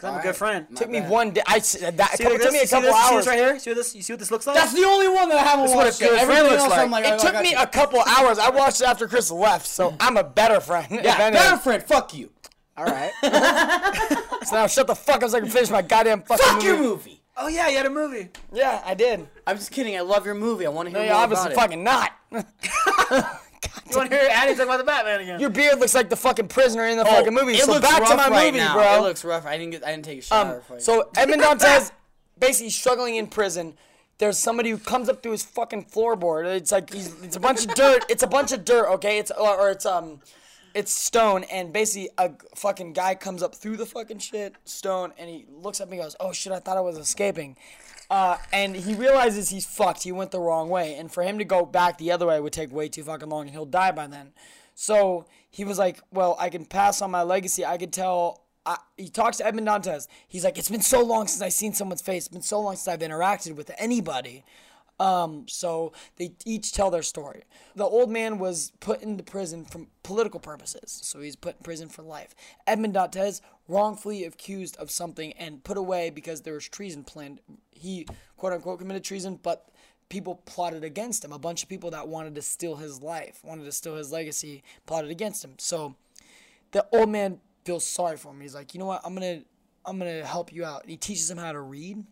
Cause 0.00 0.10
I'm 0.14 0.18
a 0.18 0.22
good 0.22 0.34
friend. 0.36 0.66
My 0.70 0.76
Took 0.76 0.88
me 0.90 1.00
bad. 1.00 1.10
one 1.10 1.30
day. 1.32 1.42
I 1.46 1.56
s- 1.58 1.72
that 1.78 2.16
See 2.16 2.24
it 2.24 2.30
like 2.30 2.40
took 2.40 2.52
me 2.52 2.58
a 2.58 2.60
this? 2.62 2.70
See 2.70 2.76
couple 2.76 2.90
this? 2.90 2.96
See 3.06 3.14
hours. 3.14 3.24
this 3.24 3.26
right 3.26 3.38
here? 3.38 3.58
See 3.58 3.70
what 3.70 3.76
this? 3.76 3.94
You 3.94 4.02
see 4.02 4.12
what 4.14 4.20
this 4.20 4.30
looks 4.30 4.46
like? 4.46 4.56
That's 4.56 4.72
the 4.72 4.84
only 4.84 5.08
one 5.08 5.28
that 5.28 5.38
I 5.38 5.42
haven't 5.42 5.66
That's 5.66 5.74
what 5.76 5.82
a 5.82 5.86
watched. 5.88 6.00
good 6.00 6.08
friend 6.08 6.22
Everything 6.22 6.44
looks 6.50 6.62
else, 6.62 6.70
like. 6.70 6.80
I'm 6.80 6.90
like, 6.90 7.04
It 7.04 7.12
I 7.12 7.16
took 7.18 7.42
me 7.42 7.50
you. 7.50 7.58
a 7.58 7.66
couple 7.66 8.00
hours. 8.00 8.38
I 8.38 8.48
watched 8.50 8.80
it 8.80 8.86
after 8.86 9.06
Chris 9.06 9.30
left, 9.30 9.66
so 9.66 9.94
I'm 10.00 10.16
a 10.16 10.24
better 10.24 10.58
friend. 10.60 10.86
Yeah, 10.90 10.98
anything. 11.18 11.32
better 11.34 11.56
friend. 11.58 11.82
Fuck 11.82 12.14
you. 12.14 12.30
All 12.76 12.84
right. 12.86 13.12
So 14.46 14.56
now 14.56 14.66
shut 14.66 14.86
the 14.86 14.94
fuck 14.94 15.22
up 15.22 15.28
so 15.30 15.36
I 15.36 15.40
can 15.40 15.50
finish 15.50 15.68
my 15.68 15.82
goddamn 15.82 16.22
fucking 16.22 16.44
Fuck 16.44 16.54
movie. 16.56 16.66
your 16.66 16.78
movie. 16.78 17.22
oh 17.36 17.46
yeah, 17.48 17.68
you 17.68 17.76
had 17.76 17.84
a 17.84 17.90
movie. 17.90 18.30
Yeah, 18.54 18.80
I 18.86 18.94
did. 18.94 19.28
I'm 19.46 19.56
just 19.58 19.70
kidding. 19.70 19.94
I 19.96 20.00
love 20.00 20.24
your 20.24 20.34
movie. 20.34 20.64
I 20.64 20.70
want 20.70 20.86
to 20.88 20.90
hear 20.90 21.06
No, 21.06 21.14
more 21.14 21.20
you're 21.20 21.24
about 21.26 21.38
obviously 21.38 21.54
fucking 21.54 21.84
not. 21.84 22.12
You 23.90 23.96
want 23.96 24.10
to 24.10 24.16
hear 24.16 24.28
Addy 24.30 24.54
talk 24.54 24.64
about 24.66 24.78
the 24.78 24.84
Batman 24.84 25.20
again? 25.20 25.40
Your 25.40 25.50
beard 25.50 25.78
looks 25.78 25.94
like 25.94 26.08
the 26.08 26.16
fucking 26.16 26.48
prisoner 26.48 26.86
in 26.86 26.96
the 26.96 27.04
fucking 27.04 27.34
movie. 27.34 27.54
It 27.54 27.64
so 27.64 27.72
looks 27.72 27.86
back 27.86 27.96
to 27.96 28.02
rough 28.02 28.16
my 28.16 28.28
right 28.28 28.52
movie, 28.52 28.64
now. 28.64 28.74
bro. 28.74 28.98
It 28.98 29.08
looks 29.08 29.24
rough. 29.24 29.46
I 29.46 29.58
didn't 29.58 29.72
get. 29.72 29.84
I 29.84 29.90
didn't 29.90 30.04
take 30.04 30.20
a 30.20 30.22
shower. 30.22 30.56
Um, 30.56 30.62
for 30.62 30.74
you. 30.74 30.80
so 30.80 31.10
Edmond 31.16 31.42
Dantes 31.42 31.92
basically 32.38 32.70
struggling 32.70 33.16
in 33.16 33.26
prison. 33.26 33.74
There's 34.18 34.38
somebody 34.38 34.70
who 34.70 34.78
comes 34.78 35.08
up 35.08 35.22
to 35.22 35.30
his 35.30 35.42
fucking 35.42 35.86
floorboard. 35.86 36.44
It's 36.54 36.72
like 36.72 36.92
he's, 36.92 37.20
it's 37.22 37.36
a 37.36 37.40
bunch 37.40 37.64
of 37.64 37.74
dirt. 37.74 38.04
It's 38.08 38.22
a 38.22 38.26
bunch 38.26 38.52
of 38.52 38.64
dirt, 38.64 38.88
okay? 38.94 39.18
It's 39.18 39.30
or, 39.30 39.58
or 39.58 39.70
it's 39.70 39.86
um 39.86 40.20
it's 40.74 40.92
stone 40.92 41.44
and 41.44 41.72
basically 41.72 42.10
a 42.18 42.30
fucking 42.54 42.92
guy 42.92 43.14
comes 43.14 43.42
up 43.42 43.54
through 43.54 43.76
the 43.76 43.86
fucking 43.86 44.18
shit 44.18 44.54
stone 44.64 45.12
and 45.18 45.28
he 45.28 45.46
looks 45.50 45.80
at 45.80 45.88
me 45.88 45.96
and 45.98 46.04
goes, 46.04 46.16
"Oh 46.20 46.32
shit, 46.32 46.52
I 46.52 46.60
thought 46.60 46.76
I 46.76 46.80
was 46.80 46.96
escaping." 46.98 47.56
Uh, 48.10 48.36
and 48.52 48.74
he 48.74 48.94
realizes 48.94 49.50
he's 49.50 49.64
fucked. 49.64 50.02
He 50.02 50.10
went 50.10 50.32
the 50.32 50.40
wrong 50.40 50.68
way, 50.68 50.96
and 50.96 51.10
for 51.10 51.22
him 51.22 51.38
to 51.38 51.44
go 51.44 51.64
back 51.64 51.96
the 51.96 52.10
other 52.10 52.26
way 52.26 52.40
would 52.40 52.52
take 52.52 52.72
way 52.72 52.88
too 52.88 53.04
fucking 53.04 53.28
long, 53.28 53.42
and 53.42 53.50
he'll 53.50 53.64
die 53.64 53.92
by 53.92 54.08
then. 54.08 54.32
So 54.74 55.26
he 55.48 55.64
was 55.64 55.78
like, 55.78 56.00
"Well, 56.12 56.36
I 56.38 56.50
can 56.50 56.64
pass 56.64 57.00
on 57.00 57.10
my 57.12 57.22
legacy. 57.22 57.64
I 57.64 57.78
could 57.78 57.92
tell." 57.92 58.42
I, 58.66 58.76
he 58.96 59.08
talks 59.08 59.38
to 59.38 59.46
Edmond 59.46 59.68
Dantes. 59.68 60.08
He's 60.26 60.44
like, 60.44 60.58
"It's 60.58 60.68
been 60.68 60.82
so 60.82 61.02
long 61.04 61.28
since 61.28 61.40
I've 61.40 61.52
seen 61.52 61.72
someone's 61.72 62.02
face. 62.02 62.26
It's 62.26 62.28
been 62.28 62.42
so 62.42 62.60
long 62.60 62.74
since 62.74 62.88
I've 62.88 63.08
interacted 63.08 63.54
with 63.54 63.70
anybody." 63.78 64.44
Um, 65.00 65.46
so 65.48 65.92
they 66.16 66.34
each 66.44 66.72
tell 66.72 66.90
their 66.90 67.02
story. 67.02 67.44
The 67.74 67.84
old 67.84 68.10
man 68.10 68.38
was 68.38 68.72
put 68.80 69.00
into 69.00 69.24
prison 69.24 69.64
for 69.64 69.86
political 70.02 70.38
purposes, 70.38 71.00
so 71.02 71.20
he's 71.20 71.36
put 71.36 71.56
in 71.56 71.62
prison 71.62 71.88
for 71.88 72.02
life. 72.02 72.34
Edmond 72.66 72.92
Dantes 72.92 73.40
wrongfully 73.66 74.24
accused 74.24 74.76
of 74.76 74.90
something 74.90 75.32
and 75.32 75.64
put 75.64 75.78
away 75.78 76.10
because 76.10 76.42
there 76.42 76.52
was 76.52 76.68
treason 76.68 77.02
planned. 77.02 77.40
He 77.70 78.06
quote 78.36 78.52
unquote 78.52 78.78
committed 78.78 79.02
treason, 79.02 79.40
but 79.42 79.70
people 80.10 80.42
plotted 80.44 80.84
against 80.84 81.24
him. 81.24 81.32
A 81.32 81.38
bunch 81.38 81.62
of 81.62 81.70
people 81.70 81.90
that 81.92 82.06
wanted 82.06 82.34
to 82.34 82.42
steal 82.42 82.76
his 82.76 83.00
life, 83.00 83.40
wanted 83.42 83.64
to 83.64 83.72
steal 83.72 83.96
his 83.96 84.12
legacy, 84.12 84.62
plotted 84.84 85.10
against 85.10 85.42
him. 85.42 85.54
So 85.56 85.94
the 86.72 86.86
old 86.92 87.08
man 87.08 87.40
feels 87.64 87.86
sorry 87.86 88.18
for 88.18 88.32
him. 88.32 88.40
He's 88.42 88.54
like, 88.54 88.74
you 88.74 88.80
know 88.80 88.86
what? 88.86 89.00
I'm 89.02 89.14
gonna 89.14 89.40
I'm 89.86 89.98
gonna 89.98 90.26
help 90.26 90.52
you 90.52 90.66
out. 90.66 90.84
He 90.86 90.98
teaches 90.98 91.30
him 91.30 91.38
how 91.38 91.52
to 91.52 91.60
read 91.60 92.04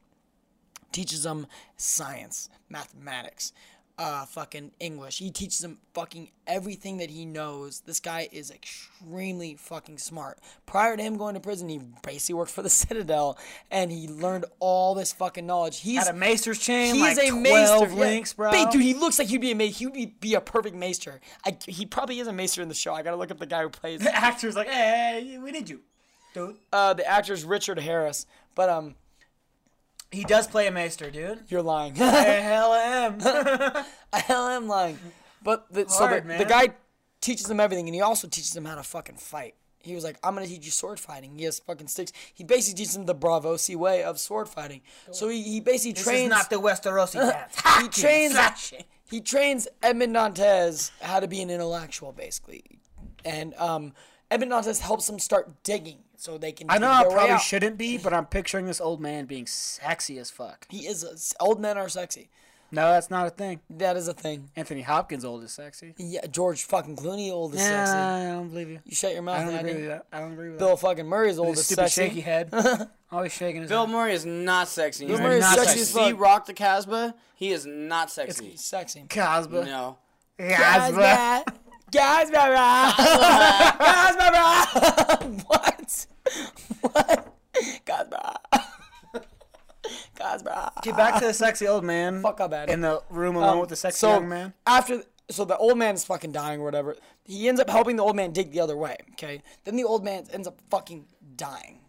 teaches 0.92 1.22
them 1.22 1.46
science, 1.76 2.48
mathematics, 2.68 3.52
uh, 3.98 4.24
fucking 4.26 4.70
English. 4.78 5.18
He 5.18 5.30
teaches 5.30 5.62
him 5.62 5.78
fucking 5.92 6.30
everything 6.46 6.98
that 6.98 7.10
he 7.10 7.24
knows. 7.24 7.80
This 7.80 7.98
guy 7.98 8.28
is 8.30 8.50
extremely 8.50 9.56
fucking 9.56 9.98
smart. 9.98 10.38
Prior 10.66 10.96
to 10.96 11.02
him 11.02 11.16
going 11.16 11.34
to 11.34 11.40
prison, 11.40 11.68
he 11.68 11.80
basically 12.04 12.36
worked 12.36 12.52
for 12.52 12.62
the 12.62 12.70
Citadel, 12.70 13.36
and 13.70 13.90
he 13.90 14.06
learned 14.06 14.44
all 14.60 14.94
this 14.94 15.12
fucking 15.12 15.46
knowledge. 15.46 15.80
He's 15.80 16.06
Had 16.06 16.14
a 16.14 16.18
maester's 16.18 16.60
chain, 16.60 16.94
He's 16.94 17.16
like 17.16 17.26
a 17.26 17.30
12 17.30 17.42
maester, 17.42 17.94
links, 17.96 18.32
bro. 18.34 18.52
Big 18.52 18.70
dude, 18.70 18.82
he 18.82 18.94
looks 18.94 19.18
like 19.18 19.28
he'd 19.28 19.40
be 19.40 19.50
a 19.50 19.54
ma- 19.56 19.64
he 19.64 19.86
would 19.86 19.94
be, 19.94 20.06
be 20.06 20.34
a 20.34 20.40
perfect 20.40 20.76
maester. 20.76 21.20
I, 21.44 21.56
he 21.66 21.84
probably 21.84 22.20
is 22.20 22.28
a 22.28 22.32
maester 22.32 22.62
in 22.62 22.68
the 22.68 22.74
show. 22.74 22.94
I 22.94 23.02
gotta 23.02 23.16
look 23.16 23.32
up 23.32 23.38
the 23.38 23.46
guy 23.46 23.62
who 23.62 23.68
plays. 23.70 24.00
The 24.08 24.14
actor's 24.14 24.54
like, 24.54 24.68
hey, 24.68 25.38
we 25.42 25.50
need 25.50 25.68
you. 25.68 25.80
Dude. 26.34 26.56
Uh, 26.72 26.94
the 26.94 27.06
actor's 27.06 27.44
Richard 27.44 27.78
Harris, 27.80 28.26
but 28.54 28.68
um, 28.68 28.94
He 30.10 30.24
does 30.24 30.46
play 30.46 30.66
a 30.66 30.70
maester, 30.70 31.10
dude. 31.10 31.40
you're 31.48 31.62
lying. 31.62 31.94
Hey, 31.94 32.40
hell 32.42 32.72
I 32.72 32.78
am. 32.78 33.18
I 34.12 34.18
hell 34.20 34.46
am 34.48 34.66
lying. 34.66 34.98
But 35.42 35.70
the, 35.72 35.88
so 35.88 36.06
the, 36.08 36.20
the 36.38 36.44
guy 36.44 36.68
teaches 37.20 37.50
him 37.50 37.60
everything, 37.60 37.86
and 37.88 37.94
he 37.94 38.00
also 38.00 38.26
teaches 38.26 38.56
him 38.56 38.64
how 38.64 38.74
to 38.76 38.82
fucking 38.82 39.16
fight. 39.16 39.54
He 39.80 39.94
was 39.94 40.04
like, 40.04 40.18
"I'm 40.24 40.34
gonna 40.34 40.46
teach 40.46 40.64
you 40.64 40.70
sword 40.70 40.98
fighting." 40.98 41.38
He 41.38 41.44
has 41.44 41.60
fucking 41.60 41.88
sticks. 41.88 42.12
He 42.34 42.42
basically 42.42 42.78
teaches 42.78 42.96
him 42.96 43.06
the 43.06 43.14
Braavosi 43.14 43.76
way 43.76 44.02
of 44.02 44.18
sword 44.18 44.48
fighting. 44.48 44.80
So 45.12 45.28
he, 45.28 45.42
he 45.42 45.60
basically 45.60 45.92
this 45.92 46.04
trains. 46.04 46.24
is 46.24 46.30
not 46.30 46.50
the 46.50 46.56
Westerosi 46.56 47.12
dance. 47.30 47.54
he 47.80 47.88
trains. 47.88 48.32
slashing. 48.32 48.84
He 49.10 49.20
trains 49.20 49.68
Edmond 49.82 50.14
Dantes 50.14 50.90
how 51.00 51.20
to 51.20 51.28
be 51.28 51.40
an 51.40 51.48
intellectual, 51.48 52.12
basically, 52.12 52.62
and 53.24 53.54
um, 53.54 53.92
Edmond 54.30 54.52
Dantes 54.52 54.80
helps 54.80 55.08
him 55.08 55.18
start 55.18 55.62
digging 55.62 55.98
so 56.18 56.36
they 56.38 56.52
can. 56.52 56.66
I 56.70 56.76
know 56.78 56.90
I 56.90 57.04
probably 57.04 57.30
out. 57.30 57.40
shouldn't 57.40 57.78
be, 57.78 57.96
but 57.96 58.12
I'm 58.12 58.26
picturing 58.26 58.66
this 58.66 58.80
old 58.80 59.00
man 59.00 59.24
being 59.24 59.46
sexy 59.46 60.18
as 60.18 60.30
fuck. 60.30 60.66
He 60.68 60.86
is. 60.86 61.02
A, 61.04 61.42
old 61.42 61.60
men 61.60 61.78
are 61.78 61.88
sexy. 61.88 62.28
No, 62.70 62.90
that's 62.92 63.08
not 63.10 63.26
a 63.26 63.30
thing. 63.30 63.60
That 63.70 63.96
is 63.96 64.08
a 64.08 64.12
thing. 64.12 64.50
Anthony 64.54 64.82
Hopkins 64.82 65.24
old 65.24 65.42
is 65.42 65.52
sexy. 65.52 65.94
Yeah, 65.96 66.26
George 66.26 66.64
fucking 66.64 66.96
Clooney 66.96 67.30
old 67.32 67.54
is 67.54 67.60
Yeah, 67.60 67.84
sexy. 67.86 67.96
I 67.98 68.32
don't 68.34 68.48
believe 68.50 68.68
you. 68.68 68.80
You 68.84 68.94
shut 68.94 69.14
your 69.14 69.22
mouth, 69.22 69.40
I 69.40 69.44
don't 69.46 69.54
agree 69.54 69.74
with 69.74 69.86
that. 69.86 70.06
I 70.12 70.20
don't 70.20 70.32
agree 70.34 70.50
with 70.50 70.58
Bill 70.58 70.76
fucking 70.76 71.06
Murray's 71.06 71.38
old 71.38 71.56
that. 71.56 71.60
is 71.60 71.64
Stupid 71.64 71.88
sexy. 71.88 72.08
shaky 72.08 72.20
head. 72.20 72.52
Always 73.10 73.32
shaking 73.32 73.62
his 73.62 73.70
Bill 73.70 73.86
head. 73.86 73.92
Murray 73.92 74.12
is 74.12 74.26
not 74.26 74.68
sexy. 74.68 75.06
Bill 75.06 75.18
Murray 75.18 75.36
is 75.36 75.40
not 75.44 75.56
sexy 75.56 75.80
as 75.80 75.90
See 75.90 76.10
fuck. 76.10 76.20
Rock 76.20 76.44
the 76.44 76.52
Casbah? 76.52 77.14
He 77.36 77.52
is 77.52 77.64
not 77.64 78.10
sexy. 78.10 78.50
He's 78.50 78.62
sexy. 78.64 79.04
Cosby. 79.08 79.60
No. 79.64 79.96
Cosby. 80.38 80.52
Guys, 80.98 81.44
Guys, 81.90 82.30
Guys, 82.30 82.54
What? 85.46 85.77
What? 86.80 87.34
Guys, 87.84 88.06
Guys, 90.14 90.42
Get 90.82 90.96
back 90.96 91.20
to 91.20 91.26
the 91.26 91.34
sexy 91.34 91.66
old 91.66 91.84
man. 91.84 92.22
Fuck 92.22 92.40
up, 92.40 92.52
Addy. 92.52 92.72
In 92.72 92.80
the 92.80 93.02
room 93.10 93.36
alone 93.36 93.54
Um, 93.54 93.58
with 93.60 93.68
the 93.70 93.76
sexy 93.76 93.98
so 93.98 94.10
young 94.14 94.28
man. 94.28 94.52
After, 94.66 95.02
so 95.30 95.44
the 95.44 95.56
old 95.56 95.78
man 95.78 95.94
is 95.94 96.04
fucking 96.04 96.32
dying 96.32 96.60
or 96.60 96.64
whatever. 96.64 96.96
He 97.24 97.48
ends 97.48 97.60
up 97.60 97.70
helping 97.70 97.96
the 97.96 98.02
old 98.02 98.16
man 98.16 98.32
dig 98.32 98.52
the 98.52 98.60
other 98.60 98.76
way. 98.76 98.96
Okay. 99.12 99.42
Then 99.64 99.76
the 99.76 99.84
old 99.84 100.04
man 100.04 100.26
ends 100.32 100.46
up 100.48 100.58
fucking 100.70 101.06
dying, 101.36 101.80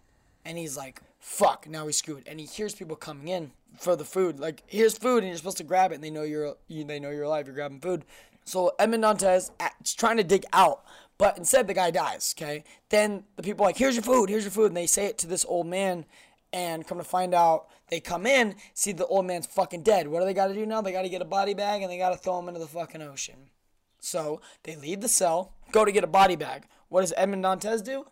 and 0.46 0.58
he's 0.58 0.78
like, 0.78 1.02
"Fuck!" 1.20 1.68
Now 1.68 1.88
he's 1.88 1.98
screwed. 1.98 2.28
And 2.28 2.40
he 2.40 2.46
hears 2.46 2.76
people 2.76 2.96
coming 2.96 3.28
in 3.28 3.52
for 3.78 3.96
the 3.96 4.06
food. 4.06 4.40
Like, 4.40 4.64
here's 4.68 4.98
food, 4.98 5.20
and 5.20 5.28
you're 5.28 5.38
supposed 5.38 5.58
to 5.58 5.64
grab 5.64 5.92
it, 5.92 5.96
and 5.96 6.04
they 6.04 6.10
know 6.12 6.24
you're 6.24 6.56
you, 6.68 6.84
they 6.84 7.00
know 7.00 7.10
you're 7.10 7.24
alive. 7.24 7.48
You're 7.48 7.56
grabbing 7.56 7.80
food. 7.80 8.06
So 8.46 8.74
Edmond 8.80 9.04
Dantes 9.04 9.52
is 9.84 9.94
trying 9.94 10.18
to 10.18 10.24
dig 10.24 10.46
out, 10.54 10.84
but 11.20 11.38
instead 11.38 11.68
the 11.68 11.76
guy 11.76 11.92
dies. 11.92 12.34
Okay. 12.36 12.64
Then 12.90 13.26
the 13.36 13.44
people 13.44 13.64
are 13.64 13.70
like, 13.70 13.78
"Here's 13.78 13.96
your 13.96 14.04
food. 14.04 14.30
Here's 14.30 14.44
your 14.44 14.52
food," 14.52 14.68
and 14.68 14.78
they 14.78 14.88
say 14.88 15.06
it 15.06 15.20
to 15.20 15.28
this 15.28 15.46
old 15.48 15.68
man. 15.68 16.06
And 16.52 16.88
come 16.88 16.98
to 16.98 17.04
find 17.04 17.36
out, 17.36 17.68
they 17.90 18.00
come 18.00 18.26
in, 18.26 18.56
see 18.74 18.92
the 18.92 19.06
old 19.06 19.28
man's 19.28 19.46
fucking 19.46 19.84
dead. 19.84 20.08
What 20.08 20.22
do 20.22 20.26
they 20.26 20.34
got 20.34 20.48
to 20.48 20.56
do 20.56 20.66
now? 20.66 20.82
They 20.82 20.92
got 20.92 21.04
to 21.04 21.10
get 21.10 21.22
a 21.22 21.26
body 21.26 21.54
bag 21.54 21.84
and 21.84 21.92
they 21.92 22.00
got 22.00 22.10
to 22.10 22.18
throw 22.18 22.40
him 22.40 22.48
into 22.48 22.60
the 22.60 22.66
fucking 22.66 23.04
ocean. 23.04 23.52
So 24.00 24.42
they 24.64 24.76
leave 24.76 25.02
the 25.02 25.08
cell, 25.08 25.54
go 25.72 25.86
to 25.86 25.92
get 25.92 26.04
a 26.04 26.08
body 26.08 26.36
bag. 26.36 26.66
What 26.88 27.02
does 27.02 27.14
Edmond 27.16 27.44
Dantes 27.44 27.84
do? 27.84 28.08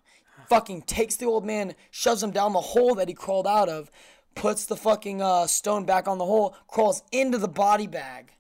Fucking 0.50 0.84
takes 0.84 1.16
the 1.16 1.26
old 1.26 1.46
man, 1.46 1.74
shoves 1.90 2.22
him 2.22 2.30
down 2.30 2.54
the 2.54 2.62
hole 2.62 2.94
that 2.94 3.08
he 3.08 3.16
crawled 3.16 3.48
out 3.48 3.70
of, 3.70 3.90
puts 4.36 4.66
the 4.66 4.78
fucking 4.78 5.20
uh, 5.20 5.48
stone 5.48 5.86
back 5.86 6.08
on 6.08 6.20
the 6.20 6.26
hole, 6.26 6.56
crawls 6.68 7.02
into 7.12 7.40
the 7.40 7.48
body 7.48 7.88
bag 7.88 8.34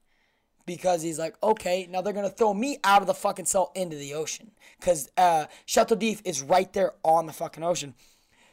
because 0.68 1.02
he's 1.02 1.18
like, 1.18 1.35
okay, 1.41 1.88
now 1.89 2.02
they're 2.02 2.14
gonna 2.14 2.30
throw 2.30 2.53
me 2.53 2.77
out 2.84 3.02
of 3.02 3.07
the 3.07 3.15
fucking 3.15 3.45
cell 3.45 3.72
into 3.73 3.95
the 3.95 4.14
ocean 4.14 4.52
because 4.80 5.10
uh, 5.18 5.45
Chateau 5.65 5.95
d'If 5.95 6.22
is 6.23 6.44
right 6.44 6.72
there 6.73 6.94
on 7.03 7.26
the 7.26 7.34
fucking 7.34 7.64
ocean. 7.64 7.95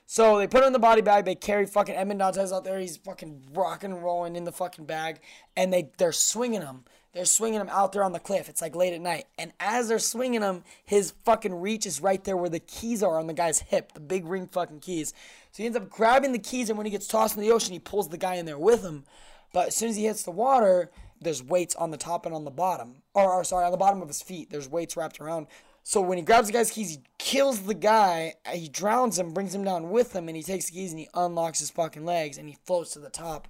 So 0.06 0.38
they 0.38 0.46
put 0.46 0.60
him 0.60 0.68
in 0.68 0.72
the 0.72 0.78
body 0.78 1.02
bag. 1.02 1.24
They 1.24 1.34
carry 1.34 1.66
fucking 1.66 1.94
Edmond 1.94 2.20
Dantes 2.20 2.52
out 2.52 2.64
there. 2.64 2.78
He's 2.78 2.98
fucking 2.98 3.42
rocking 3.54 3.90
and 3.90 4.02
rolling 4.02 4.36
in 4.36 4.44
the 4.44 4.52
fucking 4.52 4.84
bag, 4.86 5.20
and 5.56 5.72
they 5.72 5.90
they're 5.98 6.12
swinging 6.12 6.62
him. 6.62 6.84
They're 7.12 7.24
swinging 7.24 7.60
him 7.60 7.68
out 7.70 7.92
there 7.92 8.02
on 8.02 8.12
the 8.12 8.18
cliff. 8.18 8.48
It's 8.48 8.60
like 8.60 8.74
late 8.74 8.92
at 8.92 9.00
night, 9.00 9.26
and 9.38 9.52
as 9.60 9.88
they're 9.88 9.98
swinging 9.98 10.42
him, 10.42 10.62
his 10.84 11.12
fucking 11.24 11.54
reach 11.54 11.86
is 11.86 12.00
right 12.00 12.22
there 12.22 12.36
where 12.36 12.50
the 12.50 12.60
keys 12.60 13.02
are 13.02 13.18
on 13.18 13.26
the 13.26 13.34
guy's 13.34 13.60
hip, 13.60 13.92
the 13.92 14.00
big 14.00 14.26
ring 14.26 14.46
fucking 14.46 14.80
keys. 14.80 15.14
So 15.52 15.62
he 15.62 15.66
ends 15.66 15.76
up 15.76 15.90
grabbing 15.90 16.32
the 16.32 16.38
keys, 16.38 16.68
and 16.68 16.76
when 16.76 16.86
he 16.86 16.90
gets 16.90 17.06
tossed 17.06 17.36
in 17.36 17.42
the 17.42 17.52
ocean, 17.52 17.72
he 17.72 17.78
pulls 17.78 18.08
the 18.08 18.18
guy 18.18 18.34
in 18.34 18.46
there 18.46 18.58
with 18.58 18.82
him. 18.82 19.04
But 19.52 19.68
as 19.68 19.76
soon 19.76 19.90
as 19.90 19.96
he 19.96 20.04
hits 20.04 20.24
the 20.24 20.32
water, 20.32 20.90
there's 21.24 21.42
weights 21.42 21.74
on 21.74 21.90
the 21.90 21.96
top 21.96 22.26
and 22.26 22.34
on 22.34 22.44
the 22.44 22.50
bottom. 22.50 23.02
Or, 23.14 23.32
or 23.32 23.44
sorry, 23.44 23.64
on 23.64 23.72
the 23.72 23.76
bottom 23.76 24.02
of 24.02 24.08
his 24.08 24.22
feet. 24.22 24.50
There's 24.50 24.68
weights 24.68 24.96
wrapped 24.96 25.20
around. 25.20 25.46
So 25.82 26.00
when 26.00 26.16
he 26.16 26.24
grabs 26.24 26.46
the 26.46 26.52
guy's 26.52 26.70
keys, 26.70 26.92
he 26.92 27.00
kills 27.18 27.60
the 27.60 27.74
guy. 27.74 28.34
He 28.52 28.68
drowns 28.68 29.18
him, 29.18 29.34
brings 29.34 29.54
him 29.54 29.64
down 29.64 29.90
with 29.90 30.14
him, 30.14 30.28
and 30.28 30.36
he 30.36 30.42
takes 30.42 30.66
the 30.66 30.72
keys 30.72 30.92
and 30.92 31.00
he 31.00 31.08
unlocks 31.12 31.58
his 31.58 31.70
fucking 31.70 32.06
legs 32.06 32.38
and 32.38 32.48
he 32.48 32.56
floats 32.64 32.92
to 32.92 33.00
the 33.00 33.10
top. 33.10 33.48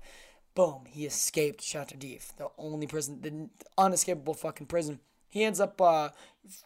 Boom! 0.54 0.84
He 0.88 1.04
escaped 1.04 1.62
Chateau 1.62 1.96
d'If, 1.96 2.32
the 2.36 2.48
only 2.58 2.86
prison, 2.86 3.20
the 3.22 3.48
unescapable 3.76 4.34
fucking 4.34 4.66
prison. 4.66 5.00
He 5.28 5.42
ends 5.42 5.58
up 5.58 5.80
uh, 5.80 6.10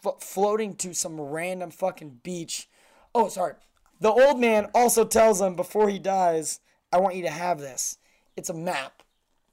f- 0.05 0.21
floating 0.21 0.75
to 0.77 0.95
some 0.95 1.19
random 1.19 1.71
fucking 1.71 2.21
beach. 2.23 2.69
Oh, 3.15 3.29
sorry. 3.29 3.55
The 4.01 4.11
old 4.11 4.39
man 4.41 4.69
also 4.75 5.05
tells 5.07 5.41
him 5.41 5.55
before 5.55 5.89
he 5.89 5.99
dies, 5.99 6.61
"I 6.93 6.99
want 6.99 7.17
you 7.17 7.23
to 7.23 7.31
have 7.31 7.61
this. 7.61 7.97
It's 8.37 8.51
a 8.51 8.55
map 8.55 9.03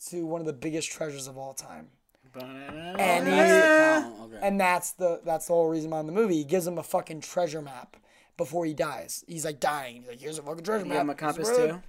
to 0.10 0.26
one 0.26 0.42
of 0.42 0.48
the 0.48 0.54
biggest 0.54 0.92
treasures 0.92 1.28
of 1.28 1.38
all 1.38 1.54
time." 1.54 1.88
And 2.36 3.28
he, 3.28 3.34
okay. 3.34 4.40
and 4.42 4.60
that's 4.60 4.92
the 4.92 5.22
that's 5.24 5.48
the 5.48 5.54
whole 5.54 5.70
reason 5.70 5.90
behind 5.90 6.10
the 6.10 6.14
movie. 6.14 6.36
He 6.36 6.44
gives 6.44 6.68
him 6.68 6.78
a 6.78 6.84
fucking 6.84 7.22
treasure 7.22 7.62
map 7.62 7.96
before 8.36 8.66
he 8.66 8.74
dies. 8.74 9.24
He's 9.28 9.46
like 9.46 9.60
dying. 9.60 10.02
He's 10.02 10.08
like, 10.08 10.20
"Here's 10.20 10.38
a 10.38 10.42
fucking 10.42 10.64
treasure 10.64 10.84
Give 10.84 10.94
map." 10.94 11.02
him 11.02 11.10
a 11.10 11.16
compass 11.16 11.50
too. 11.50 11.82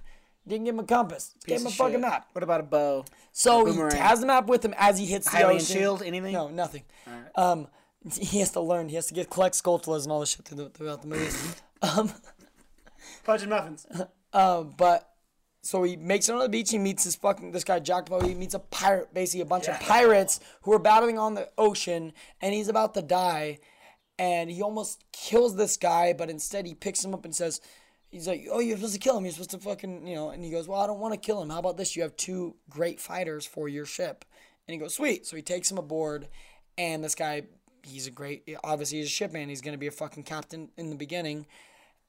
Didn't 0.47 0.63
give 0.63 0.75
him 0.75 0.79
a 0.79 0.85
compass. 0.85 1.35
Gave 1.45 1.59
him 1.59 1.67
a 1.67 1.71
fucking 1.71 1.95
shit. 1.95 2.01
map. 2.01 2.29
What 2.31 2.41
about 2.43 2.61
a 2.61 2.63
bow? 2.63 3.03
So 3.33 3.65
he 3.65 3.97
has 3.97 4.21
the 4.21 4.27
map 4.27 4.47
with 4.47 4.63
him 4.63 4.73
as 4.77 4.97
he 4.97 5.05
hits 5.05 5.29
the 5.29 5.43
ocean. 5.45 5.59
shield? 5.59 6.01
Anything? 6.01 6.31
No, 6.31 6.47
nothing. 6.47 6.83
Um, 7.35 7.67
he 8.17 8.39
has 8.39 8.51
to 8.51 8.61
learn. 8.61 8.87
He 8.87 8.95
has 8.95 9.07
to 9.07 9.13
get 9.13 9.29
collect 9.29 9.55
sculptures 9.55 10.05
and 10.05 10.11
all 10.11 10.21
this 10.21 10.29
shit 10.29 10.45
throughout 10.73 11.01
the 11.01 11.07
movie. 11.07 11.29
um, 11.81 12.11
Fudge 13.23 13.41
and 13.41 13.49
muffins. 13.49 13.85
um, 14.33 14.73
but 14.77 15.11
so 15.67 15.83
he 15.83 15.95
makes 15.95 16.29
it 16.29 16.33
on 16.33 16.39
the 16.39 16.49
beach. 16.49 16.71
He 16.71 16.77
meets 16.77 17.03
this 17.03 17.15
fucking 17.15 17.51
this 17.51 17.63
guy 17.63 17.79
Jacopo. 17.79 18.25
He 18.25 18.33
meets 18.33 18.53
a 18.53 18.59
pirate, 18.59 19.13
basically 19.13 19.41
a 19.41 19.45
bunch 19.45 19.67
of 19.67 19.79
pirates 19.79 20.39
who 20.61 20.73
are 20.73 20.79
battling 20.79 21.19
on 21.19 21.33
the 21.33 21.49
ocean, 21.57 22.13
and 22.41 22.53
he's 22.53 22.69
about 22.69 22.93
to 22.93 23.01
die, 23.01 23.59
and 24.17 24.49
he 24.49 24.61
almost 24.61 25.03
kills 25.11 25.55
this 25.55 25.77
guy, 25.77 26.13
but 26.13 26.29
instead 26.29 26.65
he 26.65 26.73
picks 26.73 27.03
him 27.03 27.13
up 27.13 27.25
and 27.25 27.35
says. 27.35 27.61
He's 28.09 28.25
like, 28.25 28.47
oh, 28.49 28.59
you're 28.59 28.77
supposed 28.77 28.93
to 28.93 28.99
kill 29.01 29.17
him. 29.17 29.25
You're 29.25 29.33
supposed 29.33 29.49
to 29.51 29.57
fucking, 29.57 30.07
you 30.07 30.15
know. 30.15 30.29
And 30.29 30.41
he 30.41 30.49
goes, 30.49 30.65
well, 30.65 30.79
I 30.79 30.87
don't 30.87 31.01
want 31.01 31.13
to 31.13 31.19
kill 31.19 31.41
him. 31.41 31.49
How 31.49 31.59
about 31.59 31.75
this? 31.75 31.93
You 31.93 32.03
have 32.03 32.15
two 32.15 32.55
great 32.69 33.01
fighters 33.01 33.45
for 33.45 33.67
your 33.67 33.85
ship. 33.85 34.23
And 34.65 34.73
he 34.73 34.79
goes, 34.79 34.95
sweet. 34.95 35.27
So 35.27 35.35
he 35.35 35.41
takes 35.41 35.69
him 35.69 35.77
aboard, 35.77 36.29
and 36.77 37.03
this 37.03 37.15
guy, 37.15 37.43
he's 37.83 38.07
a 38.07 38.11
great, 38.11 38.47
obviously 38.63 38.99
he's 38.99 39.07
a 39.07 39.09
shipman. 39.09 39.49
He's 39.49 39.59
gonna 39.59 39.77
be 39.77 39.87
a 39.87 39.91
fucking 39.91 40.23
captain 40.23 40.69
in 40.77 40.89
the 40.89 40.95
beginning. 40.95 41.47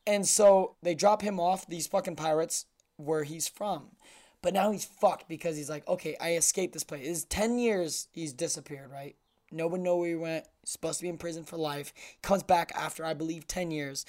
And 0.06 0.24
so 0.24 0.76
they 0.84 0.94
drop 0.94 1.20
him 1.20 1.40
off, 1.40 1.66
these 1.66 1.88
fucking 1.88 2.14
pirates, 2.14 2.66
where 2.98 3.24
he's 3.24 3.48
from. 3.48 3.86
But 4.42 4.54
now 4.54 4.70
he's 4.70 4.84
fucked 4.84 5.28
because 5.28 5.56
he's 5.56 5.70
like, 5.70 5.86
okay, 5.88 6.16
I 6.20 6.34
escaped 6.34 6.72
this 6.74 6.84
place. 6.84 7.06
It's 7.06 7.24
10 7.24 7.58
years 7.58 8.06
he's 8.12 8.32
disappeared, 8.32 8.90
right? 8.92 9.16
No 9.50 9.66
one 9.66 9.82
know 9.82 9.96
where 9.96 10.10
he 10.10 10.14
went. 10.14 10.44
He's 10.60 10.70
supposed 10.70 10.98
to 10.98 11.02
be 11.04 11.08
in 11.08 11.18
prison 11.18 11.42
for 11.42 11.56
life. 11.56 11.92
He 11.96 12.18
comes 12.22 12.42
back 12.42 12.70
after, 12.76 13.04
I 13.04 13.14
believe, 13.14 13.48
10 13.48 13.70
years. 13.70 14.04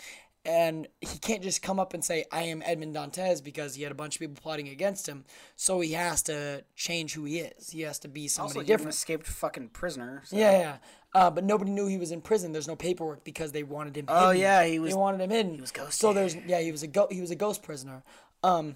And 0.45 0.87
he 1.01 1.17
can't 1.19 1.41
just 1.43 1.61
come 1.61 1.79
up 1.79 1.93
and 1.93 2.03
say, 2.03 2.25
I 2.31 2.43
am 2.43 2.61
Edmond 2.65 2.93
Dantes 2.95 3.41
because 3.43 3.75
he 3.75 3.83
had 3.83 3.91
a 3.91 3.95
bunch 3.95 4.15
of 4.15 4.19
people 4.19 4.35
plotting 4.41 4.69
against 4.69 5.07
him. 5.07 5.25
So 5.55 5.79
he 5.81 5.93
has 5.93 6.21
to 6.23 6.63
change 6.75 7.13
who 7.13 7.25
he 7.25 7.39
is. 7.39 7.71
He 7.71 7.81
has 7.81 7.99
to 7.99 8.07
be 8.07 8.27
somebody 8.27 8.59
Also, 8.59 8.67
different. 8.67 8.93
escaped 8.93 9.27
fucking 9.27 9.69
prisoner. 9.69 10.21
so- 10.25 10.37
Yeah, 10.37 10.51
yeah. 10.59 10.77
Uh, 11.13 11.29
but 11.31 11.43
nobody 11.43 11.71
knew 11.71 11.87
he 11.87 11.97
was 11.97 12.11
in 12.11 12.21
prison. 12.21 12.51
There's 12.51 12.67
no 12.67 12.75
paperwork 12.75 13.23
because 13.23 13.51
they 13.51 13.63
wanted 13.63 13.97
him. 13.97 14.05
Oh, 14.07 14.27
hidden. 14.29 14.41
yeah, 14.41 14.63
he 14.65 14.77
was- 14.79 14.91
They 14.91 14.97
wanted 14.97 15.21
him 15.21 15.29
hidden. 15.31 15.55
He 15.55 15.61
was 15.61 15.71
ghosted. 15.71 15.93
So 15.93 16.13
there's 16.13 16.35
yeah, 16.35 16.59
he 16.61 16.71
was 16.71 16.83
a 16.83 16.87
go- 16.87 17.07
he 17.09 17.19
was 17.19 17.31
a 17.31 17.35
ghost 17.35 17.63
prisoner. 17.63 18.03
Um, 18.43 18.75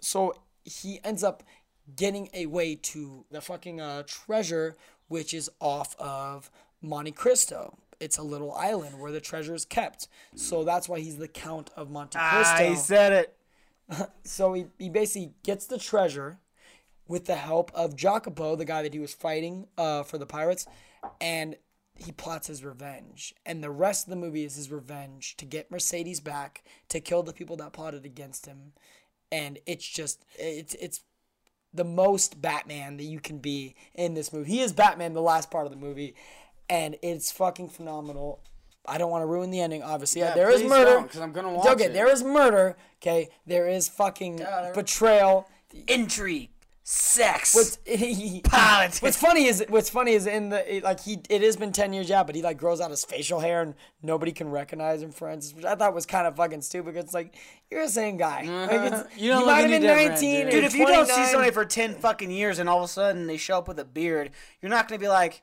so 0.00 0.34
he 0.64 1.00
ends 1.04 1.22
up 1.22 1.42
getting 1.96 2.28
a 2.32 2.46
way 2.46 2.74
to 2.74 3.24
the 3.30 3.40
fucking 3.40 3.80
uh, 3.80 4.04
treasure, 4.06 4.76
which 5.08 5.34
is 5.34 5.50
off 5.60 5.94
of 5.98 6.50
Monte 6.80 7.12
Cristo. 7.12 7.78
It's 8.00 8.18
a 8.18 8.22
little 8.22 8.52
island 8.52 8.98
where 8.98 9.12
the 9.12 9.20
treasure 9.20 9.54
is 9.54 9.64
kept. 9.64 10.08
So 10.34 10.64
that's 10.64 10.88
why 10.88 11.00
he's 11.00 11.16
the 11.16 11.28
Count 11.28 11.70
of 11.76 11.90
Monte 11.90 12.18
Cristo. 12.18 12.54
Ah, 12.54 12.68
he 12.68 12.76
said 12.76 13.12
it. 13.12 13.36
So 14.24 14.54
he, 14.54 14.64
he 14.78 14.88
basically 14.88 15.34
gets 15.42 15.66
the 15.66 15.76
treasure, 15.76 16.38
with 17.06 17.26
the 17.26 17.34
help 17.34 17.70
of 17.74 17.96
Jacopo, 17.96 18.56
the 18.56 18.64
guy 18.64 18.82
that 18.82 18.94
he 18.94 18.98
was 18.98 19.12
fighting 19.12 19.66
uh, 19.76 20.02
for 20.02 20.18
the 20.18 20.26
pirates, 20.26 20.66
and 21.20 21.56
he 21.96 22.12
plots 22.12 22.46
his 22.46 22.64
revenge. 22.64 23.34
And 23.44 23.62
the 23.62 23.70
rest 23.70 24.06
of 24.06 24.10
the 24.10 24.16
movie 24.16 24.44
is 24.44 24.56
his 24.56 24.70
revenge 24.70 25.36
to 25.36 25.44
get 25.44 25.70
Mercedes 25.70 26.20
back, 26.20 26.64
to 26.88 27.00
kill 27.00 27.22
the 27.22 27.32
people 27.32 27.56
that 27.56 27.72
plotted 27.72 28.04
against 28.04 28.46
him. 28.46 28.72
And 29.34 29.58
it's 29.66 29.86
just 29.86 30.24
it's 30.38 30.74
it's 30.74 31.00
the 31.72 31.84
most 31.84 32.40
Batman 32.40 32.96
that 32.98 33.04
you 33.04 33.18
can 33.18 33.38
be 33.38 33.74
in 33.94 34.14
this 34.14 34.32
movie. 34.32 34.48
He 34.50 34.60
is 34.60 34.72
Batman 34.72 35.12
the 35.12 35.22
last 35.22 35.50
part 35.50 35.66
of 35.66 35.72
the 35.72 35.78
movie, 35.78 36.14
and 36.70 36.96
it's 37.02 37.32
fucking 37.32 37.70
phenomenal. 37.70 38.40
I 38.86 38.96
don't 38.98 39.10
want 39.10 39.22
to 39.22 39.26
ruin 39.26 39.50
the 39.50 39.60
ending, 39.60 39.82
obviously. 39.82 40.20
Yeah, 40.20 40.34
there 40.34 40.50
is 40.50 40.62
murder. 40.62 40.90
don't, 40.90 41.10
'cause 41.10 41.20
I'm 41.20 41.32
gonna 41.32 41.50
watch 41.52 41.66
okay, 41.66 41.86
it. 41.86 41.92
there 41.94 42.08
is 42.08 42.22
murder. 42.22 42.76
Okay, 43.02 43.28
there 43.46 43.66
is 43.66 43.88
fucking 43.88 44.40
betrayal. 44.74 45.48
Intrigue, 45.88 46.50
sex. 46.86 47.54
What's 47.54 47.78
he, 47.86 48.40
Politics. 48.44 49.00
What's 49.02 49.16
funny 49.16 49.46
is 49.46 49.64
what's 49.68 49.88
funny 49.88 50.12
is 50.12 50.26
in 50.26 50.50
the 50.50 50.80
like 50.84 51.00
he 51.00 51.18
it 51.30 51.40
has 51.42 51.56
been 51.56 51.72
ten 51.72 51.92
years 51.94 52.08
yeah, 52.10 52.22
but 52.22 52.34
he 52.34 52.42
like 52.42 52.58
grows 52.58 52.80
out 52.80 52.90
his 52.90 53.04
facial 53.04 53.40
hair 53.40 53.62
and 53.62 53.74
nobody 54.02 54.32
can 54.32 54.50
recognize 54.50 55.02
him. 55.02 55.10
For 55.10 55.28
instance, 55.30 55.56
which 55.56 55.64
I 55.64 55.74
thought 55.74 55.94
was 55.94 56.04
kind 56.06 56.26
of 56.26 56.36
fucking 56.36 56.60
stupid. 56.62 56.94
'cause 56.94 57.04
It's 57.04 57.14
like 57.14 57.34
you're 57.70 57.84
the 57.86 57.90
same 57.92 58.16
guy. 58.18 58.42
Like 58.42 58.70
uh-huh. 58.70 59.04
it's, 59.10 59.18
You 59.20 59.30
don't 59.30 59.40
he 59.40 59.44
look 59.46 59.54
might 59.54 59.60
have 59.62 59.70
been 59.70 59.82
nineteen. 59.82 60.42
dude. 60.42 60.50
Dude, 60.52 60.64
if 60.64 60.74
you 60.74 60.86
don't 60.86 61.08
see 61.08 61.24
somebody 61.24 61.50
for 61.50 61.64
10 61.64 61.94
fucking 61.94 62.30
years 62.30 62.58
and 62.58 62.68
all 62.68 62.78
of 62.78 62.84
a 62.84 62.88
sudden 62.88 63.26
they 63.26 63.38
show 63.38 63.58
up 63.58 63.66
with 63.66 63.78
a 63.78 63.84
beard, 63.84 64.30
you're 64.60 64.70
not 64.70 64.86
going 64.86 64.98
to 65.00 65.02
be 65.02 65.08
like, 65.08 65.42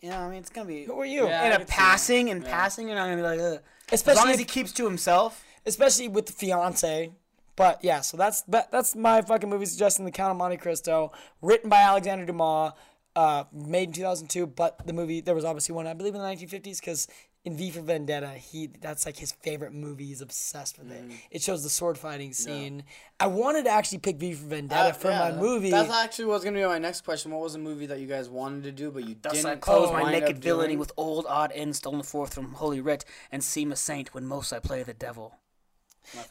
you 0.00 0.10
know, 0.10 0.18
I 0.18 0.28
mean, 0.28 0.38
it's 0.38 0.50
going 0.50 0.66
to 0.66 0.72
be. 0.72 0.84
who 0.84 0.98
are 1.00 1.04
you? 1.06 1.26
Yeah. 1.28 1.46
In 1.46 1.52
I 1.52 1.54
a 1.54 1.58
can 1.58 1.66
see 1.68 1.72
passing, 1.74 2.28
in 2.28 2.42
passing, 2.42 2.86
you're 2.88 2.96
not 2.96 3.04
going 3.06 3.18
to 3.18 3.22
be 3.22 3.28
like, 3.28 3.38
Ugh. 3.40 3.60
as 3.92 4.00
Especially 4.00 4.18
long 4.20 4.28
as 4.30 4.34
if- 4.34 4.40
he 4.40 4.44
keeps 4.46 4.72
to 4.72 4.84
himself. 4.84 5.44
especially 5.64 6.08
with 6.08 6.26
the 6.26 6.32
fiance. 6.32 7.12
But 7.60 7.84
yeah, 7.84 8.00
so 8.00 8.16
that's 8.16 8.40
that, 8.48 8.72
that's 8.72 8.96
my 8.96 9.20
fucking 9.20 9.50
movie 9.50 9.66
suggestion, 9.66 10.06
The 10.06 10.10
Count 10.10 10.30
of 10.30 10.38
Monte 10.38 10.56
Cristo, 10.56 11.12
written 11.42 11.68
by 11.68 11.82
Alexander 11.82 12.24
Dumas, 12.24 12.72
uh, 13.14 13.44
made 13.52 13.88
in 13.88 13.92
2002. 13.92 14.46
But 14.46 14.86
the 14.86 14.94
movie 14.94 15.20
there 15.20 15.34
was 15.34 15.44
obviously 15.44 15.74
one 15.74 15.86
I 15.86 15.92
believe 15.92 16.14
in 16.14 16.22
the 16.22 16.26
1950s 16.26 16.80
because 16.80 17.06
in 17.44 17.58
V 17.58 17.70
for 17.70 17.82
Vendetta, 17.82 18.28
he 18.30 18.70
that's 18.80 19.04
like 19.04 19.18
his 19.18 19.32
favorite 19.32 19.74
movie. 19.74 20.06
He's 20.06 20.22
obsessed 20.22 20.78
with 20.78 20.90
it. 20.90 21.04
It 21.30 21.42
shows 21.42 21.62
the 21.62 21.68
sword 21.68 21.98
fighting 21.98 22.32
scene. 22.32 22.82
I 23.18 23.26
wanted 23.26 23.64
to 23.66 23.70
actually 23.70 23.98
pick 23.98 24.16
V 24.16 24.32
for 24.32 24.46
Vendetta 24.46 24.88
Uh, 24.88 24.92
for 24.92 25.10
yeah, 25.10 25.18
my 25.18 25.30
that- 25.32 25.38
movie. 25.40 25.70
That's 25.70 25.92
actually 25.92 26.24
what's 26.26 26.44
gonna 26.44 26.58
be 26.58 26.64
my 26.64 26.78
next 26.78 27.02
question. 27.02 27.30
What 27.30 27.42
was 27.42 27.56
a 27.56 27.58
movie 27.58 27.84
that 27.84 27.98
you 28.00 28.06
guys 28.06 28.30
wanted 28.30 28.62
to 28.64 28.72
do 28.72 28.90
but 28.90 29.04
you 29.06 29.16
Thus 29.20 29.34
didn't 29.34 29.50
I 29.50 29.56
close 29.56 29.92
my 29.92 30.10
naked 30.10 30.38
villainy 30.38 30.68
doing? 30.68 30.78
with 30.78 30.92
old 30.96 31.26
odd 31.28 31.52
ends 31.54 31.76
stolen 31.76 32.04
forth 32.04 32.32
from 32.32 32.54
Holy 32.54 32.80
Writ 32.80 33.04
and 33.30 33.44
seem 33.44 33.70
a 33.70 33.76
saint 33.76 34.14
when 34.14 34.24
most 34.24 34.50
I 34.50 34.60
play 34.60 34.82
the 34.82 34.94
devil. 34.94 35.34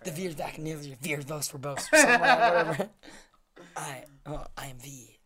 The 0.03 0.11
Veers 0.11 0.35
back 0.35 0.57
and 0.57 0.67
the 0.67 0.95
Veers 1.01 1.25
boast 1.25 1.51
for 1.51 1.57
boast. 1.57 1.91
or 1.93 1.97
something 1.97 2.19
like 2.19 2.39
whatever. 2.39 2.89
I 3.75 4.03
well, 4.25 4.51
I 4.57 4.67
am 4.67 4.77
V. 4.79 5.17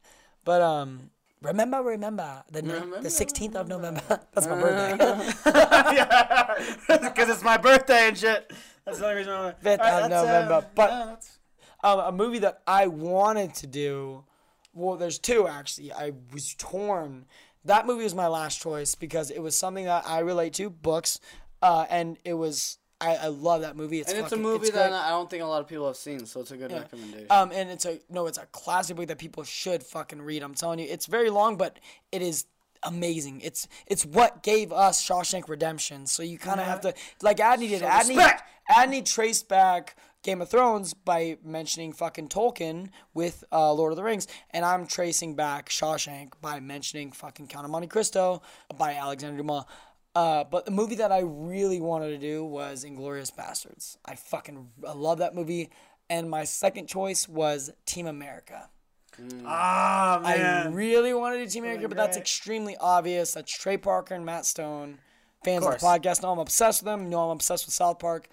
But 0.43 0.61
um 0.61 1.09
remember 1.41 1.81
remember 1.81 2.43
the 2.51 2.61
Remember, 2.61 3.01
the 3.01 3.09
16th 3.09 3.55
of 3.55 3.67
November. 3.67 4.01
That's 4.33 4.47
my 4.47 4.59
birthday. 4.59 5.33
Because 6.87 7.29
it's 7.29 7.43
my 7.43 7.57
birthday 7.57 8.07
and 8.07 8.17
shit. 8.17 8.51
That's 8.85 8.99
the 8.99 9.05
only 9.05 9.17
reason 9.17 9.33
why. 9.33 9.53
Fifth 9.61 9.79
Alright, 9.79 10.03
of 10.03 10.11
uh, 10.11 10.21
November. 10.21 10.67
But 10.75 10.89
yeah, 10.89 11.15
um, 11.83 11.99
a 11.99 12.11
movie 12.11 12.39
that 12.39 12.61
I 12.65 12.87
wanted 12.87 13.53
to 13.55 13.67
do. 13.67 14.23
Well, 14.73 14.97
there's 14.97 15.19
two 15.19 15.47
actually. 15.47 15.91
I 15.91 16.13
was 16.31 16.55
torn. 16.57 17.25
That 17.65 17.85
movie 17.85 18.03
was 18.03 18.15
my 18.15 18.27
last 18.27 18.61
choice 18.61 18.95
because 18.95 19.29
it 19.31 19.39
was 19.39 19.55
something 19.55 19.85
that 19.85 20.03
I 20.07 20.19
relate 20.19 20.53
to, 20.55 20.69
books, 20.69 21.19
uh, 21.61 21.85
and 21.89 22.17
it 22.25 22.33
was. 22.33 22.77
I, 23.03 23.15
I 23.15 23.27
love 23.27 23.61
that 23.61 23.75
movie. 23.75 23.99
It's 23.99 24.11
And 24.11 24.19
it's 24.23 24.31
a 24.31 24.37
movie 24.37 24.67
it's 24.67 24.75
that 24.75 24.89
great. 24.89 24.97
I 24.97 25.09
don't 25.09 25.29
think 25.29 25.43
a 25.43 25.45
lot 25.45 25.61
of 25.61 25.67
people 25.67 25.87
have 25.87 25.97
seen, 25.97 26.25
so 26.25 26.41
it's 26.41 26.51
a 26.51 26.57
good 26.57 26.71
recommendation. 26.71 27.27
Um, 27.29 27.51
and 27.51 27.69
it's 27.69 27.85
a 27.85 27.99
no, 28.09 28.27
it's 28.27 28.37
a 28.37 28.45
classic 28.47 28.95
book 28.95 29.07
that 29.07 29.17
people 29.17 29.43
should 29.43 29.83
fucking 29.83 30.21
read. 30.21 30.43
I'm 30.43 30.55
telling 30.55 30.79
you, 30.79 30.87
it's 30.89 31.05
very 31.05 31.29
long, 31.29 31.57
but 31.57 31.79
it 32.11 32.21
is 32.21 32.45
amazing. 32.83 33.41
It's 33.41 33.67
it's 33.87 34.05
what 34.05 34.43
gave 34.43 34.71
us 34.71 35.05
Shawshank 35.05 35.49
Redemption. 35.49 36.07
So 36.07 36.23
you 36.23 36.37
kind 36.37 36.59
of 36.59 36.65
have 36.65 36.81
to 36.81 36.93
like 37.21 37.37
Adney 37.37 37.69
did. 37.69 37.81
Adney 37.81 38.15
respect. 38.15 38.43
Adney 38.69 39.05
traced 39.05 39.49
back 39.49 39.97
Game 40.23 40.41
of 40.41 40.49
Thrones 40.49 40.93
by 40.93 41.37
mentioning 41.43 41.91
fucking 41.91 42.29
Tolkien 42.29 42.89
with 43.13 43.43
uh, 43.51 43.73
Lord 43.73 43.91
of 43.91 43.97
the 43.97 44.03
Rings, 44.03 44.27
and 44.51 44.63
I'm 44.63 44.87
tracing 44.87 45.35
back 45.35 45.69
Shawshank 45.69 46.31
by 46.41 46.59
mentioning 46.61 47.11
fucking 47.11 47.47
Count 47.47 47.65
of 47.65 47.71
Monte 47.71 47.87
Cristo 47.87 48.41
by 48.77 48.93
Alexander 48.93 49.37
Dumas. 49.37 49.65
Uh, 50.15 50.43
but 50.43 50.65
the 50.65 50.71
movie 50.71 50.95
that 50.95 51.11
I 51.11 51.21
really 51.21 51.81
wanted 51.81 52.09
to 52.09 52.17
do 52.17 52.45
was 52.45 52.85
Inglourious 52.85 53.33
Basterds. 53.33 53.97
I 54.05 54.15
fucking 54.15 54.69
I 54.87 54.93
love 54.93 55.19
that 55.19 55.33
movie. 55.33 55.71
And 56.09 56.29
my 56.29 56.43
second 56.43 56.87
choice 56.87 57.27
was 57.27 57.71
Team 57.85 58.05
America. 58.05 58.69
Ah, 59.45 60.19
I 60.23 60.37
man. 60.37 60.73
really 60.73 61.13
wanted 61.13 61.37
to 61.37 61.45
do 61.45 61.49
Team 61.49 61.63
America, 61.63 61.87
but 61.87 61.97
that's 61.97 62.17
extremely 62.17 62.75
obvious. 62.77 63.33
That's 63.33 63.51
Trey 63.51 63.77
Parker 63.77 64.15
and 64.15 64.25
Matt 64.25 64.45
Stone. 64.45 64.99
Fans 65.43 65.65
of, 65.65 65.73
the 65.73 65.77
podcast 65.85 66.23
know 66.23 66.31
I'm 66.31 66.39
obsessed 66.39 66.81
with 66.81 66.85
them. 66.85 67.09
Know 67.09 67.29
I'm 67.29 67.37
obsessed 67.37 67.65
with 67.65 67.73
South 67.73 67.99
Park. 67.99 68.27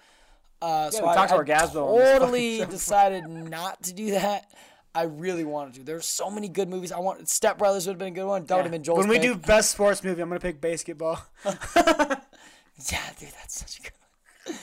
Uh, 0.61 0.89
so 0.91 1.03
we 1.03 1.09
I, 1.09 1.15
talked 1.15 1.29
to 1.29 1.35
I 1.35 1.39
Orgazmo 1.39 1.87
on 1.87 1.97
this 1.97 2.19
totally 2.19 2.65
decided 2.65 3.27
not 3.27 3.81
to 3.83 3.93
do 3.93 4.11
that. 4.11 4.51
I 4.93 5.03
really 5.03 5.43
wanted 5.45 5.75
to. 5.75 5.83
There's 5.83 6.05
so 6.05 6.29
many 6.29 6.49
good 6.49 6.67
movies. 6.69 6.91
I 6.91 6.99
want 6.99 7.27
Step 7.29 7.57
Brothers 7.57 7.87
would 7.87 7.93
have 7.93 7.99
been 7.99 8.09
a 8.09 8.11
good 8.11 8.25
one. 8.27 8.45
That 8.45 8.55
would 8.55 8.63
have 8.63 8.71
been 8.71 8.83
Joel's 8.83 8.99
when 8.99 9.07
we 9.07 9.15
pick. 9.19 9.23
do 9.23 9.35
best 9.35 9.71
sports 9.71 10.03
movie, 10.03 10.21
I'm 10.21 10.27
gonna 10.29 10.39
pick 10.41 10.59
basketball. 10.59 11.23
yeah, 11.45 11.53
dude, 13.19 13.29
that's 13.39 13.59
such 13.59 13.79
a 13.79 13.81
good. 13.83 13.91
one. 14.45 14.57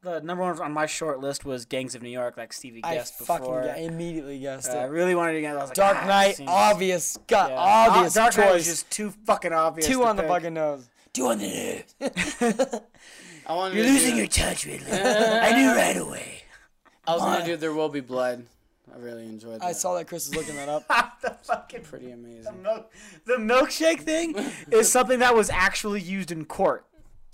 The 0.00 0.20
number 0.20 0.44
one 0.44 0.60
on 0.60 0.72
my 0.72 0.86
short 0.86 1.20
list 1.20 1.44
was 1.44 1.64
Gangs 1.64 1.94
of 1.94 2.02
New 2.02 2.08
York, 2.10 2.36
like 2.36 2.52
Stevie 2.52 2.80
I 2.84 2.94
guessed 2.94 3.18
fucking 3.18 3.44
before. 3.44 3.62
gu- 3.62 3.80
immediately 3.82 4.38
guessed 4.38 4.70
Uh, 4.70 4.78
I 4.78 4.84
really 4.84 5.14
wanted 5.14 5.32
to 5.34 5.40
guess. 5.40 5.54
I 5.54 5.60
was 5.60 5.68
like, 5.70 5.74
Dark 5.76 5.96
ah, 6.02 6.06
Knight, 6.06 6.36
seems- 6.36 6.50
obvious, 6.50 7.16
got 7.26 7.50
yeah. 7.50 7.56
obvious 7.58 8.14
Dark 8.14 8.36
Knight 8.36 8.44
choice. 8.46 8.54
was 8.54 8.66
just 8.66 8.90
too 8.90 9.10
fucking 9.26 9.52
obvious. 9.52 9.86
Two 9.88 9.98
to 10.00 10.04
on 10.04 10.16
the 10.16 10.22
pick. 10.22 10.30
fucking 10.30 10.54
nose. 10.54 10.88
Two 11.12 11.26
on 11.26 11.38
the 11.38 11.84
nose. 12.00 12.80
I 13.46 13.54
wanted 13.54 13.76
You're 13.76 13.86
losing 13.86 14.10
do, 14.12 14.16
your 14.18 14.26
touch, 14.28 14.66
Ridley. 14.66 14.92
I 14.92 15.52
knew 15.56 15.68
right 15.74 15.96
away. 15.96 16.42
I 17.06 17.12
was 17.14 17.22
gonna 17.22 17.44
do 17.44 17.56
There 17.56 17.72
Will 17.72 17.88
Be 17.88 18.00
Blood. 18.00 18.44
I 18.94 18.98
really 18.98 19.24
enjoyed 19.24 19.60
that. 19.60 19.66
I 19.66 19.72
saw 19.72 19.94
that 19.96 20.06
Chris 20.06 20.28
was 20.28 20.36
looking 20.36 20.56
that 20.56 20.68
up. 20.68 20.86
the 21.22 21.30
fucking 21.42 21.82
pretty 21.82 22.10
amazing. 22.10 22.62
milk, 22.62 22.92
the 23.24 23.34
milkshake 23.34 24.00
thing 24.00 24.36
is 24.70 24.90
something 24.92 25.18
that 25.20 25.34
was 25.34 25.50
actually 25.50 26.00
used 26.00 26.30
in 26.30 26.44
court. 26.44 26.84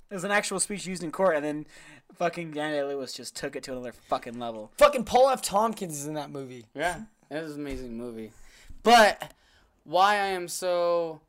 It 0.09 0.13
was 0.13 0.23
an 0.23 0.31
actual 0.31 0.59
speech 0.59 0.85
used 0.85 1.03
in 1.03 1.11
court, 1.11 1.35
and 1.35 1.43
then 1.43 1.65
fucking 2.13 2.51
Daniel 2.51 2.87
Lewis 2.87 3.13
just 3.13 3.35
took 3.35 3.55
it 3.55 3.63
to 3.63 3.71
another 3.71 3.91
fucking 3.91 4.39
level. 4.39 4.71
fucking 4.77 5.03
Paul 5.03 5.29
F. 5.29 5.41
Tompkins 5.41 5.99
is 5.99 6.07
in 6.07 6.13
that 6.13 6.29
movie. 6.29 6.65
Yeah, 6.73 7.01
it 7.29 7.41
was 7.41 7.55
an 7.55 7.61
amazing 7.61 7.97
movie. 7.97 8.31
But 8.83 9.33
why 9.83 10.13
I 10.15 10.27
am 10.27 10.47
so 10.47 11.21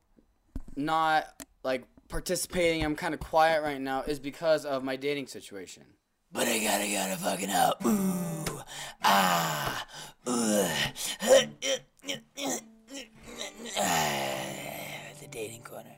not 0.77 1.43
like 1.63 1.85
participating, 2.09 2.85
I'm 2.85 2.97
kind 2.97 3.15
of 3.15 3.21
quiet 3.21 3.63
right 3.63 3.81
now, 3.81 4.03
is 4.03 4.19
because 4.19 4.65
of 4.65 4.85
my 4.85 4.97
dating 4.97 5.27
situation. 5.27 5.85
But 6.37 6.47
I 6.49 6.59
gotta 6.59 6.87
gotta 6.93 7.17
fucking 7.17 7.51
out. 7.51 7.77
Ooh, 7.87 8.61
ah, 9.03 9.87
ugh. 10.27 10.71
the 15.21 15.27
dating 15.31 15.63
corner. 15.63 15.91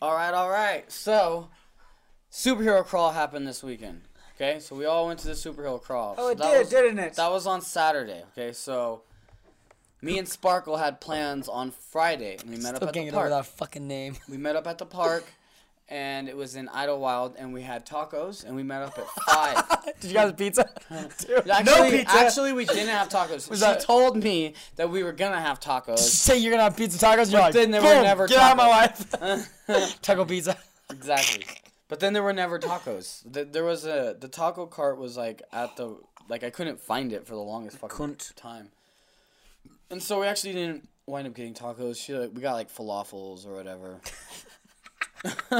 All 0.00 0.14
right, 0.14 0.32
all 0.32 0.48
right. 0.48 0.90
So, 0.90 1.48
superhero 2.32 2.84
crawl 2.84 3.12
happened 3.12 3.46
this 3.46 3.62
weekend. 3.62 4.02
Okay, 4.36 4.60
so 4.60 4.76
we 4.76 4.84
all 4.84 5.06
went 5.08 5.18
to 5.20 5.26
the 5.28 5.34
superhero 5.34 5.82
crawl. 5.82 6.14
Oh, 6.16 6.26
So 6.26 6.30
it 6.30 6.38
did, 6.38 6.58
was- 6.60 6.68
didn't 6.70 6.98
it? 7.00 7.14
That 7.14 7.30
was 7.30 7.46
on 7.46 7.60
Saturday. 7.60 8.22
Okay, 8.32 8.52
so 8.52 9.02
me 10.00 10.18
and 10.18 10.28
Sparkle 10.28 10.76
had 10.76 11.00
plans 11.00 11.48
on 11.48 11.72
Friday, 11.72 12.36
and 12.40 12.48
we 12.50 12.56
met 12.56 12.76
up 12.76 12.82
at 12.82 12.86
the 12.88 12.92
can't 12.92 13.06
get 13.06 13.14
over 13.14 13.28
park. 13.28 13.44
that 13.44 13.46
fucking 13.58 13.86
name. 13.88 14.16
We 14.28 14.36
met 14.36 14.54
up 14.56 14.66
at 14.68 14.78
the 14.78 14.86
park, 14.86 15.24
and 15.90 16.28
it 16.28 16.36
was 16.36 16.54
in 16.56 16.68
Idlewild, 16.68 17.36
and 17.38 17.52
we 17.52 17.62
had 17.62 17.86
tacos, 17.86 18.44
and 18.44 18.54
we 18.54 18.62
met 18.62 18.82
up 18.82 18.98
at 18.98 19.06
five. 19.24 19.84
Did 20.00 20.08
you 20.10 20.14
guys 20.14 20.26
have 20.26 20.36
pizza? 20.36 20.68
Actually, 20.90 21.90
pizza. 21.98 22.16
actually, 22.18 22.52
we 22.52 22.64
didn't 22.66 22.88
have 22.88 23.08
tacos. 23.08 23.52
she 23.52 23.58
that- 23.60 23.80
told 23.80 24.22
me 24.22 24.54
that 24.76 24.90
we 24.90 25.02
were 25.02 25.12
gonna 25.12 25.40
have 25.40 25.60
tacos. 25.60 25.98
Say 26.26 26.38
you're 26.38 26.50
gonna 26.50 26.64
have 26.64 26.76
pizza 26.76 26.98
tacos. 27.04 27.30
You're 27.32 27.40
like, 27.40 27.54
then 27.54 27.70
there 27.70 27.82
were 27.82 27.88
"Boom, 27.94 28.02
never 28.02 28.26
get 28.26 28.38
out 28.38 28.52
of 28.52 28.56
my 28.58 28.86
tacos." 28.88 29.68
life. 29.68 30.02
Taco 30.02 30.24
pizza. 30.24 30.56
Exactly. 30.90 31.44
But 31.88 32.00
then 32.00 32.12
there 32.12 32.22
were 32.22 32.32
never 32.34 32.58
tacos. 32.58 33.22
Th- 33.32 33.48
There 33.50 33.64
was 33.64 33.84
a 33.86 34.14
the 34.18 34.28
taco 34.28 34.66
cart 34.66 34.98
was 34.98 35.16
like 35.16 35.42
at 35.52 35.76
the 35.76 35.96
like 36.28 36.44
I 36.44 36.50
couldn't 36.50 36.80
find 36.80 37.12
it 37.14 37.26
for 37.26 37.34
the 37.34 37.40
longest 37.40 37.78
fucking 37.78 38.16
time. 38.36 38.68
And 39.90 40.02
so 40.02 40.20
we 40.20 40.26
actually 40.26 40.52
didn't 40.52 40.86
wind 41.06 41.26
up 41.26 41.34
getting 41.34 41.54
tacos. 41.54 41.96
She 41.96 42.12
like, 42.14 42.30
we 42.34 42.42
got 42.42 42.52
like 42.52 42.70
falafels 42.70 43.46
or 43.46 43.54
whatever. 43.54 44.00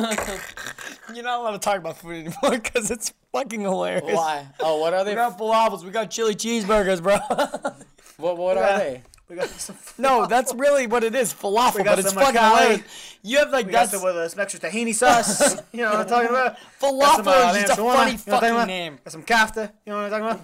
You're 1.15 1.25
not 1.25 1.41
allowed 1.41 1.53
to 1.53 1.59
talk 1.59 1.79
about 1.79 1.99
food 1.99 2.27
anymore 2.27 2.51
because 2.63 2.91
it's 2.91 3.13
fucking 3.33 3.61
hilarious. 3.61 4.05
Why? 4.17 4.47
Oh, 4.61 4.79
what 4.79 4.95
are 4.95 5.05
they? 5.05 5.11
We 5.13 5.15
they? 5.17 5.23
got 5.23 5.39
falafels. 5.39 5.85
We 5.85 5.91
got 5.91 6.11
chili 6.11 6.35
cheeseburgers, 6.35 7.03
bro. 7.03 7.19
What 8.19 8.37
what 8.37 8.59
are 8.59 8.79
they? 8.79 9.03
We 9.29 9.37
got 9.37 9.49
some. 9.49 9.77
no, 9.97 10.27
that's 10.27 10.53
really 10.55 10.89
what 10.89 11.05
it 11.05 11.15
is. 11.15 11.33
Falafel, 11.33 11.85
but 11.85 12.01
it's 12.01 12.13
fucking 12.13 12.35
Macau. 12.35 12.59
hilarious. 12.59 13.17
You 13.23 13.39
have 13.39 13.51
like 13.51 13.67
We 13.67 13.73
got 13.73 13.79
that's 13.83 13.93
some 13.93 14.03
with 14.03 14.17
uh, 14.17 14.29
some 14.29 14.41
extra 14.41 14.59
tahini 14.59 14.93
sauce. 14.93 15.55
you 15.73 15.83
know 15.83 15.91
what 15.91 16.01
I'm 16.01 16.07
talking 16.09 16.31
about? 16.31 16.57
falafel 16.81 17.01
Got 17.01 17.17
some, 17.17 17.29
uh, 17.29 17.53
is 17.53 17.63
just 17.63 17.79
a 17.79 17.83
shawarma. 17.83 17.95
funny 17.95 18.11
You 18.13 18.17
know 18.17 18.33
what 18.33 18.35
I'm 18.35 18.41
talking 18.41 18.55
fucking 18.57 18.67
name. 18.67 18.99
Got 19.05 19.13
some 19.13 19.23
kafta. 19.23 19.73
You 19.87 19.93
know 19.93 20.03
what 20.03 20.13
I'm 20.13 20.21
talking 20.21 20.27
about? 20.27 20.41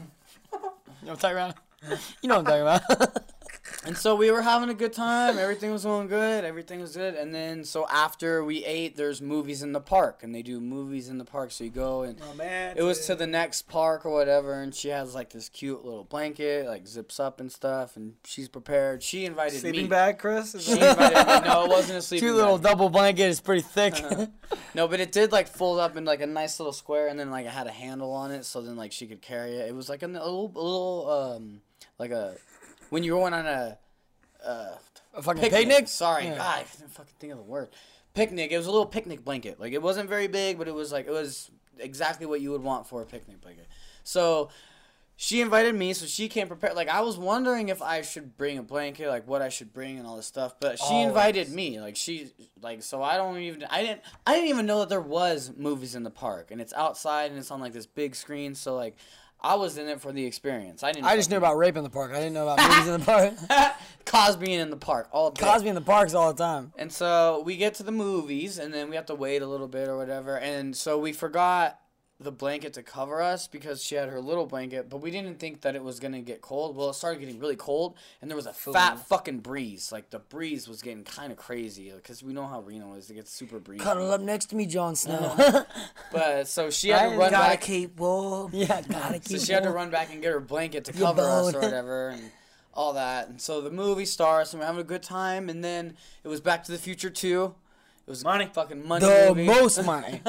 You 0.53 1.07
know 1.07 1.13
what 1.15 1.25
I'm 1.25 1.37
talking 1.37 1.37
about? 1.89 1.99
You 2.23 2.29
know 2.29 2.43
what 2.43 2.53
I'm 2.53 2.85
talking 2.87 2.99
about. 3.01 3.33
And 3.87 3.97
so 3.97 4.15
we 4.15 4.31
were 4.31 4.43
having 4.43 4.69
a 4.69 4.75
good 4.75 4.93
time. 4.93 5.39
Everything 5.39 5.71
was 5.71 5.85
going 5.85 6.07
good. 6.09 6.45
Everything 6.45 6.81
was 6.81 6.97
good. 6.97 7.15
And 7.15 7.35
then 7.35 7.65
so 7.65 7.87
after 7.89 8.45
we 8.45 8.65
ate, 8.65 8.97
there's 8.97 9.23
movies 9.23 9.63
in 9.63 9.73
the 9.73 9.81
park, 9.81 10.23
and 10.23 10.35
they 10.35 10.43
do 10.43 10.61
movies 10.61 11.09
in 11.09 11.17
the 11.19 11.25
park. 11.25 11.51
So 11.51 11.65
you 11.65 11.71
go 11.71 12.03
and 12.03 12.21
Oh 12.23 12.35
man. 12.35 12.77
it 12.77 12.83
was 12.83 13.07
to 13.07 13.15
the 13.15 13.27
next 13.27 13.63
park 13.63 14.05
or 14.05 14.11
whatever, 14.13 14.61
and 14.61 14.75
she 14.75 14.89
has 14.89 15.15
like 15.15 15.31
this 15.31 15.49
cute 15.49 15.85
little 15.85 16.05
blanket, 16.05 16.67
like 16.67 16.87
zips 16.87 17.19
up 17.19 17.41
and 17.41 17.51
stuff, 17.51 17.97
and 17.97 18.15
she's 18.25 18.49
prepared. 18.49 19.03
She 19.03 19.25
invited 19.25 19.53
sleeping 19.61 19.71
me. 19.71 19.77
Sleeping 19.79 19.91
bag, 19.91 20.19
Chris. 20.19 20.55
Is 20.55 20.65
She 20.65 20.73
invited 20.73 21.43
me. 21.43 21.49
No, 21.49 21.65
it 21.65 21.69
wasn't 21.71 21.99
a 21.99 22.03
sleeping 22.09 22.29
Two 22.29 22.35
little 22.35 22.59
bag. 22.59 22.71
double 22.73 22.91
blanket 22.91 23.25
is 23.29 23.41
pretty 23.41 23.63
thick. 23.63 23.95
No, 24.75 24.89
but 24.89 25.01
it 25.01 25.11
did 25.13 25.33
like 25.33 25.49
fold 25.49 25.79
up 25.79 25.97
in 25.97 26.05
like 26.05 26.21
a 26.21 26.27
nice 26.27 26.61
little 26.61 26.73
square, 26.73 27.09
and 27.09 27.19
then 27.19 27.31
like 27.31 27.47
it 27.47 27.53
had 27.53 27.67
a 27.67 27.73
handle 27.73 28.13
on 28.13 28.31
it, 28.31 28.45
so 28.45 28.61
then 28.61 28.77
like 28.77 28.93
she 28.93 29.07
could 29.07 29.23
carry 29.23 29.57
it. 29.57 29.69
It 29.69 29.75
was 29.75 29.89
like 29.89 30.03
a, 30.03 30.07
little, 30.07 30.53
a 30.55 30.61
little, 30.61 31.11
um, 31.11 31.61
like 31.99 32.11
a 32.11 32.35
when 32.91 33.03
you're 33.03 33.19
going 33.19 33.35
on 33.35 33.47
a 33.47 33.79
uh, 34.45 34.77
a 35.15 35.23
fucking 35.23 35.41
picnic. 35.41 35.69
picnic. 35.69 35.89
Sorry, 35.89 36.25
Yeah. 36.25 36.37
God, 36.37 36.59
I 36.59 36.63
couldn't 36.65 36.91
fucking 36.91 37.15
think 37.19 37.33
of 37.33 37.39
the 37.39 37.45
word. 37.45 37.71
Picnic. 38.15 38.53
It 38.53 38.57
was 38.59 38.67
a 38.67 38.71
little 38.71 38.87
picnic 38.87 39.25
blanket. 39.25 39.59
Like 39.59 39.73
it 39.73 39.83
wasn't 39.83 40.09
very 40.09 40.29
big, 40.29 40.59
but 40.59 40.69
it 40.69 40.75
was 40.75 40.93
like 40.93 41.07
it 41.07 41.13
was 41.13 41.51
exactly 41.79 42.27
what 42.27 42.41
you 42.41 42.51
would 42.51 42.63
want 42.63 42.87
for 42.87 43.03
a 43.03 43.07
picnic 43.07 43.41
blanket. 43.41 43.67
So 44.05 44.51
she 45.17 45.41
invited 45.41 45.75
me, 45.75 45.93
so 45.93 46.07
she 46.07 46.29
came 46.29 46.49
prepared. 46.49 46.75
Like 46.75 46.89
I 46.89 47.01
was 47.01 47.17
wondering 47.17 47.69
if 47.69 47.81
I 47.83 48.03
should 48.03 48.37
bring 48.37 48.59
a 48.59 48.63
blanket, 48.63 49.09
like 49.09 49.27
what 49.27 49.43
I 49.43 49.49
should 49.49 49.73
bring 49.73 49.99
and 49.99 50.07
all 50.07 50.17
this 50.17 50.27
stuff. 50.27 50.55
But 50.61 50.79
she 50.79 51.01
invited 51.01 51.51
me. 51.51 51.81
Like 51.81 51.97
she, 51.97 52.33
like 52.61 52.83
so 52.83 53.03
I 53.03 53.17
don't 53.17 53.39
even. 53.39 53.65
I 53.71 53.83
didn't. 53.83 54.03
I 54.27 54.35
didn't 54.35 54.49
even 54.49 54.67
know 54.67 54.81
that 54.81 54.89
there 54.89 55.01
was 55.01 55.53
movies 55.57 55.95
in 55.95 56.03
the 56.03 56.11
park, 56.11 56.51
and 56.51 56.61
it's 56.61 56.73
outside 56.73 57.31
and 57.31 57.39
it's 57.39 57.51
on 57.51 57.61
like 57.61 57.73
this 57.73 57.87
big 57.87 58.15
screen. 58.15 58.55
So 58.55 58.77
like. 58.77 58.97
I 59.45 59.57
was 59.57 59.77
in 59.77 59.89
it 59.89 60.01
for 60.01 60.11
the 60.11 60.25
experience. 60.25 60.83
I 60.83 60.93
didn't. 60.93 61.05
I 61.05 61.17
just 61.17 61.29
knew 61.29 61.37
about 61.37 61.59
rape 61.59 61.77
in 61.77 61.85
the 61.85 61.91
park. 61.91 62.13
I 62.13 62.15
didn't 62.15 62.33
know 62.33 62.49
about 62.49 62.67
movies 62.67 62.89
in 62.89 62.99
the 62.99 63.05
park. 63.05 63.77
Cosby 64.07 64.55
in 64.55 64.71
the 64.71 64.77
park 64.77 65.09
all 65.13 65.31
day. 65.33 65.45
Cosby 65.45 65.69
in 65.69 65.75
the 65.75 65.83
parks 65.83 66.15
all 66.15 66.33
the 66.33 66.43
time. 66.43 66.73
And 66.79 66.91
so 66.91 67.43
we 67.45 67.59
get 67.59 67.75
to 67.75 67.83
the 67.83 67.93
movies, 67.93 68.59
and 68.59 68.73
then 68.73 68.89
we 68.89 68.97
have 68.97 69.05
to 69.07 69.15
wait 69.15 69.43
a 69.43 69.47
little 69.47 69.69
bit 69.69 69.89
or 69.89 69.99
whatever. 69.99 70.39
And 70.39 70.75
so 70.75 70.99
we 70.99 71.13
forgot 71.13 71.79
the 72.21 72.31
blanket 72.31 72.73
to 72.75 72.83
cover 72.83 73.21
us 73.21 73.49
because 73.49 73.83
she 73.83 73.97
had 73.97 74.09
her 74.09 74.21
little 74.21 74.47
blanket, 74.47 74.89
but 74.89 74.99
we 74.99 75.11
didn't 75.11 75.41
think 75.41 75.63
that 75.63 75.75
it 75.75 75.83
was 75.83 75.99
gonna 75.99 76.21
get 76.21 76.41
cold. 76.41 76.77
Well, 76.77 76.91
it 76.91 76.95
started 76.95 77.19
getting 77.19 77.41
really 77.41 77.57
cold, 77.57 77.97
and 78.23 78.31
there 78.31 78.37
was 78.37 78.47
a 78.47 78.53
fat 78.53 79.05
fucking 79.09 79.41
breeze. 79.41 79.91
Like 79.91 80.11
the 80.11 80.21
breeze 80.21 80.69
was 80.69 80.81
getting 80.81 81.03
kind 81.03 81.33
of 81.33 81.39
crazy 81.39 81.91
because 81.95 82.23
we 82.23 82.33
know 82.33 82.47
how 82.47 82.61
Reno 82.61 82.95
is; 82.95 83.11
it 83.11 83.15
gets 83.15 83.33
super 83.33 83.59
breezy. 83.59 83.83
Cuddle 83.83 84.13
up 84.13 84.21
next 84.21 84.47
to 84.47 84.57
me, 84.57 84.65
Jon 84.67 84.95
Snow. 84.95 85.65
But 86.13 86.47
so 86.47 86.71
she 86.71 86.91
had 86.91 87.11
to 87.11 87.17
run 87.17 87.31
Gotta 87.33 87.51
back. 87.55 87.61
keep 87.63 87.99
warm. 87.99 88.51
yeah, 88.55 88.81
gotta 88.83 89.19
keep. 89.19 89.39
So 89.41 89.45
she 89.47 89.53
had 89.53 89.65
to 89.65 89.71
run 89.71 89.91
back 89.91 90.13
and 90.13 90.23
get 90.23 90.33
her 90.33 90.39
blanket 90.41 90.85
to 90.85 90.93
cover 90.93 91.23
us 91.23 91.53
or 91.55 91.61
whatever 91.63 92.11
and 92.11 92.31
all 92.73 92.93
that. 92.93 93.29
And 93.29 93.41
so 93.41 93.61
the 93.61 93.71
movie 93.73 94.05
starts 94.05 94.53
and 94.53 94.61
we're 94.61 94.67
having 94.67 94.81
a 94.81 94.85
good 94.85 95.03
time. 95.03 95.49
And 95.49 95.65
then 95.65 95.97
it 96.23 96.29
was 96.29 96.41
Back 96.41 96.63
to 96.65 96.73
the 96.73 96.79
Future 96.79 97.11
2. 97.11 97.55
It 98.07 98.11
was 98.11 98.23
Money. 98.23 98.51
fucking 98.53 98.87
money 98.87 99.07
the 99.07 99.27
movie. 99.29 99.45
most 99.47 99.83
money. 99.87 100.21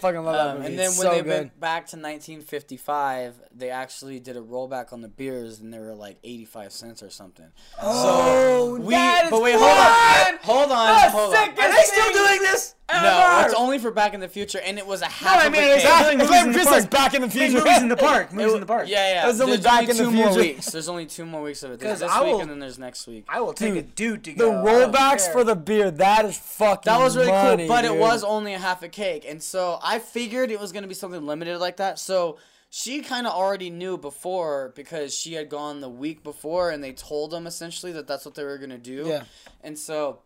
Fucking 0.00 0.24
love 0.24 0.34
that 0.34 0.46
Um, 0.48 0.56
movie. 0.58 0.66
and 0.70 0.78
then 0.78 0.88
It's 0.88 0.98
when 0.98 1.06
so 1.06 1.10
they 1.14 1.22
good. 1.22 1.26
went 1.28 1.60
back 1.60 1.86
to 1.88 1.96
1955, 1.96 3.34
they 3.54 3.70
actually 3.70 4.18
did 4.18 4.36
a 4.36 4.40
rollback 4.40 4.92
on 4.92 5.02
the 5.02 5.08
beers, 5.08 5.60
and 5.60 5.72
they 5.72 5.78
were 5.78 5.94
like 5.94 6.18
85 6.24 6.72
cents 6.72 7.02
or 7.02 7.10
something. 7.10 7.46
Oh, 7.80 8.78
We, 8.80 8.94
that 8.94 9.26
is 9.26 9.30
but 9.30 9.40
wait, 9.42 9.54
hold 9.56 9.70
on, 9.70 10.38
hold 10.42 10.72
on, 10.72 11.10
hold 11.10 11.34
on. 11.34 11.48
Are 11.50 11.72
they 11.72 11.82
still 11.82 12.12
doing 12.12 12.40
this? 12.42 12.74
No, 12.90 13.42
it's 13.44 13.54
only 13.54 13.78
for 13.78 13.90
Back 13.90 14.12
in 14.12 14.20
the 14.20 14.28
Future, 14.28 14.60
and 14.60 14.78
it 14.78 14.86
was 14.86 15.00
a 15.02 15.06
half 15.06 15.44
I 15.44 15.48
mean, 15.48 15.62
it's 15.62 15.82
cake. 15.82 15.90
not- 15.90 16.12
It's 16.12 16.16
movies 16.18 16.30
like 16.30 16.42
in 16.44 16.48
the 16.48 16.52
Chris 16.54 16.66
park. 16.68 16.78
is 16.78 16.86
back 16.86 17.14
in 17.14 17.22
the 17.22 17.30
future. 17.30 17.58
movies 17.58 17.82
in 17.82 17.88
the 17.88 17.96
park. 18.08 18.26
It 18.30 18.34
Movies 18.34 18.52
in 18.54 18.60
the 18.60 18.66
park. 18.66 18.86
Yeah, 18.88 19.12
yeah. 19.14 19.22
There's 19.24 19.40
only 19.40 19.52
There's 19.56 19.64
Back 19.64 19.80
only 19.80 19.90
in 19.92 19.96
the 19.96 20.02
two 20.04 20.10
more 20.10 20.36
weeks. 20.36 20.66
There's 20.66 20.88
only 20.90 21.06
two 21.06 21.24
more 21.24 21.42
weeks 21.42 21.62
of 21.62 21.70
it. 21.72 21.80
There's 21.80 21.92
'Cause 21.92 22.00
this 22.00 22.10
I 22.10 22.22
week 22.22 22.32
will- 22.34 22.40
and 22.42 22.50
then 22.50 22.58
there's 22.58 22.78
next 22.78 23.06
week. 23.06 23.24
I 23.28 23.40
will 23.40 23.54
take 23.54 23.76
a 23.76 23.82
dude 23.82 24.24
to 24.24 24.32
go. 24.34 24.46
The 24.46 24.52
rollbacks 24.70 25.32
for 25.32 25.42
the 25.42 25.56
beer, 25.56 25.90
that 25.90 26.24
is 26.26 26.36
fucking 26.36 26.82
That 26.92 26.98
was 26.98 27.16
really 27.16 27.30
money, 27.32 27.66
cool, 27.66 27.74
but 27.74 27.84
it 27.86 27.94
was 27.96 28.22
only 28.24 28.52
a 28.52 28.58
half 28.58 28.82
a 28.82 28.88
cake, 28.88 29.24
and 29.26 29.42
so 29.42 29.78
I 29.82 29.98
figured 29.98 30.50
it 30.50 30.60
was 30.60 30.70
gonna 30.72 30.86
be 30.86 30.94
something 30.94 31.24
limited 31.26 31.58
like 31.58 31.78
that. 31.78 31.98
So 31.98 32.36
she 32.68 33.00
kind 33.00 33.26
of 33.26 33.32
already 33.32 33.70
knew 33.70 33.96
before 33.96 34.72
because 34.76 35.14
she 35.16 35.32
had 35.34 35.48
gone 35.48 35.80
the 35.80 35.88
week 35.88 36.22
before, 36.22 36.70
and 36.70 36.84
they 36.84 36.92
told 36.92 37.30
them 37.30 37.46
essentially 37.46 37.92
that 37.92 38.06
that's 38.06 38.24
what 38.26 38.34
they 38.34 38.44
were 38.44 38.58
gonna 38.58 38.76
do. 38.78 39.04
Yeah. 39.06 39.22
And 39.62 39.78
so 39.78 40.18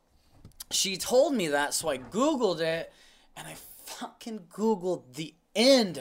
she 0.70 0.96
told 0.96 1.34
me 1.34 1.48
that, 1.48 1.74
so 1.74 1.88
I 1.88 1.98
googled 1.98 2.60
it, 2.60 2.92
and 3.36 3.46
I 3.46 3.54
fucking 3.84 4.48
googled 4.52 5.14
the 5.14 5.34
end 5.54 5.98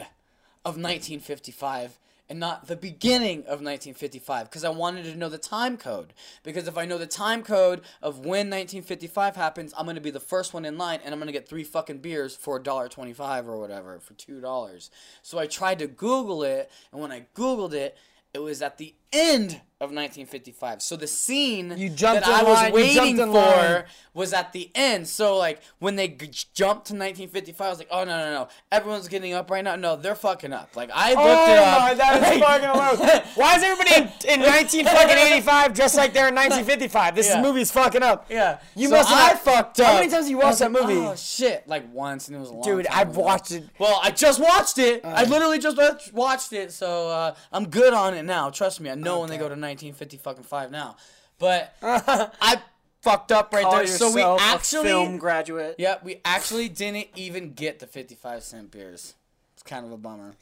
of 0.64 0.74
1955 0.74 1.98
and 2.28 2.40
not 2.40 2.66
the 2.66 2.76
beginning 2.76 3.40
of 3.40 3.62
1955 3.62 4.46
because 4.46 4.64
I 4.64 4.68
wanted 4.70 5.04
to 5.04 5.16
know 5.16 5.28
the 5.28 5.38
time 5.38 5.76
code. 5.76 6.12
Because 6.42 6.66
if 6.66 6.76
I 6.76 6.84
know 6.84 6.98
the 6.98 7.06
time 7.06 7.42
code 7.42 7.82
of 8.02 8.18
when 8.18 8.50
1955 8.50 9.36
happens, 9.36 9.72
I'm 9.76 9.86
gonna 9.86 10.00
be 10.00 10.10
the 10.10 10.20
first 10.20 10.52
one 10.52 10.64
in 10.64 10.76
line 10.76 11.00
and 11.04 11.14
I'm 11.14 11.20
gonna 11.20 11.32
get 11.32 11.48
three 11.48 11.64
fucking 11.64 11.98
beers 11.98 12.34
for 12.34 12.58
$1.25 12.60 13.46
or 13.46 13.58
whatever 13.58 14.00
for 14.00 14.14
two 14.14 14.40
dollars. 14.40 14.90
So 15.22 15.38
I 15.38 15.46
tried 15.46 15.78
to 15.78 15.86
Google 15.86 16.42
it, 16.42 16.70
and 16.92 17.00
when 17.00 17.12
I 17.12 17.26
Googled 17.34 17.72
it, 17.72 17.96
it 18.34 18.40
was 18.40 18.60
at 18.60 18.76
the 18.78 18.94
end 19.18 19.60
of 19.78 19.90
1955. 19.90 20.80
So 20.80 20.96
the 20.96 21.06
scene 21.06 21.74
You 21.76 21.90
jumped 21.90 22.24
that 22.24 22.32
I 22.32 22.42
was 22.42 22.54
line- 22.56 22.72
waiting 22.72 23.16
for 23.18 23.26
line. 23.26 23.84
was 24.14 24.32
at 24.32 24.54
the 24.54 24.70
end. 24.74 25.06
So 25.06 25.36
like 25.36 25.60
when 25.80 25.96
they 25.96 26.08
g- 26.08 26.30
jumped 26.54 26.86
to 26.86 26.94
1955, 26.94 27.60
I 27.66 27.68
was 27.68 27.78
like, 27.78 27.88
oh 27.90 28.04
no 28.04 28.16
no 28.16 28.32
no, 28.32 28.48
everyone's 28.72 29.06
getting 29.08 29.34
up 29.34 29.50
right 29.50 29.62
now. 29.62 29.76
No, 29.76 29.96
they're 29.96 30.14
fucking 30.14 30.54
up. 30.54 30.74
Like 30.76 30.88
I 30.94 31.10
looked 31.10 31.20
Oh 31.20 31.52
it 31.52 31.58
up. 31.58 31.80
my, 31.82 31.92
that 31.94 32.32
is 32.32 32.42
fucking 32.42 32.68
hilarious. 33.02 33.36
Why 33.36 33.56
is 33.56 33.62
everybody 33.62 33.94
in, 33.96 34.02
in 34.40 34.40
1985 34.46 35.74
just 35.74 35.94
like 35.94 36.14
they're 36.14 36.28
in 36.28 36.34
1955? 36.34 37.14
This 37.14 37.28
Yeah. 37.28 37.42
movie's 37.42 37.70
fucking 37.70 38.02
up. 38.02 38.26
Yeah, 38.30 38.60
You 38.74 38.88
So 38.88 38.96
must 38.96 39.10
have 39.10 39.32
I 39.32 39.34
fucked 39.38 39.80
up. 39.80 39.86
How 39.88 39.94
many 39.96 40.08
times 40.10 40.24
have 40.24 40.30
you 40.30 40.40
I 40.40 40.44
watched 40.46 40.58
that 40.60 40.72
like, 40.72 40.82
movie? 40.86 41.06
Oh 41.06 41.14
shit! 41.16 41.68
Like 41.68 41.92
once, 41.92 42.28
and 42.28 42.36
it 42.38 42.40
was 42.40 42.48
a 42.48 42.54
long 42.54 42.62
Dude, 42.62 42.86
time 42.86 42.98
I've 42.98 43.10
ago. 43.10 43.20
watched 43.20 43.50
it. 43.52 43.64
Well, 43.78 44.00
I 44.02 44.10
just 44.10 44.40
watched 44.40 44.78
it. 44.78 45.04
I 45.04 45.24
literally 45.24 45.58
just 45.58 45.76
watched 46.14 46.54
it, 46.54 46.72
so 46.72 47.10
uh, 47.10 47.34
I'm 47.52 47.68
good 47.68 47.92
on 47.92 48.14
it 48.14 48.22
now. 48.24 48.48
Trust 48.48 48.80
me, 48.80 48.88
I 48.88 48.94
know 48.94 49.05
when 49.20 49.28
they 49.30 49.36
go 49.36 49.48
to 49.48 49.54
1950 49.54 50.16
fucking 50.18 50.44
five 50.44 50.70
now. 50.70 50.96
But 51.38 51.74
I 51.82 52.60
fucked 53.02 53.30
up 53.32 53.52
right 53.52 53.62
Call 53.64 53.76
there. 53.78 53.86
So 53.86 54.06
we 54.08 54.20
yourself 54.20 54.40
a 54.40 54.44
actually, 54.44 54.84
film 54.88 55.18
graduate. 55.18 55.76
yeah, 55.78 55.96
we 56.02 56.20
actually 56.24 56.68
didn't 56.68 57.08
even 57.14 57.52
get 57.52 57.78
the 57.78 57.86
55 57.86 58.42
cent 58.42 58.70
beers. 58.70 59.14
It's 59.54 59.62
kind 59.62 59.84
of 59.86 59.92
a 59.92 59.96
bummer. 59.96 60.34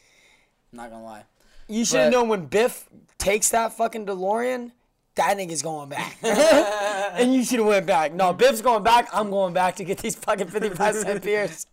Not 0.72 0.90
gonna 0.90 1.04
lie. 1.04 1.24
You 1.68 1.84
should 1.84 2.00
have 2.00 2.12
But- 2.12 2.18
known 2.18 2.28
when 2.28 2.46
Biff 2.46 2.88
takes 3.18 3.50
that 3.50 3.72
fucking 3.72 4.06
DeLorean, 4.06 4.72
that 5.14 5.36
nigga's 5.38 5.62
going 5.62 5.88
back. 5.88 6.16
and 6.22 7.32
you 7.34 7.44
should 7.44 7.58
have 7.58 7.68
went 7.68 7.86
back. 7.86 8.12
No, 8.12 8.32
Biff's 8.32 8.60
going 8.60 8.82
back. 8.82 9.08
I'm 9.12 9.30
going 9.30 9.54
back 9.54 9.76
to 9.76 9.84
get 9.84 9.98
these 9.98 10.16
fucking 10.16 10.48
55 10.48 10.94
cent 10.96 11.22
beers. 11.22 11.66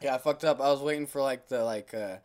Yeah, 0.00 0.14
I 0.14 0.18
fucked 0.18 0.44
up. 0.44 0.60
I 0.60 0.70
was 0.70 0.80
waiting 0.80 1.06
for 1.06 1.20
like 1.20 1.48
the 1.48 1.62
like 1.62 1.92
uh 1.92 2.16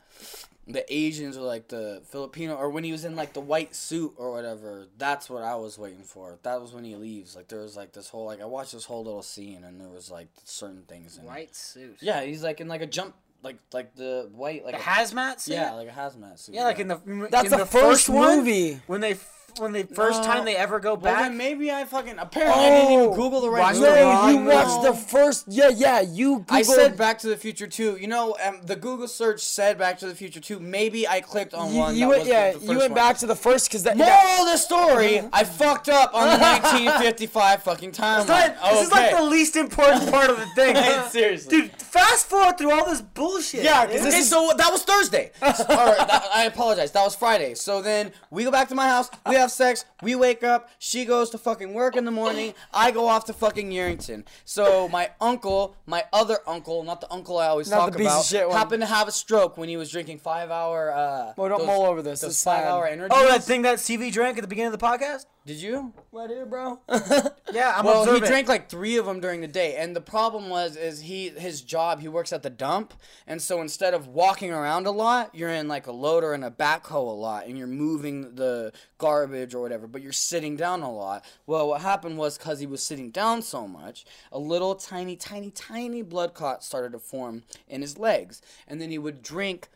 the 0.67 0.83
Asians 0.93 1.37
or 1.37 1.41
like 1.41 1.67
the 1.67 2.01
Filipino 2.09 2.55
or 2.55 2.69
when 2.69 2.83
he 2.83 2.91
was 2.91 3.05
in 3.05 3.15
like 3.15 3.33
the 3.33 3.39
white 3.39 3.75
suit 3.75 4.13
or 4.17 4.31
whatever. 4.31 4.87
That's 4.97 5.29
what 5.29 5.43
I 5.43 5.55
was 5.55 5.77
waiting 5.77 6.03
for. 6.03 6.39
That 6.43 6.59
was 6.61 6.73
when 6.73 6.83
he 6.83 6.95
leaves. 6.95 7.35
Like 7.35 7.47
there 7.47 7.59
was 7.59 7.77
like 7.77 7.91
this 7.93 8.09
whole 8.09 8.25
like 8.25 8.41
I 8.41 8.45
watched 8.45 8.71
this 8.71 8.85
whole 8.85 9.03
little 9.03 9.21
scene 9.21 9.63
and 9.63 9.79
there 9.79 9.89
was 9.89 10.09
like 10.09 10.27
certain 10.43 10.83
things 10.87 11.17
in 11.17 11.23
it. 11.23 11.27
White 11.27 11.55
suit. 11.55 11.97
Yeah, 12.01 12.23
he's 12.23 12.43
like 12.43 12.61
in 12.61 12.67
like 12.67 12.81
a 12.81 12.87
jump 12.87 13.13
like 13.43 13.57
like 13.73 13.95
the 13.95 14.27
white 14.33 14.65
like 14.65 14.73
The 14.73 14.79
a- 14.81 14.83
hazmat 14.83 15.39
suit. 15.39 15.53
Yeah, 15.53 15.73
like 15.73 15.87
a 15.87 15.91
hazmat 15.91 16.39
suit. 16.39 16.55
Yeah, 16.55 16.63
like 16.63 16.79
in 16.79 16.87
the 16.87 16.99
That's 17.29 17.51
in 17.51 17.59
the 17.59 17.65
first 17.65 18.09
one, 18.09 18.39
movie. 18.39 18.81
when 18.87 19.01
they 19.01 19.15
when 19.59 19.71
they 19.71 19.83
first 19.83 20.21
No. 20.21 20.27
time 20.27 20.45
they 20.45 20.55
ever 20.55 20.79
go 20.79 20.89
Well, 20.95 21.13
back. 21.13 21.19
then 21.23 21.37
maybe 21.37 21.71
I 21.71 21.85
fucking 21.85 22.17
apparently 22.19 22.65
I 22.65 22.69
didn't 22.69 22.91
even 22.91 23.13
Google 23.15 23.41
the 23.41 23.49
right 23.49 23.61
watched 23.61 23.79
the 23.79 23.87
No, 23.95 24.27
you 24.29 24.39
movie. 24.39 24.55
watched 24.55 24.81
the 24.83 24.93
first. 24.93 25.45
Yeah, 25.47 25.69
yeah. 25.69 26.01
You. 26.01 26.39
Googled, 26.39 26.45
I 26.49 26.61
said 26.63 26.97
Back 26.97 27.19
to 27.19 27.27
the 27.27 27.37
Future 27.37 27.67
2. 27.67 27.97
You 27.99 28.07
know, 28.07 28.35
um, 28.45 28.59
the 28.63 28.75
Google 28.75 29.07
search 29.07 29.41
said 29.41 29.77
Back 29.77 29.99
to 29.99 30.07
the 30.07 30.15
Future 30.15 30.39
2. 30.39 30.59
Maybe 30.59 31.07
I 31.07 31.21
clicked 31.21 31.53
on 31.53 31.73
You, 31.73 31.79
one. 31.79 31.93
you 31.95 32.01
that 32.01 32.09
went, 32.09 32.25
yeah, 32.25 32.51
the, 32.53 32.59
the 32.59 32.63
you 32.73 32.77
went 32.77 32.91
one. 32.91 32.95
back 32.95 33.17
to 33.19 33.25
the 33.27 33.35
first 33.35 33.69
because 33.69 33.83
that. 33.83 33.97
Moral 33.97 34.11
that- 34.11 34.39
of 34.41 34.45
the 34.47 34.57
story: 34.57 35.21
I 35.33 35.43
fucked 35.43 35.89
up 35.89 36.13
on 36.13 36.27
the 36.29 36.37
1955 36.89 37.63
fucking 37.63 37.91
timeline. 37.91 38.59
This 38.71 38.81
is 38.87 38.91
like 38.91 39.11
the 39.15 39.23
least 39.23 39.55
important 39.55 40.09
part 40.11 40.29
of 40.29 40.37
the 40.37 40.45
thing. 40.55 40.75
Seriously. 41.09 41.61
Dude, 41.61 41.71
fast 41.81 42.27
forward 42.27 42.57
through 42.57 42.71
all 42.71 42.85
this 42.85 43.01
bullshit. 43.01 43.63
Yeah, 43.63 43.85
'cause 43.85 43.95
Okay, 43.95 44.03
this 44.03 44.15
is- 44.15 44.29
so 44.29 44.51
that 44.57 44.71
was 44.71 44.83
Thursday. 44.83 45.31
All 45.41 45.49
right, 45.49 45.97
that- 46.07 46.29
I 46.33 46.43
apologize. 46.45 46.91
That 46.91 47.03
was 47.03 47.15
Friday. 47.15 47.53
So 47.55 47.81
then 47.81 48.11
we 48.31 48.43
go 48.43 48.51
back 48.51 48.67
to 48.69 48.75
my 48.75 48.87
house. 48.87 49.09
We 49.27 49.35
have 49.35 49.44
sex. 49.51 49.85
We 50.01 50.15
wake 50.15 50.43
up. 50.43 50.69
She 50.79 51.05
goes 51.05 51.29
to 51.31 51.37
fucking 51.37 51.73
work 51.73 51.95
in 51.95 52.05
the 52.05 52.11
morning. 52.11 52.53
I 52.73 52.91
go 52.91 53.07
off 53.07 53.25
to 53.25 53.33
fucking 53.33 53.71
Yerington. 53.71 54.25
So 54.43 54.87
my 54.89 55.11
uncle, 55.21 55.75
my 55.85 56.03
other 56.13 56.39
uncle, 56.47 56.83
not 56.83 57.01
the 57.01 57.11
uncle 57.11 57.37
I 57.37 57.47
always 57.47 57.69
Not 57.69 57.77
talk 57.77 57.91
the 57.93 57.97
piece 57.99 58.07
of 58.07 58.13
about, 58.13 58.25
shit 58.25 58.47
one. 58.47 58.57
happened 58.57 58.81
to 58.81 58.87
have 58.87 59.07
a 59.07 59.11
stroke 59.11 59.57
when 59.57 59.69
he 59.69 59.77
was 59.77 59.91
drinking 59.91 60.19
five 60.19 60.51
hour. 60.51 60.91
Uh, 60.91 61.33
Well, 61.37 61.49
don't 61.49 61.59
those- 61.59 61.67
mull 61.67 61.85
over 61.85 62.01
this. 62.01 62.21
Those 62.21 62.31
It's 62.31 62.43
five 62.43 62.59
sad. 62.63 62.67
hour 62.67 62.87
energy. 62.87 63.13
Oh, 63.15 63.27
that 63.27 63.43
thing 63.43 63.61
that 63.63 63.79
CV 63.79 64.11
drank 64.11 64.37
at 64.37 64.41
the 64.41 64.47
beginning 64.47 64.73
of 64.73 64.79
the 64.79 64.85
podcast. 64.85 65.25
Did 65.45 65.61
you? 65.61 65.93
Right 66.11 66.29
here, 66.29 66.45
bro. 66.45 66.79
Yeah, 67.53 67.75
I'm 67.77 67.85
well, 67.85 68.11
he 68.11 68.19
drank 68.19 68.49
like 68.49 68.67
three 68.67 68.97
of 68.97 69.05
them 69.05 69.21
during 69.21 69.39
the 69.39 69.47
day, 69.47 69.75
and 69.75 69.95
the 69.95 70.01
problem 70.01 70.49
was 70.49 70.75
is 70.75 70.99
he 70.99 71.29
his 71.29 71.61
job 71.61 72.01
he 72.01 72.09
works 72.09 72.33
at 72.33 72.43
the 72.43 72.49
dump, 72.49 72.93
and 73.27 73.41
so 73.41 73.61
instead 73.61 73.93
of 73.93 74.07
walking 74.07 74.51
around 74.51 74.87
a 74.87 74.91
lot, 74.91 75.33
you're 75.33 75.51
in 75.51 75.69
like 75.69 75.87
a 75.87 75.91
loader 75.93 76.33
and 76.33 76.43
a 76.43 76.51
backhoe 76.51 76.95
a 77.07 77.11
lot, 77.11 77.45
and 77.45 77.57
you're 77.57 77.67
moving 77.67 78.35
the 78.35 78.73
garbage 78.97 79.53
or 79.55 79.61
whatever, 79.61 79.87
but 79.87 80.01
you're 80.01 80.11
sitting 80.11 80.57
down 80.57 80.81
a 80.81 80.91
lot. 80.91 81.23
Well, 81.45 81.69
what 81.69 81.79
happened 81.81 82.17
was 82.17 82.37
because 82.37 82.59
he 82.59 82.65
was 82.65 82.83
sitting 82.83 83.11
down 83.11 83.41
so 83.41 83.67
much, 83.67 84.05
a 84.33 84.39
little 84.39 84.75
tiny, 84.75 85.15
tiny, 85.15 85.51
tiny 85.51 86.01
blood 86.01 86.33
clot 86.33 86.61
started 86.61 86.91
to 86.91 86.99
form 86.99 87.43
in 87.69 87.81
his 87.81 87.97
legs, 87.97 88.41
and 88.67 88.81
then 88.81 88.89
he 88.89 88.97
would 88.97 89.21
drink. 89.21 89.69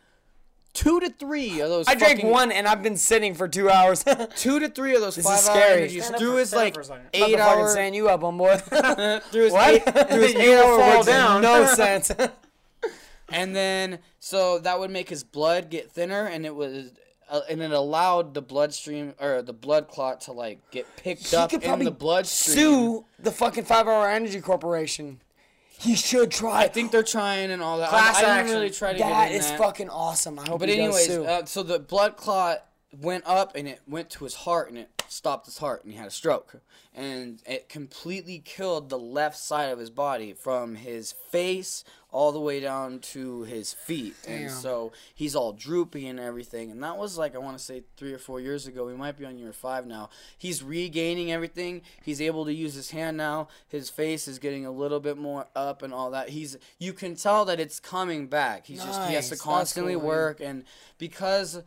Two 0.72 1.00
to 1.00 1.10
three 1.10 1.60
of 1.60 1.68
those. 1.68 1.88
I 1.88 1.94
drank 1.96 2.18
fucking- 2.18 2.30
one 2.30 2.52
and 2.52 2.66
I've 2.68 2.82
been 2.82 2.96
sitting 2.96 3.34
for 3.34 3.48
two 3.48 3.68
hours. 3.68 4.04
Two 4.36 4.60
to 4.60 4.68
three 4.68 4.94
of 4.94 5.00
those 5.00 5.18
is 5.18 5.24
five 5.24 5.34
hour 5.48 5.56
scary. 5.56 5.82
energies 5.82 6.02
Stand 6.04 6.14
up 6.14 6.20
through 6.20 6.32
for- 6.32 6.38
his 6.38 6.48
stand 6.50 6.60
up 6.60 6.64
like 6.64 6.74
for 6.74 6.80
a 6.80 6.84
second. 6.84 7.06
eight 7.12 7.20
the 7.20 7.38
fucking 7.38 7.40
hour 7.40 7.68
stand 7.70 7.94
you 7.96 8.08
up, 8.08 8.22
on 8.24 8.36
boy. 8.38 8.56
through 8.56 9.42
his 9.44 9.52
what? 9.52 9.74
eight 9.74 9.84
through 10.08 10.20
his 10.20 10.34
you 10.34 10.40
eight 10.40 10.48
will 10.50 10.66
hour 10.66 10.78
fall 10.78 10.94
works 10.96 11.06
down. 11.06 11.42
No 11.42 11.66
sense. 11.74 12.12
and 13.30 13.54
then 13.54 13.98
so 14.20 14.58
that 14.60 14.78
would 14.78 14.90
make 14.90 15.08
his 15.08 15.24
blood 15.24 15.70
get 15.70 15.90
thinner 15.90 16.26
and 16.26 16.46
it 16.46 16.54
was 16.54 16.92
uh, 17.28 17.40
and 17.48 17.60
it 17.62 17.70
allowed 17.72 18.34
the 18.34 18.42
bloodstream 18.42 19.14
or 19.20 19.42
the 19.42 19.52
blood 19.52 19.88
clot 19.88 20.20
to 20.22 20.32
like 20.32 20.58
get 20.70 20.86
picked 20.96 21.30
he 21.30 21.36
up 21.36 21.50
could 21.50 21.62
in 21.62 21.80
the 21.84 21.90
bloodstream 21.90 22.56
sue 22.56 23.04
the 23.18 23.30
fucking 23.30 23.64
Five 23.64 23.86
Hour 23.86 24.08
Energy 24.08 24.40
Corporation. 24.40 25.20
He 25.80 25.94
should 25.96 26.30
try. 26.30 26.62
I 26.64 26.68
think 26.68 26.92
they're 26.92 27.02
trying 27.02 27.50
and 27.50 27.62
all 27.62 27.78
that. 27.78 27.88
Class 27.88 28.16
I, 28.16 28.18
I 28.18 28.20
didn't 28.20 28.38
action. 28.38 28.54
really 28.56 28.70
try 28.70 28.92
to 28.92 28.98
that 28.98 29.08
get 29.08 29.32
in 29.32 29.38
is 29.38 29.48
that. 29.48 29.58
fucking 29.58 29.88
awesome. 29.88 30.38
I 30.38 30.46
hope 30.48 30.60
But 30.60 30.68
anyways, 30.68 31.10
uh, 31.10 31.44
so 31.46 31.62
the 31.62 31.78
blood 31.78 32.16
clot 32.16 32.66
went 33.00 33.24
up 33.26 33.52
and 33.56 33.66
it 33.66 33.80
went 33.88 34.10
to 34.10 34.24
his 34.24 34.34
heart 34.34 34.68
and 34.68 34.76
it 34.76 34.90
stopped 35.08 35.46
his 35.46 35.58
heart 35.58 35.82
and 35.84 35.92
he 35.92 35.98
had 35.98 36.06
a 36.08 36.10
stroke. 36.10 36.56
And 36.94 37.40
it 37.46 37.68
completely 37.68 38.40
killed 38.44 38.90
the 38.90 38.98
left 38.98 39.38
side 39.38 39.70
of 39.70 39.78
his 39.78 39.90
body 39.90 40.32
from 40.34 40.74
his 40.74 41.12
face 41.30 41.84
all 42.12 42.32
the 42.32 42.40
way 42.40 42.60
down 42.60 42.98
to 42.98 43.42
his 43.42 43.72
feet. 43.72 44.14
And 44.26 44.50
so 44.50 44.92
he's 45.14 45.36
all 45.36 45.52
droopy 45.52 46.06
and 46.06 46.18
everything. 46.18 46.70
And 46.70 46.82
that 46.82 46.96
was 46.96 47.16
like, 47.16 47.34
I 47.34 47.38
want 47.38 47.56
to 47.56 47.62
say 47.62 47.82
three 47.96 48.12
or 48.12 48.18
four 48.18 48.40
years 48.40 48.66
ago. 48.66 48.84
We 48.84 48.94
might 48.94 49.16
be 49.16 49.24
on 49.24 49.38
year 49.38 49.52
five 49.52 49.86
now. 49.86 50.10
He's 50.36 50.62
regaining 50.62 51.30
everything. 51.30 51.82
He's 52.02 52.20
able 52.20 52.44
to 52.46 52.52
use 52.52 52.74
his 52.74 52.90
hand 52.90 53.16
now. 53.16 53.48
His 53.68 53.90
face 53.90 54.26
is 54.26 54.38
getting 54.38 54.66
a 54.66 54.70
little 54.72 55.00
bit 55.00 55.16
more 55.16 55.46
up 55.54 55.82
and 55.82 55.94
all 55.94 56.10
that. 56.10 56.30
He's, 56.30 56.56
you 56.78 56.92
can 56.92 57.14
tell 57.14 57.44
that 57.44 57.60
it's 57.60 57.78
coming 57.78 58.26
back. 58.26 58.66
He's 58.66 58.82
just, 58.82 59.08
he 59.08 59.14
has 59.14 59.28
to 59.30 59.36
constantly 59.36 59.94
cool, 59.94 60.02
work. 60.02 60.40
And 60.40 60.64
because 60.98 61.62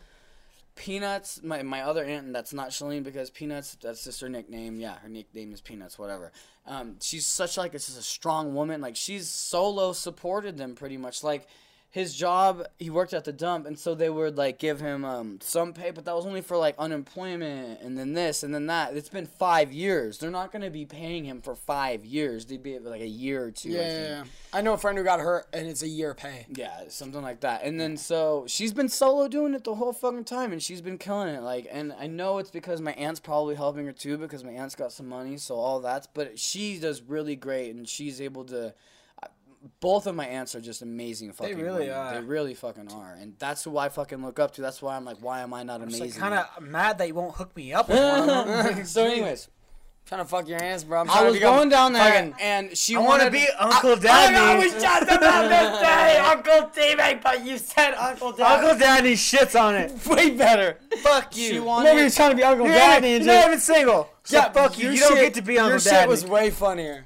Peanuts, 0.76 1.42
my, 1.44 1.62
my 1.62 1.82
other 1.82 2.04
aunt, 2.04 2.26
and 2.26 2.36
that's 2.36 2.54
not 2.54 2.70
Shalene 2.70 3.04
because 3.04 3.30
Peanuts, 3.30 3.78
that's 3.82 4.04
just 4.04 4.22
her 4.22 4.30
nickname. 4.30 4.80
Yeah, 4.80 4.98
her 5.00 5.10
nickname 5.10 5.54
is 5.54 5.62
Peanuts, 5.62 6.00
whatever. 6.00 6.32
Um, 6.66 6.98
she's 7.02 7.28
such 7.28 7.58
like 7.58 7.74
it's 7.74 7.88
just 7.88 8.00
a 8.00 8.04
strong 8.04 8.56
woman. 8.56 8.82
Like 8.82 8.96
she's 8.96 9.30
solo 9.30 9.94
supported 9.94 10.58
them 10.58 10.76
pretty 10.76 10.98
much. 10.98 11.24
Like 11.24 11.48
his 11.94 12.16
job, 12.16 12.66
he 12.80 12.90
worked 12.90 13.14
at 13.14 13.24
the 13.24 13.32
dump, 13.32 13.68
and 13.68 13.78
so 13.78 13.94
they 13.94 14.10
would 14.10 14.36
like 14.36 14.58
give 14.58 14.80
him 14.80 15.06
um, 15.06 15.38
some 15.42 15.74
pay, 15.74 15.92
but 15.92 16.06
that 16.06 16.16
was 16.16 16.26
only 16.26 16.42
for 16.42 16.58
like 16.58 16.74
unemployment, 16.80 17.82
and 17.82 17.96
then 17.96 18.14
this, 18.14 18.42
and 18.42 18.52
then 18.52 18.66
that. 18.66 18.98
It's 18.98 19.10
been 19.10 19.28
five 19.28 19.72
years. 19.72 20.18
They're 20.18 20.32
not 20.32 20.52
gonna 20.52 20.72
be 20.72 20.86
paying 20.88 21.24
him 21.24 21.40
for 21.40 21.54
five 21.54 22.04
years. 22.04 22.48
They'd 22.48 22.64
be 22.64 22.80
like 22.80 23.02
a 23.02 23.08
year 23.08 23.44
or 23.44 23.52
two. 23.52 23.70
I 23.70 23.74
yeah, 23.74 23.82
yeah, 23.82 23.88
think. 23.92 24.08
yeah. 24.10 24.58
I 24.58 24.62
know 24.62 24.74
a 24.74 24.78
friend 24.80 24.98
who 24.98 25.04
got 25.04 25.20
hurt 25.20 25.46
and 25.54 25.68
it's 25.68 25.84
a 25.84 25.88
year 25.88 26.16
pay. 26.16 26.48
Yeah, 26.50 26.82
something 26.88 27.22
like 27.22 27.42
that. 27.42 27.64
And 27.64 27.80
then 27.80 27.96
so 27.96 28.46
she's 28.48 28.74
been 28.74 28.90
solo 28.90 29.28
doing 29.28 29.54
it 29.54 29.64
the 29.64 29.76
whole 29.76 29.94
fucking 29.94 30.24
time, 30.24 30.52
and 30.52 30.64
she's 30.64 30.82
been 30.82 30.98
killing 30.98 31.28
it. 31.36 31.44
Like, 31.44 31.68
and 31.72 31.94
I 32.00 32.08
know 32.08 32.40
it's 32.40 32.50
because 32.50 32.82
my 32.82 32.94
aunt's 32.94 33.20
probably 33.20 33.54
helping 33.54 33.86
her 33.86 33.92
too, 33.92 34.18
because 34.18 34.44
my 34.44 34.54
aunt's 34.54 34.74
got 34.74 34.92
some 34.92 35.08
money, 35.08 35.38
so 35.38 35.54
all 35.58 35.80
that's. 35.80 36.08
But 36.08 36.40
she 36.40 36.80
does 36.80 37.04
really 37.04 37.36
great, 37.36 37.76
and 37.76 37.88
she's 37.88 38.20
able 38.20 38.46
to. 38.46 38.74
Both 39.80 40.08
of 40.08 40.16
my 40.16 40.26
aunts 40.28 40.56
are 40.56 40.62
just 40.62 40.82
amazing 40.82 41.32
fucking. 41.32 41.56
They 41.58 41.64
really 41.64 41.82
women. 41.88 41.96
are. 41.96 42.14
They 42.16 42.22
really 42.22 42.54
fucking 42.54 42.92
are, 42.92 43.14
and 43.20 43.34
that's 43.40 43.64
who 43.64 43.78
I 43.78 43.88
fucking 43.90 44.22
look 44.24 44.38
up 44.40 44.52
to. 44.56 44.62
That's 44.62 44.82
why 44.82 44.96
I'm 44.98 45.06
like, 45.06 45.18
why 45.22 45.40
am 45.42 45.54
I 45.54 45.64
not 45.64 45.82
amazing? 45.82 46.06
It's 46.08 46.20
like 46.20 46.30
kind 46.32 46.46
of 46.58 46.64
mad 46.64 46.98
that 46.98 47.08
you 47.08 47.16
won't 47.16 47.36
hook 47.36 47.56
me 47.56 47.74
up 47.74 47.88
with 47.90 47.98
one 47.98 48.30
of 48.30 48.48
them. 48.76 48.86
so, 48.86 49.06
anyways, 49.06 49.48
trying 50.06 50.20
to 50.22 50.26
fuck 50.28 50.50
your 50.50 50.62
hands, 50.62 50.84
bro. 50.84 51.00
I'm 51.00 51.10
I 51.10 51.24
was 51.24 51.40
going 51.40 51.70
down 51.70 51.94
there, 51.94 52.04
fucking- 52.12 52.36
and 52.42 52.78
she 52.78 52.96
I 52.96 53.00
want 53.00 53.10
wanted 53.10 53.26
to 53.26 53.32
be 53.32 53.48
Uncle 53.58 53.92
oh 53.92 53.96
Daddy. 53.96 54.36
I 54.36 54.40
Daddy. 54.58 54.64
was 54.66 54.82
just 54.84 55.02
about 55.04 55.80
to 55.80 55.86
say 55.86 56.18
Uncle 56.18 56.70
T-Mac, 56.76 57.24
but 57.24 57.46
you 57.46 57.58
said 57.58 57.94
Uncle 57.94 58.32
Daddy. 58.34 58.66
Uncle 58.66 58.80
Daddy 58.80 59.14
shits 59.14 59.58
on 59.58 59.76
it. 59.76 60.06
way 60.08 60.32
better. 60.32 60.78
Fuck 61.04 61.38
you. 61.38 61.44
She 61.44 61.52
Maybe 61.54 61.66
wanted. 61.66 61.94
you're 62.02 62.10
trying 62.10 62.32
to 62.32 62.36
be 62.36 62.44
Uncle 62.44 62.66
You're, 62.66 62.76
Daddy. 62.76 63.08
even, 63.08 63.16
and 63.22 63.26
you're 63.26 63.36
not 63.36 63.48
even 63.48 63.60
single. 63.60 64.10
So 64.26 64.42
fuck 64.54 64.78
you. 64.78 64.92
You 64.92 65.00
don't 65.00 65.14
shit- 65.14 65.22
get 65.22 65.34
to 65.36 65.42
be 65.42 65.58
Uncle 65.58 65.70
Your 65.72 65.80
Daddy. 65.80 66.02
shit 66.02 66.10
was 66.10 66.26
way 66.26 66.50
funnier. 66.50 67.06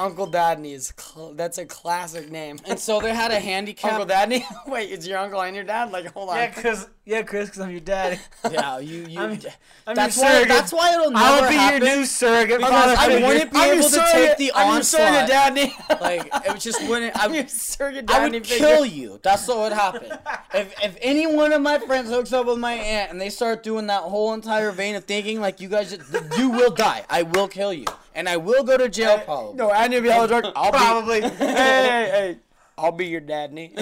Uncle 0.00 0.26
Dadney 0.30 0.72
is 0.74 0.92
cl- 0.96 1.34
that's 1.34 1.58
a 1.58 1.66
classic 1.66 2.30
name. 2.30 2.58
and 2.66 2.78
so 2.78 3.00
they 3.00 3.14
had 3.14 3.30
a 3.30 3.38
handicap. 3.40 3.92
Uncle 3.92 4.06
Dadney? 4.06 4.42
Wait, 4.66 4.90
is 4.90 5.06
your 5.06 5.18
uncle 5.18 5.40
and 5.42 5.54
your 5.54 5.64
dad? 5.64 5.92
Like, 5.92 6.06
hold 6.12 6.30
on. 6.30 6.36
yeah, 6.36 6.50
cause 6.50 6.88
yeah, 7.04 7.22
Chris, 7.22 7.50
cause 7.50 7.60
I'm 7.60 7.70
your 7.70 7.80
dad. 7.80 8.18
Yeah, 8.50 8.78
you 8.78 9.04
you. 9.06 9.20
I'm- 9.20 9.38
I'm 9.86 9.94
that's 9.96 10.16
your 10.16 10.24
why. 10.24 10.30
surrogate. 10.32 10.48
That's 10.48 10.72
why 10.72 10.94
it'll 10.94 11.10
never 11.10 11.24
happen. 11.24 11.44
I'll 11.44 11.50
be 11.50 11.56
happen. 11.56 11.86
your 11.86 11.96
new 11.96 12.04
surrogate 12.06 12.58
because 12.58 12.70
father 12.72 12.94
I 12.98 13.06
figure. 13.08 13.26
wouldn't 13.26 13.52
be 13.52 13.58
I'm 13.58 13.78
able 13.78 13.88
to 13.88 14.06
take 14.12 14.36
the 14.38 14.52
I'm 14.54 14.74
your 14.74 14.82
surrogate 14.82 15.20
onslaught. 15.20 15.28
daddy. 15.28 15.74
Like 16.00 16.30
it 16.46 16.60
just 16.60 16.88
wouldn't. 16.88 17.22
I'm 17.22 17.34
your 17.34 17.44
I, 17.44 17.46
surrogate 17.46 18.10
I 18.10 18.28
would 18.28 18.46
figure. 18.46 18.56
kill 18.66 18.84
you. 18.86 19.20
That's 19.22 19.46
what 19.48 19.58
would 19.58 19.72
happen. 19.72 20.10
if 20.54 20.74
if 20.82 20.96
any 21.02 21.26
one 21.26 21.52
of 21.52 21.60
my 21.60 21.78
friends 21.78 22.08
hooks 22.10 22.32
up 22.32 22.46
with 22.46 22.58
my 22.58 22.72
aunt 22.74 23.10
and 23.10 23.20
they 23.20 23.28
start 23.30 23.62
doing 23.62 23.86
that 23.88 24.02
whole 24.02 24.32
entire 24.32 24.70
vein 24.72 24.94
of 24.94 25.04
thinking 25.04 25.40
like 25.40 25.60
you 25.60 25.68
guys, 25.68 25.92
you 26.38 26.50
will 26.50 26.70
die. 26.70 27.04
I 27.10 27.22
will 27.22 27.48
kill 27.48 27.72
you, 27.72 27.86
and 28.20 28.28
I 28.28 28.36
will 28.36 28.62
go 28.64 28.76
to 28.76 28.86
jail 28.90 29.12
uh, 29.12 29.24
probably. 29.24 29.56
No, 29.56 29.72
and 29.72 29.92
you'll 29.94 30.02
be 30.02 30.10
hella 30.10 30.28
drunk. 30.28 30.44
I'll 30.54 30.70
Probably. 30.70 31.22
Be, 31.22 31.28
hey, 31.28 31.46
hey, 31.46 32.08
hey. 32.12 32.38
I'll 32.76 32.92
be 32.92 33.06
your 33.06 33.20
daddy. 33.22 33.72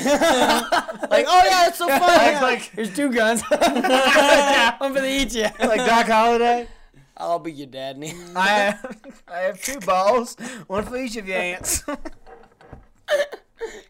Like 1.10 1.24
oh 1.26 1.42
yeah, 1.44 1.68
it's 1.68 1.78
so 1.78 1.88
fun. 1.88 2.00
Like, 2.00 2.42
like, 2.42 2.60
Here's 2.74 2.94
two 2.94 3.10
guns. 3.12 3.42
I'm 3.50 4.94
gonna 4.94 5.06
eat 5.06 5.34
you. 5.34 5.46
like 5.58 5.78
Doc 5.78 6.06
Holliday. 6.06 6.68
I'll 7.16 7.38
be 7.38 7.50
your 7.52 7.66
daddy. 7.66 8.12
I 8.36 8.46
have, 8.48 8.96
I 9.26 9.38
have 9.38 9.62
two 9.62 9.80
balls, 9.80 10.36
one 10.66 10.84
for 10.84 10.96
each 10.98 11.16
of 11.16 11.26
your 11.26 11.38
aunts. 11.38 11.84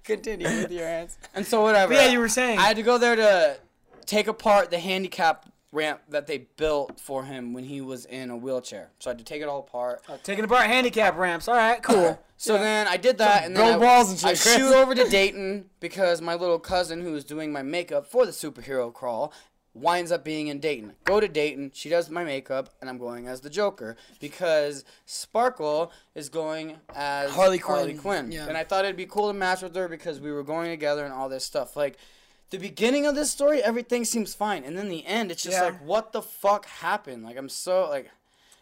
Continue 0.05 0.47
with 0.47 0.71
your 0.71 0.87
hands. 0.87 1.19
And 1.35 1.45
so 1.45 1.63
whatever. 1.63 1.93
yeah, 1.93 2.09
you 2.09 2.21
were 2.21 2.29
saying. 2.29 2.59
I 2.59 2.63
had 2.63 2.77
to 2.77 2.83
go 2.83 2.97
there 2.99 3.17
to 3.17 3.59
take 4.07 4.29
apart 4.29 4.71
the 4.71 4.79
handicap 4.79 5.45
ramp 5.73 6.01
that 6.09 6.27
they 6.27 6.49
built 6.57 6.99
for 6.99 7.25
him 7.25 7.53
when 7.53 7.65
he 7.65 7.81
was 7.81 8.05
in 8.07 8.31
a 8.31 8.37
wheelchair. 8.37 8.91
So 8.99 9.11
I 9.11 9.13
had 9.13 9.19
to 9.19 9.25
take 9.25 9.43
it 9.43 9.49
all 9.49 9.61
apart. 9.61 10.03
Uh, 10.09 10.17
taking 10.23 10.45
apart 10.45 10.67
handicap 10.67 11.17
ramps. 11.17 11.49
All 11.49 11.55
right, 11.55 11.83
cool. 11.83 12.23
So 12.41 12.57
then 12.57 12.87
I 12.87 12.97
did 12.97 13.19
that, 13.19 13.47
and 13.47 13.57
then 13.57 13.75
I, 13.75 13.79
balls 13.79 14.11
and 14.11 14.17
shit, 14.17 14.31
I 14.31 14.35
shoot 14.35 14.73
over 14.73 14.95
to 14.95 15.03
Dayton 15.11 15.71
because 15.81 16.23
my 16.23 16.37
little 16.37 16.61
cousin, 16.61 17.03
who 17.03 17.11
was 17.11 17.25
doing 17.25 17.51
my 17.51 17.63
makeup 17.63 18.07
for 18.07 18.25
the 18.25 18.31
superhero 18.31 18.95
crawl, 18.95 19.33
winds 19.75 20.13
up 20.13 20.25
being 20.25 20.47
in 20.47 20.61
Dayton. 20.61 20.93
Go 21.03 21.19
to 21.19 21.27
Dayton. 21.27 21.73
She 21.75 21.89
does 21.89 22.09
my 22.11 22.23
makeup, 22.23 22.71
and 22.81 22.89
I'm 22.89 22.97
going 22.97 23.27
as 23.27 23.41
the 23.41 23.51
Joker 23.51 23.97
because 24.21 24.85
Sparkle 25.05 25.91
is 26.15 26.29
going 26.29 26.77
as 26.95 27.33
Harley 27.33 27.59
Harley 27.59 27.95
Quinn. 27.95 28.29
Quinn. 28.29 28.31
Yeah. 28.33 28.47
And 28.47 28.57
I 28.57 28.63
thought 28.63 28.85
it'd 28.85 28.97
be 28.97 29.07
cool 29.07 29.27
to 29.27 29.35
match 29.35 29.63
with 29.63 29.75
her 29.75 29.89
because 29.89 30.21
we 30.21 30.31
were 30.31 30.45
going 30.45 30.71
together 30.71 31.05
and 31.05 31.13
all 31.13 31.29
this 31.29 31.45
stuff. 31.45 31.77
Like. 31.77 31.99
The 32.51 32.59
beginning 32.59 33.05
of 33.07 33.15
this 33.15 33.31
story, 33.31 33.63
everything 33.63 34.05
seems 34.05 34.35
fine, 34.35 34.65
and 34.65 34.77
then 34.77 34.89
the 34.89 35.05
end, 35.07 35.31
it's 35.31 35.43
just 35.43 35.57
Yeah. 35.59 35.65
like, 35.65 35.85
what 35.85 36.13
the 36.13 36.23
fuck 36.23 36.67
happened? 36.67 37.25
Like, 37.25 37.37
I'm 37.37 37.49
so 37.49 37.89
like. 37.89 38.11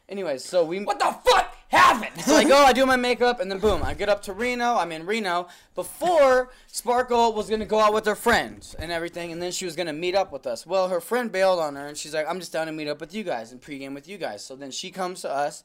Anyways, 0.08 0.44
so 0.44 0.64
we. 0.64 0.84
What 0.84 1.00
the 1.00 1.16
fuck 1.24 1.52
happened? 1.68 2.20
So 2.24 2.36
I 2.36 2.44
go, 2.44 2.56
I 2.56 2.72
do 2.72 2.86
my 2.86 2.94
makeup, 2.94 3.40
and 3.40 3.50
then 3.50 3.58
boom, 3.58 3.82
I 3.82 3.92
get 3.94 4.08
up 4.08 4.22
to 4.22 4.32
Reno. 4.32 4.76
I'm 4.76 4.92
in 4.92 5.04
Reno 5.04 5.48
before 5.74 6.50
Sparkle 6.68 7.32
was 7.32 7.50
gonna 7.50 7.64
go 7.66 7.80
out 7.80 7.92
with 7.92 8.06
her 8.06 8.14
friends 8.14 8.74
and 8.78 8.92
everything, 8.92 9.32
and 9.32 9.42
then 9.42 9.50
she 9.50 9.64
was 9.64 9.74
gonna 9.74 9.92
meet 9.92 10.14
up 10.14 10.30
with 10.32 10.46
us. 10.46 10.64
Well, 10.64 10.88
her 10.88 11.00
friend 11.00 11.30
bailed 11.32 11.58
on 11.58 11.74
her, 11.74 11.86
and 11.88 11.96
she's 11.98 12.14
like, 12.14 12.26
I'm 12.28 12.38
just 12.38 12.52
down 12.52 12.66
to 12.66 12.72
meet 12.72 12.86
up 12.86 13.00
with 13.00 13.12
you 13.14 13.24
guys 13.24 13.50
and 13.50 13.60
pregame 13.60 13.94
with 13.94 14.06
you 14.08 14.16
guys. 14.16 14.44
So 14.44 14.54
then 14.54 14.70
she 14.70 14.90
comes 14.92 15.22
to 15.22 15.30
us. 15.30 15.64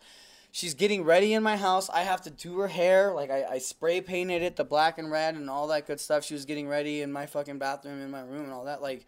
She's 0.51 0.73
getting 0.73 1.03
ready 1.03 1.33
in 1.33 1.43
my 1.43 1.55
house. 1.55 1.89
I 1.89 2.01
have 2.01 2.21
to 2.23 2.29
do 2.29 2.59
her 2.59 2.67
hair. 2.67 3.13
Like, 3.13 3.31
I, 3.31 3.45
I 3.45 3.57
spray 3.59 4.01
painted 4.01 4.41
it 4.41 4.57
the 4.57 4.65
black 4.65 4.97
and 4.97 5.09
red 5.09 5.35
and 5.35 5.49
all 5.49 5.67
that 5.67 5.87
good 5.87 5.99
stuff. 5.99 6.25
She 6.25 6.33
was 6.33 6.45
getting 6.45 6.67
ready 6.67 7.01
in 7.01 7.11
my 7.11 7.25
fucking 7.25 7.57
bathroom, 7.57 8.01
in 8.01 8.11
my 8.11 8.21
room, 8.21 8.43
and 8.43 8.51
all 8.51 8.65
that. 8.65 8.81
Like, 8.81 9.05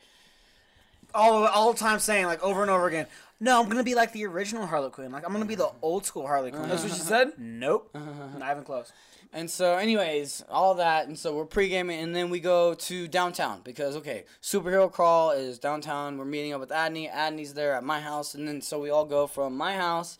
all 1.14 1.46
all 1.46 1.74
the 1.74 1.80
time 1.80 2.00
saying 2.00 2.26
like 2.26 2.42
over 2.44 2.62
and 2.62 2.72
over 2.72 2.88
again. 2.88 3.08
No, 3.40 3.62
I'm 3.62 3.70
gonna 3.70 3.84
be 3.84 3.96
like 3.96 4.14
the 4.14 4.26
original 4.26 4.66
Harley 4.66 4.90
Quinn. 4.90 5.12
Like 5.12 5.26
I'm 5.26 5.34
gonna 5.34 5.46
be 5.46 5.56
the 5.56 5.66
mm-hmm. 5.66 5.78
old 5.82 6.06
school 6.06 6.26
Harley 6.26 6.52
Quinn. 6.52 6.70
That's 6.70 6.84
what 6.84 6.92
she 6.92 7.00
said? 7.00 7.34
Nope. 7.38 7.92
Mm-hmm. 7.94 8.40
Not 8.40 8.52
even 8.52 8.64
close. 8.64 8.92
And 9.36 9.50
so, 9.50 9.78
anyways, 9.78 10.44
all 10.48 10.76
that, 10.76 11.08
and 11.08 11.18
so 11.18 11.36
we're 11.36 11.46
pre-gaming, 11.46 12.00
and 12.00 12.16
then 12.16 12.30
we 12.30 12.40
go 12.40 12.76
to 12.76 13.08
downtown 13.08 13.62
because 13.64 13.96
okay, 13.98 14.26
superhero 14.42 14.92
crawl 14.92 15.32
is 15.32 15.60
downtown. 15.60 16.18
We're 16.18 16.26
meeting 16.26 16.54
up 16.54 16.60
with 16.60 16.70
Adney. 16.70 17.12
Adney's 17.12 17.54
there 17.54 17.74
at 17.74 17.84
my 17.84 18.00
house, 18.00 18.36
and 18.36 18.48
then 18.48 18.62
so 18.62 18.80
we 18.80 18.90
all 18.90 19.06
go 19.06 19.28
from 19.28 19.58
my 19.58 19.76
house 19.76 20.18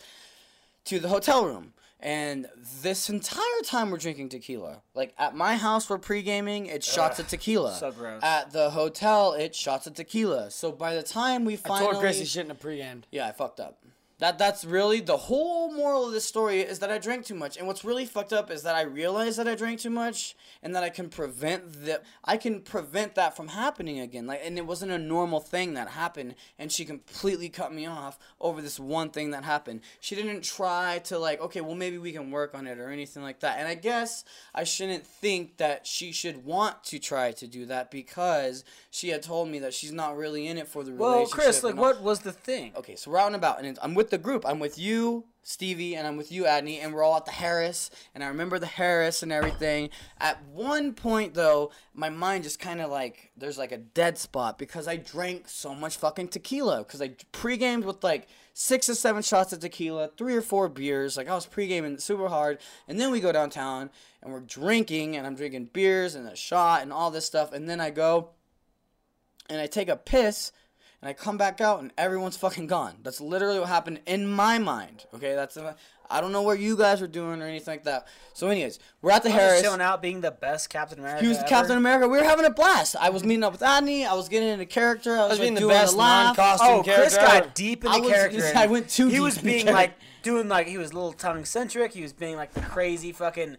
to 0.86 1.00
the 1.00 1.10
hotel 1.10 1.46
room. 1.46 1.74
And 2.00 2.48
this 2.82 3.10
entire 3.10 3.62
time 3.64 3.90
we're 3.90 3.98
drinking 3.98 4.28
tequila. 4.28 4.82
Like 4.94 5.14
at 5.18 5.36
my 5.38 5.56
house, 5.56 5.90
we're 5.90 5.98
pre-gaming. 5.98 6.66
It's 6.66 6.92
shots 6.92 7.18
of 7.20 7.30
tequila. 7.30 7.76
so 7.76 7.92
gross. 7.94 8.22
At 8.22 8.52
the 8.52 8.72
hotel, 8.72 9.32
it's 9.32 9.58
shots 9.58 9.88
of 9.88 9.94
tequila. 9.94 10.52
So 10.52 10.74
by 10.74 10.96
the 10.96 11.04
time 11.04 11.46
we 11.46 11.56
finally, 11.56 11.96
I 11.98 12.02
told 12.02 12.16
he 12.16 12.26
shouldn't 12.26 12.50
have 12.50 12.60
pre-gamed. 12.60 13.08
yeah, 13.10 13.28
I 13.28 13.32
fucked 13.32 13.62
up. 13.62 13.80
That 14.20 14.38
that's 14.38 14.64
really 14.64 15.02
the 15.02 15.18
whole 15.18 15.74
moral 15.74 16.06
of 16.06 16.14
this 16.14 16.26
story 16.26 16.62
is 16.62 16.80
that 16.80 16.92
I 16.92 16.98
drank 16.98 17.26
too 17.26 17.36
much. 17.36 17.58
And 17.58 17.68
what's 17.68 17.84
really 17.84 18.06
fucked 18.06 18.32
up 18.32 18.52
is 18.52 18.64
that 18.64 18.76
I 18.76 18.84
realized 18.84 19.38
that 19.40 19.48
I 19.48 19.56
drank 19.56 19.80
too 19.80 19.90
much 19.90 20.36
and 20.62 20.76
that 20.76 20.84
I 20.84 20.90
can 20.90 21.10
prevent 21.10 21.86
that 21.86 22.04
I 22.24 22.38
can 22.38 22.62
prevent 22.62 23.16
that 23.16 23.36
from 23.36 23.50
happening 23.50 24.00
again. 24.00 24.28
Like 24.28 24.42
and 24.44 24.58
it 24.58 24.66
wasn't 24.66 24.92
a 24.92 24.98
normal 24.98 25.40
thing 25.40 25.74
that 25.74 25.90
happened 25.90 26.36
and 26.58 26.72
she 26.72 26.86
completely 26.86 27.50
cut 27.50 27.74
me 27.74 27.86
off 27.86 28.18
over 28.40 28.62
this 28.62 28.80
one 28.80 29.10
thing 29.10 29.32
that 29.32 29.44
happened. 29.44 29.82
She 30.00 30.16
didn't 30.16 30.44
try 30.44 31.00
to 31.06 31.18
like, 31.18 31.42
okay, 31.42 31.62
well 31.62 31.76
maybe 31.76 31.98
we 31.98 32.12
can 32.12 32.32
work 32.32 32.56
on 32.56 32.68
it 32.68 32.80
or 32.80 32.90
anything 32.90 33.24
like 33.24 33.40
that. 33.42 33.58
And 33.60 33.68
I 33.68 33.76
guess 33.76 34.24
I 34.54 34.64
shouldn't 34.64 35.06
think 35.06 35.58
that 35.58 35.86
she 35.88 36.12
should 36.12 36.46
want 36.46 36.84
to 36.86 37.00
try 37.00 37.32
to 37.32 37.48
do 37.48 37.66
that 37.66 37.92
because 37.92 38.64
she 38.92 39.10
had 39.10 39.24
told 39.24 39.50
me 39.50 39.60
that 39.60 39.74
she's 39.74 39.92
not 39.92 40.16
really 40.16 40.48
in 40.48 40.58
it 40.58 40.68
for 40.68 40.84
the 40.84 40.92
Well, 40.92 41.14
relationship. 41.14 41.38
Well, 41.38 41.46
Chris, 41.46 41.64
like, 41.64 41.76
what 41.76 42.02
was 42.02 42.20
the 42.20 42.32
thing? 42.32 42.74
Okay, 42.76 42.96
so 42.96 43.10
we're 43.12 43.18
out 43.18 43.28
and 43.28 43.36
about, 43.36 43.64
and 43.64 43.80
I'm 43.82 43.96
with 43.96 44.03
the 44.10 44.18
group. 44.18 44.46
I'm 44.46 44.60
with 44.60 44.78
you, 44.78 45.26
Stevie, 45.42 45.96
and 45.96 46.08
I'm 46.08 46.18
with 46.18 46.32
you, 46.32 46.44
Adney, 46.44 46.80
and 46.82 46.94
we're 46.94 47.04
all 47.04 47.18
at 47.18 47.26
the 47.26 47.32
Harrah's. 47.32 47.92
And 48.16 48.24
I 48.24 48.28
remember 48.28 48.60
the 48.60 48.66
Harrah's 48.66 49.24
and 49.24 49.32
everything. 49.32 49.90
At 50.20 50.44
one 50.46 50.94
point, 50.94 51.34
though, 51.34 51.72
my 51.94 52.10
mind 52.10 52.44
just 52.44 52.60
kind 52.60 52.82
of 52.82 52.90
like 52.90 53.32
there's 53.36 53.58
like 53.58 53.72
a 53.72 53.78
dead 53.78 54.18
spot 54.18 54.58
because 54.58 54.88
I 54.88 54.98
drank 54.98 55.48
so 55.48 55.76
much 55.76 55.98
fucking 55.98 56.30
tequila. 56.30 56.80
Because 56.80 57.02
I 57.02 57.16
pre-gamed 57.32 57.86
with 57.86 58.04
like 58.04 58.28
six 58.54 58.88
or 58.88 58.96
seven 58.96 59.22
shots 59.22 59.52
of 59.52 59.60
tequila, 59.60 60.10
three 60.16 60.36
or 60.36 60.42
four 60.42 60.70
beers. 60.70 61.18
Like 61.18 61.28
I 61.28 61.36
was 61.36 61.46
pre-gaming 61.46 61.98
super 61.98 62.30
hard, 62.30 62.60
and 62.88 63.00
then 63.00 63.12
we 63.12 63.20
go 63.20 63.32
downtown 63.32 63.90
and 64.22 64.32
we're 64.32 64.40
drinking, 64.40 65.18
and 65.18 65.28
I'm 65.28 65.36
drinking 65.36 65.72
beers 65.74 66.16
and 66.16 66.28
a 66.28 66.36
shot 66.36 66.82
and 66.82 66.94
all 66.94 67.12
this 67.12 67.26
stuff, 67.26 67.52
and 67.52 67.68
then 67.68 67.82
I 67.82 67.90
go 67.90 68.30
and 69.50 69.60
I 69.60 69.68
take 69.68 69.90
a 69.90 69.98
piss 69.98 70.52
and 71.04 71.10
I 71.10 71.14
come 71.14 71.38
back 71.38 71.60
out 71.60 71.82
and 71.82 71.92
everyone's 71.98 72.38
fucking 72.38 72.68
gone. 72.68 72.96
That's 73.04 73.20
literally 73.20 73.60
what 73.60 73.68
happened 73.68 74.00
in 74.06 74.26
my 74.26 74.58
mind. 74.58 75.04
Okay, 75.14 75.36
that's 75.36 75.58
I 76.10 76.22
don't 76.22 76.32
know 76.32 76.44
what 76.44 76.60
you 76.60 76.78
guys 76.78 77.02
were 77.02 77.08
doing 77.08 77.42
or 77.42 77.46
anything 77.46 77.74
like 77.74 77.84
that. 77.84 78.08
So, 78.34 78.48
anyways, 78.48 78.80
we're 79.02 79.12
at 79.12 79.24
the 79.24 79.30
I 79.30 79.34
was 79.34 79.42
Harrah's. 79.42 79.52
just 79.54 79.64
chilling 79.66 79.82
out, 79.82 80.02
being 80.02 80.22
the 80.22 80.32
best 80.32 80.70
Captain 80.70 81.00
America. 81.00 81.22
He 81.24 81.28
was 81.28 81.40
ever. 81.40 81.48
Captain 81.48 81.76
America. 81.78 82.08
We 82.08 82.18
were 82.20 82.24
having 82.24 82.46
a 82.46 82.50
blast. 82.52 82.96
I 82.98 83.10
was 83.10 83.26
meeting 83.26 83.44
up 83.44 83.52
with 83.52 83.62
Adney. 83.62 84.06
I 84.08 84.14
was 84.14 84.30
getting 84.30 84.48
into 84.48 84.66
character. 84.66 85.18
I 85.18 85.24
was, 85.24 85.32
was 85.32 85.40
being 85.40 85.56
like, 85.56 85.62
the 85.64 85.68
doing 85.68 85.82
best 85.82 85.98
non-costume 85.98 86.68
Oh, 86.70 86.84
Chris 86.84 87.18
got 87.18 87.36
ever. 87.36 87.52
deep 87.54 87.84
in 87.84 87.92
I 87.92 87.96
the 87.98 88.02
was- 88.04 88.12
character. 88.14 88.46
and 88.46 88.58
I 88.58 88.68
went 88.68 88.90
too 88.90 89.08
He 89.08 89.14
deep 89.14 89.22
was 89.24 89.38
being 89.40 89.66
like 89.66 89.94
doing 90.22 90.48
like 90.48 90.68
he 90.68 90.78
was 90.78 90.92
a 90.92 90.94
little 90.94 91.12
tongue 91.14 91.44
centric. 91.46 91.92
He 91.94 92.02
was 92.02 92.14
being 92.14 92.38
like 92.38 92.54
the 92.54 92.62
crazy 92.62 93.12
fucking. 93.12 93.58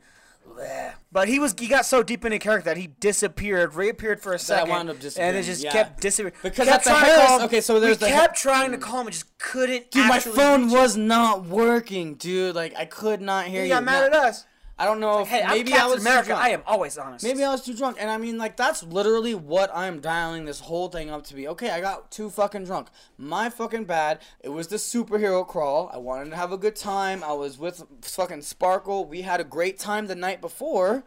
But 1.12 1.28
he 1.28 1.38
was 1.38 1.54
he 1.58 1.68
got 1.68 1.86
so 1.86 2.02
deep 2.02 2.24
into 2.24 2.38
character 2.38 2.70
that 2.70 2.76
he 2.76 2.88
disappeared, 2.88 3.74
reappeared 3.74 4.20
for 4.20 4.32
a 4.32 4.38
second, 4.38 4.68
wound 4.70 4.90
up 4.90 4.96
and 5.16 5.36
it 5.36 5.42
just 5.44 5.62
yeah. 5.62 5.72
kept 5.72 6.00
disappearing. 6.00 6.34
Because 6.42 6.68
kept 6.68 6.86
at 6.86 7.00
the 7.00 7.06
Harrah's, 7.06 7.26
call, 7.26 7.42
okay, 7.42 7.60
so 7.60 7.78
there's 7.80 8.00
we 8.00 8.06
the- 8.06 8.12
kept 8.12 8.36
trying 8.36 8.70
to 8.72 8.78
call 8.78 9.00
him, 9.00 9.06
and 9.06 9.14
just 9.14 9.36
couldn't. 9.38 9.90
Dude, 9.90 10.06
my 10.08 10.18
phone 10.18 10.70
was 10.70 10.96
not 10.96 11.44
working, 11.46 12.14
dude. 12.14 12.54
Like 12.54 12.74
I 12.76 12.84
could 12.84 13.20
not 13.20 13.46
hear 13.46 13.62
He 13.62 13.68
you. 13.68 13.74
got 13.74 13.84
mad 13.84 14.10
Now- 14.10 14.18
at 14.18 14.24
us. 14.26 14.44
I 14.76 14.86
don't 14.86 14.98
know 14.98 15.20
if 15.20 15.28
Hey, 15.28 15.42
I'm 15.42 15.50
maybe 15.50 15.70
Captain 15.70 15.86
I 15.86 15.90
was 15.94 16.02
too 16.02 16.08
America. 16.08 16.26
drunk. 16.30 16.42
I 16.42 16.48
am 16.50 16.62
always 16.66 16.98
honest. 16.98 17.24
Maybe 17.24 17.44
I 17.44 17.50
was 17.50 17.62
too 17.62 17.74
drunk. 17.76 17.96
And 18.00 18.10
I 18.10 18.16
mean, 18.16 18.38
like, 18.38 18.56
that's 18.56 18.82
literally 18.82 19.34
what 19.34 19.70
I'm 19.72 20.00
dialing 20.00 20.46
this 20.46 20.58
whole 20.60 20.88
thing 20.88 21.10
up 21.10 21.22
to 21.26 21.34
be. 21.34 21.46
Okay, 21.46 21.70
I 21.70 21.80
got 21.80 22.10
too 22.10 22.28
fucking 22.28 22.64
drunk. 22.64 22.88
My 23.16 23.50
fucking 23.50 23.84
bad. 23.84 24.18
It 24.40 24.48
was 24.48 24.66
the 24.66 24.76
superhero 24.76 25.46
crawl. 25.46 25.90
I 25.94 25.98
wanted 25.98 26.30
to 26.30 26.36
have 26.36 26.50
a 26.50 26.58
good 26.58 26.74
time. 26.74 27.22
I 27.22 27.32
was 27.32 27.56
with 27.56 27.84
fucking 28.02 28.42
Sparkle. 28.42 29.04
We 29.04 29.22
had 29.22 29.40
a 29.40 29.44
great 29.44 29.78
time 29.78 30.06
the 30.08 30.16
night 30.16 30.40
before. 30.40 31.04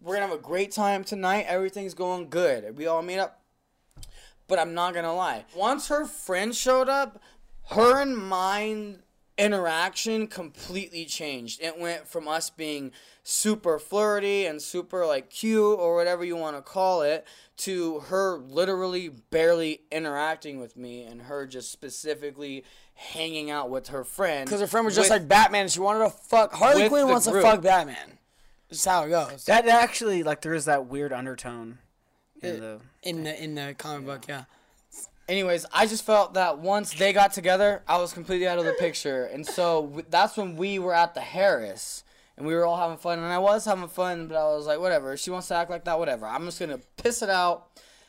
We're 0.00 0.14
gonna 0.14 0.28
have 0.28 0.36
a 0.38 0.40
great 0.40 0.70
time 0.70 1.02
tonight. 1.02 1.46
Everything's 1.48 1.94
going 1.94 2.28
good. 2.28 2.76
We 2.78 2.86
all 2.86 3.02
meet 3.02 3.18
up. 3.18 3.42
But 4.46 4.60
I'm 4.60 4.74
not 4.74 4.94
gonna 4.94 5.12
lie. 5.14 5.44
Once 5.56 5.88
her 5.88 6.06
friend 6.06 6.54
showed 6.54 6.88
up, 6.88 7.20
her 7.70 8.00
and 8.00 8.16
mine 8.16 9.02
interaction 9.38 10.26
completely 10.26 11.04
changed. 11.04 11.62
It 11.62 11.78
went 11.78 12.06
from 12.08 12.26
us 12.28 12.50
being 12.50 12.92
super 13.22 13.78
flirty 13.78 14.46
and 14.46 14.60
super 14.60 15.06
like 15.06 15.30
cute 15.30 15.78
or 15.78 15.94
whatever 15.94 16.24
you 16.24 16.36
want 16.36 16.56
to 16.56 16.62
call 16.62 17.02
it 17.02 17.26
to 17.58 18.00
her 18.00 18.38
literally 18.38 19.08
barely 19.08 19.80
interacting 19.92 20.58
with 20.60 20.76
me 20.76 21.02
and 21.04 21.22
her 21.22 21.46
just 21.46 21.70
specifically 21.70 22.64
hanging 22.94 23.50
out 23.50 23.70
with 23.70 23.88
her 23.88 24.04
friend. 24.04 24.46
Because 24.46 24.60
her 24.60 24.66
friend 24.66 24.84
was 24.84 24.94
just 24.94 25.10
with- 25.10 25.20
like 25.20 25.28
Batman 25.28 25.62
and 25.62 25.70
she 25.70 25.80
wanted 25.80 26.04
to 26.04 26.10
fuck. 26.10 26.52
Harley 26.52 26.88
Quinn 26.88 27.08
wants 27.08 27.28
group. 27.28 27.42
to 27.44 27.50
fuck 27.50 27.62
Batman. 27.62 28.18
That's 28.70 28.84
how 28.84 29.04
it 29.04 29.08
goes. 29.10 29.44
that 29.46 29.66
actually 29.66 30.22
like 30.22 30.42
there 30.42 30.54
is 30.54 30.66
that 30.66 30.86
weird 30.86 31.12
undertone 31.12 31.78
in 32.42 32.60
the. 32.60 32.80
in 33.02 33.24
the 33.24 33.42
in 33.42 33.54
the 33.54 33.74
comic 33.78 34.04
book, 34.06 34.24
yeah. 34.28 34.44
Anyways, 35.28 35.66
I 35.72 35.86
just 35.86 36.04
felt 36.06 36.34
that 36.34 36.58
once 36.58 36.94
they 36.94 37.12
got 37.12 37.32
together, 37.34 37.82
I 37.86 37.98
was 37.98 38.12
completely 38.14 38.48
out 38.48 38.58
of 38.58 38.64
the 38.64 38.72
picture, 38.72 39.24
and 39.24 39.46
so 39.46 39.82
w- 39.82 40.06
that's 40.08 40.36
when 40.38 40.56
we 40.56 40.78
were 40.78 40.94
at 40.94 41.14
the 41.14 41.20
Harrah's, 41.20 42.02
and 42.38 42.46
we 42.46 42.54
were 42.54 42.64
all 42.64 42.78
having 42.78 42.96
fun, 42.96 43.18
and 43.18 43.30
I 43.30 43.38
was 43.38 43.66
having 43.66 43.88
fun, 43.88 44.28
but 44.28 44.36
I 44.38 44.44
was 44.44 44.66
like, 44.66 44.80
whatever. 44.80 45.16
She 45.18 45.30
wants 45.30 45.48
to 45.48 45.54
act 45.56 45.70
like 45.70 45.84
that, 45.84 45.98
whatever. 45.98 46.26
I'm 46.26 46.46
just 46.46 46.58
gonna 46.58 46.78
piss 46.96 47.20
it 47.20 47.28
out. 47.28 47.66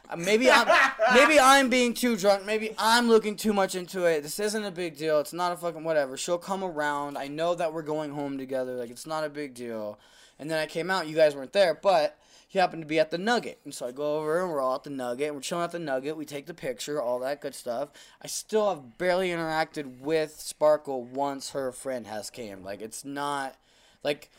Uh, 0.09 0.15
Maybe 0.15 0.49
I'm 0.49 0.65
maybe 1.13 1.37
I'm 1.39 1.69
being 1.69 1.93
too 1.93 2.15
drunk. 2.15 2.45
Maybe 2.45 2.73
I'm 2.77 3.09
looking 3.09 3.35
too 3.35 3.51
much 3.51 3.75
into 3.75 4.05
it. 4.05 4.23
This 4.23 4.39
isn't 4.39 4.63
a 4.63 4.71
big 4.71 4.95
deal. 4.97 5.19
It's 5.19 5.33
not 5.33 5.51
a 5.51 5.57
fucking 5.57 5.83
whatever. 5.83 6.15
She'll 6.15 6.37
come 6.37 6.63
around. 6.63 7.17
I 7.17 7.27
know 7.27 7.53
that 7.53 7.73
we're 7.73 7.81
going 7.81 8.11
home 8.11 8.37
together. 8.37 8.75
Like 8.75 8.89
it's 8.91 9.05
not 9.05 9.25
a 9.25 9.29
big 9.29 9.53
deal. 9.53 9.99
And 10.39 10.49
then 10.49 10.57
I 10.57 10.67
came 10.67 10.89
out. 10.89 11.07
You 11.07 11.15
guys 11.17 11.35
weren't 11.35 11.51
there, 11.53 11.73
but 11.75 12.17
he 12.49 12.57
happened 12.59 12.81
to 12.81 12.88
be 12.88 12.99
at 12.99 13.11
the 13.11 13.17
Nugget, 13.19 13.59
and 13.63 13.73
so 13.73 13.85
I 13.88 13.91
go 13.91 14.17
over 14.17 14.41
and 14.41 14.49
we're 14.51 14.59
all 14.59 14.73
at 14.76 14.84
the 14.84 14.89
Nugget. 14.89 15.27
And 15.27 15.35
we're 15.35 15.41
chilling 15.41 15.63
at 15.63 15.71
the 15.71 15.77
Nugget. 15.80 16.17
We 16.17 16.26
take 16.26 16.47
the 16.47 16.53
picture, 16.55 16.99
all 16.99 17.19
that 17.19 17.41
good 17.41 17.53
stuff. 17.53 17.89
I 18.23 18.27
still 18.27 18.67
have 18.69 18.97
barely 18.97 19.30
interacted 19.30 19.99
with 19.99 20.39
Sparkle 20.41 21.03
once 21.03 21.51
her 21.51 21.71
friend 21.71 22.07
has 22.07 22.30
came. 22.31 22.63
Like 22.63 22.81
it's 22.81 23.05
not 23.05 23.55
like 24.03 24.30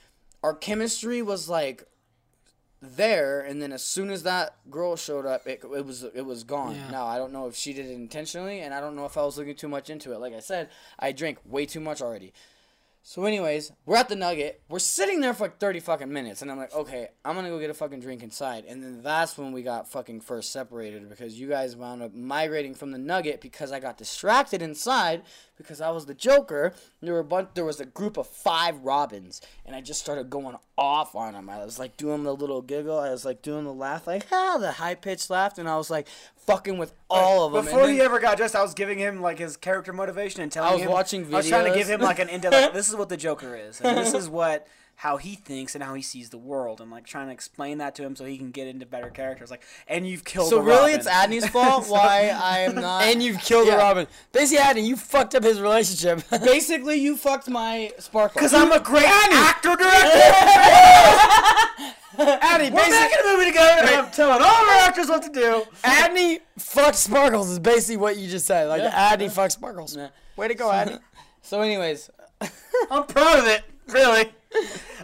our 0.43 0.55
chemistry 0.55 1.23
was 1.23 1.49
like 1.49 1.87
there 2.83 3.41
and 3.43 3.61
then 3.61 3.73
as 3.73 3.83
soon 3.83 4.09
as 4.11 4.23
that 4.23 4.55
girl 4.71 4.97
showed 4.97 5.27
up 5.27 5.47
it, 5.47 5.61
it 5.63 5.85
was 5.85 6.03
it 6.03 6.25
was 6.25 6.45
gone 6.45 6.75
Yeah. 6.75 6.91
now 6.91 7.07
i 7.07 7.19
don't 7.19 7.31
know 7.31 7.47
if 7.47 7.55
she 7.55 7.75
did 7.75 7.85
it 7.85 7.93
intentionally 7.93 8.61
and 8.61 8.73
i 8.73 8.81
don't 8.81 8.97
know 8.97 9.05
if 9.05 9.19
i 9.19 9.23
was 9.23 9.37
looking 9.37 9.55
too 9.55 9.69
much 9.69 9.91
into 9.91 10.15
it 10.15 10.19
like 10.19 10.33
i 10.33 10.41
said 10.41 10.71
i 10.99 11.13
drank 11.13 11.37
way 11.45 11.67
too 11.67 11.81
much 11.81 12.01
already 12.01 12.33
so 13.03 13.25
anyways 13.25 13.73
we're 13.87 13.97
at 13.97 14.09
the 14.09 14.17
nugget. 14.17 14.63
We're 14.69 14.79
sitting 14.79 15.21
there 15.21 15.35
for 15.35 15.45
like 15.45 15.59
30 15.59 15.81
fucking 15.81 16.13
minutes 16.13 16.43
and 16.43 16.51
i'm 16.51 16.59
like 16.59 16.75
okay 16.75 17.09
i'm 17.25 17.35
gonna 17.35 17.49
go 17.49 17.59
get 17.59 17.71
a 17.71 17.75
fucking 17.75 18.01
drink 18.01 18.23
inside. 18.23 18.65
And 18.67 18.83
then 18.83 19.03
that's 19.03 19.37
when 19.39 19.53
we 19.53 19.63
got 19.63 19.89
fucking 19.91 20.21
first 20.21 20.53
separated 20.53 21.09
because 21.09 21.39
you 21.39 21.49
guys 21.49 21.77
wound 21.77 22.03
up 22.03 22.15
migrating 22.15 22.75
from 22.75 22.91
the 22.91 22.99
nugget 22.99 23.41
because 23.41 23.73
i 23.73 23.81
got 23.81 23.97
distracted 23.97 24.63
inside 24.63 25.23
because 25.57 25.81
i 25.81 25.91
was 25.91 26.07
the 26.07 26.15
joker. 26.15 26.75
There 27.01 27.15
were 27.15 27.21
a 27.21 27.25
bunch 27.25 27.51
there 27.55 27.65
was 27.65 27.81
a 27.81 27.87
group 27.87 28.17
of 28.17 28.27
five 28.27 28.81
robins 28.81 29.41
and 29.65 29.75
i 29.75 29.81
just 29.81 30.01
started 30.01 30.31
going 30.31 30.57
off 30.77 31.15
on 31.15 31.33
them 31.33 31.51
i 31.51 31.65
was 31.65 31.79
like 31.79 31.97
doing 31.97 32.23
the 32.23 32.35
little 32.35 32.63
giggle. 32.63 32.99
I 32.99 33.11
was 33.11 33.25
like 33.25 33.43
doing 33.43 33.65
the 33.65 33.73
laugh 33.73 34.07
like 34.07 34.27
ah 34.33 34.59
the 34.59 34.73
high-pitched 34.73 35.31
laugh 35.31 35.59
and 35.59 35.69
i 35.69 35.77
was 35.77 35.91
like 35.91 36.07
fucking 36.47 36.79
with 36.79 36.93
all 37.09 37.47
of 37.47 37.53
them 37.53 37.65
Before 37.65 37.85
and 37.85 37.93
he 37.93 38.01
ever 38.01 38.19
got 38.21 38.37
dressed, 38.37 38.57
I 38.57 38.63
was 38.63 38.75
giving 38.75 38.99
him 38.99 39.21
like 39.21 39.39
his 39.39 39.57
character 39.57 39.93
motivation 39.93 40.43
and 40.43 40.51
telling 40.51 40.69
him. 40.69 40.73
I 40.73 40.77
was 40.77 40.85
him. 40.85 40.91
watching 40.93 41.35
I 41.35 41.39
was 41.39 41.49
trying 41.49 41.71
to 41.73 41.79
give 41.79 41.89
him 41.89 42.01
like 42.01 42.19
an 42.19 42.29
into 42.29 42.51
like 42.51 42.73
this 42.75 42.89
is 42.89 42.97
what 42.97 43.09
the 43.09 43.17
Joker 43.17 43.57
is, 43.57 43.81
and 43.81 43.97
this 43.97 44.15
is 44.15 44.29
what 44.29 44.67
how 44.97 45.17
he 45.17 45.35
thinks 45.35 45.75
and 45.75 45.83
how 45.83 45.95
he 45.95 46.03
sees 46.03 46.29
the 46.29 46.37
world, 46.37 46.79
and 46.79 46.91
like 46.91 47.07
trying 47.07 47.27
to 47.29 47.33
explain 47.33 47.79
that 47.79 47.95
to 47.95 48.05
him 48.05 48.15
so 48.15 48.27
he 48.27 48.37
can 48.37 48.51
get 48.51 48.67
into 48.67 48.85
better 48.85 49.09
characters. 49.09 49.51
Like, 49.51 49.63
and 49.89 50.07
you've 50.07 50.25
killed. 50.25 50.51
so 50.51 50.59
a 50.59 50.63
really 50.63 50.93
Robin. 50.93 50.97
it's 50.97 51.09
adney's 51.09 51.49
fault 51.49 51.87
why 51.89 52.29
i 52.39 52.59
am 52.59 52.75
not 52.75 53.05
And 53.05 53.23
you've 53.23 53.41
killed 53.41 53.67
Yeah. 53.67 53.77
the 53.77 53.79
Robin. 53.79 54.07
Basically, 54.33 54.63
Adney, 54.63 54.87
you 54.87 54.97
fucked 54.97 55.35
up 55.35 55.43
his 55.43 55.59
relationship. 55.59 56.23
basically 56.45 56.97
you 57.01 57.17
fucked 57.17 57.49
my 57.49 57.93
sparkle 57.99 58.35
Because 58.41 58.53
I'm 58.53 58.73
a 58.73 58.81
great 58.81 59.07
actor 59.07 59.75
director. 59.75 60.21
Adney, 62.19 62.71
We're 62.73 62.91
making 62.91 63.19
a 63.25 63.33
movie 63.33 63.45
together, 63.47 63.83
and 63.83 63.89
I'm 63.91 64.11
telling 64.11 64.43
all 64.43 64.49
our 64.49 64.69
actors 64.89 65.09
what 65.09 65.23
to 65.23 65.31
do. 65.31 65.63
Adney 65.85 66.41
fuck 66.59 66.95
Sparkles 66.95 67.51
is 67.51 67.59
basically 67.59 67.97
what 67.99 68.17
you 68.17 68.29
just 68.29 68.47
said. 68.47 68.69
Like 68.69 68.83
Yeah. 68.83 69.17
Adney 69.17 69.31
fucked 69.31 69.53
Sparkles. 69.53 69.97
Yeah. 69.97 70.09
Way 70.37 70.49
to 70.49 70.55
go, 70.55 70.69
Adney. 70.71 70.99
so 71.43 71.61
anyways 71.63 72.11
I'm 72.91 73.05
proud 73.07 73.39
of 73.39 73.47
it. 73.47 73.63
Really. 73.89 74.33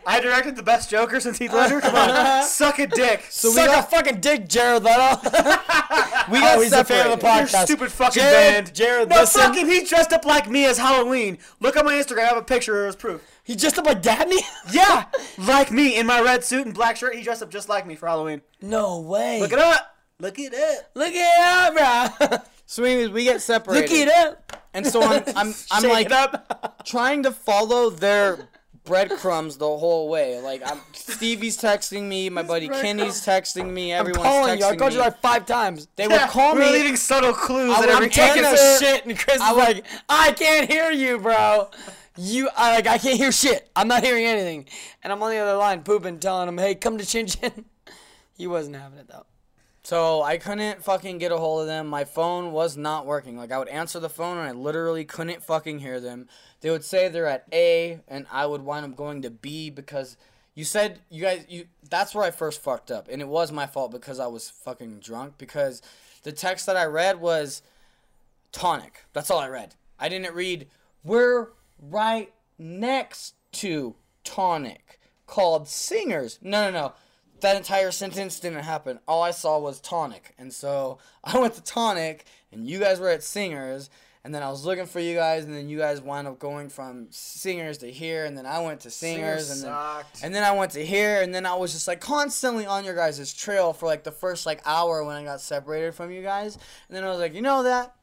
I 0.05 0.21
directed 0.21 0.57
the 0.57 0.63
best 0.63 0.91
Joker 0.91 1.21
since 1.21 1.39
Heath 1.39 1.53
Ledger. 1.53 1.81
Come 1.81 1.95
on, 1.95 2.43
suck 2.45 2.79
a 2.81 2.87
dick. 2.87 3.25
so 3.31 3.51
we 3.51 3.57
got 3.57 3.85
a 3.85 3.89
fucking 3.89 4.21
dick, 4.21 4.49
Jared 4.49 4.83
Leto. 4.83 5.19
we 5.23 6.41
got 6.41 6.59
Oh, 6.59 6.61
he's 6.61 6.73
a 6.73 6.85
fan 6.85 7.11
of 7.11 7.21
the 7.21 7.27
separated. 7.27 7.49
podcast. 7.49 7.53
Your 7.53 7.67
stupid 7.67 7.93
fucking 7.93 8.23
Jared- 8.23 8.65
band. 8.65 8.75
Jared, 8.75 9.09
no, 9.09 9.21
listen. 9.21 9.43
fuck 9.43 9.57
him. 9.57 9.69
He 9.69 9.85
dressed 9.85 10.13
up 10.13 10.25
like 10.25 10.49
me 10.49 10.65
as 10.67 10.79
Halloween. 10.79 11.39
Look 11.61 11.77
on 11.77 11.85
my 11.85 11.95
Instagram. 11.95 12.21
I 12.25 12.27
have 12.27 12.37
a 12.37 12.43
picture 12.43 12.87
as 12.87 12.97
proof. 12.97 13.23
He 13.47 13.57
just 13.57 13.79
up 13.79 13.87
like 13.87 14.03
Dabney? 14.03 14.41
Yeah, 14.73 15.07
like 15.39 15.71
me 15.71 15.97
in 15.99 16.07
my 16.07 16.21
red 16.21 16.45
suit 16.45 16.67
and 16.67 16.75
black 16.75 16.97
shirt. 16.97 17.15
He 17.15 17.23
dressed 17.23 17.43
up 17.43 17.51
just 17.51 17.69
like 17.69 17.87
me 17.87 17.95
for 17.95 18.07
Halloween. 18.07 18.43
No 18.61 19.01
way. 19.01 19.41
Look 19.41 19.53
it 19.53 19.59
up. 19.59 19.97
Look 20.21 20.39
at 20.39 20.53
it 20.53 20.79
up. 20.79 20.91
Look 20.95 21.13
it 21.15 21.41
up, 21.41 22.21
bro. 22.29 22.39
so 22.67 22.85
anyways 22.85 23.11
we 23.11 23.25
get 23.25 23.41
separated 23.41 23.91
Look 23.91 23.99
it 23.99 24.09
up. 24.09 24.63
and 24.75 24.87
so 24.87 25.01
i'm 25.03 25.23
i'm, 25.37 25.55
I'm 25.71 25.83
Shake 25.83 25.93
like 25.93 26.11
up. 26.11 26.83
trying 26.85 27.23
to 27.25 27.31
follow 27.31 27.91
their 27.91 28.49
breadcrumbs 28.85 29.57
the 29.59 29.67
whole 29.67 30.09
way. 30.09 30.41
Like 30.41 30.63
I'm, 30.65 30.81
Stevie's 30.95 31.59
texting 31.61 32.05
me, 32.05 32.31
my 32.31 32.43
buddy 32.43 32.69
Kenny's 32.69 33.21
texting 33.27 33.71
me, 33.73 33.93
I'm 33.93 34.01
everyone's 34.01 34.23
calling 34.25 34.59
texting 34.59 34.61
you. 34.61 34.67
I 34.67 34.77
called 34.77 34.91
me. 34.93 34.95
you 34.97 35.01
like 35.01 35.21
five 35.21 35.45
times. 35.47 35.89
they 35.97 36.09
would 36.09 36.21
call 36.23 36.55
We're 36.55 36.61
me. 36.61 36.73
leaving 36.73 36.97
subtle 36.97 37.33
clues 37.33 37.71
I 37.73 37.75
at 37.75 37.81
would- 37.81 37.89
I'm 37.91 38.03
taking 38.11 38.43
taking 38.43 38.45
a 38.45 38.53
a- 38.53 38.79
shit, 38.79 39.05
and 39.07 39.19
Chris 39.19 39.41
I 39.41 39.51
is 39.51 39.57
would- 39.57 39.65
like, 39.77 39.85
I 40.09 40.33
can't 40.33 40.71
hear 40.71 40.91
you, 40.91 41.19
bro. 41.19 41.69
You, 42.17 42.49
I 42.57 42.77
like, 42.77 42.87
I 42.87 42.99
can't 42.99 43.19
hear 43.19 43.33
shit. 43.33 43.71
I'm 43.77 43.89
not 43.89 44.03
hearing 44.03 44.25
anything, 44.25 44.67
and 45.03 45.13
I'm 45.13 45.23
on 45.23 45.31
the 45.31 45.39
other 45.39 45.57
line 45.57 45.83
pooping, 45.83 46.19
telling 46.19 46.49
him, 46.49 46.59
"Hey, 46.59 46.75
come 46.75 46.99
to 46.99 47.07
Chin 47.07 47.27
Chin." 47.27 47.65
he 48.37 48.47
wasn't 48.47 48.77
having 48.77 48.99
it 48.99 49.09
though. 49.09 49.27
So 49.87 50.21
I 50.21 50.39
couldn't 50.39 50.83
fucking 50.83 51.19
get 51.19 51.31
a 51.31 51.39
hold 51.39 51.61
of 51.61 51.69
them. 51.69 51.87
My 51.87 52.05
phone 52.05 52.51
was 52.51 52.77
not 52.77 53.07
working. 53.07 53.37
Like 53.37 53.53
I 53.53 53.59
would 53.59 53.69
answer 53.69 54.01
the 54.01 54.09
phone 54.09 54.37
and 54.37 54.49
I 54.49 54.51
literally 54.51 55.05
couldn't 55.05 55.45
fucking 55.45 55.79
hear 55.79 56.01
them. 56.01 56.27
They 56.61 56.71
would 56.71 56.85
say 56.85 57.09
they're 57.09 57.27
at 57.27 57.47
A 57.53 58.01
and 58.09 58.27
I 58.33 58.47
would 58.47 58.63
wind 58.63 58.85
up 58.85 58.97
going 58.97 59.23
to 59.23 59.31
B 59.31 59.71
because 59.71 60.17
you 60.57 60.65
said 60.65 60.99
you 61.09 61.23
guys 61.23 61.45
you 61.49 61.67
that's 61.89 62.17
where 62.17 62.25
I 62.25 62.33
first 62.33 62.61
fucked 62.61 62.91
up. 62.91 63.07
And 63.09 63.23
it 63.23 63.29
was 63.29 63.53
my 63.53 63.69
fault 63.69 63.93
because 63.93 64.19
I 64.19 64.27
was 64.27 64.51
fucking 64.51 64.99
drunk 64.99 65.35
because 65.39 65.83
the 66.25 66.33
text 66.33 66.67
that 66.67 66.77
I 66.77 66.87
read 66.87 67.21
was 67.21 67.63
tonic. 68.51 69.05
That's 69.13 69.31
all 69.31 69.39
I 69.39 69.49
read. 69.49 69.77
I 70.01 70.09
didn't 70.09 70.35
read 70.35 70.67
we're 71.05 71.51
right 71.81 72.33
next 72.59 73.35
to 73.53 73.95
tonic 74.25 75.01
called 75.27 75.69
singers. 75.69 76.39
No, 76.43 76.71
no, 76.71 76.71
no. 76.71 76.93
That 77.41 77.57
entire 77.57 77.91
sentence 77.91 78.41
didn't 78.41 78.65
happen. 78.65 78.99
All 79.07 79.23
I 79.23 79.31
saw 79.31 79.59
was 79.59 79.81
tonic. 79.81 80.35
And 80.39 80.53
so 80.53 80.99
I 81.25 81.39
went 81.39 81.55
to 81.55 81.63
tonic 81.63 82.25
and 82.53 82.67
you 82.67 82.79
guys 82.79 83.01
were 83.01 83.11
at 83.11 83.23
singers 83.23 83.91
and 84.25 84.35
then 84.35 84.43
I 84.43 84.51
was 84.51 84.65
looking 84.65 84.87
for 84.87 84.99
you 84.99 85.15
guys 85.15 85.45
and 85.45 85.55
then 85.55 85.69
you 85.69 85.79
guys 85.79 86.01
wound 86.01 86.27
up 86.27 86.41
going 86.41 86.69
from 86.69 87.07
singers 87.11 87.79
to 87.79 87.93
here 87.93 88.25
and 88.25 88.37
then 88.37 88.45
I 88.45 88.59
went 88.59 88.81
to 88.81 88.91
singers, 88.91 89.51
and 89.51 89.63
then 89.63 90.05
and 90.21 90.35
then 90.35 90.43
I 90.43 90.51
went 90.51 90.73
to 90.73 90.85
here 90.85 91.23
and 91.23 91.33
then 91.33 91.47
I 91.47 91.55
was 91.55 91.73
just 91.73 91.87
like 91.87 92.01
constantly 92.01 92.67
on 92.67 92.85
your 92.85 92.97
guys' 92.97 93.33
trail 93.33 93.73
for 93.73 93.87
like 93.87 94.03
the 94.03 94.11
first 94.11 94.45
like 94.45 94.63
hour 94.67 95.05
when 95.05 95.15
I 95.15 95.23
got 95.23 95.41
separated 95.41 95.95
from 95.95 96.11
you 96.11 96.23
guys. 96.23 96.57
And 96.89 96.97
then 96.97 97.05
I 97.05 97.09
was 97.09 97.21
like, 97.21 97.35
"You 97.35 97.43
know 97.43 97.63
that? 97.63 97.95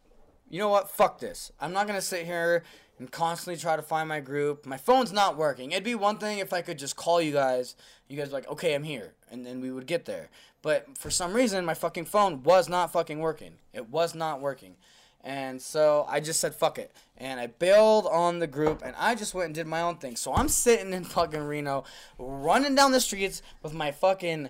you 0.53 0.59
know 0.59 0.69
what? 0.69 0.87
Fuck 0.87 1.19
this. 1.19 1.51
I'm 1.59 1.73
not 1.73 1.87
gonna 1.87 1.99
sit 1.99 2.27
here 2.27 2.61
and 3.03 3.11
constantly 3.11 3.59
try 3.59 3.75
to 3.75 3.81
find 3.81 4.07
my 4.07 4.21
group. 4.21 4.65
My 4.65 4.77
phone's 4.77 5.11
not 5.11 5.35
working. 5.35 5.71
It'd 5.71 5.83
be 5.83 5.93
one 5.93 6.19
thing 6.19 6.37
if 6.37 6.53
I 6.53 6.61
could 6.61 6.79
just 6.79 6.95
call 6.95 7.21
you 7.21 7.33
guys. 7.33 7.75
You 8.07 8.15
guys 8.15 8.31
like, 8.31 8.49
okay, 8.49 8.73
I'm 8.73 8.83
here, 8.83 9.11
and 9.29 9.45
then 9.45 9.59
we 9.59 9.71
would 9.71 9.87
get 9.87 10.05
there. 10.05 10.29
But 10.61 10.97
for 10.97 11.11
some 11.11 11.33
reason, 11.33 11.65
my 11.65 11.73
fucking 11.73 12.05
phone 12.05 12.43
was 12.43 12.69
not 12.69 12.93
fucking 12.93 13.19
working. 13.19 13.55
It 13.73 13.89
was 13.89 14.15
not 14.15 14.39
working. 14.39 14.75
And 15.21 15.61
so 15.61 16.05
I 16.07 16.21
just 16.21 16.39
said 16.39 16.55
fuck 16.55 16.79
it. 16.79 16.95
And 17.17 17.41
I 17.41 17.47
bailed 17.47 18.07
on 18.07 18.39
the 18.39 18.47
group 18.47 18.81
and 18.85 18.95
I 18.97 19.15
just 19.15 19.33
went 19.33 19.47
and 19.47 19.55
did 19.55 19.67
my 19.67 19.81
own 19.81 19.97
thing. 19.97 20.15
So 20.15 20.33
I'm 20.33 20.47
sitting 20.47 20.93
in 20.93 21.03
fucking 21.15 21.43
Reno, 21.43 21.83
running 22.17 22.75
down 22.75 22.93
the 22.93 23.01
streets 23.01 23.41
with 23.61 23.73
my 23.73 23.91
fucking 23.91 24.49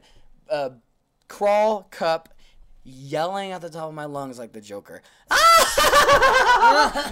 uh, 0.49 0.69
crawl 1.27 1.87
cup, 1.89 2.35
yelling 2.83 3.51
at 3.51 3.61
the 3.61 3.69
top 3.69 3.87
of 3.89 3.93
my 3.93 4.05
lungs 4.05 4.37
like 4.37 4.51
the 4.51 4.61
Joker. 4.61 5.01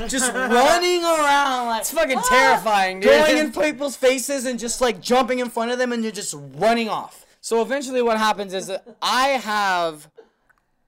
just 0.07 0.31
running 0.33 1.03
around 1.03 1.67
like 1.67 1.81
It's 1.81 1.91
fucking 1.91 2.17
ah! 2.17 2.27
terrifying, 2.29 2.99
dude. 2.99 3.11
going 3.11 3.37
in 3.37 3.51
people's 3.51 3.95
faces 3.95 4.45
and 4.45 4.59
just 4.59 4.81
like 4.81 5.01
jumping 5.01 5.39
in 5.39 5.49
front 5.49 5.71
of 5.71 5.77
them 5.77 5.91
and 5.91 6.03
you're 6.03 6.11
just 6.11 6.35
running 6.55 6.89
off. 6.89 7.25
So 7.39 7.61
eventually 7.61 8.01
what 8.01 8.17
happens 8.17 8.53
is 8.53 8.67
that 8.67 8.85
I 9.01 9.29
have 9.29 10.09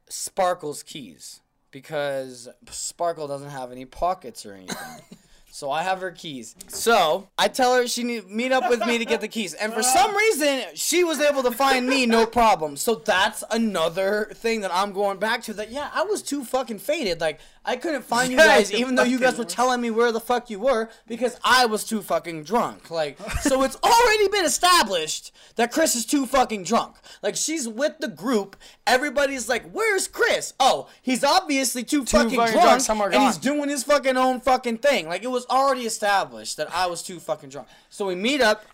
Sparkle's 0.09 0.83
keys 0.83 1.41
because 1.71 2.47
Sparkle 2.69 3.27
doesn't 3.27 3.49
have 3.49 3.71
any 3.71 3.85
pockets 3.85 4.45
or 4.45 4.53
anything. 4.53 4.77
So 5.53 5.69
I 5.69 5.83
have 5.83 6.01
her 6.01 6.09
keys. 6.09 6.55
So 6.67 7.29
I 7.37 7.47
tell 7.47 7.75
her 7.75 7.87
she 7.87 8.03
need 8.03 8.27
meet 8.27 8.51
up 8.51 8.71
with 8.71 8.83
me 8.87 8.97
to 8.97 9.05
get 9.05 9.21
the 9.21 9.27
keys, 9.27 9.53
and 9.53 9.71
for 9.71 9.83
some 9.83 10.17
reason 10.17 10.63
she 10.73 11.03
was 11.03 11.19
able 11.19 11.43
to 11.43 11.51
find 11.51 11.85
me 11.85 12.07
no 12.07 12.25
problem. 12.25 12.75
So 12.75 12.95
that's 12.95 13.43
another 13.51 14.31
thing 14.33 14.61
that 14.61 14.73
I'm 14.73 14.93
going 14.93 15.19
back 15.19 15.43
to. 15.43 15.53
That 15.53 15.71
yeah, 15.71 15.91
I 15.93 16.05
was 16.05 16.23
too 16.23 16.43
fucking 16.43 16.79
faded. 16.79 17.21
Like 17.21 17.39
I 17.65 17.77
couldn't 17.77 18.03
find 18.03 18.31
you 18.31 18.37
guys, 18.49 18.73
even 18.73 18.95
though 18.95 19.03
you 19.03 19.19
guys 19.19 19.37
were 19.37 19.45
telling 19.45 19.79
me 19.79 19.89
where 19.89 20.11
the 20.11 20.19
fuck 20.19 20.49
you 20.49 20.59
were 20.59 20.89
because 21.07 21.39
I 21.43 21.65
was 21.65 21.83
too 21.83 22.01
fucking 22.01 22.43
drunk. 22.43 22.91
Like 22.91 23.17
so, 23.41 23.63
it's 23.63 23.77
already 23.83 24.27
been 24.27 24.45
established 24.45 25.31
that 25.55 25.71
Chris 25.71 25.95
is 25.95 26.05
too 26.05 26.25
fucking 26.25 26.63
drunk. 26.63 26.95
Like 27.21 27.35
she's 27.35 27.67
with 27.67 27.99
the 27.99 28.09
group. 28.09 28.55
Everybody's 28.85 29.47
like, 29.47 29.69
"Where's 29.71 30.07
Chris?" 30.07 30.53
Oh, 30.59 30.89
he's 31.01 31.23
obviously 31.23 31.83
too, 31.83 32.05
fucking, 32.05 32.37
fucking 32.37 32.53
drunk, 32.53 32.67
drunk, 32.67 32.81
somewhere 32.81 33.09
and 33.09 33.23
he's 33.23 33.37
doing 33.37 33.69
his 33.69 33.83
fucking 33.83 34.17
own 34.17 34.41
fucking 34.41 34.79
thing. 34.79 35.07
Like 35.07 35.23
it 35.23 35.31
was 35.31 35.45
already 35.45 35.85
established 35.85 36.57
that 36.57 36.73
I 36.73 36.87
was 36.87 37.01
too 37.01 37.19
fucking 37.19 37.49
drunk. 37.49 37.67
So 37.89 38.05
we 38.05 38.15
meet 38.15 38.41
up, 38.41 38.65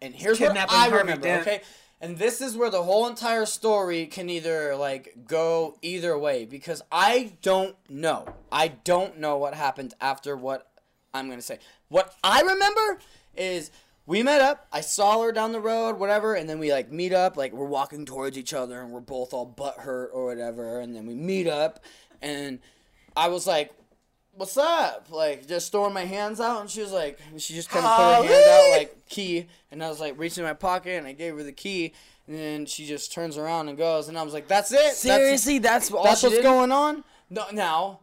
and 0.00 0.14
here's 0.14 0.40
what 0.40 0.56
I 0.56 0.88
remember. 0.88 1.26
Dent. 1.26 1.46
Okay, 1.46 1.62
and 2.00 2.16
this 2.16 2.40
is 2.40 2.56
where 2.56 2.70
the 2.70 2.82
whole 2.82 3.06
entire 3.06 3.44
story 3.46 4.06
can 4.06 4.30
either 4.30 4.74
like 4.74 5.26
go 5.26 5.76
either 5.82 6.18
way 6.18 6.44
because 6.46 6.82
I 6.90 7.32
don't 7.42 7.76
know. 7.88 8.26
I 8.50 8.68
don't 8.68 9.18
know 9.18 9.36
what 9.36 9.54
happened 9.54 9.94
after 10.00 10.36
what 10.36 10.70
I'm 11.12 11.28
gonna 11.28 11.42
say. 11.42 11.58
What 11.88 12.14
I 12.24 12.40
remember 12.40 13.00
is 13.36 13.70
we 14.06 14.22
met 14.22 14.40
up. 14.40 14.66
I 14.72 14.80
saw 14.80 15.22
her 15.22 15.32
down 15.32 15.52
the 15.52 15.60
road, 15.60 15.98
whatever, 15.98 16.34
and 16.34 16.48
then 16.48 16.58
we 16.58 16.72
like 16.72 16.90
meet 16.90 17.12
up. 17.12 17.36
Like 17.36 17.52
we're 17.52 17.66
walking 17.66 18.06
towards 18.06 18.38
each 18.38 18.54
other, 18.54 18.80
and 18.80 18.90
we're 18.90 19.00
both 19.00 19.34
all 19.34 19.46
butt 19.46 19.78
hurt 19.78 20.10
or 20.12 20.26
whatever. 20.26 20.80
And 20.80 20.96
then 20.96 21.06
we 21.06 21.14
meet 21.14 21.46
up, 21.46 21.84
and 22.22 22.60
I 23.16 23.28
was 23.28 23.46
like, 23.46 23.72
"What's 24.32 24.56
up?" 24.56 25.06
Like 25.10 25.46
just 25.46 25.72
throwing 25.72 25.94
my 25.94 26.04
hands 26.04 26.40
out, 26.40 26.60
and 26.60 26.70
she 26.70 26.80
was 26.80 26.92
like, 26.92 27.18
she 27.38 27.54
just 27.54 27.70
kind 27.70 27.84
of 27.84 27.96
put 27.96 28.28
her 28.28 28.34
hands 28.34 28.46
out 28.46 28.78
like 28.78 29.08
key, 29.08 29.46
and 29.70 29.82
I 29.82 29.88
was 29.88 30.00
like 30.00 30.18
reaching 30.18 30.44
in 30.44 30.48
my 30.48 30.54
pocket, 30.54 30.98
and 30.98 31.06
I 31.06 31.12
gave 31.12 31.36
her 31.36 31.42
the 31.42 31.52
key, 31.52 31.92
and 32.26 32.38
then 32.38 32.66
she 32.66 32.86
just 32.86 33.12
turns 33.12 33.36
around 33.36 33.68
and 33.68 33.76
goes, 33.76 34.08
and 34.08 34.18
I 34.18 34.22
was 34.22 34.32
like, 34.34 34.48
"That's 34.48 34.72
it." 34.72 34.94
Seriously, 34.94 35.58
that's, 35.58 35.90
all 35.90 36.04
that's 36.04 36.20
she 36.20 36.26
what's 36.26 36.36
did? 36.36 36.42
going 36.42 36.72
on. 36.72 37.04
No, 37.28 37.44
now 37.52 38.00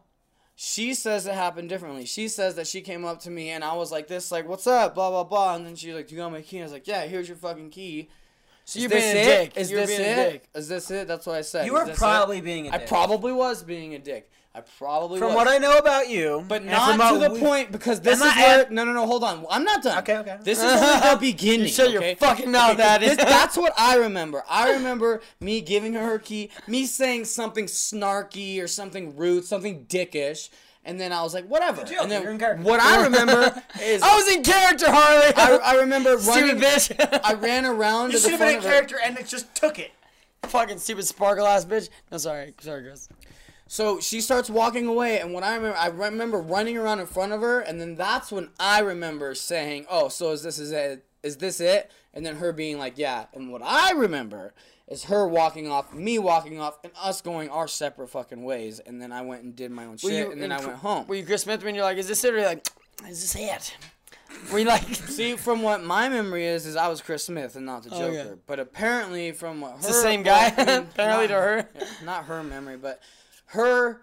she 0.54 0.92
says 0.94 1.26
it 1.26 1.34
happened 1.34 1.68
differently. 1.68 2.04
She 2.04 2.26
says 2.28 2.56
that 2.56 2.66
she 2.66 2.80
came 2.80 3.04
up 3.04 3.20
to 3.20 3.30
me 3.30 3.50
and 3.50 3.62
I 3.62 3.74
was 3.74 3.92
like 3.92 4.08
this, 4.08 4.32
like, 4.32 4.48
"What's 4.48 4.66
up?" 4.66 4.94
Blah 4.94 5.10
blah 5.10 5.24
blah, 5.24 5.54
and 5.54 5.66
then 5.66 5.76
she's 5.76 5.94
like, 5.94 6.08
"Do 6.08 6.14
you 6.14 6.20
got 6.20 6.32
my 6.32 6.42
key?" 6.42 6.56
And 6.58 6.64
I 6.64 6.66
was 6.66 6.72
like, 6.72 6.86
"Yeah, 6.86 7.04
here's 7.06 7.28
your 7.28 7.36
fucking 7.36 7.70
key." 7.70 8.08
So 8.68 8.80
you're 8.80 8.90
being 8.90 9.16
a 9.16 9.24
dick. 9.24 9.56
Is 9.56 9.70
You're 9.70 9.80
this 9.80 9.96
being 9.96 10.02
it? 10.02 10.18
a 10.18 10.30
dick. 10.32 10.48
Is 10.54 10.68
this 10.68 10.90
it? 10.90 11.08
That's 11.08 11.24
what 11.24 11.36
I 11.36 11.40
said. 11.40 11.64
You 11.64 11.72
were 11.72 11.86
this 11.86 11.96
it? 11.96 11.98
probably 11.98 12.42
being 12.42 12.68
a 12.68 12.70
dick. 12.70 12.82
I 12.82 12.84
probably 12.84 13.32
was 13.32 13.62
being 13.62 13.94
a 13.94 13.98
dick. 13.98 14.30
I 14.58 14.62
probably 14.78 15.18
From 15.20 15.28
was. 15.28 15.36
what 15.36 15.48
I 15.48 15.58
know 15.58 15.78
about 15.78 16.08
you, 16.08 16.44
But 16.48 16.64
not 16.64 17.12
to 17.12 17.18
the 17.18 17.30
we- 17.34 17.38
point 17.40 17.70
because 17.72 18.00
this 18.00 18.18
is 18.18 18.24
where. 18.24 18.60
at- 18.62 18.72
no, 18.72 18.84
no, 18.84 18.92
no. 18.92 19.06
Hold 19.06 19.22
on. 19.24 19.46
I'm 19.50 19.64
not 19.64 19.82
done. 19.82 19.98
Okay, 19.98 20.16
okay. 20.18 20.38
This 20.42 20.58
is 20.58 20.64
only 20.64 21.10
the 21.10 21.16
beginning. 21.20 21.68
You 21.68 21.84
your 21.88 21.98
okay? 22.02 22.14
fucking 22.16 22.50
mouth, 22.50 22.76
Daddy. 22.76 23.06
This- 23.06 23.16
that's 23.18 23.56
what 23.62 23.72
I 23.78 23.96
remember. 23.96 24.42
I 24.48 24.72
remember 24.72 25.20
me 25.40 25.60
giving 25.60 25.92
her 25.94 26.04
her 26.04 26.18
key, 26.18 26.50
me 26.66 26.86
saying 26.86 27.26
something 27.26 27.66
snarky 27.66 28.60
or 28.62 28.66
something 28.66 29.16
rude, 29.16 29.44
something 29.44 29.84
dickish, 29.86 30.48
and 30.84 30.98
then 30.98 31.12
I 31.12 31.22
was 31.22 31.34
like, 31.34 31.46
whatever. 31.46 31.84
joke, 31.84 31.98
And 32.02 32.10
then 32.10 32.38
character. 32.38 32.62
what 32.64 32.80
I 32.80 33.04
remember 33.04 33.62
is 33.82 34.02
I 34.02 34.16
was 34.16 34.28
in 34.34 34.42
character, 34.42 34.86
Harley. 34.90 35.32
I, 35.36 35.56
I 35.64 35.74
remember 35.80 36.18
Stupid 36.18 36.40
running. 36.40 36.56
bitch. 36.62 37.20
I 37.24 37.34
ran 37.34 37.64
around 37.66 38.12
You 38.12 38.18
should 38.18 38.26
the 38.32 38.36
have 38.36 38.40
been 38.40 38.48
in 38.48 38.56
of 38.58 38.64
her. 38.64 38.70
character 38.70 38.96
and 39.04 39.18
it 39.18 39.26
just 39.28 39.54
took 39.54 39.78
it. 39.78 39.92
fucking 40.44 40.78
stupid 40.78 41.04
sparkle 41.04 41.46
ass 41.46 41.64
bitch. 41.64 41.88
No, 42.10 42.18
sorry, 42.18 42.54
sorry, 42.60 42.82
Chris. 42.84 43.08
So 43.70 44.00
she 44.00 44.20
starts 44.22 44.48
walking 44.48 44.86
away, 44.86 45.20
and 45.20 45.32
when 45.34 45.44
I 45.44 45.54
remember, 45.54 45.76
I 45.76 45.88
remember 45.88 46.38
running 46.40 46.76
around 46.78 47.00
in 47.00 47.06
front 47.06 47.32
of 47.32 47.42
her, 47.42 47.60
and 47.60 47.78
then 47.80 47.94
that's 47.96 48.32
when 48.32 48.48
I 48.58 48.80
remember 48.80 49.34
saying, 49.34 49.84
"Oh, 49.90 50.08
so 50.08 50.32
is 50.32 50.42
this 50.42 50.58
is 50.58 50.72
it? 50.72 51.04
Is 51.22 51.36
this 51.36 51.60
it?" 51.60 51.90
And 52.14 52.24
then 52.24 52.36
her 52.36 52.52
being 52.52 52.78
like, 52.78 52.96
"Yeah." 52.96 53.26
And 53.34 53.52
what 53.52 53.60
I 53.62 53.92
remember 53.92 54.54
is 54.88 55.04
her 55.04 55.28
walking 55.28 55.70
off, 55.70 55.92
me 55.92 56.18
walking 56.18 56.58
off, 56.58 56.78
and 56.82 56.92
us 56.98 57.20
going 57.20 57.50
our 57.50 57.68
separate 57.68 58.08
fucking 58.08 58.42
ways. 58.42 58.80
And 58.80 59.02
then 59.02 59.12
I 59.12 59.20
went 59.20 59.42
and 59.42 59.54
did 59.54 59.70
my 59.70 59.84
own 59.84 59.98
shit, 59.98 60.30
and 60.32 60.40
then 60.42 60.50
I 60.50 60.58
went 60.64 60.78
home. 60.78 61.06
Were 61.06 61.16
you 61.16 61.26
Chris 61.26 61.42
Smith 61.42 61.62
when 61.62 61.74
you're 61.74 61.84
like, 61.84 61.98
is 61.98 62.08
this 62.08 62.24
it? 62.24 62.32
Or 62.32 62.38
you're 62.38 62.46
like, 62.46 62.66
is 63.06 63.20
this 63.20 63.36
it? 63.36 63.76
Were 64.52 64.58
you 64.60 64.64
like, 64.66 64.82
See, 64.94 65.36
from 65.36 65.60
what 65.62 65.82
my 65.84 66.08
memory 66.08 66.46
is, 66.46 66.64
is 66.64 66.74
I 66.76 66.88
was 66.88 67.00
Chris 67.02 67.24
Smith 67.24 67.54
and 67.56 67.66
not 67.66 67.82
the 67.82 67.90
Oh, 67.94 67.98
Joker. 67.98 68.12
yeah. 68.14 68.24
But 68.46 68.60
apparently, 68.60 69.32
from 69.32 69.60
what 69.60 69.72
her, 69.72 69.78
the 69.88 69.92
same 69.92 70.22
guy, 70.22 70.52
I 70.56 70.64
mean, 70.64 70.68
apparently 70.90 71.26
not- 71.28 71.34
to 71.34 71.34
her. 71.34 71.68
not 72.04 72.24
her 72.24 72.42
memory, 72.42 72.76
but 72.78 73.00
her 73.48 74.02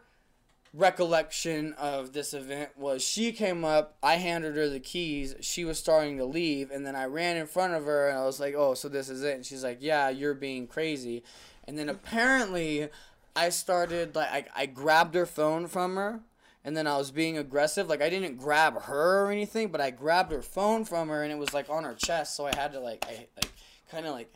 recollection 0.74 1.74
of 1.74 2.14
this 2.14 2.34
event 2.34 2.72
was 2.78 3.04
she 3.04 3.32
came 3.32 3.64
up, 3.64 3.98
I 4.04 4.16
handed 4.16 4.56
her 4.56 4.68
the 4.68 4.80
keys, 4.80 5.36
she 5.40 5.64
was 5.64 5.80
starting 5.80 6.18
to 6.18 6.26
leave, 6.26 6.70
and 6.72 6.86
then 6.86 6.96
I 6.96 7.06
ran 7.06 7.38
in 7.38 7.48
front 7.48 7.74
of 7.74 7.86
her 7.86 8.10
and 8.10 8.18
I 8.18 8.26
was 8.26 8.40
like, 8.40 8.56
"Oh, 8.56 8.74
so 8.74 8.90
this 8.90 9.10
is 9.10 9.24
it?" 9.24 9.36
And 9.36 9.46
she's 9.46 9.64
like, 9.64 9.78
"Yeah, 9.82 10.10
you're 10.10 10.34
being 10.34 10.68
crazy." 10.68 11.24
And 11.68 11.78
then 11.78 11.90
apparently, 11.90 12.90
I 13.36 13.50
started 13.50 14.16
like 14.16 14.30
I, 14.30 14.64
I 14.64 14.66
grabbed 14.66 15.16
her 15.16 15.26
phone 15.26 15.68
from 15.68 15.96
her. 15.96 16.22
And 16.64 16.76
then 16.76 16.88
I 16.88 16.98
was 16.98 17.12
being 17.12 17.38
aggressive. 17.38 17.88
Like 17.88 18.02
I 18.02 18.10
didn't 18.10 18.38
grab 18.38 18.82
her 18.84 19.26
or 19.26 19.32
anything, 19.32 19.68
but 19.68 19.82
I 19.82 19.92
grabbed 19.92 20.32
her 20.32 20.42
phone 20.42 20.84
from 20.84 21.10
her, 21.10 21.22
and 21.22 21.32
it 21.32 21.38
was 21.38 21.54
like 21.54 21.70
on 21.70 21.84
her 21.84 21.94
chest. 21.94 22.36
So 22.36 22.48
I 22.48 22.56
had 22.56 22.72
to 22.74 22.80
like, 22.80 23.06
I 23.08 23.28
like, 23.36 23.52
kind 23.92 24.08
of 24.08 24.14
like, 24.14 24.34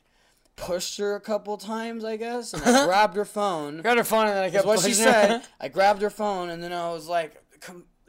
pushed 0.60 0.98
her 0.98 1.16
a 1.16 1.20
couple 1.20 1.58
times, 1.58 2.04
I 2.04 2.18
guess, 2.18 2.54
and 2.54 2.64
I 2.64 2.86
grabbed 2.88 3.16
her 3.16 3.26
phone. 3.26 3.82
Grabbed 3.82 3.98
her 3.98 4.04
phone 4.04 4.28
and 4.28 4.38
then 4.38 4.44
I 4.44 4.50
kept 4.50 4.66
what 4.66 4.80
she 4.80 4.90
her? 4.90 4.94
said. 4.94 5.42
I 5.60 5.68
grabbed 5.68 6.02
her 6.02 6.10
phone 6.10 6.50
and 6.50 6.64
then 6.64 6.74
I 6.74 6.92
was 6.92 7.08
like, 7.08 7.42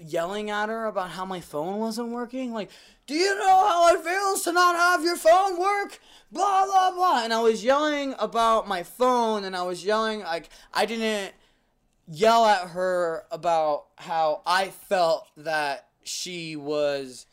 yelling 0.03 0.51
at 0.51 0.69
her 0.69 0.87
about 0.87 1.11
how 1.11 1.25
my 1.25 1.41
phone 1.41 1.79
wasn't 1.79 2.09
working. 2.09 2.53
Like, 2.53 2.71
do 3.07 3.15
you 3.15 3.39
know 3.39 3.67
how 3.69 3.95
it 3.95 4.01
feels 4.03 4.43
to 4.45 4.53
not 4.53 4.77
have 4.77 5.05
your 5.05 5.17
phone 5.17 5.59
work? 5.59 5.99
Blah 6.33 6.67
blah 6.67 6.93
blah. 6.93 7.25
And 7.25 7.33
I 7.33 7.41
was 7.41 7.65
yelling 7.65 8.15
about 8.19 8.69
my 8.69 8.83
phone, 8.83 9.45
and 9.45 9.57
I 9.57 9.63
was 9.63 9.85
yelling 9.85 10.21
like 10.21 10.49
I 10.73 10.87
didn't 10.87 11.35
yell 12.07 12.47
at 12.47 12.69
her 12.69 13.25
about 13.31 13.87
how 13.97 14.43
I 14.47 14.69
felt 14.69 15.29
that 15.37 15.89
she 16.03 16.57
was 16.57 17.27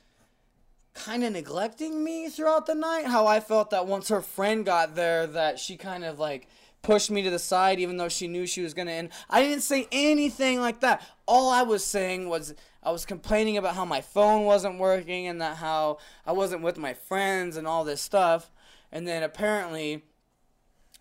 kind 0.98 1.24
of 1.24 1.34
neglecting 1.34 2.04
me 2.04 2.30
throughout 2.30 2.66
the 2.66 2.76
night. 2.76 3.06
How 3.06 3.28
I 3.28 3.40
felt 3.40 3.70
that 3.70 3.88
once 3.88 4.10
her 4.10 4.22
friend 4.22 4.66
got 4.66 4.96
there, 4.96 5.28
that 5.28 5.60
she 5.60 5.78
kind 5.78 6.04
of 6.04 6.20
like 6.20 6.48
pushed 6.82 7.12
me 7.12 7.22
to 7.24 7.30
the 7.30 7.40
side, 7.40 7.80
even 7.80 7.98
though 7.98 8.10
she 8.10 8.28
knew 8.28 8.46
she 8.46 8.62
was 8.62 8.74
gonna 8.74 8.92
end. 8.92 9.10
I 9.30 9.42
didn't 9.42 9.62
say 9.62 9.88
anything 9.92 10.60
like 10.60 10.80
that. 10.82 11.02
All 11.26 11.50
I 11.50 11.64
was 11.64 11.84
saying 11.84 12.30
was 12.30 12.54
I 12.82 12.92
was 12.92 13.06
complaining 13.06 13.58
about 13.58 13.76
how 13.76 13.86
my 13.86 14.02
phone 14.02 14.46
wasn't 14.46 14.80
working 14.80 15.28
and 15.28 15.42
that 15.42 15.58
how 15.58 16.00
I 16.26 16.32
wasn't 16.32 16.62
with 16.62 16.78
my 16.78 16.94
friends 16.94 17.58
and 17.58 17.68
all 17.68 17.84
this 17.84 18.02
stuff. 18.02 18.52
And 18.92 19.08
then 19.08 19.24
apparently 19.24 20.04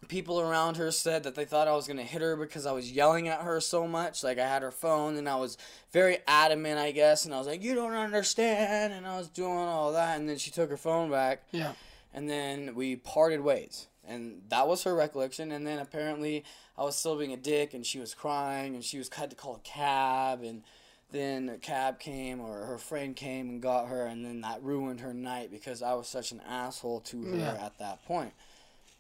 people 0.09 0.41
around 0.41 0.77
her 0.77 0.91
said 0.93 1.25
that 1.25 1.35
they 1.35 1.45
thought 1.45 1.67
I 1.69 1.73
was 1.75 1.87
going 1.87 1.97
to 1.97 2.03
hit 2.05 2.23
her 2.23 2.37
because 2.37 2.65
I 2.67 2.73
was 2.73 2.93
yelling 2.93 3.29
at 3.29 3.41
her 3.43 3.61
so 3.61 3.89
much. 3.89 4.23
Like 4.23 4.39
I 4.39 4.47
had 4.47 4.63
her 4.63 4.71
phone 4.71 5.17
and 5.17 5.29
I 5.29 5.37
was 5.37 5.59
very 5.93 6.19
adamant, 6.29 6.79
I 6.79 6.93
guess, 6.93 7.25
and 7.25 7.35
I 7.35 7.39
was 7.39 7.47
like, 7.47 7.63
"You 7.63 7.75
don't 7.75 7.93
understand." 7.95 8.93
And 8.93 9.07
I 9.07 9.17
was 9.19 9.29
doing 9.29 9.51
all 9.53 9.93
that 9.93 10.19
and 10.19 10.29
then 10.29 10.39
she 10.39 10.51
took 10.51 10.71
her 10.71 10.77
phone 10.77 11.11
back. 11.11 11.43
Yeah. 11.51 11.73
And 12.15 12.31
then 12.31 12.75
we 12.75 12.97
parted 12.97 13.41
ways. 13.41 13.89
And 14.09 14.43
that 14.51 14.69
was 14.69 14.85
her 14.85 14.95
recollection 14.95 15.51
and 15.51 15.67
then 15.67 15.81
apparently 15.81 16.45
I 16.79 16.83
was 16.85 16.95
still 16.97 17.17
being 17.19 17.33
a 17.33 17.37
dick 17.37 17.75
and 17.75 17.85
she 17.85 17.99
was 17.99 18.15
crying 18.15 18.75
and 18.77 18.85
she 18.85 18.99
was 18.99 19.09
had 19.13 19.31
to 19.31 19.37
call 19.37 19.57
a 19.57 19.69
cab 19.69 20.45
and 20.45 20.63
then 21.11 21.49
a 21.49 21.57
cab 21.59 21.99
came 21.99 22.41
or 22.41 22.67
her 22.67 22.79
friend 22.79 23.17
came 23.17 23.49
and 23.49 23.61
got 23.61 23.89
her 23.89 24.07
and 24.07 24.25
then 24.25 24.43
that 24.43 24.63
ruined 24.63 25.01
her 25.01 25.13
night 25.13 25.51
because 25.51 25.83
I 25.83 25.95
was 25.95 26.07
such 26.07 26.31
an 26.31 26.41
asshole 26.49 27.01
to 27.01 27.23
her 27.25 27.37
Yeah. 27.37 27.59
at 27.67 27.79
that 27.81 28.05
point. 28.07 28.33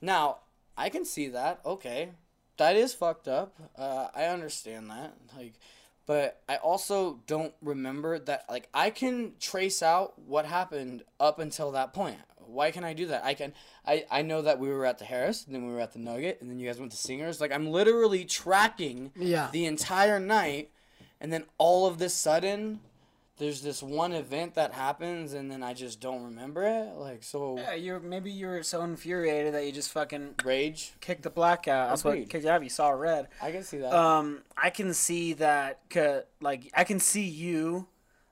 Now, 0.01 0.39
I 0.77 0.89
can 0.89 1.05
see 1.05 1.28
that. 1.28 1.61
Okay, 1.65 2.11
that 2.59 2.77
is 2.77 2.93
fucked 2.94 3.28
up. 3.28 3.57
Uh, 3.77 4.09
I 4.15 4.24
understand 4.24 4.90
that. 4.90 5.15
Like, 5.36 5.55
but 6.07 6.40
I 6.48 6.57
also 6.57 7.20
don't 7.27 7.55
remember 7.62 8.19
that. 8.19 8.44
Like, 8.48 8.69
I 8.73 8.90
can 8.90 9.32
trace 9.40 9.82
out 9.82 10.19
what 10.20 10.47
happened 10.47 11.03
up 11.19 11.39
until 11.39 11.73
that 11.73 11.93
point. 11.93 12.19
Why 12.39 12.70
can 12.70 12.85
I 12.85 12.93
do 12.93 13.07
that? 13.07 13.24
I 13.24 13.35
can. 13.35 13.53
I 13.85 14.05
I 14.11 14.23
know 14.23 14.43
that 14.43 14.61
we 14.61 14.69
were 14.69 14.86
at 14.86 14.98
the 14.98 15.05
Harrah's, 15.05 15.44
and 15.47 15.55
then 15.55 15.66
we 15.66 15.73
were 15.73 15.81
at 15.81 15.93
the 15.93 15.98
Nugget, 15.98 16.40
and 16.40 16.48
then 16.51 16.59
you 16.61 16.66
guys 16.69 16.78
went 16.78 16.93
to 16.93 16.98
Singers. 16.98 17.40
Like, 17.40 17.51
I'm 17.53 17.66
literally 17.66 18.24
tracking 18.24 19.11
Yeah. 19.16 19.48
the 19.53 19.66
entire 19.66 20.20
night, 20.20 20.70
and 21.20 21.32
then 21.32 21.44
all 21.59 21.86
of 21.86 21.98
this 21.98 22.15
sudden. 22.15 22.81
There's 23.39 23.61
this 23.61 23.83
one 23.83 24.13
event 24.13 24.55
that 24.55 24.73
happens, 24.73 25.35
and 25.35 25.51
then 25.51 25.63
I 25.63 25.75
just 25.75 26.01
don't 26.01 26.25
remember 26.25 26.63
it. 26.65 26.95
Like 26.97 27.23
so, 27.23 27.59
Yeah, 27.59 27.75
you're 27.75 28.01
maybe 28.01 28.31
you 28.31 28.47
were 28.47 28.63
so 28.63 28.81
infuriated 28.83 29.53
that 29.53 29.67
you 29.67 29.73
just 29.73 29.93
fucking 29.93 30.37
rage. 30.45 30.93
kicked 31.01 31.23
the 31.23 31.29
black 31.31 31.69
out. 31.69 31.91
That's 31.91 32.01
Agreed. 32.03 32.21
what 32.21 32.31
kicked 32.31 32.47
out. 32.47 32.63
You 32.63 32.71
saw 32.71 32.89
red. 32.91 33.29
I 33.43 33.53
can 33.53 33.63
see 33.63 33.77
that. 33.79 33.93
Um, 33.93 34.43
I 34.57 34.71
can 34.71 34.95
see 34.95 35.35
that. 35.35 35.81
Like, 36.41 36.71
I 36.75 36.85
can 36.85 36.99
see 36.99 37.25
you, 37.27 37.89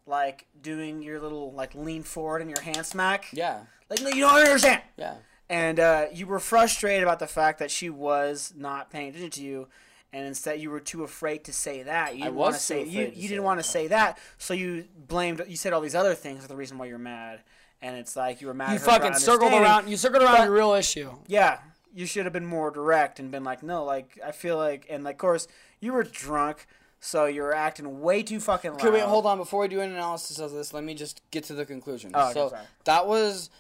like 0.07 0.47
doing 0.63 1.03
your 1.03 1.21
little 1.21 1.53
like 1.53 1.75
lean 1.75 2.03
forward 2.03 2.41
and 2.41 2.51
your 2.51 2.63
hand 2.63 2.87
smack. 2.87 3.27
yeah, 3.33 3.61
Like, 3.91 4.01
no, 4.01 4.09
you 4.09 4.21
don't 4.23 4.35
understand. 4.39 4.83
yeah. 4.97 5.17
And 5.51 5.79
uh, 5.79 6.07
you 6.15 6.27
were 6.27 6.41
frustrated 6.41 7.03
about 7.03 7.19
the 7.19 7.27
fact 7.27 7.59
that 7.59 7.71
she 7.71 7.91
was 7.91 8.55
not 8.57 8.91
paying 8.91 9.09
attention 9.11 9.31
to 9.33 9.43
you, 9.43 9.69
and 10.15 10.25
instead 10.27 10.61
you 10.61 10.71
were 10.71 10.79
too 10.81 11.03
afraid 11.03 11.43
to 11.45 11.53
say 11.53 11.83
that. 11.83 12.15
You 12.17 12.23
didn't 12.25 12.37
want 12.37 12.55
to 12.55 12.61
say 12.61 12.85
you, 12.85 13.11
you 13.15 13.29
didn't 13.29 13.43
want 13.43 13.59
to 13.59 13.65
say 13.65 13.89
that, 13.89 14.17
so 14.39 14.55
you 14.55 14.85
blamed. 15.09 15.43
You 15.49 15.57
said 15.57 15.73
all 15.73 15.81
these 15.81 15.97
other 15.97 16.15
things 16.15 16.45
are 16.45 16.49
the 16.49 16.57
reason 16.57 16.79
why 16.79 16.87
you're 16.87 16.99
mad, 16.99 17.41
and 17.83 17.97
it's 17.97 18.15
like 18.15 18.41
you 18.41 18.47
were 18.47 18.55
mad. 18.55 18.73
You 18.73 18.79
fucking 18.79 19.15
circled 19.15 19.53
around. 19.53 19.89
You 19.89 19.97
circled 19.97 20.23
around 20.23 20.37
But- 20.37 20.45
your 20.45 20.55
real 20.55 20.73
issue. 20.75 21.11
Yeah, 21.27 21.59
you 21.93 22.07
should 22.07 22.25
have 22.27 22.33
been 22.33 22.47
more 22.47 22.71
direct 22.71 23.19
and 23.19 23.31
been 23.33 23.43
like, 23.45 23.63
no, 23.65 23.85
like 23.85 24.19
I 24.25 24.31
feel 24.31 24.57
like, 24.57 24.87
and 24.89 25.03
like, 25.03 25.17
of 25.17 25.19
course, 25.19 25.49
you 25.81 25.93
were 25.93 26.05
drunk, 26.05 26.67
so 27.01 27.27
you're 27.27 27.53
acting 27.53 28.01
way 28.01 28.23
too 28.23 28.39
fucking 28.39 28.71
loud. 28.71 28.81
Okay, 28.81 28.91
wait, 28.91 29.03
hold 29.03 29.27
on. 29.27 29.37
Before 29.37 29.61
we 29.63 29.69
do 29.69 29.81
an 29.81 29.91
analysis 29.91 30.39
of 30.39 30.53
this, 30.53 30.73
let 30.73 30.85
me 30.85 30.95
just 30.95 31.23
get 31.33 31.43
to 31.45 31.55
the 31.55 31.67
conclusion. 31.67 32.13
Oh, 32.15 32.27
okay, 32.27 32.35
so 32.35 32.49
sorry. 32.51 32.63
that 32.85 33.09
was 33.09 33.51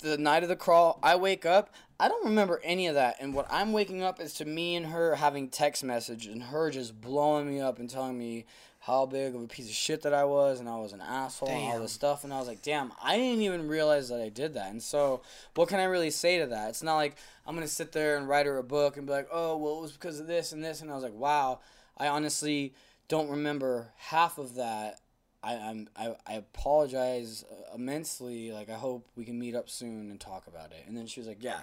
the 0.00 0.16
night 0.16 0.42
of 0.42 0.48
the 0.48 0.56
crawl. 0.56 0.98
I 1.02 1.16
wake 1.16 1.44
up. 1.44 1.70
I 2.00 2.06
don't 2.06 2.26
remember 2.26 2.60
any 2.62 2.86
of 2.86 2.94
that. 2.94 3.16
And 3.18 3.34
what 3.34 3.46
I'm 3.50 3.72
waking 3.72 4.02
up 4.02 4.20
is 4.20 4.34
to 4.34 4.44
me 4.44 4.76
and 4.76 4.86
her 4.86 5.16
having 5.16 5.48
text 5.48 5.82
message 5.82 6.26
and 6.26 6.44
her 6.44 6.70
just 6.70 7.00
blowing 7.00 7.48
me 7.48 7.60
up 7.60 7.80
and 7.80 7.90
telling 7.90 8.16
me 8.16 8.46
how 8.80 9.04
big 9.04 9.34
of 9.34 9.42
a 9.42 9.48
piece 9.48 9.68
of 9.68 9.74
shit 9.74 10.02
that 10.02 10.14
I 10.14 10.22
was 10.22 10.60
and 10.60 10.68
I 10.68 10.76
was 10.76 10.92
an 10.92 11.00
asshole 11.00 11.48
and 11.48 11.72
all 11.72 11.80
this 11.80 11.92
stuff. 11.92 12.22
And 12.22 12.32
I 12.32 12.38
was 12.38 12.46
like, 12.46 12.62
damn, 12.62 12.92
I 13.02 13.16
didn't 13.16 13.42
even 13.42 13.66
realize 13.66 14.08
that 14.10 14.20
I 14.20 14.28
did 14.28 14.54
that. 14.54 14.70
And 14.70 14.80
so, 14.80 15.22
what 15.56 15.68
can 15.68 15.80
I 15.80 15.84
really 15.84 16.10
say 16.12 16.38
to 16.38 16.46
that? 16.46 16.68
It's 16.68 16.84
not 16.84 16.94
like 16.94 17.16
I'm 17.44 17.56
going 17.56 17.66
to 17.66 17.72
sit 17.72 17.90
there 17.90 18.16
and 18.16 18.28
write 18.28 18.46
her 18.46 18.58
a 18.58 18.62
book 18.62 18.96
and 18.96 19.04
be 19.04 19.12
like, 19.12 19.28
oh, 19.32 19.56
well, 19.56 19.78
it 19.78 19.82
was 19.82 19.92
because 19.92 20.20
of 20.20 20.28
this 20.28 20.52
and 20.52 20.64
this. 20.64 20.80
And 20.80 20.92
I 20.92 20.94
was 20.94 21.02
like, 21.02 21.14
wow, 21.14 21.58
I 21.96 22.06
honestly 22.06 22.74
don't 23.08 23.28
remember 23.28 23.88
half 23.96 24.38
of 24.38 24.54
that. 24.54 25.00
I, 25.42 25.54
I'm 25.54 25.88
I, 25.96 26.14
I 26.26 26.34
apologize 26.34 27.44
immensely. 27.74 28.52
Like 28.52 28.68
I 28.70 28.74
hope 28.74 29.08
we 29.16 29.24
can 29.24 29.38
meet 29.38 29.54
up 29.54 29.68
soon 29.68 30.10
and 30.10 30.20
talk 30.20 30.46
about 30.46 30.72
it. 30.72 30.84
And 30.86 30.96
then 30.96 31.06
she 31.06 31.20
was 31.20 31.28
like, 31.28 31.42
"Yeah, 31.42 31.60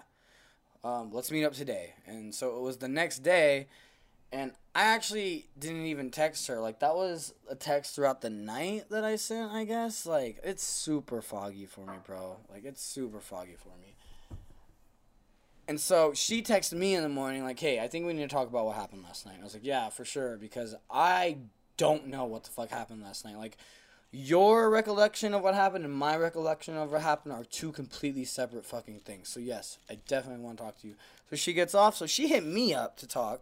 um, 0.85 1.11
let's 1.11 1.31
meet 1.31 1.43
up 1.43 1.53
today." 1.53 1.95
And 2.05 2.33
so 2.33 2.55
it 2.57 2.61
was 2.61 2.77
the 2.77 2.87
next 2.87 3.19
day, 3.19 3.67
and 4.31 4.51
I 4.73 4.83
actually 4.83 5.47
didn't 5.57 5.85
even 5.85 6.11
text 6.11 6.47
her. 6.47 6.59
Like 6.59 6.79
that 6.79 6.95
was 6.95 7.33
a 7.49 7.55
text 7.55 7.95
throughout 7.95 8.21
the 8.21 8.29
night 8.29 8.89
that 8.89 9.03
I 9.03 9.15
sent. 9.15 9.51
I 9.51 9.65
guess 9.65 10.05
like 10.05 10.39
it's 10.43 10.63
super 10.63 11.21
foggy 11.21 11.65
for 11.65 11.81
me, 11.81 11.97
bro. 12.05 12.37
Like 12.51 12.65
it's 12.65 12.83
super 12.83 13.19
foggy 13.19 13.55
for 13.57 13.69
me. 13.81 13.95
And 15.67 15.79
so 15.79 16.13
she 16.13 16.41
texted 16.41 16.73
me 16.73 16.93
in 16.93 17.01
the 17.01 17.09
morning, 17.09 17.43
like, 17.43 17.59
hey, 17.59 17.79
I 17.79 17.87
think 17.87 18.05
we 18.05 18.13
need 18.13 18.29
to 18.29 18.35
talk 18.35 18.47
about 18.47 18.65
what 18.65 18.75
happened 18.75 19.03
last 19.03 19.25
night. 19.25 19.37
I 19.41 19.43
was 19.43 19.55
like, 19.55 19.65
yeah, 19.65 19.89
for 19.89 20.05
sure, 20.05 20.37
because 20.37 20.75
I 20.91 21.37
don't 21.77 22.07
know 22.07 22.25
what 22.25 22.43
the 22.43 22.51
fuck 22.51 22.69
happened 22.69 23.01
last 23.01 23.25
night. 23.25 23.37
Like, 23.37 23.57
your 24.15 24.69
recollection 24.69 25.33
of 25.33 25.41
what 25.41 25.55
happened 25.55 25.83
and 25.83 25.93
my 25.93 26.15
recollection 26.15 26.77
of 26.77 26.91
what 26.91 27.01
happened 27.01 27.33
are 27.33 27.43
two 27.43 27.73
completely 27.73 28.23
separate 28.23 28.65
fucking 28.65 28.99
things. 28.99 29.27
So, 29.27 29.41
yes, 29.41 29.77
I 29.89 29.99
definitely 30.07 30.43
want 30.43 30.57
to 30.57 30.63
talk 30.63 30.79
to 30.81 30.87
you. 30.87 30.95
So 31.29 31.35
she 31.35 31.51
gets 31.51 31.75
off, 31.75 31.97
so 31.97 32.05
she 32.05 32.29
hit 32.29 32.45
me 32.45 32.73
up 32.73 32.95
to 32.97 33.07
talk. 33.07 33.41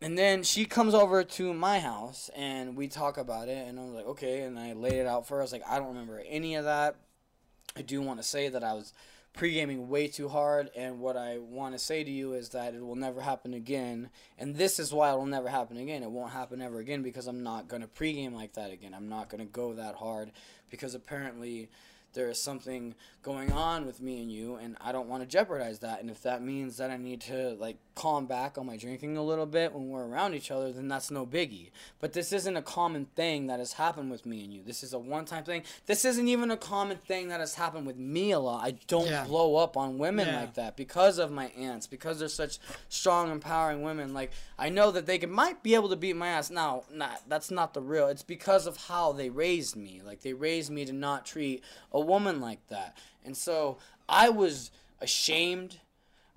And 0.00 0.16
then 0.16 0.42
she 0.42 0.64
comes 0.64 0.94
over 0.94 1.24
to 1.24 1.52
my 1.52 1.80
house 1.80 2.30
and 2.36 2.76
we 2.76 2.88
talk 2.88 3.18
about 3.18 3.48
it. 3.48 3.66
And 3.66 3.78
I 3.78 3.84
was 3.84 3.92
like, 3.92 4.06
okay. 4.06 4.42
And 4.42 4.58
I 4.58 4.72
laid 4.72 4.94
it 4.94 5.06
out 5.06 5.26
for 5.26 5.34
her. 5.34 5.40
I 5.40 5.44
was 5.44 5.52
like, 5.52 5.66
I 5.68 5.78
don't 5.78 5.88
remember 5.88 6.22
any 6.26 6.54
of 6.54 6.64
that. 6.64 6.96
I 7.76 7.82
do 7.82 8.00
want 8.00 8.18
to 8.18 8.26
say 8.26 8.48
that 8.48 8.64
I 8.64 8.72
was 8.72 8.92
pre-gaming 9.36 9.88
way 9.88 10.08
too 10.08 10.28
hard 10.28 10.70
and 10.74 10.98
what 10.98 11.16
I 11.16 11.38
want 11.38 11.74
to 11.74 11.78
say 11.78 12.02
to 12.02 12.10
you 12.10 12.32
is 12.32 12.48
that 12.50 12.74
it 12.74 12.84
will 12.84 12.96
never 12.96 13.20
happen 13.20 13.52
again 13.54 14.08
and 14.38 14.56
this 14.56 14.78
is 14.78 14.92
why 14.92 15.12
it 15.12 15.16
will 15.16 15.26
never 15.26 15.48
happen 15.48 15.76
again. 15.76 16.02
It 16.02 16.10
won't 16.10 16.32
happen 16.32 16.62
ever 16.62 16.78
again 16.78 17.02
because 17.02 17.26
I'm 17.26 17.42
not 17.42 17.68
going 17.68 17.82
to 17.82 17.88
pre-game 17.88 18.34
like 18.34 18.54
that 18.54 18.72
again. 18.72 18.94
I'm 18.94 19.08
not 19.08 19.28
going 19.28 19.46
to 19.46 19.52
go 19.52 19.74
that 19.74 19.96
hard 19.96 20.32
because 20.70 20.94
apparently 20.94 21.68
there 22.14 22.30
is 22.30 22.42
something 22.42 22.94
going 23.22 23.52
on 23.52 23.84
with 23.84 24.00
me 24.00 24.22
and 24.22 24.32
you 24.32 24.56
and 24.56 24.76
I 24.80 24.90
don't 24.90 25.08
want 25.08 25.22
to 25.22 25.28
jeopardize 25.28 25.80
that 25.80 26.00
and 26.00 26.10
if 26.10 26.22
that 26.22 26.42
means 26.42 26.78
that 26.78 26.90
I 26.90 26.96
need 26.96 27.20
to 27.22 27.56
like 27.60 27.76
calm 27.96 28.26
back 28.26 28.56
on 28.58 28.66
my 28.66 28.76
drinking 28.76 29.16
a 29.16 29.22
little 29.22 29.46
bit 29.46 29.72
when 29.72 29.88
we're 29.88 30.04
around 30.06 30.34
each 30.34 30.50
other 30.50 30.70
then 30.70 30.86
that's 30.86 31.10
no 31.10 31.26
biggie. 31.26 31.70
But 31.98 32.12
this 32.12 32.30
isn't 32.30 32.56
a 32.56 32.62
common 32.62 33.06
thing 33.16 33.46
that 33.48 33.58
has 33.58 33.72
happened 33.72 34.10
with 34.10 34.24
me 34.26 34.44
and 34.44 34.52
you. 34.52 34.62
This 34.62 34.84
is 34.84 34.92
a 34.92 34.98
one-time 34.98 35.44
thing. 35.44 35.62
This 35.86 36.04
isn't 36.04 36.28
even 36.28 36.50
a 36.50 36.58
common 36.58 36.98
thing 36.98 37.28
that 37.28 37.40
has 37.40 37.54
happened 37.54 37.86
with 37.86 37.96
me 37.96 38.30
a 38.32 38.38
lot. 38.38 38.62
I 38.64 38.72
don't 38.86 39.06
Yeah. 39.08 39.24
blow 39.24 39.56
up 39.56 39.76
on 39.78 39.96
women 39.96 40.28
Yeah. 40.28 40.40
like 40.40 40.54
that 40.54 40.76
because 40.76 41.18
of 41.18 41.30
my 41.32 41.46
aunts 41.56 41.86
because 41.86 42.18
they're 42.18 42.28
such 42.28 42.58
strong 42.90 43.30
empowering 43.32 43.82
women. 43.82 44.12
Like 44.12 44.30
I 44.58 44.68
know 44.68 44.90
that 44.90 45.06
they 45.06 45.16
can, 45.18 45.30
might 45.30 45.62
be 45.62 45.74
able 45.74 45.88
to 45.88 45.96
beat 45.96 46.16
my 46.16 46.28
ass. 46.28 46.50
Now 46.50 46.84
not 46.92 47.22
that's 47.28 47.50
not 47.50 47.72
the 47.72 47.80
real 47.80 48.08
it's 48.08 48.22
because 48.22 48.66
of 48.66 48.76
how 48.76 49.12
they 49.12 49.30
raised 49.30 49.74
me. 49.74 50.02
Like 50.04 50.20
they 50.20 50.34
raised 50.34 50.70
me 50.70 50.84
to 50.84 50.92
not 50.92 51.24
treat 51.24 51.64
a 51.92 52.00
woman 52.00 52.42
like 52.42 52.66
that. 52.68 52.96
And 53.24 53.34
so 53.34 53.78
I 54.06 54.28
was 54.28 54.70
ashamed 55.00 55.78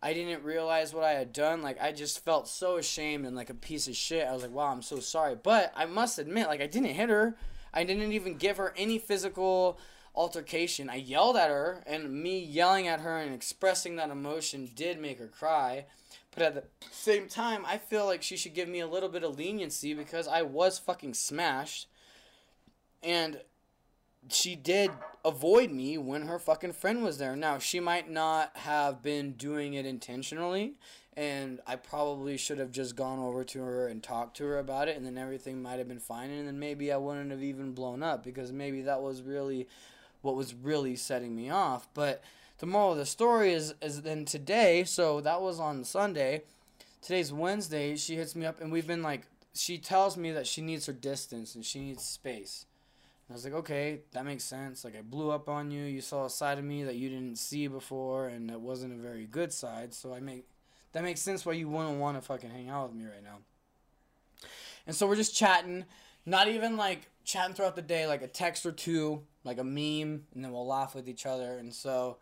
I 0.02 0.14
didn't 0.14 0.44
realize 0.44 0.94
what 0.94 1.04
I 1.04 1.12
had 1.12 1.34
done. 1.34 1.62
Like 1.62 1.82
I 1.82 1.92
just 1.92 2.24
felt 2.24 2.48
so 2.48 2.78
ashamed 2.78 3.26
and 3.26 3.36
like 3.36 3.50
a 3.50 3.56
piece 3.56 3.88
of 3.88 3.96
shit. 3.96 4.28
I 4.28 4.34
was 4.34 4.44
like, 4.44 4.52
"Wow, 4.52 4.68
I'm 4.68 4.82
so 4.82 5.00
sorry." 5.00 5.36
But 5.36 5.74
I 5.76 5.86
must 5.86 6.20
admit, 6.20 6.48
like 6.48 6.62
I 6.62 6.68
didn't 6.68 6.96
hit 6.96 7.10
her. 7.10 7.36
I 7.74 7.84
didn't 7.84 8.12
even 8.14 8.36
give 8.36 8.58
her 8.58 8.74
any 8.78 8.98
physical 8.98 9.80
altercation. 10.16 10.90
I 10.90 10.96
yelled 10.96 11.38
at 11.38 11.50
her, 11.50 11.84
and 11.86 12.24
me 12.24 12.40
yelling 12.40 12.88
at 12.88 13.02
her 13.02 13.18
and 13.18 13.34
expressing 13.34 13.96
that 13.98 14.10
emotion 14.10 14.70
did 14.76 15.00
make 15.00 15.20
her 15.20 15.28
cry. 15.28 15.86
But 16.32 16.44
at 16.44 16.56
the 16.56 16.64
same 16.92 17.28
time, 17.28 17.66
I 17.66 17.78
feel 17.78 18.06
like 18.06 18.24
she 18.24 18.38
should 18.38 18.54
give 18.54 18.70
me 18.70 18.80
a 18.80 18.88
little 18.88 19.10
bit 19.10 19.24
of 19.24 19.38
leniency 19.38 19.94
because 19.94 20.28
I 20.28 20.42
was 20.42 20.80
fucking 20.80 21.14
smashed. 21.16 21.88
And 23.02 23.42
she 24.28 24.56
did 24.56 24.92
avoid 25.24 25.72
me 25.72 25.98
when 25.98 26.24
her 26.24 26.40
fucking 26.40 26.74
friend 26.74 27.04
was 27.04 27.18
there. 27.18 27.36
Now, 27.36 27.58
she 27.60 27.80
might 27.80 28.10
not 28.10 28.56
have 28.58 29.02
been 29.02 29.34
doing 29.34 29.74
it 29.74 29.86
intentionally, 29.86 30.74
and 31.16 31.60
I 31.66 31.76
probably 31.76 32.38
should 32.38 32.60
have 32.60 32.72
just 32.72 32.96
gone 32.96 33.20
over 33.20 33.44
to 33.46 33.60
her 33.60 33.88
and 33.88 34.04
talked 34.04 34.38
to 34.38 34.46
her 34.46 34.60
about 34.60 34.88
it, 34.88 34.98
and 34.98 35.06
then 35.06 35.18
everything 35.18 35.62
might 35.62 35.80
have 35.80 35.88
been 35.88 36.00
fine, 36.00 36.30
and 36.30 36.48
then 36.48 36.60
maybe 36.60 36.92
I 36.92 36.98
wouldn't 36.98 37.32
have 37.32 37.44
even 37.44 37.74
blown 37.74 38.04
up 38.04 38.24
because 38.24 38.52
maybe 38.52 38.82
that 38.84 39.02
was 39.02 39.22
really 39.22 39.68
what 40.22 40.36
was 40.36 40.54
really 40.54 40.96
setting 40.96 41.36
me 41.36 41.50
off. 41.50 41.88
But 41.94 42.22
the 42.60 42.66
moral 42.66 42.92
of 42.92 42.98
the 42.98 43.06
story 43.06 43.54
is 43.54 43.74
is 43.82 44.02
then 44.02 44.26
today, 44.26 44.84
so 44.84 45.22
that 45.22 45.42
was 45.42 45.60
on 45.60 45.84
Sunday. 45.84 46.44
Today's 47.02 47.32
Wednesday. 47.32 47.96
She 47.96 48.16
hits 48.16 48.36
me 48.36 48.46
up, 48.46 48.60
and 48.60 48.72
we've 48.72 48.88
been 48.88 49.02
like, 49.02 49.24
she 49.54 49.78
tells 49.78 50.18
me 50.18 50.32
that 50.32 50.48
she 50.48 50.62
needs 50.62 50.86
her 50.86 50.94
distance 50.94 51.56
and 51.56 51.66
she 51.66 51.80
needs 51.80 52.04
space. 52.04 52.66
I 53.30 53.34
was 53.34 53.44
like, 53.44 53.54
okay, 53.54 54.00
that 54.12 54.26
makes 54.26 54.44
sense. 54.44 54.84
Like 54.84 54.98
I 54.98 55.02
blew 55.02 55.30
up 55.30 55.48
on 55.48 55.70
you. 55.70 55.84
You 55.84 56.02
saw 56.02 56.26
a 56.26 56.30
side 56.30 56.58
of 56.58 56.64
me 56.64 56.84
that 56.84 56.96
you 56.96 57.10
didn't 57.10 57.38
see 57.38 57.68
before, 57.68 58.28
and 58.28 58.50
that 58.50 58.60
wasn't 58.60 58.94
a 58.94 59.02
very 59.02 59.26
good 59.26 59.54
side. 59.54 59.94
So 59.94 60.14
I 60.14 60.20
make 60.20 60.48
that 60.94 61.04
makes 61.04 61.22
sense 61.22 61.46
why 61.46 61.54
you 61.54 61.70
wouldn't 61.70 62.00
want 62.00 62.18
to 62.18 62.22
fucking 62.22 62.50
hang 62.50 62.70
out 62.70 62.90
with 62.90 62.98
me 62.98 63.06
right 63.06 63.24
now. 63.24 63.40
And 64.88 64.96
so 64.96 65.06
we're 65.06 65.16
just 65.16 65.36
chatting, 65.36 65.86
not 66.26 66.48
even 66.48 66.76
like 66.76 67.10
chatting 67.24 67.54
throughout 67.54 67.76
the 67.76 67.84
day, 67.84 68.08
like 68.08 68.24
a 68.24 68.28
text 68.28 68.66
or 68.66 68.72
two, 68.72 69.22
like 69.44 69.60
a 69.60 69.64
meme, 69.64 70.26
and 70.34 70.44
then 70.44 70.52
we'll 70.52 70.66
laugh 70.66 70.96
with 70.96 71.08
each 71.08 71.28
other. 71.28 71.58
And 71.60 71.72
so 71.72 72.18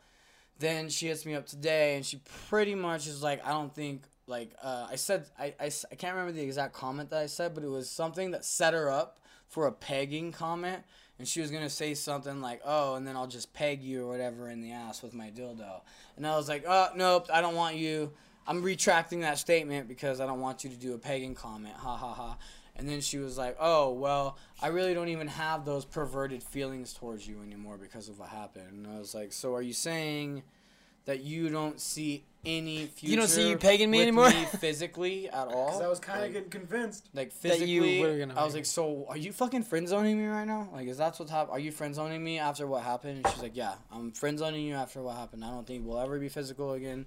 then 0.60 0.90
she 0.90 1.08
hits 1.08 1.26
me 1.26 1.36
up 1.36 1.46
today, 1.46 1.96
and 1.96 2.06
she 2.06 2.20
pretty 2.50 2.76
much 2.76 3.08
is 3.08 3.24
like, 3.24 3.46
I 3.46 3.52
don't 3.52 3.74
think 3.74 4.04
like 4.28 4.52
uh, 4.62 4.88
I 4.90 4.98
said, 4.98 5.28
I, 5.40 5.54
I, 5.58 5.72
I 5.92 5.96
can't 5.96 6.16
remember 6.16 6.34
the 6.34 6.44
exact 6.44 6.74
comment 6.74 7.10
that 7.12 7.20
I 7.20 7.28
said, 7.28 7.56
but 7.56 7.64
it 7.64 7.70
was 7.70 7.90
something 7.90 8.32
that 8.32 8.44
set 8.44 8.74
her 8.74 8.92
up 8.92 9.20
for 9.48 9.68
a 9.68 9.72
pegging 9.72 10.32
comment. 10.32 10.84
And 11.20 11.28
she 11.28 11.42
was 11.42 11.50
gonna 11.50 11.70
say 11.70 11.94
something 11.94 12.42
like, 12.42 12.62
"Oh, 12.64 12.96
and 12.96 13.08
then 13.08 13.16
I'll 13.16 13.28
just 13.28 13.54
peg 13.54 13.82
you 13.82 14.06
or 14.06 14.08
whatever 14.08 14.50
in 14.50 14.62
the 14.62 14.72
ass 14.72 15.02
with 15.02 15.14
my 15.14 15.32
dildo." 15.32 15.82
And 16.16 16.28
I 16.28 16.36
was 16.36 16.48
like, 16.48 16.64
"Oh, 16.68 16.90
nope, 16.96 17.28
I 17.34 17.42
don't 17.42 17.56
want 17.56 17.76
you. 17.76 18.14
I'm 18.46 18.62
retracting 18.62 19.22
that 19.22 19.40
statement 19.40 19.88
because 19.88 20.22
I 20.22 20.26
don't 20.28 20.40
want 20.40 20.64
you 20.64 20.70
to 20.70 20.76
do 20.76 20.94
a 20.94 21.00
pegging 21.00 21.34
comment." 21.34 21.76
Ha 21.76 21.98
ha 21.98 22.14
ha. 22.14 22.38
And 22.76 22.88
then 22.88 23.02
she 23.02 23.18
was 23.18 23.38
like, 23.38 23.58
"Oh, 23.60 23.92
well, 23.92 24.38
I 24.62 24.68
really 24.68 24.94
don't 24.94 25.10
even 25.10 25.28
have 25.28 25.66
those 25.66 25.84
perverted 25.86 26.44
feelings 26.44 26.94
towards 26.94 27.28
you 27.28 27.42
anymore 27.42 27.78
because 27.78 28.10
of 28.10 28.20
what 28.20 28.30
happened." 28.30 28.86
And 28.86 28.88
I 28.88 29.00
was 29.00 29.16
like, 29.16 29.34
"So 29.34 29.56
are 29.56 29.64
you 29.64 29.74
saying 29.74 30.44
that 31.06 31.22
you 31.22 31.50
don't 31.50 31.82
see 31.82 32.26
any 32.48 32.86
future 32.88 33.12
You 33.12 33.18
don't 33.18 33.28
see 33.28 33.50
you 33.50 33.58
pegging 33.58 33.92
me 33.92 34.02
anymore? 34.02 34.30
me 34.30 34.46
physically 34.46 35.28
at 35.30 35.48
all?" 35.48 35.68
Because 35.68 35.82
I 35.82 35.88
was 35.88 36.00
kind 36.00 36.20
of 36.20 36.24
Like- 36.26 36.34
getting 36.34 36.50
convinced. 36.50 37.10
like 37.14 37.30
That 37.42 37.60
you 37.68 37.82
physically, 37.82 38.00
were 38.02 38.18
gonna 38.18 38.40
I 38.40 38.44
was 38.46 38.56
like, 38.56 38.66
"So 38.66 39.06
are 39.10 39.18
you 39.18 39.32
fucking 39.34 39.64
friend 39.64 39.88
zoning 39.88 40.18
me 40.18 40.26
right 40.28 40.46
now? 40.48 40.70
Like, 40.74 40.88
is 40.88 40.98
that 40.98 41.20
what's 41.20 41.32
happening? 41.32 41.54
Are 41.56 41.60
you 41.60 41.72
friend 41.72 41.94
zoning 41.94 42.24
me 42.24 42.40
after 42.40 42.66
what 42.66 42.84
happened?" 42.84 43.18
And 43.26 43.34
she's 43.34 43.44
like, 43.44 43.56
"Yeah, 43.56 43.76
I'm 43.92 44.12
friend 44.12 44.40
zoning 44.40 44.66
you 44.66 44.76
after 44.76 45.02
what 45.02 45.16
happened. 45.18 45.44
I 45.44 45.50
don't 45.52 45.68
think 45.68 45.86
we'll 45.86 46.00
ever 46.00 46.18
be 46.20 46.30
physical 46.30 46.74
again. 46.74 47.06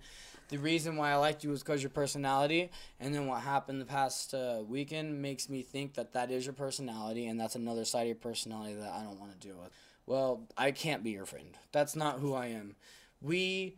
The 0.48 0.58
reason 0.58 0.96
why 0.96 1.12
I 1.12 1.14
liked 1.16 1.44
you 1.44 1.50
was 1.50 1.60
because 1.62 1.80
your 1.80 1.90
personality, 1.90 2.70
and 2.98 3.14
then 3.14 3.26
what 3.28 3.42
happened 3.42 3.80
the 3.80 3.84
past 3.86 4.34
uh, 4.34 4.62
weekend 4.66 5.22
makes 5.22 5.48
me 5.48 5.62
think 5.62 5.94
that 5.94 6.12
that 6.12 6.30
is 6.32 6.44
your 6.44 6.54
personality, 6.54 7.26
and 7.28 7.38
that's 7.40 7.54
another 7.54 7.84
side 7.84 8.02
of 8.02 8.06
your 8.08 8.16
personality 8.16 8.74
that 8.74 8.90
I 8.90 9.02
don't 9.04 9.20
want 9.20 9.30
to 9.32 9.38
deal 9.48 9.56
with. 9.62 9.70
Well, 10.06 10.48
I 10.58 10.72
can't 10.72 11.04
be 11.04 11.10
your 11.12 11.24
friend. 11.24 11.56
That's 11.70 11.94
not 11.94 12.18
who 12.18 12.34
I 12.34 12.46
am. 12.46 12.74
We." 13.22 13.76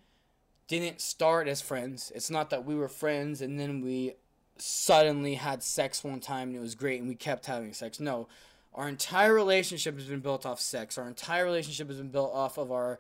Didn't 0.69 1.01
start 1.01 1.49
as 1.49 1.61
friends. 1.61 2.13
It's 2.15 2.31
not 2.31 2.51
that 2.51 2.65
we 2.65 2.75
were 2.75 2.89
friends 2.89 3.41
and 3.41 3.59
then 3.59 3.81
we 3.81 4.15
suddenly 4.57 5.35
had 5.35 5.63
sex 5.63 6.05
one 6.05 6.21
time 6.21 6.49
and 6.49 6.57
it 6.57 6.61
was 6.61 6.75
great 6.75 7.01
and 7.01 7.09
we 7.09 7.15
kept 7.15 7.47
having 7.47 7.73
sex. 7.73 8.01
No. 8.01 8.29
Our 8.75 8.89
entire 8.89 9.35
relationship 9.35 9.97
has 9.97 10.07
been 10.07 10.21
built 10.21 10.47
off 10.47 10.59
sex. 10.59 10.97
Our 10.97 11.07
entire 11.07 11.45
relationship 11.45 11.89
has 11.89 11.99
been 11.99 12.09
built 12.09 12.33
off 12.33 12.57
of 12.57 12.73
our 12.73 12.99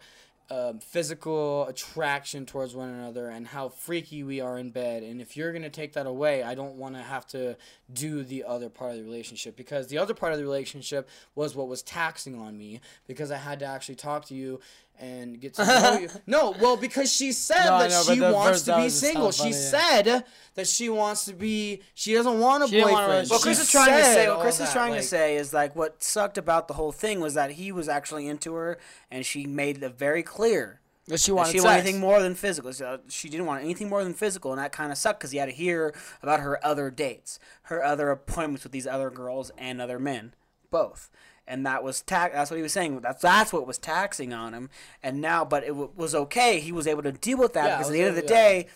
um, 0.52 0.80
physical 0.80 1.66
attraction 1.66 2.44
towards 2.44 2.74
one 2.74 2.90
another 2.90 3.28
and 3.28 3.46
how 3.46 3.70
freaky 3.70 4.22
we 4.22 4.40
are 4.42 4.58
in 4.58 4.68
bed. 4.68 5.02
And 5.02 5.18
if 5.18 5.34
you're 5.34 5.50
going 5.50 5.62
to 5.62 5.70
take 5.70 5.94
that 5.94 6.04
away, 6.04 6.42
I 6.42 6.54
don't 6.54 6.74
want 6.74 6.94
to 6.96 7.00
have 7.00 7.26
to 7.28 7.56
do 7.90 8.22
the 8.22 8.44
other 8.44 8.68
part 8.68 8.90
of 8.90 8.98
the 8.98 9.04
relationship 9.04 9.56
because 9.56 9.86
the 9.86 9.96
other 9.96 10.12
part 10.12 10.32
of 10.32 10.38
the 10.38 10.44
relationship 10.44 11.08
was 11.34 11.54
what 11.54 11.68
was 11.68 11.82
taxing 11.82 12.38
on 12.38 12.58
me 12.58 12.82
because 13.06 13.30
I 13.30 13.38
had 13.38 13.60
to 13.60 13.64
actually 13.64 13.94
talk 13.94 14.26
to 14.26 14.34
you 14.34 14.60
and 14.98 15.40
get 15.40 15.54
to 15.54 15.64
know 15.64 15.98
you. 16.00 16.08
No, 16.26 16.54
well, 16.60 16.76
because 16.76 17.12
she 17.12 17.32
said 17.32 17.64
No, 17.66 17.78
that 17.80 17.90
know, 17.90 18.02
she 18.14 18.20
wants 18.20 18.50
first- 18.50 18.64
to 18.66 18.76
be 18.76 18.88
single. 18.88 19.32
kinda 19.32 19.36
She 19.36 19.42
funny, 19.42 19.52
said 19.52 20.24
that 20.54 20.66
she 20.68 20.88
wants 20.88 21.24
to 21.24 21.32
be. 21.34 21.82
She 21.94 22.14
doesn't 22.14 22.38
want 22.38 22.64
a 22.64 22.66
She 22.68 22.74
didn't 22.76 22.92
want 22.92 23.04
a 23.04 23.06
boyfriend. 23.08 23.30
What 23.30 23.42
Chris 23.42 23.60
is 23.60 23.70
trying 23.70 23.88
to 23.98 24.04
say, 24.04 24.28
what 24.28 24.40
Chris 24.40 24.60
is 24.60 24.70
trying 24.72 24.92
like- 24.92 25.00
to 25.00 25.06
say 25.06 25.36
is 25.36 25.52
like 25.52 25.74
what 25.74 26.02
sucked 26.02 26.38
about 26.38 26.68
the 26.68 26.74
whole 26.74 26.92
thing 26.92 27.20
was 27.20 27.34
that 27.34 27.52
he 27.52 27.72
was 27.72 27.88
actually 27.88 28.28
into 28.28 28.54
her, 28.54 28.78
and 29.10 29.26
she 29.26 29.46
made 29.46 29.82
it 29.82 29.98
very 29.98 30.22
clear 30.22 30.80
That 31.08 31.18
she 31.20 31.32
wanted 31.32 31.52
she 31.52 31.58
sex. 31.58 31.64
wanted 31.64 31.80
anything 31.80 32.00
more 32.00 32.20
than 32.22 32.34
physical. 32.36 32.72
So 32.72 33.00
she 33.08 33.28
didn't 33.28 33.46
want 33.46 33.64
anything 33.64 33.88
more 33.88 34.04
than 34.04 34.14
physical, 34.14 34.52
and 34.52 34.60
that 34.60 34.70
kind 34.72 34.92
of 34.92 34.98
sucked 34.98 35.18
because 35.20 35.32
he 35.32 35.38
had 35.38 35.46
to 35.46 35.52
hear 35.54 35.92
about 36.22 36.38
her 36.40 36.64
other 36.64 36.90
dates, 36.90 37.38
her 37.62 37.82
other 37.82 38.10
appointments 38.10 38.62
with 38.62 38.72
these 38.72 38.86
other 38.86 39.10
girls 39.10 39.50
and 39.58 39.80
other 39.80 39.98
men, 39.98 40.34
both. 40.70 41.10
And 41.46 41.66
that 41.66 41.82
was 41.82 42.02
tax. 42.02 42.34
That's 42.34 42.50
what 42.50 42.56
he 42.56 42.62
was 42.62 42.72
saying. 42.72 43.00
That's 43.00 43.20
that's 43.20 43.52
what 43.52 43.66
was 43.66 43.78
taxing 43.78 44.32
on 44.32 44.54
him. 44.54 44.70
And 45.02 45.20
now, 45.20 45.44
but 45.44 45.64
it 45.64 45.68
w- 45.68 45.90
was 45.96 46.14
okay. 46.14 46.60
He 46.60 46.70
was 46.72 46.86
able 46.86 47.02
to 47.02 47.12
deal 47.12 47.38
with 47.38 47.52
that 47.54 47.66
Yeah, 47.66 47.76
because 47.78 47.90
at 47.90 47.92
the 47.94 48.00
end 48.00 48.10
of 48.10 48.14
the 48.16 48.22
yeah. 48.22 48.28
day, 48.28 48.66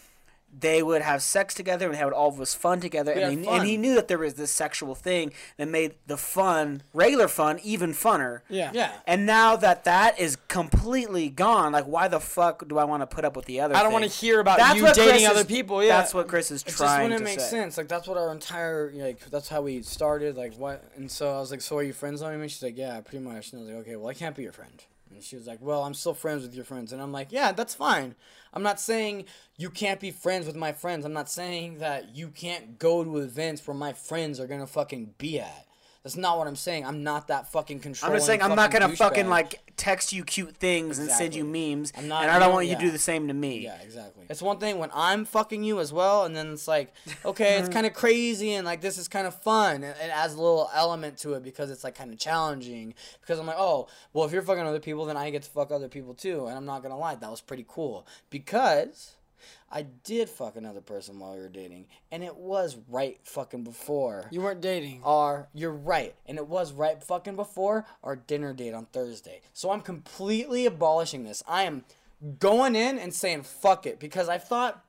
they 0.58 0.82
would 0.82 1.02
have 1.02 1.22
sex 1.22 1.52
together 1.52 1.86
and 1.86 1.96
have 1.96 2.12
all 2.14 2.28
of 2.30 2.38
this 2.38 2.54
fun 2.54 2.80
together. 2.80 3.12
We 3.14 3.20
And 3.22 3.30
had 3.30 3.38
he, 3.40 3.44
fun. 3.44 3.60
and 3.60 3.68
he 3.68 3.76
knew 3.76 3.94
that 3.94 4.08
there 4.08 4.16
was 4.16 4.34
this 4.34 4.50
sexual 4.50 4.94
thing 4.94 5.32
that 5.58 5.68
made 5.68 5.96
the 6.06 6.16
fun, 6.16 6.82
regular 6.94 7.28
fun, 7.28 7.58
even 7.62 7.92
funner. 7.92 8.40
Yeah. 8.48 8.70
Yeah. 8.72 8.92
And 9.06 9.26
now 9.26 9.56
that 9.56 9.84
that 9.84 10.18
is 10.18 10.36
completely 10.48 11.28
gone, 11.28 11.72
like 11.72 11.84
why 11.84 12.08
the 12.08 12.20
fuck 12.20 12.66
do 12.68 12.78
I 12.78 12.84
want 12.84 13.02
to 13.02 13.06
put 13.06 13.24
up 13.26 13.36
with 13.36 13.44
the 13.44 13.60
other? 13.60 13.76
I 13.76 13.82
don't 13.82 13.92
want 13.92 14.04
to 14.04 14.10
hear 14.10 14.40
about 14.40 14.56
That's 14.58 14.76
you 14.78 14.86
dating 14.94 15.04
Chris 15.10 15.26
other 15.28 15.40
is- 15.40 15.46
people. 15.46 15.84
Yeah. 15.84 15.98
That's 15.98 16.14
what 16.14 16.26
Chris 16.26 16.50
is 16.50 16.62
It 16.62 16.66
just 16.66 16.78
trying 16.78 17.02
wouldn't 17.10 17.18
to 17.18 17.24
make 17.24 17.40
say. 17.40 17.48
sense. 17.50 17.76
Like 17.76 17.88
that's 17.88 18.08
what 18.08 18.16
our 18.16 18.32
entire 18.32 18.90
like 18.94 19.20
that's 19.30 19.48
how 19.48 19.60
we 19.60 19.82
started. 19.82 20.36
Like 20.36 20.54
what? 20.56 20.82
And 20.96 21.10
so 21.10 21.34
I 21.36 21.38
was 21.38 21.50
like, 21.50 21.60
"So 21.60 21.76
are 21.76 21.82
you 21.82 21.92
friends 21.92 22.22
on 22.22 22.40
me?" 22.40 22.48
She's 22.48 22.62
like, 22.62 22.78
"Yeah, 22.78 22.98
pretty 23.02 23.22
much." 23.24 23.52
And 23.52 23.60
I 23.60 23.64
was 23.64 23.72
like, 23.74 23.80
"Okay, 23.86 23.96
well, 23.96 24.08
I 24.08 24.14
can't 24.14 24.34
be 24.34 24.42
your 24.44 24.52
friend." 24.52 24.82
And 25.16 25.24
she 25.24 25.36
was 25.36 25.46
like, 25.46 25.60
"Well, 25.60 25.82
I'm 25.82 25.94
still 25.94 26.14
friends 26.14 26.42
with 26.42 26.54
your 26.54 26.64
friends." 26.64 26.92
And 26.92 27.02
I'm 27.02 27.12
like, 27.12 27.32
"Yeah, 27.32 27.52
that's 27.52 27.74
fine. 27.74 28.14
I'm 28.52 28.62
not 28.62 28.78
saying 28.78 29.24
you 29.56 29.70
can't 29.70 29.98
be 29.98 30.10
friends 30.10 30.46
with 30.46 30.56
my 30.56 30.72
friends. 30.72 31.04
I'm 31.04 31.12
not 31.12 31.30
saying 31.30 31.78
that 31.78 32.14
you 32.14 32.28
can't 32.28 32.78
go 32.78 33.02
to 33.02 33.18
events 33.18 33.66
where 33.66 33.76
my 33.76 33.92
friends 33.92 34.38
are 34.38 34.46
gonna 34.46 34.66
fucking 34.66 35.14
be 35.18 35.40
at." 35.40 35.65
That's 36.06 36.14
not 36.16 36.38
what 36.38 36.46
I'm 36.46 36.54
saying. 36.54 36.86
I'm 36.86 37.02
not 37.02 37.26
that 37.26 37.50
fucking 37.50 37.80
controlling. 37.80 38.12
I'm 38.14 38.16
just 38.18 38.26
saying 38.28 38.40
I'm 38.40 38.54
not 38.54 38.70
gonna 38.70 38.94
fucking 38.96 39.24
like 39.28 39.60
text 39.76 40.12
you 40.12 40.22
cute 40.22 40.56
things 40.56 41.00
and 41.00 41.10
send 41.10 41.34
you 41.34 41.42
memes, 41.44 41.92
I'm 41.98 42.06
not- 42.06 42.22
and 42.22 42.30
I 42.30 42.38
don't 42.38 42.52
want 42.54 42.68
you 42.68 42.76
to 42.76 42.80
do 42.80 42.92
the 42.92 42.98
same 43.00 43.26
to 43.26 43.34
me. 43.34 43.58
Yeah, 43.64 43.80
exactly. 43.82 44.24
It's 44.30 44.40
one 44.40 44.58
thing 44.60 44.78
when 44.78 44.90
I'm 44.94 45.24
fucking 45.24 45.64
you 45.64 45.80
as 45.80 45.92
well, 45.92 46.22
and 46.24 46.36
then 46.36 46.52
it's 46.52 46.68
like, 46.68 46.94
okay, 47.24 47.58
it's 47.58 47.68
kind 47.68 47.86
of 47.86 47.92
crazy, 47.92 48.52
and 48.54 48.64
like 48.64 48.80
this 48.82 48.98
is 48.98 49.08
kind 49.08 49.26
of 49.26 49.34
fun. 49.34 49.82
It, 49.82 49.96
it 50.00 50.10
adds 50.12 50.34
a 50.34 50.36
little 50.36 50.70
element 50.72 51.18
to 51.18 51.34
it 51.34 51.42
because 51.42 51.72
it's 51.72 51.82
like 51.82 51.96
kind 51.96 52.12
of 52.12 52.20
challenging. 52.20 52.94
Because 53.20 53.40
I'm 53.40 53.46
like, 53.48 53.56
oh, 53.58 53.88
well, 54.12 54.24
if 54.26 54.30
you're 54.32 54.42
fucking 54.42 54.62
other 54.64 54.78
people, 54.78 55.06
then 55.06 55.16
I 55.16 55.30
get 55.30 55.42
to 55.42 55.50
fuck 55.50 55.72
other 55.72 55.88
people 55.88 56.14
too. 56.14 56.46
And 56.46 56.56
I'm 56.56 56.66
not 56.66 56.84
gonna 56.84 56.96
lie, 56.96 57.16
that 57.16 57.30
was 57.32 57.40
pretty 57.40 57.64
cool 57.68 58.06
because 58.30 59.16
I 59.70 59.82
did 59.82 60.28
fuck 60.28 60.56
another 60.56 60.80
person 60.80 61.18
while 61.18 61.34
we 61.34 61.40
were 61.40 61.48
dating, 61.48 61.86
and 62.10 62.22
it 62.22 62.36
was 62.36 62.76
right 62.88 63.18
fucking 63.24 63.64
before. 63.64 64.26
you 64.30 64.40
weren't 64.40 64.60
dating. 64.60 65.00
Our, 65.04 65.48
you're 65.54 65.72
right, 65.72 66.14
and 66.26 66.38
it 66.38 66.46
was 66.46 66.72
right 66.72 67.02
fucking 67.02 67.36
before 67.36 67.84
our 68.02 68.16
dinner 68.16 68.52
date 68.52 68.74
on 68.74 68.86
Thursday. 68.86 69.40
So 69.52 69.70
I'm 69.70 69.80
completely 69.80 70.66
abolishing 70.66 71.24
this. 71.24 71.42
I 71.46 71.64
am 71.64 71.84
going 72.38 72.76
in 72.76 72.98
and 72.98 73.12
saying 73.12 73.42
fuck 73.42 73.86
it 73.86 74.00
because 74.00 74.28
I 74.28 74.38
thought 74.38 74.82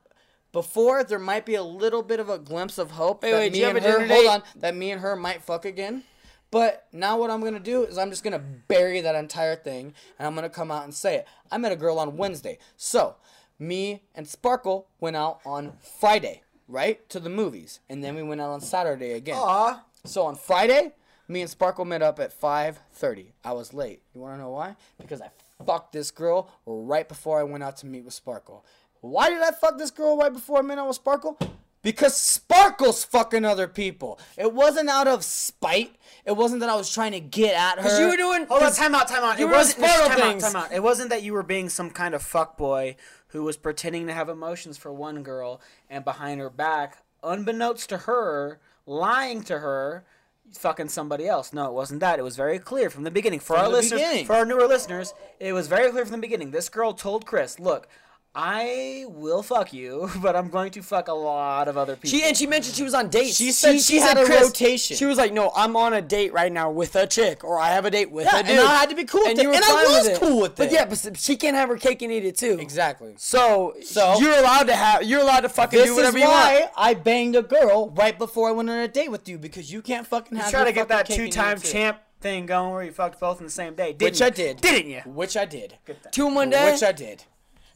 before 0.52 1.04
there 1.04 1.18
might 1.18 1.44
be 1.44 1.54
a 1.54 1.62
little 1.62 2.02
bit 2.02 2.20
of 2.20 2.28
a 2.28 2.38
glimpse 2.38 2.78
of 2.78 2.92
hope 2.92 3.22
Wait, 3.22 3.32
that 3.32 3.38
wait, 3.38 3.52
do 3.52 3.60
me 3.60 3.64
and 3.64 3.78
a 3.78 3.80
her 3.82 4.06
hold 4.06 4.26
on 4.26 4.42
that 4.56 4.74
me 4.74 4.90
and 4.90 5.00
her 5.00 5.16
might 5.16 5.42
fuck 5.42 5.64
again. 5.64 6.04
But 6.50 6.86
now 6.92 7.18
what 7.18 7.30
I'm 7.30 7.42
gonna 7.42 7.60
do 7.60 7.84
is 7.84 7.98
I'm 7.98 8.10
just 8.10 8.24
gonna 8.24 8.38
bury 8.38 9.00
that 9.02 9.14
entire 9.14 9.56
thing 9.56 9.92
and 10.18 10.26
I'm 10.26 10.34
gonna 10.34 10.48
come 10.48 10.70
out 10.70 10.84
and 10.84 10.94
say 10.94 11.16
it. 11.16 11.26
I 11.50 11.58
met 11.58 11.72
a 11.72 11.76
girl 11.76 11.98
on 11.98 12.16
Wednesday. 12.16 12.58
So 12.76 13.16
me 13.58 14.02
and 14.14 14.26
Sparkle 14.28 14.88
went 15.00 15.16
out 15.16 15.40
on 15.44 15.72
Friday, 16.00 16.42
right? 16.68 17.08
To 17.10 17.20
the 17.20 17.30
movies. 17.30 17.80
And 17.88 18.02
then 18.02 18.14
we 18.14 18.22
went 18.22 18.40
out 18.40 18.50
on 18.50 18.60
Saturday 18.60 19.12
again. 19.12 19.36
Aw. 19.38 19.82
So 20.04 20.24
on 20.26 20.36
Friday, 20.36 20.92
me 21.26 21.40
and 21.42 21.50
Sparkle 21.50 21.84
met 21.84 22.02
up 22.02 22.18
at 22.20 22.32
5:30. 22.38 23.32
I 23.44 23.52
was 23.52 23.74
late. 23.74 24.02
You 24.14 24.20
want 24.20 24.34
to 24.34 24.38
know 24.42 24.50
why? 24.50 24.76
Because 25.00 25.20
I 25.20 25.30
fucked 25.66 25.92
this 25.92 26.10
girl 26.10 26.50
right 26.66 27.08
before 27.08 27.40
I 27.40 27.42
went 27.42 27.64
out 27.64 27.76
to 27.78 27.86
meet 27.86 28.04
with 28.04 28.14
Sparkle. 28.14 28.64
Why 29.00 29.28
did 29.28 29.42
I 29.42 29.50
fuck 29.52 29.78
this 29.78 29.90
girl 29.90 30.16
right 30.16 30.32
before 30.32 30.58
I 30.58 30.62
met 30.62 30.78
out 30.78 30.86
with 30.88 30.96
Sparkle? 30.96 31.38
Because 31.82 32.16
Sparkle's 32.16 33.04
fucking 33.04 33.44
other 33.44 33.68
people. 33.68 34.18
It 34.36 34.52
wasn't 34.52 34.88
out 34.88 35.06
of 35.06 35.22
spite. 35.24 35.94
It 36.24 36.32
wasn't 36.32 36.60
that 36.60 36.68
I 36.68 36.74
was 36.74 36.92
trying 36.92 37.12
to 37.12 37.20
get 37.20 37.54
at 37.54 37.76
her. 37.76 37.82
Because 37.84 38.00
you 38.00 38.08
were 38.08 38.16
doing. 38.16 38.46
Hold 38.46 38.62
on, 38.64 38.72
time 38.72 38.94
out, 38.96 39.06
time 39.06 39.22
out. 39.22 39.38
you 39.38 39.46
It 39.46 39.50
were 39.50 39.56
wasn't 39.56 39.84
Sparrow 39.86 40.08
time 40.08 40.18
out, 40.20 40.26
things. 40.26 40.42
time 40.42 40.56
out. 40.56 40.72
It 40.72 40.82
wasn't 40.82 41.10
that 41.10 41.22
you 41.22 41.32
were 41.32 41.44
being 41.44 41.68
some 41.68 41.90
kind 41.90 42.14
of 42.14 42.22
fuckboy 42.22 42.96
who 43.28 43.42
was 43.42 43.56
pretending 43.56 44.06
to 44.06 44.12
have 44.12 44.28
emotions 44.28 44.76
for 44.78 44.92
one 44.92 45.22
girl 45.22 45.60
and 45.90 46.04
behind 46.04 46.40
her 46.40 46.50
back, 46.50 47.02
unbeknownst 47.22 47.88
to 47.90 47.98
her, 47.98 48.58
lying 48.86 49.42
to 49.44 49.58
her, 49.58 50.04
fucking 50.52 50.88
somebody 50.88 51.26
else. 51.28 51.52
No, 51.52 51.66
it 51.66 51.72
wasn't 51.74 52.00
that. 52.00 52.18
It 52.18 52.22
was 52.22 52.36
very 52.36 52.58
clear 52.58 52.88
from 52.90 53.04
the 53.04 53.10
beginning. 53.10 53.40
For 53.40 53.54
From 53.56 53.66
our 53.66 53.68
listeners, 53.70 54.00
beginning. 54.00 54.26
for 54.26 54.34
our 54.34 54.46
newer 54.46 54.66
listeners, 54.66 55.12
it 55.38 55.52
was 55.52 55.68
very 55.68 55.90
clear 55.90 56.04
from 56.04 56.12
the 56.12 56.18
beginning. 56.26 56.50
This 56.52 56.68
girl 56.70 56.94
told 56.94 57.26
Chris, 57.26 57.58
"Look, 57.60 57.86
I 58.34 59.04
will 59.08 59.42
fuck 59.42 59.72
you, 59.72 60.10
but 60.22 60.36
I'm 60.36 60.48
going 60.48 60.70
to 60.72 60.82
fuck 60.82 61.08
a 61.08 61.12
lot 61.12 61.66
of 61.66 61.76
other 61.76 61.96
people. 61.96 62.10
She 62.10 62.22
and 62.24 62.36
she 62.36 62.46
mentioned 62.46 62.76
she 62.76 62.82
was 62.84 62.94
on 62.94 63.08
dates. 63.08 63.36
She 63.36 63.50
said 63.52 63.80
she 63.80 63.98
had 63.98 64.16
a 64.16 64.24
Chris, 64.24 64.42
rotation. 64.42 64.96
She 64.96 65.06
was 65.06 65.18
like, 65.18 65.32
"No, 65.32 65.50
I'm 65.56 65.74
on 65.76 65.92
a 65.94 66.02
date 66.02 66.32
right 66.32 66.52
now 66.52 66.70
with 66.70 66.94
a 66.94 67.06
chick, 67.06 67.42
or 67.42 67.58
I 67.58 67.70
have 67.70 67.84
a 67.84 67.90
date 67.90 68.10
with 68.10 68.26
Yeah, 68.26 68.36
a 68.36 68.40
and. 68.40 68.60
I 68.60 68.74
had 68.76 68.90
to 68.90 68.94
be 68.94 69.04
cool 69.04 69.22
with 69.22 69.30
and 69.30 69.38
it, 69.40 69.46
and 69.46 69.64
I 69.64 69.84
was 69.88 70.06
with 70.08 70.16
it. 70.16 70.20
cool 70.20 70.40
with 70.42 70.54
But 70.56 70.70
yeah, 70.70 70.84
but 70.84 71.16
she 71.18 71.36
can't 71.36 71.56
have 71.56 71.68
her 71.68 71.76
cake 71.76 72.02
and 72.02 72.12
eat 72.12 72.24
it 72.24 72.36
too. 72.36 72.58
Exactly. 72.60 73.14
So, 73.16 73.74
So- 73.82 74.18
you're 74.20 74.38
allowed 74.38 74.64
to 74.68 74.74
have. 74.74 75.02
You're 75.02 75.20
allowed 75.22 75.40
to 75.40 75.48
fucking 75.48 75.82
do 75.82 75.96
whatever 75.96 76.18
you 76.18 76.24
want. 76.26 76.50
This 76.50 76.60
is 76.64 76.66
why. 76.76 76.90
I 76.90 76.94
banged 76.94 77.34
a 77.34 77.42
girl 77.42 77.90
right 77.90 78.16
before 78.16 78.48
I 78.50 78.52
went 78.52 78.70
on 78.70 78.78
a 78.78 78.88
date 78.88 79.10
with 79.10 79.28
you 79.28 79.38
because 79.38 79.72
you 79.72 79.82
can't 79.82 80.06
fucking 80.06 80.36
You 80.36 80.42
have. 80.44 80.50
try 80.52 80.64
to 80.64 80.72
get 80.72 80.88
that 80.88 81.08
and 81.10 81.16
two-time 81.18 81.60
champ 81.60 81.98
thing 82.20 82.46
going 82.46 82.72
where 82.72 82.82
you 82.84 82.92
fucked 82.92 83.18
both 83.20 83.38
in 83.40 83.46
the 83.46 83.50
same 83.52 83.74
day, 83.74 83.92
didn't 83.92 84.02
which 84.02 84.20
you? 84.20 84.26
I 84.26 84.30
did. 84.30 84.60
Didn't 84.60 84.90
you? 84.90 85.00
Which 85.06 85.36
I 85.36 85.44
did. 85.44 85.74
Two 86.12 86.28
in 86.28 86.34
one 86.34 86.50
day. 86.50 86.70
Which 86.72 86.82
I 86.82 86.92
did. 86.92 87.24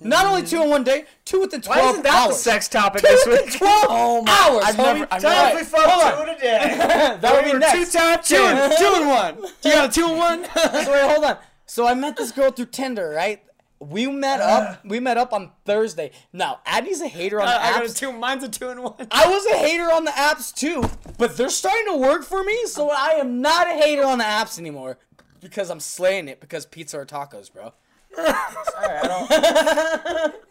Not 0.05 0.27
only 0.27 0.43
two 0.47 0.63
in 0.63 0.69
one 0.71 0.85
day, 0.85 1.05
two 1.25 1.41
within 1.41 1.61
twelve 1.61 1.77
Why 1.79 1.83
twelve 1.83 1.95
isn't 1.95 2.03
that 2.05 2.27
hours. 2.27 2.37
the 2.37 2.43
sex 2.43 2.69
topic 2.69 3.03
Two 3.03 3.09
this 3.09 3.27
within 3.27 3.45
week? 3.47 3.55
twelve 3.59 3.85
Oh 3.89 4.23
my- 4.23 4.33
hours. 4.33 4.65
I've 4.65 4.75
homie. 4.75 4.85
never- 5.01 5.09
I've 5.11 5.23
never- 5.23 5.59
two 5.59 5.65
two 5.71 6.23
in 6.23 6.29
a 6.29 6.39
day. 6.39 7.17
That 7.21 7.35
would 7.35 7.45
We 7.47 7.53
be 7.53 7.59
next. 7.59 7.93
Two, 7.93 7.99
champ. 7.99 8.23
two 8.25 8.37
and 8.37 9.09
one. 9.09 9.37
You 9.65 9.71
got 9.73 9.89
a 9.89 9.93
two 9.93 10.07
and 10.07 10.17
one. 10.19 10.45
so 10.45 10.93
wait, 10.93 11.11
hold 11.11 11.25
on. 11.25 11.39
So 11.67 11.87
I 11.87 11.95
met 11.95 12.17
this 12.17 12.33
girl 12.33 12.51
through 12.51 12.67
Tinder, 12.67 13.11
right? 13.11 13.43
We 13.79 14.07
met 14.07 14.41
uh. 14.41 14.45
up. 14.45 14.85
We 14.85 15.01
met 15.01 15.17
up 15.19 15.33
on 15.33 15.51
Thursday. 15.65 16.13
Now, 16.33 16.61
Addie's 16.67 17.01
a 17.01 17.09
hater 17.09 17.41
on 17.41 17.47
the 17.49 17.53
I 17.61 17.73
got 17.73 17.83
a 17.83 17.87
apps. 17.89 17.97
two. 17.97 18.13
Mine's 18.13 18.45
a 18.45 18.49
two 18.49 18.69
and 18.69 18.83
one. 18.83 18.95
I 19.11 19.27
was 19.29 19.45
a 19.47 19.57
hater 19.57 19.91
on 19.93 20.05
the 20.05 20.13
apps 20.13 20.55
too, 20.55 20.89
but 21.19 21.37
they're 21.37 21.49
starting 21.49 21.87
to 21.93 21.97
work 21.97 22.23
for 22.25 22.45
me, 22.45 22.67
so 22.67 22.91
I 22.91 23.17
am 23.19 23.41
not 23.41 23.67
a 23.69 23.73
hater 23.75 24.05
on 24.05 24.19
the 24.19 24.25
apps 24.25 24.59
anymore 24.59 24.99
because 25.41 25.69
I'm 25.71 25.81
slaying 25.81 26.29
it 26.29 26.41
because 26.41 26.65
pizza 26.67 26.99
or 26.99 27.07
tacos, 27.07 27.53
bro. 27.53 27.73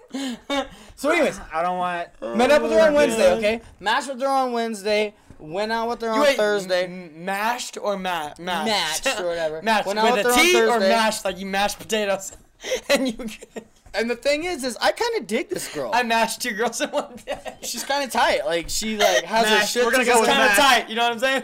So, 0.95 1.09
anyways, 1.09 1.39
I 1.51 1.63
don't 1.63 1.79
want. 1.79 2.09
met 2.37 2.51
up 2.51 2.61
with 2.61 2.71
her 2.73 2.81
on 2.81 2.93
Wednesday, 2.93 3.33
okay? 3.37 3.61
Matched 3.79 4.09
with 4.09 4.21
her 4.21 4.27
on 4.27 4.51
Wednesday. 4.51 5.15
Went 5.39 5.71
out 5.71 5.89
with 5.89 6.01
her 6.01 6.09
on 6.11 6.19
Wait, 6.19 6.37
Thursday. 6.37 6.83
m- 6.85 7.25
mashed 7.25 7.75
or 7.81 7.97
ma- 7.97 8.33
mashed? 8.37 9.05
Matched 9.05 9.19
or 9.19 9.25
whatever. 9.27 9.61
mashed 9.63 9.87
Went 9.87 9.97
out 9.97 10.13
with 10.13 10.25
with 10.25 10.27
a 10.27 10.29
her 10.35 10.39
on 10.39 10.45
T 10.45 10.61
or 10.61 10.79
mashed 10.79 11.25
like 11.25 11.39
you 11.39 11.47
mashed 11.47 11.79
potatoes, 11.79 12.37
and 12.89 13.07
you. 13.07 13.27
And 13.95 14.11
the 14.11 14.15
thing 14.15 14.43
is, 14.43 14.63
is 14.63 14.77
I 14.79 14.91
kind 14.91 15.15
of 15.17 15.25
dig 15.25 15.49
this 15.49 15.73
girl. 15.73 15.89
I 15.93 16.03
mashed 16.03 16.41
two 16.43 16.51
girls 16.51 16.79
in 16.81 16.91
one 16.91 17.15
day. 17.25 17.55
She's 17.63 17.83
kind 17.83 18.03
of 18.03 18.11
tight. 18.11 18.45
Like 18.45 18.69
she 18.69 18.97
like 18.97 19.23
has 19.23 19.47
her 19.47 19.55
Mashed. 19.55 19.73
shit. 19.73 19.83
We're 19.85 19.91
gonna 19.91 20.05
go 20.05 20.19
with 20.21 20.29
kind 20.29 20.51
of 20.51 20.55
tight. 20.57 20.87
You 20.89 20.95
know 20.95 21.03
what 21.09 21.13
I'm 21.13 21.19
saying? 21.19 21.43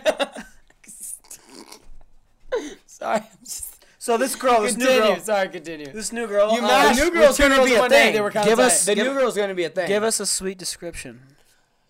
Sorry. 2.86 3.18
I'm 3.22 3.24
just- 3.44 3.77
So 4.08 4.16
this 4.16 4.38
girl, 4.38 4.62
this 4.62 4.78
new 4.78 4.86
Continue. 4.86 5.16
girl, 5.16 5.20
Sorry, 5.22 5.50
continue. 5.50 5.92
this 5.92 6.14
new 6.14 6.28
girl. 6.28 6.54
You 6.54 6.60
uh, 6.60 6.62
mashed 6.62 6.98
the 6.98 7.04
new 7.04 7.12
with 7.12 7.20
girl's 7.20 7.36
two 7.36 7.44
gonna 7.50 7.66
be 7.66 7.74
in 7.76 7.84
a 7.84 7.90
thing. 7.90 8.14
They 8.14 8.22
were 8.22 8.32
kinda 8.32 8.48
Give 8.48 8.58
us- 8.58 8.80
tight. 8.86 8.86
The 8.86 8.96
Give- 8.96 9.08
new 9.14 9.20
girl's 9.20 9.36
gonna 9.36 9.54
be 9.54 9.66
a 9.66 9.70
thing. 9.70 9.86
Give 9.90 10.02
us 10.02 10.22
a 10.22 10.26
sweet 10.26 10.58
description. 10.58 11.20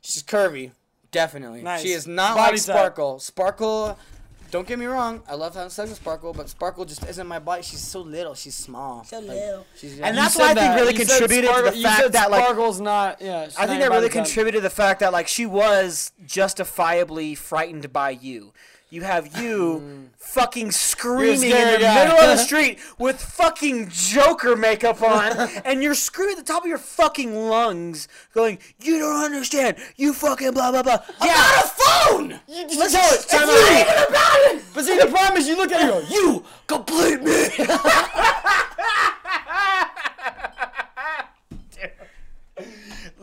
She's 0.01 0.23
curvy, 0.23 0.71
definitely. 1.11 1.61
Nice. 1.61 1.83
She 1.83 1.91
is 1.91 2.07
not 2.07 2.35
Body 2.35 2.57
like 2.57 2.65
type. 2.65 2.75
Sparkle. 2.75 3.19
Sparkle, 3.19 3.99
don't 4.49 4.67
get 4.67 4.79
me 4.79 4.87
wrong. 4.87 5.21
I 5.29 5.35
love 5.35 5.53
having 5.53 5.69
sex 5.69 5.89
with 5.91 5.99
Sparkle, 5.99 6.33
but 6.33 6.49
Sparkle 6.49 6.85
just 6.85 7.05
isn't 7.07 7.27
my 7.27 7.37
body. 7.37 7.61
She's 7.61 7.81
so 7.81 7.99
little. 7.99 8.33
She's 8.33 8.55
small. 8.55 9.03
So 9.03 9.19
little. 9.19 9.67
She's 9.79 9.99
And 9.99 10.17
that's 10.17 10.33
said 10.33 10.39
why 10.41 10.45
I 10.45 10.53
think 10.55 10.57
that. 10.59 10.75
really 10.75 10.95
You 10.95 11.05
said 11.05 11.19
contributed 11.19 11.51
to 11.55 11.61
the 11.69 11.77
you 11.77 11.83
fact 11.83 12.01
said 12.01 12.13
that 12.13 12.31
like 12.31 12.43
Sparkle's 12.45 12.81
not. 12.81 13.21
Yeah. 13.21 13.45
she's 13.45 13.57
I 13.57 13.61
not 13.61 13.67
think 13.69 13.79
your 13.81 13.89
that 13.89 13.95
really 13.95 14.07
body 14.07 14.13
type. 14.19 14.25
contributed 14.25 14.57
to 14.57 14.61
the 14.63 14.71
fact 14.71 15.01
that 15.01 15.13
like 15.13 15.27
she 15.27 15.45
was 15.45 16.13
justifiably 16.25 17.35
frightened 17.35 17.93
by 17.93 18.09
you. 18.09 18.53
You 18.89 19.01
have 19.01 19.37
you 19.41 20.09
fucking 20.17 20.71
screaming 20.71 21.51
in 21.51 21.73
the 21.73 21.79
guy. 21.79 22.05
middle 22.05 22.17
of 22.19 22.37
the 22.37 22.43
street 22.43 22.79
with 22.97 23.21
fucking 23.21 23.89
Joker 23.89 24.55
makeup 24.55 25.01
on, 25.01 25.37
and 25.65 25.83
you're 25.83 25.93
screaming 25.93 26.37
at 26.37 26.45
the 26.45 26.53
top 26.53 26.63
of 26.63 26.69
your 26.69 26.77
fucking 26.77 27.35
lungs, 27.35 28.07
going, 28.33 28.59
"You 28.79 28.99
don't 28.99 29.25
understand. 29.25 29.75
You 29.97 30.13
fucking 30.13 30.51
blah 30.51 30.71
blah 30.71 30.83
blah." 30.83 30.99
Yeah, 31.21 31.33
on 31.33 31.63
a 31.63 31.67
phone. 31.67 32.39
You 32.47 32.67
just 32.69 32.93
tell 32.93 33.13
it. 33.13 33.27
Time 33.27 33.49
out. 34.15 34.61
But 34.73 34.85
see, 34.85 34.97
the 34.97 35.07
problem 35.07 35.37
is 35.37 35.49
you 35.49 35.57
look 35.57 35.71
at 35.73 35.81
it 35.81 35.93
and 35.93 36.07
go, 36.07 36.15
you 36.15 36.45
complete 36.67 37.21
me. 37.21 37.49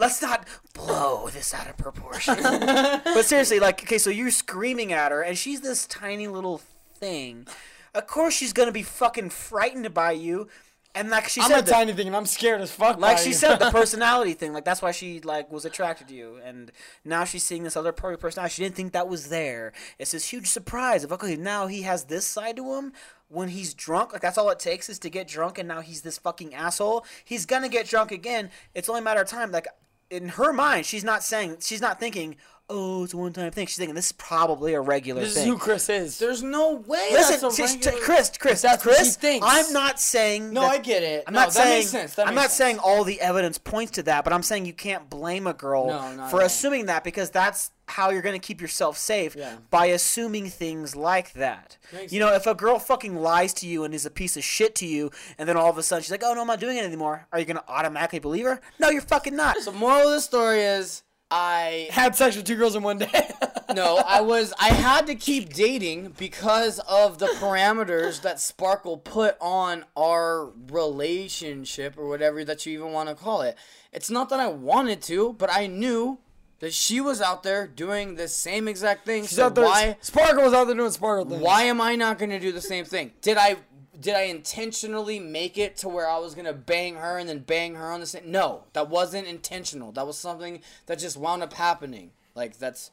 let's 0.05 0.23
not 0.23 0.47
blow 0.73 1.29
this 1.29 1.53
out 1.55 1.69
of 1.69 1.77
proportion. 1.77 2.37
but 2.43 3.23
seriously, 3.25 3.59
like, 3.61 3.83
okay, 3.83 3.99
so 3.99 4.11
you're 4.11 4.31
screaming 4.31 4.93
at 4.93 5.11
her, 5.13 5.23
and 5.23 5.37
she's 5.37 5.61
this 5.61 5.87
tiny 5.87 6.29
little 6.29 6.59
thing. 6.95 7.47
Of 7.95 8.07
course, 8.07 8.35
she's 8.35 8.53
gonna 8.53 8.73
be 8.73 8.83
fucking 8.83 9.31
frightened 9.31 9.95
by 9.95 10.13
you, 10.13 10.49
and 10.97 11.11
like 11.11 11.29
she 11.29 11.41
I'm 11.41 11.49
said, 11.49 11.59
a 11.61 11.63
the- 11.63 11.71
tiny 11.71 11.93
thing 11.93 12.07
and 12.09 12.17
I'm 12.17 12.27
scared 12.27 12.61
as 12.61 12.71
fuck. 12.71 12.99
like 12.99 13.19
she 13.19 13.29
you. 13.31 13.35
said, 13.35 13.57
the 13.59 13.71
personality 13.81 14.35
thing. 14.35 14.53
Like 14.53 14.65
that's 14.65 14.83
why 14.83 14.91
she 14.91 15.21
like 15.21 15.51
was 15.51 15.65
attracted 15.65 16.09
to 16.09 16.15
you, 16.15 16.41
and 16.45 16.71
now 17.05 17.25
she's 17.25 17.45
seeing 17.45 17.63
this 17.63 17.77
other 17.77 17.93
part 17.93 18.15
of 18.15 18.21
personality. 18.21 18.55
She 18.55 18.63
didn't 18.63 18.75
think 18.77 18.93
that 18.93 19.09
was 19.09 19.29
there. 19.29 19.73
It's 19.99 20.11
this 20.13 20.29
huge 20.29 20.49
surprise 20.49 21.05
of 21.05 21.13
okay, 21.13 21.37
now 21.37 21.67
he 21.69 21.83
has 21.83 22.05
this 22.05 22.27
side 22.27 22.57
to 22.57 22.75
him. 22.75 22.93
When 23.29 23.49
he's 23.49 23.75
drunk, 23.75 24.13
like 24.13 24.23
that's 24.23 24.39
all 24.39 24.51
it 24.51 24.59
takes 24.61 24.89
is 24.89 24.99
to 25.01 25.11
get 25.11 25.27
drunk, 25.27 25.59
and 25.59 25.67
now 25.69 25.81
he's 25.81 26.03
this 26.03 26.19
fucking 26.19 26.55
asshole. 26.55 27.05
He's 27.25 27.47
gonna 27.47 27.69
get 27.69 27.89
drunk 27.89 28.13
again. 28.13 28.51
It's 28.75 28.89
only 28.89 29.01
a 29.01 29.05
matter 29.05 29.23
of 29.23 29.29
time. 29.29 29.51
Like 29.51 29.67
in 30.11 30.29
her 30.31 30.53
mind, 30.53 30.87
she's 30.87 31.05
not 31.05 31.23
saying, 31.23 31.57
she's 31.61 31.81
not 31.81 31.99
thinking, 32.01 32.37
oh, 32.71 33.05
it's 33.05 33.13
a 33.13 33.17
one-time 33.17 33.51
thing. 33.51 33.67
She's 33.67 33.77
thinking 33.77 33.95
this 33.95 34.07
is 34.07 34.13
probably 34.13 34.73
a 34.75 34.81
regular 34.81 35.21
This 35.21 35.31
is 35.33 35.39
thing. 35.43 35.49
who 35.49 35.59
Chris 35.59 35.89
is. 35.91 36.19
There's 36.19 36.43
no 36.43 36.77
way. 36.77 37.09
Listen, 37.13 37.41
that's 37.43 37.59
a 37.59 37.63
just- 37.63 37.77
regular- 37.85 38.01
Chris, 38.05 38.33
Chris, 38.39 38.63
that's 38.63 38.85
what 38.87 38.97
Chris. 38.97 39.15
she 39.15 39.21
thinks. 39.21 39.47
I'm 39.49 39.71
not 39.73 40.01
saying. 40.01 40.53
No, 40.53 40.63
that- 40.63 40.71
I 40.71 40.79
get 40.79 41.03
it. 41.03 41.25
I'm 41.27 41.35
No, 41.35 41.41
not 41.41 41.47
that 41.49 41.63
saying. 41.63 41.79
makes 41.81 41.91
sense. 41.91 42.15
That 42.15 42.27
I'm 42.29 42.35
makes 42.35 42.43
not 42.45 42.51
sense. 42.51 42.57
saying 42.57 42.79
all 42.79 43.05
the 43.05 43.21
evidence 43.21 43.59
points 43.59 43.93
to 43.93 44.03
that, 44.05 44.25
but 44.25 44.33
I'm 44.33 44.43
saying 44.43 44.65
you 44.67 44.73
can't 44.73 45.11
blame 45.11 45.47
a 45.47 45.53
girl 45.53 45.89
No, 45.89 46.13
not 46.15 46.31
for 46.31 46.37
at 46.39 46.43
all. 46.43 46.47
assuming 46.47 46.87
that 46.87 47.05
because 47.05 47.29
that's 47.31 47.71
how 47.87 48.11
you're 48.11 48.23
going 48.23 48.39
to 48.41 48.45
keep 48.47 48.61
yourself 48.61 48.97
safe 48.97 49.37
Yeah. 49.37 49.57
by 49.71 49.87
assuming 49.87 50.49
things 50.49 50.97
like 50.97 51.33
that. 51.35 51.77
Makes 51.93 52.13
you 52.13 52.21
know, 52.21 52.33
if 52.35 52.47
a 52.47 52.55
girl 52.55 52.79
fucking 52.79 53.17
lies 53.17 53.53
to 53.55 53.67
you 53.67 53.85
and 53.85 53.95
is 53.95 54.07
a 54.07 54.11
piece 54.11 54.37
of 54.37 54.45
shit 54.45 54.75
to 54.77 54.87
you, 54.87 55.11
and 55.39 55.49
then 55.49 55.57
all 55.57 55.71
of 55.71 55.79
a 55.79 55.83
sudden 55.83 56.03
she's 56.03 56.11
like, 56.11 56.23
"Oh 56.25 56.35
no, 56.35 56.41
I'm 56.41 56.47
not 56.47 56.61
doing 56.61 56.77
it 56.77 56.85
anymore," 56.85 57.27
are 57.33 57.39
you 57.39 57.45
going 57.45 57.57
to 57.59 57.69
automatically 57.69 58.19
believe 58.19 58.47
her? 58.47 58.61
No, 58.79 58.89
you're 58.91 59.03
fucking 59.03 59.37
not. 59.37 59.57
So, 59.59 59.73
moral 59.73 60.09
of 60.09 60.15
the 60.15 60.21
story 60.21 60.61
is 60.63 61.03
I 61.31 61.89
Had 61.91 62.15
sex 62.15 62.37
with 62.37 62.45
two 62.47 62.57
girls 62.57 62.77
in 62.77 62.83
one 62.83 62.99
day. 62.99 63.31
no, 63.75 63.97
I 64.07 64.21
was 64.21 64.53
I 64.61 64.69
had 64.69 65.07
to 65.09 65.15
keep 65.15 65.53
dating 65.53 66.15
because 66.19 66.79
of 66.81 67.19
the 67.19 67.27
parameters 67.27 68.23
that 68.23 68.39
Sparkle 68.41 68.99
put 68.99 69.37
on 69.41 69.85
our 69.97 70.51
relationship 70.71 71.97
or 71.99 72.09
whatever 72.09 72.45
that 72.45 72.65
you 72.67 72.75
even 72.75 72.93
want 72.93 73.09
to 73.09 73.15
call 73.15 73.43
it. 73.43 73.57
It's 73.93 74.11
not 74.11 74.29
that 74.31 74.41
I 74.41 74.47
wanted 74.49 75.03
to, 75.03 75.35
but 75.35 75.51
I 75.53 75.67
knew 75.67 76.19
that 76.61 76.73
she 76.73 77.01
was 77.01 77.21
out 77.21 77.43
there 77.43 77.67
doing 77.67 78.15
the 78.15 78.29
same 78.29 78.69
exact 78.69 79.05
thing. 79.05 79.23
She's 79.23 79.37
so 79.37 79.47
out 79.47 79.55
there. 79.55 79.65
why 79.65 79.97
Sparkle 80.01 80.45
was 80.45 80.55
out 80.55 80.67
there 80.67 80.77
doing 80.77 80.91
Sparkle 80.91 81.25
things. 81.25 81.43
why 81.43 81.65
am 81.65 81.81
I 81.81 81.97
not 81.97 82.19
going 82.19 82.31
to 82.31 82.41
do 82.41 82.53
the 82.53 82.61
same 82.61 82.85
thing? 82.85 83.13
Did 83.21 83.37
I 83.37 83.57
did 84.01 84.15
I 84.15 84.23
intentionally 84.23 85.21
make 85.21 85.57
it 85.57 85.77
to 85.79 85.89
where 85.89 86.09
I 86.09 86.19
was 86.19 86.35
going 86.35 86.47
to 86.47 86.53
bang 86.53 86.97
her 86.97 87.19
and 87.19 87.29
then 87.29 87.39
bang 87.41 87.75
her 87.75 87.91
on 87.91 88.01
the 88.01 88.07
same? 88.07 88.31
No, 88.31 88.65
that 88.73 88.89
wasn't 88.89 89.27
intentional. 89.27 89.93
That 89.93 90.07
was 90.07 90.19
something 90.19 90.61
that 90.87 90.99
just 90.99 91.17
wound 91.17 91.43
up 91.43 91.53
happening. 91.53 92.11
Like 92.35 92.59
that's 92.59 92.91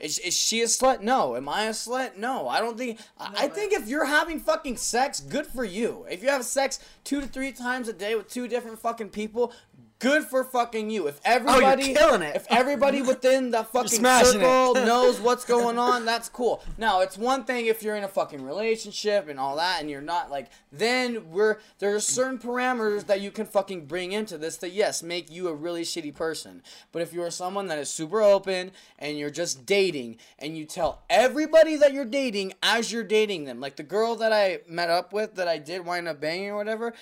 is, 0.00 0.18
is 0.20 0.34
she 0.36 0.62
a 0.62 0.64
slut? 0.64 1.02
No. 1.02 1.36
Am 1.36 1.48
I 1.48 1.64
a 1.64 1.70
slut? 1.70 2.16
No. 2.16 2.48
I 2.48 2.60
don't 2.60 2.78
think. 2.78 2.98
I, 3.18 3.44
I 3.44 3.48
think 3.48 3.72
if 3.72 3.86
you're 3.86 4.06
having 4.06 4.40
fucking 4.40 4.78
sex, 4.78 5.20
good 5.20 5.46
for 5.46 5.62
you. 5.62 6.06
If 6.10 6.22
you 6.22 6.30
have 6.30 6.44
sex 6.44 6.80
two 7.04 7.20
to 7.20 7.26
three 7.26 7.52
times 7.52 7.86
a 7.86 7.92
day 7.92 8.14
with 8.14 8.28
two 8.28 8.48
different 8.48 8.78
fucking 8.78 9.10
people, 9.10 9.52
good 10.00 10.24
for 10.24 10.42
fucking 10.42 10.90
you. 10.90 11.06
If 11.06 11.18
oh, 11.18 11.20
everybody, 11.24 11.94
killing 11.94 12.22
it. 12.22 12.34
If 12.34 12.46
everybody 12.50 13.02
within 13.10 13.50
the 13.50 13.62
fucking 13.62 14.04
circle 14.04 14.74
knows 14.74 15.20
what's 15.20 15.44
going 15.44 15.78
on, 15.78 16.04
that's 16.04 16.28
cool. 16.28 16.64
Now, 16.76 17.02
it's 17.02 17.16
one 17.16 17.44
thing 17.44 17.66
if 17.66 17.82
you're 17.82 17.94
in 17.94 18.02
a 18.02 18.08
fucking 18.08 18.44
relationship 18.44 19.28
and 19.28 19.38
all 19.38 19.56
that, 19.56 19.80
and 19.80 19.88
you're 19.88 20.00
not 20.00 20.30
like, 20.30 20.48
then 20.72 21.30
we're 21.30 21.58
there 21.78 21.94
are 21.94 22.00
certain 22.00 22.38
parameters 22.38 23.06
that 23.06 23.20
you 23.20 23.30
can 23.30 23.46
fucking 23.46 23.86
bring 23.86 24.12
into 24.12 24.36
this 24.36 24.56
that 24.58 24.72
yes 24.72 25.02
make 25.02 25.30
you 25.30 25.48
a 25.48 25.54
really 25.54 25.82
shitty 25.82 26.14
person. 26.14 26.62
But 26.90 27.02
if 27.02 27.12
you're 27.12 27.30
someone 27.30 27.68
that 27.68 27.78
is 27.78 27.88
super 27.88 28.22
open 28.22 28.72
and 28.98 29.18
you're 29.18 29.30
just 29.30 29.66
dating 29.66 30.16
and 30.38 30.56
you 30.56 30.64
tell 30.64 31.02
everybody 31.08 31.76
that 31.76 31.92
you're 31.92 32.04
dating 32.04 32.54
as 32.62 32.90
you're 32.90 33.04
dating 33.04 33.44
them, 33.44 33.60
like 33.60 33.76
the 33.76 33.82
girl 33.82 34.16
that 34.16 34.32
I 34.32 34.60
met 34.66 34.90
up 34.90 35.12
with 35.12 35.34
that 35.34 35.46
I 35.46 35.58
did 35.58 35.84
wind 35.84 36.08
up 36.08 36.20
banging 36.20 36.48
or 36.48 36.56
whatever. 36.56 36.94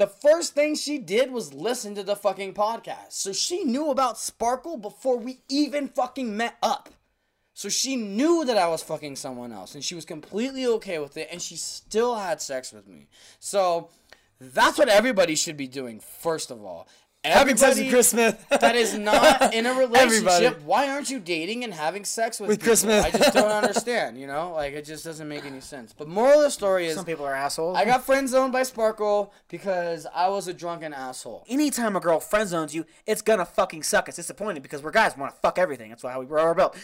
The 0.00 0.06
first 0.06 0.54
thing 0.54 0.76
she 0.76 0.96
did 0.96 1.30
was 1.30 1.52
listen 1.52 1.94
to 1.94 2.02
the 2.02 2.16
fucking 2.16 2.54
podcast. 2.54 3.10
So 3.12 3.34
she 3.34 3.64
knew 3.64 3.90
about 3.90 4.18
Sparkle 4.18 4.78
before 4.78 5.18
we 5.18 5.42
even 5.50 5.88
fucking 5.88 6.34
met 6.38 6.56
up. 6.62 6.88
So 7.52 7.68
she 7.68 7.96
knew 7.96 8.46
that 8.46 8.56
I 8.56 8.66
was 8.68 8.82
fucking 8.82 9.16
someone 9.16 9.52
else 9.52 9.74
and 9.74 9.84
she 9.84 9.94
was 9.94 10.06
completely 10.06 10.64
okay 10.64 10.98
with 11.00 11.18
it 11.18 11.28
and 11.30 11.42
she 11.42 11.56
still 11.56 12.14
had 12.14 12.40
sex 12.40 12.72
with 12.72 12.88
me. 12.88 13.08
So 13.40 13.90
that's 14.40 14.78
what 14.78 14.88
everybody 14.88 15.34
should 15.34 15.58
be 15.58 15.68
doing, 15.68 16.00
first 16.00 16.50
of 16.50 16.64
all. 16.64 16.88
Having 17.22 17.58
sex 17.58 17.70
with 17.76 17.78
Everybody 17.80 17.90
Chris 17.90 18.08
Smith. 18.08 18.46
that 18.48 18.74
is 18.76 18.96
not 18.96 19.52
in 19.52 19.66
a 19.66 19.74
relationship, 19.78 20.26
Everybody. 20.28 20.64
why 20.64 20.88
aren't 20.88 21.10
you 21.10 21.20
dating 21.20 21.64
and 21.64 21.74
having 21.74 22.06
sex 22.06 22.40
with, 22.40 22.48
With 22.48 22.62
Chris? 22.62 22.80
Smith. 22.80 23.04
I 23.04 23.10
just 23.10 23.34
don't 23.34 23.50
understand, 23.62 24.18
you 24.18 24.26
know? 24.26 24.52
Like, 24.52 24.72
it 24.72 24.86
just 24.86 25.04
doesn't 25.04 25.28
make 25.28 25.44
any 25.44 25.60
sense. 25.60 25.92
But 25.92 26.08
moral 26.08 26.38
of 26.38 26.44
the 26.44 26.50
story 26.50 26.86
is 26.86 26.96
Some 26.96 27.04
people 27.04 27.26
are 27.26 27.34
assholes. 27.34 27.76
I 27.76 27.84
got 27.84 28.04
friend 28.06 28.26
zoned 28.26 28.54
by 28.54 28.62
Sparkle 28.62 29.34
because 29.48 30.06
I 30.14 30.28
was 30.28 30.48
a 30.48 30.54
drunken 30.54 30.94
asshole. 30.94 31.44
anytime 31.46 31.94
a 31.94 32.00
girl 32.00 32.20
friend 32.20 32.48
zones 32.48 32.74
you, 32.74 32.86
it's 33.06 33.20
gonna 33.20 33.44
fucking 33.44 33.82
suck. 33.82 34.08
It's 34.08 34.16
disappointing 34.16 34.62
because 34.62 34.82
we're 34.82 34.90
guys, 34.90 35.14
we 35.14 35.20
want 35.20 35.34
to 35.34 35.40
fuck 35.42 35.58
everything. 35.58 35.90
That's 35.90 36.02
why 36.02 36.16
we 36.16 36.24
we're 36.24 36.54
built. 36.54 36.74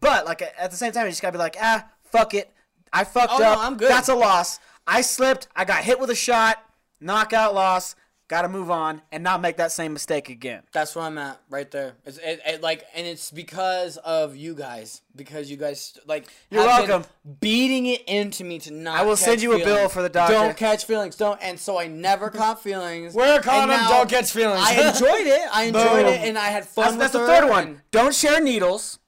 But 0.00 0.26
like 0.26 0.42
at 0.42 0.70
the 0.70 0.76
same 0.76 0.92
time, 0.92 1.06
you 1.06 1.10
just 1.12 1.22
gotta 1.22 1.32
be 1.32 1.38
like, 1.38 1.56
ah, 1.58 1.88
fuck 2.04 2.34
it. 2.34 2.52
I 2.92 3.04
fucked 3.04 3.32
Oh, 3.32 3.38
no, 3.38 3.52
up. 3.52 3.58
I'm 3.60 3.78
good. 3.78 3.90
That's 3.90 4.10
a 4.10 4.14
loss. 4.14 4.60
I 4.86 5.00
slipped. 5.00 5.48
I 5.56 5.64
got 5.64 5.84
hit 5.84 5.98
with 5.98 6.10
a 6.10 6.14
shot. 6.14 6.62
Knockout 7.00 7.54
loss. 7.54 7.94
Gotta 8.28 8.48
move 8.48 8.72
on 8.72 9.02
and 9.12 9.22
not 9.22 9.40
make 9.40 9.56
that 9.58 9.70
same 9.70 9.92
mistake 9.92 10.28
again. 10.28 10.64
That's 10.72 10.96
where 10.96 11.04
I'm 11.04 11.16
at, 11.16 11.40
right 11.48 11.70
there. 11.70 11.94
It's 12.04 12.18
it, 12.18 12.40
it, 12.44 12.60
like, 12.60 12.84
and 12.92 13.06
it's 13.06 13.30
because 13.30 13.98
of 13.98 14.34
you 14.34 14.56
guys, 14.56 15.02
because 15.14 15.48
you 15.48 15.56
guys 15.56 15.96
like 16.06 16.26
You're 16.50 16.68
have 16.68 16.80
been 16.80 16.90
welcome. 16.90 17.10
beating 17.40 17.86
it 17.86 18.02
into 18.08 18.42
me 18.42 18.58
to 18.60 18.72
not. 18.72 18.98
I 18.98 19.02
will 19.02 19.10
catch 19.14 19.24
send 19.24 19.42
you 19.42 19.52
a 19.52 19.64
bill 19.64 19.88
for 19.88 20.02
the 20.02 20.08
doctor. 20.08 20.34
Don't 20.34 20.56
catch 20.56 20.86
feelings, 20.86 21.14
don't. 21.14 21.40
And 21.40 21.56
so 21.56 21.78
I 21.78 21.86
never 21.86 22.28
caught 22.28 22.60
feelings. 22.60 23.14
Wear 23.14 23.38
a 23.38 23.42
condom, 23.42 23.78
don't 23.88 24.10
catch 24.10 24.32
feelings. 24.32 24.60
I 24.60 24.88
enjoyed 24.88 25.26
it. 25.28 25.48
I 25.52 25.64
enjoyed 25.64 26.06
it, 26.06 26.20
and 26.22 26.36
I 26.36 26.46
had 26.48 26.64
fun. 26.66 26.98
That's, 26.98 27.12
that's 27.12 27.12
the 27.12 27.26
third 27.26 27.48
one. 27.48 27.82
Don't 27.92 28.14
share 28.14 28.40
needles. 28.40 28.98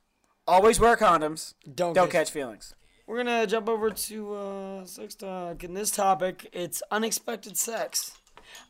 Always 0.46 0.78
wear 0.78 0.96
condoms. 0.96 1.54
Don't 1.64 1.92
Don't 1.92 2.06
catch- 2.06 2.26
catch 2.26 2.30
feelings. 2.30 2.72
We're 3.08 3.16
gonna 3.16 3.46
jump 3.46 3.68
over 3.68 3.90
to 3.90 4.34
uh, 4.34 4.84
sex 4.84 5.14
talk. 5.14 5.64
In 5.64 5.74
this 5.74 5.90
topic, 5.90 6.48
it's 6.52 6.82
unexpected 6.90 7.56
sex. 7.56 8.12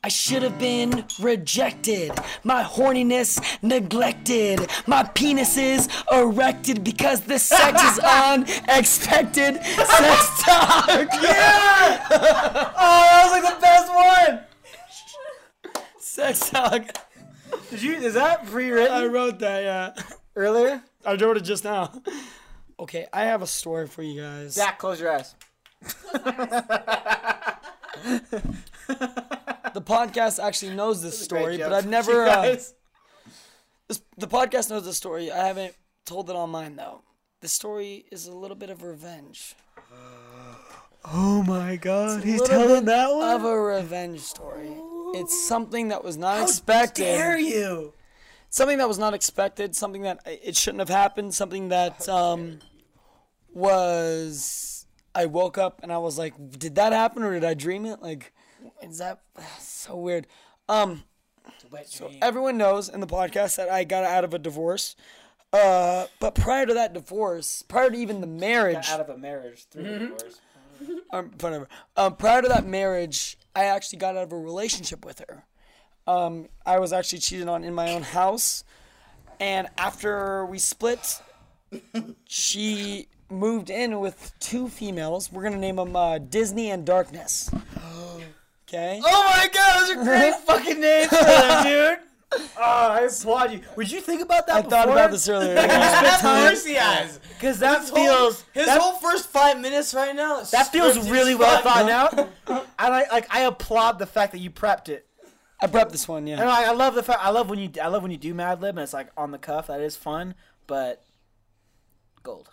I 0.05 0.08
should 0.08 0.42
have 0.42 0.58
been 0.60 1.05
rejected. 1.20 2.12
My 2.44 2.62
horniness 2.62 3.40
neglected. 3.62 4.70
My 4.86 5.02
penis 5.02 5.57
is 5.57 5.89
erected 6.12 6.84
because 6.84 7.23
the 7.23 7.39
sex 7.39 7.82
is 7.82 7.98
unexpected. 8.05 9.62
Sex 9.65 10.42
talk. 10.44 10.89
Yeah. 11.23 12.07
Oh, 12.10 13.02
that 13.10 13.23
was 13.24 13.32
like 13.42 13.55
the 13.55 13.60
best 13.60 13.92
one. 13.94 15.82
Sex 15.98 16.50
talk. 16.50 16.82
Did 17.70 17.82
you? 17.82 17.94
Is 17.94 18.15
that 18.15 18.47
pre-written 18.47 18.92
I 18.97 19.07
wrote 19.07 19.39
that. 19.40 19.62
Yeah. 19.62 19.94
earlier? 20.36 20.82
I 21.05 21.15
wrote 21.15 21.36
it 21.39 21.42
just 21.42 21.65
now. 21.65 21.92
Okay, 22.78 23.07
I 23.12 23.24
have 23.24 23.42
a 23.42 23.47
story 23.47 23.86
for 23.89 24.02
you 24.02 24.20
guys. 24.23 24.52
Zach, 24.55 24.78
close 24.78 25.00
your 25.00 25.12
eyes. 25.12 25.34
The 29.78 29.84
podcast 29.84 30.42
actually 30.42 30.74
knows 30.74 31.02
this 31.02 31.16
story, 31.16 31.57
but 31.57 31.73
I've 31.73 31.86
never. 31.98 32.24
Uh, 32.24 32.42
this, 32.42 32.74
the 34.16 34.26
podcast 34.26 34.70
knows 34.70 34.84
the 34.84 34.92
story. 34.92 35.31
I 35.31 35.47
haven't 35.47 35.73
told 36.05 36.28
it 36.31 36.34
on 36.34 36.50
mine 36.50 36.74
though. 36.74 37.02
The 37.42 37.47
story 37.47 38.05
is 38.10 38.26
a 38.26 38.32
little 38.32 38.57
bit 38.57 38.70
of 38.70 38.82
revenge. 38.82 39.55
Oh 41.10 41.42
my 41.44 41.76
God, 41.76 42.24
he's 42.24 42.42
telling 42.42 42.84
that 42.86 43.15
one. 43.15 43.36
Of 43.36 43.44
a 43.44 43.58
revenge 43.58 44.18
story. 44.20 44.73
It's 45.15 45.47
something 45.47 45.89
that 45.89 46.02
was 46.02 46.18
not 46.18 46.42
expected. 46.42 47.05
dare 47.05 47.39
you? 47.39 47.94
Something 48.50 48.78
that 48.78 48.89
was 48.89 48.98
not 48.98 49.15
expected. 49.15 49.76
Something 49.76 50.02
that 50.02 50.18
uh, 50.26 50.32
it 50.42 50.57
shouldn't 50.57 50.81
have 50.81 50.89
happened. 50.89 51.32
Something 51.32 51.68
that 51.68 52.07
um, 52.08 52.58
was. 53.55 54.86
I 55.15 55.26
woke 55.26 55.57
up 55.57 55.81
and 55.84 55.92
I 55.92 55.98
was 55.98 56.18
like, 56.18 56.34
"Did 56.58 56.74
that 56.74 56.92
happen 56.92 57.23
or 57.23 57.32
did 57.32 57.44
I 57.44 57.55
dream 57.55 57.86
it?" 57.86 58.02
Like, 58.02 58.32
is 58.82 58.98
that 58.98 59.20
so 59.60 59.96
weird? 59.96 60.26
Um, 60.68 61.04
so 61.86 62.10
everyone 62.20 62.58
knows 62.58 62.88
in 62.88 63.00
the 63.00 63.06
podcast 63.06 63.56
that 63.56 63.68
I 63.70 63.84
got 63.84 64.04
out 64.04 64.24
of 64.24 64.34
a 64.34 64.38
divorce. 64.38 64.96
Uh, 65.52 66.06
but 66.20 66.34
prior 66.34 66.66
to 66.66 66.74
that 66.74 66.92
divorce, 66.92 67.62
prior 67.62 67.90
to 67.90 67.96
even 67.96 68.20
the 68.20 68.26
marriage, 68.26 68.88
Out 68.90 69.00
of 69.00 69.08
a 69.08 69.16
marriage 69.16 69.64
through 69.70 69.84
a 69.84 69.98
divorce. 69.98 70.40
um, 71.10 71.30
whatever. 71.40 71.68
Um, 71.96 72.16
prior 72.16 72.42
to 72.42 72.48
that 72.48 72.66
marriage, 72.66 73.38
I 73.56 73.64
actually 73.64 73.98
got 73.98 74.16
out 74.16 74.24
of 74.24 74.32
a 74.32 74.38
relationship 74.38 75.04
with 75.04 75.22
her. 75.26 75.44
Um, 76.06 76.48
I 76.64 76.78
was 76.78 76.92
actually 76.92 77.18
cheated 77.20 77.48
on 77.48 77.64
in 77.64 77.74
my 77.74 77.92
own 77.92 78.02
house, 78.02 78.64
and 79.40 79.68
after 79.76 80.46
we 80.46 80.58
split, 80.58 81.20
she 82.26 83.08
moved 83.30 83.68
in 83.68 84.00
with 84.00 84.32
two 84.40 84.68
females. 84.68 85.30
We're 85.30 85.42
gonna 85.42 85.58
name 85.58 85.76
them 85.76 85.94
uh, 85.94 86.18
Disney 86.18 86.70
and 86.70 86.86
Darkness. 86.86 87.50
Okay. 88.68 89.00
Oh 89.02 89.24
my 89.36 89.48
God, 89.52 89.80
those 89.80 89.90
are 89.97 90.05
great 90.05 90.34
fucking 90.47 90.80
names 90.80 91.08
for 91.08 91.24
them, 91.24 91.64
dude. 91.64 91.98
Oh, 92.58 92.88
I 92.90 93.08
applaud 93.10 93.52
you. 93.52 93.60
Would 93.76 93.90
you 93.90 94.02
think 94.02 94.20
about 94.20 94.47
that? 94.48 94.56
I 94.56 94.68
thought 94.68 94.90
about 94.90 95.10
this 95.10 95.26
earlier. 95.30 95.56
Of 95.58 96.20
course 96.20 96.62
he 96.62 96.74
has. 96.74 97.18
because 97.38 97.58
that 97.60 97.88
feels 97.88 98.44
His 98.52 98.66
that, 98.66 98.78
whole 98.78 98.98
first 98.98 99.30
five 99.30 99.58
minutes 99.58 99.94
right 99.94 100.14
now. 100.14 100.42
that 100.42 100.70
feels 100.70 101.08
really 101.08 101.34
well 101.34 101.62
fuck. 101.62 101.88
thought 101.88 102.28
out. 102.47 102.66
I 102.78 102.90
like, 102.90 103.10
like 103.10 103.34
I 103.34 103.40
applaud 103.44 103.98
the 103.98 104.05
fact 104.05 104.32
that 104.32 104.40
you 104.40 104.50
prepped 104.50 104.90
it. 104.90 105.06
I 105.62 105.68
prepped 105.68 105.90
this 105.90 106.06
one, 106.06 106.26
yeah. 106.26 106.38
And 106.38 106.50
I, 106.50 106.64
I 106.68 106.72
love 106.72 106.94
the 106.94 107.02
fact 107.02 107.20
I 107.22 107.30
love 107.30 107.48
when 107.48 107.58
you 107.58 107.70
I 107.82 107.86
love 107.88 108.02
when 108.02 108.12
you 108.12 108.18
do 108.18 108.34
Mad 108.34 108.60
Lib 108.60 108.76
and 108.76 108.82
it's 108.82 108.92
like 108.92 109.08
on 109.16 109.30
the 109.30 109.38
cuff. 109.38 109.68
That 109.68 109.80
is 109.80 109.97
fun, 109.97 110.34
but 110.66 111.02
gold. 112.22 112.50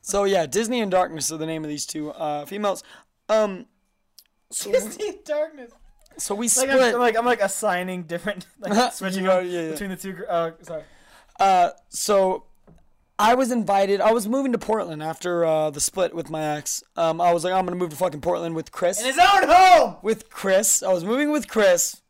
So 0.00 0.24
yeah, 0.24 0.46
Disney 0.46 0.80
and 0.80 0.90
Darkness 0.90 1.30
are 1.30 1.36
the 1.36 1.44
name 1.46 1.62
of 1.62 1.68
these 1.68 1.84
two 1.84 2.10
uh, 2.12 2.46
females. 2.46 2.82
Um, 3.28 3.66
Disney 4.50 5.18
darkness. 5.24 5.72
so 6.16 6.34
we 6.34 6.46
Like 6.46 6.50
split. 6.50 6.70
I'm, 6.70 6.94
I'm 6.94 7.00
like 7.00 7.18
I'm 7.18 7.26
like 7.26 7.40
assigning 7.40 8.04
different 8.04 8.46
like 8.60 8.92
switching 8.92 9.24
You 9.24 9.30
yeah, 9.30 9.40
yeah. 9.42 9.70
between 9.70 9.90
the 9.90 9.96
two. 9.96 10.16
Uh, 10.28 10.52
sorry. 10.62 10.82
Uh, 11.38 11.70
so 11.88 12.44
I 13.18 13.34
was 13.34 13.50
invited. 13.50 14.00
I 14.00 14.12
was 14.12 14.28
moving 14.28 14.52
to 14.52 14.58
Portland 14.58 15.02
after 15.02 15.44
uh, 15.44 15.70
the 15.70 15.80
split 15.80 16.14
with 16.14 16.30
my 16.30 16.56
ex. 16.56 16.82
Um, 16.96 17.20
I 17.20 17.32
was 17.32 17.44
like, 17.44 17.52
I'm 17.52 17.64
gonna 17.64 17.76
move 17.76 17.90
to 17.90 17.96
fucking 17.96 18.20
Portland 18.20 18.54
with 18.54 18.72
Chris. 18.72 19.00
In 19.00 19.06
his 19.06 19.18
own 19.18 19.48
home. 19.48 19.96
with 20.02 20.30
Chris. 20.30 20.82
I 20.82 20.92
was 20.92 21.04
moving 21.04 21.30
with 21.30 21.48
Chris 21.48 22.00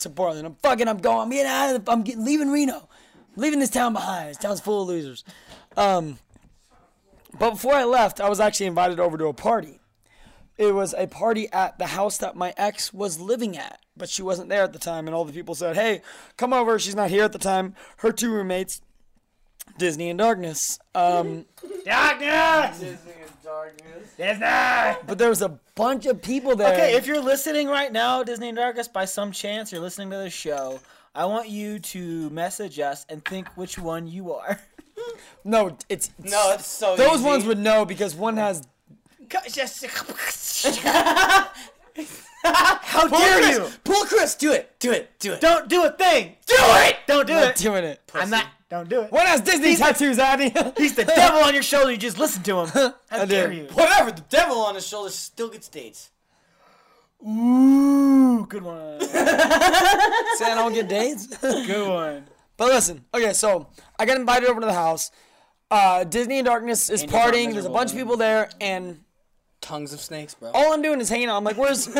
to 0.00 0.10
Portland. 0.10 0.46
I'm 0.46 0.54
fucking. 0.56 0.88
I'm 0.88 0.98
going. 0.98 1.20
I'm 1.20 1.30
getting 1.30 1.50
out 1.50 1.74
of. 1.76 1.84
The, 1.84 1.92
I'm 1.92 2.02
getting, 2.02 2.24
leaving 2.24 2.50
Reno. 2.50 2.88
leaving 3.36 3.60
this 3.60 3.70
town 3.70 3.92
behind. 3.92 4.30
This 4.30 4.38
town's 4.38 4.60
full 4.60 4.82
of 4.82 4.88
losers. 4.88 5.22
Um, 5.76 6.18
but 7.38 7.50
before 7.52 7.74
I 7.74 7.84
left, 7.84 8.20
I 8.20 8.28
was 8.28 8.40
actually 8.40 8.66
invited 8.66 8.98
over 8.98 9.16
to 9.18 9.26
a 9.26 9.32
party. 9.34 9.78
It 10.58 10.74
was 10.74 10.92
a 10.98 11.06
party 11.06 11.48
at 11.52 11.78
the 11.78 11.86
house 11.86 12.18
that 12.18 12.34
my 12.36 12.52
ex 12.56 12.92
was 12.92 13.20
living 13.20 13.56
at, 13.56 13.78
but 13.96 14.08
she 14.08 14.22
wasn't 14.22 14.48
there 14.48 14.64
at 14.64 14.72
the 14.72 14.78
time. 14.78 15.06
And 15.06 15.14
all 15.14 15.24
the 15.24 15.32
people 15.32 15.54
said, 15.54 15.76
"Hey, 15.76 16.02
come 16.36 16.52
over." 16.52 16.78
She's 16.78 16.96
not 16.96 17.10
here 17.10 17.24
at 17.24 17.32
the 17.32 17.38
time. 17.38 17.74
Her 17.98 18.10
two 18.12 18.32
roommates, 18.32 18.80
Disney 19.78 20.10
and 20.10 20.18
Darkness. 20.18 20.78
Um, 20.94 21.46
Darkness. 21.84 22.80
Disney. 22.80 23.12
And 23.22 23.42
Darkness. 23.44 24.12
Disney! 24.16 25.06
But 25.06 25.18
there 25.18 25.28
was 25.28 25.42
a 25.42 25.58
bunch 25.74 26.06
of 26.06 26.20
people 26.22 26.56
there. 26.56 26.72
Okay, 26.74 26.96
if 26.96 27.06
you're 27.06 27.20
listening 27.22 27.68
right 27.68 27.92
now, 27.92 28.22
Disney 28.24 28.48
and 28.48 28.56
Darkness, 28.56 28.88
by 28.88 29.04
some 29.04 29.30
chance 29.32 29.70
you're 29.70 29.80
listening 29.80 30.10
to 30.10 30.16
the 30.16 30.30
show, 30.30 30.80
I 31.14 31.24
want 31.26 31.48
you 31.48 31.78
to 31.78 32.28
message 32.30 32.78
us 32.80 33.06
and 33.08 33.24
think 33.24 33.48
which 33.56 33.78
one 33.78 34.06
you 34.08 34.32
are. 34.34 34.60
no, 35.44 35.68
it's, 35.68 35.84
it's 35.88 36.10
No, 36.18 36.52
it's 36.52 36.66
so 36.66 36.96
those 36.96 37.20
easy. 37.20 37.24
ones 37.24 37.44
would 37.44 37.58
know 37.58 37.84
because 37.84 38.14
one 38.14 38.36
has 38.36 38.66
How 42.44 43.08
Pull 43.08 43.18
dare 43.18 43.40
Chris, 43.42 43.56
you? 43.56 43.68
Pull 43.84 44.04
Chris. 44.04 44.34
Do 44.36 44.52
it. 44.52 44.78
Do 44.78 44.92
it. 44.92 45.10
Do 45.18 45.32
it. 45.32 45.40
Don't 45.40 45.68
do 45.68 45.84
a 45.84 45.90
thing. 45.90 46.36
Do 46.46 46.54
it. 46.58 46.96
Don't 47.06 47.26
do 47.26 47.34
not 47.34 47.50
it. 47.50 47.56
doing 47.56 47.84
it. 47.84 48.00
I'm 48.14 48.30
not. 48.30 48.46
Don't 48.70 48.88
do 48.88 49.02
it. 49.02 49.12
One 49.12 49.26
has 49.26 49.40
Disney 49.40 49.76
tattoos, 49.76 50.18
Addy. 50.18 50.52
He's 50.76 50.94
the 50.94 51.04
devil 51.16 51.40
on 51.40 51.54
your 51.54 51.62
shoulder. 51.62 51.90
You 51.90 51.96
just 51.96 52.18
listen 52.18 52.42
to 52.44 52.60
him. 52.60 52.68
How 52.68 52.94
I 53.10 53.24
dare 53.24 53.48
do. 53.48 53.56
you? 53.56 53.64
Whatever. 53.72 54.12
The 54.12 54.24
devil 54.28 54.58
on 54.58 54.74
his 54.76 54.86
shoulder 54.86 55.10
still 55.10 55.48
gets 55.48 55.68
dates. 55.68 56.10
Ooh, 57.26 58.46
good 58.48 58.62
one. 58.62 59.00
Say 59.00 59.10
I 59.18 60.54
don't 60.54 60.72
get 60.72 60.88
dates. 60.88 61.26
Good 61.38 61.88
one. 61.88 62.24
but 62.56 62.68
listen, 62.68 63.04
okay, 63.12 63.32
so 63.32 63.66
I 63.98 64.06
got 64.06 64.16
invited 64.18 64.48
over 64.48 64.60
to 64.60 64.66
the 64.66 64.72
house. 64.72 65.10
Uh, 65.70 66.04
Disney 66.04 66.38
and 66.38 66.46
Darkness 66.46 66.88
is 66.88 67.02
Angels 67.02 67.20
are 67.20 67.32
partying. 67.32 67.52
There's 67.52 67.64
a 67.64 67.70
bunch 67.70 67.90
of 67.90 67.96
people 67.96 68.16
there, 68.16 68.48
and 68.60 69.00
Tongues 69.60 69.92
of 69.92 70.00
snakes, 70.00 70.34
bro. 70.34 70.50
all 70.52 70.72
I'm 70.72 70.82
doing 70.82 71.00
is 71.00 71.08
hanging 71.08 71.28
out. 71.28 71.36
I'm 71.36 71.44
like, 71.44 71.56
where's? 71.56 71.88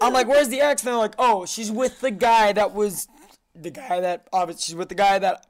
I'm 0.00 0.12
like, 0.12 0.28
where's 0.28 0.48
the 0.48 0.60
ex? 0.60 0.82
And 0.82 0.88
they're 0.88 0.96
like, 0.96 1.14
oh, 1.18 1.46
she's 1.46 1.70
with 1.70 2.00
the 2.00 2.10
guy 2.10 2.52
that 2.52 2.74
was, 2.74 3.08
the 3.54 3.70
guy 3.70 4.00
that 4.00 4.28
obviously 4.32 4.62
she's 4.62 4.74
with 4.76 4.88
the 4.88 4.94
guy 4.94 5.18
that 5.18 5.46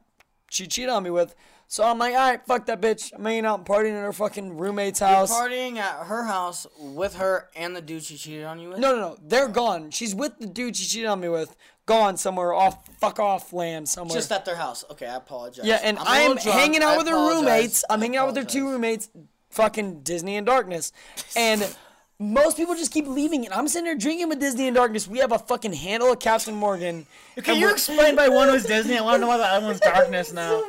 she 0.50 0.66
cheated 0.66 0.90
on 0.90 1.02
me 1.02 1.10
with. 1.10 1.34
So 1.66 1.84
I'm 1.84 1.98
like, 1.98 2.14
all 2.14 2.20
right, 2.20 2.46
fuck 2.46 2.66
that 2.66 2.82
bitch. 2.82 3.12
I'm 3.14 3.24
hanging 3.24 3.46
out 3.46 3.58
and 3.60 3.66
partying 3.66 3.96
at 3.96 4.02
her 4.02 4.12
fucking 4.12 4.58
roommate's 4.58 5.00
house. 5.00 5.32
Partying 5.32 5.78
at 5.78 6.04
her 6.06 6.24
house 6.24 6.66
with 6.78 7.14
her 7.16 7.48
and 7.56 7.74
the 7.74 7.80
dude 7.80 8.02
she 8.02 8.18
cheated 8.18 8.44
on 8.44 8.58
you 8.58 8.68
with. 8.68 8.78
No, 8.78 8.92
no, 8.94 9.00
no. 9.00 9.16
They're 9.22 9.48
gone. 9.48 9.90
She's 9.90 10.14
with 10.14 10.38
the 10.38 10.46
dude 10.46 10.76
she 10.76 10.86
cheated 10.86 11.08
on 11.08 11.20
me 11.20 11.30
with. 11.30 11.56
Gone 11.86 12.18
somewhere 12.18 12.52
off, 12.52 12.86
fuck 13.00 13.18
off 13.18 13.54
land 13.54 13.88
somewhere. 13.88 14.14
Just 14.14 14.30
at 14.30 14.44
their 14.44 14.54
house. 14.54 14.84
Okay, 14.90 15.06
I 15.06 15.16
apologize. 15.16 15.64
yeah, 15.64 15.80
and 15.82 15.98
I'm 15.98 16.32
I'm, 16.32 16.36
hanging 16.36 16.82
out 16.82 16.90
I 16.90 16.96
with 16.98 17.08
her 17.08 17.16
roommates. 17.16 17.84
I'm 17.88 18.00
I 18.00 18.04
hanging 18.04 18.18
out 18.18 18.26
with 18.26 18.36
her 18.36 18.44
two 18.44 18.68
roommates. 18.68 19.08
Fucking 19.52 20.00
Disney 20.02 20.36
and 20.36 20.46
Darkness. 20.46 20.92
And 21.36 21.74
most 22.18 22.56
people 22.56 22.74
just 22.74 22.92
keep 22.92 23.06
leaving 23.06 23.44
it. 23.44 23.56
I'm 23.56 23.66
sitting 23.68 23.84
there 23.84 23.96
drinking 23.96 24.28
with 24.28 24.38
Disney 24.40 24.66
in 24.68 24.74
Darkness. 24.74 25.08
We 25.08 25.18
have 25.18 25.32
a 25.32 25.38
fucking 25.38 25.72
handle 25.72 26.12
of 26.12 26.20
Captain 26.20 26.54
Morgan. 26.54 27.06
Can 27.42 27.58
you 27.58 27.70
explain 27.70 28.16
why 28.16 28.28
one 28.28 28.50
was 28.50 28.64
Disney? 28.64 28.96
I 28.96 29.00
want 29.02 29.16
to 29.16 29.20
know 29.20 29.26
why 29.28 29.38
the 29.38 29.44
other 29.46 29.66
one's 29.66 29.80
darkness 29.80 30.32
now. 30.34 30.62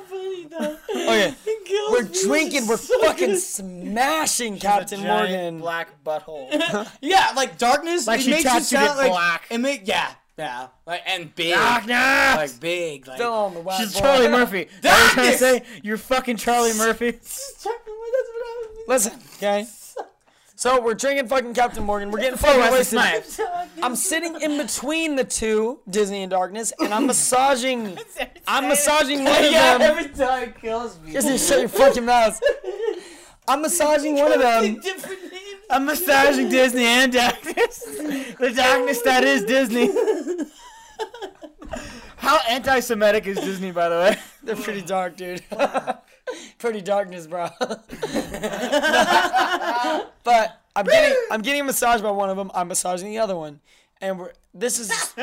Okay, 0.55 1.33
we're 1.91 2.03
drinking. 2.03 2.67
We're 2.67 2.77
fucking 2.77 3.37
smashing 3.37 4.59
Captain 4.59 5.01
Giant 5.01 5.29
Morgan. 5.31 5.59
black 5.59 6.03
butthole. 6.03 6.87
Yeah, 7.01 7.31
like 7.35 7.57
darkness. 7.57 8.07
Like 8.07 8.19
it 8.19 8.23
she 8.23 8.31
makes 8.31 8.45
it 8.53 8.63
sound 8.63 8.99
it 8.99 9.01
like 9.03 9.11
black. 9.11 9.47
It 9.49 9.57
make 9.59 9.87
yeah, 9.87 10.11
yeah, 10.37 10.67
like 10.85 11.01
and 11.05 11.33
big, 11.35 11.53
Darkness. 11.53 12.35
like 12.35 12.59
big, 12.59 13.07
like. 13.07 13.17
Still 13.17 13.33
on 13.33 13.53
the 13.53 13.61
wild 13.61 13.81
She's 13.81 13.93
boy. 13.93 13.99
Charlie 13.99 14.27
Murphy. 14.29 14.67
That's 14.81 15.15
what 15.15 15.25
you're 15.25 15.25
trying 15.25 15.37
to 15.37 15.39
Darkness! 15.39 15.67
say? 15.73 15.79
You're 15.83 15.97
fucking 15.97 16.37
Charlie 16.37 16.73
Murphy. 16.73 17.11
Listen, 18.87 19.13
okay. 19.37 19.65
So 20.55 20.81
we're 20.81 20.93
drinking 20.93 21.27
fucking 21.27 21.53
Captain 21.55 21.83
Morgan. 21.83 22.11
We're 22.11 22.19
getting 22.19 22.37
fucking 22.37 22.59
Wesley 22.59 22.97
wasted. 22.99 23.25
Snipes. 23.25 23.41
I'm 23.81 23.95
sitting 23.95 24.39
in 24.39 24.57
between 24.57 25.15
the 25.15 25.23
two, 25.23 25.79
Disney 25.89 26.21
and 26.23 26.31
Darkness, 26.31 26.71
and 26.79 26.93
I'm 26.93 27.07
massaging. 27.07 27.97
I'm 28.47 28.69
massaging 28.69 29.23
one 29.25 29.43
of 29.43 29.51
yeah, 29.51 29.77
them. 29.77 29.97
every 29.97 30.09
time 30.09 30.43
it 30.43 30.61
kills 30.61 30.99
me. 31.01 31.11
Just 31.11 31.49
shut 31.49 31.59
your 31.59 31.69
fucking 31.69 32.05
mouth. 32.05 32.39
I'm 33.47 33.61
massaging 33.61 34.15
one 34.15 34.31
of 34.31 34.39
them. 34.39 34.79
I'm 35.69 35.85
massaging 35.85 36.49
Disney 36.49 36.85
and 36.85 37.11
darkness. 37.11 37.83
The 37.83 38.53
darkness 38.55 39.01
that 39.01 39.23
is 39.25 39.43
Disney. 39.43 39.89
How 42.15 42.39
anti-Semitic 42.49 43.27
is 43.27 43.37
Disney, 43.37 43.71
by 43.71 43.89
the 43.89 43.95
way? 43.95 44.19
They're 44.43 44.55
pretty 44.55 44.81
dark, 44.81 45.17
dude. 45.17 45.41
pretty 46.57 46.81
darkness, 46.81 47.27
bro. 47.27 47.49
but 50.23 50.61
I'm 50.75 50.85
getting 50.85 51.17
I'm 51.31 51.41
getting 51.41 51.61
a 51.61 51.63
massage 51.63 52.01
by 52.01 52.11
one 52.11 52.29
of 52.29 52.37
them. 52.37 52.51
I'm 52.53 52.67
massaging 52.67 53.09
the 53.09 53.19
other 53.19 53.35
one, 53.35 53.59
and 54.01 54.19
we're 54.19 54.33
this 54.53 54.79
is 54.79 54.91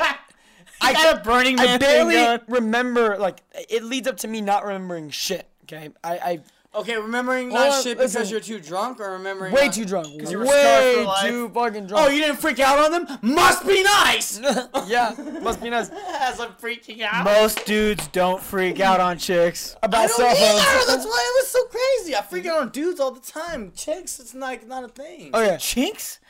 I 0.83 0.93
got 0.93 1.19
a 1.19 1.21
Burning 1.21 1.57
Man 1.57 1.69
I 1.69 1.79
barely 1.79 2.39
remember 2.49 3.19
like 3.19 3.43
it 3.69 3.83
leads 3.85 4.09
up 4.09 4.17
to 4.19 4.29
me 4.29 4.41
not 4.41 4.65
remembering 4.65 5.11
shit. 5.11 5.47
Okay, 5.65 5.91
I 6.03 6.15
I 6.19 6.41
Okay, 6.73 6.97
remembering 6.97 7.51
Hold 7.51 7.61
that 7.63 7.73
on, 7.73 7.83
shit 7.83 7.99
listen. 7.99 8.21
because 8.21 8.31
you're 8.31 8.39
too 8.39 8.61
drunk, 8.61 9.01
or 9.01 9.11
remembering 9.15 9.53
way 9.53 9.65
not- 9.65 9.75
too 9.75 9.85
drunk. 9.85 10.07
you 10.31 10.39
were 10.39 10.47
scarred 10.47 10.95
for 10.95 11.01
Way 11.01 11.05
life. 11.05 11.27
too 11.29 11.49
fucking 11.49 11.87
drunk. 11.89 12.07
Oh, 12.07 12.11
you 12.11 12.21
didn't 12.21 12.37
freak 12.39 12.61
out 12.61 12.79
on 12.79 12.93
them? 12.93 13.19
Must 13.23 13.67
be 13.67 13.83
nice. 13.83 14.39
yeah, 14.87 15.13
must 15.43 15.61
be 15.61 15.69
nice. 15.69 15.91
As 16.21 16.39
I'm 16.39 16.53
freaking 16.53 17.03
out. 17.03 17.25
Most 17.25 17.67
dudes 17.67 18.07
don't 18.09 18.41
freak 18.41 18.79
out 18.79 19.01
on 19.01 19.19
chicks. 19.19 19.75
I 19.83 19.87
About 19.87 20.09
don't 20.09 20.17
cell 20.17 20.29
either. 20.29 20.63
phones. 20.63 20.87
That's 20.87 21.05
why 21.07 21.33
it 21.35 21.43
was 21.43 21.49
so 21.49 21.65
crazy. 21.65 22.15
I 22.15 22.23
freak 22.23 22.47
out 22.47 22.61
on 22.61 22.69
dudes 22.69 23.01
all 23.01 23.11
the 23.11 23.21
time. 23.21 23.73
Chicks, 23.75 24.21
it's 24.21 24.33
like 24.35 24.65
not 24.69 24.85
a 24.85 24.89
thing. 24.89 25.31
Oh 25.35 25.43
yeah. 25.43 25.57
Chinks? 25.57 26.21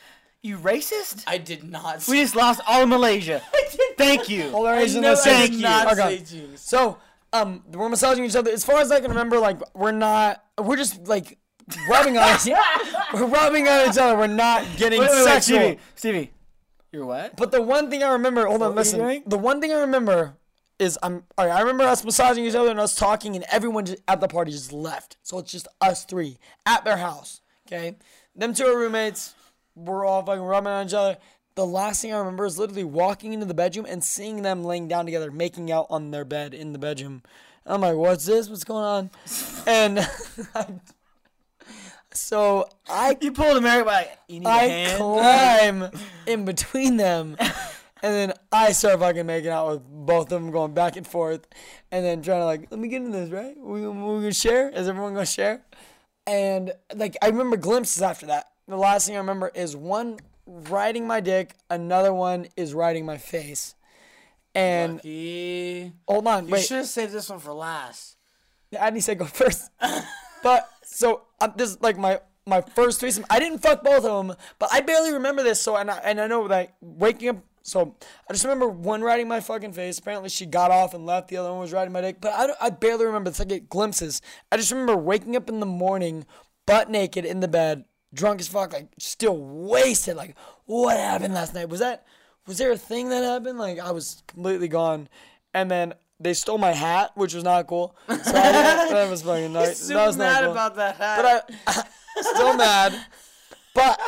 You 0.42 0.56
racist? 0.56 1.22
I 1.26 1.36
did 1.36 1.64
not. 1.64 2.08
We 2.08 2.22
just 2.22 2.34
lost 2.34 2.62
all 2.66 2.84
of 2.84 2.88
Malaysia. 2.88 3.42
Thank 3.98 4.30
you. 4.30 4.50
All 4.54 4.64
our 4.66 4.72
I 4.76 4.80
Asian 4.84 5.02
know 5.02 5.08
I 5.08 5.10
listeners. 5.10 5.34
did 5.36 5.38
Thank 5.38 5.52
you. 5.52 5.60
not 5.60 5.98
Okay. 5.98 6.16
say 6.24 6.38
jinx. 6.38 6.62
So, 6.62 6.96
um, 7.32 7.62
we're 7.72 7.88
massaging 7.88 8.24
each 8.24 8.36
other. 8.36 8.50
As 8.50 8.64
far 8.64 8.80
as 8.80 8.90
I 8.90 9.00
can 9.00 9.10
remember, 9.10 9.38
like 9.38 9.58
we're 9.74 9.92
not. 9.92 10.42
We're 10.58 10.76
just 10.76 11.06
like 11.06 11.38
rubbing 11.88 12.18
on. 12.18 12.34
each 12.34 12.54
We're 13.14 13.26
rubbing 13.26 13.68
on 13.68 13.88
each 13.90 13.98
other. 13.98 14.16
We're 14.16 14.26
not 14.26 14.64
getting 14.76 15.00
Wait, 15.00 15.10
wait, 15.10 15.16
wait, 15.16 15.24
sexual. 15.24 15.58
Stevie. 15.58 15.78
Stevie. 15.94 16.30
You're 16.92 17.06
what? 17.06 17.36
But 17.36 17.52
the 17.52 17.62
one 17.62 17.88
thing 17.88 18.02
I 18.02 18.12
remember, 18.12 18.46
hold 18.46 18.62
on, 18.62 18.68
were 18.68 18.74
you 18.74 18.76
listen. 18.76 19.22
The 19.26 19.38
one 19.38 19.60
thing 19.60 19.72
I 19.72 19.80
remember 19.80 20.34
is 20.78 20.98
I'm. 21.02 21.24
All 21.38 21.46
right, 21.46 21.56
I 21.56 21.60
remember 21.60 21.84
us 21.84 22.04
massaging 22.04 22.44
each 22.44 22.54
other 22.54 22.70
and 22.70 22.80
us 22.80 22.96
talking, 22.96 23.36
and 23.36 23.44
everyone 23.50 23.86
just, 23.86 24.02
at 24.08 24.20
the 24.20 24.28
party 24.28 24.50
just 24.50 24.72
left. 24.72 25.16
So 25.22 25.38
it's 25.38 25.52
just 25.52 25.68
us 25.80 26.04
three 26.04 26.38
at 26.66 26.84
their 26.84 26.96
house. 26.96 27.40
Okay, 27.66 27.96
them 28.34 28.54
two 28.54 28.64
are 28.64 28.76
roommates. 28.76 29.34
We're 29.76 30.04
all 30.04 30.24
fucking 30.24 30.42
rubbing 30.42 30.72
on 30.72 30.86
each 30.86 30.94
other. 30.94 31.16
The 31.56 31.66
last 31.66 32.00
thing 32.02 32.12
I 32.12 32.18
remember 32.18 32.46
is 32.46 32.58
literally 32.58 32.84
walking 32.84 33.32
into 33.32 33.46
the 33.46 33.54
bedroom 33.54 33.86
and 33.88 34.02
seeing 34.02 34.42
them 34.42 34.64
laying 34.64 34.88
down 34.88 35.04
together, 35.04 35.30
making 35.30 35.70
out 35.70 35.86
on 35.90 36.10
their 36.10 36.24
bed 36.24 36.54
in 36.54 36.72
the 36.72 36.78
bedroom. 36.78 37.22
I'm 37.66 37.80
like, 37.82 37.96
what's 37.96 38.24
this? 38.24 38.48
What's 38.48 38.64
going 38.64 38.84
on? 38.84 39.10
And 39.66 40.08
so 42.12 42.68
I 42.88 43.16
You 43.20 43.32
pulled 43.32 43.56
America 43.56 43.84
by 43.84 44.08
you 44.28 44.40
need 44.40 44.46
hand. 44.48 44.96
climb 44.98 45.90
in 46.26 46.44
between 46.44 46.96
them, 46.96 47.36
and 47.38 48.14
then 48.14 48.32
I 48.50 48.72
start 48.72 49.00
fucking 49.00 49.26
making 49.26 49.50
out 49.50 49.70
with 49.70 49.82
both 49.84 50.24
of 50.32 50.42
them, 50.42 50.50
going 50.50 50.72
back 50.72 50.96
and 50.96 51.06
forth, 51.06 51.46
and 51.92 52.04
then 52.04 52.22
trying 52.22 52.40
to 52.40 52.46
like, 52.46 52.68
let 52.70 52.80
me 52.80 52.88
get 52.88 53.02
in 53.02 53.10
this, 53.10 53.30
right? 53.30 53.56
We, 53.56 53.86
we 53.86 53.92
gonna 53.92 54.32
share? 54.32 54.70
Is 54.70 54.88
everyone 54.88 55.14
gonna 55.14 55.26
share? 55.26 55.62
And 56.26 56.72
like, 56.94 57.16
I 57.22 57.28
remember 57.28 57.56
glimpses 57.56 58.02
after 58.02 58.26
that. 58.26 58.50
The 58.66 58.76
last 58.76 59.06
thing 59.06 59.16
I 59.16 59.18
remember 59.18 59.50
is 59.54 59.76
one 59.76 60.18
riding 60.50 61.06
my 61.06 61.20
dick, 61.20 61.54
another 61.70 62.12
one 62.12 62.48
is 62.56 62.74
riding 62.74 63.06
my 63.06 63.16
face, 63.18 63.74
and 64.54 64.94
Lucky. 64.96 65.92
hold 66.08 66.26
on, 66.26 66.46
You 66.46 66.52
wait. 66.54 66.64
should 66.64 66.78
have 66.78 66.86
saved 66.86 67.12
this 67.12 67.28
one 67.30 67.38
for 67.38 67.52
last. 67.52 68.16
I 68.78 68.90
need 68.90 69.02
to 69.02 69.14
go 69.14 69.24
first. 69.24 69.70
but 70.42 70.68
so 70.84 71.22
um, 71.40 71.52
this 71.56 71.70
is 71.70 71.80
like 71.80 71.96
my 71.98 72.20
my 72.46 72.60
first 72.60 73.00
threesome. 73.00 73.24
I 73.30 73.38
didn't 73.38 73.58
fuck 73.58 73.82
both 73.84 74.04
of 74.04 74.26
them, 74.26 74.36
but 74.58 74.68
I 74.72 74.80
barely 74.80 75.12
remember 75.12 75.42
this. 75.42 75.60
So 75.60 75.76
and 75.76 75.90
I, 75.90 75.98
and 75.98 76.20
I 76.20 76.26
know 76.26 76.48
that 76.48 76.74
waking 76.80 77.28
up. 77.28 77.36
So 77.62 77.94
I 78.28 78.32
just 78.32 78.44
remember 78.44 78.68
one 78.68 79.02
riding 79.02 79.28
my 79.28 79.40
fucking 79.40 79.74
face. 79.74 79.98
Apparently 79.98 80.30
she 80.30 80.46
got 80.46 80.70
off 80.70 80.94
and 80.94 81.04
left. 81.04 81.28
The 81.28 81.36
other 81.36 81.50
one 81.50 81.60
was 81.60 81.72
riding 81.72 81.92
my 81.92 82.00
dick. 82.00 82.16
But 82.20 82.32
I, 82.32 82.46
don't- 82.46 82.58
I 82.60 82.70
barely 82.70 83.04
remember. 83.04 83.28
It's 83.30 83.38
like 83.38 83.68
glimpses. 83.68 84.22
I 84.50 84.56
just 84.56 84.70
remember 84.72 84.96
waking 84.96 85.36
up 85.36 85.48
in 85.48 85.60
the 85.60 85.66
morning, 85.66 86.24
butt 86.66 86.88
naked 86.90 87.24
in 87.26 87.40
the 87.40 87.48
bed, 87.48 87.84
drunk 88.14 88.40
as 88.40 88.48
fuck, 88.48 88.72
like 88.72 88.88
still 88.98 89.36
wasted. 89.36 90.16
Like 90.16 90.36
what 90.66 90.96
happened 90.98 91.34
last 91.34 91.54
night? 91.54 91.68
Was 91.68 91.80
that 91.80 92.04
was 92.46 92.58
there 92.58 92.72
a 92.72 92.78
thing 92.78 93.08
that 93.10 93.22
happened? 93.22 93.58
Like 93.58 93.78
I 93.78 93.90
was 93.92 94.22
completely 94.26 94.68
gone, 94.68 95.08
and 95.54 95.70
then. 95.70 95.94
They 96.22 96.34
stole 96.34 96.58
my 96.58 96.72
hat, 96.72 97.12
which 97.14 97.32
was 97.32 97.44
not 97.44 97.66
cool. 97.66 97.96
So 98.06 98.14
I 98.14 98.20
that 98.22 99.08
was 99.10 99.22
fucking 99.22 99.54
nice. 99.54 99.78
Super 99.78 100.00
that 100.00 100.06
was 100.06 100.16
not 100.18 100.24
mad 100.24 100.42
cool. 100.42 100.52
about 100.52 100.74
that 100.76 100.96
hat. 100.96 101.46
But 101.46 101.54
I 101.66 102.22
still 102.34 102.56
mad. 102.58 103.06
But 103.74 103.98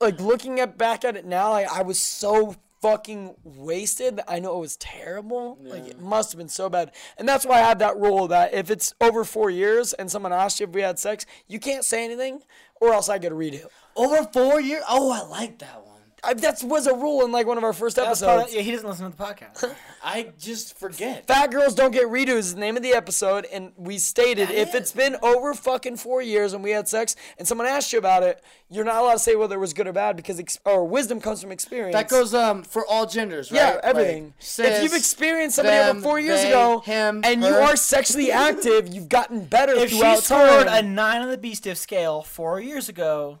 like 0.00 0.18
looking 0.22 0.58
at 0.58 0.78
back 0.78 1.04
at 1.04 1.16
it 1.18 1.26
now, 1.26 1.50
like 1.50 1.70
I 1.70 1.82
was 1.82 1.98
so 2.00 2.56
fucking 2.80 3.34
wasted 3.44 4.20
I 4.26 4.38
know 4.40 4.56
it 4.56 4.60
was 4.60 4.76
terrible. 4.76 5.58
Like 5.62 5.86
it 5.86 6.00
must 6.00 6.32
have 6.32 6.38
been 6.38 6.48
so 6.48 6.68
bad. 6.68 6.92
And 7.18 7.28
that's 7.28 7.44
why 7.44 7.56
I 7.56 7.68
had 7.68 7.78
that 7.80 7.96
rule 7.96 8.28
that 8.28 8.54
if 8.54 8.70
it's 8.70 8.94
over 9.00 9.24
four 9.24 9.50
years 9.50 9.92
and 9.92 10.10
someone 10.10 10.32
asks 10.32 10.60
you 10.60 10.66
if 10.66 10.72
we 10.72 10.82
had 10.82 10.98
sex, 10.98 11.26
you 11.46 11.58
can't 11.58 11.84
say 11.84 12.04
anything 12.04 12.42
or 12.80 12.92
else 12.92 13.08
I 13.08 13.18
get 13.18 13.32
a 13.32 13.34
redo. 13.34 13.66
Over 13.96 14.24
four 14.32 14.60
years? 14.60 14.82
Oh, 14.88 15.10
I 15.10 15.26
like 15.28 15.58
that 15.58 15.84
one. 15.84 15.89
I, 16.22 16.34
that 16.34 16.62
was 16.62 16.86
a 16.86 16.94
rule 16.94 17.24
in 17.24 17.32
like 17.32 17.46
one 17.46 17.56
of 17.58 17.64
our 17.64 17.72
first 17.72 17.96
That's 17.96 18.20
part 18.20 18.30
episodes. 18.40 18.50
of- 18.52 18.56
yeah, 18.56 18.62
he 18.62 18.70
doesn't 18.72 18.88
listen 18.88 19.10
to 19.10 19.16
the 19.16 19.22
podcast. 19.22 19.74
I 20.04 20.32
just 20.38 20.78
forget. 20.78 21.26
Fat 21.26 21.50
girls 21.50 21.74
don't 21.74 21.90
get 21.92 22.06
redos 22.06 22.38
is 22.38 22.54
the 22.54 22.60
name 22.60 22.76
of 22.76 22.82
the 22.82 22.92
episode, 22.94 23.46
and 23.52 23.72
we 23.76 23.98
stated 23.98 24.50
if 24.50 24.74
it's 24.74 24.92
been 24.92 25.16
over 25.22 25.54
fucking 25.54 25.96
four 25.96 26.22
years 26.22 26.52
and 26.52 26.62
we 26.64 26.70
had 26.70 26.88
sex, 26.88 27.16
and 27.38 27.46
someone 27.46 27.66
asked 27.66 27.92
you 27.92 27.98
about 27.98 28.22
it, 28.22 28.42
you're 28.70 28.84
not 28.84 28.96
allowed 29.02 29.12
to 29.14 29.18
say 29.18 29.34
whether 29.36 29.56
it 29.56 29.58
was 29.58 29.72
good 29.74 29.86
or 29.86 29.92
bad 29.92 30.16
because 30.16 30.38
ex- 30.38 30.58
or 30.64 30.86
wisdom 30.86 31.20
comes 31.20 31.42
from 31.42 31.52
experience. 31.52 31.94
That 31.94 32.08
goes 32.08 32.34
um 32.34 32.62
for 32.62 32.86
all 32.86 33.06
genders, 33.06 33.50
right? 33.50 33.58
yeah, 33.58 33.70
Like, 33.74 33.84
everything. 33.84 34.34
if 34.40 34.82
you've 34.82 34.94
experienced 34.94 35.56
somebody 35.56 35.76
them, 35.76 35.96
over 35.98 36.02
four 36.02 36.20
years 36.20 36.42
they, 36.42 36.48
ago, 36.50 36.80
him, 36.80 37.20
and 37.24 37.42
you 37.42 37.48
her. 37.52 37.60
are 37.62 37.76
sexually 37.76 38.30
active, 38.30 38.92
you've 38.92 39.08
gotten 39.08 39.44
better 39.44 39.72
if 39.74 39.90
she 39.90 39.98
throughout 39.98 40.22
scored 40.22 40.66
time. 40.66 40.84
a 40.84 40.88
nine 40.88 41.20
on 41.22 41.28
the 41.30 41.38
B 41.38 41.54
stiff 41.54 41.76
scale 41.78 42.22
four 42.22 42.60
years 42.60 42.88
ago, 42.88 43.38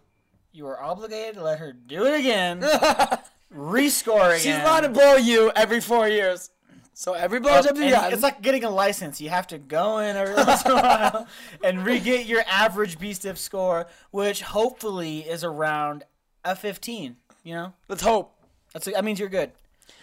you 0.52 0.66
are 0.66 0.80
obligated 0.80 1.34
to 1.36 1.42
let 1.42 1.58
her 1.58 1.72
do 1.72 2.06
it 2.06 2.20
again. 2.20 2.60
rescore 3.54 4.28
again. 4.28 4.38
She's 4.38 4.56
allowed 4.56 4.80
to 4.80 4.88
blow 4.88 5.16
you 5.16 5.50
every 5.54 5.80
four 5.80 6.08
years. 6.08 6.50
So 7.00 7.14
every 7.14 7.40
blowjob 7.40 7.82
you 7.82 7.90
got, 7.90 8.12
it's 8.12 8.22
like 8.22 8.42
getting 8.42 8.64
a 8.64 8.68
license. 8.68 9.22
You 9.22 9.30
have 9.30 9.46
to 9.46 9.58
go 9.58 10.00
in 10.00 10.16
every 10.16 10.34
once 10.34 10.64
in 10.66 10.72
a 10.72 10.74
while 10.74 11.26
and 11.64 11.82
re-get 11.82 12.26
your 12.26 12.42
average 12.46 12.98
B 12.98 13.14
stiff 13.14 13.38
score, 13.38 13.86
which 14.10 14.42
hopefully 14.42 15.20
is 15.20 15.42
around 15.42 16.04
a 16.44 16.54
15. 16.54 17.16
You 17.42 17.54
know, 17.54 17.72
let's 17.88 18.02
hope. 18.02 18.34
that's 18.74 18.84
that 18.84 19.02
means 19.02 19.18
you're 19.18 19.30
good. 19.30 19.52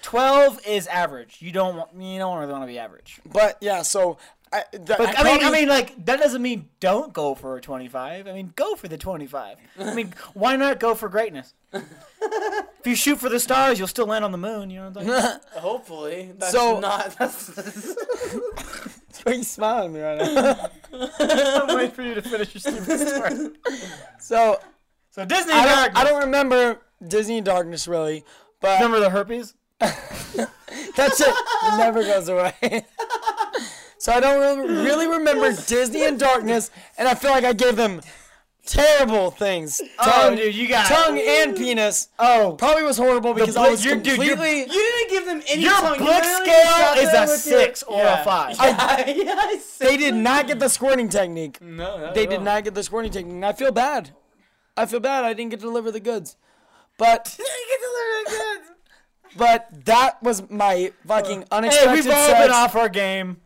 12 0.01 0.65
is 0.65 0.87
average. 0.87 1.37
You 1.39 1.51
don't 1.51 1.75
want 1.75 1.89
you 1.99 2.17
don't 2.17 2.39
really 2.39 2.51
want 2.51 2.63
to 2.63 2.67
be 2.67 2.79
average. 2.79 3.19
But 3.25 3.57
yeah, 3.61 3.83
so 3.83 4.17
I, 4.53 4.63
the, 4.71 4.79
But 4.97 5.01
I, 5.17 5.21
I 5.21 5.23
mean, 5.23 5.43
I 5.45 5.51
mean, 5.51 5.67
like 5.67 6.05
that 6.05 6.19
doesn't 6.19 6.41
mean 6.41 6.69
don't 6.79 7.11
go 7.13 7.35
for 7.35 7.57
a 7.57 7.61
25. 7.61 8.27
I 8.27 8.33
mean, 8.33 8.53
go 8.55 8.75
for 8.75 8.87
the 8.87 8.97
25. 8.97 9.57
I 9.79 9.93
mean, 9.93 10.13
why 10.33 10.55
not 10.55 10.79
go 10.79 10.95
for 10.95 11.09
greatness? 11.09 11.53
if 11.73 11.83
you 12.85 12.95
shoot 12.95 13.17
for 13.19 13.29
the 13.29 13.39
stars, 13.39 13.77
you'll 13.77 13.87
still 13.89 14.05
land 14.07 14.23
on 14.23 14.31
the 14.31 14.37
moon. 14.37 14.69
You 14.69 14.79
know 14.81 14.89
what 14.89 15.03
I'm 15.03 15.07
saying? 15.09 15.39
Hopefully. 15.61 16.31
That's 16.37 16.51
So- 16.53 16.79
not 16.79 17.15
that's 17.17 17.47
Why 19.23 19.31
are 19.33 19.35
you 19.35 19.43
smiling 19.43 19.95
at 19.97 20.17
me 20.17 20.23
right 20.23 20.33
now? 20.33 20.69
I'm 21.69 21.75
waiting 21.75 21.91
for 21.91 22.03
you 22.03 22.15
to 22.15 22.21
finish 22.21 22.53
your 22.53 22.61
stupid 22.61 23.07
story. 23.07 23.49
So 24.19 24.59
So 25.09 25.25
Disney 25.25 25.53
I 25.53 25.65
Darkness. 25.65 25.85
don't, 25.87 25.97
I 25.97 26.03
don't 26.09 26.21
remember 26.23 26.81
Disney 27.05 27.41
Darkness 27.41 27.87
really, 27.87 28.23
but 28.61 28.75
remember 28.79 28.99
the 29.01 29.09
herpes. 29.09 29.55
that's 29.79 31.19
it. 31.21 31.27
It 31.63 31.77
never 31.77 32.03
goes 32.03 32.29
away. 32.29 32.85
So 33.97 34.11
I 34.13 34.19
don't 34.19 34.39
really, 34.39 34.83
really 34.83 35.07
remember 35.07 35.51
Disney 35.53 36.05
and 36.05 36.19
Darkness, 36.19 36.71
and 36.97 37.07
I 37.07 37.15
feel 37.15 37.31
like 37.31 37.43
I 37.43 37.53
gave 37.53 37.75
them 37.75 38.01
terrible 38.65 39.31
things. 39.31 39.79
Oh, 39.97 40.03
Tongue, 40.03 40.35
dude, 40.35 40.53
you 40.53 40.67
got 40.67 40.87
tongue 40.87 41.17
and 41.17 41.55
penis. 41.55 42.09
Oh, 42.19 42.55
Probably 42.59 42.83
was 42.83 42.97
horrible 42.97 43.33
because 43.33 43.55
I 43.55 43.69
was 43.69 43.85
you're- 43.85 43.97
dude, 43.97 44.17
you're- 44.17 44.27
completely. 44.29 44.59
You 44.61 44.67
didn't 44.67 45.09
give 45.09 45.25
them 45.25 45.41
any 45.47 45.61
your 45.63 45.71
tongue. 45.71 45.93
You 45.99 46.05
blick 46.05 46.23
scale 46.23 46.93
is 46.97 47.13
a 47.13 47.21
with 47.21 47.47
your- 47.47 47.59
six 47.61 47.83
or 47.83 47.99
Yeah. 47.99 48.21
a 48.21 48.25
five. 48.25 48.55
yeah, 48.59 49.35
I 49.39 49.57
said- 49.63 49.87
they 49.87 49.95
did 49.97 50.15
not 50.15 50.47
get 50.47 50.59
the 50.59 50.67
squirting 50.67 51.07
technique. 51.07 51.61
No, 51.61 51.97
no, 51.97 52.13
They 52.13 52.25
no. 52.25 52.31
did 52.31 52.41
not 52.41 52.65
get 52.65 52.73
the 52.75 52.83
squirting 52.83 53.11
technique. 53.11 53.35
and 53.35 53.45
I 53.45 53.53
feel 53.53 53.71
bad. 53.71 54.11
I 54.75 54.85
feel 54.85 54.99
bad. 54.99 55.23
I 55.23 55.33
didn't 55.33 55.51
get 55.51 55.61
to 55.61 55.65
deliver 55.65 55.89
the 55.91 56.01
goods. 56.01 56.35
But 56.97 57.39
but 59.37 59.67
that 59.85 60.21
was 60.23 60.49
my 60.49 60.91
fucking 61.05 61.45
unexpected. 61.51 61.89
Hey, 61.89 61.95
we've 61.95 62.07
all 62.09 62.27
sex. 62.27 62.39
been 62.45 62.51
off 62.51 62.75
our 62.75 62.89
game. 62.89 63.37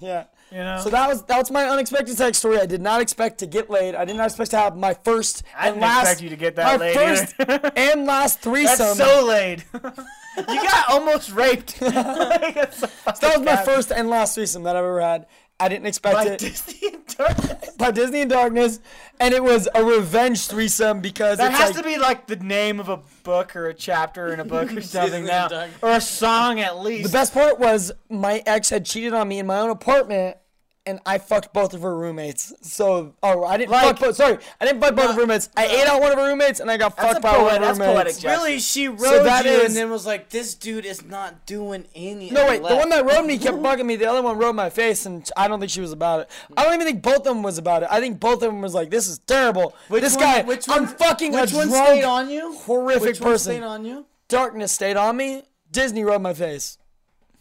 Yeah. 0.00 0.24
You 0.50 0.58
know. 0.58 0.80
So 0.82 0.90
that 0.90 1.08
was 1.08 1.22
that 1.24 1.38
was 1.38 1.50
my 1.50 1.66
unexpected 1.66 2.16
sex 2.16 2.38
story. 2.38 2.58
I 2.58 2.66
did 2.66 2.80
not 2.80 3.00
expect 3.00 3.38
to 3.38 3.46
get 3.46 3.70
laid. 3.70 3.94
I 3.94 4.04
did 4.04 4.16
not 4.16 4.26
expect 4.26 4.50
to 4.50 4.58
have 4.58 4.76
my 4.76 4.94
first 4.94 5.44
I 5.56 5.68
and 5.68 5.76
didn't 5.76 5.82
last 5.82 6.00
expect 6.02 6.22
you 6.22 6.28
to 6.30 6.36
get 6.36 6.56
that 6.56 6.80
my 6.80 6.86
laid 6.86 6.94
first 6.94 7.34
and 7.76 8.06
last 8.06 8.40
threesome. 8.40 8.98
That's 8.98 8.98
so 8.98 9.26
laid. 9.26 9.64
you 9.74 10.62
got 10.62 10.90
almost 10.90 11.30
raped. 11.32 11.80
So 11.80 13.26
that 13.26 13.38
was 13.38 13.44
my 13.44 13.56
first 13.56 13.92
and 13.92 14.08
last 14.08 14.34
threesome 14.34 14.62
that 14.62 14.76
I've 14.76 14.84
ever 14.84 15.00
had. 15.00 15.26
I 15.60 15.68
didn't 15.68 15.86
expect 15.86 16.14
By 16.16 16.24
it 16.24 16.38
Disney 16.38 16.88
and 16.94 17.06
Darkness. 17.06 17.70
by 17.76 17.90
Disney 17.90 18.22
and 18.22 18.30
Darkness, 18.30 18.80
and 19.20 19.34
it 19.34 19.44
was 19.44 19.68
a 19.74 19.84
revenge 19.84 20.46
threesome 20.46 21.00
because 21.00 21.38
That 21.38 21.50
it's 21.52 21.60
has 21.60 21.74
like, 21.74 21.84
to 21.84 21.88
be 21.90 21.98
like 21.98 22.26
the 22.26 22.36
name 22.36 22.80
of 22.80 22.88
a 22.88 22.98
book 23.22 23.54
or 23.54 23.68
a 23.68 23.74
chapter 23.74 24.32
in 24.32 24.40
a 24.40 24.44
book 24.44 24.72
or 24.74 24.80
something 24.80 25.26
now, 25.26 25.48
or 25.82 25.90
a 25.90 26.00
song 26.00 26.60
at 26.60 26.78
least. 26.80 27.10
The 27.10 27.16
best 27.16 27.34
part 27.34 27.58
was 27.58 27.92
my 28.08 28.42
ex 28.46 28.70
had 28.70 28.86
cheated 28.86 29.12
on 29.12 29.28
me 29.28 29.38
in 29.38 29.46
my 29.46 29.58
own 29.58 29.70
apartment, 29.70 30.38
and 30.86 30.98
I 31.04 31.18
fucked 31.18 31.52
both 31.52 31.74
of 31.74 31.82
her 31.82 31.94
roommates. 31.96 32.52
So, 32.62 33.14
oh, 33.22 33.44
I 33.44 33.56
didn't 33.58 33.70
Like- 33.70 33.82
fuck 33.84 34.00
both. 34.00 34.16
Sorry, 34.16 34.38
I 34.60 34.64
didn't 34.64 34.80
fuck 34.80 34.94
both 34.96 35.10
of 35.10 35.14
her 35.14 35.20
roommates. 35.20 35.50
I 35.56 35.66
ate 35.66 35.86
out 35.86 36.00
one 36.00 36.10
of 36.10 36.18
her 36.18 36.24
roommates, 36.26 36.58
and 36.60 36.70
I 36.70 36.76
got 36.78 36.96
That's 36.96 37.08
fucked 37.08 37.18
a 37.18 37.20
by 37.22 37.30
one 37.32 37.40
poet- 37.40 37.46
of 37.46 37.52
her 37.60 37.66
that's 37.66 37.78
roommates. 37.78 38.20
poetic. 38.22 38.38
Really, 38.38 38.58
she 38.58 38.88
rode 38.88 39.24
that 39.26 39.44
you 39.44 39.50
is- 39.52 39.66
and 39.66 39.76
then 39.76 39.90
was 39.90 40.06
like, 40.06 40.30
"This 40.30 40.54
dude 40.54 40.86
is 40.86 41.04
not 41.04 41.44
doing 41.46 41.84
any." 41.94 42.30
No, 42.30 42.40
and 42.48 42.62
wait. 42.62 42.68
The 42.68 42.76
one 42.76 42.88
that 42.88 43.04
rode 43.04 43.26
me 43.26 43.36
kept 43.38 43.58
bugging 43.58 43.84
me. 43.86 43.96
The 43.96 44.06
other 44.06 44.22
one 44.22 44.38
rode 44.38 44.54
my 44.56 44.70
face, 44.70 45.04
and 45.06 45.28
I 45.36 45.48
don't 45.48 45.60
think 45.60 45.70
she 45.70 45.80
was 45.82 45.92
about 45.92 46.20
it. 46.20 46.30
I 46.56 46.64
don't 46.64 46.74
even 46.74 46.86
think 46.86 47.02
both 47.02 47.18
of 47.18 47.24
them 47.24 47.42
was 47.42 47.58
about 47.58 47.82
it. 47.82 47.88
I 47.90 48.00
think 48.00 48.18
both 48.18 48.42
of 48.42 48.50
them 48.50 48.62
was 48.62 48.74
like, 48.74 48.90
"This 48.90 49.06
is 49.06 49.18
terrible. 49.26 49.74
this 49.90 50.16
one- 50.16 50.24
guy, 50.24 50.42
which 50.42 50.68
I'm 50.68 50.84
one- 50.86 50.94
fucking 50.96 51.32
Which 51.32 51.52
a 51.52 51.56
one 51.56 51.68
drunk, 51.68 51.86
stayed 51.88 52.04
on 52.04 52.30
you? 52.30 52.54
horrific 52.56 53.02
Which 53.02 53.20
one 53.20 53.32
person. 53.32 53.52
stayed 53.52 53.62
on 53.64 53.84
you? 53.84 54.06
Darkness 54.28 54.72
stayed 54.72 54.96
on 54.96 55.16
me. 55.16 55.42
Disney 55.70 56.02
rode 56.04 56.22
my 56.22 56.32
face. 56.34 56.78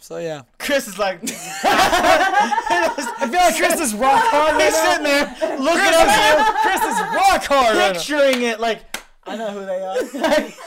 So 0.01 0.17
yeah, 0.17 0.41
Chris 0.57 0.87
is 0.87 0.97
like, 0.97 1.19
I 1.23 1.27
feel 3.29 3.39
like 3.39 3.55
Chris 3.57 3.79
is 3.79 3.93
rock 3.93 4.23
hard 4.25 4.55
right 4.55 4.63
he's 4.63 4.73
now. 4.73 4.91
sitting 4.91 5.03
there 5.03 5.25
looking 5.59 5.79
at 5.79 6.37
him. 6.37 6.45
Chris 6.61 6.81
is 6.83 6.99
rock 7.15 7.43
hard 7.45 7.75
you, 7.75 7.79
right 7.81 7.93
picturing 7.93 8.41
it 8.43 8.59
like, 8.59 8.97
I 9.25 9.35
know 9.35 9.51
who 9.51 9.65
they 9.65 9.81
are. 9.81 9.97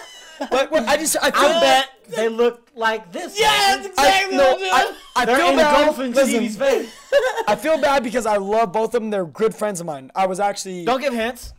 But 0.51 0.73
what- 0.73 0.89
I 0.89 0.97
just 0.97 1.17
I 1.23 1.31
feel 1.31 1.51
I 1.51 1.61
bet 1.61 1.89
they 2.09 2.29
look 2.29 2.67
like 2.75 3.13
this. 3.13 3.39
Yeah, 3.39 3.77
that's 3.77 3.87
exactly 3.87 4.37
what 4.37 4.53
I'm 4.55 4.59
doing. 4.59 4.71
I, 4.73 4.93
I 5.15 5.25
They're 5.25 5.37
feel 5.37 5.55
bad. 5.57 5.79
engulfing 5.81 6.13
Listen, 6.13 6.49
face. 6.49 6.91
I 7.47 7.55
feel 7.55 7.79
bad 7.81 8.03
because 8.03 8.27
I 8.27 8.39
love 8.39 8.73
both 8.73 8.93
of 8.95 9.03
them. 9.03 9.11
They're 9.11 9.25
good 9.25 9.55
friends 9.55 9.79
of 9.79 9.87
mine. 9.87 10.11
I 10.17 10.27
was 10.27 10.41
actually 10.41 10.85
Don't 10.85 11.01
give 11.01 11.15
hints. 11.15 11.53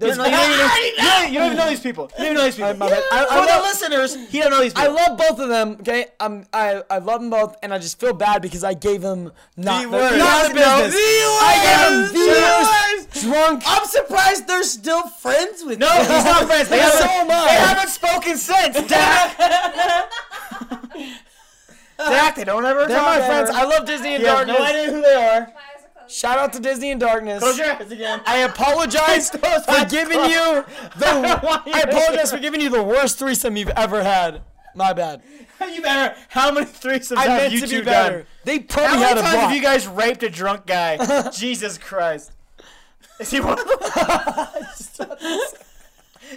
You 0.00 0.14
there's- 0.14 0.16
don't, 0.16 0.30
know, 0.30 0.38
you, 0.40 0.56
don't 0.56 0.78
even, 0.78 0.86
you, 0.86 1.10
don't, 1.10 1.32
you 1.32 1.38
don't 1.38 1.46
even 1.46 1.56
know 1.58 1.68
these 1.68 1.80
people. 1.80 2.04
You 2.18 2.24
don't 2.24 2.26
even 2.26 2.36
know 2.36 2.44
these 2.44 2.54
people. 2.56 2.74
bad. 2.74 3.02
I- 3.10 3.24
I 3.24 3.26
For 3.26 3.34
the 3.34 3.46
love- 3.46 3.62
listeners, 3.64 4.28
he 4.30 4.38
don't 4.40 4.50
know 4.50 4.60
these 4.60 4.72
people. 4.72 4.90
I 4.98 5.06
love 5.06 5.18
both 5.18 5.38
of 5.40 5.48
them. 5.48 5.76
Okay, 5.80 6.06
um, 6.20 6.44
I 6.52 6.82
I 6.88 6.98
love 6.98 7.20
them 7.20 7.30
both, 7.30 7.56
and 7.62 7.74
I 7.74 7.78
just 7.78 7.98
feel 7.98 8.12
bad 8.12 8.40
because 8.42 8.62
I 8.62 8.74
gave 8.74 9.02
them 9.02 9.32
not 9.56 9.82
The 9.82 9.88
the, 9.90 9.96
worst. 9.96 10.16
not 10.18 10.48
the 10.48 10.54
business. 10.54 10.94
the 10.94 11.00
I 11.42 11.54
gave 11.64 11.78
them 11.88 11.98
worst. 12.00 12.12
the 12.12 12.18
The 12.18 12.26
worst 12.30 13.24
drunk. 13.24 13.62
I'm 13.66 13.86
surprised 13.86 14.46
they're 14.46 14.62
still 14.62 15.02
friends 15.08 15.64
with 15.64 15.80
you. 15.80 15.86
no, 15.86 15.90
he's 15.90 16.24
not 16.24 16.46
friends. 16.46 16.68
They 16.68 16.78
So 16.82 17.06
haven't, 17.06 17.30
I. 17.32 17.46
they 17.46 17.60
haven't 17.68 17.88
spoken 17.90 18.36
since. 18.36 18.76
Dak. 18.88 19.38
Dak, 21.98 22.36
they 22.36 22.44
don't 22.44 22.64
ever 22.64 22.86
They're 22.86 22.96
talk 22.96 23.06
my 23.06 23.16
ever. 23.16 23.26
friends. 23.26 23.50
I 23.50 23.64
love 23.64 23.84
Disney 23.84 24.14
and 24.14 24.20
You 24.22 24.28
Darkness. 24.28 24.56
no 24.58 24.64
idea 24.64 24.90
who 24.92 25.02
they 25.02 25.14
are. 25.14 25.52
Shout 26.08 26.38
out 26.38 26.52
to 26.54 26.60
Disney 26.60 26.90
and 26.90 27.00
Darkness. 27.00 27.40
Close 27.42 27.58
your 27.58 27.72
eyes 27.72 27.90
again. 27.90 28.20
I 28.26 28.38
apologize 28.38 29.30
for 29.30 29.84
giving 29.88 30.20
you 30.24 30.64
the. 30.96 31.62
I 31.74 31.80
apologize 31.88 32.30
for 32.30 32.38
giving 32.38 32.60
you 32.60 32.70
the 32.70 32.82
worst 32.82 33.18
threesome 33.18 33.56
you've 33.56 33.68
ever 33.70 34.02
had. 34.02 34.42
My 34.74 34.92
bad. 34.92 35.22
You 35.74 35.82
better. 35.82 36.14
How 36.28 36.52
many 36.52 36.66
threesomes 36.66 37.16
I 37.16 37.22
have 37.24 37.40
meant 37.42 37.52
you 37.52 37.60
to 37.62 37.66
two 37.66 37.78
be 37.80 37.84
better. 37.86 38.18
done? 38.18 38.26
They 38.44 38.58
How 38.58 38.64
probably 38.68 38.90
many 38.98 39.02
had 39.02 39.18
a 39.18 39.22
times 39.22 39.32
block. 39.34 39.46
have 39.48 39.56
you 39.56 39.60
guys 39.62 39.88
raped 39.88 40.22
a 40.22 40.30
drunk 40.30 40.66
guy? 40.66 41.30
Jesus 41.30 41.78
Christ. 41.78 42.30
Is 43.18 43.28
he 43.32 43.40
one 43.40 43.58
of 43.58 43.66
them? 43.66 45.08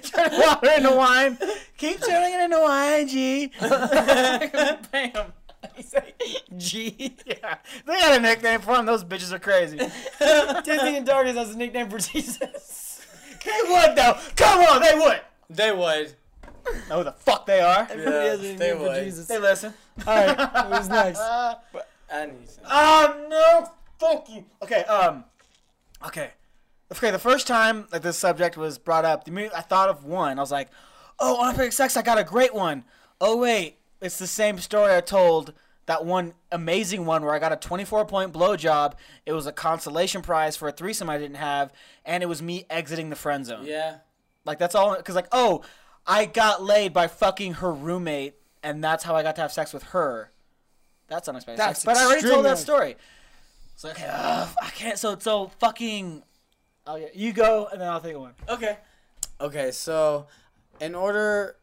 Turn 0.02 0.32
water 0.40 0.72
into 0.76 0.92
wine. 0.96 1.38
Keep 1.78 2.02
turning 2.02 2.34
it 2.34 2.42
into 2.46 2.60
wine, 2.62 3.08
G. 3.08 3.52
Bam. 3.60 5.34
G. 6.58 7.16
Yeah. 7.26 7.56
They 7.86 7.94
got 7.94 8.18
a 8.18 8.22
nickname 8.22 8.62
for 8.62 8.76
him. 8.76 8.86
Those 8.86 9.04
bitches 9.04 9.32
are 9.32 9.40
crazy. 9.40 9.78
Disney 10.64 10.98
and 10.98 11.06
Darkness 11.06 11.36
has 11.38 11.56
a 11.56 11.58
nickname 11.58 11.90
for 11.90 11.98
Jesus. 12.12 13.02
They 13.44 13.70
would, 13.70 13.96
though. 13.96 14.18
Come 14.36 14.60
on, 14.66 14.82
they 14.82 14.94
would. 14.96 15.22
They 15.50 15.72
would. 15.72 16.14
Know 16.90 17.00
who 17.00 17.04
the 17.06 17.12
fuck 17.14 17.46
they 17.46 17.60
are. 17.60 17.88
Everybody 17.90 18.28
has 18.28 18.40
a 18.40 18.42
they 18.44 18.50
nickname 18.52 18.78
for 18.78 18.84
would. 18.84 19.04
Jesus. 19.04 19.28
They 19.28 19.40
listen. 19.40 19.74
All 20.06 20.14
right, 20.16 20.76
who's 20.76 20.90
next? 20.90 21.22
And 22.12 22.32
Um, 22.66 23.30
no, 23.30 23.72
fuck 24.00 24.30
you. 24.30 24.46
Okay, 24.62 24.84
um, 24.84 25.24
okay. 26.06 26.32
Okay, 26.92 27.10
the 27.10 27.20
first 27.20 27.48
time 27.48 27.88
that 27.92 28.04
this 28.04 28.18
subject 28.18 28.58
was 28.58 28.78
brought 28.78 29.06
up, 29.06 29.24
the 29.24 29.32
minute 29.32 29.54
I 29.56 29.62
thought 29.62 29.90
of 29.90 30.04
one, 30.06 30.38
I 30.38 30.42
was 30.42 30.52
like, 30.52 30.70
oh, 31.20 31.42
unfair 31.48 31.72
sex, 31.72 31.96
I 31.96 32.02
got 32.02 32.18
a 32.20 32.24
great 32.24 32.54
one. 32.54 32.84
Oh, 33.22 33.38
wait, 33.38 33.78
it's 34.02 34.18
the 34.18 34.28
same 34.28 34.58
story 34.60 34.96
I 34.96 35.02
told 35.02 35.54
that 35.86 36.06
one 36.06 36.34
amazing 36.52 37.06
one 37.06 37.24
where 37.24 37.34
I 37.34 37.40
got 37.40 37.52
a 37.52 37.56
24 37.56 38.06
point 38.06 38.34
blowjob. 38.34 38.94
It 39.26 39.34
was 39.34 39.48
a 39.48 39.52
consolation 39.52 40.22
prize 40.22 40.56
for 40.56 40.68
a 40.68 40.72
threesome 40.72 41.10
I 41.10 41.18
didn't 41.18 41.38
have, 41.38 41.72
and 42.06 42.24
it 42.24 42.28
was 42.28 42.42
me 42.42 42.66
exiting 42.70 43.10
the 43.10 43.16
friend 43.16 43.46
zone. 43.46 43.66
yeah. 43.66 43.98
Like, 44.44 44.58
that's 44.58 44.74
all, 44.74 44.96
because, 44.96 45.14
like, 45.14 45.28
oh, 45.32 45.62
I 46.08 46.26
got 46.26 46.64
laid 46.64 46.94
by 46.94 47.08
fucking 47.08 47.54
her 47.56 47.72
roommate, 47.72 48.34
and 48.64 48.84
that's 48.84 49.04
how 49.04 49.16
I 49.16 49.22
got 49.22 49.36
to 49.36 49.42
have 49.42 49.52
sex 49.52 49.72
with 49.72 49.84
her. 49.84 50.32
That's 51.08 51.28
unexpected. 51.28 51.60
That's 51.60 51.82
sex. 51.82 51.86
But 51.86 51.98
I 51.98 52.06
already 52.06 52.22
told 52.28 52.46
that 52.46 52.54
extremely- 52.54 52.96
story. 52.96 52.98
So 53.76 53.90
okay, 53.90 54.08
ugh, 54.12 54.50
I 54.62 54.70
can't. 54.70 54.98
So 54.98 55.18
so 55.20 55.52
fucking. 55.60 56.24
Oh 56.88 56.96
yeah, 56.96 57.08
you 57.14 57.34
go 57.34 57.68
and 57.72 57.82
then 57.82 57.88
I'll 57.88 58.00
think 58.00 58.16
of 58.16 58.22
one. 58.22 58.34
Okay. 58.48 58.78
Okay, 59.40 59.72
so 59.72 60.28
in 60.80 60.94
order 60.94 61.56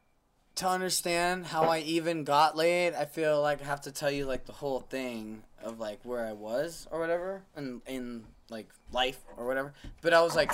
to 0.58 0.68
understand 0.68 1.46
how 1.46 1.64
I 1.64 1.78
even 1.80 2.24
got 2.24 2.56
laid, 2.56 2.94
I 2.94 3.04
feel 3.04 3.40
like 3.40 3.62
I 3.62 3.64
have 3.64 3.82
to 3.82 3.92
tell 3.92 4.10
you 4.10 4.26
like 4.26 4.44
the 4.44 4.52
whole 4.52 4.80
thing 4.80 5.42
of 5.62 5.78
like 5.78 6.00
where 6.02 6.26
I 6.26 6.32
was 6.32 6.88
or 6.90 6.98
whatever 6.98 7.42
in 7.56 7.80
in 7.86 8.24
like 8.50 8.68
life 8.90 9.18
or 9.36 9.46
whatever. 9.46 9.72
But 10.02 10.14
I 10.14 10.20
was 10.20 10.34
like 10.34 10.52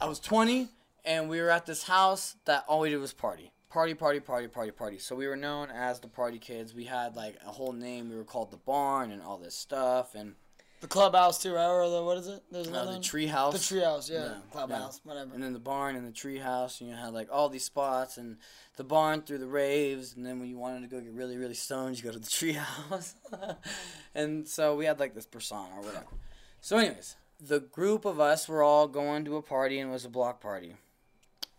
I 0.00 0.06
was 0.06 0.18
20 0.18 0.68
and 1.04 1.28
we 1.28 1.40
were 1.40 1.50
at 1.50 1.66
this 1.66 1.84
house 1.84 2.36
that 2.46 2.64
all 2.68 2.80
we 2.80 2.90
did 2.90 2.98
was 2.98 3.12
party. 3.12 3.52
Party, 3.70 3.94
party, 3.94 4.18
party, 4.18 4.48
party, 4.48 4.70
party. 4.72 4.98
So 4.98 5.14
we 5.14 5.28
were 5.28 5.36
known 5.36 5.70
as 5.70 6.00
the 6.00 6.08
party 6.08 6.38
kids. 6.38 6.74
We 6.74 6.84
had 6.84 7.14
like 7.14 7.36
a 7.46 7.50
whole 7.50 7.72
name. 7.72 8.10
We 8.10 8.16
were 8.16 8.24
called 8.24 8.50
the 8.50 8.56
barn 8.56 9.12
and 9.12 9.22
all 9.22 9.38
this 9.38 9.54
stuff 9.54 10.14
and 10.14 10.34
The 10.80 10.86
clubhouse 10.86 11.42
too, 11.42 11.54
right? 11.54 11.66
Or 11.66 11.88
the 11.88 12.02
what 12.02 12.18
is 12.18 12.28
it? 12.28 12.42
There's 12.52 12.68
uh, 12.68 12.70
another 12.70 12.86
the 12.86 12.92
one? 12.92 13.02
tree 13.02 13.26
house. 13.26 13.68
The 13.68 13.76
treehouse, 13.76 14.10
yeah. 14.10 14.24
Yeah, 14.24 14.34
Clubhouse, 14.52 15.00
whatever. 15.02 15.34
and 15.34 15.42
then 15.42 15.52
the 15.52 15.58
barn 15.58 15.96
and 15.96 16.06
the 16.06 16.12
treehouse. 16.12 16.80
And 16.80 16.88
you 16.88 16.94
had 16.96 17.12
like 17.12 17.28
all 17.32 17.48
these 17.48 17.64
spots, 17.64 18.16
and 18.16 18.36
the 18.76 18.84
barn 18.84 19.22
through 19.22 19.38
the 19.38 19.48
raves. 19.48 20.14
And 20.14 20.24
then 20.24 20.38
when 20.38 20.48
you 20.48 20.56
wanted 20.56 20.82
to 20.82 20.86
go 20.86 21.00
get 21.00 21.12
really, 21.12 21.36
really 21.36 21.54
stoned, 21.54 21.98
you 21.98 22.04
go 22.04 22.12
to 22.12 22.18
the 22.18 22.26
treehouse. 22.28 23.14
and 24.14 24.46
so 24.46 24.76
we 24.76 24.84
had 24.84 25.00
like 25.00 25.14
this 25.14 25.26
persona 25.26 25.68
or 25.76 25.82
whatever. 25.82 26.06
So, 26.60 26.76
anyways, 26.78 27.16
the 27.40 27.60
group 27.60 28.04
of 28.04 28.20
us 28.20 28.48
were 28.48 28.62
all 28.62 28.86
going 28.86 29.24
to 29.24 29.36
a 29.36 29.42
party, 29.42 29.80
and 29.80 29.90
it 29.90 29.92
was 29.92 30.04
a 30.04 30.08
block 30.10 30.40
party. 30.40 30.76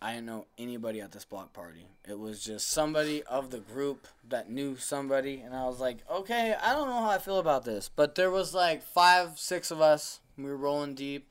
I 0.02 0.14
didn't 0.14 0.28
know 0.28 0.46
anybody 0.58 1.02
at 1.02 1.12
this 1.12 1.26
block 1.26 1.52
party. 1.52 1.88
It 2.08 2.18
was 2.18 2.42
just 2.42 2.70
somebody 2.70 3.22
of 3.24 3.52
the 3.52 3.60
group 3.60 4.08
that 4.28 4.50
knew 4.50 4.78
somebody, 4.78 5.42
and 5.42 5.54
I 5.54 5.66
was 5.66 5.80
like, 5.80 5.98
okay, 6.10 6.56
I 6.62 6.74
don't 6.74 6.88
know 6.88 7.02
how 7.02 7.10
I 7.10 7.18
feel 7.18 7.38
about 7.40 7.66
this, 7.66 7.90
but 7.94 8.16
there 8.16 8.32
was 8.32 8.54
like 8.54 8.82
five, 8.82 9.38
six 9.38 9.72
of 9.72 9.82
us. 9.82 10.22
We 10.38 10.46
were 10.46 10.56
rolling 10.56 10.96
deep. 10.96 11.28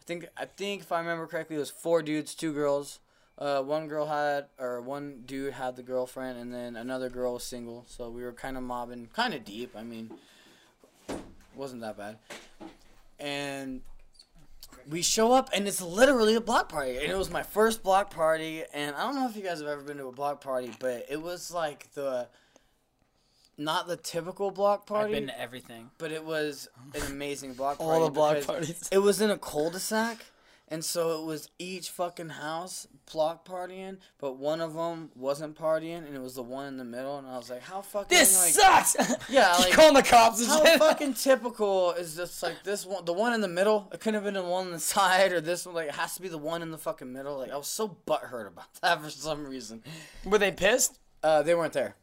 I 0.00 0.04
think 0.04 0.26
I 0.36 0.44
think 0.44 0.82
if 0.82 0.92
I 0.92 0.98
remember 0.98 1.26
correctly, 1.26 1.56
it 1.56 1.60
was 1.60 1.70
four 1.70 2.02
dudes, 2.02 2.34
two 2.34 2.52
girls. 2.52 2.98
Uh, 3.38 3.62
one 3.62 3.88
girl 3.88 4.04
had, 4.04 4.46
or 4.58 4.82
one 4.82 5.22
dude 5.24 5.54
had 5.54 5.76
the 5.76 5.82
girlfriend, 5.82 6.38
and 6.38 6.52
then 6.52 6.76
another 6.76 7.08
girl 7.08 7.34
was 7.34 7.44
single. 7.44 7.86
So 7.88 8.10
we 8.10 8.22
were 8.22 8.34
kind 8.34 8.58
of 8.58 8.62
mobbing, 8.62 9.08
kind 9.14 9.32
of 9.32 9.46
deep. 9.46 9.74
I 9.74 9.82
mean, 9.82 10.10
wasn't 11.56 11.80
that 11.80 11.96
bad. 11.96 12.18
And 13.18 13.80
we 14.88 15.02
show 15.02 15.32
up, 15.32 15.50
and 15.52 15.66
it's 15.68 15.80
literally 15.80 16.34
a 16.34 16.40
block 16.40 16.68
party. 16.68 16.96
And 16.98 17.10
it 17.10 17.16
was 17.16 17.30
my 17.30 17.42
first 17.42 17.82
block 17.82 18.10
party, 18.10 18.62
and 18.72 18.94
I 18.96 19.02
don't 19.02 19.14
know 19.14 19.28
if 19.28 19.36
you 19.36 19.42
guys 19.42 19.58
have 19.60 19.68
ever 19.68 19.82
been 19.82 19.98
to 19.98 20.06
a 20.06 20.12
block 20.12 20.40
party, 20.40 20.72
but 20.78 21.06
it 21.08 21.20
was 21.20 21.52
like 21.52 21.92
the, 21.94 22.28
not 23.58 23.86
the 23.86 23.96
typical 23.96 24.50
block 24.50 24.86
party 24.86 25.06
I've 25.14 25.20
been 25.20 25.26
to 25.28 25.40
everything. 25.40 25.90
but 25.98 26.12
it 26.12 26.24
was 26.24 26.68
an 26.94 27.02
amazing 27.12 27.54
block 27.54 27.78
party. 27.78 27.90
All 27.92 28.04
the 28.04 28.10
block 28.10 28.42
parties. 28.44 28.88
It 28.90 28.98
was 28.98 29.20
in 29.20 29.30
a 29.30 29.38
cul-de-sac, 29.38 30.24
And 30.72 30.84
so 30.84 31.20
it 31.20 31.26
was 31.26 31.50
each 31.58 31.90
fucking 31.90 32.28
house 32.28 32.86
block 33.10 33.44
partying, 33.44 33.98
but 34.18 34.36
one 34.36 34.60
of 34.60 34.74
them 34.74 35.10
wasn't 35.16 35.58
partying, 35.58 36.06
and 36.06 36.14
it 36.14 36.22
was 36.22 36.36
the 36.36 36.44
one 36.44 36.68
in 36.68 36.76
the 36.76 36.84
middle. 36.84 37.18
And 37.18 37.26
I 37.26 37.36
was 37.36 37.50
like, 37.50 37.62
how 37.62 37.80
fucking 37.80 38.16
This 38.16 38.38
like, 38.38 38.84
sucks. 38.84 39.16
Yeah, 39.28 39.52
like- 39.58 39.72
calling 39.72 39.94
the 39.94 40.02
cops. 40.04 40.46
How 40.46 40.64
shit. 40.64 40.78
fucking 40.78 41.14
typical 41.14 41.90
is 41.94 42.14
this? 42.14 42.40
Like 42.40 42.62
this 42.62 42.86
one, 42.86 43.04
the 43.04 43.12
one 43.12 43.32
in 43.32 43.40
the 43.40 43.48
middle. 43.48 43.88
It 43.92 43.98
couldn't 43.98 44.14
have 44.14 44.22
been 44.24 44.34
the 44.34 44.44
one 44.44 44.66
on 44.66 44.72
the 44.72 44.78
side 44.78 45.32
or 45.32 45.40
this 45.40 45.66
one. 45.66 45.74
Like 45.74 45.88
it 45.88 45.94
has 45.96 46.14
to 46.14 46.22
be 46.22 46.28
the 46.28 46.38
one 46.38 46.62
in 46.62 46.70
the 46.70 46.78
fucking 46.78 47.12
middle. 47.12 47.38
Like 47.38 47.50
I 47.50 47.56
was 47.56 47.66
so 47.66 47.96
butthurt 48.06 48.46
about 48.46 48.72
that 48.80 49.02
for 49.02 49.10
some 49.10 49.44
reason. 49.46 49.82
Were 50.24 50.38
they 50.38 50.52
pissed? 50.52 51.00
Uh, 51.22 51.42
they 51.42 51.54
weren't 51.56 51.72
there. 51.72 51.96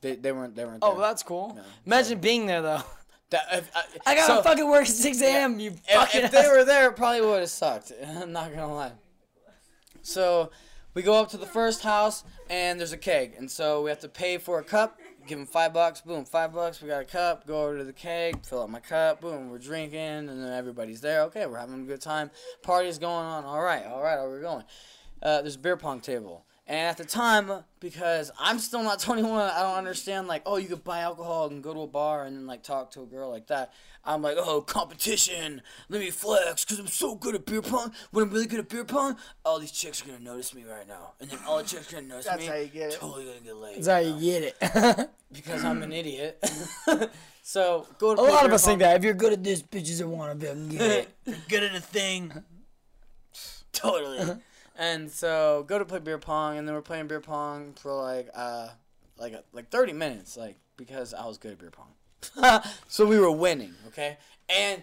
They, 0.00 0.16
they 0.16 0.32
weren't 0.32 0.56
they 0.56 0.64
weren't. 0.64 0.78
Oh, 0.82 0.88
there. 0.88 0.98
well, 0.98 1.08
that's 1.08 1.22
cool. 1.22 1.60
Imagine 1.86 2.18
being 2.18 2.46
there 2.46 2.62
though. 2.62 2.82
That, 3.30 3.42
if, 3.52 3.76
uh, 3.76 3.82
I 4.06 4.14
gotta 4.14 4.34
so- 4.34 4.42
fucking 4.42 4.68
work 4.68 4.82
at 4.82 4.88
6 4.88 5.22
a.m. 5.22 5.60
You 5.60 5.70
if, 5.70 5.80
fucking. 5.94 6.22
if 6.22 6.30
they 6.32 6.48
were 6.48 6.64
there, 6.64 6.88
it 6.90 6.96
probably 6.96 7.20
would 7.20 7.40
have 7.40 7.50
sucked. 7.50 7.92
I'm 8.06 8.32
not 8.32 8.50
gonna 8.50 8.74
lie. 8.74 8.92
So 10.02 10.50
we 10.94 11.02
go 11.02 11.14
up 11.14 11.30
to 11.30 11.36
the 11.36 11.46
first 11.46 11.82
house 11.82 12.24
and 12.48 12.80
there's 12.80 12.92
a 12.92 12.96
keg, 12.98 13.34
and 13.38 13.50
so 13.50 13.82
we 13.82 13.90
have 13.90 14.00
to 14.00 14.08
pay 14.08 14.38
for 14.38 14.58
a 14.58 14.64
cup. 14.64 14.98
Give 15.26 15.38
them 15.38 15.46
five 15.46 15.72
bucks. 15.72 16.00
Boom, 16.00 16.24
five 16.24 16.52
bucks. 16.52 16.82
We 16.82 16.88
got 16.88 17.02
a 17.02 17.04
cup. 17.04 17.46
Go 17.46 17.62
over 17.62 17.78
to 17.78 17.84
the 17.84 17.92
keg, 17.92 18.44
fill 18.44 18.62
up 18.62 18.70
my 18.70 18.80
cup. 18.80 19.20
Boom, 19.20 19.50
we're 19.50 19.58
drinking, 19.58 20.00
and 20.00 20.28
then 20.28 20.52
everybody's 20.52 21.00
there. 21.00 21.22
Okay, 21.24 21.46
we're 21.46 21.58
having 21.58 21.82
a 21.82 21.84
good 21.86 22.00
time. 22.00 22.30
Party's 22.62 22.98
going 22.98 23.26
on. 23.26 23.44
All 23.44 23.62
right, 23.62 23.84
all 23.86 24.02
right, 24.02 24.18
we're 24.20 24.40
going. 24.40 24.64
Uh, 25.22 25.42
there's 25.42 25.56
a 25.56 25.58
beer 25.58 25.76
pong 25.76 26.00
table. 26.00 26.46
And 26.70 26.78
at 26.78 26.98
the 26.98 27.04
time, 27.04 27.50
because 27.80 28.30
I'm 28.38 28.60
still 28.60 28.84
not 28.84 29.00
21, 29.00 29.50
I 29.50 29.60
don't 29.60 29.76
understand, 29.76 30.28
like, 30.28 30.42
oh, 30.46 30.56
you 30.56 30.68
could 30.68 30.84
buy 30.84 31.00
alcohol 31.00 31.48
and 31.48 31.64
go 31.64 31.74
to 31.74 31.80
a 31.80 31.86
bar 31.88 32.24
and 32.24 32.36
then, 32.36 32.46
like, 32.46 32.62
talk 32.62 32.92
to 32.92 33.02
a 33.02 33.06
girl 33.06 33.28
like 33.28 33.48
that. 33.48 33.72
I'm 34.04 34.22
like, 34.22 34.36
oh, 34.38 34.60
competition. 34.60 35.62
Let 35.88 36.00
me 36.00 36.10
flex 36.10 36.64
because 36.64 36.78
I'm 36.78 36.86
so 36.86 37.16
good 37.16 37.34
at 37.34 37.44
beer 37.44 37.60
pong. 37.60 37.92
When 38.12 38.24
I'm 38.24 38.30
really 38.30 38.46
good 38.46 38.60
at 38.60 38.68
beer 38.68 38.84
pong, 38.84 39.16
all 39.44 39.58
these 39.58 39.72
chicks 39.72 40.00
are 40.00 40.06
going 40.06 40.18
to 40.18 40.24
notice 40.24 40.54
me 40.54 40.62
right 40.62 40.86
now. 40.86 41.14
And 41.20 41.28
then 41.28 41.40
all 41.44 41.58
the 41.58 41.64
chicks 41.64 41.88
are 41.88 41.96
going 41.96 42.04
to 42.04 42.10
notice 42.10 42.26
That's 42.26 42.38
me. 42.40 42.46
That's 42.46 42.56
how 42.56 42.62
you 42.62 42.68
get 42.68 42.92
it. 42.92 43.00
Totally 43.00 43.24
going 43.24 43.38
to 43.38 43.44
get 43.44 43.56
laid. 43.56 43.76
That's 43.82 43.88
how 43.88 43.98
you 43.98 44.20
get 44.20 44.56
it. 44.60 45.10
Because 45.32 45.64
I'm 45.64 45.80
an 45.84 45.92
idiot. 45.92 46.44
so, 47.42 47.86
go 47.98 48.16
to 48.16 48.20
A 48.20 48.22
lot 48.22 48.44
of 48.44 48.48
beer 48.48 48.54
us 48.54 48.64
think 48.64 48.80
that. 48.80 48.96
If 48.96 49.04
you're 49.04 49.14
good 49.14 49.32
at 49.32 49.44
this, 49.44 49.62
bitches 49.62 50.02
will 50.02 50.16
want 50.16 50.40
to 50.40 50.46
fucking 50.46 50.68
get 50.70 51.08
it. 51.24 51.48
Good 51.48 51.62
at 51.62 51.74
a 51.76 51.80
thing. 51.80 52.32
totally. 53.72 54.40
And 54.80 55.10
so 55.10 55.64
go 55.68 55.78
to 55.78 55.84
play 55.84 55.98
beer 55.98 56.18
pong, 56.18 56.56
and 56.56 56.66
then 56.66 56.74
we're 56.74 56.80
playing 56.80 57.06
beer 57.06 57.20
pong 57.20 57.74
for 57.74 57.92
like 57.92 58.30
uh 58.34 58.70
like 59.18 59.34
like 59.52 59.70
thirty 59.70 59.92
minutes, 59.92 60.36
like 60.36 60.56
because 60.76 61.12
I 61.12 61.26
was 61.26 61.36
good 61.36 61.52
at 61.52 61.58
beer 61.58 61.70
pong. 61.70 62.62
so 62.88 63.06
we 63.06 63.18
were 63.18 63.30
winning, 63.30 63.74
okay, 63.88 64.16
and 64.48 64.82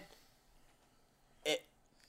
it 1.44 1.64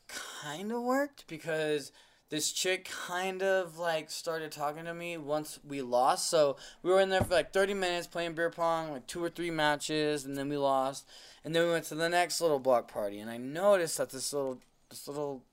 kind 0.07 0.71
of 0.71 0.83
worked 0.83 1.25
because 1.27 1.91
this 2.29 2.51
chick 2.51 2.87
kind 3.07 3.41
of 3.41 3.79
like 3.79 4.11
started 4.11 4.51
talking 4.51 4.85
to 4.85 4.93
me 4.93 5.17
once 5.17 5.59
we 5.67 5.81
lost. 5.81 6.29
So 6.29 6.57
we 6.83 6.91
were 6.91 6.99
in 6.99 7.09
there 7.09 7.23
for 7.23 7.33
like 7.33 7.51
30 7.51 7.73
minutes 7.73 8.05
playing 8.05 8.33
beer 8.33 8.51
pong, 8.51 8.91
like 8.91 9.07
two 9.07 9.23
or 9.23 9.29
three 9.29 9.51
matches, 9.51 10.25
and 10.25 10.37
then 10.37 10.47
we 10.47 10.57
lost. 10.57 11.07
And 11.43 11.55
then 11.55 11.65
we 11.65 11.71
went 11.71 11.85
to 11.85 11.95
the 11.95 12.09
next 12.09 12.39
little 12.39 12.59
block 12.59 12.91
party, 12.91 13.19
and 13.19 13.31
I 13.31 13.37
noticed 13.37 13.97
that 13.97 14.11
this 14.11 14.31
little, 14.31 14.59
this 14.89 15.07
little, 15.07 15.43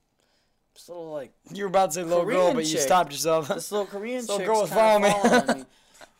this 0.76 0.88
little 0.88 1.10
like 1.12 1.32
You 1.52 1.64
were 1.64 1.68
about 1.68 1.86
to 1.90 1.92
say 1.94 2.02
little 2.02 2.24
girl, 2.24 2.42
Korean 2.42 2.56
but 2.56 2.66
you 2.66 2.78
stopped 2.78 3.12
yourself. 3.12 3.48
this 3.48 3.72
little 3.72 3.86
Korean 3.86 4.18
This 4.18 4.28
little 4.28 4.46
girl 4.46 4.60
was 4.62 4.70
following 4.70 5.02
me. 5.04 5.10
following 5.10 5.58
me. 5.58 5.64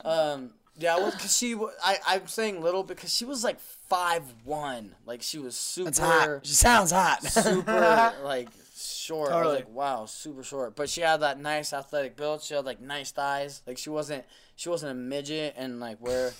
um, 0.04 0.50
yeah, 0.78 0.96
well, 0.98 1.10
cause 1.12 1.34
she, 1.34 1.54
I, 1.82 1.96
I'm 2.06 2.26
saying 2.26 2.60
little 2.62 2.82
because 2.82 3.14
she 3.14 3.24
was 3.24 3.42
like 3.42 3.58
five 3.60 4.22
one, 4.44 4.94
like 5.06 5.22
she 5.22 5.38
was 5.38 5.56
super, 5.56 5.86
That's 5.86 5.98
hot. 5.98 6.40
She 6.46 6.52
sounds 6.52 6.90
hot. 6.90 7.22
super 7.24 8.12
like 8.22 8.48
short. 8.76 9.32
I 9.32 9.42
was 9.42 9.54
like, 9.54 9.72
wow, 9.74 10.04
super 10.04 10.42
short. 10.42 10.76
But 10.76 10.90
she 10.90 11.00
had 11.00 11.18
that 11.18 11.40
nice 11.40 11.72
athletic 11.72 12.16
build. 12.16 12.42
She 12.42 12.52
had 12.54 12.66
like 12.66 12.80
nice 12.80 13.10
thighs. 13.10 13.62
Like 13.66 13.78
she 13.78 13.88
wasn't, 13.88 14.24
she 14.56 14.68
wasn't 14.68 14.92
a 14.92 14.94
midget, 14.94 15.54
and 15.56 15.80
like 15.80 15.96
where. 15.98 16.32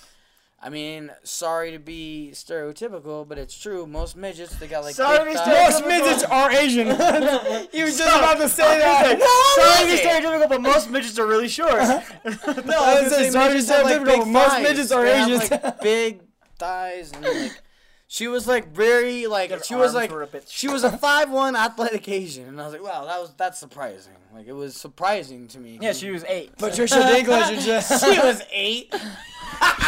I 0.59 0.70
mean, 0.70 1.12
sorry 1.23 1.73
to 1.73 1.78
be 1.78 2.31
stereotypical, 2.33 3.28
but 3.28 3.36
it's 3.39 3.57
true. 3.57 3.86
Most 3.86 4.17
midgets, 4.17 4.57
they 4.57 4.67
got 4.67 4.85
like 4.85 4.94
Sorry 4.94 5.18
big 5.33 5.36
to 5.36 5.44
be. 5.44 5.51
Most 5.51 5.85
midgets 5.86 6.25
are 6.25 6.51
Asian. 6.51 6.86
he 7.73 7.83
was 7.83 7.99
just 7.99 8.17
about 8.17 8.39
to 8.39 8.49
say 8.49 8.78
that. 8.78 9.20
Sorry 9.55 9.91
to 9.91 9.97
be 9.97 10.09
stereotypical, 10.09 10.49
but 10.49 10.62
most 10.62 10.91
midgets 10.91 11.18
are 11.18 11.26
really 11.26 11.49
short. 11.49 11.75
Uh-huh. 11.75 12.01
No, 12.65 12.83
I 12.83 12.93
I 12.93 12.94
was 12.94 13.05
was 13.05 13.10
gonna 13.10 13.10
say, 13.10 13.31
saying 13.31 13.33
sorry 13.33 13.49
to 13.49 13.55
midgets 13.55 13.68
have, 13.68 13.85
like, 13.85 14.01
stereotypical, 14.01 14.18
but 14.18 14.28
most 14.28 14.62
midgets 14.62 14.93
are 14.93 15.05
They 15.05 15.17
have, 15.18 15.31
Asians. 15.31 15.51
like, 15.51 15.81
big 15.83 16.20
thighs 16.59 17.12
and 17.12 17.23
like 17.23 17.62
she 18.09 18.28
was 18.28 18.49
like 18.49 18.73
very 18.73 19.26
like 19.26 19.51
Their 19.51 19.62
she 19.62 19.75
was 19.75 19.93
like 19.93 20.10
a 20.10 20.26
bit 20.26 20.49
she 20.49 20.68
was 20.68 20.85
a 20.85 20.97
five 20.97 21.31
one 21.31 21.55
athletic 21.55 22.09
Asian 22.09 22.49
and 22.49 22.59
I 22.59 22.65
was 22.65 22.73
like 22.73 22.83
wow 22.83 23.05
that 23.05 23.20
was 23.20 23.35
that's 23.36 23.59
surprising 23.59 24.15
like 24.33 24.47
it 24.47 24.55
was 24.55 24.75
surprising 24.75 25.49
to 25.49 25.59
me 25.59 25.78
yeah, 25.83 25.93
she 25.93 26.10
was 26.10 26.25
eight. 26.25 26.57
Patricia 26.57 26.94
Dinklage 26.97 27.52
is 27.59 27.67
just. 27.67 28.02
she 28.05 28.18
was 28.18 28.43
eight 28.51 28.94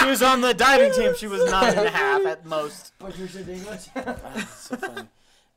She 0.01 0.07
was 0.07 0.23
on 0.23 0.41
the 0.41 0.55
diving 0.55 0.93
team. 0.93 1.15
She 1.17 1.27
was 1.27 1.51
nine 1.51 1.77
and 1.77 1.87
a 1.89 1.91
half 1.91 2.25
at 2.27 2.47
most. 2.47 2.93
Patricia 2.99 3.39
Dinklage. 3.43 4.47
so 4.57 4.77
funny 4.77 5.09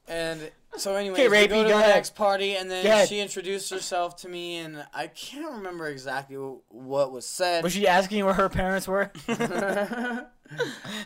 and 0.08 0.52
so 0.78 0.96
anyway 0.96 1.14
Okay, 1.14 1.30
we 1.30 1.36
Rapey, 1.38 1.50
go 1.50 1.64
to 1.64 1.70
go 1.70 1.76
the 1.78 1.84
ahead. 1.84 1.96
next 1.96 2.16
party 2.16 2.56
and 2.56 2.70
then 2.72 2.86
ahead. 2.86 3.08
she 3.08 3.20
introduced 3.20 3.70
herself 3.70 4.16
to 4.18 4.28
me 4.30 4.58
and 4.58 4.84
I 4.94 5.08
can't 5.08 5.54
remember 5.54 5.88
exactly 5.88 6.36
what 6.70 7.12
was 7.12 7.26
said 7.28 7.64
Was 7.64 7.72
she 7.74 7.88
asking 7.88 8.26
where 8.26 8.34
her 8.34 8.50
parents 8.50 8.88
were? 8.88 9.12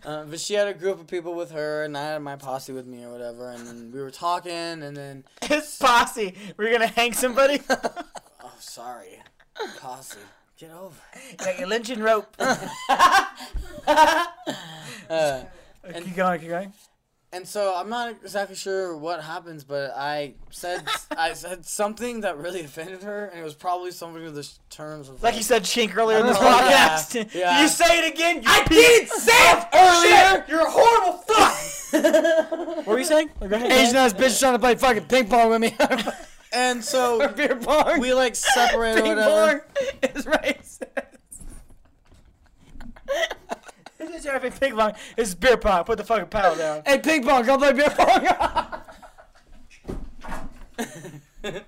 Uh, 0.04 0.24
but 0.26 0.40
she 0.40 0.56
had 0.56 0.68
a 0.68 0.74
group 0.74 1.00
of 1.00 1.06
people 1.06 1.36
with 1.36 1.52
her, 1.52 1.84
and 1.84 1.96
I 1.96 2.02
had 2.14 2.22
my 2.24 2.36
posse 2.36 2.74
with 2.74 2.88
me 2.88 3.04
or 3.04 3.12
whatever, 3.12 3.52
and 3.52 3.68
then 3.68 3.92
we 3.94 4.02
were 4.02 4.10
talking, 4.10 4.52
and 4.52 4.98
then 4.98 5.24
His 5.44 5.78
posse. 5.80 6.34
We're 6.58 6.72
gonna 6.72 6.88
hang 6.88 7.14
somebody. 7.14 7.60
oh, 7.70 8.54
sorry, 8.60 9.22
posse, 9.80 10.18
get 10.58 10.72
over. 10.72 10.96
Got 11.38 11.60
your 11.60 11.68
lynching 11.68 12.00
rope. 12.02 12.28
Uh, 15.08 15.44
keep 16.02 16.16
going. 16.16 16.40
Keep 16.40 16.50
going. 16.50 16.74
and 17.32 17.48
so 17.48 17.76
I'm 17.76 17.90
not 17.90 18.10
exactly 18.24 18.56
sure 18.56 18.98
what 18.98 19.22
happens, 19.24 19.64
but 19.64 19.92
I 19.96 20.34
said 20.50 20.84
I 21.18 21.34
said 21.34 21.64
something 21.68 22.22
that 22.22 22.38
really 22.40 22.62
offended 22.62 23.04
her, 23.04 23.26
and 23.28 23.40
it 23.40 23.44
was 23.44 23.54
probably 23.54 23.92
something 23.92 24.24
to 24.24 24.32
the 24.32 24.50
terms 24.72 25.10
of 25.10 25.22
Like 25.22 25.36
you 25.36 25.44
said, 25.44 25.62
chink 25.62 25.96
earlier 25.96 26.18
in 26.20 26.26
this 26.26 26.38
Oh, 26.40 26.44
yeah. 26.44 26.90
podcast. 26.98 27.34
Yeah. 27.36 27.62
You 27.62 27.68
say 27.68 28.00
it 28.00 28.14
again. 28.16 28.42
I 28.48 28.64
didn't 28.68 29.10
say 29.10 29.32
it 29.36 29.60
shit. 29.62 29.76
earlier. 29.76 30.46
You're 30.48 30.66
a 30.68 30.72
horrible 30.72 31.20
fuck. 31.28 32.78
what 32.80 32.88
were 32.88 32.98
you 32.98 33.06
saying? 33.06 33.30
Asian 33.44 33.96
ass 33.98 34.14
bitch 34.14 34.40
trying 34.40 34.54
to 34.54 34.60
play 34.60 34.74
fucking 34.76 35.06
ping 35.06 35.28
pong 35.28 35.52
with 35.52 35.62
me. 35.62 35.76
And 36.56 36.84
so 36.84 37.28
Beer 37.36 37.58
pong. 37.58 38.00
we 38.00 38.14
like 38.14 38.34
separated 38.36 39.02
or 39.02 39.04
ping 39.04 39.16
whatever. 39.18 39.60
pong 39.60 40.10
is 40.16 40.26
racist. 40.26 40.80
This 43.98 44.10
is 44.16 44.26
having 44.26 44.54
ping 44.54 44.76
pong. 44.76 44.94
It's 45.18 45.36
beer 45.36 45.58
pong. 45.58 45.84
Put 45.84 45.98
the 45.98 46.06
fucking 46.06 46.28
paddle 46.28 46.56
down. 46.56 46.82
Hey, 46.86 47.00
ping 47.00 47.24
pong, 47.24 47.44
come 47.44 47.60
play 47.60 47.74
beer 47.74 47.90
pong. 47.90 48.26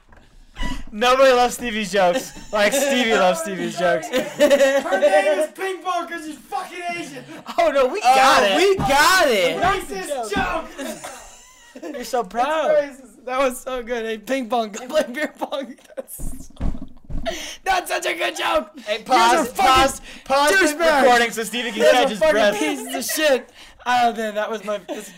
Nobody 0.91 1.31
loves 1.33 1.55
Stevie's 1.55 1.91
jokes 1.91 2.51
like 2.53 2.71
Stevie 2.71 3.13
loves 3.13 3.41
Stevie's 3.41 3.77
jokes. 3.77 4.07
Her 4.07 4.99
name 4.99 5.39
is 5.39 5.51
ping 5.51 5.83
pong 5.83 6.07
because 6.07 6.25
she's 6.25 6.37
fucking 6.37 6.81
Asian. 6.95 7.25
Oh 7.59 7.71
no, 7.71 7.87
we 7.87 7.99
oh, 8.03 8.15
got 8.15 8.43
it. 8.43 8.55
We 8.57 8.77
got 8.77 9.27
it. 9.27 9.61
Racist 9.61 10.33
joke. 10.33 11.93
You're 11.93 12.03
so 12.05 12.23
proud. 12.23 12.95
That 13.27 13.39
was 13.39 13.59
so 13.59 13.83
good. 13.83 14.05
Hey, 14.05 14.17
ping 14.17 14.47
pong, 14.49 14.71
come 14.71 14.87
play 14.89 15.03
beer 15.11 15.33
pong. 15.37 15.75
That's, 15.97 16.49
that's 17.65 17.91
such 17.91 18.05
a 18.05 18.13
good 18.15 18.37
joke. 18.37 18.71
Hey, 18.85 19.03
pause, 19.03 19.51
pause, 19.51 20.01
pause 20.23 20.51
the 20.73 20.77
recording 20.77 21.31
so 21.31 21.43
Stevie 21.43 21.71
can 21.73 21.91
catch 21.91 22.09
his 22.09 22.19
breath. 22.19 22.57
pieces 22.57 22.95
of 22.95 23.03
shit. 23.03 23.49
Oh 23.85 24.13
man, 24.13 24.35
that 24.35 24.49
was 24.49 24.63
my. 24.63 24.77
This, 24.77 25.11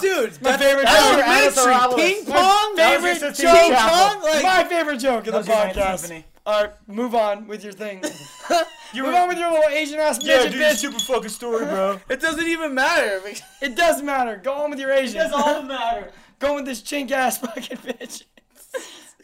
Dude, 0.00 0.40
my 0.42 0.56
favorite 0.56 0.84
that's 0.84 1.56
joke. 1.56 1.66
elementary. 1.66 1.96
Ping 2.00 2.24
pong? 2.26 2.76
Was 2.76 2.78
favorite 2.78 3.34
joke. 3.34 3.56
Ping 3.58 3.74
pong? 3.74 4.22
Like- 4.22 4.42
my 4.44 4.64
favorite 4.64 4.98
joke 4.98 5.26
in 5.26 5.32
the 5.32 5.32
That 5.32 5.38
was 5.38 5.48
your 5.48 5.56
Aunt 5.56 5.76
podcast. 5.76 6.24
All 6.46 6.62
right, 6.62 6.72
move 6.86 7.14
on 7.16 7.48
with 7.48 7.64
your 7.64 7.72
thing. 7.72 8.02
You 8.92 9.04
move 9.04 9.12
were- 9.12 9.18
on 9.20 9.28
with 9.28 9.38
your 9.38 9.50
little 9.52 9.68
Asian 9.70 9.98
ass 10.00 10.18
Yeah, 10.20 10.38
midget 10.38 10.52
dude, 10.52 10.62
bitch. 10.62 10.76
super 10.78 10.98
fucking 10.98 11.28
story, 11.28 11.64
bro. 11.64 12.00
It 12.08 12.20
doesn't 12.20 12.46
even 12.48 12.74
matter. 12.74 13.20
It 13.62 13.76
does 13.76 14.02
matter. 14.02 14.36
Go 14.36 14.52
on 14.54 14.70
with 14.70 14.80
your 14.80 14.90
Asian. 14.90 15.18
That's 15.18 15.32
all 15.32 15.44
that 15.62 15.66
matter. 15.66 16.10
Go 16.40 16.56
with 16.56 16.64
this 16.64 16.82
chink 16.82 17.10
ass 17.12 17.38
fucking 17.46 17.78
bitch. 17.78 18.24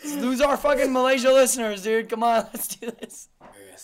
Lose 0.05 0.41
our 0.41 0.57
fucking 0.57 0.93
Malaysia 0.93 1.33
listeners, 1.33 1.83
dude. 1.83 2.09
Come 2.09 2.23
on, 2.23 2.47
let's 2.55 2.69
do 2.69 2.91
this. 2.93 3.29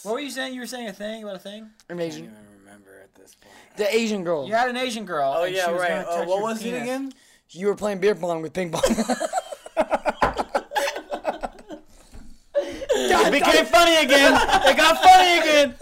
What 0.04 0.12
were 0.14 0.20
you 0.20 0.30
saying? 0.30 0.54
You 0.54 0.60
were 0.60 0.66
saying 0.66 0.88
a 0.88 0.92
thing 0.92 1.24
about 1.24 1.36
a 1.36 1.40
thing? 1.40 1.70
I'm 1.90 1.96
I 1.96 2.00
don't 2.00 2.00
Asian. 2.00 2.24
even 2.24 2.36
remember 2.60 3.00
at 3.02 3.14
this 3.14 3.34
point. 3.34 3.54
The 3.76 3.94
Asian 3.94 4.22
girl. 4.22 4.46
You 4.46 4.54
had 4.54 4.68
an 4.68 4.76
Asian 4.76 5.04
girl. 5.04 5.34
Oh 5.36 5.44
and 5.44 5.54
yeah, 5.54 5.66
she 5.66 5.72
was 5.72 5.80
right. 5.80 5.88
gonna 5.88 6.04
touch 6.04 6.28
what 6.28 6.36
your 6.36 6.42
was 6.42 6.64
it 6.64 6.74
again? 6.74 7.12
You 7.50 7.66
were 7.66 7.74
playing 7.74 7.98
beer 7.98 8.14
pong 8.14 8.42
with 8.42 8.52
ping 8.52 8.70
pong. 8.70 8.82
It 13.24 13.30
became 13.32 13.66
funny 13.66 13.96
again. 13.96 14.34
It 14.34 14.76
got 14.76 15.02
funny 15.02 15.38
again. 15.38 15.74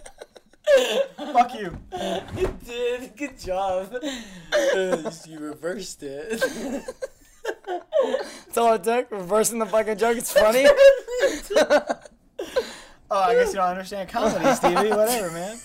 Fuck 1.33 1.55
you. 1.55 1.77
You 2.37 2.55
did. 2.65 3.17
Good 3.17 3.39
job. 3.41 3.97
Uh, 4.53 5.11
you 5.27 5.39
reversed 5.39 6.03
it. 6.03 6.43
That's 7.45 8.59
all 8.59 8.75
it 8.75 8.85
took. 8.85 9.11
Reversing 9.11 9.59
the 9.59 9.67
fucking 9.67 9.99
joke. 9.99 10.17
It's 10.19 10.33
funny. 10.33 10.67
Oh, 13.13 13.19
I 13.23 13.35
guess 13.35 13.49
you 13.49 13.55
don't 13.55 13.71
understand 13.71 14.09
comedy, 14.09 14.55
Stevie. 14.55 14.91
Whatever, 14.91 15.33
man. 15.33 15.59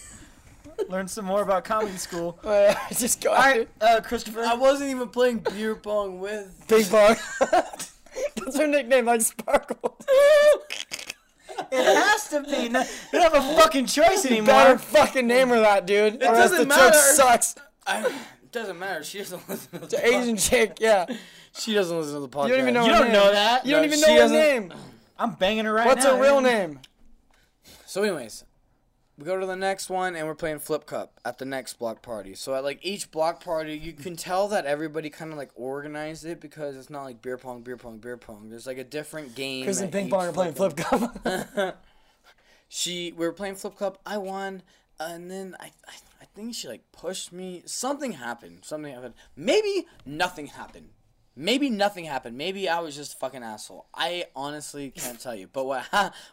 Learn 0.90 1.08
some 1.08 1.26
more 1.26 1.44
about 1.44 1.64
comedy 1.64 1.96
school. 1.98 2.40
Just 2.90 3.22
go. 3.22 3.30
All 3.30 3.36
right, 3.38 3.70
uh, 3.82 4.02
Christopher. 4.02 4.42
I 4.42 4.56
wasn't 4.56 4.90
even 4.90 5.10
playing 5.10 5.40
beer 5.54 5.76
pong 5.76 6.20
with. 6.20 6.66
Big 6.68 6.90
bong. 6.90 7.16
That's 7.52 8.58
her 8.58 8.66
nickname, 8.66 9.06
like 9.06 9.22
Sparkle. 9.22 9.96
It 11.72 11.96
has 12.04 12.30
to 12.30 12.42
be. 12.42 12.68
No, 12.70 12.80
you 12.82 12.88
don't 13.20 13.32
have 13.32 13.36
a 13.36 13.56
fucking 13.62 13.86
choice 13.86 14.26
anymore. 14.26 14.48
Better 14.48 14.70
anymore. 14.72 14.78
fucking 14.80 15.28
name 15.28 15.50
her 15.50 15.60
that, 15.60 15.86
dude. 15.86 16.16
It 16.16 16.24
or 16.24 16.34
doesn't 16.34 16.58
the 16.58 16.66
matter. 16.66 16.92
joke 16.92 16.96
sucks. 16.96 17.56
I, 17.86 18.08
it 18.08 18.52
doesn't 18.52 18.80
matter. 18.80 19.04
She 19.04 19.20
doesn't 19.20 19.48
listen 19.48 19.72
to 19.72 19.80
the 19.80 19.86
The 19.98 20.06
Asian 20.08 20.38
chick, 20.38 20.78
yeah. 20.80 21.06
You 21.56 21.62
She 21.62 21.74
doesn't 21.74 21.98
listen 21.98 22.14
to 22.16 22.20
the 22.22 22.30
podcast. 22.30 22.48
You 22.48 22.54
don't 22.56 22.60
even 22.62 22.74
know 22.74 22.86
You 22.86 22.92
her 22.94 22.98
don't 23.00 23.04
name. 23.06 23.14
know 23.14 23.32
that. 23.32 23.66
You 23.66 23.72
don't 23.76 23.86
even 23.86 24.02
know 24.02 24.12
her 24.14 24.18
doesn't- 24.20 24.38
name. 24.38 24.74
I'm 25.18 25.32
banging 25.36 25.66
her 25.66 25.74
right 25.74 25.86
What's 25.88 26.04
now. 26.04 26.16
her 26.18 26.22
real 26.22 26.42
man. 26.42 26.70
name? 26.72 26.80
So, 27.86 28.04
anyways, 28.04 28.44
we 29.18 29.24
go 29.24 29.40
to 29.40 29.46
the 29.46 29.56
next 29.56 29.90
one 29.90 30.16
and 30.18 30.28
we're 30.28 30.36
playing 30.36 30.60
Flip 30.60 30.86
Cup 30.86 31.20
at 31.24 31.38
the 31.38 31.46
next 31.46 31.76
block 31.80 32.02
party. 32.02 32.36
So, 32.36 32.54
at 32.56 32.64
like 32.66 32.80
each 32.82 33.12
block 33.12 33.42
party, 33.42 33.78
you 33.78 33.94
can 33.94 34.18
tell 34.18 34.50
that 34.50 34.66
everybody 34.66 35.10
kind 35.10 35.32
of 35.32 35.38
like 35.38 35.52
organized 35.56 36.26
it 36.26 36.42
because 36.42 36.76
it's 36.76 36.90
not 36.90 37.04
like 37.04 37.22
beer 37.22 37.38
pong, 37.38 37.62
beer 37.62 37.78
pong, 37.78 38.00
beer 38.00 38.18
pong. 38.18 38.50
There's 38.50 38.68
like 38.68 38.78
a 38.78 38.84
different 38.84 39.36
game. 39.36 39.64
Chris 39.64 39.80
and 39.80 39.88
at 39.88 39.94
Ping 39.94 40.08
each 40.08 40.12
Pong 40.12 40.28
are 40.28 40.34
playing 40.34 40.54
Flip 40.56 40.76
Cup. 40.76 41.82
she 42.68 43.14
we 43.16 43.26
were 43.26 43.32
playing 43.32 43.54
flip 43.56 43.78
cup 43.78 44.00
i 44.08 44.18
won 44.18 44.64
and 45.00 45.30
then 45.30 45.56
I, 45.60 45.66
I 45.88 45.94
i 46.22 46.26
think 46.34 46.56
she 46.56 46.68
like 46.68 46.82
pushed 46.92 47.32
me 47.32 47.62
something 47.68 48.14
happened 48.14 48.60
something 48.66 48.92
happened 48.92 49.14
maybe 49.36 49.86
nothing 50.04 50.48
happened 50.48 50.90
maybe 51.36 51.70
nothing 51.70 52.06
happened 52.06 52.38
maybe 52.38 52.70
i 52.70 52.80
was 52.80 52.96
just 52.96 53.14
a 53.14 53.18
fucking 53.18 53.44
asshole 53.44 53.86
i 53.94 54.26
honestly 54.36 54.90
can't 54.92 55.20
tell 55.20 55.36
you 55.36 55.48
but 55.52 55.66
what 55.66 55.84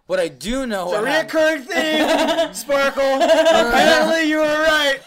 what 0.06 0.20
i 0.20 0.28
do 0.28 0.66
know 0.66 0.82
A 0.92 1.00
what 1.02 1.06
happened- 1.08 1.31
reoccurring 1.31 2.47
theme, 2.47 2.55
Sparkle. 2.62 3.16
Apparently, 3.22 4.28
you 4.31 4.39
were 4.39 4.44
right. 4.44 5.00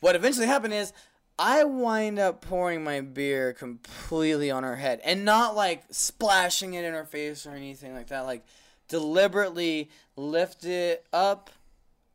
what 0.00 0.16
eventually 0.16 0.46
happened 0.46 0.74
is 0.74 0.92
I 1.40 1.62
wind 1.62 2.18
up 2.18 2.40
pouring 2.40 2.82
my 2.82 3.00
beer 3.00 3.52
completely 3.52 4.50
on 4.50 4.64
her 4.64 4.74
head 4.74 5.00
and 5.04 5.24
not 5.24 5.54
like 5.54 5.84
splashing 5.90 6.74
it 6.74 6.84
in 6.84 6.94
her 6.94 7.04
face 7.04 7.46
or 7.46 7.50
anything 7.52 7.94
like 7.94 8.08
that. 8.08 8.22
Like 8.26 8.44
deliberately 8.88 9.88
lift 10.16 10.64
it 10.64 11.06
up 11.12 11.50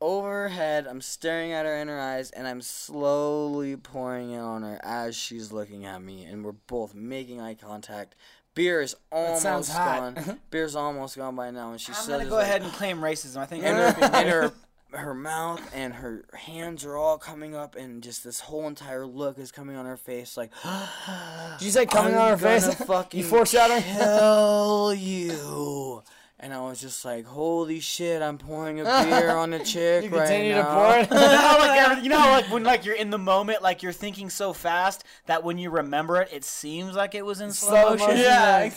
over 0.04 0.30
her 0.44 0.50
head. 0.50 0.86
I'm 0.86 1.00
staring 1.02 1.54
at 1.54 1.66
her 1.66 1.76
in 1.78 1.88
her 1.88 2.00
eyes 2.00 2.30
and 2.32 2.46
I'm 2.48 2.62
slowly 2.62 3.76
pouring 3.78 4.32
it 4.32 4.40
on 4.40 4.62
her 4.64 4.80
as 4.84 5.16
she's 5.16 5.52
looking 5.54 5.86
at 5.86 6.02
me 6.02 6.26
and 6.26 6.44
we're 6.44 6.52
both 6.52 6.94
making 6.94 7.40
eye 7.40 7.54
contact. 7.56 8.16
Beer 8.54 8.82
is 8.82 8.96
almost 9.12 9.74
gone. 9.74 10.40
Beer's 10.52 10.76
almost 10.76 11.16
gone 11.18 11.36
by 11.36 11.50
now 11.52 11.72
and 11.72 11.80
she's. 11.82 11.98
I'm 11.98 12.08
gonna 12.08 12.26
go 12.30 12.36
like- 12.36 12.44
ahead 12.44 12.62
and 12.62 12.72
claim 12.74 12.98
racism. 13.00 13.38
I 13.38 13.46
think 13.46 13.64
and 13.64 13.78
you're 13.78 14.10
her, 14.10 14.28
her 14.30 14.54
her 14.98 15.14
mouth 15.16 15.60
and 15.74 15.94
her 15.96 16.24
hands 16.34 16.86
are 16.86 16.96
all 16.96 17.18
coming 17.18 17.56
up 17.56 17.76
and 17.76 18.04
just 18.04 18.24
this 18.24 18.42
whole 18.42 18.68
entire 18.68 19.08
look 19.08 19.40
is 19.40 19.52
coming 19.52 19.76
on 19.76 19.86
her 19.88 19.98
face 19.98 20.38
like 20.38 20.52
Did 21.58 21.66
you 21.66 21.72
say 21.72 21.86
coming 21.88 22.14
on 22.14 22.28
her 22.28 22.34
I'm 22.34 22.62
face? 22.62 22.76
fucking 22.86 23.22
you 23.22 23.26
foreshadowing? 23.26 23.82
kill 23.82 24.94
you 24.94 26.04
and 26.40 26.54
I 26.54 26.60
was 26.62 26.82
just 26.82 27.04
like 27.06 27.26
holy 27.26 27.80
shit 27.80 28.22
I'm 28.22 28.38
pouring 28.38 28.80
a 28.80 28.84
beer 29.06 29.30
on 29.32 29.54
a 29.54 29.64
chick 29.64 30.04
You 30.06 30.10
right 30.10 30.28
continue 30.28 30.54
to 30.54 30.64
now 30.64 30.74
pour 30.74 30.98
it. 30.98 31.10
you 31.10 31.16
know 31.16 31.38
how 31.38 31.58
like 31.60 32.04
you 32.04 32.10
know, 32.10 32.18
like 32.18 32.52
when 32.52 32.64
like 32.64 32.86
you're 32.86 32.96
in 32.96 33.10
the 33.10 33.18
moment, 33.18 33.62
like 33.62 33.82
you're 33.84 33.92
thinking 33.94 34.30
so 34.30 34.52
fast 34.54 35.04
that 35.28 35.44
when 35.44 35.58
you 35.58 35.70
remember 35.70 36.22
it, 36.22 36.30
it 36.34 36.44
seems 36.44 36.96
like 36.96 37.16
it 37.16 37.26
was 37.26 37.40
in 37.42 37.52
slow, 37.52 37.70
Slow 37.72 37.90
motion. 37.92 38.08
motion, 38.08 38.22
yeah 38.22 38.70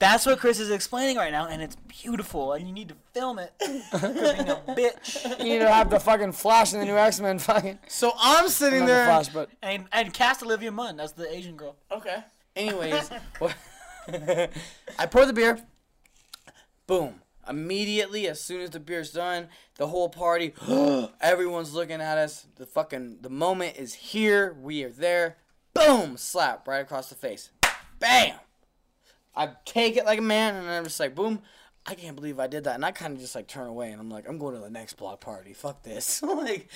That's 0.00 0.26
what 0.26 0.38
Chris 0.40 0.58
is 0.58 0.70
explaining 0.70 1.16
right 1.16 1.30
now, 1.32 1.46
and 1.46 1.62
it's 1.62 1.76
beautiful, 2.02 2.52
and 2.52 2.66
you 2.66 2.74
need 2.74 2.88
to 2.88 2.96
film 3.12 3.38
it. 3.38 3.52
'Cause 3.90 4.02
being 4.02 4.48
a 4.50 4.60
bitch. 4.76 5.38
You 5.38 5.44
need 5.44 5.58
to 5.60 5.70
have 5.72 5.88
the 5.88 6.00
fucking 6.00 6.32
Flash 6.32 6.74
in 6.74 6.80
the 6.80 6.84
new 6.84 6.96
X 6.96 7.20
Men 7.20 7.38
fucking. 7.38 7.78
so 7.88 8.12
I'm 8.18 8.48
sitting 8.48 8.80
Not 8.80 8.86
the 8.86 8.92
there 8.92 9.04
Flash, 9.06 9.28
but 9.28 9.48
And 9.62 9.84
and 9.92 10.12
cast 10.12 10.42
Olivia 10.42 10.72
Munn 10.72 10.98
as 11.00 11.12
the 11.12 11.32
Asian 11.32 11.56
girl. 11.56 11.76
Okay. 11.92 12.16
Anyways, 12.56 13.08
I 14.98 15.06
pour 15.10 15.24
the 15.26 15.32
beer. 15.32 15.58
Boom. 16.86 17.20
Immediately, 17.48 18.26
as 18.26 18.40
soon 18.40 18.62
as 18.62 18.70
the 18.70 18.80
beer's 18.80 19.12
done, 19.12 19.48
the 19.76 19.88
whole 19.88 20.08
party, 20.08 20.54
everyone's 21.20 21.74
looking 21.74 22.00
at 22.00 22.16
us. 22.16 22.46
The 22.56 22.66
fucking 22.66 23.18
the 23.20 23.30
moment 23.30 23.76
is 23.76 23.94
here. 23.94 24.56
We 24.60 24.82
are 24.84 24.90
there. 24.90 25.36
Boom! 25.74 26.16
Slap 26.16 26.66
right 26.66 26.78
across 26.78 27.08
the 27.08 27.14
face. 27.16 27.50
Bam! 27.98 28.36
I 29.36 29.50
take 29.64 29.96
it 29.96 30.06
like 30.06 30.20
a 30.20 30.22
man, 30.22 30.54
and 30.54 30.70
I'm 30.70 30.84
just 30.84 31.00
like, 31.00 31.14
boom. 31.14 31.40
I 31.86 31.94
can't 31.94 32.16
believe 32.16 32.40
I 32.40 32.46
did 32.46 32.64
that, 32.64 32.76
and 32.76 32.84
I 32.84 32.92
kind 32.92 33.14
of 33.14 33.20
just 33.20 33.34
like 33.34 33.46
turn 33.46 33.66
away, 33.66 33.90
and 33.90 34.00
I'm 34.00 34.08
like, 34.08 34.26
I'm 34.26 34.38
going 34.38 34.54
to 34.54 34.60
the 34.60 34.70
next 34.70 34.94
block 34.94 35.20
party. 35.20 35.52
Fuck 35.52 35.82
this. 35.82 36.22
like, 36.22 36.68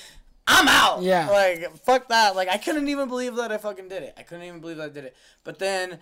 I'm 0.47 0.69
out. 0.69 1.03
Yeah. 1.03 1.29
Like, 1.31 1.77
fuck 1.79 2.09
that. 2.09 2.37
Like, 2.37 2.49
I 2.49 2.59
couldn't 2.59 2.89
even 2.89 3.09
believe 3.09 3.37
that 3.37 3.51
I 3.51 3.57
fucking 3.57 3.89
did 3.89 4.03
it. 4.03 4.15
I 4.19 4.23
couldn't 4.23 4.45
even 4.45 4.61
believe 4.61 4.77
that 4.79 4.91
I 4.91 4.93
did 4.93 5.05
it. 5.05 5.17
But 5.45 5.59
then, 5.59 5.99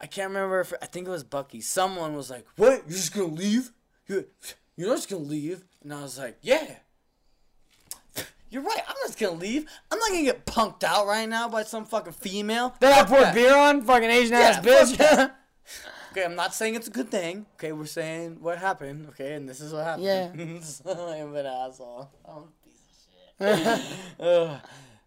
I 0.00 0.06
can't 0.06 0.28
remember 0.28 0.60
if 0.60 0.72
I 0.80 0.86
think 0.86 1.06
it 1.06 1.10
was 1.10 1.24
Bucky. 1.24 1.60
Someone 1.60 2.14
was 2.14 2.30
like, 2.30 2.46
"What? 2.56 2.82
You're 2.86 2.96
just 2.96 3.14
gonna 3.14 3.28
leave? 3.28 3.72
You, 4.06 4.26
you're 4.76 4.88
not 4.88 4.96
just 4.96 5.10
gonna 5.10 5.24
leave?" 5.24 5.64
And 5.82 5.92
I 5.92 6.02
was 6.02 6.18
like, 6.18 6.38
"Yeah." 6.42 6.76
You're 8.50 8.62
right. 8.62 8.80
I'm 8.88 8.96
just 9.06 9.18
gonna 9.18 9.36
leave. 9.36 9.66
I'm 9.90 9.98
not 9.98 10.08
gonna 10.08 10.22
get 10.22 10.46
punked 10.46 10.82
out 10.82 11.06
right 11.06 11.28
now 11.28 11.48
by 11.50 11.64
some 11.64 11.84
fucking 11.84 12.14
female. 12.14 12.74
then 12.80 12.92
I 12.92 13.04
poured 13.04 13.34
beer 13.34 13.54
on 13.54 13.82
fucking 13.82 14.08
Asian 14.08 14.34
ass 14.34 14.64
Yeah, 14.64 14.84
fuck 14.84 14.98
bitch. 14.98 15.30
Okay, 16.12 16.24
I'm 16.24 16.34
not 16.34 16.54
saying 16.54 16.74
it's 16.74 16.88
a 16.88 16.90
good 16.90 17.10
thing. 17.10 17.44
Okay, 17.56 17.72
we're 17.72 17.84
saying 17.84 18.38
what 18.40 18.56
happened. 18.56 19.08
Okay, 19.10 19.34
and 19.34 19.46
this 19.46 19.60
is 19.60 19.74
what 19.74 19.84
happened. 19.84 20.04
Yeah. 20.04 20.60
so 20.62 21.08
I'm 21.20 21.36
an 21.36 21.44
asshole. 21.44 22.10
I'm 22.24 22.44
a 22.44 22.46
piece 22.64 22.80
of 23.38 23.78
shit. 24.18 24.60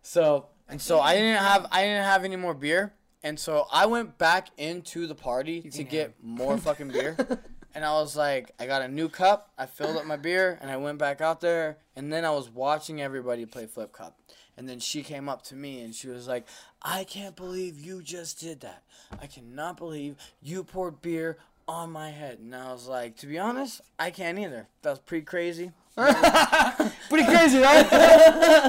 So 0.03 0.45
and 0.69 0.79
so 0.79 0.99
I 0.99 1.15
didn't 1.15 1.37
have 1.37 1.65
I 1.71 1.81
didn't 1.81 2.03
have 2.03 2.23
any 2.23 2.35
more 2.35 2.53
beer, 2.53 2.93
and 3.23 3.39
so 3.39 3.67
I 3.71 3.85
went 3.85 4.17
back 4.17 4.49
into 4.57 5.07
the 5.07 5.15
party 5.15 5.61
to 5.61 5.83
get 5.83 6.15
more 6.21 6.57
fucking 6.57 6.89
beer. 6.89 7.17
And 7.73 7.85
I 7.85 7.93
was 7.93 8.17
like, 8.17 8.51
I 8.59 8.65
got 8.65 8.81
a 8.81 8.87
new 8.87 9.07
cup. 9.07 9.49
I 9.57 9.65
filled 9.65 9.95
up 9.95 10.05
my 10.05 10.17
beer, 10.17 10.59
and 10.61 10.69
I 10.69 10.77
went 10.77 10.97
back 10.97 11.21
out 11.21 11.39
there. 11.39 11.77
And 11.95 12.11
then 12.11 12.25
I 12.25 12.31
was 12.31 12.49
watching 12.49 13.01
everybody 13.01 13.45
play 13.45 13.65
flip 13.65 13.93
cup. 13.93 14.17
And 14.57 14.67
then 14.67 14.79
she 14.79 15.03
came 15.03 15.29
up 15.29 15.41
to 15.43 15.55
me 15.55 15.81
and 15.81 15.95
she 15.95 16.07
was 16.07 16.27
like, 16.27 16.45
I 16.81 17.05
can't 17.05 17.35
believe 17.35 17.79
you 17.79 18.03
just 18.03 18.39
did 18.39 18.61
that. 18.61 18.83
I 19.21 19.25
cannot 19.25 19.77
believe 19.77 20.17
you 20.41 20.63
poured 20.63 21.01
beer 21.01 21.37
on 21.67 21.91
my 21.91 22.09
head. 22.09 22.39
And 22.39 22.53
I 22.53 22.71
was 22.71 22.87
like, 22.87 23.15
to 23.17 23.27
be 23.27 23.39
honest, 23.39 23.81
I 23.97 24.11
can't 24.11 24.37
either. 24.37 24.67
That 24.81 24.89
was 24.89 24.99
pretty 24.99 25.25
crazy. 25.25 25.71
Pretty 27.09 27.25
crazy, 27.31 27.59
right? 27.59 27.85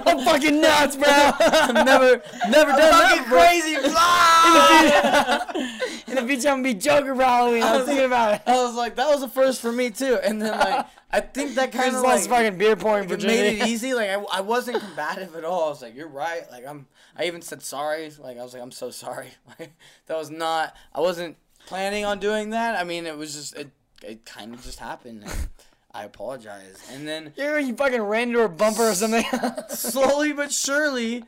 I'm 0.07 0.25
fucking 0.25 0.60
nuts, 0.60 0.97
bro. 0.97 1.07
I've 1.09 1.73
never, 1.75 2.20
never 2.51 2.70
done 2.73 2.91
that 2.91 3.18
before. 3.18 3.39
crazy. 3.39 3.76
In 6.10 6.17
the 6.17 6.23
beach, 6.26 6.44
I'm 6.44 6.62
gonna 6.62 6.62
be 6.65 6.75
Joker 6.75 7.15
for 7.15 7.23
Halloween. 7.23 7.62
I 7.62 7.76
was 7.76 7.86
thinking 7.86 8.07
about 8.07 8.34
it. 8.34 8.42
I 8.47 8.62
was 8.62 8.75
like, 8.75 8.97
that 8.97 9.09
was 9.09 9.23
a 9.23 9.28
first 9.28 9.60
for 9.60 9.70
me 9.70 9.91
too. 9.91 10.18
And 10.23 10.42
then 10.42 10.59
like, 10.59 10.84
I 11.12 11.20
think 11.20 11.55
that 11.55 11.70
kind 11.70 11.94
of 11.94 12.02
like, 12.02 12.23
fucking 12.23 12.59
beer 12.59 12.75
pouring 12.75 13.07
virginity. 13.07 13.41
made 13.41 13.62
it 13.62 13.68
easy. 13.68 13.94
Like 13.94 14.10
I, 14.10 14.25
I 14.33 14.41
wasn't 14.41 14.81
combative 14.81 15.36
at 15.36 15.44
all. 15.44 15.67
I 15.67 15.68
was 15.68 15.83
like, 15.83 15.94
"You're 15.94 16.09
right." 16.09 16.51
Like 16.51 16.67
I'm. 16.67 16.86
I 17.17 17.26
even 17.26 17.42
said 17.42 17.62
sorry. 17.62 18.10
Like 18.18 18.39
I 18.39 18.42
was 18.42 18.55
like, 18.55 18.62
"I'm 18.62 18.73
so 18.73 18.91
sorry." 18.91 19.28
Like 19.59 19.75
that 20.07 20.17
was 20.17 20.31
not. 20.31 20.75
I 20.94 21.01
wasn't 21.01 21.36
planning 21.67 22.05
on 22.05 22.18
doing 22.18 22.51
that. 22.51 22.81
I 22.81 22.84
mean, 22.84 23.07
it 23.07 23.17
was 23.17 23.34
just 23.34 23.55
it. 23.55 23.70
It 24.02 24.25
kind 24.25 24.55
of 24.55 24.65
just 24.65 24.81
happened. 24.81 25.23
And 25.23 25.49
I 25.95 26.05
apologize. 26.05 26.83
And 26.93 27.07
then 27.07 27.33
You, 27.37 27.57
you 27.59 27.75
fucking 27.75 28.01
ran 28.03 28.29
into 28.29 28.41
her 28.41 28.49
bumper 28.49 28.91
or 28.91 28.95
something. 28.95 29.25
slowly 29.69 30.33
but 30.33 30.53
surely, 30.53 31.25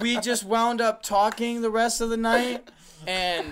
we 0.00 0.18
just 0.20 0.44
wound 0.44 0.80
up 0.80 1.02
talking 1.02 1.62
the 1.62 1.70
rest 1.70 2.00
of 2.00 2.10
the 2.10 2.16
night, 2.16 2.68
and 3.06 3.46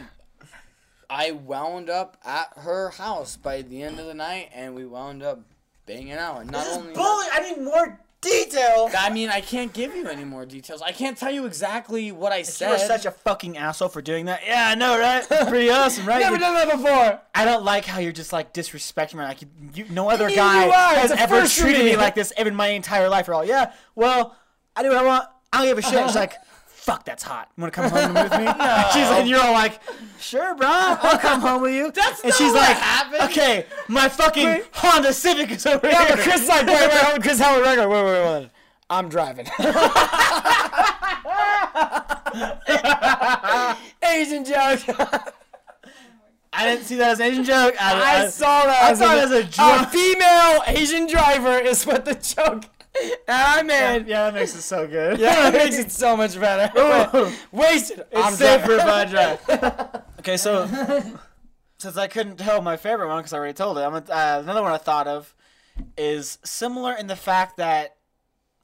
I 1.09 1.33
wound 1.33 1.89
up 1.89 2.17
at 2.25 2.49
her 2.57 2.91
house 2.91 3.37
by 3.37 3.63
the 3.63 3.83
end 3.83 4.01
of 4.01 4.07
the 4.07 4.15
night, 4.15 4.51
and 4.55 4.75
we 4.75 4.85
wound 4.85 5.23
up 5.23 5.41
banging 5.87 6.13
out. 6.13 6.43
And 6.43 6.51
not 6.51 6.67
only. 6.69 6.93
Bully. 6.95 7.27
I 7.33 7.41
need 7.49 7.63
more 7.63 8.01
detail. 8.27 8.91
I 8.99 9.11
mean, 9.11 9.29
I 9.29 9.41
can't 9.41 9.73
give 9.73 9.95
you 9.95 10.09
any 10.09 10.25
more 10.25 10.45
details. 10.45 10.83
I 10.83 10.93
can't 10.93 11.17
tell 11.17 11.31
you 11.31 11.47
exactly 11.47 12.13
what 12.13 12.33
I 12.33 12.43
said. 12.43 12.69
You're 12.71 12.79
such 12.79 13.07
a 13.07 13.11
fucking 13.11 13.57
asshole 13.57 13.89
for 13.89 14.03
doing 14.03 14.27
that. 14.27 14.43
Yeah, 14.47 14.69
I 14.69 14.75
know, 14.75 14.99
right? 14.99 15.27
Pretty 15.49 15.71
awesome, 15.71 16.07
right? 16.07 16.21
Never 16.21 16.39
done 16.39 16.55
that 16.55 16.71
before. 16.71 17.21
I 17.35 17.45
don't 17.45 17.65
like 17.65 17.85
how 17.85 18.01
you're 18.01 18.13
just 18.13 18.33
like 18.33 18.53
disrespecting 18.53 19.15
me. 19.15 19.25
Like 19.25 19.43
you, 19.43 19.49
you 19.75 19.85
no 19.91 20.09
other 20.11 20.29
guy 20.31 20.65
has 20.97 21.11
ever 21.11 21.47
treated 21.47 21.85
me. 21.85 21.97
like 21.97 22.15
this 22.15 22.31
in 22.33 22.55
my 22.55 22.69
entire 22.69 23.09
life. 23.09 23.29
Or 23.29 23.35
all, 23.35 23.45
yeah, 23.45 23.73
well, 23.95 24.37
I 24.75 24.83
do 24.83 24.89
what 24.89 24.99
I 24.99 25.05
want. 25.05 25.29
I 25.53 25.59
don't 25.59 25.67
give 25.69 25.79
a 25.79 25.83
shit. 25.83 25.95
It's 25.95 26.15
like, 26.15 26.35
fuck, 26.87 27.05
that's 27.05 27.25
hot. 27.25 27.51
You 27.57 27.63
want 27.63 27.75
to 27.75 27.81
come 27.81 27.91
home 27.91 28.15
with 28.15 28.31
me? 28.31 28.47
She's 28.95 29.11
like, 29.11 29.27
you're 29.27 29.41
all 29.43 29.53
like, 29.53 29.81
sure, 30.21 30.55
bro, 30.55 30.69
I'll 30.71 31.19
come 31.19 31.41
home 31.41 31.63
with 31.63 31.75
you. 31.75 31.91
That's 31.95 32.21
and 32.21 32.31
not 32.31 32.39
she's 32.39 32.53
what 32.53 32.61
like, 32.63 32.77
happened. 32.77 33.23
okay, 33.25 33.67
my 33.89 34.09
fucking 34.09 34.63
Honda 34.73 35.13
Civic 35.13 35.51
is 35.51 35.67
over 35.67 35.85
Yeah, 35.89 36.07
here. 36.07 36.17
but 36.17 36.23
Chris 36.23 36.43
is 36.43 36.49
like, 36.49 36.67
wait, 36.67 36.89
wait, 36.89 37.23
Chris 37.23 37.41
Howard 37.41 37.63
Record. 37.65 37.89
Wait, 37.89 38.05
wait, 38.05 38.25
wait. 38.25 38.51
I'm 38.89 39.09
driving. 39.09 39.47
Asian 44.03 44.45
joke. 44.45 44.81
I 46.53 46.65
didn't 46.65 46.85
see 46.85 46.95
that 46.97 47.11
as 47.13 47.21
an 47.21 47.27
Asian 47.27 47.45
joke. 47.45 47.75
I, 47.81 48.25
I 48.25 48.29
saw 48.29 48.65
that. 48.65 48.83
I 48.85 48.91
as 48.93 48.99
thought 49.01 49.19
it 49.19 49.23
was 49.23 49.33
a 49.33 49.43
joke. 49.45 49.83
A 49.83 49.87
female 49.89 50.63
Asian 50.69 51.07
driver 51.09 51.59
is 51.59 51.85
what 51.85 52.05
the 52.05 52.15
joke. 52.15 52.65
Ah 53.29 53.61
in. 53.61 54.07
Yeah, 54.07 54.25
that 54.25 54.35
makes 54.35 54.55
it 54.55 54.63
so 54.63 54.87
good. 54.87 55.19
Yeah, 55.19 55.49
it 55.49 55.53
makes 55.55 55.79
it 55.79 55.91
so 55.91 56.17
much 56.17 56.39
better. 56.39 56.73
Wasted. 57.53 58.05
I'm 58.15 58.29
It's 58.33 58.39
safer 58.39 58.77
driving. 58.77 58.79
if 58.79 58.89
I 58.89 59.05
drive. 59.05 60.03
okay, 60.21 60.37
so 60.37 60.67
since 61.79 61.97
I 61.97 62.07
couldn't 62.07 62.37
tell 62.37 62.63
my 62.63 62.77
favorite 62.77 63.09
one 63.09 63.19
because 63.19 63.33
I 63.33 63.39
already 63.39 63.53
told 63.55 63.79
it, 63.79 63.83
I'm 63.83 63.93
gonna, 63.93 64.07
uh, 64.11 64.41
another 64.43 64.63
one 64.63 64.73
I 64.73 64.79
thought 64.79 65.07
of 65.07 65.35
is 65.97 66.39
similar 66.45 66.95
in 66.95 67.07
the 67.07 67.17
fact 67.17 67.57
that 67.59 67.97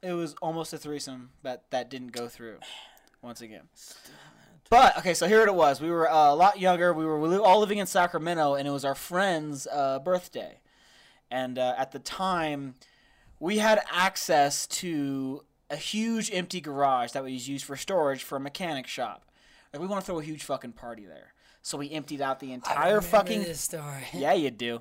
it 0.01 0.13
was 0.13 0.35
almost 0.41 0.73
a 0.73 0.77
threesome 0.77 1.29
that 1.43 1.69
that 1.71 1.89
didn't 1.89 2.11
go 2.11 2.27
through. 2.27 2.59
Once 3.21 3.41
again. 3.41 3.63
But 4.69 4.97
okay, 4.97 5.13
so 5.13 5.27
here 5.27 5.45
it 5.45 5.53
was. 5.53 5.79
We 5.79 5.91
were 5.91 6.09
uh, 6.09 6.31
a 6.31 6.35
lot 6.35 6.59
younger. 6.59 6.93
We 6.93 7.05
were 7.05 7.39
all 7.39 7.59
living 7.59 7.77
in 7.77 7.85
Sacramento, 7.85 8.55
and 8.55 8.67
it 8.67 8.71
was 8.71 8.83
our 8.83 8.95
friend's 8.95 9.67
uh, 9.67 9.99
birthday. 9.99 10.59
And 11.29 11.57
uh, 11.59 11.75
at 11.77 11.91
the 11.91 11.99
time, 11.99 12.75
we 13.43 13.57
had 13.57 13.81
access 13.91 14.65
to 14.67 15.43
a 15.69 15.75
huge 15.75 16.31
empty 16.33 16.61
garage 16.61 17.11
that 17.11 17.23
was 17.23 17.49
used 17.49 17.65
for 17.65 17.75
storage 17.75 18.23
for 18.23 18.37
a 18.37 18.39
mechanic 18.39 18.87
shop. 18.87 19.25
Like 19.73 19.81
we 19.81 19.87
want 19.87 19.99
to 20.01 20.05
throw 20.05 20.17
a 20.17 20.23
huge 20.23 20.45
fucking 20.45 20.71
party 20.71 21.05
there. 21.05 21.33
So 21.61 21.77
we 21.77 21.91
emptied 21.91 22.21
out 22.21 22.39
the 22.39 22.53
entire 22.53 23.01
fucking 23.01 23.43
this 23.43 23.59
story. 23.59 24.05
yeah, 24.13 24.31
you 24.31 24.49
do. 24.49 24.79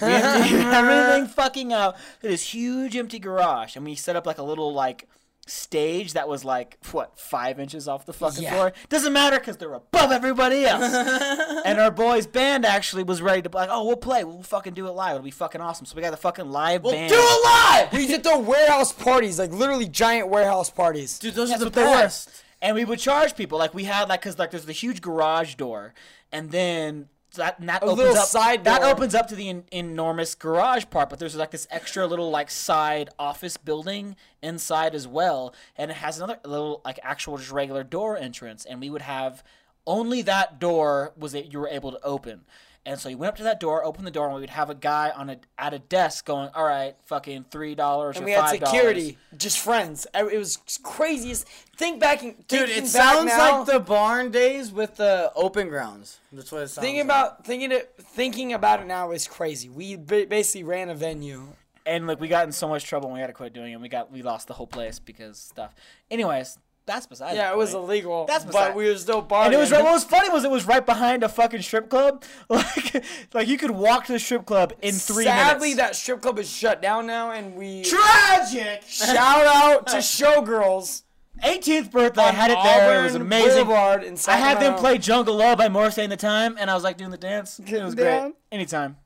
We 0.00 0.08
emptied 0.08 0.56
everything 0.58 1.26
fucking 1.26 1.74
out 1.74 1.96
to 2.22 2.28
this 2.28 2.54
huge 2.54 2.96
empty 2.96 3.18
garage, 3.18 3.76
and 3.76 3.84
we 3.84 3.94
set 3.94 4.16
up 4.16 4.24
like 4.24 4.38
a 4.38 4.42
little 4.42 4.72
like 4.72 5.06
stage 5.48 6.12
that 6.12 6.28
was 6.28 6.44
like 6.44 6.78
what 6.92 7.18
five 7.18 7.58
inches 7.58 7.88
off 7.88 8.06
the 8.06 8.12
fucking 8.12 8.42
Yeah. 8.42 8.52
floor. 8.52 8.72
Doesn't 8.88 9.12
matter 9.12 9.38
because 9.38 9.56
they're 9.56 9.72
above 9.74 10.12
everybody 10.12 10.64
else. 10.64 10.92
and 11.64 11.78
our 11.80 11.90
boys 11.90 12.26
band 12.26 12.64
actually 12.66 13.02
was 13.02 13.22
ready 13.22 13.42
to 13.42 13.48
be 13.48 13.56
like, 13.58 13.70
oh, 13.72 13.84
we'll 13.86 13.96
play, 13.96 14.24
we'll 14.24 14.42
fucking 14.42 14.74
do 14.74 14.86
it 14.86 14.92
live. 14.92 15.12
It'll 15.16 15.24
be 15.24 15.30
fucking 15.30 15.60
awesome. 15.60 15.86
So 15.86 15.96
we 15.96 16.02
got 16.02 16.10
the 16.10 16.16
fucking 16.16 16.50
live 16.50 16.82
band. 16.82 17.10
Do 17.10 17.16
it 17.18 17.44
live. 17.44 17.92
We 17.92 18.06
did 18.06 18.22
to 18.22 18.30
throw 18.30 18.38
warehouse 18.40 18.92
parties, 18.92 19.38
like 19.38 19.52
literally 19.52 19.88
giant 19.88 20.28
warehouse 20.28 20.70
parties. 20.70 21.18
Dude, 21.18 21.34
those 21.34 21.50
That's 21.50 21.62
are 21.62 21.70
the 21.70 21.80
what 21.80 21.92
best. 22.02 22.44
And 22.60 22.74
we 22.74 22.84
would 22.84 22.98
charge 22.98 23.36
people 23.36 23.58
like 23.58 23.72
we 23.72 23.84
had 23.84 24.08
like 24.08 24.20
because 24.20 24.38
like 24.38 24.50
there's 24.50 24.66
the 24.66 24.72
huge 24.72 25.00
garage 25.00 25.54
door, 25.54 25.94
and 26.32 26.50
then 26.50 27.08
that 27.36 27.58
and 27.58 27.68
that 27.68 27.82
A 27.82 27.86
opens 27.86 28.16
up 28.16 28.26
side 28.26 28.64
that 28.64 28.82
opens 28.82 29.14
up 29.14 29.28
to 29.28 29.36
the 29.36 29.48
en- 29.48 29.64
enormous 29.70 30.34
garage 30.34 30.86
part. 30.90 31.10
But 31.10 31.18
there's 31.18 31.36
like 31.36 31.50
this 31.50 31.66
extra 31.70 32.06
little 32.06 32.30
like 32.30 32.50
side 32.50 33.10
office 33.18 33.56
building 33.56 34.16
inside 34.42 34.94
as 34.94 35.06
well, 35.06 35.54
and 35.76 35.90
it 35.90 35.98
has 35.98 36.18
another 36.18 36.38
little 36.44 36.80
like 36.84 36.98
actual 37.02 37.36
just 37.36 37.50
regular 37.50 37.84
door 37.84 38.16
entrance. 38.16 38.64
And 38.64 38.80
we 38.80 38.90
would 38.90 39.02
have 39.02 39.42
only 39.86 40.22
that 40.22 40.58
door 40.58 41.12
was 41.16 41.32
that 41.32 41.52
you 41.52 41.58
were 41.58 41.68
able 41.68 41.92
to 41.92 42.02
open. 42.04 42.42
And 42.88 42.98
so 42.98 43.10
he 43.10 43.14
went 43.14 43.28
up 43.28 43.36
to 43.36 43.42
that 43.42 43.60
door, 43.60 43.84
opened 43.84 44.06
the 44.06 44.10
door, 44.10 44.24
and 44.24 44.34
we 44.34 44.40
would 44.40 44.48
have 44.48 44.70
a 44.70 44.74
guy 44.74 45.10
on 45.14 45.28
a 45.28 45.36
at 45.58 45.74
a 45.74 45.78
desk 45.78 46.24
going, 46.24 46.48
"All 46.54 46.64
right, 46.64 46.96
fucking 47.04 47.44
three 47.50 47.74
dollars 47.74 48.16
or 48.16 48.20
And 48.20 48.24
we 48.24 48.32
had 48.32 48.40
five 48.48 48.60
dollars." 48.60 48.70
security, 48.74 49.18
just 49.36 49.58
friends. 49.58 50.06
I- 50.14 50.22
It 50.26 50.38
was 50.38 50.56
craziest. 50.82 51.46
Think 51.76 52.00
back, 52.00 52.22
in, 52.22 52.30
Dude, 52.48 52.60
thinking 52.60 52.76
it 52.78 52.80
back 52.80 52.88
sounds 52.88 53.26
now, 53.28 53.58
like 53.58 53.66
the 53.66 53.78
barn 53.80 54.30
days 54.30 54.72
with 54.72 54.96
the 54.96 55.30
open 55.36 55.68
grounds. 55.68 56.18
That's 56.32 56.50
what 56.50 56.62
it 56.62 56.68
sounds 56.68 56.82
Thinking 56.84 57.06
like. 57.06 57.16
about 57.18 57.44
thinking 57.44 57.72
it, 57.72 57.94
thinking 58.00 58.54
about 58.54 58.80
it 58.80 58.86
now 58.86 59.10
is 59.10 59.28
crazy. 59.28 59.68
We 59.68 59.96
ba- 59.96 60.24
basically 60.26 60.64
ran 60.64 60.88
a 60.88 60.94
venue. 60.94 61.48
and 61.84 62.06
like 62.06 62.20
we 62.20 62.28
got 62.28 62.46
in 62.46 62.52
so 62.52 62.68
much 62.68 62.84
trouble 62.84 63.08
and 63.08 63.14
we 63.14 63.20
had 63.20 63.28
to 63.28 63.32
quit 63.34 63.52
doing 63.52 63.72
it. 63.74 63.80
We 63.80 63.88
got 63.90 64.10
we 64.10 64.22
lost 64.22 64.46
the 64.48 64.54
whole 64.54 64.66
place 64.66 64.98
because 64.98 65.38
stuff. 65.38 65.74
Anyways, 66.10 66.58
that's 66.88 67.06
beside. 67.06 67.36
Yeah, 67.36 67.52
it 67.52 67.56
was 67.56 67.74
illegal. 67.74 68.24
That's 68.24 68.44
but 68.44 68.74
we 68.74 68.88
were 68.88 68.96
still 68.96 69.22
partying. 69.22 69.44
And 69.46 69.54
it 69.54 69.58
was 69.58 69.70
right, 69.70 69.84
what 69.84 69.92
was 69.92 70.04
funny 70.04 70.30
was 70.30 70.42
it 70.42 70.50
was 70.50 70.66
right 70.66 70.84
behind 70.84 71.22
a 71.22 71.28
fucking 71.28 71.62
strip 71.62 71.88
club. 71.88 72.24
Like 72.48 73.04
like 73.34 73.48
you 73.48 73.58
could 73.58 73.70
walk 73.70 74.06
to 74.06 74.12
the 74.12 74.18
strip 74.18 74.46
club 74.46 74.72
in 74.80 74.94
three 74.94 75.24
Sadly, 75.24 75.70
minutes. 75.74 75.76
that 75.76 75.96
strip 75.96 76.22
club 76.22 76.38
is 76.38 76.50
shut 76.50 76.80
down 76.80 77.06
now, 77.06 77.30
and 77.30 77.54
we 77.54 77.82
tragic. 77.82 78.82
shout 78.88 79.46
out 79.46 79.86
to 79.88 79.96
Showgirls. 79.98 81.02
18th 81.44 81.92
birthday, 81.92 82.22
I 82.22 82.32
had 82.32 82.50
it 82.50 82.58
there. 82.64 83.00
It 83.00 83.04
was 83.04 83.14
amazing. 83.14 83.64
Boulevard 83.64 84.02
in 84.02 84.16
I 84.26 84.36
had 84.36 84.60
them 84.60 84.76
play 84.76 84.98
Jungle 84.98 85.36
Love 85.36 85.58
by 85.58 85.68
Morris 85.68 85.94
Day 85.94 86.02
in 86.04 86.10
the 86.10 86.16
time, 86.16 86.56
and 86.58 86.68
I 86.68 86.74
was 86.74 86.82
like 86.82 86.96
doing 86.96 87.10
the 87.10 87.18
dance. 87.18 87.60
It 87.60 87.82
was 87.82 87.94
great. 87.94 88.32
Anytime, 88.50 88.96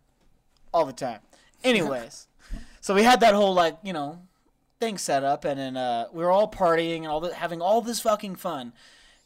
all 0.73 0.87
the 0.87 0.95
time. 0.95 1.19
Anyways, 1.65 2.29
so 2.81 2.95
we 2.95 3.03
had 3.03 3.21
that 3.21 3.35
whole 3.35 3.53
like 3.53 3.77
you 3.83 3.93
know 3.93 4.21
thing 4.83 4.99
set 4.99 5.23
up, 5.23 5.45
and 5.45 5.61
then 5.61 5.77
uh, 5.77 6.09
we 6.13 6.25
were 6.25 6.31
all 6.33 6.51
partying 6.51 6.99
and 6.99 7.07
all 7.07 7.21
the, 7.21 7.33
having 7.33 7.63
all 7.63 7.81
this 7.81 8.01
fucking 8.01 8.35
fun. 8.35 8.73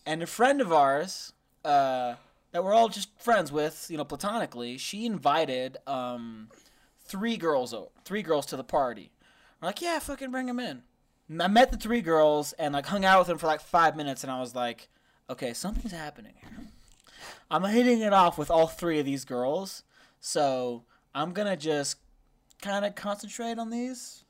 And 0.04 0.22
a 0.22 0.26
friend 0.26 0.60
of 0.60 0.70
ours 0.70 1.32
uh, 1.64 2.16
that 2.52 2.62
we're 2.62 2.74
all 2.74 2.90
just 2.90 3.08
friends 3.18 3.50
with, 3.50 3.86
you 3.88 3.96
know, 3.96 4.04
platonically, 4.04 4.76
she 4.76 5.06
invited 5.06 5.78
um, 5.86 6.50
three 7.06 7.38
girls, 7.38 7.74
three 8.04 8.22
girls 8.22 8.44
to 8.46 8.56
the 8.56 8.64
party. 8.64 9.12
We're 9.62 9.68
like, 9.68 9.80
yeah, 9.80 9.98
fucking 9.98 10.30
bring 10.30 10.44
them 10.44 10.60
in. 10.60 10.82
And 11.30 11.42
I 11.42 11.48
met 11.48 11.70
the 11.70 11.78
three 11.78 12.02
girls 12.02 12.52
and 12.52 12.74
like 12.74 12.84
hung 12.84 13.06
out 13.06 13.20
with 13.20 13.28
them 13.28 13.38
for 13.38 13.46
like 13.46 13.62
five 13.62 13.96
minutes, 13.96 14.22
and 14.22 14.30
I 14.30 14.38
was 14.38 14.54
like, 14.54 14.88
okay, 15.30 15.54
something's 15.54 15.92
happening 15.92 16.34
here. 16.38 16.66
I'm 17.50 17.64
hitting 17.64 18.02
it 18.02 18.12
off 18.12 18.36
with 18.36 18.50
all 18.50 18.66
three 18.66 18.98
of 18.98 19.06
these 19.06 19.24
girls, 19.24 19.84
so 20.20 20.84
I'm 21.14 21.32
gonna 21.32 21.56
just 21.56 21.96
kind 22.60 22.84
of 22.84 22.94
concentrate 22.94 23.58
on 23.58 23.70
these 23.70 24.24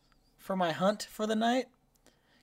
for 0.46 0.56
my 0.56 0.72
hunt 0.72 1.06
for 1.10 1.26
the 1.26 1.36
night. 1.36 1.66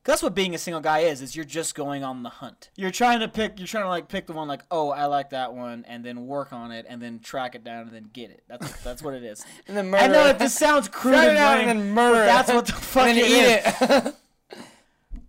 'Cause 0.04 0.12
that's 0.16 0.24
what 0.24 0.36
being 0.36 0.54
a 0.54 0.58
single 0.58 0.82
guy 0.82 1.00
is. 1.00 1.22
Is 1.22 1.34
you're 1.34 1.46
just 1.46 1.76
going 1.76 2.04
on 2.04 2.24
the 2.24 2.30
hunt. 2.30 2.70
You're 2.76 2.92
trying 2.92 3.22
to 3.22 3.30
pick. 3.30 3.58
You're 3.58 3.68
trying 3.68 3.86
to 3.86 3.90
like 3.90 4.10
pick 4.10 4.28
the 4.28 4.34
one 4.34 4.50
like, 4.50 4.64
oh, 4.70 4.90
I 4.90 5.06
like 5.06 5.30
that 5.30 5.54
one, 5.54 5.86
and 5.88 6.04
then 6.04 6.28
work 6.28 6.52
on 6.52 6.74
it, 6.74 6.86
and 6.90 7.02
then 7.02 7.20
track 7.22 7.56
it 7.56 7.64
down, 7.64 7.84
and 7.88 7.92
then 7.94 8.10
get 8.12 8.30
it. 8.30 8.44
That's 8.50 8.70
that's 8.84 9.02
what 9.02 9.14
it 9.14 9.24
is. 9.24 9.46
And 9.66 9.78
then 9.78 9.90
murder. 9.90 10.04
I 10.04 10.08
know 10.08 10.26
it. 10.28 10.40
this 10.40 10.54
sounds 10.54 10.88
crude 10.92 11.16
and 11.16 11.36
lame, 11.38 11.70
and 11.70 11.80
then 11.80 11.90
murder 11.92 12.26
that's 12.26 12.52
what 12.52 12.66
the 12.66 12.74
fuck 12.94 13.08
and 13.08 13.18
it 13.18 13.30
then 13.30 14.00
is. 14.02 14.08
it. 14.08 14.16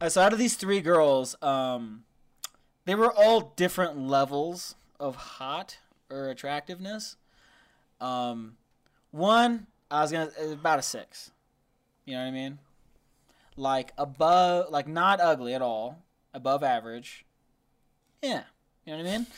Uh, 0.00 0.08
so 0.08 0.20
out 0.20 0.32
of 0.32 0.40
these 0.40 0.56
three 0.56 0.80
girls, 0.80 1.36
um, 1.40 2.02
they 2.84 2.96
were 2.96 3.12
all 3.12 3.52
different 3.54 3.96
levels 3.96 4.74
of 4.98 5.14
hot 5.14 5.78
or 6.10 6.28
attractiveness. 6.30 7.16
Um, 8.00 8.56
one, 9.12 9.68
I 9.88 10.00
was 10.02 10.10
gonna 10.10 10.30
about 10.50 10.80
a 10.80 10.82
six. 10.82 11.30
You 12.06 12.14
know 12.14 12.22
what 12.22 12.26
I 12.28 12.32
mean? 12.32 12.58
Like 13.56 13.92
above, 13.96 14.70
like 14.70 14.88
not 14.88 15.20
ugly 15.20 15.54
at 15.54 15.62
all, 15.62 16.02
above 16.32 16.62
average. 16.62 17.24
Yeah, 18.22 18.44
you 18.84 18.92
know 18.92 19.02
what 19.02 19.08
I 19.08 19.18
mean. 19.18 19.26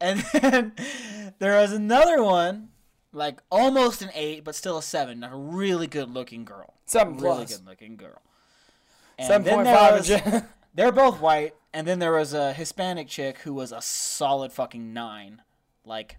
And 0.00 0.20
then 0.32 0.72
there 1.38 1.60
was 1.60 1.72
another 1.72 2.22
one, 2.22 2.68
like 3.12 3.40
almost 3.50 4.02
an 4.02 4.10
eight, 4.12 4.44
but 4.44 4.54
still 4.54 4.76
a 4.76 4.82
seven. 4.82 5.20
Like 5.20 5.32
a 5.32 5.36
really 5.36 5.86
good 5.86 6.10
looking 6.10 6.44
girl. 6.44 6.74
Seven 6.84 7.16
plus. 7.16 7.38
Really 7.38 7.46
good 7.46 7.66
looking 7.66 7.96
girl. 7.96 8.20
And 9.18 9.28
Seven 9.28 9.54
point 9.54 9.68
five. 9.68 10.44
they're 10.74 10.92
both 10.92 11.20
white, 11.20 11.54
and 11.72 11.86
then 11.86 12.00
there 12.00 12.12
was 12.12 12.34
a 12.34 12.52
Hispanic 12.52 13.08
chick 13.08 13.38
who 13.38 13.54
was 13.54 13.72
a 13.72 13.80
solid 13.80 14.52
fucking 14.52 14.92
nine, 14.92 15.42
like 15.86 16.18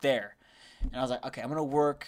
there. 0.00 0.36
And 0.80 0.96
I 0.96 1.02
was 1.02 1.10
like, 1.10 1.26
okay, 1.26 1.42
I'm 1.42 1.48
gonna 1.48 1.64
work 1.64 2.06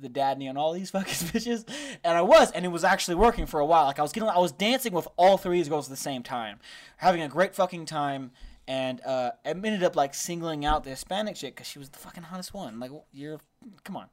the 0.00 0.08
dadney 0.08 0.48
on 0.48 0.56
all 0.56 0.72
these 0.72 0.90
fucking 0.92 1.28
bitches, 1.28 1.64
and 2.02 2.16
I 2.16 2.22
was, 2.22 2.50
and 2.52 2.64
it 2.64 2.68
was 2.68 2.84
actually 2.84 3.14
working 3.16 3.46
for 3.46 3.60
a 3.60 3.66
while. 3.66 3.84
Like 3.84 3.98
I 3.98 4.02
was 4.02 4.12
getting, 4.12 4.28
I 4.28 4.38
was 4.38 4.52
dancing 4.52 4.92
with 4.92 5.08
all 5.16 5.36
three 5.38 5.58
of 5.58 5.64
these 5.64 5.68
girls 5.68 5.86
at 5.88 5.90
the 5.90 5.96
same 5.96 6.22
time, 6.22 6.58
having 6.98 7.22
a 7.22 7.28
great 7.28 7.54
fucking 7.54 7.86
time, 7.86 8.30
and 8.66 9.00
uh, 9.04 9.30
I 9.44 9.50
ended 9.50 9.82
up 9.82 9.96
like 9.96 10.14
singling 10.14 10.64
out 10.64 10.84
the 10.84 10.90
Hispanic 10.90 11.36
chick 11.36 11.54
because 11.54 11.66
she 11.66 11.78
was 11.78 11.90
the 11.90 11.98
fucking 11.98 12.24
hottest 12.24 12.54
one. 12.54 12.80
Like 12.80 12.90
you're, 13.12 13.38
come 13.84 13.96
on, 13.96 14.06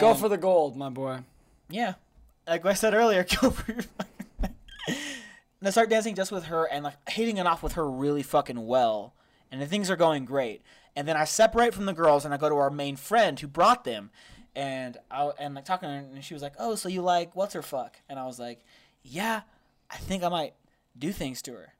Go 0.00 0.14
for 0.14 0.28
the 0.28 0.36
gold, 0.38 0.76
my 0.76 0.90
boy. 0.90 1.20
yeah. 1.68 1.94
Like 2.46 2.66
I 2.66 2.74
said 2.74 2.92
earlier, 2.94 3.24
go 3.40 3.50
for 3.50 3.72
your. 3.72 3.82
And 4.86 5.68
I 5.68 5.70
start 5.70 5.88
dancing 5.88 6.14
just 6.14 6.30
with 6.30 6.44
her 6.44 6.64
and 6.70 6.84
like 6.84 6.96
hitting 7.08 7.38
it 7.38 7.46
off 7.46 7.62
with 7.62 7.72
her 7.72 7.90
really 7.90 8.22
fucking 8.22 8.66
well. 8.66 9.14
And 9.50 9.62
the 9.62 9.66
things 9.66 9.88
are 9.90 9.96
going 9.96 10.24
great. 10.26 10.62
And 10.94 11.08
then 11.08 11.16
I 11.16 11.24
separate 11.24 11.72
from 11.72 11.86
the 11.86 11.94
girls 11.94 12.24
and 12.24 12.34
I 12.34 12.36
go 12.36 12.48
to 12.50 12.56
our 12.56 12.70
main 12.70 12.96
friend 12.96 13.38
who 13.40 13.46
brought 13.46 13.84
them. 13.84 14.10
And 14.56 14.96
I 15.10 15.30
and 15.38 15.54
like 15.54 15.64
talking 15.64 15.88
to 15.88 15.94
her 15.94 16.00
and 16.00 16.24
she 16.24 16.34
was 16.34 16.42
like, 16.42 16.54
"Oh, 16.58 16.74
so 16.74 16.88
you 16.88 17.02
like 17.02 17.34
what's 17.34 17.54
her 17.54 17.62
fuck?" 17.62 17.96
And 18.08 18.18
I 18.18 18.26
was 18.26 18.38
like, 18.38 18.60
"Yeah, 19.02 19.42
I 19.90 19.96
think 19.96 20.22
I 20.22 20.28
might 20.28 20.54
do 20.96 21.12
things 21.12 21.42
to 21.42 21.52
her." 21.52 21.74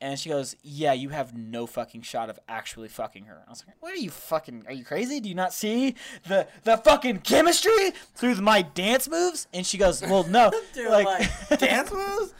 And 0.00 0.18
she 0.18 0.28
goes, 0.28 0.56
"Yeah, 0.62 0.92
you 0.92 1.08
have 1.10 1.36
no 1.36 1.66
fucking 1.66 2.02
shot 2.02 2.30
of 2.30 2.38
actually 2.48 2.88
fucking 2.88 3.24
her." 3.24 3.42
I 3.46 3.50
was 3.50 3.64
like, 3.66 3.76
"What 3.80 3.92
are 3.92 3.98
you 3.98 4.10
fucking? 4.10 4.64
Are 4.66 4.72
you 4.72 4.84
crazy? 4.84 5.20
Do 5.20 5.28
you 5.28 5.34
not 5.34 5.52
see 5.52 5.94
the 6.26 6.46
the 6.64 6.76
fucking 6.76 7.18
chemistry 7.20 7.92
through 8.14 8.36
my 8.36 8.62
dance 8.62 9.08
moves?" 9.08 9.46
And 9.52 9.66
she 9.66 9.78
goes, 9.78 10.02
"Well, 10.02 10.24
no, 10.24 10.50
like, 10.76 11.28
dance 11.58 11.92
moves. 11.92 12.34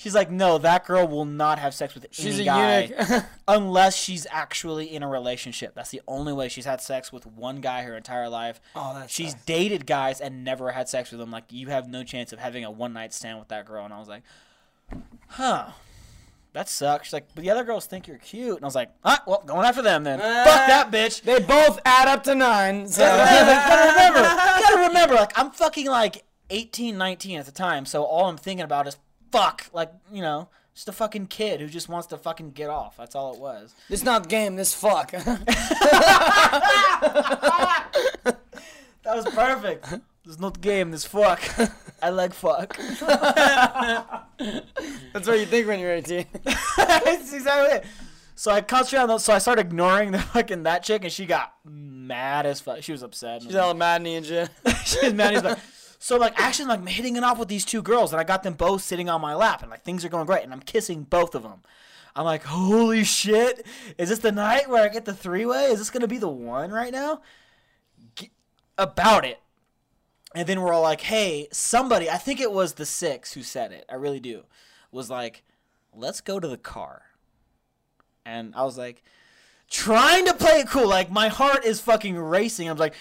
She's 0.00 0.14
like, 0.14 0.30
"No, 0.30 0.56
that 0.56 0.86
girl 0.86 1.06
will 1.06 1.26
not 1.26 1.58
have 1.58 1.74
sex 1.74 1.92
with 1.92 2.06
She's 2.10 2.36
any 2.38 2.42
a 2.42 2.44
guy 2.46 3.24
unless 3.48 3.96
she's 3.98 4.26
actually 4.30 4.94
in 4.94 5.02
a 5.02 5.08
relationship. 5.08 5.74
That's 5.74 5.90
the 5.90 6.00
only 6.08 6.32
way 6.32 6.48
she's 6.48 6.64
had 6.64 6.80
sex 6.80 7.12
with 7.12 7.26
one 7.26 7.60
guy 7.60 7.82
her 7.82 7.94
entire 7.94 8.30
life. 8.30 8.62
Oh, 8.74 8.94
that's 8.94 9.12
she's 9.12 9.34
tough. 9.34 9.44
dated 9.44 9.86
guys 9.86 10.22
and 10.22 10.42
never 10.42 10.70
had 10.72 10.88
sex 10.88 11.10
with 11.10 11.20
them. 11.20 11.30
Like, 11.30 11.44
you 11.50 11.66
have 11.66 11.86
no 11.86 12.02
chance 12.02 12.32
of 12.32 12.38
having 12.38 12.64
a 12.64 12.70
one 12.70 12.94
night 12.94 13.12
stand 13.12 13.38
with 13.38 13.48
that 13.48 13.66
girl." 13.66 13.84
And 13.84 13.92
I 13.92 13.98
was 13.98 14.08
like, 14.08 14.22
"Huh." 15.28 15.72
that 16.54 16.68
sucks. 16.68 17.06
She's 17.06 17.12
like, 17.12 17.28
but 17.34 17.44
the 17.44 17.50
other 17.50 17.62
girls 17.62 17.86
think 17.86 18.08
you're 18.08 18.18
cute. 18.18 18.56
And 18.56 18.64
I 18.64 18.66
was 18.66 18.74
like, 18.74 18.90
ah, 19.04 19.22
well, 19.26 19.42
going 19.46 19.64
after 19.64 19.82
them 19.82 20.02
then. 20.02 20.18
Fuck 20.18 20.66
that 20.66 20.90
bitch. 20.90 21.22
They 21.22 21.38
both 21.38 21.78
add 21.84 22.08
up 22.08 22.24
to 22.24 22.34
nine. 22.34 22.86
So. 22.88 23.04
gotta 23.04 23.92
remember, 23.92 24.20
gotta 24.22 24.88
remember, 24.88 25.14
like 25.14 25.38
I'm 25.38 25.50
fucking 25.52 25.86
like 25.86 26.24
18, 26.50 26.98
19 26.98 27.38
at 27.38 27.46
the 27.46 27.52
time, 27.52 27.86
so 27.86 28.02
all 28.02 28.28
I'm 28.28 28.36
thinking 28.36 28.64
about 28.64 28.88
is 28.88 28.96
fuck, 29.30 29.66
like 29.72 29.92
you 30.12 30.22
know, 30.22 30.48
just 30.74 30.88
a 30.88 30.92
fucking 30.92 31.26
kid 31.26 31.60
who 31.60 31.66
just 31.68 31.88
wants 31.88 32.06
to 32.08 32.16
fucking 32.16 32.52
get 32.52 32.70
off. 32.70 32.96
That's 32.96 33.14
all 33.14 33.34
it 33.34 33.40
was. 33.40 33.74
this 33.88 34.02
not 34.04 34.28
game. 34.28 34.56
This 34.56 34.74
fuck. 34.74 35.12
That 39.02 39.16
was 39.16 39.24
perfect. 39.34 39.86
There's 40.24 40.38
not 40.38 40.60
game. 40.60 40.90
This 40.90 41.04
fuck. 41.04 41.40
I 42.02 42.10
like 42.10 42.34
fuck. 42.34 42.76
That's 44.38 45.26
what 45.26 45.38
you 45.40 45.46
think 45.46 45.66
when 45.66 45.80
you're 45.80 45.94
18. 45.94 46.26
That's 46.76 47.32
exactly 47.32 47.78
it. 47.78 47.84
So 48.34 48.52
I 48.52 48.60
concentrated 48.60 49.02
on 49.02 49.08
those. 49.08 49.24
So 49.24 49.32
I 49.32 49.38
started 49.38 49.66
ignoring 49.66 50.12
the 50.12 50.18
fucking 50.18 50.62
that 50.64 50.82
chick, 50.82 51.02
and 51.02 51.12
she 51.12 51.26
got 51.26 51.54
mad 51.64 52.46
as 52.46 52.60
fuck. 52.60 52.82
She 52.82 52.92
was 52.92 53.02
upset. 53.02 53.42
She's 53.42 53.56
all 53.56 53.74
mad 53.74 54.06
and 54.06 54.24
shit. 54.24 54.48
she 54.84 55.06
was 55.06 55.14
mad 55.14 55.34
as 55.34 55.42
fuck. 55.42 55.58
So 56.02 56.16
like 56.16 56.32
actually 56.40 56.64
like 56.64 56.80
I'm 56.80 56.86
hitting 56.86 57.16
it 57.16 57.22
off 57.22 57.38
with 57.38 57.48
these 57.48 57.64
two 57.64 57.82
girls, 57.82 58.12
and 58.12 58.20
I 58.20 58.24
got 58.24 58.42
them 58.42 58.54
both 58.54 58.82
sitting 58.82 59.08
on 59.08 59.20
my 59.20 59.34
lap, 59.34 59.60
and 59.60 59.70
like 59.70 59.84
things 59.84 60.04
are 60.04 60.08
going 60.08 60.26
great, 60.26 60.42
and 60.42 60.52
I'm 60.52 60.60
kissing 60.60 61.04
both 61.04 61.34
of 61.34 61.42
them. 61.42 61.60
I'm 62.16 62.24
like, 62.24 62.42
holy 62.42 63.04
shit! 63.04 63.66
Is 63.98 64.08
this 64.08 64.18
the 64.18 64.32
night 64.32 64.68
where 64.68 64.82
I 64.82 64.88
get 64.88 65.04
the 65.04 65.14
three 65.14 65.44
way? 65.44 65.66
Is 65.66 65.78
this 65.78 65.90
gonna 65.90 66.08
be 66.08 66.18
the 66.18 66.28
one 66.28 66.70
right 66.72 66.90
now? 66.92 67.20
G- 68.16 68.30
about 68.78 69.26
it. 69.26 69.40
And 70.34 70.48
then 70.48 70.60
we're 70.60 70.72
all 70.72 70.82
like, 70.82 71.02
hey, 71.02 71.48
somebody, 71.52 72.08
I 72.08 72.16
think 72.16 72.40
it 72.40 72.52
was 72.52 72.74
the 72.74 72.86
six 72.86 73.34
who 73.34 73.42
said 73.42 73.72
it, 73.72 73.84
I 73.88 73.96
really 73.96 74.20
do, 74.20 74.44
was 74.90 75.10
like, 75.10 75.42
let's 75.94 76.20
go 76.20 76.40
to 76.40 76.48
the 76.48 76.56
car. 76.56 77.02
And 78.24 78.54
I 78.54 78.62
was 78.64 78.78
like, 78.78 79.02
trying 79.68 80.26
to 80.26 80.34
play 80.34 80.60
it 80.60 80.68
cool. 80.68 80.88
Like, 80.88 81.10
my 81.10 81.28
heart 81.28 81.64
is 81.64 81.80
fucking 81.80 82.16
racing. 82.16 82.70
I'm 82.70 82.76
like, 82.76 82.94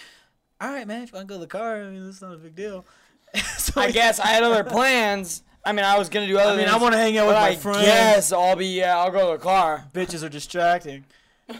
all 0.61 0.69
right, 0.69 0.87
man, 0.87 1.03
if 1.03 1.11
you 1.11 1.15
want 1.15 1.27
to 1.27 1.33
go 1.33 1.39
to 1.39 1.45
the 1.45 1.47
car, 1.47 1.81
I 1.81 1.89
mean, 1.89 2.07
it's 2.07 2.21
not 2.21 2.33
a 2.33 2.37
big 2.37 2.55
deal. 2.55 2.85
so 3.57 3.79
I 3.79 3.91
guess 3.91 4.19
I 4.19 4.27
had 4.27 4.43
other 4.43 4.63
plans. 4.69 5.43
I 5.63 5.71
mean, 5.73 5.85
I 5.85 5.97
was 5.97 6.09
gonna 6.09 6.27
do 6.27 6.37
other. 6.37 6.53
I 6.53 6.57
mean, 6.57 6.67
I 6.67 6.77
want 6.77 6.93
to 6.93 6.97
hang 6.97 7.17
out 7.17 7.27
with 7.27 7.35
my 7.35 7.49
I 7.49 7.55
friends. 7.55 7.81
guess 7.81 8.31
I'll 8.31 8.55
be. 8.55 8.67
Yeah, 8.67 8.97
I'll 8.97 9.11
go 9.11 9.31
to 9.31 9.37
the 9.37 9.43
car. 9.43 9.85
bitches 9.93 10.23
are 10.23 10.29
distracting. 10.29 11.05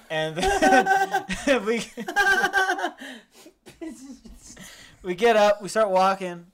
And 0.09 0.35
then 0.35 1.65
we 1.65 1.83
we 5.03 5.15
get 5.15 5.35
up, 5.35 5.61
we 5.61 5.69
start 5.69 5.89
walking, 5.89 6.47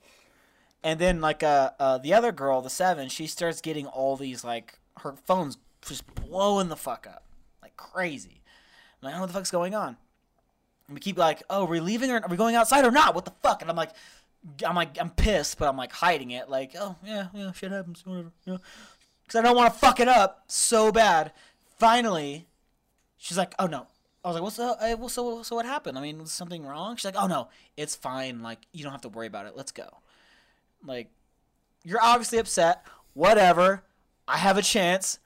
and 0.82 0.98
then 0.98 1.20
like 1.20 1.42
uh, 1.42 1.70
uh 1.78 1.98
the 1.98 2.14
other 2.14 2.32
girl, 2.32 2.62
the 2.62 2.70
seven, 2.70 3.08
she 3.08 3.26
starts 3.26 3.60
getting 3.60 3.86
all 3.86 4.16
these 4.16 4.42
like 4.42 4.78
her 4.98 5.14
phone's 5.24 5.58
just 5.86 6.04
blowing 6.14 6.68
the 6.68 6.76
fuck 6.76 7.06
up 7.06 7.24
like 7.62 7.76
crazy. 7.76 8.42
I'm 9.02 9.06
like, 9.06 9.10
I 9.10 9.12
don't 9.12 9.18
know 9.18 9.20
what 9.22 9.26
the 9.28 9.32
fuck's 9.34 9.50
going 9.50 9.74
on. 9.74 9.96
And 10.88 10.94
we 10.94 11.00
keep 11.00 11.18
like, 11.18 11.42
oh, 11.50 11.64
are 11.64 11.68
we 11.68 11.80
leaving 11.80 12.10
or 12.10 12.16
are 12.16 12.28
we 12.28 12.36
going 12.36 12.54
outside 12.54 12.84
or 12.84 12.90
not? 12.90 13.14
What 13.14 13.24
the 13.24 13.32
fuck? 13.42 13.62
And 13.62 13.70
I'm 13.70 13.76
like, 13.76 13.90
I'm 14.64 14.76
like, 14.76 14.98
I'm 15.00 15.10
pissed, 15.10 15.58
but 15.58 15.68
I'm 15.68 15.76
like 15.76 15.92
hiding 15.92 16.30
it. 16.30 16.48
Like, 16.48 16.72
oh 16.78 16.96
yeah, 17.04 17.28
yeah, 17.34 17.52
shit 17.52 17.72
happens, 17.72 18.04
whatever, 18.06 18.32
you 18.44 18.52
know, 18.52 18.60
because 19.24 19.38
I 19.38 19.42
don't 19.42 19.56
want 19.56 19.72
to 19.72 19.78
fuck 19.78 19.98
it 20.00 20.08
up 20.08 20.44
so 20.46 20.92
bad. 20.92 21.32
Finally, 21.78 22.46
she's 23.16 23.38
like, 23.38 23.54
oh 23.58 23.66
no. 23.66 23.86
I 24.24 24.28
was 24.28 24.34
like, 24.34 24.42
what's 24.42 24.58
up? 24.58 24.78
Uh, 24.80 24.96
well, 24.98 25.08
so 25.08 25.44
so 25.44 25.54
what 25.54 25.66
happened? 25.66 25.96
I 25.96 26.00
mean, 26.00 26.18
was 26.18 26.32
something 26.32 26.64
wrong? 26.66 26.96
She's 26.96 27.04
like, 27.04 27.14
oh 27.16 27.28
no, 27.28 27.48
it's 27.76 27.94
fine. 27.94 28.42
Like, 28.42 28.58
you 28.72 28.82
don't 28.82 28.90
have 28.90 29.02
to 29.02 29.08
worry 29.08 29.28
about 29.28 29.46
it. 29.46 29.56
Let's 29.56 29.70
go. 29.70 29.88
Like, 30.84 31.10
you're 31.84 32.02
obviously 32.02 32.38
upset. 32.38 32.84
Whatever. 33.14 33.84
I 34.26 34.38
have 34.38 34.58
a 34.58 34.62
chance. 34.62 35.20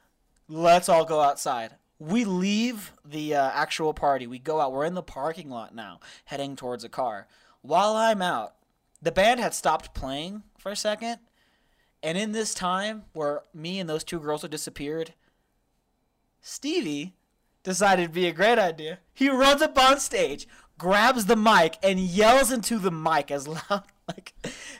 Let's 0.48 0.90
all 0.90 1.06
go 1.06 1.20
outside. 1.20 1.76
We 2.00 2.24
leave 2.24 2.92
the 3.04 3.34
uh, 3.34 3.50
actual 3.52 3.94
party. 3.94 4.26
We 4.26 4.38
go 4.38 4.60
out. 4.60 4.72
We're 4.72 4.86
in 4.86 4.94
the 4.94 5.02
parking 5.02 5.50
lot 5.50 5.74
now, 5.74 6.00
heading 6.24 6.56
towards 6.56 6.82
a 6.82 6.88
car. 6.88 7.28
While 7.60 7.94
I'm 7.94 8.22
out, 8.22 8.54
the 9.02 9.12
band 9.12 9.38
had 9.38 9.54
stopped 9.54 9.94
playing 9.94 10.42
for 10.58 10.72
a 10.72 10.76
second. 10.76 11.18
And 12.02 12.16
in 12.16 12.32
this 12.32 12.54
time 12.54 13.04
where 13.12 13.42
me 13.52 13.78
and 13.78 13.88
those 13.88 14.02
two 14.02 14.18
girls 14.18 14.42
had 14.42 14.50
disappeared, 14.50 15.12
Stevie 16.40 17.14
decided 17.62 18.04
it'd 18.04 18.14
be 18.14 18.26
a 18.26 18.32
great 18.32 18.58
idea. 18.58 19.00
He 19.12 19.28
runs 19.28 19.60
up 19.60 19.78
on 19.78 20.00
stage, 20.00 20.48
grabs 20.78 21.26
the 21.26 21.36
mic, 21.36 21.76
and 21.82 22.00
yells 22.00 22.50
into 22.50 22.78
the 22.78 22.90
mic 22.90 23.30
as 23.30 23.46
loud 23.46 23.62
like, 24.08 24.32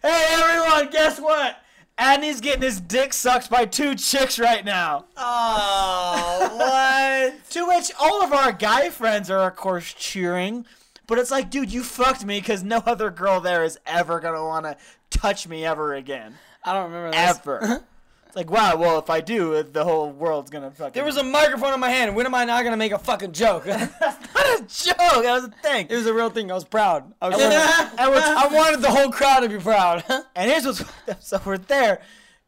"Hey 0.02 0.26
everyone, 0.30 0.90
guess 0.90 1.20
what? 1.20 1.58
Adney's 2.00 2.40
getting 2.40 2.62
his 2.62 2.80
dick 2.80 3.12
sucked 3.12 3.50
by 3.50 3.66
two 3.66 3.94
chicks 3.94 4.38
right 4.38 4.64
now." 4.64 5.04
Oh, 5.16 6.56
what? 6.56 7.34
To 7.50 7.66
which 7.66 7.90
all 8.00 8.22
of 8.22 8.32
our 8.32 8.52
guy 8.52 8.88
friends 8.90 9.28
are, 9.30 9.46
of 9.48 9.56
course, 9.56 9.92
cheering. 9.92 10.64
But 11.06 11.18
it's 11.18 11.30
like, 11.30 11.50
dude, 11.50 11.72
you 11.72 11.82
fucked 11.82 12.24
me 12.24 12.38
because 12.40 12.62
no 12.62 12.78
other 12.86 13.10
girl 13.10 13.40
there 13.40 13.64
is 13.64 13.78
ever 13.84 14.20
gonna 14.20 14.42
want 14.44 14.64
to 14.66 14.76
touch 15.10 15.46
me 15.48 15.64
ever 15.64 15.92
again, 15.94 16.38
I 16.64 16.72
don't 16.72 16.92
remember 16.92 17.10
this. 17.10 17.38
ever. 17.38 17.84
it's 18.30 18.36
like, 18.36 18.48
wow. 18.48 18.76
Well, 18.76 19.00
if 19.00 19.10
I 19.10 19.20
do, 19.20 19.60
the 19.64 19.82
whole 19.82 20.12
world's 20.12 20.50
gonna 20.50 20.70
fucking. 20.70 20.92
There 20.92 21.04
was 21.04 21.16
a 21.16 21.24
microphone 21.24 21.74
in 21.74 21.80
my 21.80 21.90
hand. 21.90 22.14
When 22.14 22.26
am 22.26 22.34
I 22.34 22.44
not 22.44 22.62
gonna 22.62 22.76
make 22.76 22.92
a 22.92 22.98
fucking 22.98 23.32
joke? 23.32 23.64
it 23.66 23.72
not 24.00 24.00
a 24.00 24.64
joke. 24.68 24.96
That 25.24 25.32
was 25.34 25.44
a 25.44 25.48
thing. 25.62 25.88
It 25.90 25.96
was 25.96 26.06
a 26.06 26.14
real 26.14 26.30
thing. 26.30 26.48
I 26.48 26.54
was 26.54 26.64
proud. 26.64 27.12
I, 27.20 27.28
was 27.28 27.40
and, 27.40 27.50
we're- 27.50 28.22
I 28.22 28.48
wanted 28.52 28.82
the 28.82 28.90
whole 28.90 29.10
crowd 29.10 29.40
to 29.40 29.48
be 29.48 29.58
proud. 29.58 30.04
and 30.36 30.48
here's 30.48 30.64
what's 30.64 30.84
so 31.26 31.40
we're 31.44 31.58
there, 31.58 32.02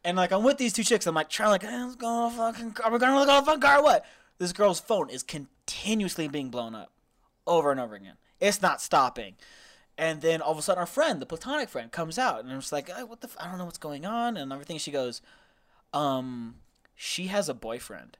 and 0.05 0.15
like 0.15 0.31
I'm 0.31 0.43
with 0.43 0.57
these 0.57 0.71
two 0.71 0.85
chicks. 0.85 1.05
I'm 1.05 1.15
like 1.15 1.27
trying 1.29 1.49
like, 1.49 1.63
hey, 1.63 1.83
let's 1.83 1.95
go 1.97 2.29
fucking 2.29 2.71
car. 2.71 2.89
We're 2.89 2.99
gonna 2.99 3.19
look 3.19 3.27
on 3.27 3.43
a 3.43 3.45
fucking 3.45 3.61
car. 3.61 3.79
or 3.79 3.83
What? 3.83 4.05
This 4.37 4.53
girl's 4.53 4.79
phone 4.79 5.09
is 5.09 5.21
continuously 5.21 6.29
being 6.29 6.49
blown 6.49 6.75
up, 6.75 6.93
over 7.45 7.71
and 7.71 7.79
over 7.79 7.95
again. 7.95 8.15
It's 8.39 8.61
not 8.61 8.81
stopping. 8.81 9.35
And 9.97 10.21
then 10.21 10.41
all 10.41 10.53
of 10.53 10.57
a 10.57 10.61
sudden, 10.61 10.79
our 10.79 10.87
friend, 10.87 11.21
the 11.21 11.25
platonic 11.25 11.69
friend, 11.69 11.91
comes 11.91 12.17
out, 12.17 12.43
and 12.43 12.51
I'm 12.51 12.59
just 12.59 12.71
like, 12.71 12.89
hey, 12.89 13.03
what 13.03 13.21
the? 13.21 13.27
F-? 13.27 13.37
I 13.39 13.47
don't 13.47 13.59
know 13.59 13.65
what's 13.65 13.77
going 13.77 14.05
on, 14.05 14.37
and 14.37 14.51
everything. 14.51 14.79
She 14.79 14.89
goes, 14.91 15.21
um, 15.93 16.55
she 16.95 17.27
has 17.27 17.49
a 17.49 17.53
boyfriend. 17.53 18.17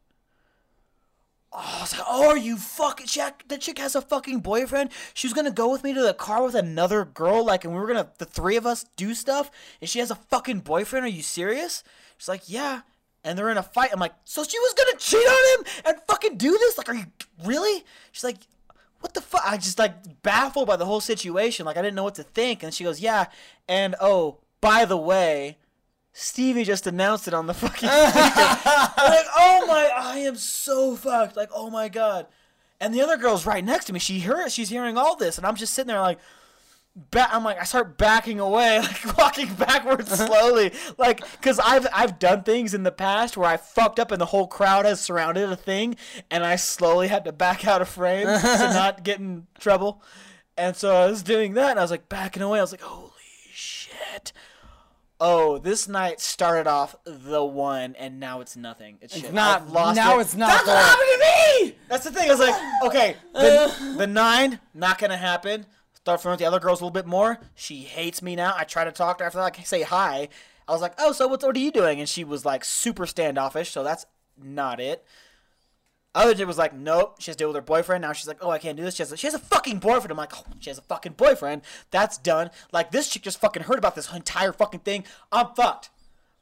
Oh, 1.52 1.76
I 1.77 1.82
was 1.82 1.93
like, 1.93 2.08
oh, 2.08 2.30
are 2.30 2.38
you 2.38 2.58
fucking 2.58 3.06
Jack? 3.06 3.43
That 3.48 3.61
chick 3.61 3.77
has 3.77 3.95
a 3.95 4.02
fucking 4.02 4.40
boyfriend. 4.40 4.90
She 5.14 5.27
was 5.27 5.34
gonna 5.34 5.52
go 5.52 5.72
with 5.72 5.84
me 5.84 5.93
to 5.93 6.02
the 6.02 6.14
car 6.14 6.43
with 6.43 6.56
another 6.56 7.06
girl, 7.06 7.45
like, 7.45 7.64
and 7.64 7.74
we 7.74 7.80
were 7.80 7.85
gonna 7.85 8.10
the 8.18 8.26
three 8.26 8.56
of 8.56 8.66
us 8.66 8.85
do 8.95 9.14
stuff, 9.14 9.52
and 9.80 9.90
she 9.90 10.00
has 10.00 10.10
a 10.10 10.16
fucking 10.16 10.61
boyfriend. 10.61 11.06
Are 11.06 11.10
you 11.10 11.22
serious? 11.22 11.84
She's 12.18 12.27
like, 12.27 12.50
yeah. 12.50 12.82
And 13.24 13.38
they're 13.38 13.50
in 13.50 13.58
a 13.58 13.64
fight. 13.64 13.92
I'm 13.93 14.00
like, 14.00 14.14
so 14.26 14.43
she 14.43 14.60
was 14.60 14.74
gonna 14.74 14.98
cheat 14.98 15.27
on 15.27 15.60
him 15.60 15.66
and 15.85 16.02
fucking 16.08 16.38
do 16.38 16.52
this? 16.52 16.77
Like, 16.77 16.90
are 16.90 16.95
you 16.95 17.06
really? 17.45 17.85
She's 18.11 18.24
like, 18.24 18.38
what 19.00 19.14
the 19.14 19.22
fuck? 19.22 19.43
I 19.45 19.58
just 19.58 19.77
like 19.77 20.24
baffled 20.24 20.68
by 20.68 20.76
the 20.76 20.85
whole 20.85 21.02
situation. 21.02 21.66
Like, 21.66 21.77
I 21.77 21.82
didn't 21.82 21.95
know 21.95 22.03
what 22.03 22.16
to 22.16 22.24
think. 22.24 22.64
And 22.64 22.74
she 22.74 22.84
goes, 22.84 23.00
yeah. 23.00 23.27
And 23.68 23.95
oh, 24.02 24.40
by 24.60 24.85
the 24.85 24.98
way, 24.98 25.58
Stevie 26.14 26.64
just 26.64 26.85
announced 26.88 27.27
it 27.27 27.33
on 27.33 27.48
the 27.48 27.53
fucking. 27.53 27.90
Like, 29.03 29.25
oh 29.35 29.66
my, 29.67 29.90
I 29.93 30.19
am 30.19 30.35
so 30.35 30.95
fucked. 30.95 31.35
Like, 31.35 31.50
oh 31.53 31.69
my 31.69 31.90
god. 31.90 32.27
And 32.80 32.93
the 32.93 33.01
other 33.01 33.17
girl's 33.17 33.45
right 33.45 33.64
next 33.64 33.85
to 33.85 33.93
me. 33.93 34.00
She 34.00 34.19
heard, 34.19 34.51
she's 34.51 34.69
hearing 34.69 34.98
all 34.98 35.16
this, 35.16 35.38
and 35.38 35.45
I'm 35.45 35.56
just 35.56 35.74
sitting 35.74 35.88
there 35.88 36.00
like, 36.00 36.19
ba- 37.11 37.27
I'm 37.32 37.43
like, 37.43 37.59
I 37.59 37.64
start 37.64 37.98
backing 37.98 38.40
away, 38.40 38.80
like 38.82 39.17
walking 39.17 39.53
backwards 39.56 40.09
slowly, 40.25 40.72
like, 40.98 41.22
cause 41.42 41.59
I've 41.59 41.88
I've 41.93 42.19
done 42.19 42.43
things 42.43 42.74
in 42.74 42.83
the 42.83 42.92
past 42.92 43.35
where 43.35 43.50
I 43.50 43.58
fucked 43.58 44.00
up 44.00 44.11
and 44.11 44.22
the 44.22 44.27
whole 44.27 44.48
crowd 44.48 44.85
has 44.85 45.01
surrounded 45.01 45.50
a 45.50 45.56
thing, 45.56 45.95
and 46.32 46.45
I 46.45 46.56
slowly 46.56 47.08
had 47.08 47.25
to 47.25 47.32
back 47.32 47.66
out 47.67 47.82
of 47.82 47.90
frame 47.90 48.27
to 48.27 48.69
not 48.74 49.03
get 49.03 49.19
in 49.19 49.48
trouble. 49.59 50.01
And 50.58 50.75
so 50.75 50.95
I 50.95 51.08
was 51.08 51.24
doing 51.24 51.53
that, 51.56 51.72
and 51.72 51.80
I 51.80 51.83
was 51.83 51.92
like 51.92 52.08
backing 52.09 52.43
away. 52.43 52.59
I 52.59 52.61
was 52.61 52.72
like, 52.72 52.82
holy 52.82 53.11
shit. 53.51 54.32
Oh, 55.26 55.58
this 55.58 55.88
night 55.88 56.19
started 56.19 56.68
off 56.68 56.98
the 57.06 57.42
one, 57.45 57.95
and 57.98 58.19
now 58.19 58.42
it's 58.42 58.58
nothing. 58.58 58.98
It's, 59.00 59.16
shit. 59.16 59.32
not- 59.32 59.61
I've 59.61 59.69
lost 59.72 59.95
now 59.95 60.18
it. 60.18 60.24
it's 60.24 60.35
not 60.35 60.50
That's 60.50 60.68
what 60.68 60.77
happened 60.77 61.08
to 61.14 61.64
me. 61.66 61.76
That's 61.88 62.03
the 62.03 62.11
thing. 62.11 62.30
I 62.30 62.34
was 62.34 62.42
like, 62.42 62.61
okay, 62.84 63.16
the, 63.34 63.95
the 64.00 64.06
nine 64.06 64.60
not 64.74 64.98
gonna 64.98 65.16
happen. 65.16 65.66
Start 65.93 66.22
from 66.22 66.32
with 66.32 66.40
the 66.40 66.45
other 66.45 66.60
girls 66.60 66.82
a 66.82 66.84
little 66.84 66.92
bit 66.92 67.06
more. 67.06 67.40
She 67.56 67.84
hates 67.84 68.22
me 68.22 68.35
now. 68.35 68.53
I 68.58 68.66
try 68.66 68.84
to 68.84 68.92
talk 68.92 69.19
to 69.19 69.24
her 69.24 69.27
after 69.27 69.38
that, 69.38 69.43
like 69.43 69.66
say 69.66 69.84
hi. 69.84 70.27
I 70.68 70.72
was 70.74 70.82
like, 70.82 70.95
oh, 70.98 71.14
so 71.14 71.30
what's 71.30 71.45
what 71.45 71.56
are 71.56 71.60
you 71.60 71.72
doing? 71.72 72.02
And 72.02 72.10
she 72.10 72.26
was 72.26 72.43
like 72.43 72.66
super 72.66 73.06
standoffish. 73.06 73.72
So 73.72 73.82
that's 73.82 74.06
not 74.38 74.82
it. 74.82 75.06
Other 76.16 76.35
dude 76.35 76.48
was 76.48 76.58
like, 76.58 76.74
nope. 76.74 77.16
She 77.19 77.32
has 77.32 77.35
to 77.35 77.42
deal 77.42 77.48
with 77.50 77.56
her 77.56 77.61
boyfriend. 77.61 78.03
Now 78.03 78.14
she's 78.14 78.27
like, 78.27 78.38
oh, 78.42 78.51
I 78.51 78.59
can't 78.59 78.77
do 78.77 78.83
this. 78.83 78.95
She 78.95 79.01
has 79.01 79.11
a, 79.11 79.17
she 79.17 79.27
has 79.27 79.33
a 79.33 79.40
fucking 79.40 79.80
boyfriend. 79.80 80.11
I'm 80.11 80.17
like, 80.17 80.38
oh, 80.38 80.45
she 80.59 80.69
has 80.69 80.77
a 80.77 80.83
fucking 80.83 81.14
boyfriend. 81.14 81.64
That's 81.92 82.17
done. 82.17 82.51
Like 82.72 82.92
this 82.92 83.09
chick 83.09 83.24
just 83.24 83.40
fucking 83.40 83.64
heard 83.64 83.80
about 83.80 83.95
this 83.95 84.11
entire 84.14 84.53
fucking 84.53 84.82
thing. 84.82 85.06
I'm 85.32 85.53
fucked. 85.56 85.90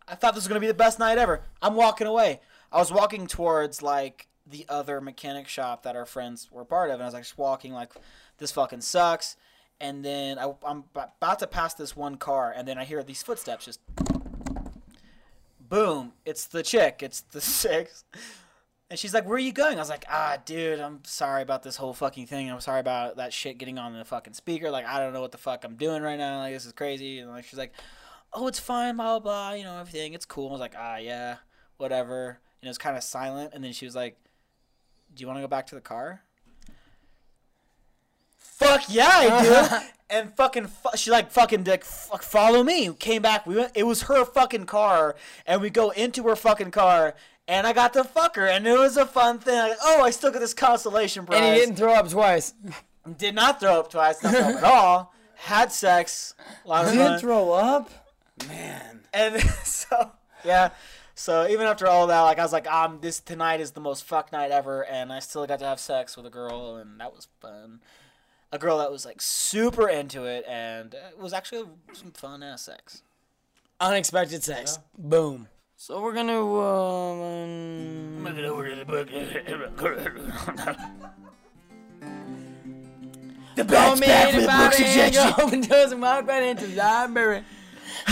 I 0.07 0.15
thought 0.15 0.35
this 0.35 0.43
was 0.43 0.47
gonna 0.49 0.59
be 0.59 0.67
the 0.67 0.73
best 0.73 0.99
night 0.99 1.17
ever. 1.17 1.43
I'm 1.61 1.75
walking 1.75 2.07
away. 2.07 2.41
I 2.71 2.79
was 2.79 2.91
walking 2.91 3.27
towards 3.27 3.81
like 3.81 4.27
the 4.45 4.65
other 4.67 4.99
mechanic 4.99 5.47
shop 5.47 5.83
that 5.83 5.95
our 5.95 6.05
friends 6.05 6.49
were 6.51 6.65
part 6.65 6.89
of, 6.89 6.95
and 6.95 7.03
I 7.03 7.05
was 7.05 7.13
like 7.13 7.23
just 7.23 7.37
walking 7.37 7.71
like, 7.71 7.93
this 8.37 8.51
fucking 8.51 8.81
sucks. 8.81 9.37
And 9.79 10.03
then 10.03 10.37
I, 10.37 10.53
I'm 10.65 10.83
about 10.93 11.39
to 11.39 11.47
pass 11.47 11.73
this 11.73 11.95
one 11.95 12.15
car, 12.17 12.53
and 12.55 12.67
then 12.67 12.77
I 12.77 12.83
hear 12.83 13.01
these 13.03 13.23
footsteps 13.23 13.65
just 13.65 13.79
boom, 15.71 16.11
it's 16.25 16.45
the 16.45 16.61
chick, 16.61 16.99
it's 17.01 17.21
the 17.21 17.41
six. 17.41 18.03
And 18.91 18.99
she's 18.99 19.13
like, 19.13 19.25
"Where 19.25 19.37
are 19.37 19.39
you 19.39 19.53
going?" 19.53 19.77
I 19.77 19.79
was 19.79 19.89
like, 19.89 20.03
"Ah, 20.09 20.37
dude, 20.43 20.81
I'm 20.81 20.99
sorry 21.05 21.41
about 21.43 21.63
this 21.63 21.77
whole 21.77 21.93
fucking 21.93 22.25
thing. 22.27 22.51
I'm 22.51 22.59
sorry 22.59 22.81
about 22.81 23.15
that 23.15 23.31
shit 23.31 23.57
getting 23.57 23.79
on 23.79 23.97
the 23.97 24.03
fucking 24.03 24.33
speaker. 24.33 24.69
Like, 24.69 24.85
I 24.85 24.99
don't 24.99 25.13
know 25.13 25.21
what 25.21 25.31
the 25.31 25.37
fuck 25.37 25.63
I'm 25.63 25.77
doing 25.77 26.01
right 26.03 26.17
now. 26.19 26.39
Like, 26.39 26.53
this 26.53 26.65
is 26.65 26.73
crazy." 26.73 27.19
And 27.19 27.31
like, 27.31 27.45
she's 27.45 27.57
like, 27.57 27.71
"Oh, 28.33 28.47
it's 28.47 28.59
fine, 28.59 28.97
blah 28.97 29.17
blah 29.17 29.19
blah. 29.19 29.53
You 29.53 29.63
know, 29.63 29.79
everything. 29.79 30.13
It's 30.13 30.25
cool." 30.25 30.49
I 30.49 30.51
was 30.51 30.59
like, 30.59 30.75
"Ah, 30.77 30.97
yeah, 30.97 31.37
whatever." 31.77 32.39
And 32.61 32.67
it 32.67 32.69
was 32.69 32.77
kind 32.77 32.97
of 32.97 33.03
silent. 33.03 33.53
And 33.53 33.63
then 33.63 33.71
she 33.71 33.85
was 33.85 33.95
like, 33.95 34.17
"Do 35.15 35.21
you 35.21 35.27
want 35.27 35.37
to 35.37 35.41
go 35.41 35.47
back 35.47 35.67
to 35.67 35.75
the 35.75 35.79
car?" 35.79 36.23
Fuck 38.37 38.83
yeah, 38.89 39.07
I 39.09 39.41
do. 39.79 39.85
and 40.17 40.35
fucking, 40.35 40.67
fu- 40.67 40.97
she 40.97 41.11
like 41.11 41.31
fucking 41.31 41.63
like 41.63 41.85
fuck, 41.85 42.23
follow 42.23 42.61
me. 42.61 42.93
Came 42.95 43.21
back. 43.21 43.47
We 43.47 43.55
went. 43.55 43.71
It 43.73 43.83
was 43.83 44.03
her 44.03 44.25
fucking 44.25 44.65
car, 44.65 45.15
and 45.47 45.61
we 45.61 45.69
go 45.69 45.91
into 45.91 46.23
her 46.23 46.35
fucking 46.35 46.71
car, 46.71 47.15
and 47.51 47.67
I 47.67 47.73
got 47.73 47.91
to 47.93 48.05
fuck 48.05 48.37
her, 48.37 48.47
and 48.47 48.65
it 48.65 48.79
was 48.79 48.95
a 48.95 49.05
fun 49.05 49.37
thing. 49.37 49.57
Like, 49.57 49.77
oh, 49.83 50.01
I 50.01 50.11
still 50.11 50.31
got 50.31 50.39
this 50.39 50.53
consolation 50.53 51.25
prize. 51.25 51.41
And 51.41 51.53
he 51.53 51.59
didn't 51.59 51.75
throw 51.75 51.93
up 51.93 52.09
twice. 52.09 52.53
Did 53.17 53.35
not 53.35 53.59
throw 53.59 53.81
up 53.81 53.91
twice. 53.91 54.23
Not 54.23 54.33
throw 54.33 54.41
up 54.41 54.55
at 54.55 54.63
all. 54.63 55.13
Had 55.35 55.71
sex. 55.73 56.33
A 56.63 56.67
lot 56.67 56.85
of 56.85 56.93
fun. 56.93 57.19
throw 57.19 57.51
up. 57.51 57.89
Man. 58.47 59.01
And 59.13 59.41
so 59.65 60.11
yeah. 60.45 60.69
So 61.13 61.45
even 61.49 61.67
after 61.67 61.87
all 61.87 62.07
that, 62.07 62.21
like 62.21 62.39
I 62.39 62.43
was 62.43 62.53
like, 62.53 62.71
um, 62.71 62.99
this 63.01 63.19
tonight 63.19 63.59
is 63.59 63.71
the 63.71 63.81
most 63.81 64.05
fuck 64.05 64.31
night 64.31 64.51
ever, 64.51 64.85
and 64.85 65.11
I 65.11 65.19
still 65.19 65.45
got 65.45 65.59
to 65.59 65.65
have 65.65 65.79
sex 65.79 66.15
with 66.15 66.25
a 66.25 66.29
girl, 66.29 66.77
and 66.77 67.01
that 67.01 67.13
was 67.13 67.27
fun. 67.41 67.81
A 68.53 68.59
girl 68.59 68.77
that 68.77 68.91
was 68.91 69.05
like 69.05 69.21
super 69.21 69.89
into 69.89 70.23
it, 70.23 70.45
and 70.47 70.93
it 70.93 71.19
was 71.19 71.33
actually 71.33 71.67
some 71.91 72.11
fun 72.11 72.43
ass 72.43 72.61
sex. 72.61 73.03
Unexpected 73.81 74.41
sex. 74.41 74.79
Boom. 74.97 75.49
So 75.83 75.99
we're 75.99 76.13
gonna 76.13 76.37
um, 76.37 78.21
Move 78.21 78.37
it 78.37 78.45
over 78.45 78.69
to 78.69 78.75
the 78.75 78.85
book. 78.85 79.07
the 83.55 83.63
bat's 83.63 83.99
back 83.99 84.35
with 84.35 84.45
book 84.45 84.51
and 84.51 84.73
suggestion. 84.75 85.33
go 85.37 85.43
open 85.43 85.61
doors 85.61 85.91
and 85.91 85.99
walk 85.99 86.27
right 86.27 86.43
into 86.43 86.67
the 86.67 86.75
library. 86.75 87.43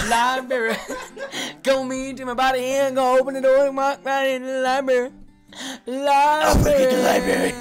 Library. 0.09 0.77
go 1.63 1.83
me 1.83 2.09
into 2.09 2.25
my 2.25 2.33
body 2.33 2.63
and 2.63 2.95
go 2.95 3.19
open 3.19 3.35
the 3.35 3.41
door 3.41 3.67
and 3.67 3.77
walk 3.77 4.03
right 4.03 4.29
into 4.29 4.47
the 4.47 4.61
library. 4.61 5.11
Library. 5.85 6.83
into 6.85 6.95
the 6.95 7.03
library. 7.03 7.53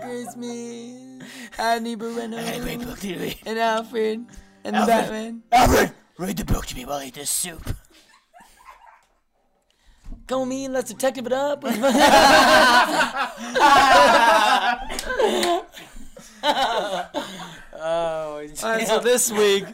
Christmas. 0.00 1.28
I 1.58 1.80
need 1.80 1.98
Breno 1.98 2.38
I 2.38 2.60
great 2.60 2.82
book 2.82 3.00
to 3.00 3.18
read. 3.18 3.38
and 3.44 3.58
Alfred 3.58 4.26
and 4.62 4.76
Alfred. 4.76 4.86
Batman. 4.86 5.42
Alfred, 5.50 5.92
read 6.18 6.36
the 6.36 6.44
book 6.44 6.66
to 6.66 6.76
me 6.76 6.84
while 6.84 6.98
I 6.98 7.06
eat 7.06 7.14
this 7.14 7.30
soup. 7.30 7.76
Go 10.26 10.44
me 10.44 10.64
and 10.64 10.74
let's 10.74 10.90
detective 10.90 11.26
it 11.26 11.32
up. 11.32 11.64
All 17.78 18.38
right, 18.38 18.86
so 18.86 18.98
this 19.00 19.30
week, 19.30 19.64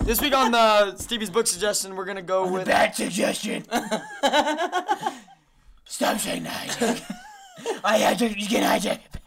this 0.00 0.20
week 0.20 0.34
on 0.34 0.50
the 0.50 0.96
Stevie's 0.96 1.30
book 1.30 1.46
suggestion, 1.46 1.94
we're 1.94 2.04
gonna 2.06 2.22
go 2.22 2.50
with 2.50 2.66
Bad 2.66 2.94
suggestion. 2.94 3.64
Stop 5.84 6.18
saying 6.18 6.42
that. 6.44 6.68
hijack. 6.68 7.02
I 7.84 7.98
hijack. 8.00 8.36
You 8.36 8.48
can 8.48 8.62
hijack 8.64 8.94
it 9.04 9.12
back. 9.12 9.22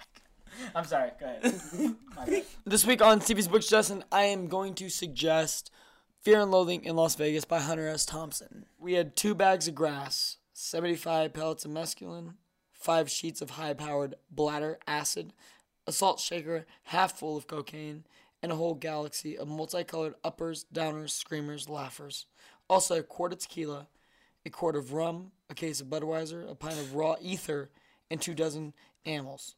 I'm 0.75 0.85
sorry. 0.85 1.11
Go 1.19 1.25
ahead. 1.25 2.43
this 2.65 2.85
week 2.85 3.01
on 3.01 3.21
Stevie's 3.21 3.47
book 3.47 3.61
suggestion. 3.63 4.03
I 4.11 4.23
am 4.23 4.47
going 4.47 4.73
to 4.75 4.89
suggest 4.89 5.71
Fear 6.21 6.41
and 6.41 6.51
Loathing 6.51 6.83
in 6.83 6.95
Las 6.95 7.15
Vegas 7.15 7.45
by 7.45 7.59
Hunter 7.59 7.87
S. 7.87 8.05
Thompson. 8.05 8.65
We 8.79 8.93
had 8.93 9.15
two 9.15 9.35
bags 9.35 9.67
of 9.67 9.75
grass, 9.75 10.37
75 10.63 11.33
pellets 11.33 11.65
of 11.65 11.71
mescaline, 11.71 12.35
five 12.71 13.09
sheets 13.09 13.41
of 13.41 13.51
high-powered 13.51 14.15
blotter 14.31 14.79
acid, 14.87 15.33
a 15.85 15.91
salt 15.91 16.21
shaker 16.21 16.65
half 16.83 17.19
full 17.19 17.35
of 17.35 17.47
cocaine, 17.47 18.05
and 18.41 18.49
a 18.49 18.55
whole 18.55 18.73
galaxy 18.73 19.37
of 19.37 19.49
multicolored 19.49 20.15
uppers, 20.23 20.65
downers, 20.73 21.09
screamers, 21.09 21.67
laughers. 21.67 22.27
Also, 22.69 22.99
a 22.99 23.03
quart 23.03 23.33
of 23.33 23.39
tequila, 23.39 23.87
a 24.45 24.49
quart 24.49 24.77
of 24.77 24.93
rum, 24.93 25.31
a 25.49 25.53
case 25.53 25.81
of 25.81 25.87
Budweiser, 25.87 26.49
a 26.49 26.55
pint 26.55 26.79
of 26.79 26.95
raw 26.95 27.15
ether, 27.21 27.69
and 28.09 28.21
two 28.21 28.33
dozen 28.33 28.73
animals. 29.05 29.55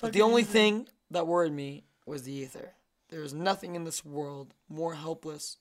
But 0.00 0.12
the 0.12 0.22
only 0.22 0.42
thing 0.42 0.88
that 1.08 1.28
worried 1.28 1.52
me 1.52 1.84
was 2.04 2.24
the 2.24 2.32
ether. 2.32 2.72
There 3.10 3.22
is 3.22 3.32
nothing 3.32 3.76
in 3.76 3.84
this 3.84 4.04
world 4.04 4.54
more 4.68 4.94
helpless 4.94 5.58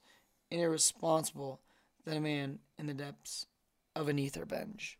and 0.49 0.59
irresponsible 0.59 1.61
than 2.03 2.17
a 2.17 2.21
man 2.21 2.59
in 2.79 2.87
the 2.87 2.95
depths 2.95 3.45
of 3.95 4.07
an 4.09 4.19
ether 4.19 4.45
binge. 4.45 4.97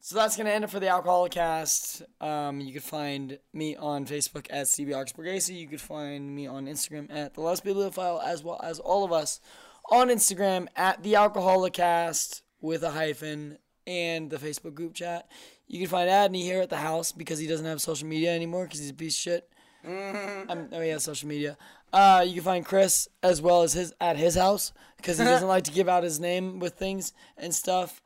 So 0.00 0.14
that's 0.14 0.36
gonna 0.36 0.50
end 0.50 0.62
it 0.62 0.70
for 0.70 0.78
the 0.78 0.88
Alcoholic 0.88 1.32
Cast. 1.32 2.02
Um, 2.20 2.60
you 2.60 2.72
can 2.72 2.82
find 2.82 3.38
me 3.52 3.74
on 3.74 4.06
Facebook 4.06 4.46
at 4.50 4.66
CB 4.66 4.90
Oxburgacy. 4.90 5.58
You 5.58 5.66
can 5.66 5.78
find 5.78 6.34
me 6.34 6.46
on 6.46 6.66
Instagram 6.66 7.12
at 7.12 7.34
the 7.34 7.40
Let's 7.40 7.60
Bibliophile, 7.60 8.20
as 8.24 8.44
well 8.44 8.60
as 8.62 8.78
all 8.78 9.04
of 9.04 9.12
us 9.12 9.40
on 9.90 10.08
Instagram 10.08 10.68
at 10.76 11.02
the 11.02 11.16
Alcoholic 11.16 11.72
Cast 11.72 12.42
with 12.60 12.82
a 12.84 12.90
hyphen 12.90 13.58
and 13.86 14.30
the 14.30 14.36
Facebook 14.36 14.74
group 14.74 14.94
chat. 14.94 15.28
You 15.66 15.80
can 15.80 15.88
find 15.88 16.08
Adney 16.08 16.42
here 16.42 16.60
at 16.60 16.70
the 16.70 16.76
house 16.76 17.10
because 17.10 17.38
he 17.38 17.46
doesn't 17.46 17.66
have 17.66 17.80
social 17.80 18.06
media 18.06 18.32
anymore 18.34 18.64
because 18.64 18.80
he's 18.80 18.90
a 18.90 18.94
piece 18.94 19.16
of 19.16 19.20
shit. 19.20 19.48
Um, 19.84 20.68
oh, 20.72 20.80
he 20.80 20.88
has 20.90 21.04
social 21.04 21.28
media. 21.28 21.56
Uh, 21.92 22.22
you 22.26 22.34
can 22.34 22.42
find 22.42 22.64
Chris 22.66 23.08
as 23.22 23.40
well 23.40 23.62
as 23.62 23.72
his 23.72 23.94
at 24.00 24.16
his 24.16 24.34
house 24.34 24.72
because 24.96 25.18
he 25.18 25.24
doesn't 25.32 25.48
like 25.48 25.64
to 25.64 25.72
give 25.72 25.88
out 25.88 26.02
his 26.02 26.18
name 26.20 26.58
with 26.58 26.74
things 26.74 27.12
and 27.36 27.54
stuff. 27.54 28.02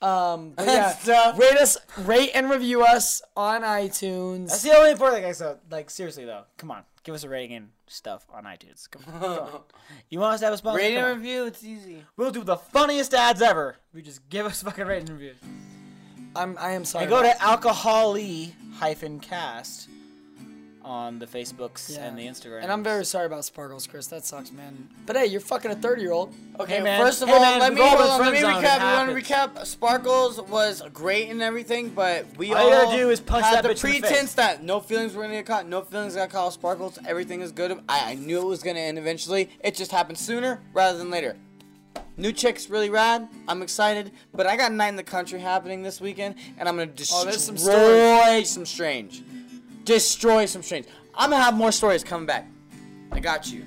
Um, 0.00 0.50
but 0.56 0.66
yeah, 0.66 1.36
rate 1.36 1.56
us, 1.56 1.76
rate 1.98 2.30
and 2.34 2.50
review 2.50 2.82
us 2.84 3.22
on 3.36 3.62
iTunes. 3.62 4.48
That's 4.48 4.62
the 4.62 4.76
only 4.76 4.90
important 4.92 5.22
thing. 5.22 5.32
So, 5.34 5.58
like, 5.70 5.90
seriously 5.90 6.24
though, 6.24 6.42
come 6.56 6.70
on, 6.70 6.82
give 7.04 7.14
us 7.14 7.24
a 7.24 7.28
rating 7.28 7.56
and 7.56 7.68
stuff 7.86 8.26
on 8.32 8.44
iTunes. 8.44 8.90
Come 8.90 9.02
on. 9.14 9.20
Come 9.20 9.30
on. 9.38 9.60
You 10.08 10.18
want 10.20 10.34
us 10.34 10.40
to 10.40 10.46
have 10.46 10.54
a 10.54 10.58
sponsor? 10.58 10.78
Rate 10.78 10.94
Come 10.94 11.04
and 11.04 11.12
on. 11.12 11.18
review, 11.18 11.44
it's 11.46 11.62
easy. 11.64 12.04
We'll 12.16 12.30
do 12.30 12.44
the 12.44 12.56
funniest 12.56 13.14
ads 13.14 13.40
ever. 13.42 13.76
We 13.94 14.02
just 14.02 14.28
give 14.28 14.44
us 14.46 14.62
fucking 14.62 14.86
rating 14.86 15.08
and 15.10 15.18
reviews. 15.18 15.36
I'm 16.34 16.56
I 16.58 16.72
am 16.72 16.84
sorry. 16.84 17.04
And 17.04 17.10
go 17.10 17.20
about- 17.20 17.60
to 17.62 17.68
alcoholy 17.68 18.52
hyphen 18.74 19.20
cast 19.20 19.88
on 20.84 21.18
the 21.18 21.26
Facebooks 21.26 21.94
Yeah. 21.94 22.04
and 22.06 22.18
the 22.18 22.26
Instagram. 22.26 22.62
And 22.62 22.72
I'm 22.72 22.82
very 22.82 23.04
sorry 23.04 23.26
about 23.26 23.44
Sparkles, 23.44 23.86
Chris. 23.86 24.06
That 24.08 24.24
sucks, 24.24 24.50
man. 24.52 24.88
But 25.06 25.16
hey, 25.16 25.26
you're 25.26 25.40
fucking 25.40 25.70
a 25.70 25.74
30 25.76 26.02
year 26.02 26.12
old. 26.12 26.34
Okay, 26.60 26.80
man. 26.80 27.00
first 27.00 27.22
of 27.22 27.28
Hey, 27.28 27.34
all, 27.34 27.40
man, 27.40 27.60
let 27.60 27.70
we've 27.70 27.78
me, 27.78 27.84
been 27.90 27.98
on, 27.98 28.20
let 28.20 28.32
me 28.32 28.40
friend 28.40 28.54
zoned. 28.54 28.64
It 28.64 28.68
recap. 28.68 29.06
You 29.06 29.12
want 29.14 29.24
to 29.26 29.32
recap? 29.60 29.66
Sparkles 29.66 30.40
was 30.42 30.82
great 30.92 31.30
and 31.30 31.42
everything, 31.42 31.90
but 31.90 32.26
we 32.36 32.52
All 32.52 32.68
you 32.68 32.74
all 32.74 32.84
gotta 32.86 32.96
do 32.96 33.10
is 33.10 33.20
punch 33.20 33.44
had 33.44 33.56
that 33.56 33.62
the 33.62 33.68
bitch 33.70 33.84
in 33.84 34.00
the 34.02 34.08
pretense 34.08 34.34
that 34.34 34.62
no 34.62 34.80
feelings 34.80 35.14
were 35.14 35.22
gonna 35.22 35.34
get 35.34 35.46
caught, 35.46 35.66
no 35.68 35.82
feelings 35.82 36.14
got 36.14 36.30
caught. 36.30 36.52
Sparkles, 36.52 36.98
everything 37.06 37.40
is 37.40 37.52
good. 37.52 37.72
I, 37.88 38.12
I 38.12 38.14
knew 38.14 38.40
it 38.40 38.46
was 38.46 38.62
gonna 38.62 38.80
end 38.80 38.98
eventually. 38.98 39.50
It 39.62 39.74
just 39.74 39.90
happened 39.92 40.18
sooner 40.18 40.60
rather 40.72 40.98
than 40.98 41.10
later. 41.10 41.36
New 42.16 42.32
chick's 42.32 42.68
really 42.68 42.90
rad. 42.90 43.26
I'm 43.48 43.62
excited, 43.62 44.12
but 44.34 44.46
I 44.46 44.56
got 44.56 44.70
Night 44.72 44.88
in 44.88 44.96
the 44.96 45.02
Country 45.02 45.40
happening 45.40 45.82
this 45.82 45.98
weekend, 46.00 46.34
and 46.58 46.68
I'm 46.68 46.76
gonna 46.76 46.86
destroy 46.86 47.20
Oh, 47.20 47.24
there's 47.24 47.42
some 47.42 47.56
some 47.56 48.66
strange, 48.66 49.22
destroy 49.84 50.46
some 50.46 50.62
strange. 50.62 50.86
I'm 51.14 51.30
gonna 51.30 51.42
have 51.42 51.54
more 51.54 51.72
stories 51.72 52.04
coming 52.04 52.26
back. 52.26 52.46
I 53.10 53.20
got 53.20 53.50
you. 53.52 53.64